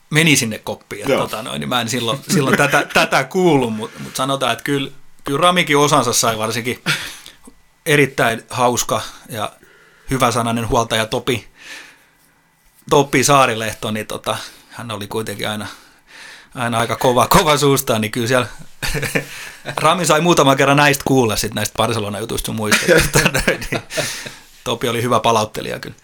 meni 0.10 0.36
sinne 0.36 0.60
koppiin. 0.60 1.02
Että, 1.02 1.18
tota 1.18 1.44
noin, 1.44 1.60
niin 1.60 1.70
mä 1.70 1.82
en 1.82 1.90
silloin, 1.90 2.20
silloin 2.30 2.58
tätä, 2.58 2.88
tätä 2.94 3.24
kuullut, 3.24 3.74
mutta, 3.74 4.00
mutta 4.00 4.18
sanotaan, 4.18 4.54
että 4.54 4.64
kyllä, 4.64 4.92
kyllä 5.24 5.40
Ramikin 5.42 5.78
osansa 5.78 6.14
sai 6.14 6.38
varsinkin 6.38 6.84
erittäin 7.86 8.44
hauska 8.50 9.02
ja 9.30 9.52
hyvä 10.10 10.32
sananen 10.32 10.70
huoltaja 10.70 11.06
Topi, 11.06 11.48
Topi 12.90 13.24
Saarilehto, 13.24 13.92
niin 13.92 14.08
tota, 14.08 14.38
hän 14.78 14.92
oli 14.92 15.08
kuitenkin 15.08 15.50
aina, 15.50 15.68
aina 16.56 16.80
aika 16.80 16.96
kova, 16.96 17.28
kova 17.28 17.58
suustaan, 17.58 18.02
niin 18.02 18.12
kyllä 18.12 18.28
siellä 18.28 18.48
Rami 19.78 20.06
sai 20.06 20.22
muutaman 20.22 20.58
kerran 20.58 20.78
näistä 20.78 21.04
kuulla 21.08 21.36
sit 21.36 21.54
näistä 21.54 21.78
Barcelona-jutuista 21.78 22.46
sun 22.46 22.56
muista. 22.56 22.86
Niin 23.72 23.82
Topi 24.64 24.90
oli 24.90 25.02
hyvä 25.02 25.20
palauttelija 25.20 25.80
kyllä. 25.80 25.96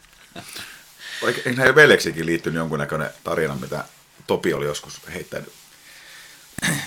Eikö 1.27 1.53
näihin 1.53 1.75
veljeksikin 1.75 2.25
liittynyt 2.25 2.57
jonkunnäköinen 2.57 3.09
tarina, 3.23 3.55
mitä 3.55 3.83
Topi 4.27 4.53
oli 4.53 4.65
joskus 4.65 5.01
heittänyt? 5.13 5.51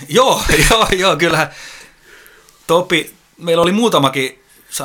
joo, 0.09 0.43
joo, 0.69 0.87
joo, 0.91 1.15
kyllähän 1.15 1.51
Topi, 2.67 3.13
meillä 3.37 3.63
oli 3.63 3.71
muutamakin, 3.71 4.43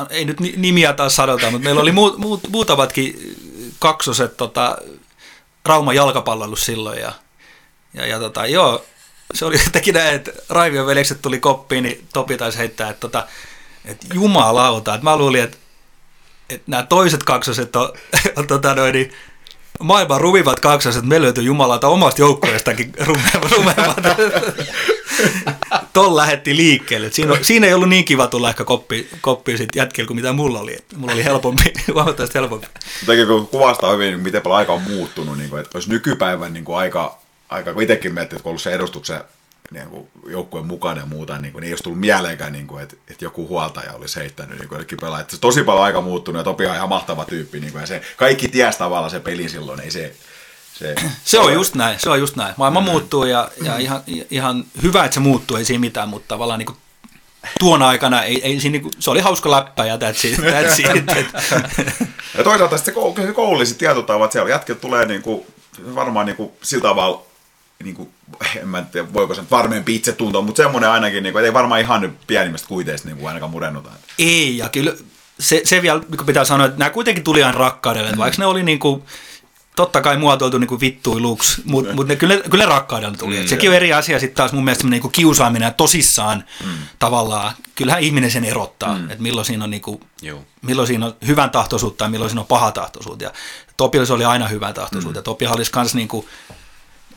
ei 0.09 0.25
nyt 0.25 0.39
nimiä 0.39 0.93
taas 0.93 1.15
sanota, 1.15 1.51
mutta 1.51 1.63
meillä 1.63 1.81
oli 1.81 1.91
mu, 1.91 2.17
mu, 2.17 2.39
muutamatkin 2.49 3.35
kaksoset 3.79 4.37
tota, 4.37 4.77
Rauma 5.65 5.93
jalkapalloilu 5.93 6.55
silloin 6.55 6.99
ja, 6.99 7.11
ja, 7.93 8.07
ja 8.07 8.19
tota, 8.19 8.47
joo, 8.47 8.85
se 9.33 9.45
oli 9.45 9.57
jotenkin 9.65 9.93
näin, 9.93 10.15
että 10.15 10.31
Raivion 10.49 10.87
veljekset 10.87 11.21
tuli 11.21 11.39
koppiin, 11.39 11.83
niin 11.83 12.07
Topi 12.13 12.37
taisi 12.37 12.57
heittää, 12.57 12.89
että, 12.89 12.99
tota, 12.99 13.27
että 13.85 14.07
jumalauta, 14.13 14.93
että 14.93 15.03
mä 15.03 15.17
luulin, 15.17 15.43
että, 15.43 15.57
että 16.49 16.71
nämä 16.71 16.83
toiset 16.83 17.23
kaksoset 17.23 17.75
on, 17.75 17.93
on 18.35 18.47
tota 18.53 18.75
noin, 18.75 18.93
niin, 18.93 19.13
maailman 19.79 20.21
ruvivat 20.21 20.59
kaksoset, 20.59 21.05
me 21.05 21.21
löytyi 21.21 21.45
jumalauta 21.45 21.87
omasta 21.87 22.21
joukkueestakin 22.21 22.93
rumeammat. 23.07 23.97
Ton 25.93 26.15
lähetti 26.15 26.55
liikkeelle. 26.55 27.11
Siinä, 27.11 27.37
siinä, 27.41 27.67
ei 27.67 27.73
ollut 27.73 27.89
niin 27.89 28.05
kiva 28.05 28.27
tulla 28.27 28.49
ehkä 28.49 28.63
koppi, 28.63 29.09
koppi 29.21 29.57
sit 29.57 29.69
jätkellä 29.75 30.07
kuin 30.07 30.17
mitä 30.17 30.33
mulla 30.33 30.59
oli. 30.59 30.75
Et 30.75 30.85
mulla 30.95 31.13
oli 31.13 31.23
helpompi, 31.23 31.73
huomattavasti 31.93 32.39
helpompi. 32.39 32.67
Jotenkin 33.01 33.27
kun 33.27 33.47
kuvastaa 33.47 33.91
hyvin, 33.91 34.19
miten 34.19 34.41
paljon 34.41 34.57
aika 34.57 34.73
on 34.73 34.81
muuttunut, 34.81 35.37
niin 35.37 35.49
kuin, 35.49 35.61
että 35.61 35.77
olisi 35.77 35.89
nykypäivän 35.89 36.53
niin 36.53 36.65
kuin 36.65 36.77
aika, 36.77 37.17
aika, 37.49 37.73
kun 37.73 37.83
itsekin 37.83 38.13
miettii, 38.13 38.35
että 38.35 38.43
kun 38.43 38.49
ollut 38.49 38.61
se 38.61 38.73
edustuksen 38.73 39.21
niin 39.71 39.89
kuin 39.89 40.07
joukkueen 40.27 40.67
mukana 40.67 40.99
ja 40.99 41.05
muuta, 41.05 41.37
niin, 41.37 41.53
kuin, 41.53 41.61
niin 41.61 41.67
ei 41.67 41.73
olisi 41.73 41.83
tullut 41.83 41.99
mieleenkään, 41.99 42.53
niin 42.53 42.67
kuin, 42.67 42.83
että, 42.83 42.95
että 43.11 43.25
joku 43.25 43.47
huoltaja 43.47 43.93
olisi 43.93 44.19
heittänyt 44.19 44.59
niin 44.59 44.69
kuin 44.69 44.85
pelaa. 45.01 45.19
Että 45.19 45.35
se 45.35 45.41
tosi 45.41 45.63
paljon 45.63 45.83
aika 45.83 46.01
muuttunut 46.01 46.39
ja 46.39 46.43
Topi 46.43 46.65
on 46.65 46.75
ihan 46.75 46.89
mahtava 46.89 47.25
tyyppi. 47.25 47.59
Niin 47.59 47.71
kuin, 47.71 47.81
ja 47.81 47.87
se, 47.87 48.01
kaikki 48.17 48.47
tiesi 48.47 48.77
tavallaan 48.77 49.11
se 49.11 49.19
pelin 49.19 49.49
silloin, 49.49 49.79
ei 49.79 49.91
se, 49.91 50.15
se, 50.73 50.95
se 51.23 51.39
on 51.39 51.53
just 51.53 51.75
näin, 51.75 51.99
se 51.99 52.09
on 52.09 52.19
just 52.19 52.35
näin. 52.35 52.53
Maailma 52.57 52.79
mm. 52.79 52.85
muuttuu 52.85 53.25
ja, 53.25 53.51
ja 53.63 53.77
ihan, 53.77 54.01
ihan 54.31 54.65
hyvä, 54.83 55.05
että 55.05 55.13
se 55.13 55.19
muuttuu, 55.19 55.57
ei 55.57 55.65
siinä 55.65 55.79
mitään, 55.79 56.09
mutta 56.09 56.27
tavallaan 56.27 56.59
niin 56.59 56.65
kuin 56.65 56.77
tuon 57.59 57.81
aikana 57.81 58.23
ei, 58.23 58.41
ei 58.43 58.59
siinä, 58.59 58.71
niin 58.71 58.81
kuin, 58.81 58.91
se 58.99 59.11
oli 59.11 59.19
hauska 59.19 59.51
läppä 59.51 59.85
ja 59.85 59.95
that's 59.95 60.27
it. 60.27 60.37
That's 60.37 60.97
it. 60.97 62.07
ja 62.37 62.43
toisaalta 62.43 62.77
sitten 62.77 62.93
se 63.27 63.33
koululliset 63.33 63.77
tietotavat, 63.77 64.31
siellä 64.31 64.49
jätket 64.49 64.81
tulee 64.81 65.05
niin 65.05 65.21
kuin, 65.21 65.45
varmaan 65.95 66.25
niin 66.25 66.35
kuin, 66.35 66.51
sillä 66.61 66.81
tavalla 66.81 67.25
niin 67.83 67.95
kuin, 67.95 68.09
en 68.61 68.67
mä 68.67 68.81
tiedä, 68.91 69.13
voiko 69.13 69.35
sen 69.35 69.47
varmempi 69.51 69.95
itse 69.95 70.11
tuntua, 70.11 70.41
mutta 70.41 70.63
semmoinen 70.63 70.89
ainakin, 70.89 71.23
niin 71.23 71.33
kuin, 71.33 71.45
ei 71.45 71.53
varmaan 71.53 71.81
ihan 71.81 72.01
nyt 72.01 72.27
pienimmästä 72.27 72.67
kuiteista 72.67 73.07
niin 73.07 73.17
kuin 73.17 73.27
ainakaan 73.27 73.51
murennuta. 73.51 73.89
Ei, 74.19 74.57
ja 74.57 74.69
kyllä 74.69 74.93
se, 75.39 75.61
se 75.63 75.81
vielä 75.81 76.01
pitää 76.25 76.45
sanoa, 76.45 76.67
että 76.67 76.79
nämä 76.79 76.89
kuitenkin 76.89 77.23
tuli 77.23 77.39
ihan 77.39 77.53
rakkaudelle, 77.53 78.11
mm. 78.11 78.17
vaikka 78.17 78.41
ne 78.41 78.45
oli 78.45 78.63
niin 78.63 78.79
kuin, 78.79 79.03
totta 79.75 80.01
kai 80.01 80.17
muotoiltu 80.17 80.57
niin 80.57 80.79
vittuiluksi, 80.79 81.61
mutta 81.65 81.93
mut 81.93 82.07
ne, 82.07 82.15
kyllä, 82.15 82.37
kyllä 82.37 82.65
rakkaudella 82.65 83.17
tuli. 83.17 83.39
Mm, 83.39 83.47
sekin 83.47 83.69
on 83.69 83.75
eri 83.75 83.93
asia 83.93 84.19
sitten 84.19 84.35
taas 84.35 84.51
mun 84.53 84.63
mielestä 84.63 84.87
niin 84.87 85.11
kiusaaminen 85.11 85.65
ja 85.65 85.71
tosissaan 85.71 86.43
mm. 86.65 86.71
tavallaan. 86.99 87.53
Kyllähän 87.75 88.01
ihminen 88.01 88.31
sen 88.31 88.45
erottaa, 88.45 88.97
mm. 88.97 89.09
että 89.09 89.23
milloin 89.23 89.45
siinä, 89.45 89.63
on, 89.63 89.69
niin 89.69 89.81
kuin, 89.81 89.99
milloin 90.61 90.87
siinä 90.87 91.05
on 91.05 91.15
hyvän 91.27 91.49
tahtoisuutta 91.49 92.05
ja 92.05 92.09
milloin 92.09 92.29
siinä 92.29 92.41
on 92.41 92.47
paha 92.47 92.71
tahtoisuutta. 92.71 93.23
Ja 93.23 93.33
Topilla 93.77 94.05
se 94.05 94.13
oli 94.13 94.25
aina 94.25 94.47
hyvän 94.47 94.73
tahtoisuutta. 94.73 95.19
Mm. 95.19 95.23
Topi 95.23 95.47
olisi 95.47 95.71
myös 95.75 95.95
niin 95.95 96.07
kuin, 96.07 96.27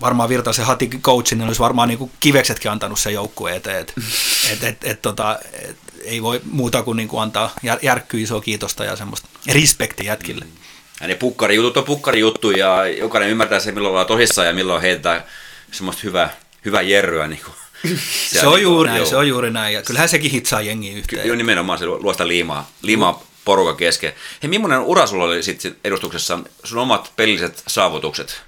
varmaan 0.00 0.28
Virtasen 0.28 0.66
hati 0.66 0.88
coachin, 0.88 1.38
niin 1.38 1.46
olisi 1.46 1.60
varmaan 1.60 1.88
niin 1.88 1.98
kuin 1.98 2.10
kiveksetkin 2.20 2.70
antanut 2.70 2.98
sen 2.98 3.14
joukkueen 3.14 3.56
eteen. 3.56 3.80
Että 3.80 3.92
et, 4.52 4.64
et, 4.64 4.84
et, 4.84 5.02
tota, 5.02 5.38
et, 5.52 5.76
ei 6.04 6.22
voi 6.22 6.40
muuta 6.50 6.82
kuin, 6.82 6.96
niin 6.96 7.08
kuin 7.08 7.22
antaa 7.22 7.50
jär, 7.62 7.78
järkkyä 7.82 8.20
isoa 8.20 8.40
kiitosta 8.40 8.84
ja 8.84 8.96
semmoista 8.96 9.28
respekti 9.52 10.04
jätkille. 10.04 10.44
Mm. 10.44 10.65
Ja 11.00 11.08
ne 11.08 11.14
pukkarijutut 11.14 11.76
on 11.76 11.84
pukkarijuttu 11.84 12.50
ja 12.50 12.86
jokainen 12.86 13.30
ymmärtää 13.30 13.60
se, 13.60 13.72
milloin 13.72 13.90
ollaan 13.90 14.06
tosissaan 14.06 14.48
ja 14.48 14.54
milloin 14.54 14.82
heitetään 14.82 15.24
semmoista 15.72 16.02
hyvää, 16.04 16.36
hyvää 16.64 16.82
jerryä. 16.82 17.28
Niin 17.28 17.40
kuin, 17.44 17.54
se 18.32 18.46
on 18.46 18.54
niin 18.54 18.62
juuri 18.62 18.90
näin, 18.90 19.06
se 19.06 19.16
on 19.16 19.28
juuri 19.28 19.50
näin. 19.50 19.74
Ja 19.74 19.82
kyllähän 19.82 20.08
sekin 20.08 20.30
hitsaa 20.30 20.60
jengi 20.60 20.92
yhteen. 20.92 21.22
Kyllä 21.22 21.36
nimenomaan 21.36 21.78
se 21.78 21.86
luo 21.86 22.12
sitä 22.12 22.28
liimaa, 22.28 22.70
liimaa 22.82 23.22
poruka 23.44 23.74
kesken. 23.74 24.12
Hei, 24.42 24.48
millainen 24.48 24.80
ura 24.80 25.06
sulla 25.06 25.24
oli 25.24 25.42
sitten 25.42 25.76
edustuksessa, 25.84 26.38
sun 26.64 26.78
omat 26.78 27.12
pelilliset 27.16 27.62
saavutukset? 27.66 28.42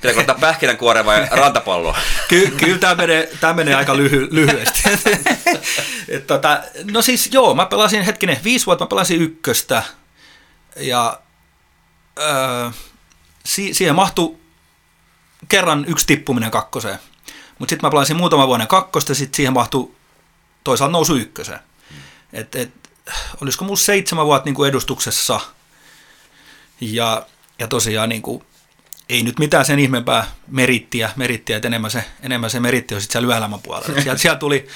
Pitääkö 0.00 0.20
ottaa 0.20 0.38
pähkinänkuore 0.48 1.04
vai 1.04 1.26
rantapallo? 1.30 1.96
Ky- 2.28 2.50
kyllä 2.50 2.78
tämä 2.78 2.94
menee, 2.94 3.30
menee 3.54 3.74
aika 3.74 3.94
lyhy- 3.94 4.28
lyhyesti. 4.30 4.82
Et 6.08 6.26
tota, 6.26 6.62
no 6.90 7.02
siis 7.02 7.28
joo, 7.32 7.54
mä 7.54 7.66
pelasin 7.66 8.02
hetkinen, 8.02 8.38
viisi 8.44 8.66
vuotta 8.66 8.84
mä 8.84 8.88
pelasin 8.88 9.22
ykköstä 9.22 9.82
ja 10.76 11.20
öö, 12.20 12.70
si- 13.44 13.74
siihen 13.74 13.94
mahtui 13.94 14.36
kerran 15.48 15.84
yksi 15.88 16.06
tippuminen 16.06 16.50
kakkoseen. 16.50 16.98
Mutta 17.58 17.72
sitten 17.72 17.86
mä 17.86 17.90
pelasin 17.90 18.16
muutama 18.16 18.46
vuoden 18.46 18.66
kakkosta, 18.66 19.14
sitten 19.14 19.36
siihen 19.36 19.52
mahtui 19.52 19.90
toisaalta 20.64 20.92
nousu 20.92 21.16
ykköseen. 21.16 21.60
Et, 22.32 22.54
et, 22.54 22.70
olisiko 23.42 23.64
mulla 23.64 23.76
seitsemän 23.76 24.26
vuotta 24.26 24.44
niin 24.44 24.54
kuin 24.54 24.68
edustuksessa 24.68 25.40
ja, 26.80 27.26
ja 27.58 27.68
tosiaan 27.68 28.08
niin 28.08 28.22
kuin, 28.22 28.44
ei 29.08 29.22
nyt 29.22 29.38
mitään 29.38 29.64
sen 29.64 29.78
ihmeempää 29.78 30.26
merittiä, 30.48 31.10
merittiä 31.16 31.56
että 31.56 31.68
enemmän 31.68 31.90
se, 31.90 32.04
enemmän 32.22 32.50
se 32.50 32.60
meritti 32.60 32.94
on 32.94 33.00
sitten 33.00 33.22
siellä 33.28 33.58
puolella. 33.62 34.02
Sieltä, 34.02 34.20
sieltä 34.20 34.38
tuli 34.38 34.68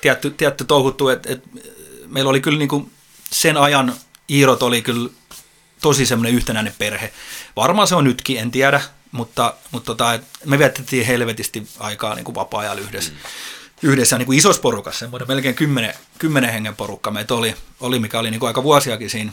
tietty, 0.00 0.30
tietty 0.30 0.64
touhuttu, 0.64 1.08
että 1.08 1.32
et, 1.32 1.44
meillä 2.06 2.30
oli 2.30 2.40
kyllä 2.40 2.58
niin 2.58 2.68
kuin 2.68 2.90
sen 3.30 3.56
ajan 3.56 3.94
Iirot 4.30 4.62
oli 4.62 4.82
kyllä 4.82 5.10
tosi 5.84 6.06
semmoinen 6.06 6.34
yhtenäinen 6.34 6.74
perhe. 6.78 7.12
Varmaan 7.56 7.88
se 7.88 7.94
on 7.94 8.04
nytkin, 8.04 8.38
en 8.38 8.50
tiedä, 8.50 8.80
mutta, 9.12 9.54
mutta 9.70 9.86
tota, 9.86 10.18
me 10.44 10.58
vietettiin 10.58 11.06
helvetisti 11.06 11.68
aikaa 11.78 12.14
niin 12.14 12.24
kuin 12.24 12.34
vapaa-ajalla 12.34 12.80
yhdessä. 12.80 13.12
Mm. 13.12 13.18
Yhdessä 13.82 14.18
niin 14.18 14.26
kuin 14.26 14.38
isossa 14.38 14.62
porukassa, 14.62 14.98
semmoinen 14.98 15.28
melkein 15.28 15.54
kymmenen, 15.54 15.94
kymmenen 16.18 16.52
hengen 16.52 16.76
porukka 16.76 17.10
meitä 17.10 17.34
oli, 17.34 17.54
oli 17.80 17.98
mikä 17.98 18.18
oli 18.18 18.30
niin 18.30 18.40
kuin 18.40 18.48
aika 18.48 18.62
vuosiakin 18.62 19.10
siinä, 19.10 19.32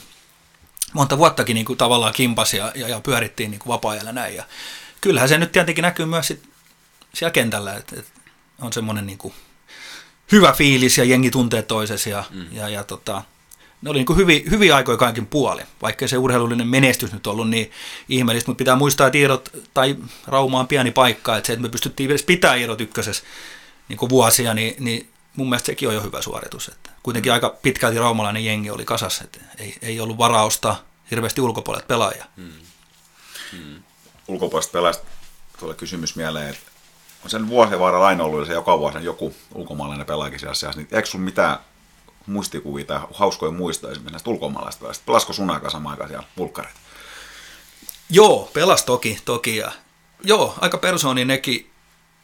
monta 0.93 1.17
vuottakin 1.17 1.53
niin 1.53 1.65
kuin 1.65 1.77
tavallaan 1.77 2.13
kimpas 2.13 2.53
ja, 2.53 2.71
ja, 2.75 2.87
ja 2.87 2.99
pyörittiin 2.99 3.51
niin 3.51 3.59
kuin 3.59 3.71
vapaa-ajalla 3.71 4.11
näin. 4.11 4.35
Ja 4.35 4.43
kyllähän 5.01 5.29
se 5.29 5.37
nyt 5.37 5.51
tietenkin 5.51 5.81
näkyy 5.81 6.05
myös 6.05 6.27
sit 6.27 6.43
siellä 7.13 7.31
kentällä, 7.31 7.73
että, 7.73 7.99
että 7.99 8.11
on 8.61 8.73
semmoinen 8.73 9.05
niin 9.05 9.17
kuin 9.17 9.33
hyvä 10.31 10.53
fiilis 10.53 10.97
ja 10.97 11.03
jengi 11.03 11.31
tuntee 11.31 11.61
toisessa 11.61 12.09
ja, 12.09 12.23
mm. 12.29 12.45
ja, 12.51 12.69
ja 12.69 12.83
tota, 12.83 13.23
ne 13.81 13.89
oli 13.89 13.99
niin 13.99 14.17
hyviä, 14.17 14.41
hyviä 14.49 14.75
aikoja 14.75 14.97
kaikin 14.97 15.27
puoli, 15.27 15.61
vaikka 15.81 16.07
se 16.07 16.17
urheilullinen 16.17 16.67
menestys 16.67 17.13
nyt 17.13 17.27
ollut 17.27 17.49
niin 17.49 17.71
ihmeellistä, 18.09 18.49
mutta 18.51 18.57
pitää 18.57 18.75
muistaa, 18.75 19.07
että 19.07 19.17
Iirot, 19.17 19.49
tai 19.73 19.95
Rauma 20.27 20.59
on 20.59 20.67
pieni 20.67 20.91
paikka, 20.91 21.37
että 21.37 21.47
se, 21.47 21.53
että 21.53 21.63
me 21.63 21.69
pystyttiin 21.69 22.09
edes 22.09 22.23
pitää 22.23 22.55
Iirot 22.55 22.81
ykkösessä 22.81 23.23
niin 23.89 24.09
vuosia, 24.09 24.53
niin, 24.53 24.75
niin 24.79 25.09
mun 25.35 25.49
mielestä 25.49 25.65
sekin 25.65 25.87
on 25.87 25.95
jo 25.95 26.01
hyvä 26.01 26.21
suoritus. 26.21 26.67
Että 26.67 26.89
kuitenkin 27.03 27.33
aika 27.33 27.57
pitkälti 27.61 27.99
raumalainen 27.99 28.45
jengi 28.45 28.69
oli 28.69 28.85
kasassa, 28.85 29.23
että 29.23 29.39
ei, 29.57 29.75
ei 29.81 29.99
ollut 29.99 30.17
varausta 30.17 30.75
hirveästi 31.11 31.41
ulkopuolelta 31.41 31.87
pelaajia. 31.87 32.25
Hmm. 32.37 32.51
Hmm. 33.51 33.83
Ulkopuolesta 34.27 34.71
pelaajista 34.71 35.05
tulee 35.59 35.75
kysymys 35.75 36.15
mieleen, 36.15 36.49
että 36.49 36.71
on 37.23 37.29
sen 37.29 37.47
vuosien 37.49 37.79
varrella 37.79 38.07
aina 38.07 38.23
ollut 38.23 38.47
se 38.47 38.53
joka 38.53 38.79
vuosi 38.79 38.97
joku 39.01 39.35
ulkomaalainen 39.55 40.05
pelaajakin 40.05 40.39
siellä 40.39 40.73
niin 40.75 40.87
eikö 40.91 41.07
sun 41.07 41.21
mitään 41.21 41.57
muistikuvia 42.27 42.85
tai 42.85 42.99
hauskoja 43.13 43.51
muistoja 43.51 43.91
esimerkiksi 43.91 44.13
näistä 44.13 44.29
ulkomaalaisista 44.29 44.79
pelaajista? 44.79 45.05
Pelasko 45.05 45.33
sun 45.33 45.49
aika 45.49 45.69
samaan 45.69 45.93
aikaan 45.93 46.09
siellä 46.09 46.27
vulkkareita? 46.37 46.79
Joo, 48.09 48.49
pelas 48.53 48.83
toki, 48.83 49.17
toki 49.25 49.57
ja 49.57 49.71
joo, 50.23 50.53
aika 50.61 50.77
persooni 50.77 51.25
nekin, 51.25 51.71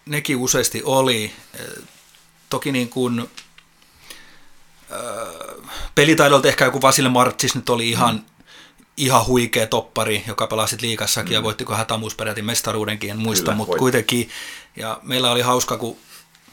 nekin 0.06 0.38
useasti 0.38 0.82
oli. 0.86 1.32
Toki 2.50 2.72
niin 2.72 2.90
kuin, 2.90 3.20
äh, 4.92 5.70
pelitaidolta 5.96 6.48
ehkä 6.48 6.66
joku 6.66 6.82
Vasile 6.82 7.10
Martsis 7.10 7.56
nyt 7.56 7.70
oli 7.70 7.90
ihan, 7.90 8.16
mm. 8.16 8.24
ihan 8.98 9.26
huikea 9.28 9.68
toppari, 9.68 10.24
joka 10.28 10.48
pelasi 10.48 10.78
liikassakin 10.82 11.32
mm. 11.32 11.34
ja 11.34 11.44
voittiko 11.44 11.76
Hätamus 11.76 12.16
peräti 12.16 12.42
mestaruudenkin, 12.42 13.10
en 13.10 13.18
muista, 13.18 13.44
Kyllä, 13.44 13.56
mutta 13.58 13.72
voit. 13.72 13.80
kuitenkin. 13.80 14.30
Ja 14.76 15.00
meillä 15.04 15.32
oli 15.32 15.42
hauska, 15.42 15.78
kun 15.78 15.98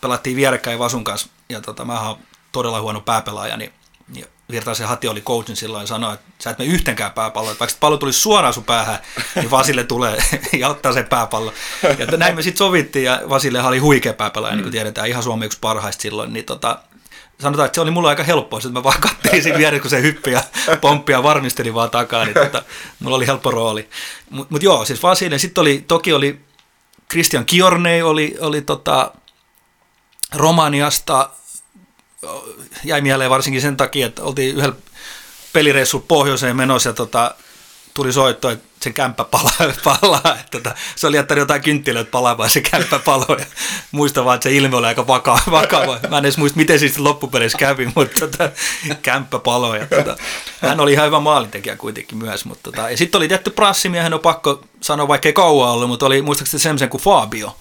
pelattiin 0.00 0.36
vierekkäin 0.36 0.78
Vasun 0.78 1.04
kanssa, 1.04 1.28
ja 1.48 1.60
tota, 1.60 1.84
mä 1.84 2.16
todella 2.54 2.80
huono 2.80 3.00
pääpelaaja, 3.00 3.56
niin, 3.56 3.72
niin 4.08 4.26
Virtaisen 4.50 4.88
Hati 4.88 5.08
oli 5.08 5.20
coachin 5.20 5.56
silloin 5.56 5.82
ja 5.82 5.86
sanoi, 5.86 6.14
että 6.14 6.26
sä 6.38 6.50
et 6.50 6.58
mene 6.58 6.72
yhtenkään 6.72 7.12
pääpalloa, 7.12 7.54
vaikka 7.60 7.76
pallo 7.80 7.96
tulisi 7.96 8.20
suoraan 8.20 8.54
sun 8.54 8.64
päähän, 8.64 8.98
niin 9.34 9.50
Vasille 9.50 9.84
tulee 9.84 10.18
ja 10.60 10.68
ottaa 10.68 10.92
sen 10.92 11.06
pääpallo. 11.06 11.52
Ja 11.98 12.06
näin 12.16 12.34
me 12.34 12.42
sitten 12.42 12.58
sovittiin, 12.58 13.04
ja 13.04 13.22
Vasille 13.28 13.62
oli 13.62 13.78
huikea 13.78 14.12
pääpelaaja, 14.12 14.52
mm. 14.52 14.56
niin 14.56 14.64
kuin 14.64 14.72
tiedetään, 14.72 15.08
ihan 15.08 15.22
Suomi 15.22 15.46
yksi 15.46 15.58
parhaista 15.60 16.02
silloin, 16.02 16.32
niin 16.32 16.44
tota, 16.44 16.78
sanotaan, 17.40 17.66
että 17.66 17.74
se 17.74 17.80
oli 17.80 17.90
mulla 17.90 18.08
aika 18.08 18.22
helppoa, 18.22 18.58
että 18.58 18.70
mä 18.70 18.82
vaan 18.82 19.00
kattelin 19.00 19.42
siinä 19.42 19.58
vieressä, 19.58 19.82
kun 19.82 19.90
se 19.90 20.02
hyppi 20.02 20.30
ja 20.30 20.42
pomppi 20.80 21.12
ja 21.12 21.22
varmisteli 21.22 21.74
vaan 21.74 21.90
takaa, 21.90 22.24
niin 22.24 22.34
tota, 22.34 22.62
mulla 23.00 23.16
oli 23.16 23.26
helppo 23.26 23.50
rooli. 23.50 23.88
Mutta 24.30 24.54
mut 24.54 24.62
joo, 24.62 24.84
siis 24.84 25.02
Vasille, 25.02 25.38
sitten 25.38 25.62
oli, 25.62 25.84
toki 25.88 26.12
oli 26.12 26.40
Christian 27.10 27.44
Kiornei 27.44 28.02
oli, 28.02 28.36
oli 28.40 28.60
tota, 28.60 29.12
Romaniasta, 30.34 31.30
jäi 32.84 33.00
mieleen 33.00 33.30
varsinkin 33.30 33.62
sen 33.62 33.76
takia, 33.76 34.06
että 34.06 34.22
oltiin 34.22 34.56
yhdellä 34.56 34.76
pelireissulla 35.52 36.04
pohjoiseen 36.08 36.56
menossa 36.56 36.88
ja 36.88 36.92
tota, 36.92 37.34
tuli 37.94 38.12
soitto, 38.12 38.50
että 38.50 38.68
sen 38.80 38.94
kämppä 38.94 39.24
palaa, 39.24 39.52
palaa 40.00 40.36
että 40.40 40.50
tota, 40.50 40.74
se 40.96 41.06
oli 41.06 41.16
jättänyt 41.16 41.42
jotain 41.42 41.62
kynttilöitä 41.62 42.10
palaamaan 42.10 42.50
se 42.50 42.60
kämppä 42.60 42.98
paloi. 42.98 43.36
Ja 43.38 43.46
muistan 43.92 44.24
vaan, 44.24 44.34
että 44.34 44.42
se 44.48 44.54
ilme 44.54 44.76
oli 44.76 44.86
aika 44.86 45.06
vakava. 45.06 45.40
vakava. 45.60 45.98
Mä 46.08 46.18
en 46.18 46.24
edes 46.24 46.38
muista, 46.38 46.56
miten 46.56 46.78
siis 46.78 46.98
loppupeleissä 46.98 47.58
kävi, 47.58 47.92
mutta 47.96 48.20
tota, 48.20 48.50
kämppä 49.02 49.38
paloi. 49.38 49.78
Ja, 49.78 49.86
tota, 49.86 50.16
hän 50.60 50.80
oli 50.80 50.92
ihan 50.92 51.06
hyvä 51.06 51.20
maalintekijä 51.20 51.76
kuitenkin 51.76 52.18
myös. 52.18 52.44
Mutta, 52.44 52.62
tota, 52.62 52.90
ja 52.90 52.96
sitten 52.96 53.18
oli 53.18 53.28
tietty 53.28 53.50
prassimiehen, 53.50 54.14
on 54.14 54.20
pakko 54.20 54.64
sanoa, 54.80 55.08
vaikka 55.08 55.28
ei 55.28 55.32
kauan 55.32 55.70
ollut, 55.70 55.88
mutta 55.88 56.06
oli 56.06 56.22
muistaakseni 56.22 56.60
semmoisen 56.60 56.88
kuin 56.88 57.02
Fabio. 57.02 57.56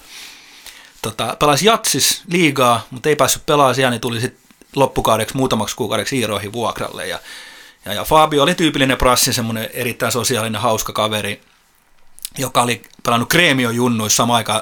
Tota, 1.02 1.36
pelasi 1.40 1.66
Jatsis 1.66 2.22
liigaa, 2.28 2.88
mutta 2.92 3.10
ei 3.10 3.16
päässyt 3.16 3.46
pelaamaan 3.46 3.76
siellä, 3.76 3.92
niin 3.92 4.02
tuli 4.02 4.22
sitten 4.22 4.43
loppukaudeksi 4.76 5.38
muutamaksi 5.38 5.76
kuukaudeksi 5.76 6.20
Iiroihin 6.20 6.54
vuokralle. 6.54 7.08
Ja, 7.08 7.20
ja, 7.86 7.94
ja 7.94 8.04
Fabio 8.04 8.44
oli 8.44 8.56
tyypillinen 8.56 8.98
prassi, 8.98 9.34
semmoinen 9.34 9.70
erittäin 9.74 10.12
sosiaalinen, 10.12 10.62
hauska 10.62 10.94
kaveri, 10.94 11.42
joka 12.38 12.62
oli 12.62 12.82
pelannut 13.04 13.30
Kreemio 13.30 13.70
junnuissa 13.70 14.18
samaan 14.18 14.38
aikaan 14.38 14.62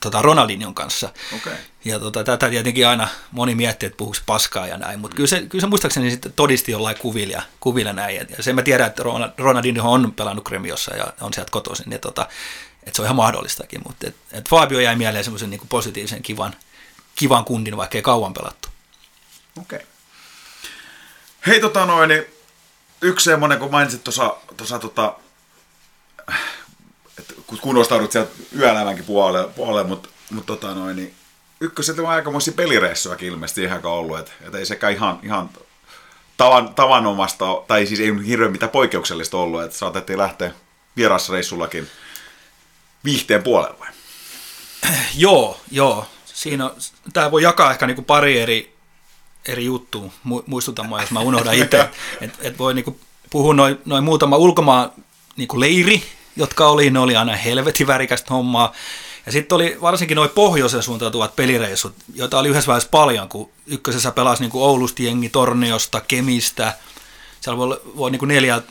tota 0.00 0.22
Ronaldinhon 0.22 0.74
kanssa. 0.74 1.12
Okay. 1.36 1.54
Ja 1.84 1.98
tota, 1.98 2.24
tätä 2.24 2.50
tietenkin 2.50 2.88
aina 2.88 3.08
moni 3.30 3.54
miettii, 3.54 3.86
että 3.86 3.96
puhuuko 3.96 4.18
paskaa 4.26 4.66
ja 4.66 4.78
näin, 4.78 5.00
mutta 5.00 5.14
mm. 5.14 5.16
kyllä, 5.16 5.28
se, 5.28 5.42
kyllä 5.48 5.60
se 5.62 5.66
muistaakseni 5.66 6.10
sitten 6.10 6.32
todisti 6.32 6.72
jollain 6.72 6.96
kuvilla, 6.98 7.42
kuvilla 7.60 7.92
näin. 7.92 8.16
Ja 8.16 8.42
sen 8.42 8.54
mä 8.54 8.62
tiedän, 8.62 8.86
että 8.86 9.02
Ronaldinho 9.38 9.92
on 9.92 10.12
pelannut 10.12 10.44
Kremiossa 10.44 10.96
ja 10.96 11.12
on 11.20 11.34
sieltä 11.34 11.50
kotoisin, 11.50 11.90
niin 11.90 12.00
tota, 12.00 12.28
että 12.82 12.96
se 12.96 13.02
on 13.02 13.06
ihan 13.06 13.16
mahdollistakin, 13.16 13.80
mutta 13.86 14.06
et, 14.06 14.16
et 14.32 14.48
Fabio 14.48 14.80
jäi 14.80 14.96
mieleen 14.96 15.24
semmoisen 15.24 15.50
niin 15.50 15.60
positiivisen 15.68 16.22
kivan, 16.22 16.54
kivan 17.14 17.44
kundin, 17.44 17.76
vaikka 17.76 17.98
ei 17.98 18.02
kauan 18.02 18.34
pelattu. 18.34 18.68
Okei. 19.60 19.76
Okay. 19.76 19.88
Hei 21.46 21.60
tota 21.60 21.86
noin, 21.86 22.08
niin 22.08 22.26
yksi 23.02 23.24
semmoinen, 23.24 23.58
kun 23.58 23.70
mainitsit 23.70 24.04
tuossa, 24.04 24.36
tuossa 24.56 24.78
tota, 24.78 25.14
että 27.18 27.34
kun 27.46 27.58
kunnostaudut 27.58 28.12
sieltä 28.12 28.30
yöelämänkin 28.58 29.04
puolelle, 29.04 29.48
puolelle 29.48 29.84
mutta 29.84 30.08
mut 30.30 30.46
tota 30.46 30.74
noin, 30.74 30.96
niin 30.96 31.14
ykköset 31.60 31.98
on 31.98 32.06
aikamoisia 32.06 32.54
pelireissujakin 32.54 33.28
ilmeisesti 33.28 33.62
ihan 33.62 33.86
ollut, 33.86 34.18
että, 34.18 34.32
että 34.40 34.58
ei 34.58 34.66
sekään 34.66 34.92
ihan, 34.92 35.18
ihan 35.22 35.50
tavan, 36.36 36.74
tavanomasta, 36.74 37.46
tai 37.68 37.86
siis 37.86 38.00
ei 38.00 38.12
hirveän 38.26 38.52
mitään 38.52 38.70
poikkeuksellista 38.70 39.36
ollut, 39.36 39.62
että 39.62 39.78
saatettiin 39.78 40.18
lähteä 40.18 40.50
vierasreissullakin 40.96 41.90
viihteen 43.04 43.42
puolelle? 43.42 43.86
Joo, 45.16 45.60
joo. 45.70 46.06
Siinä 46.24 46.70
tämä 47.12 47.30
voi 47.30 47.42
jakaa 47.42 47.70
ehkä 47.70 47.86
niin 47.86 47.94
kuin 47.94 48.04
pari 48.04 48.40
eri 48.40 48.75
eri 49.48 49.64
juttu, 49.64 50.12
muistuta 50.46 50.82
mua, 50.82 51.00
jos 51.00 51.10
mä 51.10 51.20
unohdan 51.20 51.54
itse, 51.54 51.90
että 52.20 52.38
et 52.40 52.58
voi 52.58 52.74
niinku 52.74 53.00
puhua 53.30 53.54
noin 53.54 53.78
noi 53.84 54.00
muutama 54.00 54.36
ulkomaan 54.36 54.92
niinku 55.36 55.60
leiri, 55.60 56.02
jotka 56.36 56.68
oli, 56.68 56.90
ne 56.90 56.98
oli 56.98 57.16
aina 57.16 57.36
helvetin 57.36 57.86
värikästä 57.86 58.34
hommaa. 58.34 58.72
Ja 59.26 59.32
sitten 59.32 59.56
oli 59.56 59.76
varsinkin 59.80 60.14
noin 60.14 60.30
pohjoisen 60.30 60.82
suuntautuvat 60.82 61.36
pelireissut, 61.36 61.94
joita 62.14 62.38
oli 62.38 62.48
yhdessä 62.48 62.66
vaiheessa 62.66 62.88
paljon, 62.90 63.28
kun 63.28 63.50
ykkösessä 63.66 64.10
pelasi 64.10 64.42
niinku 64.42 64.64
Oulusta 64.64 65.02
jengi, 65.02 65.28
Torniosta, 65.28 66.00
Kemistä. 66.00 66.74
Siellä 67.40 67.58
voi, 67.58 67.80
voi 67.96 68.10
niinku 68.10 68.26
neljä 68.26 68.62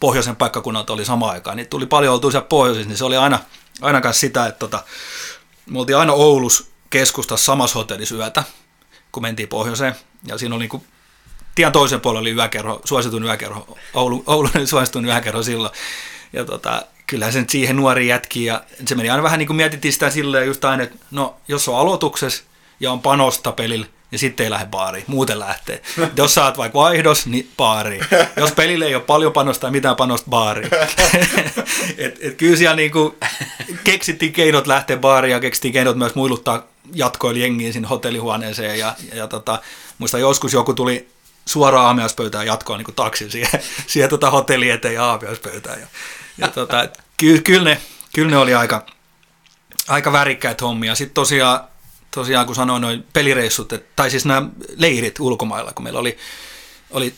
pohjoisen 0.00 0.36
paikkakunnalta 0.36 0.92
oli 0.92 1.04
sama 1.04 1.30
aikaan. 1.30 1.56
Niin 1.56 1.68
tuli 1.68 1.86
paljon 1.86 2.14
oltua 2.14 2.30
siellä 2.30 2.48
pohjoisissa, 2.48 2.88
niin 2.88 2.98
se 2.98 3.04
oli 3.04 3.16
aina, 3.16 3.38
aina 3.80 4.12
sitä, 4.12 4.46
että 4.46 4.58
tota, 4.58 4.84
me 5.66 5.78
oltiin 5.78 5.96
aina 5.96 6.12
Oulus 6.12 6.70
keskustassa 6.90 7.44
samassa 7.44 7.78
hotellissa 7.78 8.14
yötä 8.14 8.42
kun 9.18 9.22
mentiin 9.22 9.48
pohjoiseen. 9.48 9.94
Ja 10.26 10.38
siinä 10.38 10.54
oli 10.54 10.62
niin 10.62 10.68
kuin, 10.68 10.84
tien 11.54 11.72
toisen 11.72 12.00
puolella 12.00 12.20
oli 12.20 12.30
yökerho, 12.30 12.80
suositun 12.84 13.24
yökerho, 13.24 13.78
Oulu, 13.94 14.22
Oulun 14.26 14.50
suositun 14.64 15.04
yökerho 15.04 15.42
silloin. 15.42 15.74
Ja 16.32 16.44
tota, 16.44 16.82
kyllähän 17.06 17.32
se 17.32 17.44
siihen 17.48 17.76
nuori 17.76 18.08
jätki 18.08 18.44
ja 18.44 18.62
se 18.86 18.94
meni 18.94 19.10
aina 19.10 19.22
vähän 19.22 19.38
niin 19.38 19.46
kuin 19.46 19.56
mietittiin 19.56 19.92
sitä 19.92 20.10
silleen 20.10 20.46
just 20.46 20.64
aina, 20.64 20.82
että 20.82 20.96
no 21.10 21.36
jos 21.48 21.68
on 21.68 21.78
aloituksessa 21.78 22.42
ja 22.80 22.92
on 22.92 23.00
panosta 23.00 23.52
pelillä, 23.52 23.86
niin 24.10 24.18
sitten 24.18 24.44
ei 24.44 24.50
lähde 24.50 24.66
baariin, 24.66 25.04
muuten 25.06 25.38
lähtee. 25.38 25.82
Jos 26.16 26.34
saat 26.34 26.58
vaikka 26.58 26.78
vaihdos, 26.78 27.26
niin 27.26 27.50
baariin. 27.56 28.04
Jos 28.36 28.52
pelille 28.52 28.86
ei 28.86 28.94
ole 28.94 29.02
paljon 29.02 29.32
panosta 29.32 29.60
tai 29.60 29.70
mitään 29.70 29.96
panosta 29.96 30.30
baariin. 30.30 30.70
et, 31.98 32.18
et 32.20 32.34
kyllä 32.36 32.56
siellä 32.56 32.76
niinku 32.76 33.16
keksittiin 33.84 34.32
keinot 34.32 34.66
lähteä 34.66 34.96
baariin 34.96 35.32
ja 35.32 35.40
keksittiin 35.40 35.72
keinot 35.72 35.96
myös 35.96 36.14
muiluttaa 36.14 36.62
jatkoilla 36.94 37.40
jengiin 37.40 37.72
sinne 37.72 37.88
hotellihuoneeseen 37.88 38.78
ja, 38.78 38.94
ja, 39.10 39.16
ja 39.16 39.26
tota, 39.28 39.58
muista 39.98 40.18
joskus 40.18 40.52
joku 40.52 40.74
tuli 40.74 41.08
suoraan 41.46 41.86
aamiaispöytään 41.86 42.46
jatkoa 42.46 42.76
niin 42.76 42.94
taksin 42.96 43.30
siihen, 43.30 43.62
siihen 43.86 44.10
tota 44.10 44.30
hotelli 44.30 44.70
eteen 44.70 44.94
ja 44.94 45.04
aamiaispöytään. 45.04 45.80
Ja, 45.80 45.86
ja 46.38 46.48
tota, 46.48 46.88
kyllä, 47.16 47.42
kyllä, 47.42 47.64
ne, 47.64 47.80
kyllä 48.14 48.30
ne 48.30 48.36
oli 48.36 48.54
aika, 48.54 48.86
aika 49.88 50.12
värikkäitä 50.12 50.64
hommia. 50.64 50.94
Sitten 50.94 51.14
tosiaan, 51.14 51.60
tosiaan 52.10 52.46
kun 52.46 52.54
sanoin 52.54 52.82
noin 52.82 53.06
pelireissut, 53.12 53.72
et, 53.72 53.96
tai 53.96 54.10
siis 54.10 54.24
nämä 54.24 54.48
leirit 54.76 55.20
ulkomailla, 55.20 55.72
kun 55.72 55.84
meillä 55.84 56.00
oli, 56.00 56.18
oli 56.90 57.14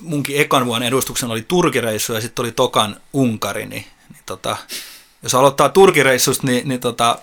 munkin 0.00 0.40
ekan 0.40 0.66
vuoden 0.66 0.88
edustuksen 0.88 1.30
oli 1.30 1.42
Turkireissu 1.42 2.12
ja 2.12 2.20
sitten 2.20 2.42
oli 2.42 2.52
Tokan 2.52 2.96
Unkari, 3.12 3.66
niin, 3.66 3.86
niin 4.12 4.22
tota, 4.26 4.56
jos 5.22 5.34
aloittaa 5.34 5.68
Turkireissusta, 5.68 6.46
niin, 6.46 6.68
niin 6.68 6.80
tota, 6.80 7.18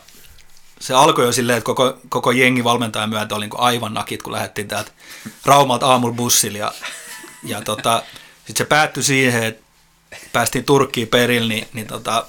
se 0.84 0.94
alkoi 0.94 1.26
jo 1.26 1.32
silleen, 1.32 1.58
että 1.58 1.66
koko, 1.66 1.98
koko 2.10 2.32
jengi 2.32 2.64
valmentajan 2.64 3.10
myötä 3.10 3.36
oli 3.36 3.46
niin 3.46 3.60
aivan 3.60 3.94
nakit, 3.94 4.24
kun 4.24 4.34
lähdettiin 4.34 4.68
täältä 4.68 4.92
Raumalta 5.46 5.88
aamulla 5.88 6.16
bussilla. 6.16 6.58
Ja, 6.58 6.74
ja 7.44 7.62
tota, 7.62 8.04
sitten 8.38 8.56
se 8.58 8.66
päättyi 8.66 9.04
siihen, 9.04 9.44
että 9.44 9.64
päästiin 10.34 10.66
Turkkiin 10.66 11.08
perille, 11.08 11.54
niin, 11.54 11.68
niin 11.74 11.88
tota, 11.88 12.26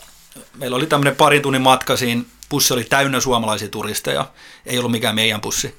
meillä 0.55 0.77
oli 0.77 0.87
tämmöinen 0.87 1.17
parin 1.17 1.43
tunnin 1.43 1.63
matka 1.63 1.97
siinä. 1.97 2.23
Bussi 2.51 2.75
oli 2.75 2.85
täynnä 2.85 3.21
suomalaisia 3.21 3.69
turisteja, 3.69 4.27
ei 4.67 4.79
ollut 4.79 4.91
mikään 4.91 5.15
meidän 5.15 5.41
bussi. 5.41 5.79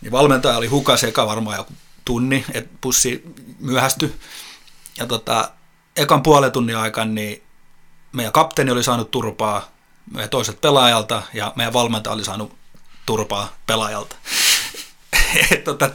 Niin 0.00 0.12
valmentaja 0.12 0.56
oli 0.56 0.66
hukas 0.66 1.04
eka 1.04 1.26
varmaan 1.26 1.56
joku 1.56 1.72
tunni, 2.04 2.44
että 2.52 2.74
bussi 2.82 3.24
myöhästyi. 3.58 4.14
Ja 4.98 5.06
tota, 5.06 5.50
ekan 5.96 6.22
puolen 6.22 6.52
tunnin 6.52 6.76
aikana 6.76 7.12
niin 7.12 7.42
meidän 8.12 8.32
kapteeni 8.32 8.70
oli 8.70 8.84
saanut 8.84 9.10
turpaa 9.10 9.79
meidän 10.10 10.30
toiset 10.30 10.60
pelaajalta 10.60 11.22
ja 11.34 11.52
meidän 11.56 11.72
valmentaja 11.72 12.14
oli 12.14 12.24
saanut 12.24 12.56
turpaa 13.06 13.56
pelaajalta. 13.66 14.16
tota, 15.64 15.90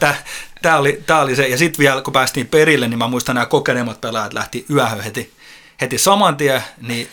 Tämä 0.66 0.78
oli, 0.78 1.04
tää 1.06 1.22
oli 1.22 1.36
se. 1.36 1.48
Ja 1.48 1.58
sitten 1.58 1.80
vielä 1.80 2.02
kun 2.02 2.14
päästiin 2.14 2.48
perille, 2.48 2.88
niin 2.88 2.98
mä 2.98 3.08
muistan 3.08 3.36
nämä 3.36 3.46
kokeneemmat 3.46 4.02
pelaajat 4.02 4.34
lähti 4.34 4.66
yöhön 4.70 5.02
heti, 5.02 5.34
heti 5.82 5.98
saman 5.98 6.38
tien, 6.38 6.64
niin 6.82 7.08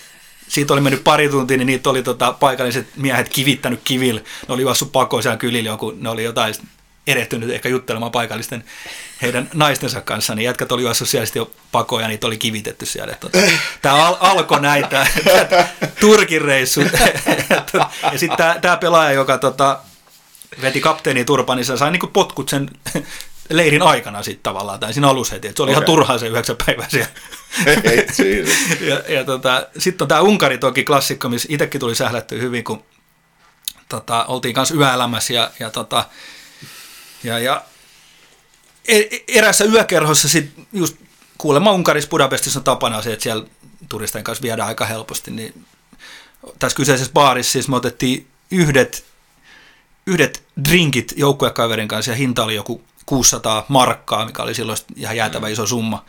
siitä 0.49 0.73
oli 0.73 0.81
mennyt 0.81 1.05
pari 1.05 1.29
tuntia, 1.29 1.57
niin 1.57 1.67
niitä 1.67 1.91
oli 1.91 2.03
tota, 2.03 2.33
paikalliset 2.33 2.87
miehet 2.97 3.29
kivittänyt 3.29 3.81
kivillä. 3.85 4.21
Ne 4.21 4.55
oli 4.55 4.63
juossut 4.63 4.93
pakoon 4.93 5.23
siellä 5.23 5.37
kylillä, 5.37 5.71
joku, 5.71 5.95
ne 5.97 6.09
oli 6.09 6.25
jotain 6.25 6.55
erehtynyt 7.07 7.51
ehkä 7.51 7.69
juttelemaan 7.69 8.13
paikallisten 8.13 8.65
heidän 9.23 9.51
naistensa 9.55 10.01
kanssa, 10.01 10.35
niin 10.35 10.45
jätkät 10.45 10.73
oli 10.73 10.83
juossut 10.83 11.09
siellä 11.09 11.27
jo 11.35 11.51
pakoon 11.73 12.03
ja 12.03 12.09
niitä 12.09 12.27
oli 12.27 12.37
kivitetty 12.37 12.87
siellä. 12.87 13.15
Tota, 13.15 13.39
tämä 13.83 14.07
al- 14.07 14.17
alkoi 14.21 14.61
näitä 14.61 15.07
Turkin 16.01 16.43
reissut. 16.43 16.87
ja 18.13 18.19
sitten 18.19 18.61
tämä, 18.61 18.77
pelaaja, 18.77 19.13
joka 19.13 19.39
tota, 19.39 19.81
veti 20.63 20.81
kapteeni 20.81 21.25
turpa, 21.25 21.55
niin 21.55 21.65
se 21.65 21.77
sai 21.77 21.91
niinku 21.91 22.07
potkut 22.07 22.49
sen 22.49 22.71
leirin 23.51 23.83
aikana 23.83 24.23
sitten 24.23 24.43
tavallaan, 24.43 24.81
tai 24.81 24.93
siinä 24.93 25.09
alussa 25.09 25.35
heti. 25.35 25.49
Et 25.49 25.57
se 25.57 25.63
oli 25.63 25.71
okay. 25.71 25.83
ihan 25.83 25.87
turhaa 25.87 26.19
se 26.19 26.27
yhdeksän 26.29 26.57
päivää 26.67 26.89
siellä. 26.89 27.09
ja, 28.89 29.15
ja 29.15 29.25
tota, 29.25 29.67
sitten 29.79 30.05
on 30.05 30.09
tämä 30.09 30.21
Unkari 30.21 30.59
toki 30.59 30.85
klassikko, 30.85 31.29
missä 31.29 31.49
itsekin 31.51 31.81
tuli 31.81 31.95
sählättyä 31.95 32.39
hyvin, 32.39 32.65
kun 32.65 32.85
tota, 33.89 34.25
oltiin 34.25 34.55
kanssa 34.55 34.75
yöelämässä 34.75 35.33
ja, 35.33 35.51
ja, 35.61 35.71
tota, 35.71 36.05
ja, 37.25 37.39
ja 37.39 37.65
e- 38.89 39.25
erässä 39.29 39.65
yökerhossa 39.65 40.29
sitten 40.29 40.67
just 40.73 40.97
kuulemma 41.39 41.73
Unkarissa 41.73 42.11
Budapestissa 42.11 42.61
on 42.61 42.65
tapana 42.65 43.03
se, 43.03 43.13
että 43.13 43.23
siellä 43.23 43.47
turistien 43.89 44.25
kanssa 44.25 44.43
viedään 44.43 44.69
aika 44.69 44.85
helposti, 44.87 45.31
niin 45.31 45.65
tässä 46.59 46.77
kyseisessä 46.77 47.13
baarissa 47.13 47.53
siis 47.53 47.69
me 47.69 47.77
otettiin 47.77 48.27
yhdet, 48.51 49.05
yhdet 50.07 50.43
drinkit 50.69 51.13
joukkuekaverin 51.17 51.89
kanssa 51.89 52.11
ja 52.11 52.17
hinta 52.17 52.45
oli 52.45 52.55
joku 52.55 52.83
600 53.07 53.67
markkaa, 53.69 54.27
mikä 54.27 54.43
oli 54.43 54.55
silloin 54.55 54.79
ihan 54.97 55.17
jäätävä 55.17 55.49
iso 55.49 55.67
summa. 55.67 56.05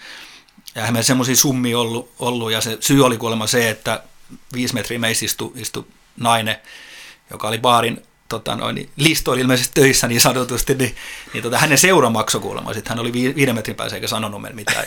Ja 0.75 0.81
meillä 0.81 1.03
semmoisia 1.03 1.35
summia 1.35 1.79
ollut, 1.79 2.11
ollut, 2.19 2.51
ja 2.51 2.61
se 2.61 2.77
syy 2.79 3.05
oli 3.05 3.17
kuulemma 3.17 3.47
se, 3.47 3.69
että 3.69 4.03
viisi 4.53 4.73
metriä 4.73 4.99
meissä 4.99 5.25
istui, 5.25 5.51
istui 5.55 5.85
nainen, 6.17 6.55
joka 7.29 7.47
oli 7.47 7.57
baarin 7.57 8.05
tota 8.39 8.55
noin, 8.55 8.75
niin 8.75 8.89
listoilla 8.95 9.41
ilmeisesti 9.41 9.81
töissä 9.81 10.07
niin 10.07 10.21
sanotusti, 10.21 10.75
niin, 10.75 10.95
niin 11.33 11.43
tota, 11.43 11.57
hänen 11.57 11.77
seura 11.77 12.11
kuulemma. 12.41 12.73
Sitten 12.73 12.89
hän 12.89 12.99
oli 12.99 13.13
viiden 13.13 13.55
metrin 13.55 13.75
päässä 13.75 13.95
eikä 13.95 14.07
sanonut 14.07 14.41
meille 14.41 14.55
mitään. 14.55 14.85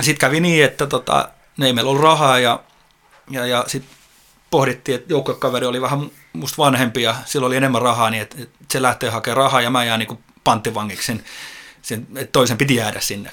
sitten 0.00 0.18
kävi 0.18 0.40
niin, 0.40 0.64
että 0.64 0.86
tota, 0.86 1.28
ne 1.56 1.66
ei 1.66 1.72
meillä 1.72 1.90
ollut 1.90 2.02
rahaa 2.02 2.38
ja, 2.38 2.60
ja, 3.30 3.46
ja 3.46 3.64
sitten 3.66 3.96
pohdittiin, 4.50 4.94
että 4.94 5.12
joukkokaveri 5.12 5.66
oli 5.66 5.80
vähän 5.80 6.10
musta 6.32 6.62
vanhempi 6.62 7.02
ja 7.02 7.14
sillä 7.24 7.46
oli 7.46 7.56
enemmän 7.56 7.82
rahaa, 7.82 8.10
niin 8.10 8.22
että, 8.22 8.36
että 8.42 8.64
se 8.72 8.82
lähtee 8.82 9.10
hakemaan 9.10 9.36
rahaa 9.36 9.60
ja 9.60 9.70
mä 9.70 9.84
jään 9.84 9.98
niin 9.98 10.18
panttivangiksi 10.44 11.06
sen, 11.06 11.24
sen, 11.82 12.06
että 12.16 12.32
toisen 12.32 12.58
piti 12.58 12.74
jäädä 12.74 13.00
sinne. 13.00 13.30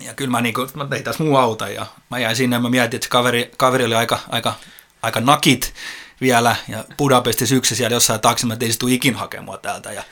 Ja 0.00 0.14
kyllä 0.14 0.30
mä, 0.30 0.40
niin 0.40 0.54
kuin, 0.54 0.68
mä 0.74 0.86
tein 0.86 1.04
tässä 1.04 1.24
muu 1.24 1.36
auta 1.36 1.68
ja 1.68 1.86
mä 2.10 2.18
jäin 2.18 2.36
sinne 2.36 2.56
ja 2.56 2.60
mä 2.60 2.70
mietin, 2.70 2.96
että 2.96 3.04
se 3.04 3.10
kaveri, 3.10 3.50
kaveri 3.56 3.84
oli 3.84 3.94
aika, 3.94 4.18
aika, 4.28 4.54
aika 5.02 5.20
nakit 5.20 5.74
vielä 6.20 6.56
ja 6.68 6.84
Budapestissa 6.98 7.54
yksi 7.54 7.76
siellä 7.76 7.94
jossain 7.94 8.20
taakse, 8.20 8.46
mä 8.46 8.56
tein 8.56 8.70
istu 8.70 8.88
ikin 8.88 9.14
hakemaan 9.14 9.58
täältä. 9.62 9.92
Ja 9.92 10.02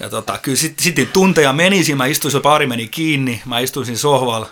ja 0.00 0.08
tota, 0.08 0.38
kyllä 0.38 0.56
sitten 0.56 0.84
sit 0.84 1.12
tunteja 1.12 1.52
meni, 1.52 1.94
mä 1.96 2.06
istuin, 2.06 2.32
se 2.32 2.40
pari 2.40 2.66
meni 2.66 2.88
kiinni, 2.88 3.42
mä 3.44 3.58
istuin 3.58 3.86
siinä 3.86 3.98
sohvalla, 3.98 4.48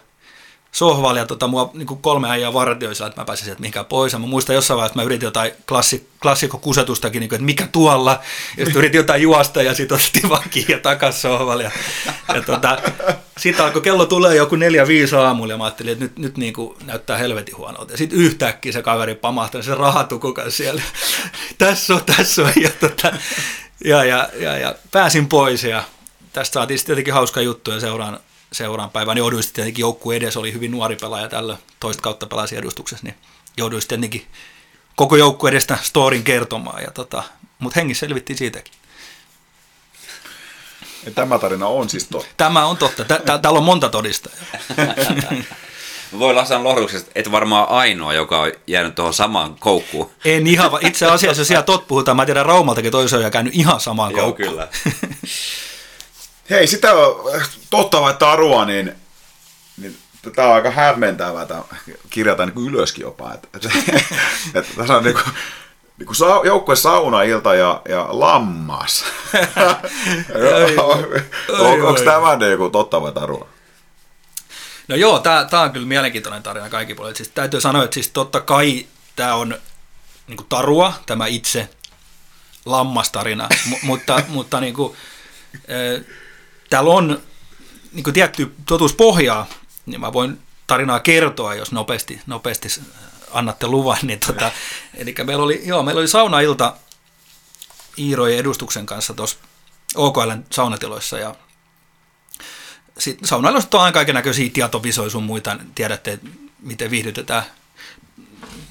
sohvalla 0.72 1.18
ja 1.18 1.26
tota, 1.26 1.46
mua 1.48 1.70
niin 1.74 1.86
kolme 1.86 2.30
äijää 2.30 2.52
vartioissa, 2.52 3.06
että 3.06 3.20
mä 3.20 3.24
pääsin 3.24 3.44
sieltä 3.44 3.60
mihinkään 3.60 3.86
pois. 3.86 4.12
Ja 4.12 4.18
mä 4.18 4.26
muistan 4.26 4.54
jossain 4.54 4.76
vaiheessa, 4.76 4.92
että 4.92 4.98
mä 4.98 5.06
yritin 5.06 5.26
jotain 5.26 5.52
klassi, 5.68 6.08
klassikkokusetustakin, 6.22 7.20
niin 7.20 7.28
kuin, 7.28 7.36
että 7.36 7.44
mikä 7.44 7.66
tuolla. 7.72 8.20
Ja 8.56 8.64
sitten 8.64 8.78
yritin 8.78 8.98
jotain 8.98 9.22
juosta 9.22 9.62
ja 9.62 9.74
sitten 9.74 9.94
otettiin 9.94 10.28
vaan 10.28 10.50
kiinni 10.50 10.72
ja 10.72 10.78
takas 10.78 11.22
sohvalle. 11.22 11.62
Ja, 11.62 11.70
ja 12.34 12.42
tota, 12.42 12.78
sitten 13.38 13.64
alkoi 13.64 13.82
kello 13.82 14.06
tulee 14.06 14.36
joku 14.36 14.56
neljä 14.56 14.86
viisi 14.86 15.16
aamulla 15.16 15.52
ja 15.52 15.58
mä 15.58 15.64
ajattelin, 15.64 15.92
että 15.92 16.04
nyt, 16.04 16.18
nyt 16.18 16.36
niin 16.36 16.52
kuin 16.52 16.76
näyttää 16.84 17.16
helvetin 17.16 17.56
huonolta. 17.56 17.92
Ja 17.92 17.98
sitten 17.98 18.18
yhtäkkiä 18.18 18.72
se 18.72 18.82
kaveri 18.82 19.14
pamahtaa 19.14 19.62
se 19.62 19.74
rahatuku 19.74 20.34
siellä. 20.48 20.82
tässä 21.58 21.94
on, 21.94 22.00
tässä 22.16 22.42
on. 22.42 22.52
Ja, 22.62 22.70
tota, 22.80 23.12
ja, 23.84 24.04
ja, 24.04 24.28
ja, 24.40 24.58
ja, 24.58 24.74
pääsin 24.90 25.28
pois 25.28 25.64
ja 25.64 25.84
tästä 26.32 26.54
saatiin 26.54 26.78
sitten 26.78 26.92
jotenkin 26.92 27.14
hauska 27.14 27.40
juttu 27.40 27.70
ja 27.70 27.80
seuraan 27.80 28.20
seuraan 28.52 28.90
päivään. 28.90 29.14
Niin 29.14 29.20
jouduin 29.22 29.42
sitten 29.42 29.54
tietenkin 29.62 29.82
joukkueen 29.82 30.22
edessä, 30.22 30.40
oli 30.40 30.52
hyvin 30.52 30.70
nuori 30.70 30.96
pelaaja 30.96 31.28
tällä 31.28 31.56
toista 31.80 32.02
kautta 32.02 32.26
pelasi 32.26 32.56
edustuksessa, 32.56 33.06
niin 33.06 33.14
jouduin 33.56 33.82
sitten 33.82 34.00
tietenkin 34.00 34.26
koko 34.96 35.16
joukku 35.16 35.46
edestä 35.46 35.78
storin 35.82 36.22
kertomaan. 36.22 36.82
Ja 36.82 36.90
tota, 36.90 37.22
mutta 37.58 37.80
hengissä 37.80 38.00
selvittiin 38.00 38.38
siitäkin. 38.38 38.72
Ja 41.04 41.10
tämä 41.10 41.38
tarina 41.38 41.66
on 41.66 41.88
siis 41.90 42.08
totta. 42.08 42.28
Tämä 42.36 42.66
on 42.66 42.76
totta. 42.76 43.04
Täällä 43.04 43.58
on 43.58 43.64
monta 43.64 43.88
todistajaa. 43.88 44.38
Voi 46.18 46.34
Lassan 46.34 46.64
lohduksesta, 46.64 47.10
et 47.14 47.30
varmaan 47.30 47.68
ainoa, 47.68 48.12
joka 48.12 48.40
on 48.40 48.52
jäänyt 48.66 48.94
tuohon 48.94 49.14
samaan 49.14 49.56
koukkuun. 49.60 50.10
En 50.24 50.46
ihan, 50.46 50.70
itse 50.80 51.06
asiassa 51.06 51.40
jos 51.40 51.48
siellä 51.48 51.62
tot 51.62 51.86
puhutaan, 51.88 52.16
mä 52.16 52.26
tiedän 52.26 52.46
Raumaltakin 52.46 52.92
toisen 52.92 53.24
on 53.24 53.30
käynyt 53.30 53.54
ihan 53.54 53.80
samaan 53.80 54.12
Joo, 54.12 54.20
koukkuun. 54.20 54.48
kyllä. 54.48 54.68
Hei, 56.50 56.66
sitä 56.66 56.88
totta 57.70 58.00
vai 58.00 58.14
tarua, 58.14 58.64
niin, 58.64 58.92
niin 59.76 59.98
tämä 60.34 60.48
on 60.48 60.54
aika 60.54 60.70
hämmentävää, 60.70 61.42
että 61.42 61.62
kirjataan 62.10 62.52
niin 62.56 62.68
ylöskin 62.68 63.02
jopa. 63.02 63.34
Että, 63.34 63.48
että, 63.54 63.70
että 64.58 64.74
tässä 64.76 64.96
on 64.96 65.04
niin 65.04 65.14
kuin, 65.14 65.34
niin 65.98 66.06
kuin 66.06 66.16
sa, 66.16 66.40
joukkue 66.44 66.76
saunailta 66.76 67.54
ja, 67.54 67.82
ja 67.88 68.06
lammas. 68.10 69.04
on, 70.78 71.06
onko 71.88 72.02
tämä 72.04 72.36
niin 72.36 72.58
kuin 72.58 72.72
totta 72.72 73.02
vai 73.02 73.12
tarua? 73.12 73.48
No 74.88 74.96
joo, 74.96 75.18
tämä 75.18 75.62
on 75.62 75.72
kyllä 75.72 75.86
mielenkiintoinen 75.86 76.42
tarina 76.42 76.70
kaikki 76.70 76.94
puolet. 76.94 77.16
Siis 77.16 77.28
täytyy 77.28 77.60
sanoa, 77.60 77.84
että 77.84 77.94
siis 77.94 78.08
totta 78.08 78.40
kai 78.40 78.86
tämä 79.16 79.34
on 79.34 79.58
niin 80.26 80.36
kuin 80.36 80.48
tarua, 80.48 80.92
tämä 81.06 81.26
itse 81.26 81.68
lammastarina, 82.64 83.48
M- 83.68 83.86
mutta, 83.86 84.22
mutta 84.28 84.60
niin 84.60 84.74
kuin, 84.74 84.96
täällä 86.70 86.90
on 86.90 87.22
niin 87.92 88.04
kuin 88.04 88.14
tietty 88.14 88.54
totuuspohjaa, 88.66 89.46
niin 89.86 90.00
mä 90.00 90.12
voin 90.12 90.38
tarinaa 90.66 91.00
kertoa, 91.00 91.54
jos 91.54 91.72
nopeasti, 91.72 92.20
nopeasti 92.26 92.68
annatte 93.30 93.66
luvan. 93.66 93.98
Niin 94.02 94.20
tota, 94.26 94.50
eli 94.94 95.14
meillä 95.24 95.44
oli, 95.44 95.60
joo, 95.64 95.82
meillä 95.82 95.98
oli 95.98 96.08
saunailta 96.08 96.76
Iirojen 97.98 98.38
edustuksen 98.38 98.86
kanssa 98.86 99.14
tuossa 99.14 99.36
OKLn 99.94 100.44
saunatiloissa 100.50 101.18
ja 101.18 101.34
sitten 102.98 103.28
saunailussa 103.28 103.80
on 103.80 103.92
kaiken 103.92 104.14
näköisiä 104.14 104.50
tietovisoja 104.52 105.10
sun 105.10 105.22
muita, 105.22 105.56
tiedätte, 105.74 106.18
miten 106.62 106.90
viihdytetään 106.90 107.42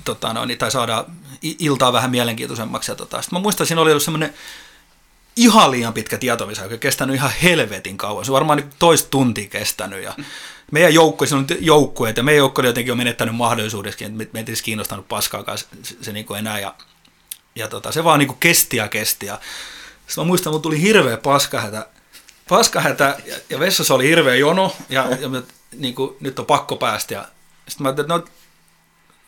tota, 0.06 0.34
no, 0.34 0.46
niin, 0.46 0.58
tai 0.58 0.72
saada 0.72 1.06
iltaa 1.42 1.94
vähän 1.94 2.12
mielenkiintoisemmaksi. 2.12 2.92
Ja, 2.92 2.96
tota. 2.96 3.22
Sitten 3.22 3.40
mä 3.40 3.44
muistan, 3.44 3.68
siinä 3.68 3.82
oli 3.82 3.92
ollut 3.92 4.04
semmoinen 4.04 4.34
ihan 5.40 5.72
liian 5.72 5.94
pitkä 5.94 6.18
tietovisa, 6.18 6.64
joka 6.64 6.78
kestänyt 6.78 7.16
ihan 7.16 7.32
helvetin 7.44 7.98
kauan. 7.98 8.26
Se 8.26 8.32
on 8.32 8.34
varmaan 8.34 8.58
niin 8.58 8.74
toista 8.80 9.10
tuntia 9.10 9.48
kestänyt. 9.50 10.04
Ja 10.04 10.16
meidän 10.72 10.94
joukkue, 10.94 11.28
se 11.28 11.36
on 11.36 11.48
joukkueet, 11.60 12.18
ja 12.18 12.24
meidän 12.24 12.38
joukkue 12.38 12.66
jotenkin 12.66 12.92
on 12.92 12.98
menettänyt 12.98 13.36
mahdollisuudessakin, 13.36 14.22
että 14.22 14.34
meitä 14.34 14.52
ei 14.52 14.56
kiinnostanut 14.64 15.08
paskaakaan 15.08 15.58
se, 15.58 15.66
se, 15.84 15.96
se 16.02 16.14
niin 16.14 16.26
kuin 16.26 16.40
enää. 16.40 16.60
Ja, 16.60 16.76
ja 17.56 17.68
tota, 17.68 17.92
se 17.92 18.04
vaan 18.04 18.20
niin 18.20 18.28
kuin 18.28 18.40
kesti 18.40 18.78
ja 18.78 18.88
kesti. 18.88 19.26
Ja 19.26 19.40
sitten 20.08 20.24
mä 20.24 20.28
muistan, 20.28 20.54
että 20.54 20.62
tuli 20.62 20.82
hirveä 20.82 21.18
paskahätä, 21.18 21.88
paskahätä 22.50 23.18
ja, 23.26 23.36
ja 23.50 23.60
vessassa 23.60 23.94
oli 23.94 24.08
hirveä 24.08 24.36
jono, 24.36 24.76
ja, 24.90 25.08
ja 25.20 25.30
me, 25.30 25.44
niin 25.78 25.96
kuin, 25.96 26.16
nyt 26.20 26.40
on 26.40 26.46
pakko 26.46 26.76
päästä. 26.76 27.14
Ja 27.14 27.28
sitten 27.68 27.84
mä 27.84 27.90
ajattelin, 27.90 28.12
että 28.12 28.30
no, 28.30 28.38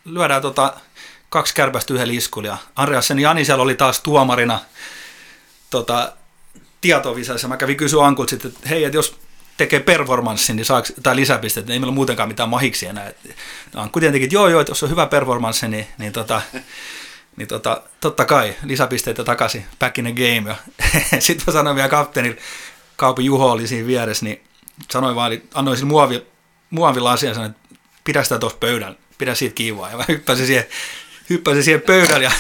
lyödään 0.06 0.42
tota, 0.42 0.74
kaksi 1.30 1.54
kärpästä 1.54 1.94
yhden 1.94 2.12
iskulla. 2.12 2.48
Ja 2.48 2.58
Andreasen 2.76 3.20
Jani 3.20 3.46
siellä 3.46 3.64
oli 3.64 3.76
taas 3.76 4.00
tuomarina 4.00 4.60
tota, 5.72 6.14
tietovisassa. 6.82 7.48
Mä 7.48 7.58
kävin 7.58 7.78
kysyä 7.78 8.06
Ankut 8.06 8.30
sitten, 8.30 8.52
että 8.52 8.70
hei, 8.70 8.84
että 8.84 8.98
jos 8.98 9.16
tekee 9.58 9.80
performanssin 9.80 10.56
niin 10.56 10.66
saaks, 10.66 10.94
tai 11.04 11.16
lisäpisteet, 11.16 11.66
niin 11.66 11.74
ei 11.74 11.80
meillä 11.80 11.94
muutenkaan 11.94 12.30
mitään 12.30 12.50
mahiksi 12.50 12.86
enää. 12.86 13.12
Ankku 13.76 14.00
tietenkin, 14.00 14.26
että 14.26 14.36
joo, 14.36 14.48
joo, 14.48 14.62
että 14.62 14.72
jos 14.72 14.84
on 14.84 14.90
hyvä 14.90 15.06
performanssi, 15.06 15.68
niin, 15.68 15.88
niin, 15.98 16.14
tota, 16.14 16.42
niin 17.36 17.48
tota, 17.48 17.82
totta 18.02 18.26
kai 18.26 18.56
lisäpisteitä 18.64 19.24
takaisin, 19.24 19.66
back 19.80 19.98
in 19.98 20.06
the 20.06 20.14
game. 20.14 20.50
Ja 20.50 20.56
sitten 21.20 21.44
mä 21.48 21.54
sanoin 21.54 21.76
vielä 21.76 21.90
kapteenille, 21.90 22.42
Kaupi 22.96 23.26
Juho 23.26 23.52
oli 23.52 23.68
siinä 23.68 23.88
vieressä, 23.88 24.26
niin 24.26 24.44
sanoin 24.92 25.16
vaan, 25.16 25.34
että 25.34 25.60
annoin 25.60 25.78
sille 25.78 25.90
muovi, 25.90 26.26
muovilla 26.70 27.12
asian, 27.12 27.36
sanoin, 27.36 27.52
että 27.52 27.76
pidä 28.04 28.24
sitä 28.24 28.40
tuossa 28.40 28.58
pöydällä, 28.58 28.96
pidä 29.18 29.36
siitä 29.36 29.56
kiivaa. 29.56 29.90
Ja 29.90 29.98
mä 29.98 30.06
hyppäsin 30.08 30.48
siihen, 30.48 30.66
hyppäsin 31.30 31.64
siihen 31.64 31.82
pöydälle 31.82 32.24
ja 32.24 32.32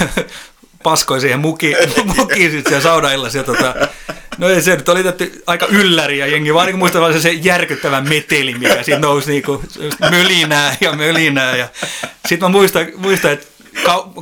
paskoi 0.83 1.21
siihen 1.21 1.39
muki, 1.39 1.75
mukiin 2.17 2.51
sitten 2.51 2.69
siellä 2.69 2.83
saunaillassa. 2.83 3.37
Ja 3.37 3.43
tota, 3.43 3.75
no 4.37 4.49
ei 4.49 4.61
se 4.61 4.75
nyt 4.75 4.89
oli 4.89 5.03
tietty 5.03 5.43
aika 5.47 5.65
ylläri 5.65 6.17
ja 6.17 6.27
jengi 6.27 6.53
vaan 6.53 6.67
niin 6.67 6.79
muistaa 6.79 7.13
se, 7.13 7.19
se 7.19 7.31
meteli, 8.09 8.53
mikä 8.53 8.83
siinä 8.83 8.99
nousi 8.99 9.31
niin 9.31 9.43
kuin, 9.43 9.61
mölinää 10.11 10.75
ja 10.81 10.93
mölinää. 10.93 11.57
Ja 11.57 11.67
sitten 12.27 12.39
mä 12.45 12.49
muistan, 12.49 12.87
muistan 12.97 13.31
että 13.31 13.47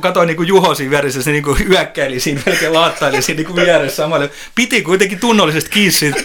katoin 0.00 0.26
niin 0.26 0.46
Juho 0.46 0.74
siinä 0.74 0.90
vieressä, 0.90 1.22
se 1.22 1.32
niin 1.32 1.42
kuin 1.42 1.70
yökkäili 1.70 2.20
siinä, 2.20 2.40
melkein 2.46 2.72
laattaili 2.72 3.22
siinä 3.22 3.36
niin 3.36 3.46
kuin 3.46 3.66
vieressä 3.66 3.96
samalle. 3.96 4.30
Piti 4.54 4.82
kuitenkin 4.82 5.20
tunnollisesti 5.20 5.70
kiinni 5.70 6.24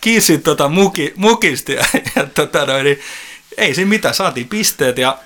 kiinni 0.00 0.38
tota 0.38 0.68
muki, 0.68 1.12
mukista 1.16 1.72
ja, 1.72 1.84
ja 2.16 2.26
tota 2.26 2.66
noin, 2.66 2.84
niin, 2.84 3.00
ei 3.56 3.74
siinä 3.74 3.88
mitään, 3.88 4.14
saatiin 4.14 4.48
pisteet 4.48 4.98
ja 4.98 5.18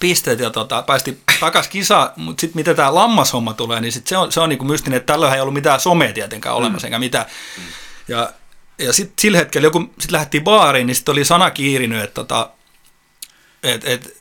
pisteet 0.00 0.40
ja 0.40 0.50
tota, 0.50 0.82
päästi 0.82 1.18
takas 1.40 1.68
kisa, 1.68 2.12
mutta 2.16 2.40
sitten 2.40 2.60
mitä 2.60 2.74
tämä 2.74 2.94
lammashomma 2.94 3.54
tulee, 3.54 3.80
niin 3.80 3.92
sit 3.92 4.06
se 4.06 4.16
on, 4.16 4.32
se 4.32 4.40
on 4.40 4.48
niinku 4.48 4.64
mystinen, 4.64 4.96
että 4.96 5.12
tällöin 5.12 5.34
ei 5.34 5.40
ollut 5.40 5.54
mitään 5.54 5.80
somea 5.80 6.12
tietenkään 6.12 6.54
olemassa, 6.54 6.86
mm. 6.86 6.88
enkä 6.88 6.98
mitään. 6.98 7.26
Ja, 8.08 8.32
ja 8.78 8.92
sitten 8.92 9.14
sillä 9.20 9.38
hetkellä, 9.38 9.66
joku 9.66 9.80
sitten 9.80 10.12
lähti 10.12 10.40
baariin, 10.40 10.86
niin 10.86 10.94
sitten 10.94 11.12
oli 11.12 11.24
sana 11.24 11.50
kiirinyt, 11.50 12.04
että 12.04 12.14
tota, 12.14 12.50
et, 13.62 13.84
et, 13.84 14.20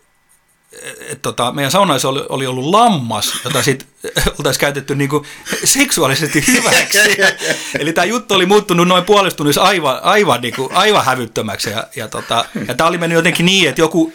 et, 1.09 1.21
tota, 1.21 1.51
meidän 1.51 1.71
saunaissa 1.71 2.09
oli, 2.09 2.25
oli 2.29 2.47
ollut 2.47 2.65
lammas, 2.65 3.33
jota 3.43 3.63
sitten 3.63 3.87
oltaisiin 4.37 4.61
käytetty 4.61 4.95
niinku 4.95 5.25
seksuaalisesti 5.63 6.43
hyväksi. 6.47 6.97
Eli 7.79 7.93
tämä 7.93 8.05
juttu 8.05 8.33
oli 8.33 8.45
muuttunut 8.45 8.87
noin 8.87 9.05
puolistunnissa 9.05 9.61
aivan, 9.61 9.99
aivan, 10.03 10.41
niinku, 10.41 10.69
aivan 10.73 11.05
hävyttömäksi. 11.05 11.69
Ja, 11.69 11.87
ja, 11.95 12.07
tota, 12.07 12.45
ja 12.67 12.75
tämä 12.75 12.87
oli 12.87 12.97
mennyt 12.97 13.15
jotenkin 13.15 13.45
niin, 13.45 13.69
että 13.69 13.81
joku 13.81 14.13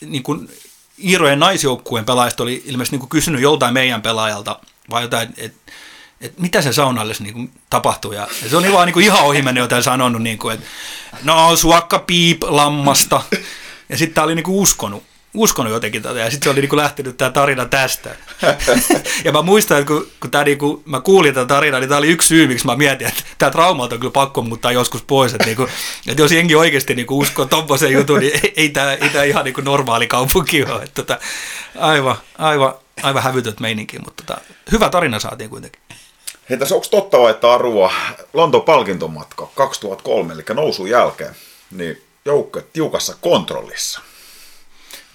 niin 0.00 0.22
kuin 0.22 0.48
Iirojen 1.04 1.38
naisjoukkueen 1.38 2.04
pelaajista 2.04 2.42
oli 2.42 2.62
ilmeisesti 2.66 2.94
niin 2.94 3.00
kuin 3.00 3.10
kysynyt 3.10 3.40
joltain 3.40 3.74
meidän 3.74 4.02
pelaajalta, 4.02 4.58
vai 4.90 5.02
jotain, 5.02 5.34
että 5.36 5.72
et 6.20 6.38
mitä 6.38 6.62
se 6.62 6.72
saunalle 6.72 7.14
niin 7.20 7.34
kuin 7.34 7.52
tapahtuu. 7.70 8.12
Ja, 8.12 8.28
ja 8.42 8.48
se 8.48 8.56
on 8.56 8.72
vaan 8.72 8.86
niin 8.86 8.94
kuin 8.94 9.04
ihan 9.04 9.24
ohimennen 9.24 9.62
jotain 9.62 9.82
sanonut, 9.82 10.22
niin 10.22 10.38
kuin, 10.38 10.54
että 10.54 10.66
no 11.22 11.56
suokka 11.56 11.98
piip 11.98 12.42
lammasta. 12.42 13.22
Ja 13.88 13.98
sitten 13.98 14.14
tämä 14.14 14.24
oli 14.24 14.34
niin 14.34 14.44
kuin 14.44 14.56
uskonut 14.56 15.02
uskonut 15.34 15.72
jotenkin 15.72 16.02
tätä, 16.02 16.18
ja 16.18 16.30
sitten 16.30 16.44
se 16.46 16.50
oli 16.50 16.60
niinku 16.60 16.76
lähtenyt 16.76 17.16
tämä 17.16 17.30
tarina 17.30 17.66
tästä. 17.66 18.10
ja 19.24 19.32
mä 19.32 19.42
muistan, 19.42 19.78
että 19.78 19.88
kun, 19.88 20.06
kun 20.20 20.30
tää 20.30 20.44
niinku, 20.44 20.82
mä 20.86 21.00
kuulin 21.00 21.34
tätä 21.34 21.46
tarinaa, 21.46 21.80
niin 21.80 21.88
tämä 21.88 21.98
oli 21.98 22.08
yksi 22.08 22.28
syy, 22.28 22.46
miksi 22.46 22.66
mä 22.66 22.76
mietin, 22.76 23.06
että 23.06 23.22
tämä 23.38 23.50
trauma 23.50 23.82
on 23.82 23.88
kyllä 23.88 24.12
pakko 24.12 24.42
muuttaa 24.42 24.72
joskus 24.72 25.02
pois, 25.02 25.32
että, 25.32 25.46
niinku, 25.46 25.68
että 26.08 26.22
jos 26.22 26.32
jengi 26.32 26.54
oikeasti 26.54 26.94
niinku 26.94 27.18
uskoo 27.18 27.44
tuommoisen 27.44 27.92
jutun, 27.92 28.20
niin 28.20 28.40
ei, 28.44 28.52
ei 28.56 28.68
tämä 28.68 28.92
ei 28.92 29.08
tää 29.08 29.24
ihan 29.24 29.44
niinku 29.44 29.60
normaali 29.60 30.06
kaupunki 30.06 30.64
ole. 30.64 30.82
Että, 30.82 31.02
tota, 31.02 31.18
aivan, 31.78 32.16
aivan, 32.38 32.74
aivan 33.02 33.22
hävytöt 33.22 33.60
meininki, 33.60 33.98
mutta 33.98 34.22
tota, 34.26 34.40
hyvä 34.72 34.88
tarina 34.88 35.18
saatiin 35.18 35.50
kuitenkin. 35.50 35.80
Hei, 36.50 36.58
tässä 36.58 36.74
onko 36.74 36.86
totta 36.90 37.18
vai, 37.18 37.30
että 37.30 37.52
Arua, 37.52 37.92
Lontoon 38.32 38.64
palkintomatka 38.64 39.48
2003, 39.54 40.32
eli 40.34 40.42
nousun 40.54 40.90
jälkeen, 40.90 41.36
niin 41.70 42.02
joukko 42.24 42.60
tiukassa 42.72 43.16
kontrollissa. 43.20 44.00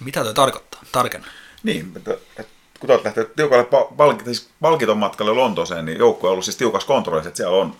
Mitä 0.00 0.22
tuo 0.22 0.32
tarkoittaa? 0.32 0.80
Tarkenna. 0.92 1.26
Niin, 1.62 1.92
että, 1.96 2.10
että 2.12 2.52
kun 2.80 2.90
olet 2.90 3.04
lähtenyt 3.04 3.36
tiukalle 3.36 3.66
palk- 3.96 4.24
siis 4.24 4.48
palkiton 4.60 4.98
matkalle 4.98 5.32
Lontooseen, 5.32 5.84
niin 5.84 5.98
joukko 5.98 6.26
on 6.26 6.32
ollut 6.32 6.44
siis 6.44 6.56
tiukassa 6.56 6.88
kontrollissa, 6.88 7.28
että 7.28 7.36
siellä 7.36 7.56
on 7.56 7.76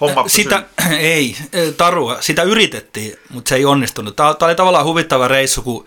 homma 0.00 0.28
Sitä, 0.28 0.62
ei, 0.98 1.36
tarua, 1.76 2.16
sitä 2.20 2.42
yritettiin, 2.42 3.16
mutta 3.30 3.48
se 3.48 3.54
ei 3.54 3.64
onnistunut. 3.64 4.16
Tämä, 4.16 4.34
tämä 4.34 4.48
oli 4.48 4.56
tavallaan 4.56 4.84
huvittava 4.84 5.28
reissu, 5.28 5.62
kun 5.62 5.84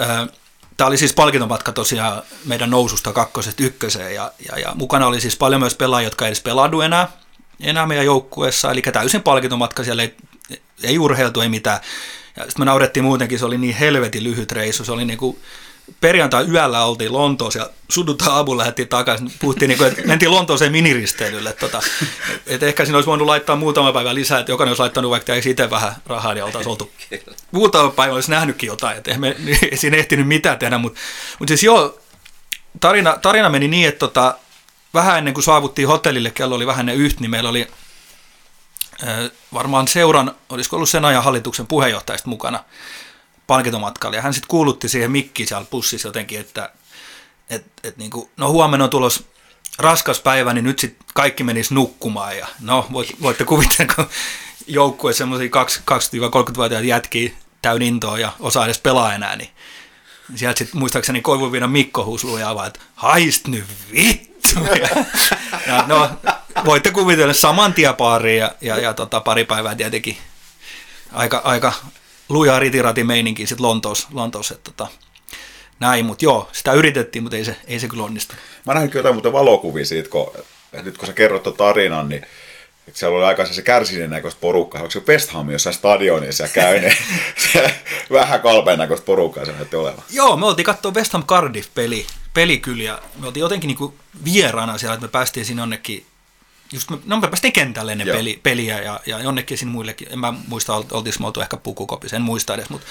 äh, 0.00 0.28
Tämä 0.76 0.88
oli 0.88 0.98
siis 0.98 1.14
palkintomatka 1.14 1.72
tosiaan 1.72 2.22
meidän 2.44 2.70
noususta 2.70 3.12
kakkosesta 3.12 3.62
ykköseen 3.62 4.14
ja, 4.14 4.32
ja, 4.48 4.58
ja 4.58 4.72
mukana 4.74 5.06
oli 5.06 5.20
siis 5.20 5.36
paljon 5.36 5.60
myös 5.60 5.74
pelaajia, 5.74 6.06
jotka 6.06 6.24
ei 6.24 6.28
edes 6.28 6.40
peladu 6.40 6.80
enää, 6.80 7.08
enää 7.60 7.86
meidän 7.86 8.04
joukkueessa, 8.04 8.70
eli 8.70 8.82
täysin 8.82 9.22
palkintomatka, 9.22 9.84
siellä 9.84 10.02
ei, 10.02 10.14
ei 10.82 10.98
urheiltu, 10.98 11.40
ei 11.40 11.48
mitään. 11.48 11.80
Ja 12.36 12.42
sitten 12.42 12.60
me 12.60 12.64
naurettiin 12.64 13.04
muutenkin, 13.04 13.38
se 13.38 13.44
oli 13.44 13.58
niin 13.58 13.74
helvetin 13.74 14.24
lyhyt 14.24 14.52
reissu, 14.52 14.84
se 14.84 14.92
oli 14.92 15.04
niin 15.04 15.18
kuin 15.18 15.38
perjantai 16.00 16.44
yöllä 16.44 16.84
oltiin 16.84 17.12
Lontoossa 17.12 17.58
ja 17.58 17.70
sunnuntai 17.88 18.28
aamulla 18.28 18.60
lähdettiin 18.60 18.88
takaisin. 18.88 19.32
Puhuttiin, 19.40 19.68
niin 19.68 19.78
kuin, 19.78 19.88
että 19.88 20.02
mentiin 20.04 20.30
Lontooseen 20.30 20.72
miniristeilylle. 20.72 21.52
Tota, 21.52 21.82
että 22.46 22.66
ehkä 22.66 22.84
siinä 22.84 22.96
olisi 22.96 23.06
voinut 23.06 23.26
laittaa 23.26 23.56
muutama 23.56 23.92
päivä 23.92 24.14
lisää, 24.14 24.38
että 24.38 24.52
jokainen 24.52 24.70
olisi 24.70 24.80
laittanut 24.80 25.10
vaikka 25.10 25.34
ei 25.34 25.42
itse 25.46 25.70
vähän 25.70 25.94
rahaa, 26.06 26.34
niin 26.34 26.44
oltaisiin 26.44 26.70
oltu. 26.70 26.90
Muutama 27.50 27.90
päivä 27.90 28.14
olisi 28.14 28.30
nähnytkin 28.30 28.66
jotain, 28.66 28.96
että 28.96 29.18
me 29.18 29.36
ei 29.70 29.76
siinä 29.76 29.96
ehtinyt 29.96 30.28
mitään 30.28 30.58
tehdä. 30.58 30.78
Mutta, 30.78 31.00
mutta 31.38 31.50
siis 31.50 31.62
joo, 31.62 31.98
tarina, 32.80 33.16
tarina 33.22 33.48
meni 33.48 33.68
niin, 33.68 33.88
että 33.88 33.98
tota, 33.98 34.34
vähän 34.94 35.18
ennen 35.18 35.34
kuin 35.34 35.44
saavuttiin 35.44 35.88
hotellille, 35.88 36.30
kello 36.30 36.54
oli 36.54 36.66
vähän 36.66 36.88
ennen 36.88 37.04
yhtä, 37.04 37.20
niin 37.20 37.30
meillä 37.30 37.50
oli 37.50 37.68
varmaan 39.52 39.88
seuran, 39.88 40.34
olisiko 40.48 40.76
ollut 40.76 40.88
sen 40.88 41.04
ajan 41.04 41.24
hallituksen 41.24 41.66
puheenjohtajista 41.66 42.28
mukana 42.28 42.64
palkintomatkalla. 43.46 44.16
Ja 44.16 44.22
hän 44.22 44.34
sitten 44.34 44.48
kuulutti 44.48 44.88
siihen 44.88 45.10
mikkiin 45.10 45.46
siellä 45.48 45.66
bussissa 45.70 46.08
jotenkin, 46.08 46.40
että 46.40 46.72
et, 47.50 47.64
et 47.84 47.96
niin 47.96 48.10
kuin, 48.10 48.30
no 48.36 48.50
huomenna 48.50 48.84
on 48.84 48.90
tulos 48.90 49.24
raskas 49.78 50.20
päivä, 50.20 50.52
niin 50.52 50.64
nyt 50.64 50.78
sitten 50.78 51.06
kaikki 51.14 51.44
menisi 51.44 51.74
nukkumaan. 51.74 52.38
Ja 52.38 52.46
no, 52.60 52.86
voit, 52.92 53.22
voitte 53.22 53.44
kuvitella, 53.44 53.94
kun 53.94 54.08
joukkue 54.66 55.12
semmoisia 55.12 55.48
20-30-vuotiaita 55.48 56.86
jätkiä 56.86 57.30
täyn 57.62 57.82
intoa 57.82 58.18
ja 58.18 58.32
osaa 58.40 58.64
edes 58.64 58.78
pelaa 58.78 59.14
enää, 59.14 59.36
niin 59.36 59.50
sieltä 60.34 60.58
sitten 60.58 60.80
muistaakseni 60.80 61.20
Koivuviinan 61.20 61.70
Mikko 61.70 62.04
huuslui 62.04 62.40
vaan, 62.40 62.66
että 62.66 62.80
haist 62.94 63.46
nyt 63.46 63.64
vittu. 63.92 64.64
Ja, 64.64 65.04
ja, 65.66 65.84
no, 65.86 66.10
voitte 66.64 66.90
kuvitella 66.90 67.32
saman 67.32 67.74
tien 67.74 67.94
ja, 68.38 68.54
ja, 68.60 68.78
ja 68.78 68.94
tota, 68.94 69.20
pari 69.20 69.44
päivää 69.44 69.74
tietenkin 69.74 70.16
aika, 71.12 71.40
aika 71.44 71.72
lujaa 72.28 72.58
ritirati 72.58 73.04
meininki 73.04 73.46
sitten 73.46 73.66
Lontoossa, 73.66 74.08
Lontoossa 74.12 74.54
että 74.54 74.70
tota, 74.70 74.90
näin, 75.80 76.06
mutta 76.06 76.24
joo, 76.24 76.48
sitä 76.52 76.72
yritettiin, 76.72 77.22
mutta 77.22 77.36
ei 77.36 77.44
se, 77.44 77.56
ei 77.66 77.80
se 77.80 77.88
kyllä 77.88 78.04
onnistu. 78.04 78.34
Mä 78.66 78.74
näin 78.74 78.90
kyllä 78.90 79.00
jotain 79.00 79.14
muuten 79.14 79.32
valokuvia 79.32 79.84
siitä, 79.84 80.08
kun, 80.08 80.32
nyt 80.82 80.98
kun 80.98 81.06
sä 81.06 81.12
kerrot 81.12 81.42
tuon 81.42 81.56
tarinan, 81.56 82.08
niin 82.08 82.26
että 82.88 82.98
siellä 82.98 83.18
oli 83.18 83.24
aika 83.24 83.46
se 83.46 83.62
kärsinen 83.62 84.10
näköistä 84.10 84.40
porukkaa. 84.40 84.80
Onko 84.80 84.90
se 84.90 85.02
West 85.08 85.30
Ham 85.30 85.50
jossain 85.50 85.74
stadionissa 85.74 86.44
ja 86.44 86.48
käy, 86.48 86.80
niin 86.80 86.96
se 87.52 87.74
vähän 88.12 88.40
kalpeen 88.40 88.78
näköistä 88.78 89.04
porukkaa 89.06 89.44
se 89.44 89.52
näytti 89.52 89.76
olevan. 89.76 90.04
Joo, 90.10 90.36
me 90.36 90.46
oltiin 90.46 90.64
katsoa 90.64 90.92
West 90.92 91.12
Ham 91.12 91.24
Cardiff-peli, 91.24 92.06
pelikyliä. 92.34 92.98
Me 93.20 93.26
oltiin 93.26 93.40
jotenkin 93.40 93.68
niinku 93.68 93.94
vieraana 94.24 94.78
siellä, 94.78 94.94
että 94.94 95.06
me 95.06 95.10
päästiin 95.10 95.46
sinne 95.46 95.62
jonnekin 95.62 96.06
just 96.72 96.90
me, 96.90 96.98
no 97.04 97.20
me 97.20 97.28
päästiin 97.28 97.52
kentälle 97.52 97.92
ennen 97.92 98.06
peli, 98.06 98.40
peliä 98.42 98.82
ja, 98.82 99.00
ja 99.06 99.20
jonnekin 99.20 99.58
sinne 99.58 99.72
muillekin, 99.72 100.12
en 100.12 100.18
mä 100.18 100.32
muista, 100.48 100.74
oltiinko 100.74 101.20
me 101.20 101.26
oltu 101.26 101.40
ehkä 101.40 101.56
pukukopissa, 101.56 102.16
en 102.16 102.22
muista 102.22 102.54
edes, 102.54 102.70
mutta 102.70 102.86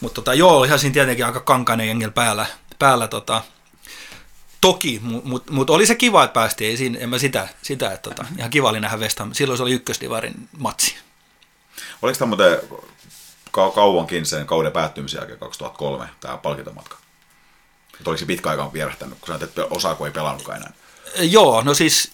mut 0.00 0.14
tota, 0.14 0.34
joo, 0.34 0.64
ihan 0.64 0.78
siinä 0.78 0.92
tietenkin 0.92 1.26
aika 1.26 1.40
kankainen 1.40 1.88
jengel 1.88 2.10
päällä, 2.10 2.46
päällä 2.78 3.08
tota, 3.08 3.42
toki, 4.60 5.00
mutta 5.02 5.28
mut, 5.28 5.50
mut 5.50 5.70
oli 5.70 5.86
se 5.86 5.94
kiva, 5.94 6.24
että 6.24 6.34
päästiin, 6.34 6.70
ei 6.70 6.76
siinä, 6.76 6.98
en 6.98 7.08
mä 7.08 7.18
sitä, 7.18 7.48
sitä 7.62 7.92
että 7.92 8.10
tota, 8.10 8.24
ihan 8.38 8.50
kiva 8.50 8.68
oli 8.68 8.80
nähdä 8.80 8.96
West 8.96 9.18
Ham. 9.18 9.34
silloin 9.34 9.56
se 9.56 9.62
oli 9.62 9.72
ykkösdivarin 9.72 10.48
matsi. 10.58 10.96
Oliko 12.02 12.18
tämä 12.18 12.28
muuten 12.28 12.58
kauankin 13.74 14.26
sen 14.26 14.46
kauden 14.46 14.72
päättymisen 14.72 15.18
jälkeen 15.18 15.38
2003 15.38 16.08
tämä 16.20 16.36
palkintomatka? 16.36 16.96
Että 17.98 18.10
oliko 18.10 18.18
se 18.18 18.26
pitkä 18.26 18.50
aika 18.50 18.72
vierähtänyt, 18.72 19.18
kun 19.18 19.26
sanoit, 19.26 19.42
että 19.42 19.64
osaako 19.64 20.06
ei 20.06 20.12
pelannutkaan 20.12 20.56
enää? 20.56 20.72
Joo, 21.18 21.62
no 21.62 21.74
siis 21.74 22.12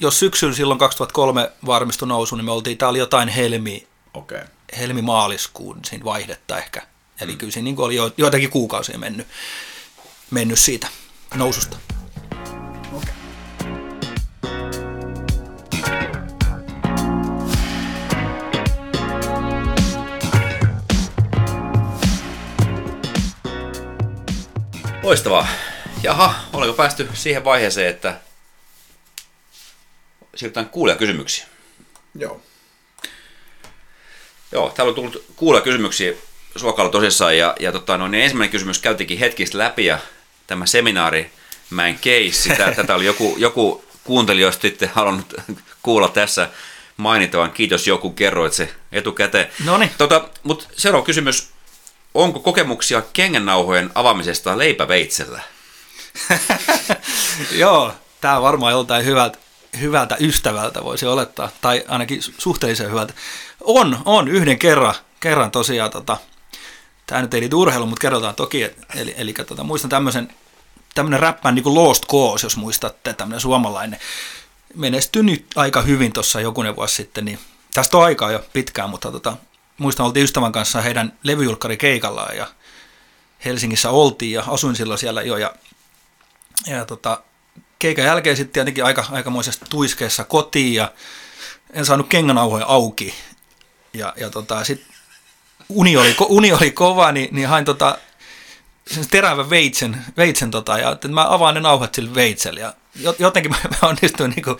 jos 0.00 0.18
syksyllä 0.18 0.54
silloin 0.54 0.78
2003 0.78 1.50
varmistui 1.66 2.08
nousu, 2.08 2.36
niin 2.36 2.44
me 2.44 2.52
oltiin, 2.52 2.78
tämä 2.78 2.90
oli 2.90 2.98
jotain 2.98 3.28
helmi, 3.28 3.86
okay. 4.14 4.40
helmi-maaliskuun 4.78 5.80
siinä 5.84 6.04
vaihdetta 6.04 6.58
ehkä. 6.58 6.82
Eli 7.20 7.32
mm. 7.32 7.38
kyllä 7.38 7.52
siinä 7.52 7.64
niin 7.64 7.78
oli 7.78 7.96
jo, 7.96 8.12
joitakin 8.16 8.50
kuukausia 8.50 8.98
mennyt, 8.98 9.26
mennyt 10.30 10.58
siitä 10.58 10.88
noususta. 11.34 11.76
Okay. 12.92 13.14
Loistavaa. 25.02 25.48
Jaha, 26.02 26.34
oliko 26.52 26.72
päästy 26.72 27.08
siihen 27.14 27.44
vaiheeseen, 27.44 27.90
että 27.90 28.25
siirrytään 30.36 30.70
kysymyksiä. 30.98 31.46
Joo. 32.14 32.40
Joo, 34.52 34.70
täällä 34.70 34.90
on 34.90 34.94
tullut 34.94 35.24
kysymyksiä 35.64 36.12
Suokalla 36.56 36.90
tosissaan, 36.90 37.38
ja, 37.38 37.56
ja 37.60 37.72
tota, 37.72 37.98
no, 37.98 38.08
niin 38.08 38.22
ensimmäinen 38.22 38.52
kysymys 38.52 38.78
käytiinkin 38.78 39.18
hetkistä 39.18 39.58
läpi, 39.58 39.84
ja 39.84 39.98
tämä 40.46 40.66
seminaari 40.66 41.30
en 41.88 41.98
case, 41.98 42.42
sitä, 42.42 42.72
tätä 42.76 42.94
oli 42.94 43.04
joku, 43.04 43.34
joku 43.38 43.84
kuuntelijoista 44.04 44.62
sitten 44.62 44.90
halunnut 44.94 45.34
kuulla 45.82 46.08
tässä 46.08 46.50
mainitavan. 46.96 47.50
Kiitos 47.50 47.86
joku, 47.86 48.10
kerroit 48.10 48.52
se 48.52 48.74
etukäteen. 48.92 49.48
No 49.64 49.78
Tota, 49.98 50.28
Mutta 50.42 50.64
seuraava 50.76 51.06
kysymys. 51.06 51.48
Onko 52.14 52.40
kokemuksia 52.40 53.02
kengännauhojen 53.12 53.90
avaamisesta 53.94 54.58
leipäveitsellä? 54.58 55.40
Joo, 57.52 57.94
tämä 58.20 58.42
varmaan 58.42 58.72
joltain 58.72 59.04
hyvältä, 59.04 59.38
hyvältä 59.80 60.16
ystävältä 60.20 60.84
voisi 60.84 61.06
olettaa, 61.06 61.50
tai 61.60 61.84
ainakin 61.88 62.22
suhteellisen 62.38 62.90
hyvältä. 62.90 63.14
On, 63.60 63.98
on, 64.04 64.28
yhden 64.28 64.58
kerran, 64.58 64.94
kerran 65.20 65.50
tosiaan, 65.50 65.90
tota, 65.90 66.16
tämä 67.06 67.22
nyt 67.22 67.34
ei 67.34 67.40
liity 67.40 67.56
urheiluun, 67.56 67.88
mutta 67.88 68.00
kerrotaan 68.00 68.34
toki, 68.34 68.62
eli, 68.94 69.14
eli 69.16 69.32
tota, 69.32 69.64
muistan 69.64 69.90
tämmöisen, 69.90 70.34
tämmöinen 70.94 71.20
räppän 71.20 71.54
niin 71.54 71.62
kuin 71.62 71.74
Lost 71.74 72.06
Cause, 72.06 72.46
jos 72.46 72.56
muistatte, 72.56 73.12
tämmöinen 73.12 73.40
suomalainen, 73.40 74.00
menestynyt 74.74 75.46
aika 75.56 75.82
hyvin 75.82 76.12
tuossa 76.12 76.40
jokunen 76.40 76.76
vuosi 76.76 76.94
sitten, 76.94 77.24
niin 77.24 77.38
tästä 77.74 77.96
on 77.96 78.04
aikaa 78.04 78.30
jo 78.30 78.44
pitkään, 78.52 78.90
mutta 78.90 79.12
tota, 79.12 79.36
muistan, 79.78 80.06
oltiin 80.06 80.24
ystävän 80.24 80.52
kanssa 80.52 80.80
heidän 80.80 81.12
levyjulkkari 81.22 81.76
keikallaan 81.76 82.36
ja 82.36 82.46
Helsingissä 83.44 83.90
oltiin 83.90 84.32
ja 84.32 84.44
asuin 84.46 84.76
silloin 84.76 84.98
siellä 84.98 85.22
jo 85.22 85.36
ja, 85.36 85.54
ja 86.66 86.84
tota, 86.84 87.22
keikan 87.78 88.04
jälkeen 88.04 88.36
sitten 88.36 88.52
tietenkin 88.52 88.84
aika, 88.84 89.04
aikamoisessa 89.10 89.66
tuiskeessa 89.70 90.24
kotiin 90.24 90.74
ja 90.74 90.92
en 91.72 91.86
saanut 91.86 92.08
kengänauhoja 92.08 92.66
auki 92.66 93.14
ja, 93.92 94.14
ja 94.16 94.30
tota, 94.30 94.64
sitten 94.64 94.96
uni 95.68 95.96
oli, 95.96 96.16
uni 96.28 96.52
oli 96.52 96.70
kova, 96.70 97.12
niin, 97.12 97.28
niin 97.32 97.48
hain 97.48 97.64
tota, 97.64 97.98
sen 98.86 99.08
terävän 99.08 99.50
veitsen, 99.50 100.04
veitsen 100.16 100.50
tota, 100.50 100.78
ja 100.78 100.90
että 100.90 101.08
mä 101.08 101.26
avaan 101.28 101.54
ne 101.54 101.60
nauhat 101.60 101.94
sillä 101.94 102.14
veitsellä 102.14 102.60
ja 102.60 102.74
jotenkin 103.18 103.52
mä, 103.52 103.58
mä 103.70 103.88
onnistuin 103.88 104.30
niinku 104.30 104.58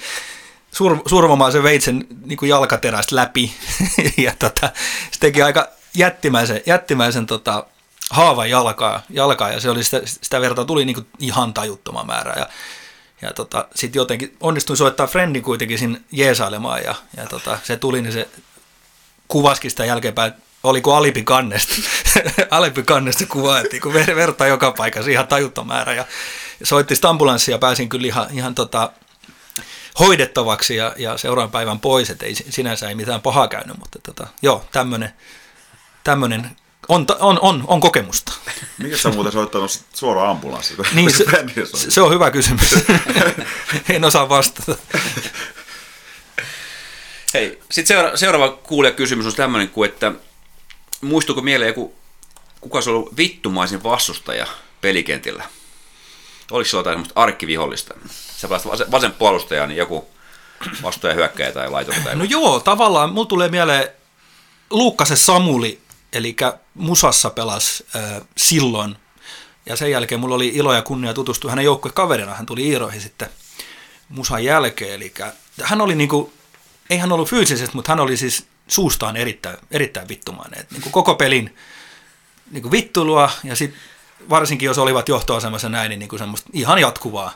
sur, 0.73 0.99
survomaan 1.07 1.53
sen 1.53 1.63
veitsen 1.63 2.07
niin 2.25 2.37
kuin 2.37 2.49
jalkaterästä 2.49 3.17
läpi. 3.17 3.55
ja 4.17 4.33
tota, 4.39 4.71
se 5.13 5.21
teki 5.21 5.43
aika 5.43 5.69
jättimäisen, 5.95 6.61
jättimäisen 6.67 7.27
tota, 7.27 7.67
haavan 8.11 8.51
jalkaa, 8.51 9.03
jalkaa, 9.11 9.51
ja 9.51 9.61
se 9.61 9.71
oli 9.71 9.85
sitä, 9.85 10.01
sitä 10.05 10.41
vertaa 10.41 10.65
tuli 10.65 10.85
niin 10.85 10.95
kuin 10.95 11.07
ihan 11.19 11.55
tajuttoman 11.55 12.07
määrä. 12.07 12.35
Ja, 12.37 12.49
ja 13.23 13.33
tota, 13.33 13.69
sitten 13.75 14.01
jotenkin 14.01 14.37
onnistuin 14.41 14.77
soittaa 14.77 15.07
Friendin 15.07 15.43
kuitenkin 15.43 15.79
sinne 15.79 16.01
jeesailemaan, 16.13 16.83
ja, 16.85 16.95
ja 17.17 17.27
tota, 17.27 17.59
se 17.63 17.77
tuli, 17.77 18.03
niin 18.03 18.13
se 18.13 18.29
kuvaskin 19.29 19.71
sitä 19.71 19.85
jälkeenpäin, 19.85 20.33
oliko 20.63 20.95
alipi 20.95 21.25
kannesta. 21.25 21.75
alipi 22.51 22.83
kannesta 22.83 23.27
kuva, 23.27 23.59
että 23.61 23.81
kun 23.83 23.95
verta 23.95 24.47
joka 24.47 24.73
paikassa 24.73 25.11
ihan 25.11 25.29
tajuttoman 25.29 25.77
määrä. 25.77 25.95
Ja, 25.95 26.05
soitti 26.63 26.95
ambulanssia 27.09 27.55
ja 27.55 27.59
pääsin 27.59 27.89
kyllä 27.89 28.07
ihan, 28.07 28.27
ihan 28.33 28.55
tota, 28.55 28.93
hoidettavaksi 29.99 30.77
ja, 30.77 30.95
ja 30.97 31.19
seuraavan 31.19 31.51
päivän 31.51 31.81
pois, 31.81 32.11
että 32.11 32.27
ei, 32.27 32.35
sinänsä 32.35 32.89
ei 32.89 32.95
mitään 32.95 33.23
pahaa 33.23 33.49
käynyt, 33.49 33.79
mutta 33.79 33.99
tota, 34.03 34.27
joo, 34.43 34.65
tämmöinen 36.05 36.57
on, 36.89 37.07
on, 37.19 37.39
on, 37.41 37.65
on 37.67 37.81
kokemusta. 37.81 38.33
Mikä 38.79 38.97
sä 38.97 39.09
muuten 39.11 39.33
soittanut 39.33 39.81
suoraan 39.95 40.31
ambulanssille? 40.31 40.89
Niin, 40.95 41.17
se, 41.17 41.25
se, 41.91 42.01
on 42.01 42.13
hyvä 42.13 42.31
kysymys. 42.31 42.75
en 43.89 44.05
osaa 44.05 44.29
vastata. 44.29 44.77
Hei, 47.35 47.61
sitten 47.71 47.97
seura- 47.97 48.17
seuraava 48.17 48.49
kuulija 48.49 48.93
kysymys 48.93 49.27
on 49.27 49.35
tämmöinen 49.35 49.69
kuin, 49.69 49.91
että 49.91 50.13
muistuuko 51.01 51.43
mieleen 51.43 51.69
joku, 51.69 51.95
kuka 52.61 52.81
se 52.81 52.91
on 52.91 52.97
ollut 52.97 53.17
vittumaisin 53.17 53.83
vastustaja 53.83 54.47
pelikentillä? 54.81 55.45
Oliko 56.51 56.69
se 56.69 56.77
jotain 56.77 57.07
arkkivihollista? 57.15 57.95
sä 58.37 58.49
vasen, 58.49 58.91
vasen 58.91 59.13
puolustaja, 59.13 59.67
niin 59.67 59.77
joku 59.77 60.09
vastuja 60.83 61.15
hyökkäjä 61.15 61.53
tai 61.53 61.71
laitos 61.71 61.95
tai... 62.05 62.17
No 62.17 62.25
joo, 62.25 62.61
tavallaan 62.61 63.13
mulla 63.13 63.27
tulee 63.27 63.49
mieleen 63.49 63.89
Luukkasen 64.71 65.17
Samuli, 65.17 65.81
eli 66.17 66.37
Musassa 66.75 67.31
pelas 67.31 67.83
äh, 67.97 68.21
silloin, 68.37 68.97
ja 69.67 69.77
sen 69.77 69.91
jälkeen 69.91 70.21
mulla 70.21 70.35
oli 70.35 70.49
ilo 70.49 70.75
ja 70.75 70.83
kunnia 70.83 71.15
tutustua 71.15 71.51
hänen 71.51 71.65
kaverina, 71.95 72.35
hän 72.35 72.47
tuli 72.47 72.69
Iiroihin 72.69 73.01
sitten 73.01 73.29
Musan 74.09 74.45
jälkeen, 74.45 74.95
eli 74.95 75.15
hän 75.63 75.81
oli 75.81 75.95
niinku, 75.95 76.33
ei 76.91 76.99
hän 76.99 77.13
ollut 77.13 77.29
fyysisesti, 77.29 77.77
mutta 77.77 77.93
hän 77.93 78.01
oli 78.01 78.17
siis 78.17 78.47
suustaan 78.69 79.17
erittäin, 79.17 79.57
erittäin 79.71 80.09
vittumainen, 80.09 80.61
että 80.61 80.75
niinku 80.75 80.91
koko 80.91 81.15
pelin 81.15 81.57
niinku 82.51 82.71
vittulua, 82.71 83.31
ja 83.45 83.57
sitten 83.57 83.81
varsinkin 84.31 84.67
jos 84.67 84.79
olivat 84.79 85.09
johtoasemassa 85.09 85.69
näin, 85.69 85.89
niin 85.89 85.99
niinku 85.99 86.19
semmoista 86.19 86.51
ihan 86.53 86.79
jatkuvaa 86.79 87.35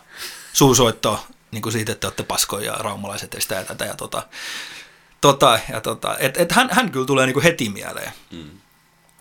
suusoittoa 0.52 1.26
niin 1.50 1.62
kuin 1.62 1.72
siitä, 1.72 1.92
että 1.92 2.06
olette 2.06 2.22
paskoja 2.22 2.72
ja 2.72 2.78
raumalaiset 2.78 3.34
ja 3.34 3.40
sitä 3.40 3.54
ja 3.54 3.64
tätä. 3.64 3.84
Ja 3.84 3.94
tota, 3.94 4.22
tota, 5.20 5.58
ja 5.72 5.80
tota, 5.80 6.18
et, 6.18 6.36
et 6.36 6.52
hän, 6.52 6.68
hän 6.72 6.90
kyllä 6.90 7.06
tulee 7.06 7.26
niin 7.26 7.34
kuin 7.34 7.44
heti 7.44 7.68
mieleen. 7.68 8.12
Mm. 8.30 8.50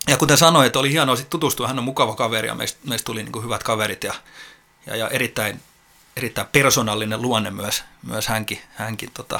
Ja 0.09 0.17
kuten 0.17 0.37
sanoin, 0.37 0.67
että 0.67 0.79
oli 0.79 0.91
hienoa 0.91 1.15
sitten 1.15 1.29
tutustua, 1.29 1.67
hän 1.67 1.79
on 1.79 1.85
mukava 1.85 2.15
kaveri 2.15 2.47
ja 2.47 2.55
meistä, 2.55 2.79
meistä 2.83 3.05
tuli 3.05 3.23
niin 3.23 3.31
kuin 3.31 3.45
hyvät 3.45 3.63
kaverit 3.63 4.03
ja, 4.03 4.13
ja, 4.85 4.95
ja 4.95 5.09
erittäin, 5.09 5.61
erittäin 6.17 6.47
persoonallinen 6.51 7.21
luonne 7.21 7.51
myös, 7.51 7.83
myös 8.03 8.27
hänkin, 8.27 8.59
hänkin 8.69 9.11
tota, 9.13 9.39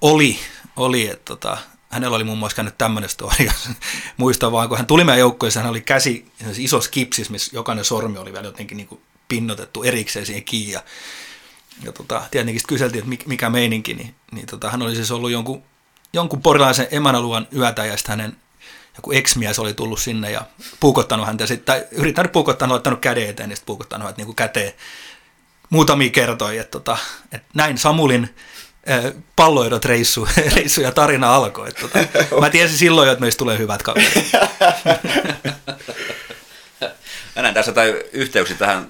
oli, 0.00 0.38
oli 0.76 1.08
että 1.08 1.24
tota, 1.24 1.58
hänellä 1.90 2.16
oli 2.16 2.24
muun 2.24 2.38
muassa 2.38 2.56
käynyt 2.56 2.78
tämmöinen 2.78 3.10
story, 3.10 3.48
muistan 4.16 4.52
vaan, 4.52 4.68
kun 4.68 4.76
hän 4.76 4.86
tuli 4.86 5.04
meidän 5.04 5.20
joukkoissa, 5.20 5.60
hän 5.60 5.70
oli 5.70 5.80
käsi 5.80 6.32
isossa 6.56 6.90
kipsissä, 6.90 7.32
missä 7.32 7.56
jokainen 7.56 7.84
sormi 7.84 8.18
oli 8.18 8.32
vielä 8.32 8.46
jotenkin 8.46 8.76
niin 8.76 8.88
kuin 8.88 9.00
pinnotettu 9.28 9.82
erikseen 9.82 10.26
siihen 10.26 10.44
kiinni. 10.44 10.72
Ja, 10.72 10.82
ja 11.82 11.92
tota, 11.92 12.22
tietenkin 12.30 12.62
kyseltiin, 12.68 13.04
että 13.04 13.28
mikä 13.28 13.50
meininki, 13.50 13.94
niin, 13.94 14.14
niin 14.32 14.46
tota, 14.46 14.70
hän 14.70 14.82
oli 14.82 14.94
siis 14.94 15.10
ollut 15.10 15.30
jonkun, 15.30 15.62
jonkun 16.12 16.42
porilaisen 16.42 16.88
emänaluan 16.90 17.48
yötä 17.56 17.84
ja 17.84 17.96
sitten 17.96 18.20
hänen 18.20 18.36
joku 18.96 19.12
ex-mies 19.12 19.58
oli 19.58 19.74
tullut 19.74 20.00
sinne 20.00 20.30
ja 20.30 20.42
puukottanut 20.80 21.26
häntä, 21.26 21.46
sit, 21.46 21.64
tai 21.64 21.86
yrittänyt 21.90 22.32
puukottaa, 22.32 22.72
ottanut 22.72 23.00
käden 23.00 23.28
eteen, 23.28 23.48
niin 23.48 23.56
sitten 23.56 23.66
puukottanut 23.66 24.04
häntä 24.04 24.18
niin 24.18 24.26
kuin 24.26 24.36
käteen. 24.36 24.72
Muutamia 25.70 26.10
kertoi, 26.10 26.58
että, 26.58 26.70
tota, 26.70 26.98
että 27.32 27.48
näin 27.54 27.78
Samulin 27.78 28.34
palloidot 29.36 29.84
reissu, 29.84 30.28
reissu 30.56 30.80
ja 30.80 30.92
tarina 30.92 31.34
alkoi. 31.34 31.68
Että, 31.68 31.80
tota, 31.80 31.98
mä 32.40 32.50
tiesin 32.50 32.78
silloin 32.78 33.06
jo, 33.06 33.12
että 33.12 33.20
meistä 33.20 33.38
tulee 33.38 33.58
hyvät 33.58 33.82
kaverit. 33.82 34.32
Mä 37.36 37.42
näen 37.42 37.54
tässä 37.54 37.70
jotain 37.70 37.94
yhteyksiä 38.12 38.56
tähän 38.56 38.88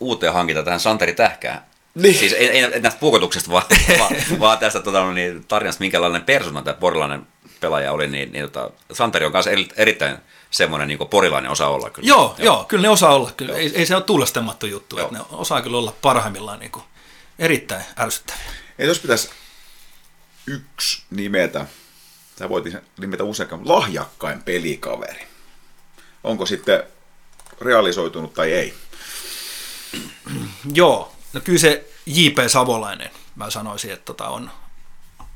uuteen 0.00 0.32
hankintaan, 0.32 0.64
tähän 0.64 0.80
Santeri 0.80 1.12
Tähkään. 1.12 1.62
Niin. 1.94 2.14
Siis 2.14 2.32
ei, 2.32 2.48
ei 2.48 2.80
näistä 2.80 3.00
puukotuksesta, 3.00 3.50
vaan, 3.50 3.64
vaan, 3.98 4.14
vaan 4.40 4.58
tästä 4.58 4.80
tota, 4.80 5.12
niin, 5.12 5.44
tarinasta, 5.44 5.80
minkälainen 5.80 6.22
persona 6.22 6.62
tämä 6.62 6.74
porilainen 6.74 7.26
pelaaja 7.60 7.92
oli, 7.92 8.08
niin, 8.08 8.32
niin 8.32 8.50
tota, 8.50 8.70
Santeri 8.92 9.26
on 9.26 9.32
kanssa 9.32 9.50
eri, 9.50 9.68
erittäin 9.76 10.18
semmoinen 10.50 10.88
niin 10.88 11.08
porilainen 11.10 11.50
osa 11.50 11.68
olla. 11.68 11.90
Kyllä. 11.90 12.08
Joo, 12.08 12.34
joo. 12.38 12.44
joo, 12.44 12.64
kyllä 12.64 12.82
ne 12.82 12.88
osaa 12.88 13.14
olla. 13.14 13.30
Kyllä. 13.36 13.56
Ei, 13.56 13.72
ei 13.74 13.86
se 13.86 13.94
ole 13.94 14.02
tuulestemmattu 14.02 14.66
juttu, 14.66 14.98
joo. 14.98 15.06
että 15.06 15.18
ne 15.18 15.24
osaa 15.30 15.62
kyllä 15.62 15.78
olla 15.78 15.94
parhaimmillaan 16.02 16.60
niin 16.60 16.72
kuin, 16.72 16.84
erittäin 17.38 17.84
ärsyttäviä. 17.98 18.44
Ei 18.78 18.86
jos 18.86 18.98
pitäisi 18.98 19.30
yksi 20.46 21.02
nimetä, 21.10 21.66
tai 22.38 22.48
voit 22.48 22.64
nimetä 22.98 23.24
usein, 23.24 23.48
lahjakkain 23.64 24.42
pelikaveri. 24.42 25.26
Onko 26.24 26.46
sitten 26.46 26.82
realisoitunut 27.60 28.34
tai 28.34 28.52
ei? 28.52 28.74
Joo, 30.74 31.12
no 31.32 31.40
kyllä 31.40 31.58
se 31.58 31.90
J.P. 32.06 32.38
Savolainen, 32.48 33.10
mä 33.34 33.50
sanoisin, 33.50 33.92
että 33.92 34.04
tota 34.04 34.28
on, 34.28 34.50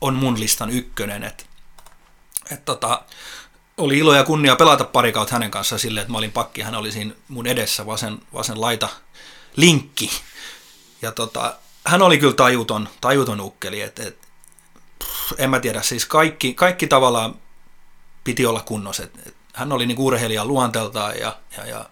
on 0.01 0.14
mun 0.14 0.40
listan 0.40 0.70
ykkönen, 0.70 1.24
että 1.24 1.44
et 2.51 2.65
tota, 2.65 3.03
oli 3.77 3.99
ilo 3.99 4.15
ja 4.15 4.25
kunnia 4.25 4.57
pelata 4.57 4.85
pari 4.85 5.12
kautta 5.12 5.35
hänen 5.35 5.51
kanssaan 5.51 5.81
silleen, 5.81 6.03
että 6.03 6.12
mä 6.12 6.19
olin 6.19 6.33
pakki, 6.33 6.62
hän 6.62 6.75
oli 6.75 6.93
siinä 6.93 7.15
mun 7.29 7.47
edessä 7.47 7.87
vasen, 7.87 8.19
vasen 8.35 8.61
laita 8.61 8.89
linkki. 9.57 10.11
Ja 11.03 11.12
tota, 11.12 11.57
hän 11.85 12.03
oli 12.03 12.19
kyllä 12.19 12.35
tajuton, 12.35 12.89
tajuton 13.01 13.41
ukkeli, 13.41 13.81
että 13.81 14.03
et, 14.03 14.19
en 15.39 15.51
mä 15.51 15.61
tiedä, 15.61 15.83
siis 15.83 16.07
kaikki, 16.07 16.55
kaikki 16.55 16.87
tavallaan 16.87 17.35
piti 18.25 18.47
olla 18.47 18.61
kunnossa. 18.61 19.03
Et, 19.03 19.27
et, 19.27 19.35
hän 19.55 19.73
oli 19.73 19.87
niin 19.87 19.99
urheilija 19.99 20.45
luonteeltaan 20.45 21.19
ja, 21.19 21.37
ja, 21.57 21.66
ja 21.66 21.91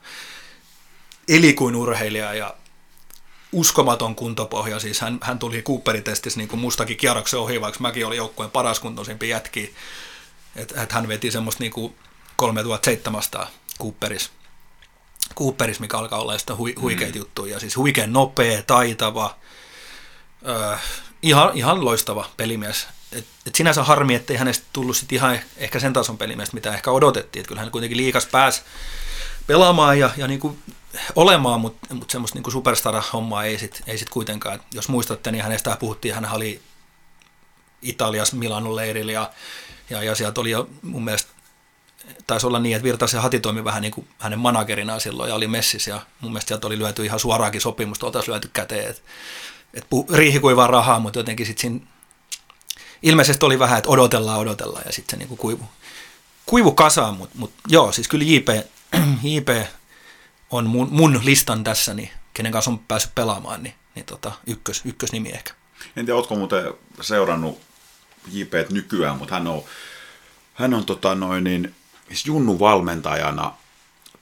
eli 1.28 1.52
kuin 1.52 1.76
urheilija 1.76 2.34
ja 2.34 2.54
uskomaton 3.52 4.14
kuntopohja. 4.14 4.80
Siis 4.80 5.00
hän, 5.00 5.18
hän 5.22 5.38
tuli 5.38 5.62
Cooperitestissä 5.62 6.38
niin 6.38 6.48
kuin 6.48 6.60
mustakin 6.60 6.96
kierroksen 6.96 7.40
ohi, 7.40 7.60
vaikka 7.60 7.80
mäkin 7.80 8.06
olin 8.06 8.16
joukkueen 8.16 8.50
paras 8.50 8.80
kuntoisempi 8.80 9.28
jätki. 9.28 9.74
Että 10.56 10.82
et 10.82 10.92
hän 10.92 11.08
veti 11.08 11.30
semmoista 11.30 11.62
niin 11.62 11.72
kuin 11.72 11.94
3700 12.36 13.50
Cooperis, 13.78 14.30
Cooperis, 15.34 15.80
mikä 15.80 15.98
alkaa 15.98 16.20
olla 16.20 16.38
sitä 16.38 16.54
hui, 16.54 16.74
huikeita 16.80 17.14
mm. 17.14 17.18
juttuja. 17.18 17.52
Ja 17.52 17.60
siis 17.60 17.76
huikean 17.76 18.12
nopea, 18.12 18.62
taitava, 18.62 19.36
äh, 20.48 20.80
ihan, 21.22 21.50
ihan 21.54 21.84
loistava 21.84 22.30
pelimies. 22.36 22.86
Et, 23.12 23.26
et 23.46 23.54
sinänsä 23.54 23.82
harmi, 23.82 24.14
ettei 24.14 24.36
hänestä 24.36 24.66
tullut 24.72 24.96
sit 24.96 25.12
ihan 25.12 25.40
ehkä 25.56 25.80
sen 25.80 25.92
tason 25.92 26.18
pelimies, 26.18 26.52
mitä 26.52 26.74
ehkä 26.74 26.90
odotettiin. 26.90 27.40
Et 27.40 27.46
kyllä 27.46 27.60
hän 27.60 27.70
kuitenkin 27.70 27.96
liikas 27.96 28.26
pääsi 28.26 28.62
pelaamaan 29.46 29.98
ja, 29.98 30.10
ja 30.16 30.26
niin 30.26 30.40
kuin 30.40 30.58
olemaan, 31.16 31.60
mutta, 31.60 31.94
mutta 31.94 32.12
semmoista 32.12 32.38
niin 32.38 32.52
superstar-hommaa 32.52 33.44
ei 33.44 33.58
sitten 33.58 33.82
ei 33.86 33.98
sit 33.98 34.08
kuitenkaan. 34.08 34.54
Et 34.54 34.62
jos 34.74 34.88
muistatte, 34.88 35.32
niin 35.32 35.44
hänestä 35.44 35.76
puhuttiin, 35.80 36.14
hän 36.14 36.28
oli 36.32 36.62
Italias 37.82 38.32
Milanon 38.32 38.76
leirillä 38.76 39.12
ja, 39.12 39.30
ja, 39.90 40.02
ja 40.02 40.14
sieltä 40.14 40.40
oli 40.40 40.50
jo 40.50 40.68
mun 40.82 41.04
mielestä 41.04 41.32
taisi 42.26 42.46
olla 42.46 42.58
niin, 42.58 42.76
että 42.76 42.84
Virtasen 42.84 43.22
Hati 43.22 43.40
toimi 43.40 43.64
vähän 43.64 43.82
niin 43.82 43.92
kuin 43.92 44.08
hänen 44.18 44.38
managerinaan 44.38 45.00
silloin 45.00 45.28
ja 45.28 45.34
oli 45.34 45.48
messissä 45.48 45.90
ja 45.90 46.00
mun 46.20 46.32
mielestä 46.32 46.48
sieltä 46.48 46.66
oli 46.66 46.78
lyöty 46.78 47.04
ihan 47.04 47.20
suoraakin 47.20 47.60
sopimusta, 47.60 48.06
oltaisiin 48.06 48.32
lyöty 48.32 48.50
käteen, 48.52 48.90
että 48.90 49.02
et 49.74 49.86
riihi 50.12 50.40
kuivaa 50.40 50.66
rahaa, 50.66 51.00
mutta 51.00 51.18
jotenkin 51.18 51.46
sitten 51.46 51.60
siinä 51.60 51.86
ilmeisesti 53.02 53.46
oli 53.46 53.58
vähän, 53.58 53.78
että 53.78 53.90
odotellaan, 53.90 54.40
odotellaan 54.40 54.82
ja 54.86 54.92
sitten 54.92 55.10
se 55.10 55.16
niin 55.16 55.28
kuin 55.28 55.38
kuivu, 55.38 55.64
kuivu 56.46 56.72
kasaan, 56.72 57.16
mutta 57.16 57.38
mut, 57.38 57.52
joo, 57.68 57.92
siis 57.92 58.08
kyllä 58.08 58.24
JP, 58.24 58.48
JP 59.32 59.48
on 60.50 60.66
mun, 60.66 60.88
mun 60.90 61.20
listan 61.24 61.64
tässä, 61.64 61.94
niin 61.94 62.10
kenen 62.34 62.52
kanssa 62.52 62.70
on 62.70 62.78
päässyt 62.78 63.14
pelaamaan, 63.14 63.62
niin, 63.62 63.74
niin 63.94 64.06
tota, 64.06 64.32
ykkös, 64.46 64.82
ykkösnimi 64.84 65.28
ehkä. 65.28 65.52
En 65.96 66.06
tiedä, 66.06 66.16
ootko 66.16 66.34
muuten 66.34 66.74
seurannut 67.00 67.60
JP 68.32 68.52
nykyään, 68.70 69.16
mutta 69.16 69.34
hän 69.34 69.46
on, 69.46 69.62
hän 70.54 70.74
on 70.74 70.84
tota 70.84 71.14
noin 71.14 71.44
niin, 71.44 71.74
siis 72.08 72.26
Junnu 72.26 72.58
valmentajana 72.58 73.52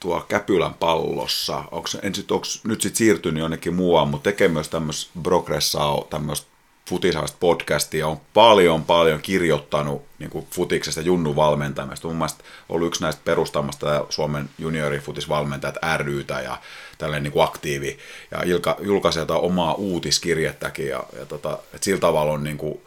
tuo 0.00 0.20
Käpylän 0.20 0.74
pallossa. 0.74 1.64
Onko, 1.70 1.88
en 2.02 2.14
sit, 2.14 2.30
onko 2.30 2.46
nyt 2.64 2.80
sitten 2.80 2.98
siirtynyt 2.98 3.40
jonnekin 3.40 3.74
muualle, 3.74 4.10
mutta 4.10 4.30
tekee 4.30 4.48
myös 4.48 4.68
tämmöistä 4.68 5.10
progressaa, 5.22 6.04
tämmöistä 6.10 6.50
futisaista 6.88 7.36
podcastia, 7.40 8.06
on 8.06 8.20
paljon 8.34 8.84
paljon 8.84 9.20
kirjoittanut 9.20 10.02
niin 10.18 10.30
kuin 10.30 10.46
futiksesta 10.50 11.00
Junnu 11.00 11.36
valmentamista. 11.36 12.08
Mun 12.08 12.16
mielestä 12.16 12.44
ollut 12.68 12.88
yksi 12.88 13.02
näistä 13.02 13.22
perustamasta 13.24 14.06
Suomen 14.08 14.50
juniorifutisvalmentajat 14.58 15.76
rytä 15.96 16.40
ja 16.40 16.58
tällainen 16.98 17.22
niin 17.22 17.32
kuin 17.32 17.44
aktiivi. 17.44 17.98
Ja 18.30 18.42
Ilka, 18.42 18.76
julkaisee 18.80 19.20
jotain 19.20 19.40
omaa 19.40 19.74
uutiskirjettäkin 19.74 20.88
ja, 20.88 21.04
ja 21.18 21.26
tota, 21.26 21.58
et 21.74 21.82
sillä 21.82 22.00
tavalla 22.00 22.32
on 22.32 22.44
niin 22.44 22.58
kuin, 22.58 22.80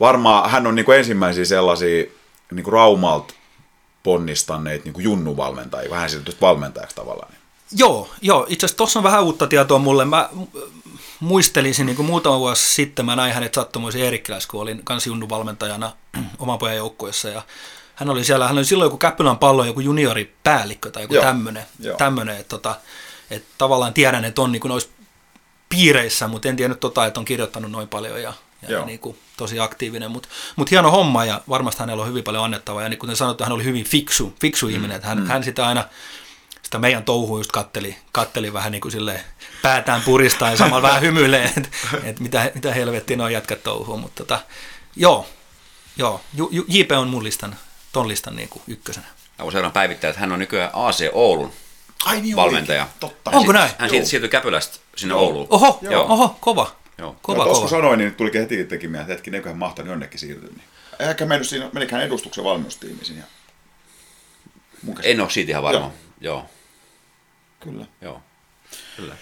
varmaan 0.00 0.50
hän 0.50 0.66
on 0.66 0.74
niin 0.74 0.84
kuin 0.86 0.98
ensimmäisiä 0.98 1.44
sellaisia 1.44 2.04
niin 2.50 2.64
kuin 2.64 2.72
Raumalta 2.72 3.34
ponnistaneet 4.02 4.84
niin 4.84 4.92
kuin 4.92 5.04
junnuvalmentajia, 5.04 5.90
vähän 5.90 6.10
siltä 6.10 6.32
valmentajaksi 6.40 6.96
tavallaan. 6.96 7.32
Joo, 7.72 8.10
joo. 8.22 8.46
itse 8.48 8.66
asiassa 8.66 8.76
tuossa 8.76 8.98
on 8.98 9.02
vähän 9.02 9.24
uutta 9.24 9.46
tietoa 9.46 9.78
mulle. 9.78 10.04
Mä 10.04 10.28
muistelisin 11.20 11.86
niin 11.86 11.96
kuin 11.96 12.06
muutama 12.06 12.38
vuosi 12.38 12.74
sitten, 12.74 13.06
mä 13.06 13.16
näin 13.16 13.34
hänet 13.34 13.54
sattumoisin 13.54 14.02
Eerikkilässä, 14.02 14.48
kun 14.48 14.60
olin 14.60 14.80
kans 14.84 15.06
junnuvalmentajana 15.06 15.92
oman 16.38 16.58
pojan 16.58 16.76
joukkueessa 16.76 17.28
ja 17.28 17.42
hän 17.94 18.10
oli 18.10 18.24
siellä, 18.24 18.48
hän 18.48 18.58
oli 18.58 18.64
silloin 18.64 18.86
joku 18.86 18.98
Käppylän 18.98 19.38
pallo, 19.38 19.64
joku 19.64 19.80
junioripäällikkö 19.80 20.90
tai 20.90 21.02
joku 21.02 21.14
tämmöinen, 21.14 21.64
tämmöinen 21.98 22.36
että, 22.36 22.48
tota, 22.48 22.74
että 23.30 23.48
tavallaan 23.58 23.94
tiedän, 23.94 24.24
että 24.24 24.42
on 24.42 24.52
niin 24.52 24.60
kuin 24.60 24.72
olisi 24.72 24.88
piireissä, 25.68 26.28
mutta 26.28 26.48
en 26.48 26.56
tiennyt 26.56 26.80
tota, 26.80 27.06
että 27.06 27.20
on 27.20 27.24
kirjoittanut 27.24 27.70
noin 27.70 27.88
paljon 27.88 28.22
ja, 28.22 28.32
ja 28.68 28.84
niin 28.84 28.98
kuin, 28.98 29.18
tosi 29.36 29.60
aktiivinen, 29.60 30.10
mutta 30.10 30.28
mut 30.56 30.70
hieno 30.70 30.90
homma 30.90 31.24
ja 31.24 31.40
varmasti 31.48 31.80
hänellä 31.80 32.02
on 32.02 32.08
hyvin 32.08 32.24
paljon 32.24 32.44
annettavaa 32.44 32.82
ja 32.82 32.88
niin 32.88 32.98
kuten 32.98 33.16
sanottu, 33.16 33.44
hän 33.44 33.52
oli 33.52 33.64
hyvin 33.64 33.84
fiksu, 33.84 34.34
fiksu 34.40 34.66
mm, 34.66 34.72
ihminen, 34.72 34.96
että 34.96 35.08
hän, 35.08 35.18
mm. 35.18 35.26
hän 35.26 35.44
sitä 35.44 35.66
aina 35.66 35.84
sitä 36.62 36.78
meidän 36.78 37.04
touhua 37.04 37.38
just 37.38 37.52
katteli, 37.52 37.96
katteli 38.12 38.52
vähän 38.52 38.72
niin 38.72 38.82
kuin 38.82 38.92
silleen 38.92 39.20
päätään 39.62 40.02
puristaa 40.02 40.50
ja 40.50 40.56
samalla 40.56 40.88
vähän 40.88 41.02
hymyilee, 41.02 41.52
että 41.56 41.68
et 42.04 42.20
mitä, 42.20 42.50
mitä 42.54 42.74
helvettiä 42.74 43.16
noin 43.16 43.32
jätkät 43.32 43.62
touhuu, 43.62 43.96
mutta 43.96 44.24
tota, 44.24 44.40
joo, 44.96 45.26
joo, 45.96 46.20
JP 46.68 46.90
on 46.92 47.08
mun 47.08 47.24
listan, 47.24 47.56
ton 47.92 48.08
listan 48.08 48.36
niin 48.36 48.48
kuin 48.48 48.62
ykkösenä. 48.66 49.06
Usein 49.42 49.72
päivittää, 49.72 50.10
että 50.10 50.20
hän 50.20 50.32
on 50.32 50.38
nykyään 50.38 50.70
AC 50.74 51.04
Oulun 51.12 51.52
Ai 52.04 52.20
niin 52.20 52.36
valmentaja. 52.36 52.82
Olikin. 52.82 53.00
Totta. 53.00 53.30
Onko 53.30 53.52
näin? 53.52 53.70
Hän 53.78 53.90
siitä 53.90 54.06
siirtyi 54.06 54.28
Käpylästä 54.28 54.78
sinne 54.96 55.12
Joo. 55.12 55.20
Ouluun. 55.20 55.46
Oho, 55.50 55.78
Joo. 55.82 56.04
oho, 56.08 56.36
kova. 56.40 56.76
Joo. 56.98 57.16
Kova, 57.22 57.44
no, 57.44 57.54
kova. 57.54 57.68
sanoin, 57.68 57.98
niin 57.98 58.14
tuli 58.14 58.30
heti 58.34 58.64
tekemään, 58.64 59.02
että 59.02 59.12
hetki, 59.12 59.30
eiköhän 59.36 59.58
mahtanut 59.58 59.90
jonnekin 59.90 60.20
siirtyä. 60.20 60.48
Niin. 60.48 60.64
Ehkä 60.98 61.26
mennyt 61.26 61.48
siinä, 61.48 61.70
menikään 61.72 62.02
edustuksen 62.02 62.44
valmennustiimi 62.44 63.04
siinä. 63.04 63.22
En 65.02 65.20
ole 65.20 65.30
siitä 65.30 65.52
ihan 65.52 65.62
varma. 65.62 65.80
Joo. 65.80 65.92
Joo. 66.20 66.44
Kyllä. 67.60 67.86
Joo. 68.00 68.22
Kyllä. 68.96 69.16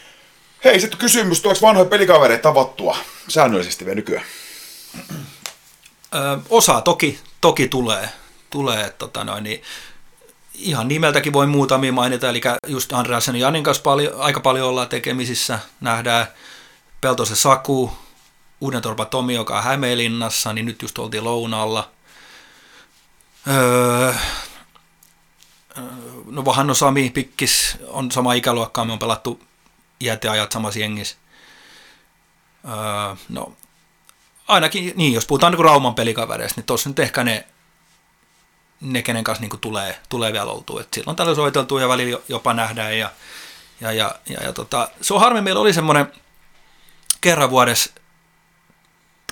Hei, 0.64 0.80
sitten 0.80 0.98
kysymys, 0.98 1.40
tuleeko 1.40 1.66
vanhoja 1.66 1.88
pelikavereita 1.88 2.42
tavattua 2.42 2.96
säännöllisesti 3.28 3.84
vielä 3.84 3.96
nykyään? 3.96 4.24
Ö, 6.14 6.38
osa 6.50 6.80
toki, 6.80 7.18
toki 7.40 7.68
tulee, 7.68 8.08
tulee 8.50 8.90
tota 8.90 9.24
noin, 9.24 9.44
niin 9.44 9.62
ihan 10.54 10.88
nimeltäkin 10.88 11.32
voi 11.32 11.46
muutamia 11.46 11.92
mainita, 11.92 12.28
eli 12.28 12.40
just 12.66 12.92
Andreasen 12.92 13.36
ja 13.36 13.46
Janin 13.46 13.62
kanssa 13.62 13.82
paljon, 13.82 14.20
aika 14.20 14.40
paljon 14.40 14.68
ollaan 14.68 14.88
tekemisissä, 14.88 15.58
nähdään 15.80 16.26
Peltosen 17.04 17.36
Saku, 17.36 17.92
Uudentorpa 18.60 19.04
Tomi, 19.04 19.34
joka 19.34 19.56
on 19.56 19.64
Hämeenlinnassa, 19.64 20.52
niin 20.52 20.66
nyt 20.66 20.82
just 20.82 20.98
oltiin 20.98 21.24
lounaalla. 21.24 21.90
Öö, 23.48 24.14
no 26.26 26.44
Vahanno 26.44 26.74
Sami 26.74 27.10
Pikkis 27.10 27.78
on 27.88 28.10
sama 28.10 28.32
ikäluokkaa, 28.32 28.84
me 28.84 28.92
on 28.92 28.98
pelattu 28.98 29.40
iät 30.00 30.24
ja 30.24 30.32
ajat 30.32 30.52
samassa 30.52 30.80
jengissä. 30.80 31.16
Öö, 32.68 33.16
no, 33.28 33.52
ainakin, 34.48 34.92
niin 34.96 35.12
jos 35.12 35.26
puhutaan 35.26 35.52
niin 35.52 35.64
Rauman 35.64 35.94
pelikavereista, 35.94 36.60
niin 36.60 36.66
tuossa 36.66 36.88
nyt 36.88 36.98
ehkä 36.98 37.24
ne, 37.24 37.46
ne 38.80 39.02
kenen 39.02 39.24
kanssa 39.24 39.42
niin 39.42 39.60
tulee, 39.60 40.00
tulee 40.08 40.32
vielä 40.32 40.50
oltua. 40.50 40.80
Et 40.80 40.94
silloin 40.94 41.16
tällä 41.16 41.34
soiteltu 41.34 41.78
ja 41.78 41.88
välillä 41.88 42.18
jopa 42.28 42.54
nähdään. 42.54 42.98
Ja, 42.98 43.10
ja, 43.80 43.92
ja, 43.92 44.14
ja, 44.26 44.42
ja 44.42 44.52
tota, 44.52 44.88
se 45.00 45.14
on 45.14 45.20
harmi, 45.20 45.40
meillä 45.40 45.60
oli 45.60 45.72
semmoinen 45.72 46.23
kerran 47.24 47.50
vuodessa 47.50 47.90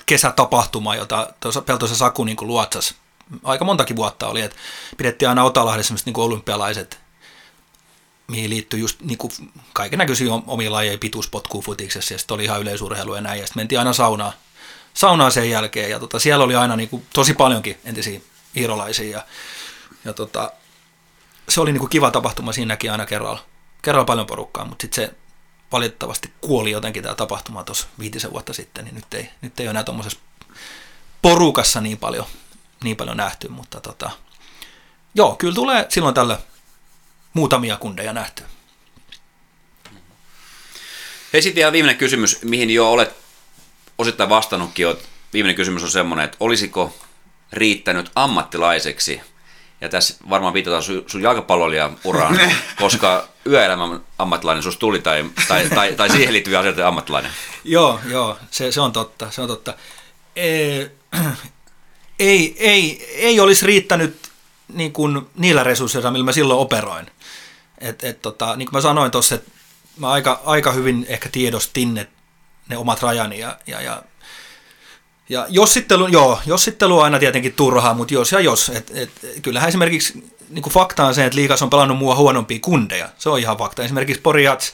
kesätapahtuma, 0.05 0.95
jota 0.95 1.33
Peltoisen 1.65 1.97
Saku 1.97 2.23
niin 2.23 2.37
luotsas. 2.41 2.95
Aika 3.43 3.65
montakin 3.65 3.95
vuotta 3.95 4.27
oli, 4.27 4.41
että 4.41 4.57
pidettiin 4.97 5.29
aina 5.29 5.43
Otalahdessa 5.43 5.87
semmoiset 5.87 6.05
niin 6.05 6.19
olympialaiset, 6.19 6.99
mihin 8.27 8.49
liittyy 8.49 8.79
just 8.79 9.01
niin 9.01 9.17
kuin 9.17 9.31
kaiken 9.73 9.99
näköisiä 9.99 10.33
omia 10.47 10.71
lajeja, 10.71 10.97
pituuspotkuu 10.97 11.61
futiksessa, 11.61 12.13
ja 12.13 12.17
sitten 12.17 12.35
oli 12.35 12.43
ihan 12.43 12.61
yleisurheilu 12.61 13.15
ja 13.15 13.21
näin, 13.21 13.39
ja 13.39 13.47
sitten 13.47 13.61
mentiin 13.61 13.79
aina 13.79 13.93
saunaan, 13.93 14.33
saunaan 14.93 15.31
sen 15.31 15.49
jälkeen, 15.49 15.89
ja 15.89 15.99
tota, 15.99 16.19
siellä 16.19 16.45
oli 16.45 16.55
aina 16.55 16.75
niin 16.75 16.89
kuin, 16.89 17.05
tosi 17.13 17.33
paljonkin 17.33 17.77
entisiä 17.85 18.19
iirolaisia, 18.55 19.17
ja, 19.17 19.25
ja 20.05 20.13
tota, 20.13 20.51
se 21.49 21.61
oli 21.61 21.71
niin 21.71 21.79
kuin 21.79 21.89
kiva 21.89 22.11
tapahtuma 22.11 22.53
siinäkin 22.53 22.91
aina 22.91 23.05
kerralla, 23.05 23.45
kerralla 23.81 24.05
paljon 24.05 24.27
porukkaa, 24.27 24.65
mutta 24.65 24.81
sitten 24.81 25.05
se 25.05 25.15
valitettavasti 25.73 26.33
kuoli 26.41 26.71
jotenkin 26.71 27.03
tämä 27.03 27.15
tapahtuma 27.15 27.63
tuossa 27.63 27.87
viitisen 27.99 28.31
vuotta 28.31 28.53
sitten, 28.53 28.85
niin 28.85 28.95
nyt 28.95 29.13
ei, 29.13 29.29
nyt 29.41 29.59
ei 29.59 29.65
ole 29.65 29.69
enää 29.69 29.83
tuommoisessa 29.83 30.19
porukassa 31.21 31.81
niin 31.81 31.97
paljon, 31.97 32.25
niin 32.83 32.97
paljon 32.97 33.17
nähty, 33.17 33.49
mutta 33.49 33.81
tota, 33.81 34.11
joo, 35.15 35.35
kyllä 35.35 35.55
tulee 35.55 35.85
silloin 35.89 36.15
tällä 36.15 36.39
muutamia 37.33 37.77
kundeja 37.77 38.13
nähty. 38.13 38.43
Hei 41.33 41.41
sitten 41.41 41.55
vielä 41.55 41.71
viimeinen 41.71 41.97
kysymys, 41.97 42.39
mihin 42.43 42.69
jo 42.69 42.91
olet 42.91 43.15
osittain 43.97 44.29
vastannutkin. 44.29 44.87
Viimeinen 45.33 45.55
kysymys 45.55 45.83
on 45.83 45.91
semmoinen, 45.91 46.25
että 46.25 46.37
olisiko 46.39 46.95
riittänyt 47.51 48.11
ammattilaiseksi– 48.15 49.21
ja 49.83 49.89
tässä 49.89 50.15
varmaan 50.29 50.53
viitataan 50.53 50.83
sun, 50.83 51.03
sun 51.07 51.21
uraan, 52.03 52.39
koska 52.81 53.27
yöelämän 53.47 54.01
ammattilainen 54.19 54.63
susta 54.63 54.79
tuli 54.79 54.99
tai, 54.99 55.25
tai, 55.47 55.69
tai, 55.69 55.93
tai 55.93 56.09
siihen 56.09 56.33
liittyviä 56.33 56.59
asioita 56.59 56.87
ammattilainen. 56.87 57.31
joo, 57.63 57.99
joo, 58.05 58.37
se, 58.51 58.71
se, 58.71 58.81
on 58.81 58.91
totta, 58.91 59.31
se 59.31 59.41
on 59.41 59.47
totta. 59.47 59.73
Ei, 60.35 60.91
ei, 62.19 62.55
ei, 62.59 63.15
ei 63.15 63.39
olisi 63.39 63.65
riittänyt 63.65 64.31
niin 64.73 64.93
kuin 64.93 65.21
niillä 65.35 65.63
resursseilla, 65.63 66.11
millä 66.11 66.25
mä 66.25 66.31
silloin 66.31 66.59
operoin. 66.59 67.11
Et, 67.77 68.03
et, 68.03 68.21
tota, 68.21 68.55
niin 68.55 68.65
kuin 68.65 68.77
mä 68.77 68.81
sanoin 68.81 69.11
tuossa, 69.11 69.35
että 69.35 69.51
mä 69.97 70.11
aika, 70.11 70.41
aika 70.45 70.71
hyvin 70.71 71.05
ehkä 71.09 71.29
tiedostin 71.31 71.93
ne, 71.93 72.07
ne 72.69 72.77
omat 72.77 73.01
rajani 73.01 73.39
ja, 73.39 73.57
ja, 73.67 73.81
ja 73.81 74.03
ja 75.29 75.45
jossittelu, 75.49 76.07
joo, 76.07 76.39
jossittelu 76.45 76.97
on 76.97 77.03
aina 77.03 77.19
tietenkin 77.19 77.53
turhaa, 77.53 77.93
mutta 77.93 78.13
jos 78.13 78.31
ja 78.31 78.39
jos. 78.39 78.69
Et, 78.69 78.91
et, 78.95 79.09
kyllähän 79.41 79.69
esimerkiksi 79.69 80.33
niin 80.49 80.63
kuin 80.63 80.73
fakta 80.73 81.05
on 81.05 81.15
se, 81.15 81.25
että 81.25 81.35
liikas 81.35 81.61
on 81.61 81.69
pelannut 81.69 81.97
mua 81.97 82.15
huonompia 82.15 82.59
kundeja. 82.61 83.09
Se 83.17 83.29
on 83.29 83.39
ihan 83.39 83.57
fakta. 83.57 83.83
Esimerkiksi 83.83 84.21
Poriats, 84.21 84.73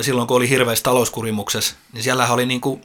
silloin 0.00 0.28
kun 0.28 0.36
oli 0.36 0.48
hirveässä 0.48 0.82
talouskurimuksessa, 0.82 1.74
niin 1.92 2.02
siellä 2.02 2.28
oli 2.28 2.46
niin 2.46 2.60
kuin, 2.60 2.84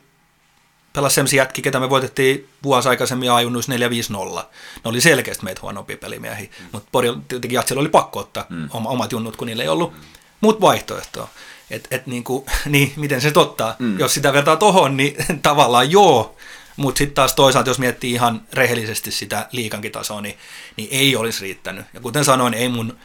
pelas 0.94 1.16
sellaisia 1.16 1.42
jätki, 1.42 1.62
ketä 1.62 1.80
me 1.80 1.90
voitettiin 1.90 2.50
vuosi 2.64 2.90
aikaisemmin 2.90 3.32
ajunnuissa 3.32 3.74
4-5-0. 3.74 3.76
Ne 3.76 4.46
oli 4.84 5.02
selkeästi 5.02 5.44
meitä 5.44 5.62
huonompia 5.62 5.98
pelimiehiä, 5.98 6.50
mm. 6.60 6.66
mutta 6.72 6.90
Pori 6.92 7.10
tietenkin 7.28 7.56
Jatsilla 7.56 7.82
oli 7.82 7.90
pakko 7.90 8.20
ottaa 8.20 8.46
mm. 8.50 8.70
omat 8.72 9.12
junnut, 9.12 9.36
kun 9.36 9.48
niillä 9.48 9.64
ei 9.64 9.70
ollut 9.70 9.94
mm. 9.94 10.00
muut 10.42 10.62
vaihtoehtoa. 10.62 11.30
Et, 11.72 11.88
et 11.92 12.08
niin, 12.08 12.24
kuin, 12.24 12.46
niin, 12.66 12.94
miten 12.96 13.22
se 13.22 13.32
ottaa? 13.36 13.76
Mm. 13.80 14.00
Jos 14.00 14.14
sitä 14.14 14.34
vertaa 14.34 14.56
tohon, 14.56 14.98
niin 14.98 15.16
tavallaan 15.42 15.92
joo, 15.92 16.38
mutta 16.76 16.98
sitten 16.98 17.16
taas 17.16 17.34
toisaalta, 17.34 17.70
jos 17.70 17.80
miettii 17.80 18.14
ihan 18.14 18.42
rehellisesti 18.54 19.12
sitä 19.12 19.48
liikankin 19.52 19.92
tasoa, 19.92 20.22
niin, 20.22 20.38
niin 20.78 20.90
ei 20.92 21.16
olisi 21.16 21.42
riittänyt. 21.42 21.86
Ja 21.94 22.00
kuten 22.00 22.26
sanoin, 22.26 22.54
ei 22.54 22.70
mun, 22.70 22.98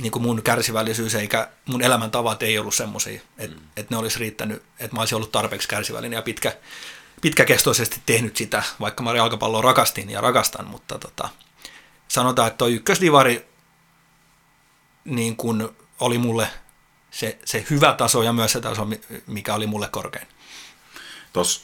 niin 0.00 0.12
kuin 0.12 0.22
mun 0.22 0.42
kärsivällisyys 0.42 1.14
eikä 1.14 1.48
mun 1.66 1.82
elämäntavat 1.82 2.42
ei 2.42 2.58
ollut 2.58 2.74
semmoisia, 2.74 3.20
että 3.38 3.56
mm. 3.56 3.62
et 3.76 3.90
ne 3.90 3.96
olisi 3.96 4.18
riittänyt, 4.18 4.62
että 4.78 4.96
mä 4.96 5.00
olisin 5.00 5.16
ollut 5.16 5.32
tarpeeksi 5.32 5.68
kärsivällinen 5.68 6.16
ja 6.16 6.22
pitkä, 6.22 6.56
pitkäkestoisesti 7.20 8.00
tehnyt 8.06 8.36
sitä, 8.36 8.62
vaikka 8.80 9.02
mä 9.02 9.12
jalkapalloa 9.16 9.62
rakastin 9.62 10.10
ja 10.10 10.20
rakastan, 10.20 10.66
mutta 10.66 10.98
tota, 10.98 11.28
sanotaan, 12.08 12.48
että 12.48 12.58
toi 12.58 12.74
ykkösdivari 12.74 13.52
niin 15.04 15.36
kun 15.36 15.76
oli 16.00 16.18
mulle 16.18 16.48
se, 17.12 17.38
se 17.44 17.64
hyvä 17.70 17.92
taso 17.92 18.22
ja 18.22 18.32
myös 18.32 18.52
se 18.52 18.60
taso, 18.60 18.86
mikä 19.26 19.54
oli 19.54 19.66
mulle 19.66 19.88
korkein. 19.90 20.26
Tuossa 21.32 21.60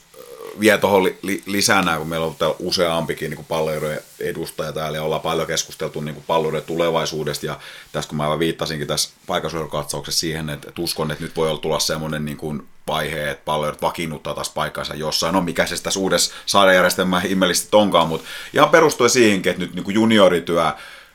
vielä 0.59 0.77
tuohon 0.77 1.03
li, 1.03 1.19
li, 1.21 1.43
lisänä, 1.45 1.97
kun 1.97 2.07
meillä 2.07 2.25
on 2.25 2.35
täällä 2.35 2.55
useampikin 2.59 3.31
niin 3.31 3.45
palloiden 3.45 4.01
edustaja 4.19 4.73
täällä 4.73 4.97
ja 4.97 5.03
ollaan 5.03 5.21
paljon 5.21 5.47
keskusteltu 5.47 6.01
niin 6.01 6.23
palloiden 6.27 6.61
tulevaisuudesta 6.61 7.45
ja 7.45 7.59
tässä 7.91 8.07
kun 8.07 8.17
mä 8.17 8.39
viittasinkin 8.39 8.87
tässä 8.87 9.09
paikasuojelukatsauksessa 9.27 10.19
siihen, 10.19 10.49
että, 10.49 10.69
että 10.69 10.81
uskon, 10.81 11.11
että 11.11 11.23
nyt 11.23 11.35
voi 11.35 11.49
olla 11.49 11.59
tulla 11.59 11.79
semmoinen 11.79 12.25
niin 12.25 12.37
kuin 12.37 12.67
vaihe, 12.87 13.31
että 13.31 13.45
palloidet 13.45 13.81
vakiinnuttaa 13.81 14.33
taas 14.33 14.49
paikkansa 14.49 14.95
jossain. 14.95 15.33
No 15.33 15.41
mikä 15.41 15.65
se 15.65 15.83
tässä 15.83 15.99
uudessa 15.99 16.33
saadajärjestelmää 16.45 17.21
ihmeellisesti 17.21 17.69
onkaan, 17.71 18.07
mutta 18.07 18.27
ihan 18.53 18.69
perustuen 18.69 19.09
siihenkin, 19.09 19.49
että 19.49 19.63
nyt 19.63 19.73
niin 19.73 19.83
kuin 19.83 19.95
juniorityö 19.95 20.71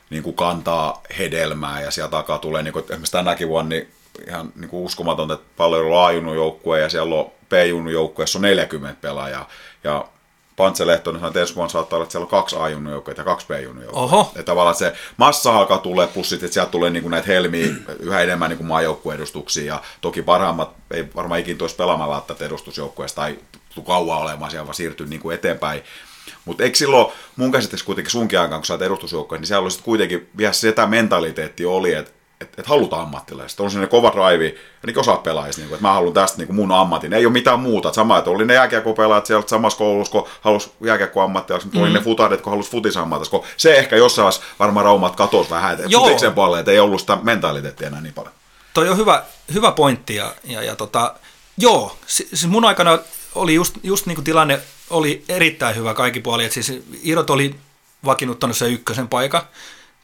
niin 0.09 0.23
kuin 0.23 0.35
kantaa 0.35 1.01
hedelmää 1.17 1.81
ja 1.81 1.91
sieltä 1.91 2.11
takaa 2.11 2.37
tulee, 2.37 2.63
niin 2.63 2.73
kuin, 2.73 2.85
esimerkiksi 2.85 3.11
tänäkin 3.11 3.47
vuonna, 3.47 3.69
niin 3.69 3.87
ihan 4.27 4.53
niin 4.55 4.69
kuin 4.69 4.83
uskomatonta, 4.83 5.33
että 5.33 5.45
paljon 5.57 6.27
on 6.27 6.35
joukkue 6.35 6.79
ja 6.79 6.89
siellä 6.89 7.15
on 7.15 7.31
P-junnu 7.49 7.89
joukkueessa 7.89 8.37
on 8.37 8.41
40 8.41 9.01
pelaajaa. 9.01 9.49
Ja 9.83 10.05
Pantse 10.55 10.87
Lehtonen 10.87 11.19
sanoi, 11.19 11.29
että 11.29 11.39
ensi 11.39 11.55
vuonna 11.55 11.69
saattaa 11.69 11.97
olla, 11.97 12.03
että 12.03 12.11
siellä 12.11 12.23
on 12.23 12.29
kaksi 12.29 12.55
A-junnu 12.59 12.91
ja 12.91 13.23
kaksi 13.23 13.47
B-junnu 13.47 13.81
Oho. 13.91 14.31
Että 14.35 14.43
tavallaan 14.43 14.75
se 14.75 14.93
massa 15.17 15.57
alkaa 15.57 15.77
tulee, 15.77 16.07
plus 16.07 16.29
sitten, 16.29 16.47
että 16.47 16.53
sieltä 16.53 16.71
tulee 16.71 16.89
niin 16.89 17.03
kuin 17.03 17.11
näitä 17.11 17.27
helmiä 17.27 17.67
yhä 17.99 18.21
enemmän 18.21 18.49
niin 18.49 18.65
maajoukkueedustuksia. 18.65 19.65
Ja 19.73 19.81
toki 20.01 20.21
parhaimmat 20.21 20.69
ei 20.91 21.05
varmaan 21.15 21.39
ikinä 21.39 21.57
tuossa 21.57 21.77
pelaamalla 21.77 22.25
että 22.29 22.45
edustusjoukkueesta 22.45 23.21
tai 23.21 23.37
kauan 23.85 24.21
olemaan 24.21 24.51
siellä, 24.51 24.65
vaan 24.65 24.75
siirtyy 24.75 25.07
niin 25.07 25.21
kuin 25.21 25.35
eteenpäin. 25.35 25.83
Mutta 26.45 26.63
eikö 26.63 26.77
silloin 26.77 27.13
mun 27.35 27.51
käsittääkseni 27.51 27.85
kuitenkin 27.85 28.11
sunkin 28.11 28.39
aikaan, 28.39 28.61
kun 28.61 28.65
sä 28.65 28.73
oot 28.73 28.81
edustusjoukkoja, 28.81 29.39
niin 29.39 29.47
siellä 29.47 29.63
oli 29.63 29.71
kuitenkin 29.83 30.29
vielä 30.37 30.53
sitä 30.53 30.87
mentaliteetti 30.87 31.65
oli, 31.65 31.93
että 31.93 32.11
että 32.41 32.61
et 32.61 32.67
halutaan 32.67 33.01
ammattilaiset. 33.01 33.59
On 33.59 33.71
sinne 33.71 33.87
kova 33.87 34.31
ja 34.31 34.37
niin 34.37 34.99
osaa 34.99 35.17
pelaajista, 35.17 35.61
niin 35.61 35.73
että 35.73 35.87
mä 35.87 35.93
haluan 35.93 36.13
tästä 36.13 36.37
niin 36.37 36.55
mun 36.55 36.71
ammatin. 36.71 37.13
Ei 37.13 37.25
ole 37.25 37.33
mitään 37.33 37.59
muuta. 37.59 37.93
Sama, 37.93 38.17
että 38.17 38.29
oli 38.29 38.45
ne 38.45 38.53
jääkiekko-pelaajat 38.53 39.25
sieltä 39.25 39.49
samassa 39.49 39.77
koulussa, 39.77 40.11
kun 40.11 40.27
halusi 40.41 40.71
jääkiekko 40.81 41.21
ammattilaiset, 41.21 41.65
mutta 41.65 41.77
mm-hmm. 41.77 41.85
oli 41.87 41.93
ne 41.93 41.99
mm. 41.99 42.03
futarit, 42.03 42.41
kun 42.41 42.51
halusi 42.51 42.71
futisammattilaiset. 42.71 43.31
Kun 43.31 43.43
se 43.57 43.75
ehkä 43.75 43.95
jossain 43.95 44.23
vaiheessa 44.23 44.55
varmaan 44.59 44.85
raumat 44.85 45.15
katosi 45.15 45.49
vähän, 45.49 45.73
että 45.73 45.87
futiksen 45.93 46.33
puolelle, 46.33 46.59
että 46.59 46.71
ei 46.71 46.79
ollut 46.79 47.01
sitä 47.01 47.17
mentaliteettia 47.23 47.87
enää 47.87 48.01
niin 48.01 48.13
paljon. 48.13 48.33
Toi 48.73 48.89
on 48.89 48.97
hyvä, 48.97 49.23
hyvä 49.53 49.71
pointti, 49.71 50.15
ja, 50.15 50.33
ja, 50.43 50.63
ja 50.63 50.75
tota, 50.75 51.15
joo, 51.57 51.97
siis 52.07 52.47
mun 52.47 52.65
aikana 52.65 52.99
oli 53.35 53.53
just, 53.53 53.75
just 53.83 54.05
niin 54.05 54.15
kuin 54.15 54.25
tilanne 54.25 54.59
oli 54.89 55.23
erittäin 55.29 55.75
hyvä 55.75 55.93
kaikki 55.93 56.19
puoli, 56.19 56.43
että 56.43 56.53
siis 56.53 56.83
Irot 57.03 57.29
oli 57.29 57.55
vakiinnuttanut 58.05 58.57
se 58.57 58.69
ykkösen 58.69 59.07
paikan, 59.07 59.41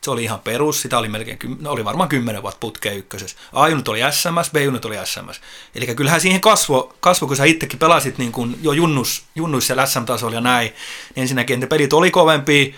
se 0.04 0.12
oli 0.12 0.24
ihan 0.24 0.40
perus, 0.40 0.82
sitä 0.82 0.98
oli 0.98 1.10
melkein, 1.10 1.40
no 1.60 1.72
oli 1.72 1.86
varmaan 1.86 2.10
kymmenen 2.10 2.42
vuotta 2.42 2.60
putkeen 2.60 2.98
ykkösessä. 2.98 3.38
A-junut 3.54 3.88
oli 3.88 4.00
SMS, 4.12 4.52
B-junut 4.52 4.86
oli 4.86 4.96
SMS. 5.06 5.42
Eli 5.76 5.96
kyllähän 5.96 6.22
siihen 6.22 6.42
kasvo, 6.42 6.94
kasvo 7.00 7.28
kun 7.28 7.36
sä 7.36 7.46
itsekin 7.46 7.80
pelasit 7.80 8.18
niin 8.18 8.32
kuin 8.32 8.60
jo 8.62 8.72
junnus, 8.72 9.24
junnuissa 9.36 9.86
SM-tasolla 9.86 10.36
ja 10.36 10.42
näin, 10.42 10.68
niin 11.16 11.22
ensinnäkin 11.22 11.60
ne 11.60 11.68
pelit 11.68 11.94
oli 11.94 12.12
kovempi, 12.12 12.76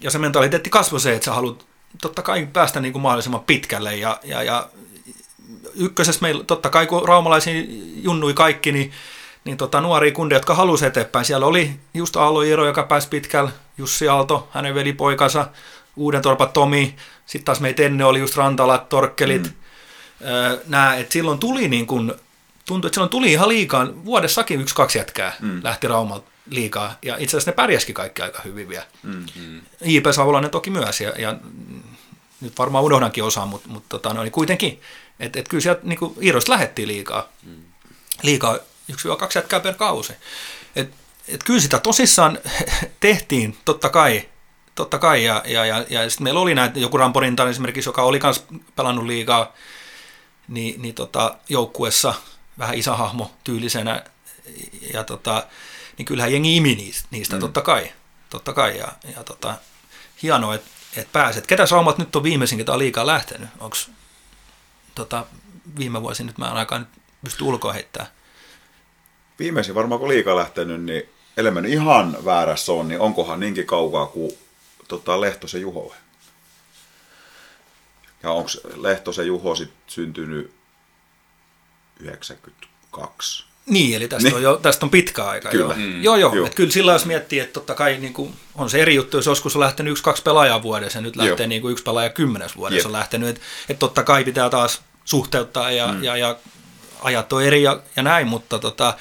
ja 0.00 0.10
se 0.10 0.18
mentaliteetti 0.18 0.70
kasvoi 0.70 1.00
se, 1.00 1.14
että 1.14 1.24
sä 1.24 1.32
haluat 1.32 1.66
totta 2.02 2.22
kai 2.22 2.48
päästä 2.52 2.80
niin 2.80 2.92
kuin 2.92 3.02
mahdollisimman 3.02 3.44
pitkälle, 3.44 3.96
ja, 3.96 4.20
ja, 4.24 4.42
ja 4.42 4.68
ykkösessä 5.74 6.22
meillä, 6.22 6.44
totta 6.44 6.70
kai 6.70 6.86
kun 6.86 7.08
raumalaisiin 7.08 7.92
junnui 8.04 8.34
kaikki, 8.34 8.72
niin, 8.72 8.92
niin 9.44 9.56
tota, 9.56 9.80
nuoria 9.80 10.12
kundeja, 10.12 10.36
jotka 10.36 10.54
halusi 10.54 10.86
eteenpäin. 10.86 11.24
Siellä 11.24 11.46
oli 11.46 11.70
just 11.94 12.16
Aallo 12.16 12.42
Iro, 12.42 12.66
joka 12.66 12.82
pääsi 12.82 13.08
pitkälle, 13.08 13.50
Jussi 13.78 14.08
Aalto, 14.08 14.48
hänen 14.52 14.74
velipoikansa, 14.74 15.48
Uuden 15.96 16.22
torpa 16.22 16.46
Tomi, 16.46 16.96
sitten 17.26 17.44
taas 17.44 17.60
meitä 17.60 17.82
ennen 17.82 18.06
oli 18.06 18.18
just 18.18 18.36
Rantalat, 18.36 18.88
Torkkelit, 18.88 19.42
mm. 19.42 19.52
nämä, 20.66 20.96
että 20.96 21.12
silloin 21.12 21.38
tuli 21.38 21.68
niin 21.68 21.86
kuin, 21.86 22.12
tuntui, 22.66 22.88
että 22.88 22.94
silloin 22.94 23.10
tuli 23.10 23.32
ihan 23.32 23.48
liikaa, 23.48 23.86
vuodessakin 24.04 24.60
yksi 24.60 24.74
kaksi 24.74 24.98
jätkää 24.98 25.36
mm. 25.40 25.60
lähti 25.62 25.88
Raumalta 25.88 26.30
liikaa, 26.50 26.94
ja 27.02 27.16
itse 27.18 27.36
asiassa 27.36 27.50
ne 27.50 27.54
pärjäski 27.54 27.92
kaikki 27.92 28.22
aika 28.22 28.42
hyvin 28.44 28.68
vielä. 28.68 28.86
Mm. 29.02 29.26
Mm. 29.36 29.60
J.P. 29.80 30.06
Savolainen 30.12 30.50
toki 30.50 30.70
myös, 30.70 31.00
ja, 31.00 31.12
ja 31.18 31.36
nyt 32.40 32.58
varmaan 32.58 32.84
unohdankin 32.84 33.24
osaa, 33.24 33.46
mutta, 33.46 33.68
mutta 33.68 33.88
tota, 33.88 34.14
no, 34.14 34.22
niin 34.22 34.32
kuitenkin, 34.32 34.80
että 35.20 35.40
et 35.40 35.48
kyllä 35.48 35.60
sieltä 35.60 35.80
niin 35.84 35.98
Iirosta 36.22 36.52
lähettiin 36.52 36.88
liikaa, 36.88 37.28
mm. 37.42 37.62
liikaa 38.22 38.58
yksi 38.88 39.08
kaksi 39.18 39.38
jätkää 39.38 39.60
per 39.60 39.74
kausi. 39.74 40.12
Et, 40.76 40.90
et 41.28 41.44
kyllä 41.44 41.60
sitä 41.60 41.78
tosissaan 41.78 42.38
tehtiin, 43.00 43.56
totta 43.64 43.88
kai, 43.88 44.28
totta 44.74 44.98
kai, 44.98 45.24
ja, 45.24 45.42
ja, 45.46 45.64
ja, 45.64 45.84
ja 45.88 46.10
sitten 46.10 46.24
meillä 46.24 46.40
oli 46.40 46.54
näitä, 46.54 46.78
joku 46.78 46.96
Ramporinta 46.96 47.48
esimerkiksi, 47.48 47.88
joka 47.88 48.02
oli 48.02 48.20
myös 48.22 48.44
pelannut 48.76 49.06
liigaa, 49.06 49.52
niin, 50.48 50.82
niin 50.82 50.94
tota, 50.94 51.36
joukkuessa 51.48 52.14
vähän 52.58 52.74
isähahmo 52.74 53.30
tyylisenä, 53.44 54.04
ja 54.92 55.04
tota, 55.04 55.46
niin 55.98 56.06
kyllähän 56.06 56.32
jengi 56.32 56.56
imi 56.56 56.74
niistä, 56.74 57.08
niistä 57.10 57.36
mm. 57.36 57.40
totta 57.40 57.62
kai, 57.62 57.92
totta 58.30 58.52
kai, 58.52 58.78
ja, 58.78 58.88
ja 59.16 59.24
tota, 59.24 59.54
hienoa, 60.22 60.54
että 60.54 60.70
et 60.96 61.12
pääset. 61.12 61.46
Ketä 61.46 61.66
saumat 61.66 61.98
nyt 61.98 62.16
on 62.16 62.22
viimeisin, 62.22 62.58
ketä 62.58 62.72
on 62.72 62.78
liikaa 62.78 63.06
lähtenyt? 63.06 63.48
Onko 63.60 63.76
tota, 64.94 65.26
viime 65.78 66.02
vuosi 66.02 66.24
nyt 66.24 66.38
mä 66.38 66.50
en 66.50 66.56
aikaan 66.56 66.80
nyt 66.80 66.90
pysty 67.24 67.44
ulkoa 67.44 67.72
heittämään? 67.72 68.12
Viimeisin 69.38 69.74
varmaan 69.74 69.98
kun 69.98 70.08
liikaa 70.08 70.36
lähtenyt, 70.36 70.82
niin 70.82 71.02
ellei 71.36 71.72
ihan 71.72 72.16
väärässä 72.24 72.72
on, 72.72 72.88
niin 72.88 73.00
onkohan 73.00 73.40
niinkin 73.40 73.66
kaukaa 73.66 74.06
kuin 74.06 74.32
tota, 74.88 75.20
Lehtosen 75.20 75.60
Juho 75.60 75.88
vai? 75.88 75.98
Ja 78.22 78.30
onko 78.30 78.50
Lehtosen 78.76 79.26
Juho 79.26 79.54
sit 79.54 79.72
syntynyt 79.86 80.54
92? 82.00 83.44
Niin, 83.66 83.96
eli 83.96 84.08
tästä, 84.08 84.28
niin. 84.28 84.36
On, 84.36 84.42
jo, 84.42 84.56
tästä 84.56 84.86
on 84.86 84.90
pitkä 84.90 85.24
aika. 85.24 85.50
Kyllä. 85.50 85.74
Jo. 85.74 85.80
Mm. 85.80 86.02
Joo, 86.02 86.16
joo. 86.16 86.34
joo. 86.34 86.46
Että 86.46 86.56
kyllä 86.56 86.70
sillä 86.70 86.92
jos 86.92 87.06
miettii, 87.06 87.38
että 87.38 87.52
totta 87.52 87.74
kai 87.74 87.98
niin 87.98 88.12
kuin, 88.12 88.34
on 88.54 88.70
se 88.70 88.82
eri 88.82 88.94
juttu, 88.94 89.16
jos 89.16 89.26
joskus 89.26 89.56
on 89.56 89.60
lähtenyt 89.60 89.90
yksi, 89.90 90.04
kaksi 90.04 90.22
pelaajaa 90.22 90.62
vuodessa, 90.62 90.98
ja 90.98 91.02
nyt 91.02 91.16
lähtee 91.16 91.46
niin 91.46 91.62
kuin 91.62 91.72
yksi 91.72 91.84
pelaaja 91.84 92.10
kymmenes 92.10 92.56
vuodessa 92.56 92.78
Jep. 92.78 92.86
on 92.86 92.92
lähtenyt. 92.92 93.28
Että 93.28 93.40
et 93.68 93.78
totta 93.78 94.02
kai 94.02 94.24
pitää 94.24 94.50
taas 94.50 94.82
suhteuttaa 95.04 95.70
ja, 95.70 95.92
mm. 95.92 96.02
ja, 96.02 96.16
ja 96.16 96.36
ajat 97.00 97.32
on 97.32 97.44
eri 97.44 97.62
ja, 97.62 97.82
ja 97.96 98.02
näin, 98.02 98.26
mutta 98.26 98.58
tota, 98.58 98.94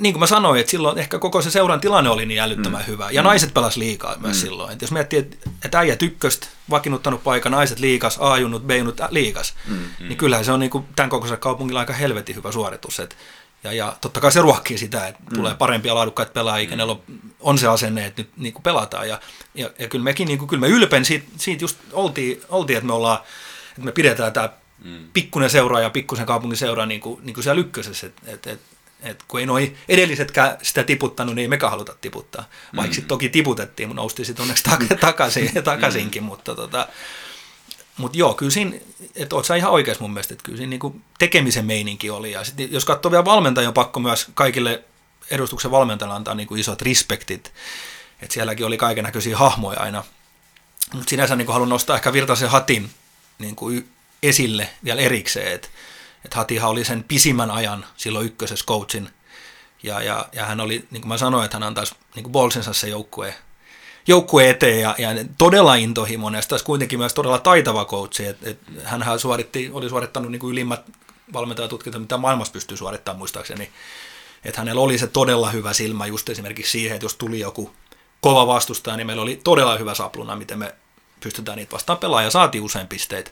niin 0.00 0.14
kuin 0.14 0.20
mä 0.20 0.26
sanoin, 0.26 0.60
että 0.60 0.70
silloin 0.70 0.98
ehkä 0.98 1.18
koko 1.18 1.42
se 1.42 1.50
seuran 1.50 1.80
tilanne 1.80 2.10
oli 2.10 2.26
niin 2.26 2.40
älyttömän 2.40 2.80
mm. 2.80 2.86
hyvä. 2.86 3.10
Ja 3.10 3.22
mm. 3.22 3.26
naiset 3.26 3.54
pelas 3.54 3.76
liikaa 3.76 4.16
myös 4.18 4.36
mm. 4.36 4.40
silloin. 4.40 4.72
Et 4.72 4.82
jos 4.82 4.92
miettii, 4.92 5.18
että, 5.18 5.50
että 5.64 5.78
äijät 5.78 6.02
ykköstä, 6.02 6.46
vakiinnuttanut 6.70 7.24
paikka, 7.24 7.50
naiset 7.50 7.78
liikas, 7.78 8.18
A-junnut, 8.20 8.66
B-junnut 8.66 9.00
liikas, 9.10 9.54
mm. 9.66 9.74
mm. 9.74 10.08
niin 10.08 10.16
kyllähän 10.16 10.44
se 10.44 10.52
on 10.52 10.60
niin 10.60 10.70
kuin 10.70 10.84
tämän 10.96 11.10
kokoisella 11.10 11.40
kaupungilla 11.40 11.80
aika 11.80 11.92
helvetin 11.92 12.36
hyvä 12.36 12.52
suoritus. 12.52 13.00
Et, 13.00 13.16
ja, 13.64 13.72
ja 13.72 13.96
totta 14.00 14.20
kai 14.20 14.32
se 14.32 14.40
ruokkii 14.40 14.78
sitä, 14.78 15.06
että 15.06 15.22
mm. 15.30 15.36
tulee 15.36 15.54
parempia 15.54 15.94
laadukkaita 15.94 16.32
pelaajia, 16.32 16.66
mm. 16.66 16.70
kenellä 16.70 16.92
on, 16.92 17.02
on 17.40 17.58
se 17.58 17.66
asenne, 17.66 18.06
että 18.06 18.22
nyt 18.22 18.30
niin 18.36 18.52
kuin 18.52 18.62
pelataan. 18.62 19.08
Ja, 19.08 19.20
ja, 19.54 19.70
ja 19.78 19.88
kyllä 19.88 20.04
mekin, 20.04 20.28
niin 20.28 20.38
kuin, 20.38 20.48
kyllä 20.48 20.60
me 20.60 20.68
ylpen 20.68 21.04
siitä, 21.04 21.26
siitä 21.36 21.64
just 21.64 21.78
oltiin, 21.92 22.42
oltiin, 22.48 22.76
että 22.76 22.86
me 22.86 22.92
ollaan, 22.92 23.18
että 23.68 23.82
me 23.82 23.92
pidetään 23.92 24.32
tämä 24.32 24.48
mm. 24.84 25.08
pikkunen 25.12 25.50
seura 25.50 25.80
ja 25.80 25.90
pikkusen 25.90 26.26
kaupungin 26.26 26.56
seura 26.56 26.86
niin 26.86 27.00
kuin, 27.00 27.20
niin 27.24 27.34
kuin 27.34 27.44
siellä 27.44 27.60
ykkösessä, 27.60 28.06
että 28.06 28.22
et, 28.32 28.46
et, 28.46 28.60
et 29.02 29.22
kun 29.28 29.40
ei 29.40 29.46
noi 29.46 29.76
edellisetkään 29.88 30.58
sitä 30.62 30.84
tiputtanut, 30.84 31.34
niin 31.34 31.42
ei 31.42 31.48
mekä 31.48 31.70
haluta 31.70 31.94
tiputtaa. 32.00 32.44
Vaikka 32.76 32.90
mm. 32.90 32.94
sitten 32.94 33.08
toki 33.08 33.28
tiputettiin, 33.28 33.88
mutta 33.88 34.00
nousti 34.00 34.24
sitten 34.24 34.42
onneksi 34.42 34.64
tak- 34.70 34.98
takaisin, 35.00 35.50
takaisinkin. 35.64 36.22
Mm. 36.22 36.26
Mutta 36.26 36.54
tota, 36.54 36.88
mut 37.96 38.16
joo, 38.16 38.34
kyllä 38.34 38.50
siinä, 38.50 38.76
että 39.14 39.36
oot 39.36 39.44
sä 39.44 39.56
ihan 39.56 39.72
oikeassa 39.72 40.02
mun 40.02 40.10
mielestä, 40.10 40.34
että 40.34 40.44
kyllä 40.44 40.56
siinä 40.56 40.70
niinku 40.70 41.00
tekemisen 41.18 41.66
meininki 41.66 42.10
oli. 42.10 42.32
Ja 42.32 42.44
sit, 42.44 42.54
jos 42.72 42.84
katsoo 42.84 43.10
vielä 43.10 43.24
valmentaja, 43.24 43.68
on 43.68 43.74
pakko 43.74 44.00
myös 44.00 44.26
kaikille 44.34 44.84
edustuksen 45.30 45.70
valmentajille 45.70 46.14
antaa 46.14 46.34
niinku 46.34 46.54
isot 46.54 46.82
respektit. 46.82 47.52
Että 48.22 48.34
sielläkin 48.34 48.66
oli 48.66 48.76
kaiken 48.76 49.04
näköisiä 49.04 49.36
hahmoja 49.36 49.80
aina. 49.80 50.04
Mutta 50.94 51.10
sinänsä 51.10 51.36
niinku 51.36 51.52
haluan 51.52 51.68
nostaa 51.68 51.96
ehkä 51.96 52.12
Virtasen 52.12 52.50
hatin 52.50 52.90
niinku 53.38 53.70
esille 54.22 54.70
vielä 54.84 55.00
erikseen, 55.00 55.52
että 55.52 55.68
että 56.24 56.36
Hatihan 56.36 56.70
oli 56.70 56.84
sen 56.84 57.04
pisimmän 57.04 57.50
ajan 57.50 57.86
silloin 57.96 58.26
ykkösessä 58.26 58.64
coachin. 58.66 59.10
Ja, 59.82 60.02
ja, 60.02 60.28
ja 60.32 60.46
hän 60.46 60.60
oli, 60.60 60.86
niin 60.90 61.00
kuin 61.00 61.08
mä 61.08 61.18
sanoin, 61.18 61.44
että 61.44 61.56
hän 61.56 61.62
antaisi 61.62 61.94
niin 62.14 62.32
bolsinsa 62.32 62.72
se 62.72 62.88
joukkue, 62.88 63.34
joukkue 64.06 64.50
eteen 64.50 64.80
ja, 64.80 64.94
ja 64.98 65.08
todella 65.38 65.74
intohimoinen 65.74 66.38
ja 66.38 66.42
taas 66.48 66.62
kuitenkin 66.62 66.98
myös 66.98 67.14
todella 67.14 67.38
taitava 67.38 67.84
coachi. 67.84 68.26
että 68.26 68.50
et 68.50 68.58
hän 68.84 69.18
suoritti, 69.18 69.70
oli 69.72 69.88
suorittanut 69.88 70.30
niin 70.30 70.40
kuin 70.40 70.52
ylimmät 70.52 70.80
valmentajatutkintot, 71.32 72.00
mitä 72.00 72.16
maailmassa 72.16 72.52
pystyy 72.52 72.76
suorittamaan 72.76 73.18
muistaakseni. 73.18 73.70
Että 74.44 74.60
hänellä 74.60 74.80
oli 74.80 74.98
se 74.98 75.06
todella 75.06 75.50
hyvä 75.50 75.72
silmä 75.72 76.06
just 76.06 76.28
esimerkiksi 76.28 76.72
siihen, 76.72 76.94
että 76.94 77.04
jos 77.04 77.14
tuli 77.14 77.40
joku 77.40 77.70
kova 78.20 78.46
vastustaja, 78.46 78.96
niin 78.96 79.06
meillä 79.06 79.22
oli 79.22 79.40
todella 79.44 79.78
hyvä 79.78 79.94
sapluna, 79.94 80.36
miten 80.36 80.58
me 80.58 80.74
pystytään 81.20 81.58
niitä 81.58 81.72
vastaan 81.72 81.98
pelaamaan 81.98 82.24
ja 82.24 82.30
saatiin 82.30 82.64
usein 82.64 82.88
pisteitä 82.88 83.30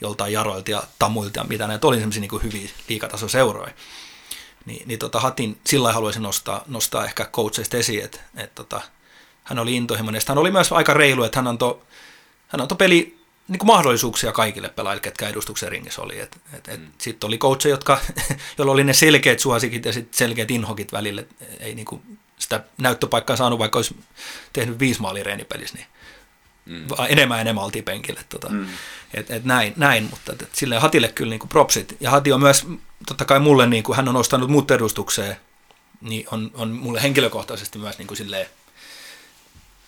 joltain 0.00 0.32
Jaroilta 0.32 0.70
ja 0.70 0.82
Tamuilta 0.98 1.40
ja 1.40 1.44
mitä 1.44 1.66
näitä 1.66 1.86
oli 1.86 1.96
semmoisia 1.96 2.20
niin 2.20 2.42
hyviä 2.42 2.70
liikatasoseuroja. 2.88 3.72
Niin, 4.66 4.88
niin 4.88 4.98
tota, 4.98 5.20
Hatin 5.20 5.58
sillä 5.66 5.92
haluaisin 5.92 6.22
nostaa, 6.22 6.64
nostaa 6.66 7.04
ehkä 7.04 7.24
coacheista 7.24 7.76
esiin, 7.76 8.04
että, 8.04 8.20
että 8.36 8.54
tota, 8.54 8.80
hän 9.44 9.58
oli 9.58 9.76
intohimoinen. 9.76 10.22
Hän 10.28 10.38
oli 10.38 10.50
myös 10.50 10.72
aika 10.72 10.94
reilu, 10.94 11.24
että 11.24 11.38
hän 11.38 11.46
antoi, 11.46 11.80
hän 12.48 12.60
antoi 12.60 12.76
peli 12.76 13.20
niin 13.48 13.58
kuin 13.58 13.66
mahdollisuuksia 13.66 14.32
kaikille 14.32 14.68
pelaajille, 14.68 15.02
ketkä 15.02 15.28
edustuksen 15.28 15.68
ringissä 15.68 16.02
oli. 16.02 16.20
Et, 16.20 16.36
et, 16.52 16.68
et, 16.68 16.80
mm. 16.80 16.86
Sitten 16.98 17.28
oli 17.28 17.38
coacheja, 17.38 17.72
jotka, 17.72 18.00
joilla 18.58 18.72
oli 18.72 18.84
ne 18.84 18.92
selkeät 18.92 19.40
suosikit 19.40 19.84
ja 19.84 19.92
sitten 19.92 20.18
selkeät 20.18 20.50
inhokit 20.50 20.92
välille. 20.92 21.26
Ei 21.60 21.74
niin 21.74 21.86
kuin 21.86 22.18
sitä 22.38 22.64
näyttöpaikkaa 22.78 23.36
saanut, 23.36 23.58
vaikka 23.58 23.78
olisi 23.78 23.96
tehnyt 24.52 24.78
viisi 24.78 25.00
maalia 25.00 25.24
reenipelissä, 25.24 25.76
niin 25.76 25.86
mm. 26.70 26.86
enemmän 27.08 27.36
ja 27.36 27.40
enemmän 27.40 27.64
oltiin 27.64 27.84
penkille. 27.84 28.20
Tota. 28.28 28.48
Mm. 28.48 28.66
Et, 29.14 29.30
et 29.30 29.44
näin, 29.44 29.72
näin, 29.76 30.08
mutta 30.10 30.32
et, 30.32 30.48
silleen 30.52 30.80
Hatille 30.80 31.08
kyllä 31.08 31.30
niin 31.30 31.40
kuin 31.40 31.48
propsit. 31.48 31.96
Ja 32.00 32.10
Hati 32.10 32.32
on 32.32 32.40
myös, 32.40 32.66
totta 33.06 33.24
kai 33.24 33.40
mulle, 33.40 33.66
niin 33.66 33.82
kuin 33.82 33.96
hän 33.96 34.08
on 34.08 34.16
ostanut 34.16 34.50
muut 34.50 34.70
edustukseen, 34.70 35.36
niin 36.00 36.26
on, 36.32 36.50
on 36.54 36.70
mulle 36.70 37.02
henkilökohtaisesti 37.02 37.78
myös 37.78 37.98
niin 37.98 38.06
kuin 38.06 38.18
silleen 38.18 38.46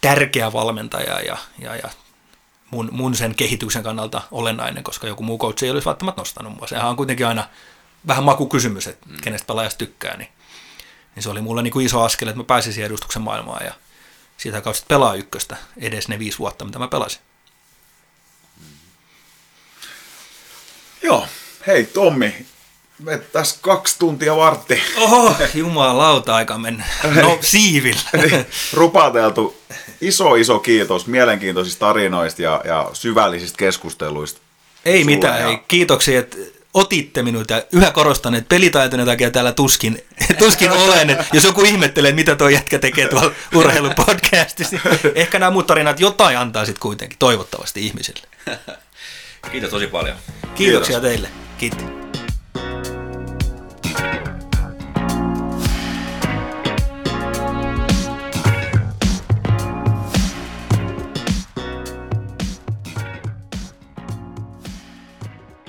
tärkeä 0.00 0.52
valmentaja 0.52 1.20
ja, 1.20 1.36
ja, 1.58 1.76
ja 1.76 1.88
mun, 2.70 2.88
mun 2.92 3.14
sen 3.14 3.34
kehityksen 3.34 3.82
kannalta 3.82 4.22
olennainen, 4.30 4.84
koska 4.84 5.06
joku 5.06 5.22
muu 5.22 5.38
coach 5.38 5.64
ei 5.64 5.70
olisi 5.70 5.86
välttämättä 5.86 6.20
nostanut 6.20 6.54
mua. 6.56 6.66
Sehän 6.66 6.88
on 6.88 6.96
kuitenkin 6.96 7.26
aina 7.26 7.48
vähän 8.06 8.24
makukysymys, 8.24 8.86
että 8.86 9.08
mm. 9.08 9.16
kenestä 9.22 9.46
pelaajasta 9.46 9.78
tykkää, 9.78 10.16
niin, 10.16 10.28
niin 11.14 11.22
se 11.22 11.30
oli 11.30 11.40
mulle 11.40 11.62
niin 11.62 11.72
kuin 11.72 11.86
iso 11.86 12.02
askel, 12.02 12.28
että 12.28 12.38
mä 12.38 12.44
pääsisin 12.44 12.84
edustuksen 12.84 13.22
maailmaan 13.22 13.66
ja 13.66 13.74
siitä 14.36 14.60
kautta 14.60 14.84
pelaa 14.88 15.14
ykköstä 15.14 15.56
edes 15.76 16.08
ne 16.08 16.18
viisi 16.18 16.38
vuotta, 16.38 16.64
mitä 16.64 16.78
mä 16.78 16.88
pelasin. 16.88 17.20
Joo, 21.02 21.26
hei 21.66 21.84
Tommi, 21.84 22.46
me 22.98 23.18
tässä 23.18 23.58
kaksi 23.60 23.98
tuntia 23.98 24.36
vartti. 24.36 24.82
Oho, 24.96 25.34
jumalauta 25.54 26.34
aika 26.34 26.58
mennä. 26.58 26.84
No 27.22 27.38
siivillä. 27.40 28.00
Rupateltu. 28.72 29.56
Iso 30.00 30.34
iso 30.34 30.58
kiitos 30.58 31.06
mielenkiintoisista 31.06 31.86
tarinoista 31.86 32.42
ja, 32.42 32.60
ja 32.64 32.90
syvällisistä 32.92 33.56
keskusteluista. 33.56 34.40
Ei 34.84 35.04
mitään, 35.04 35.40
ja... 35.40 35.48
ei. 35.48 35.58
kiitoksia, 35.68 36.20
että 36.20 36.36
otitte 36.74 37.22
minut 37.22 37.50
ja 37.50 37.62
yhä 37.72 37.90
korostan, 37.90 38.34
että 38.34 38.48
pelitaitoinen 38.48 39.06
takia 39.06 39.30
täällä 39.30 39.52
tuskin, 39.52 40.04
tuskin 40.38 40.70
olen. 40.70 41.18
Jos 41.32 41.44
joku 41.44 41.62
ihmettelee, 41.62 42.12
mitä 42.12 42.36
tuo 42.36 42.48
jätkä 42.48 42.78
tekee 42.78 43.08
tuolla 43.08 43.32
urheilupodcastissa, 43.54 44.76
niin 44.76 45.12
ehkä 45.14 45.38
nämä 45.38 45.50
muut 45.50 45.66
tarinat 45.66 46.00
jotain 46.00 46.38
antaa 46.38 46.64
sitten 46.64 46.82
kuitenkin, 46.82 47.18
toivottavasti 47.18 47.86
ihmisille. 47.86 48.26
Kiitos 49.52 49.70
tosi 49.70 49.86
paljon. 49.86 50.16
Kiitoksia 50.54 51.00
Kiitos. 51.00 51.10
teille. 51.10 51.28
Kiitos. 51.58 52.11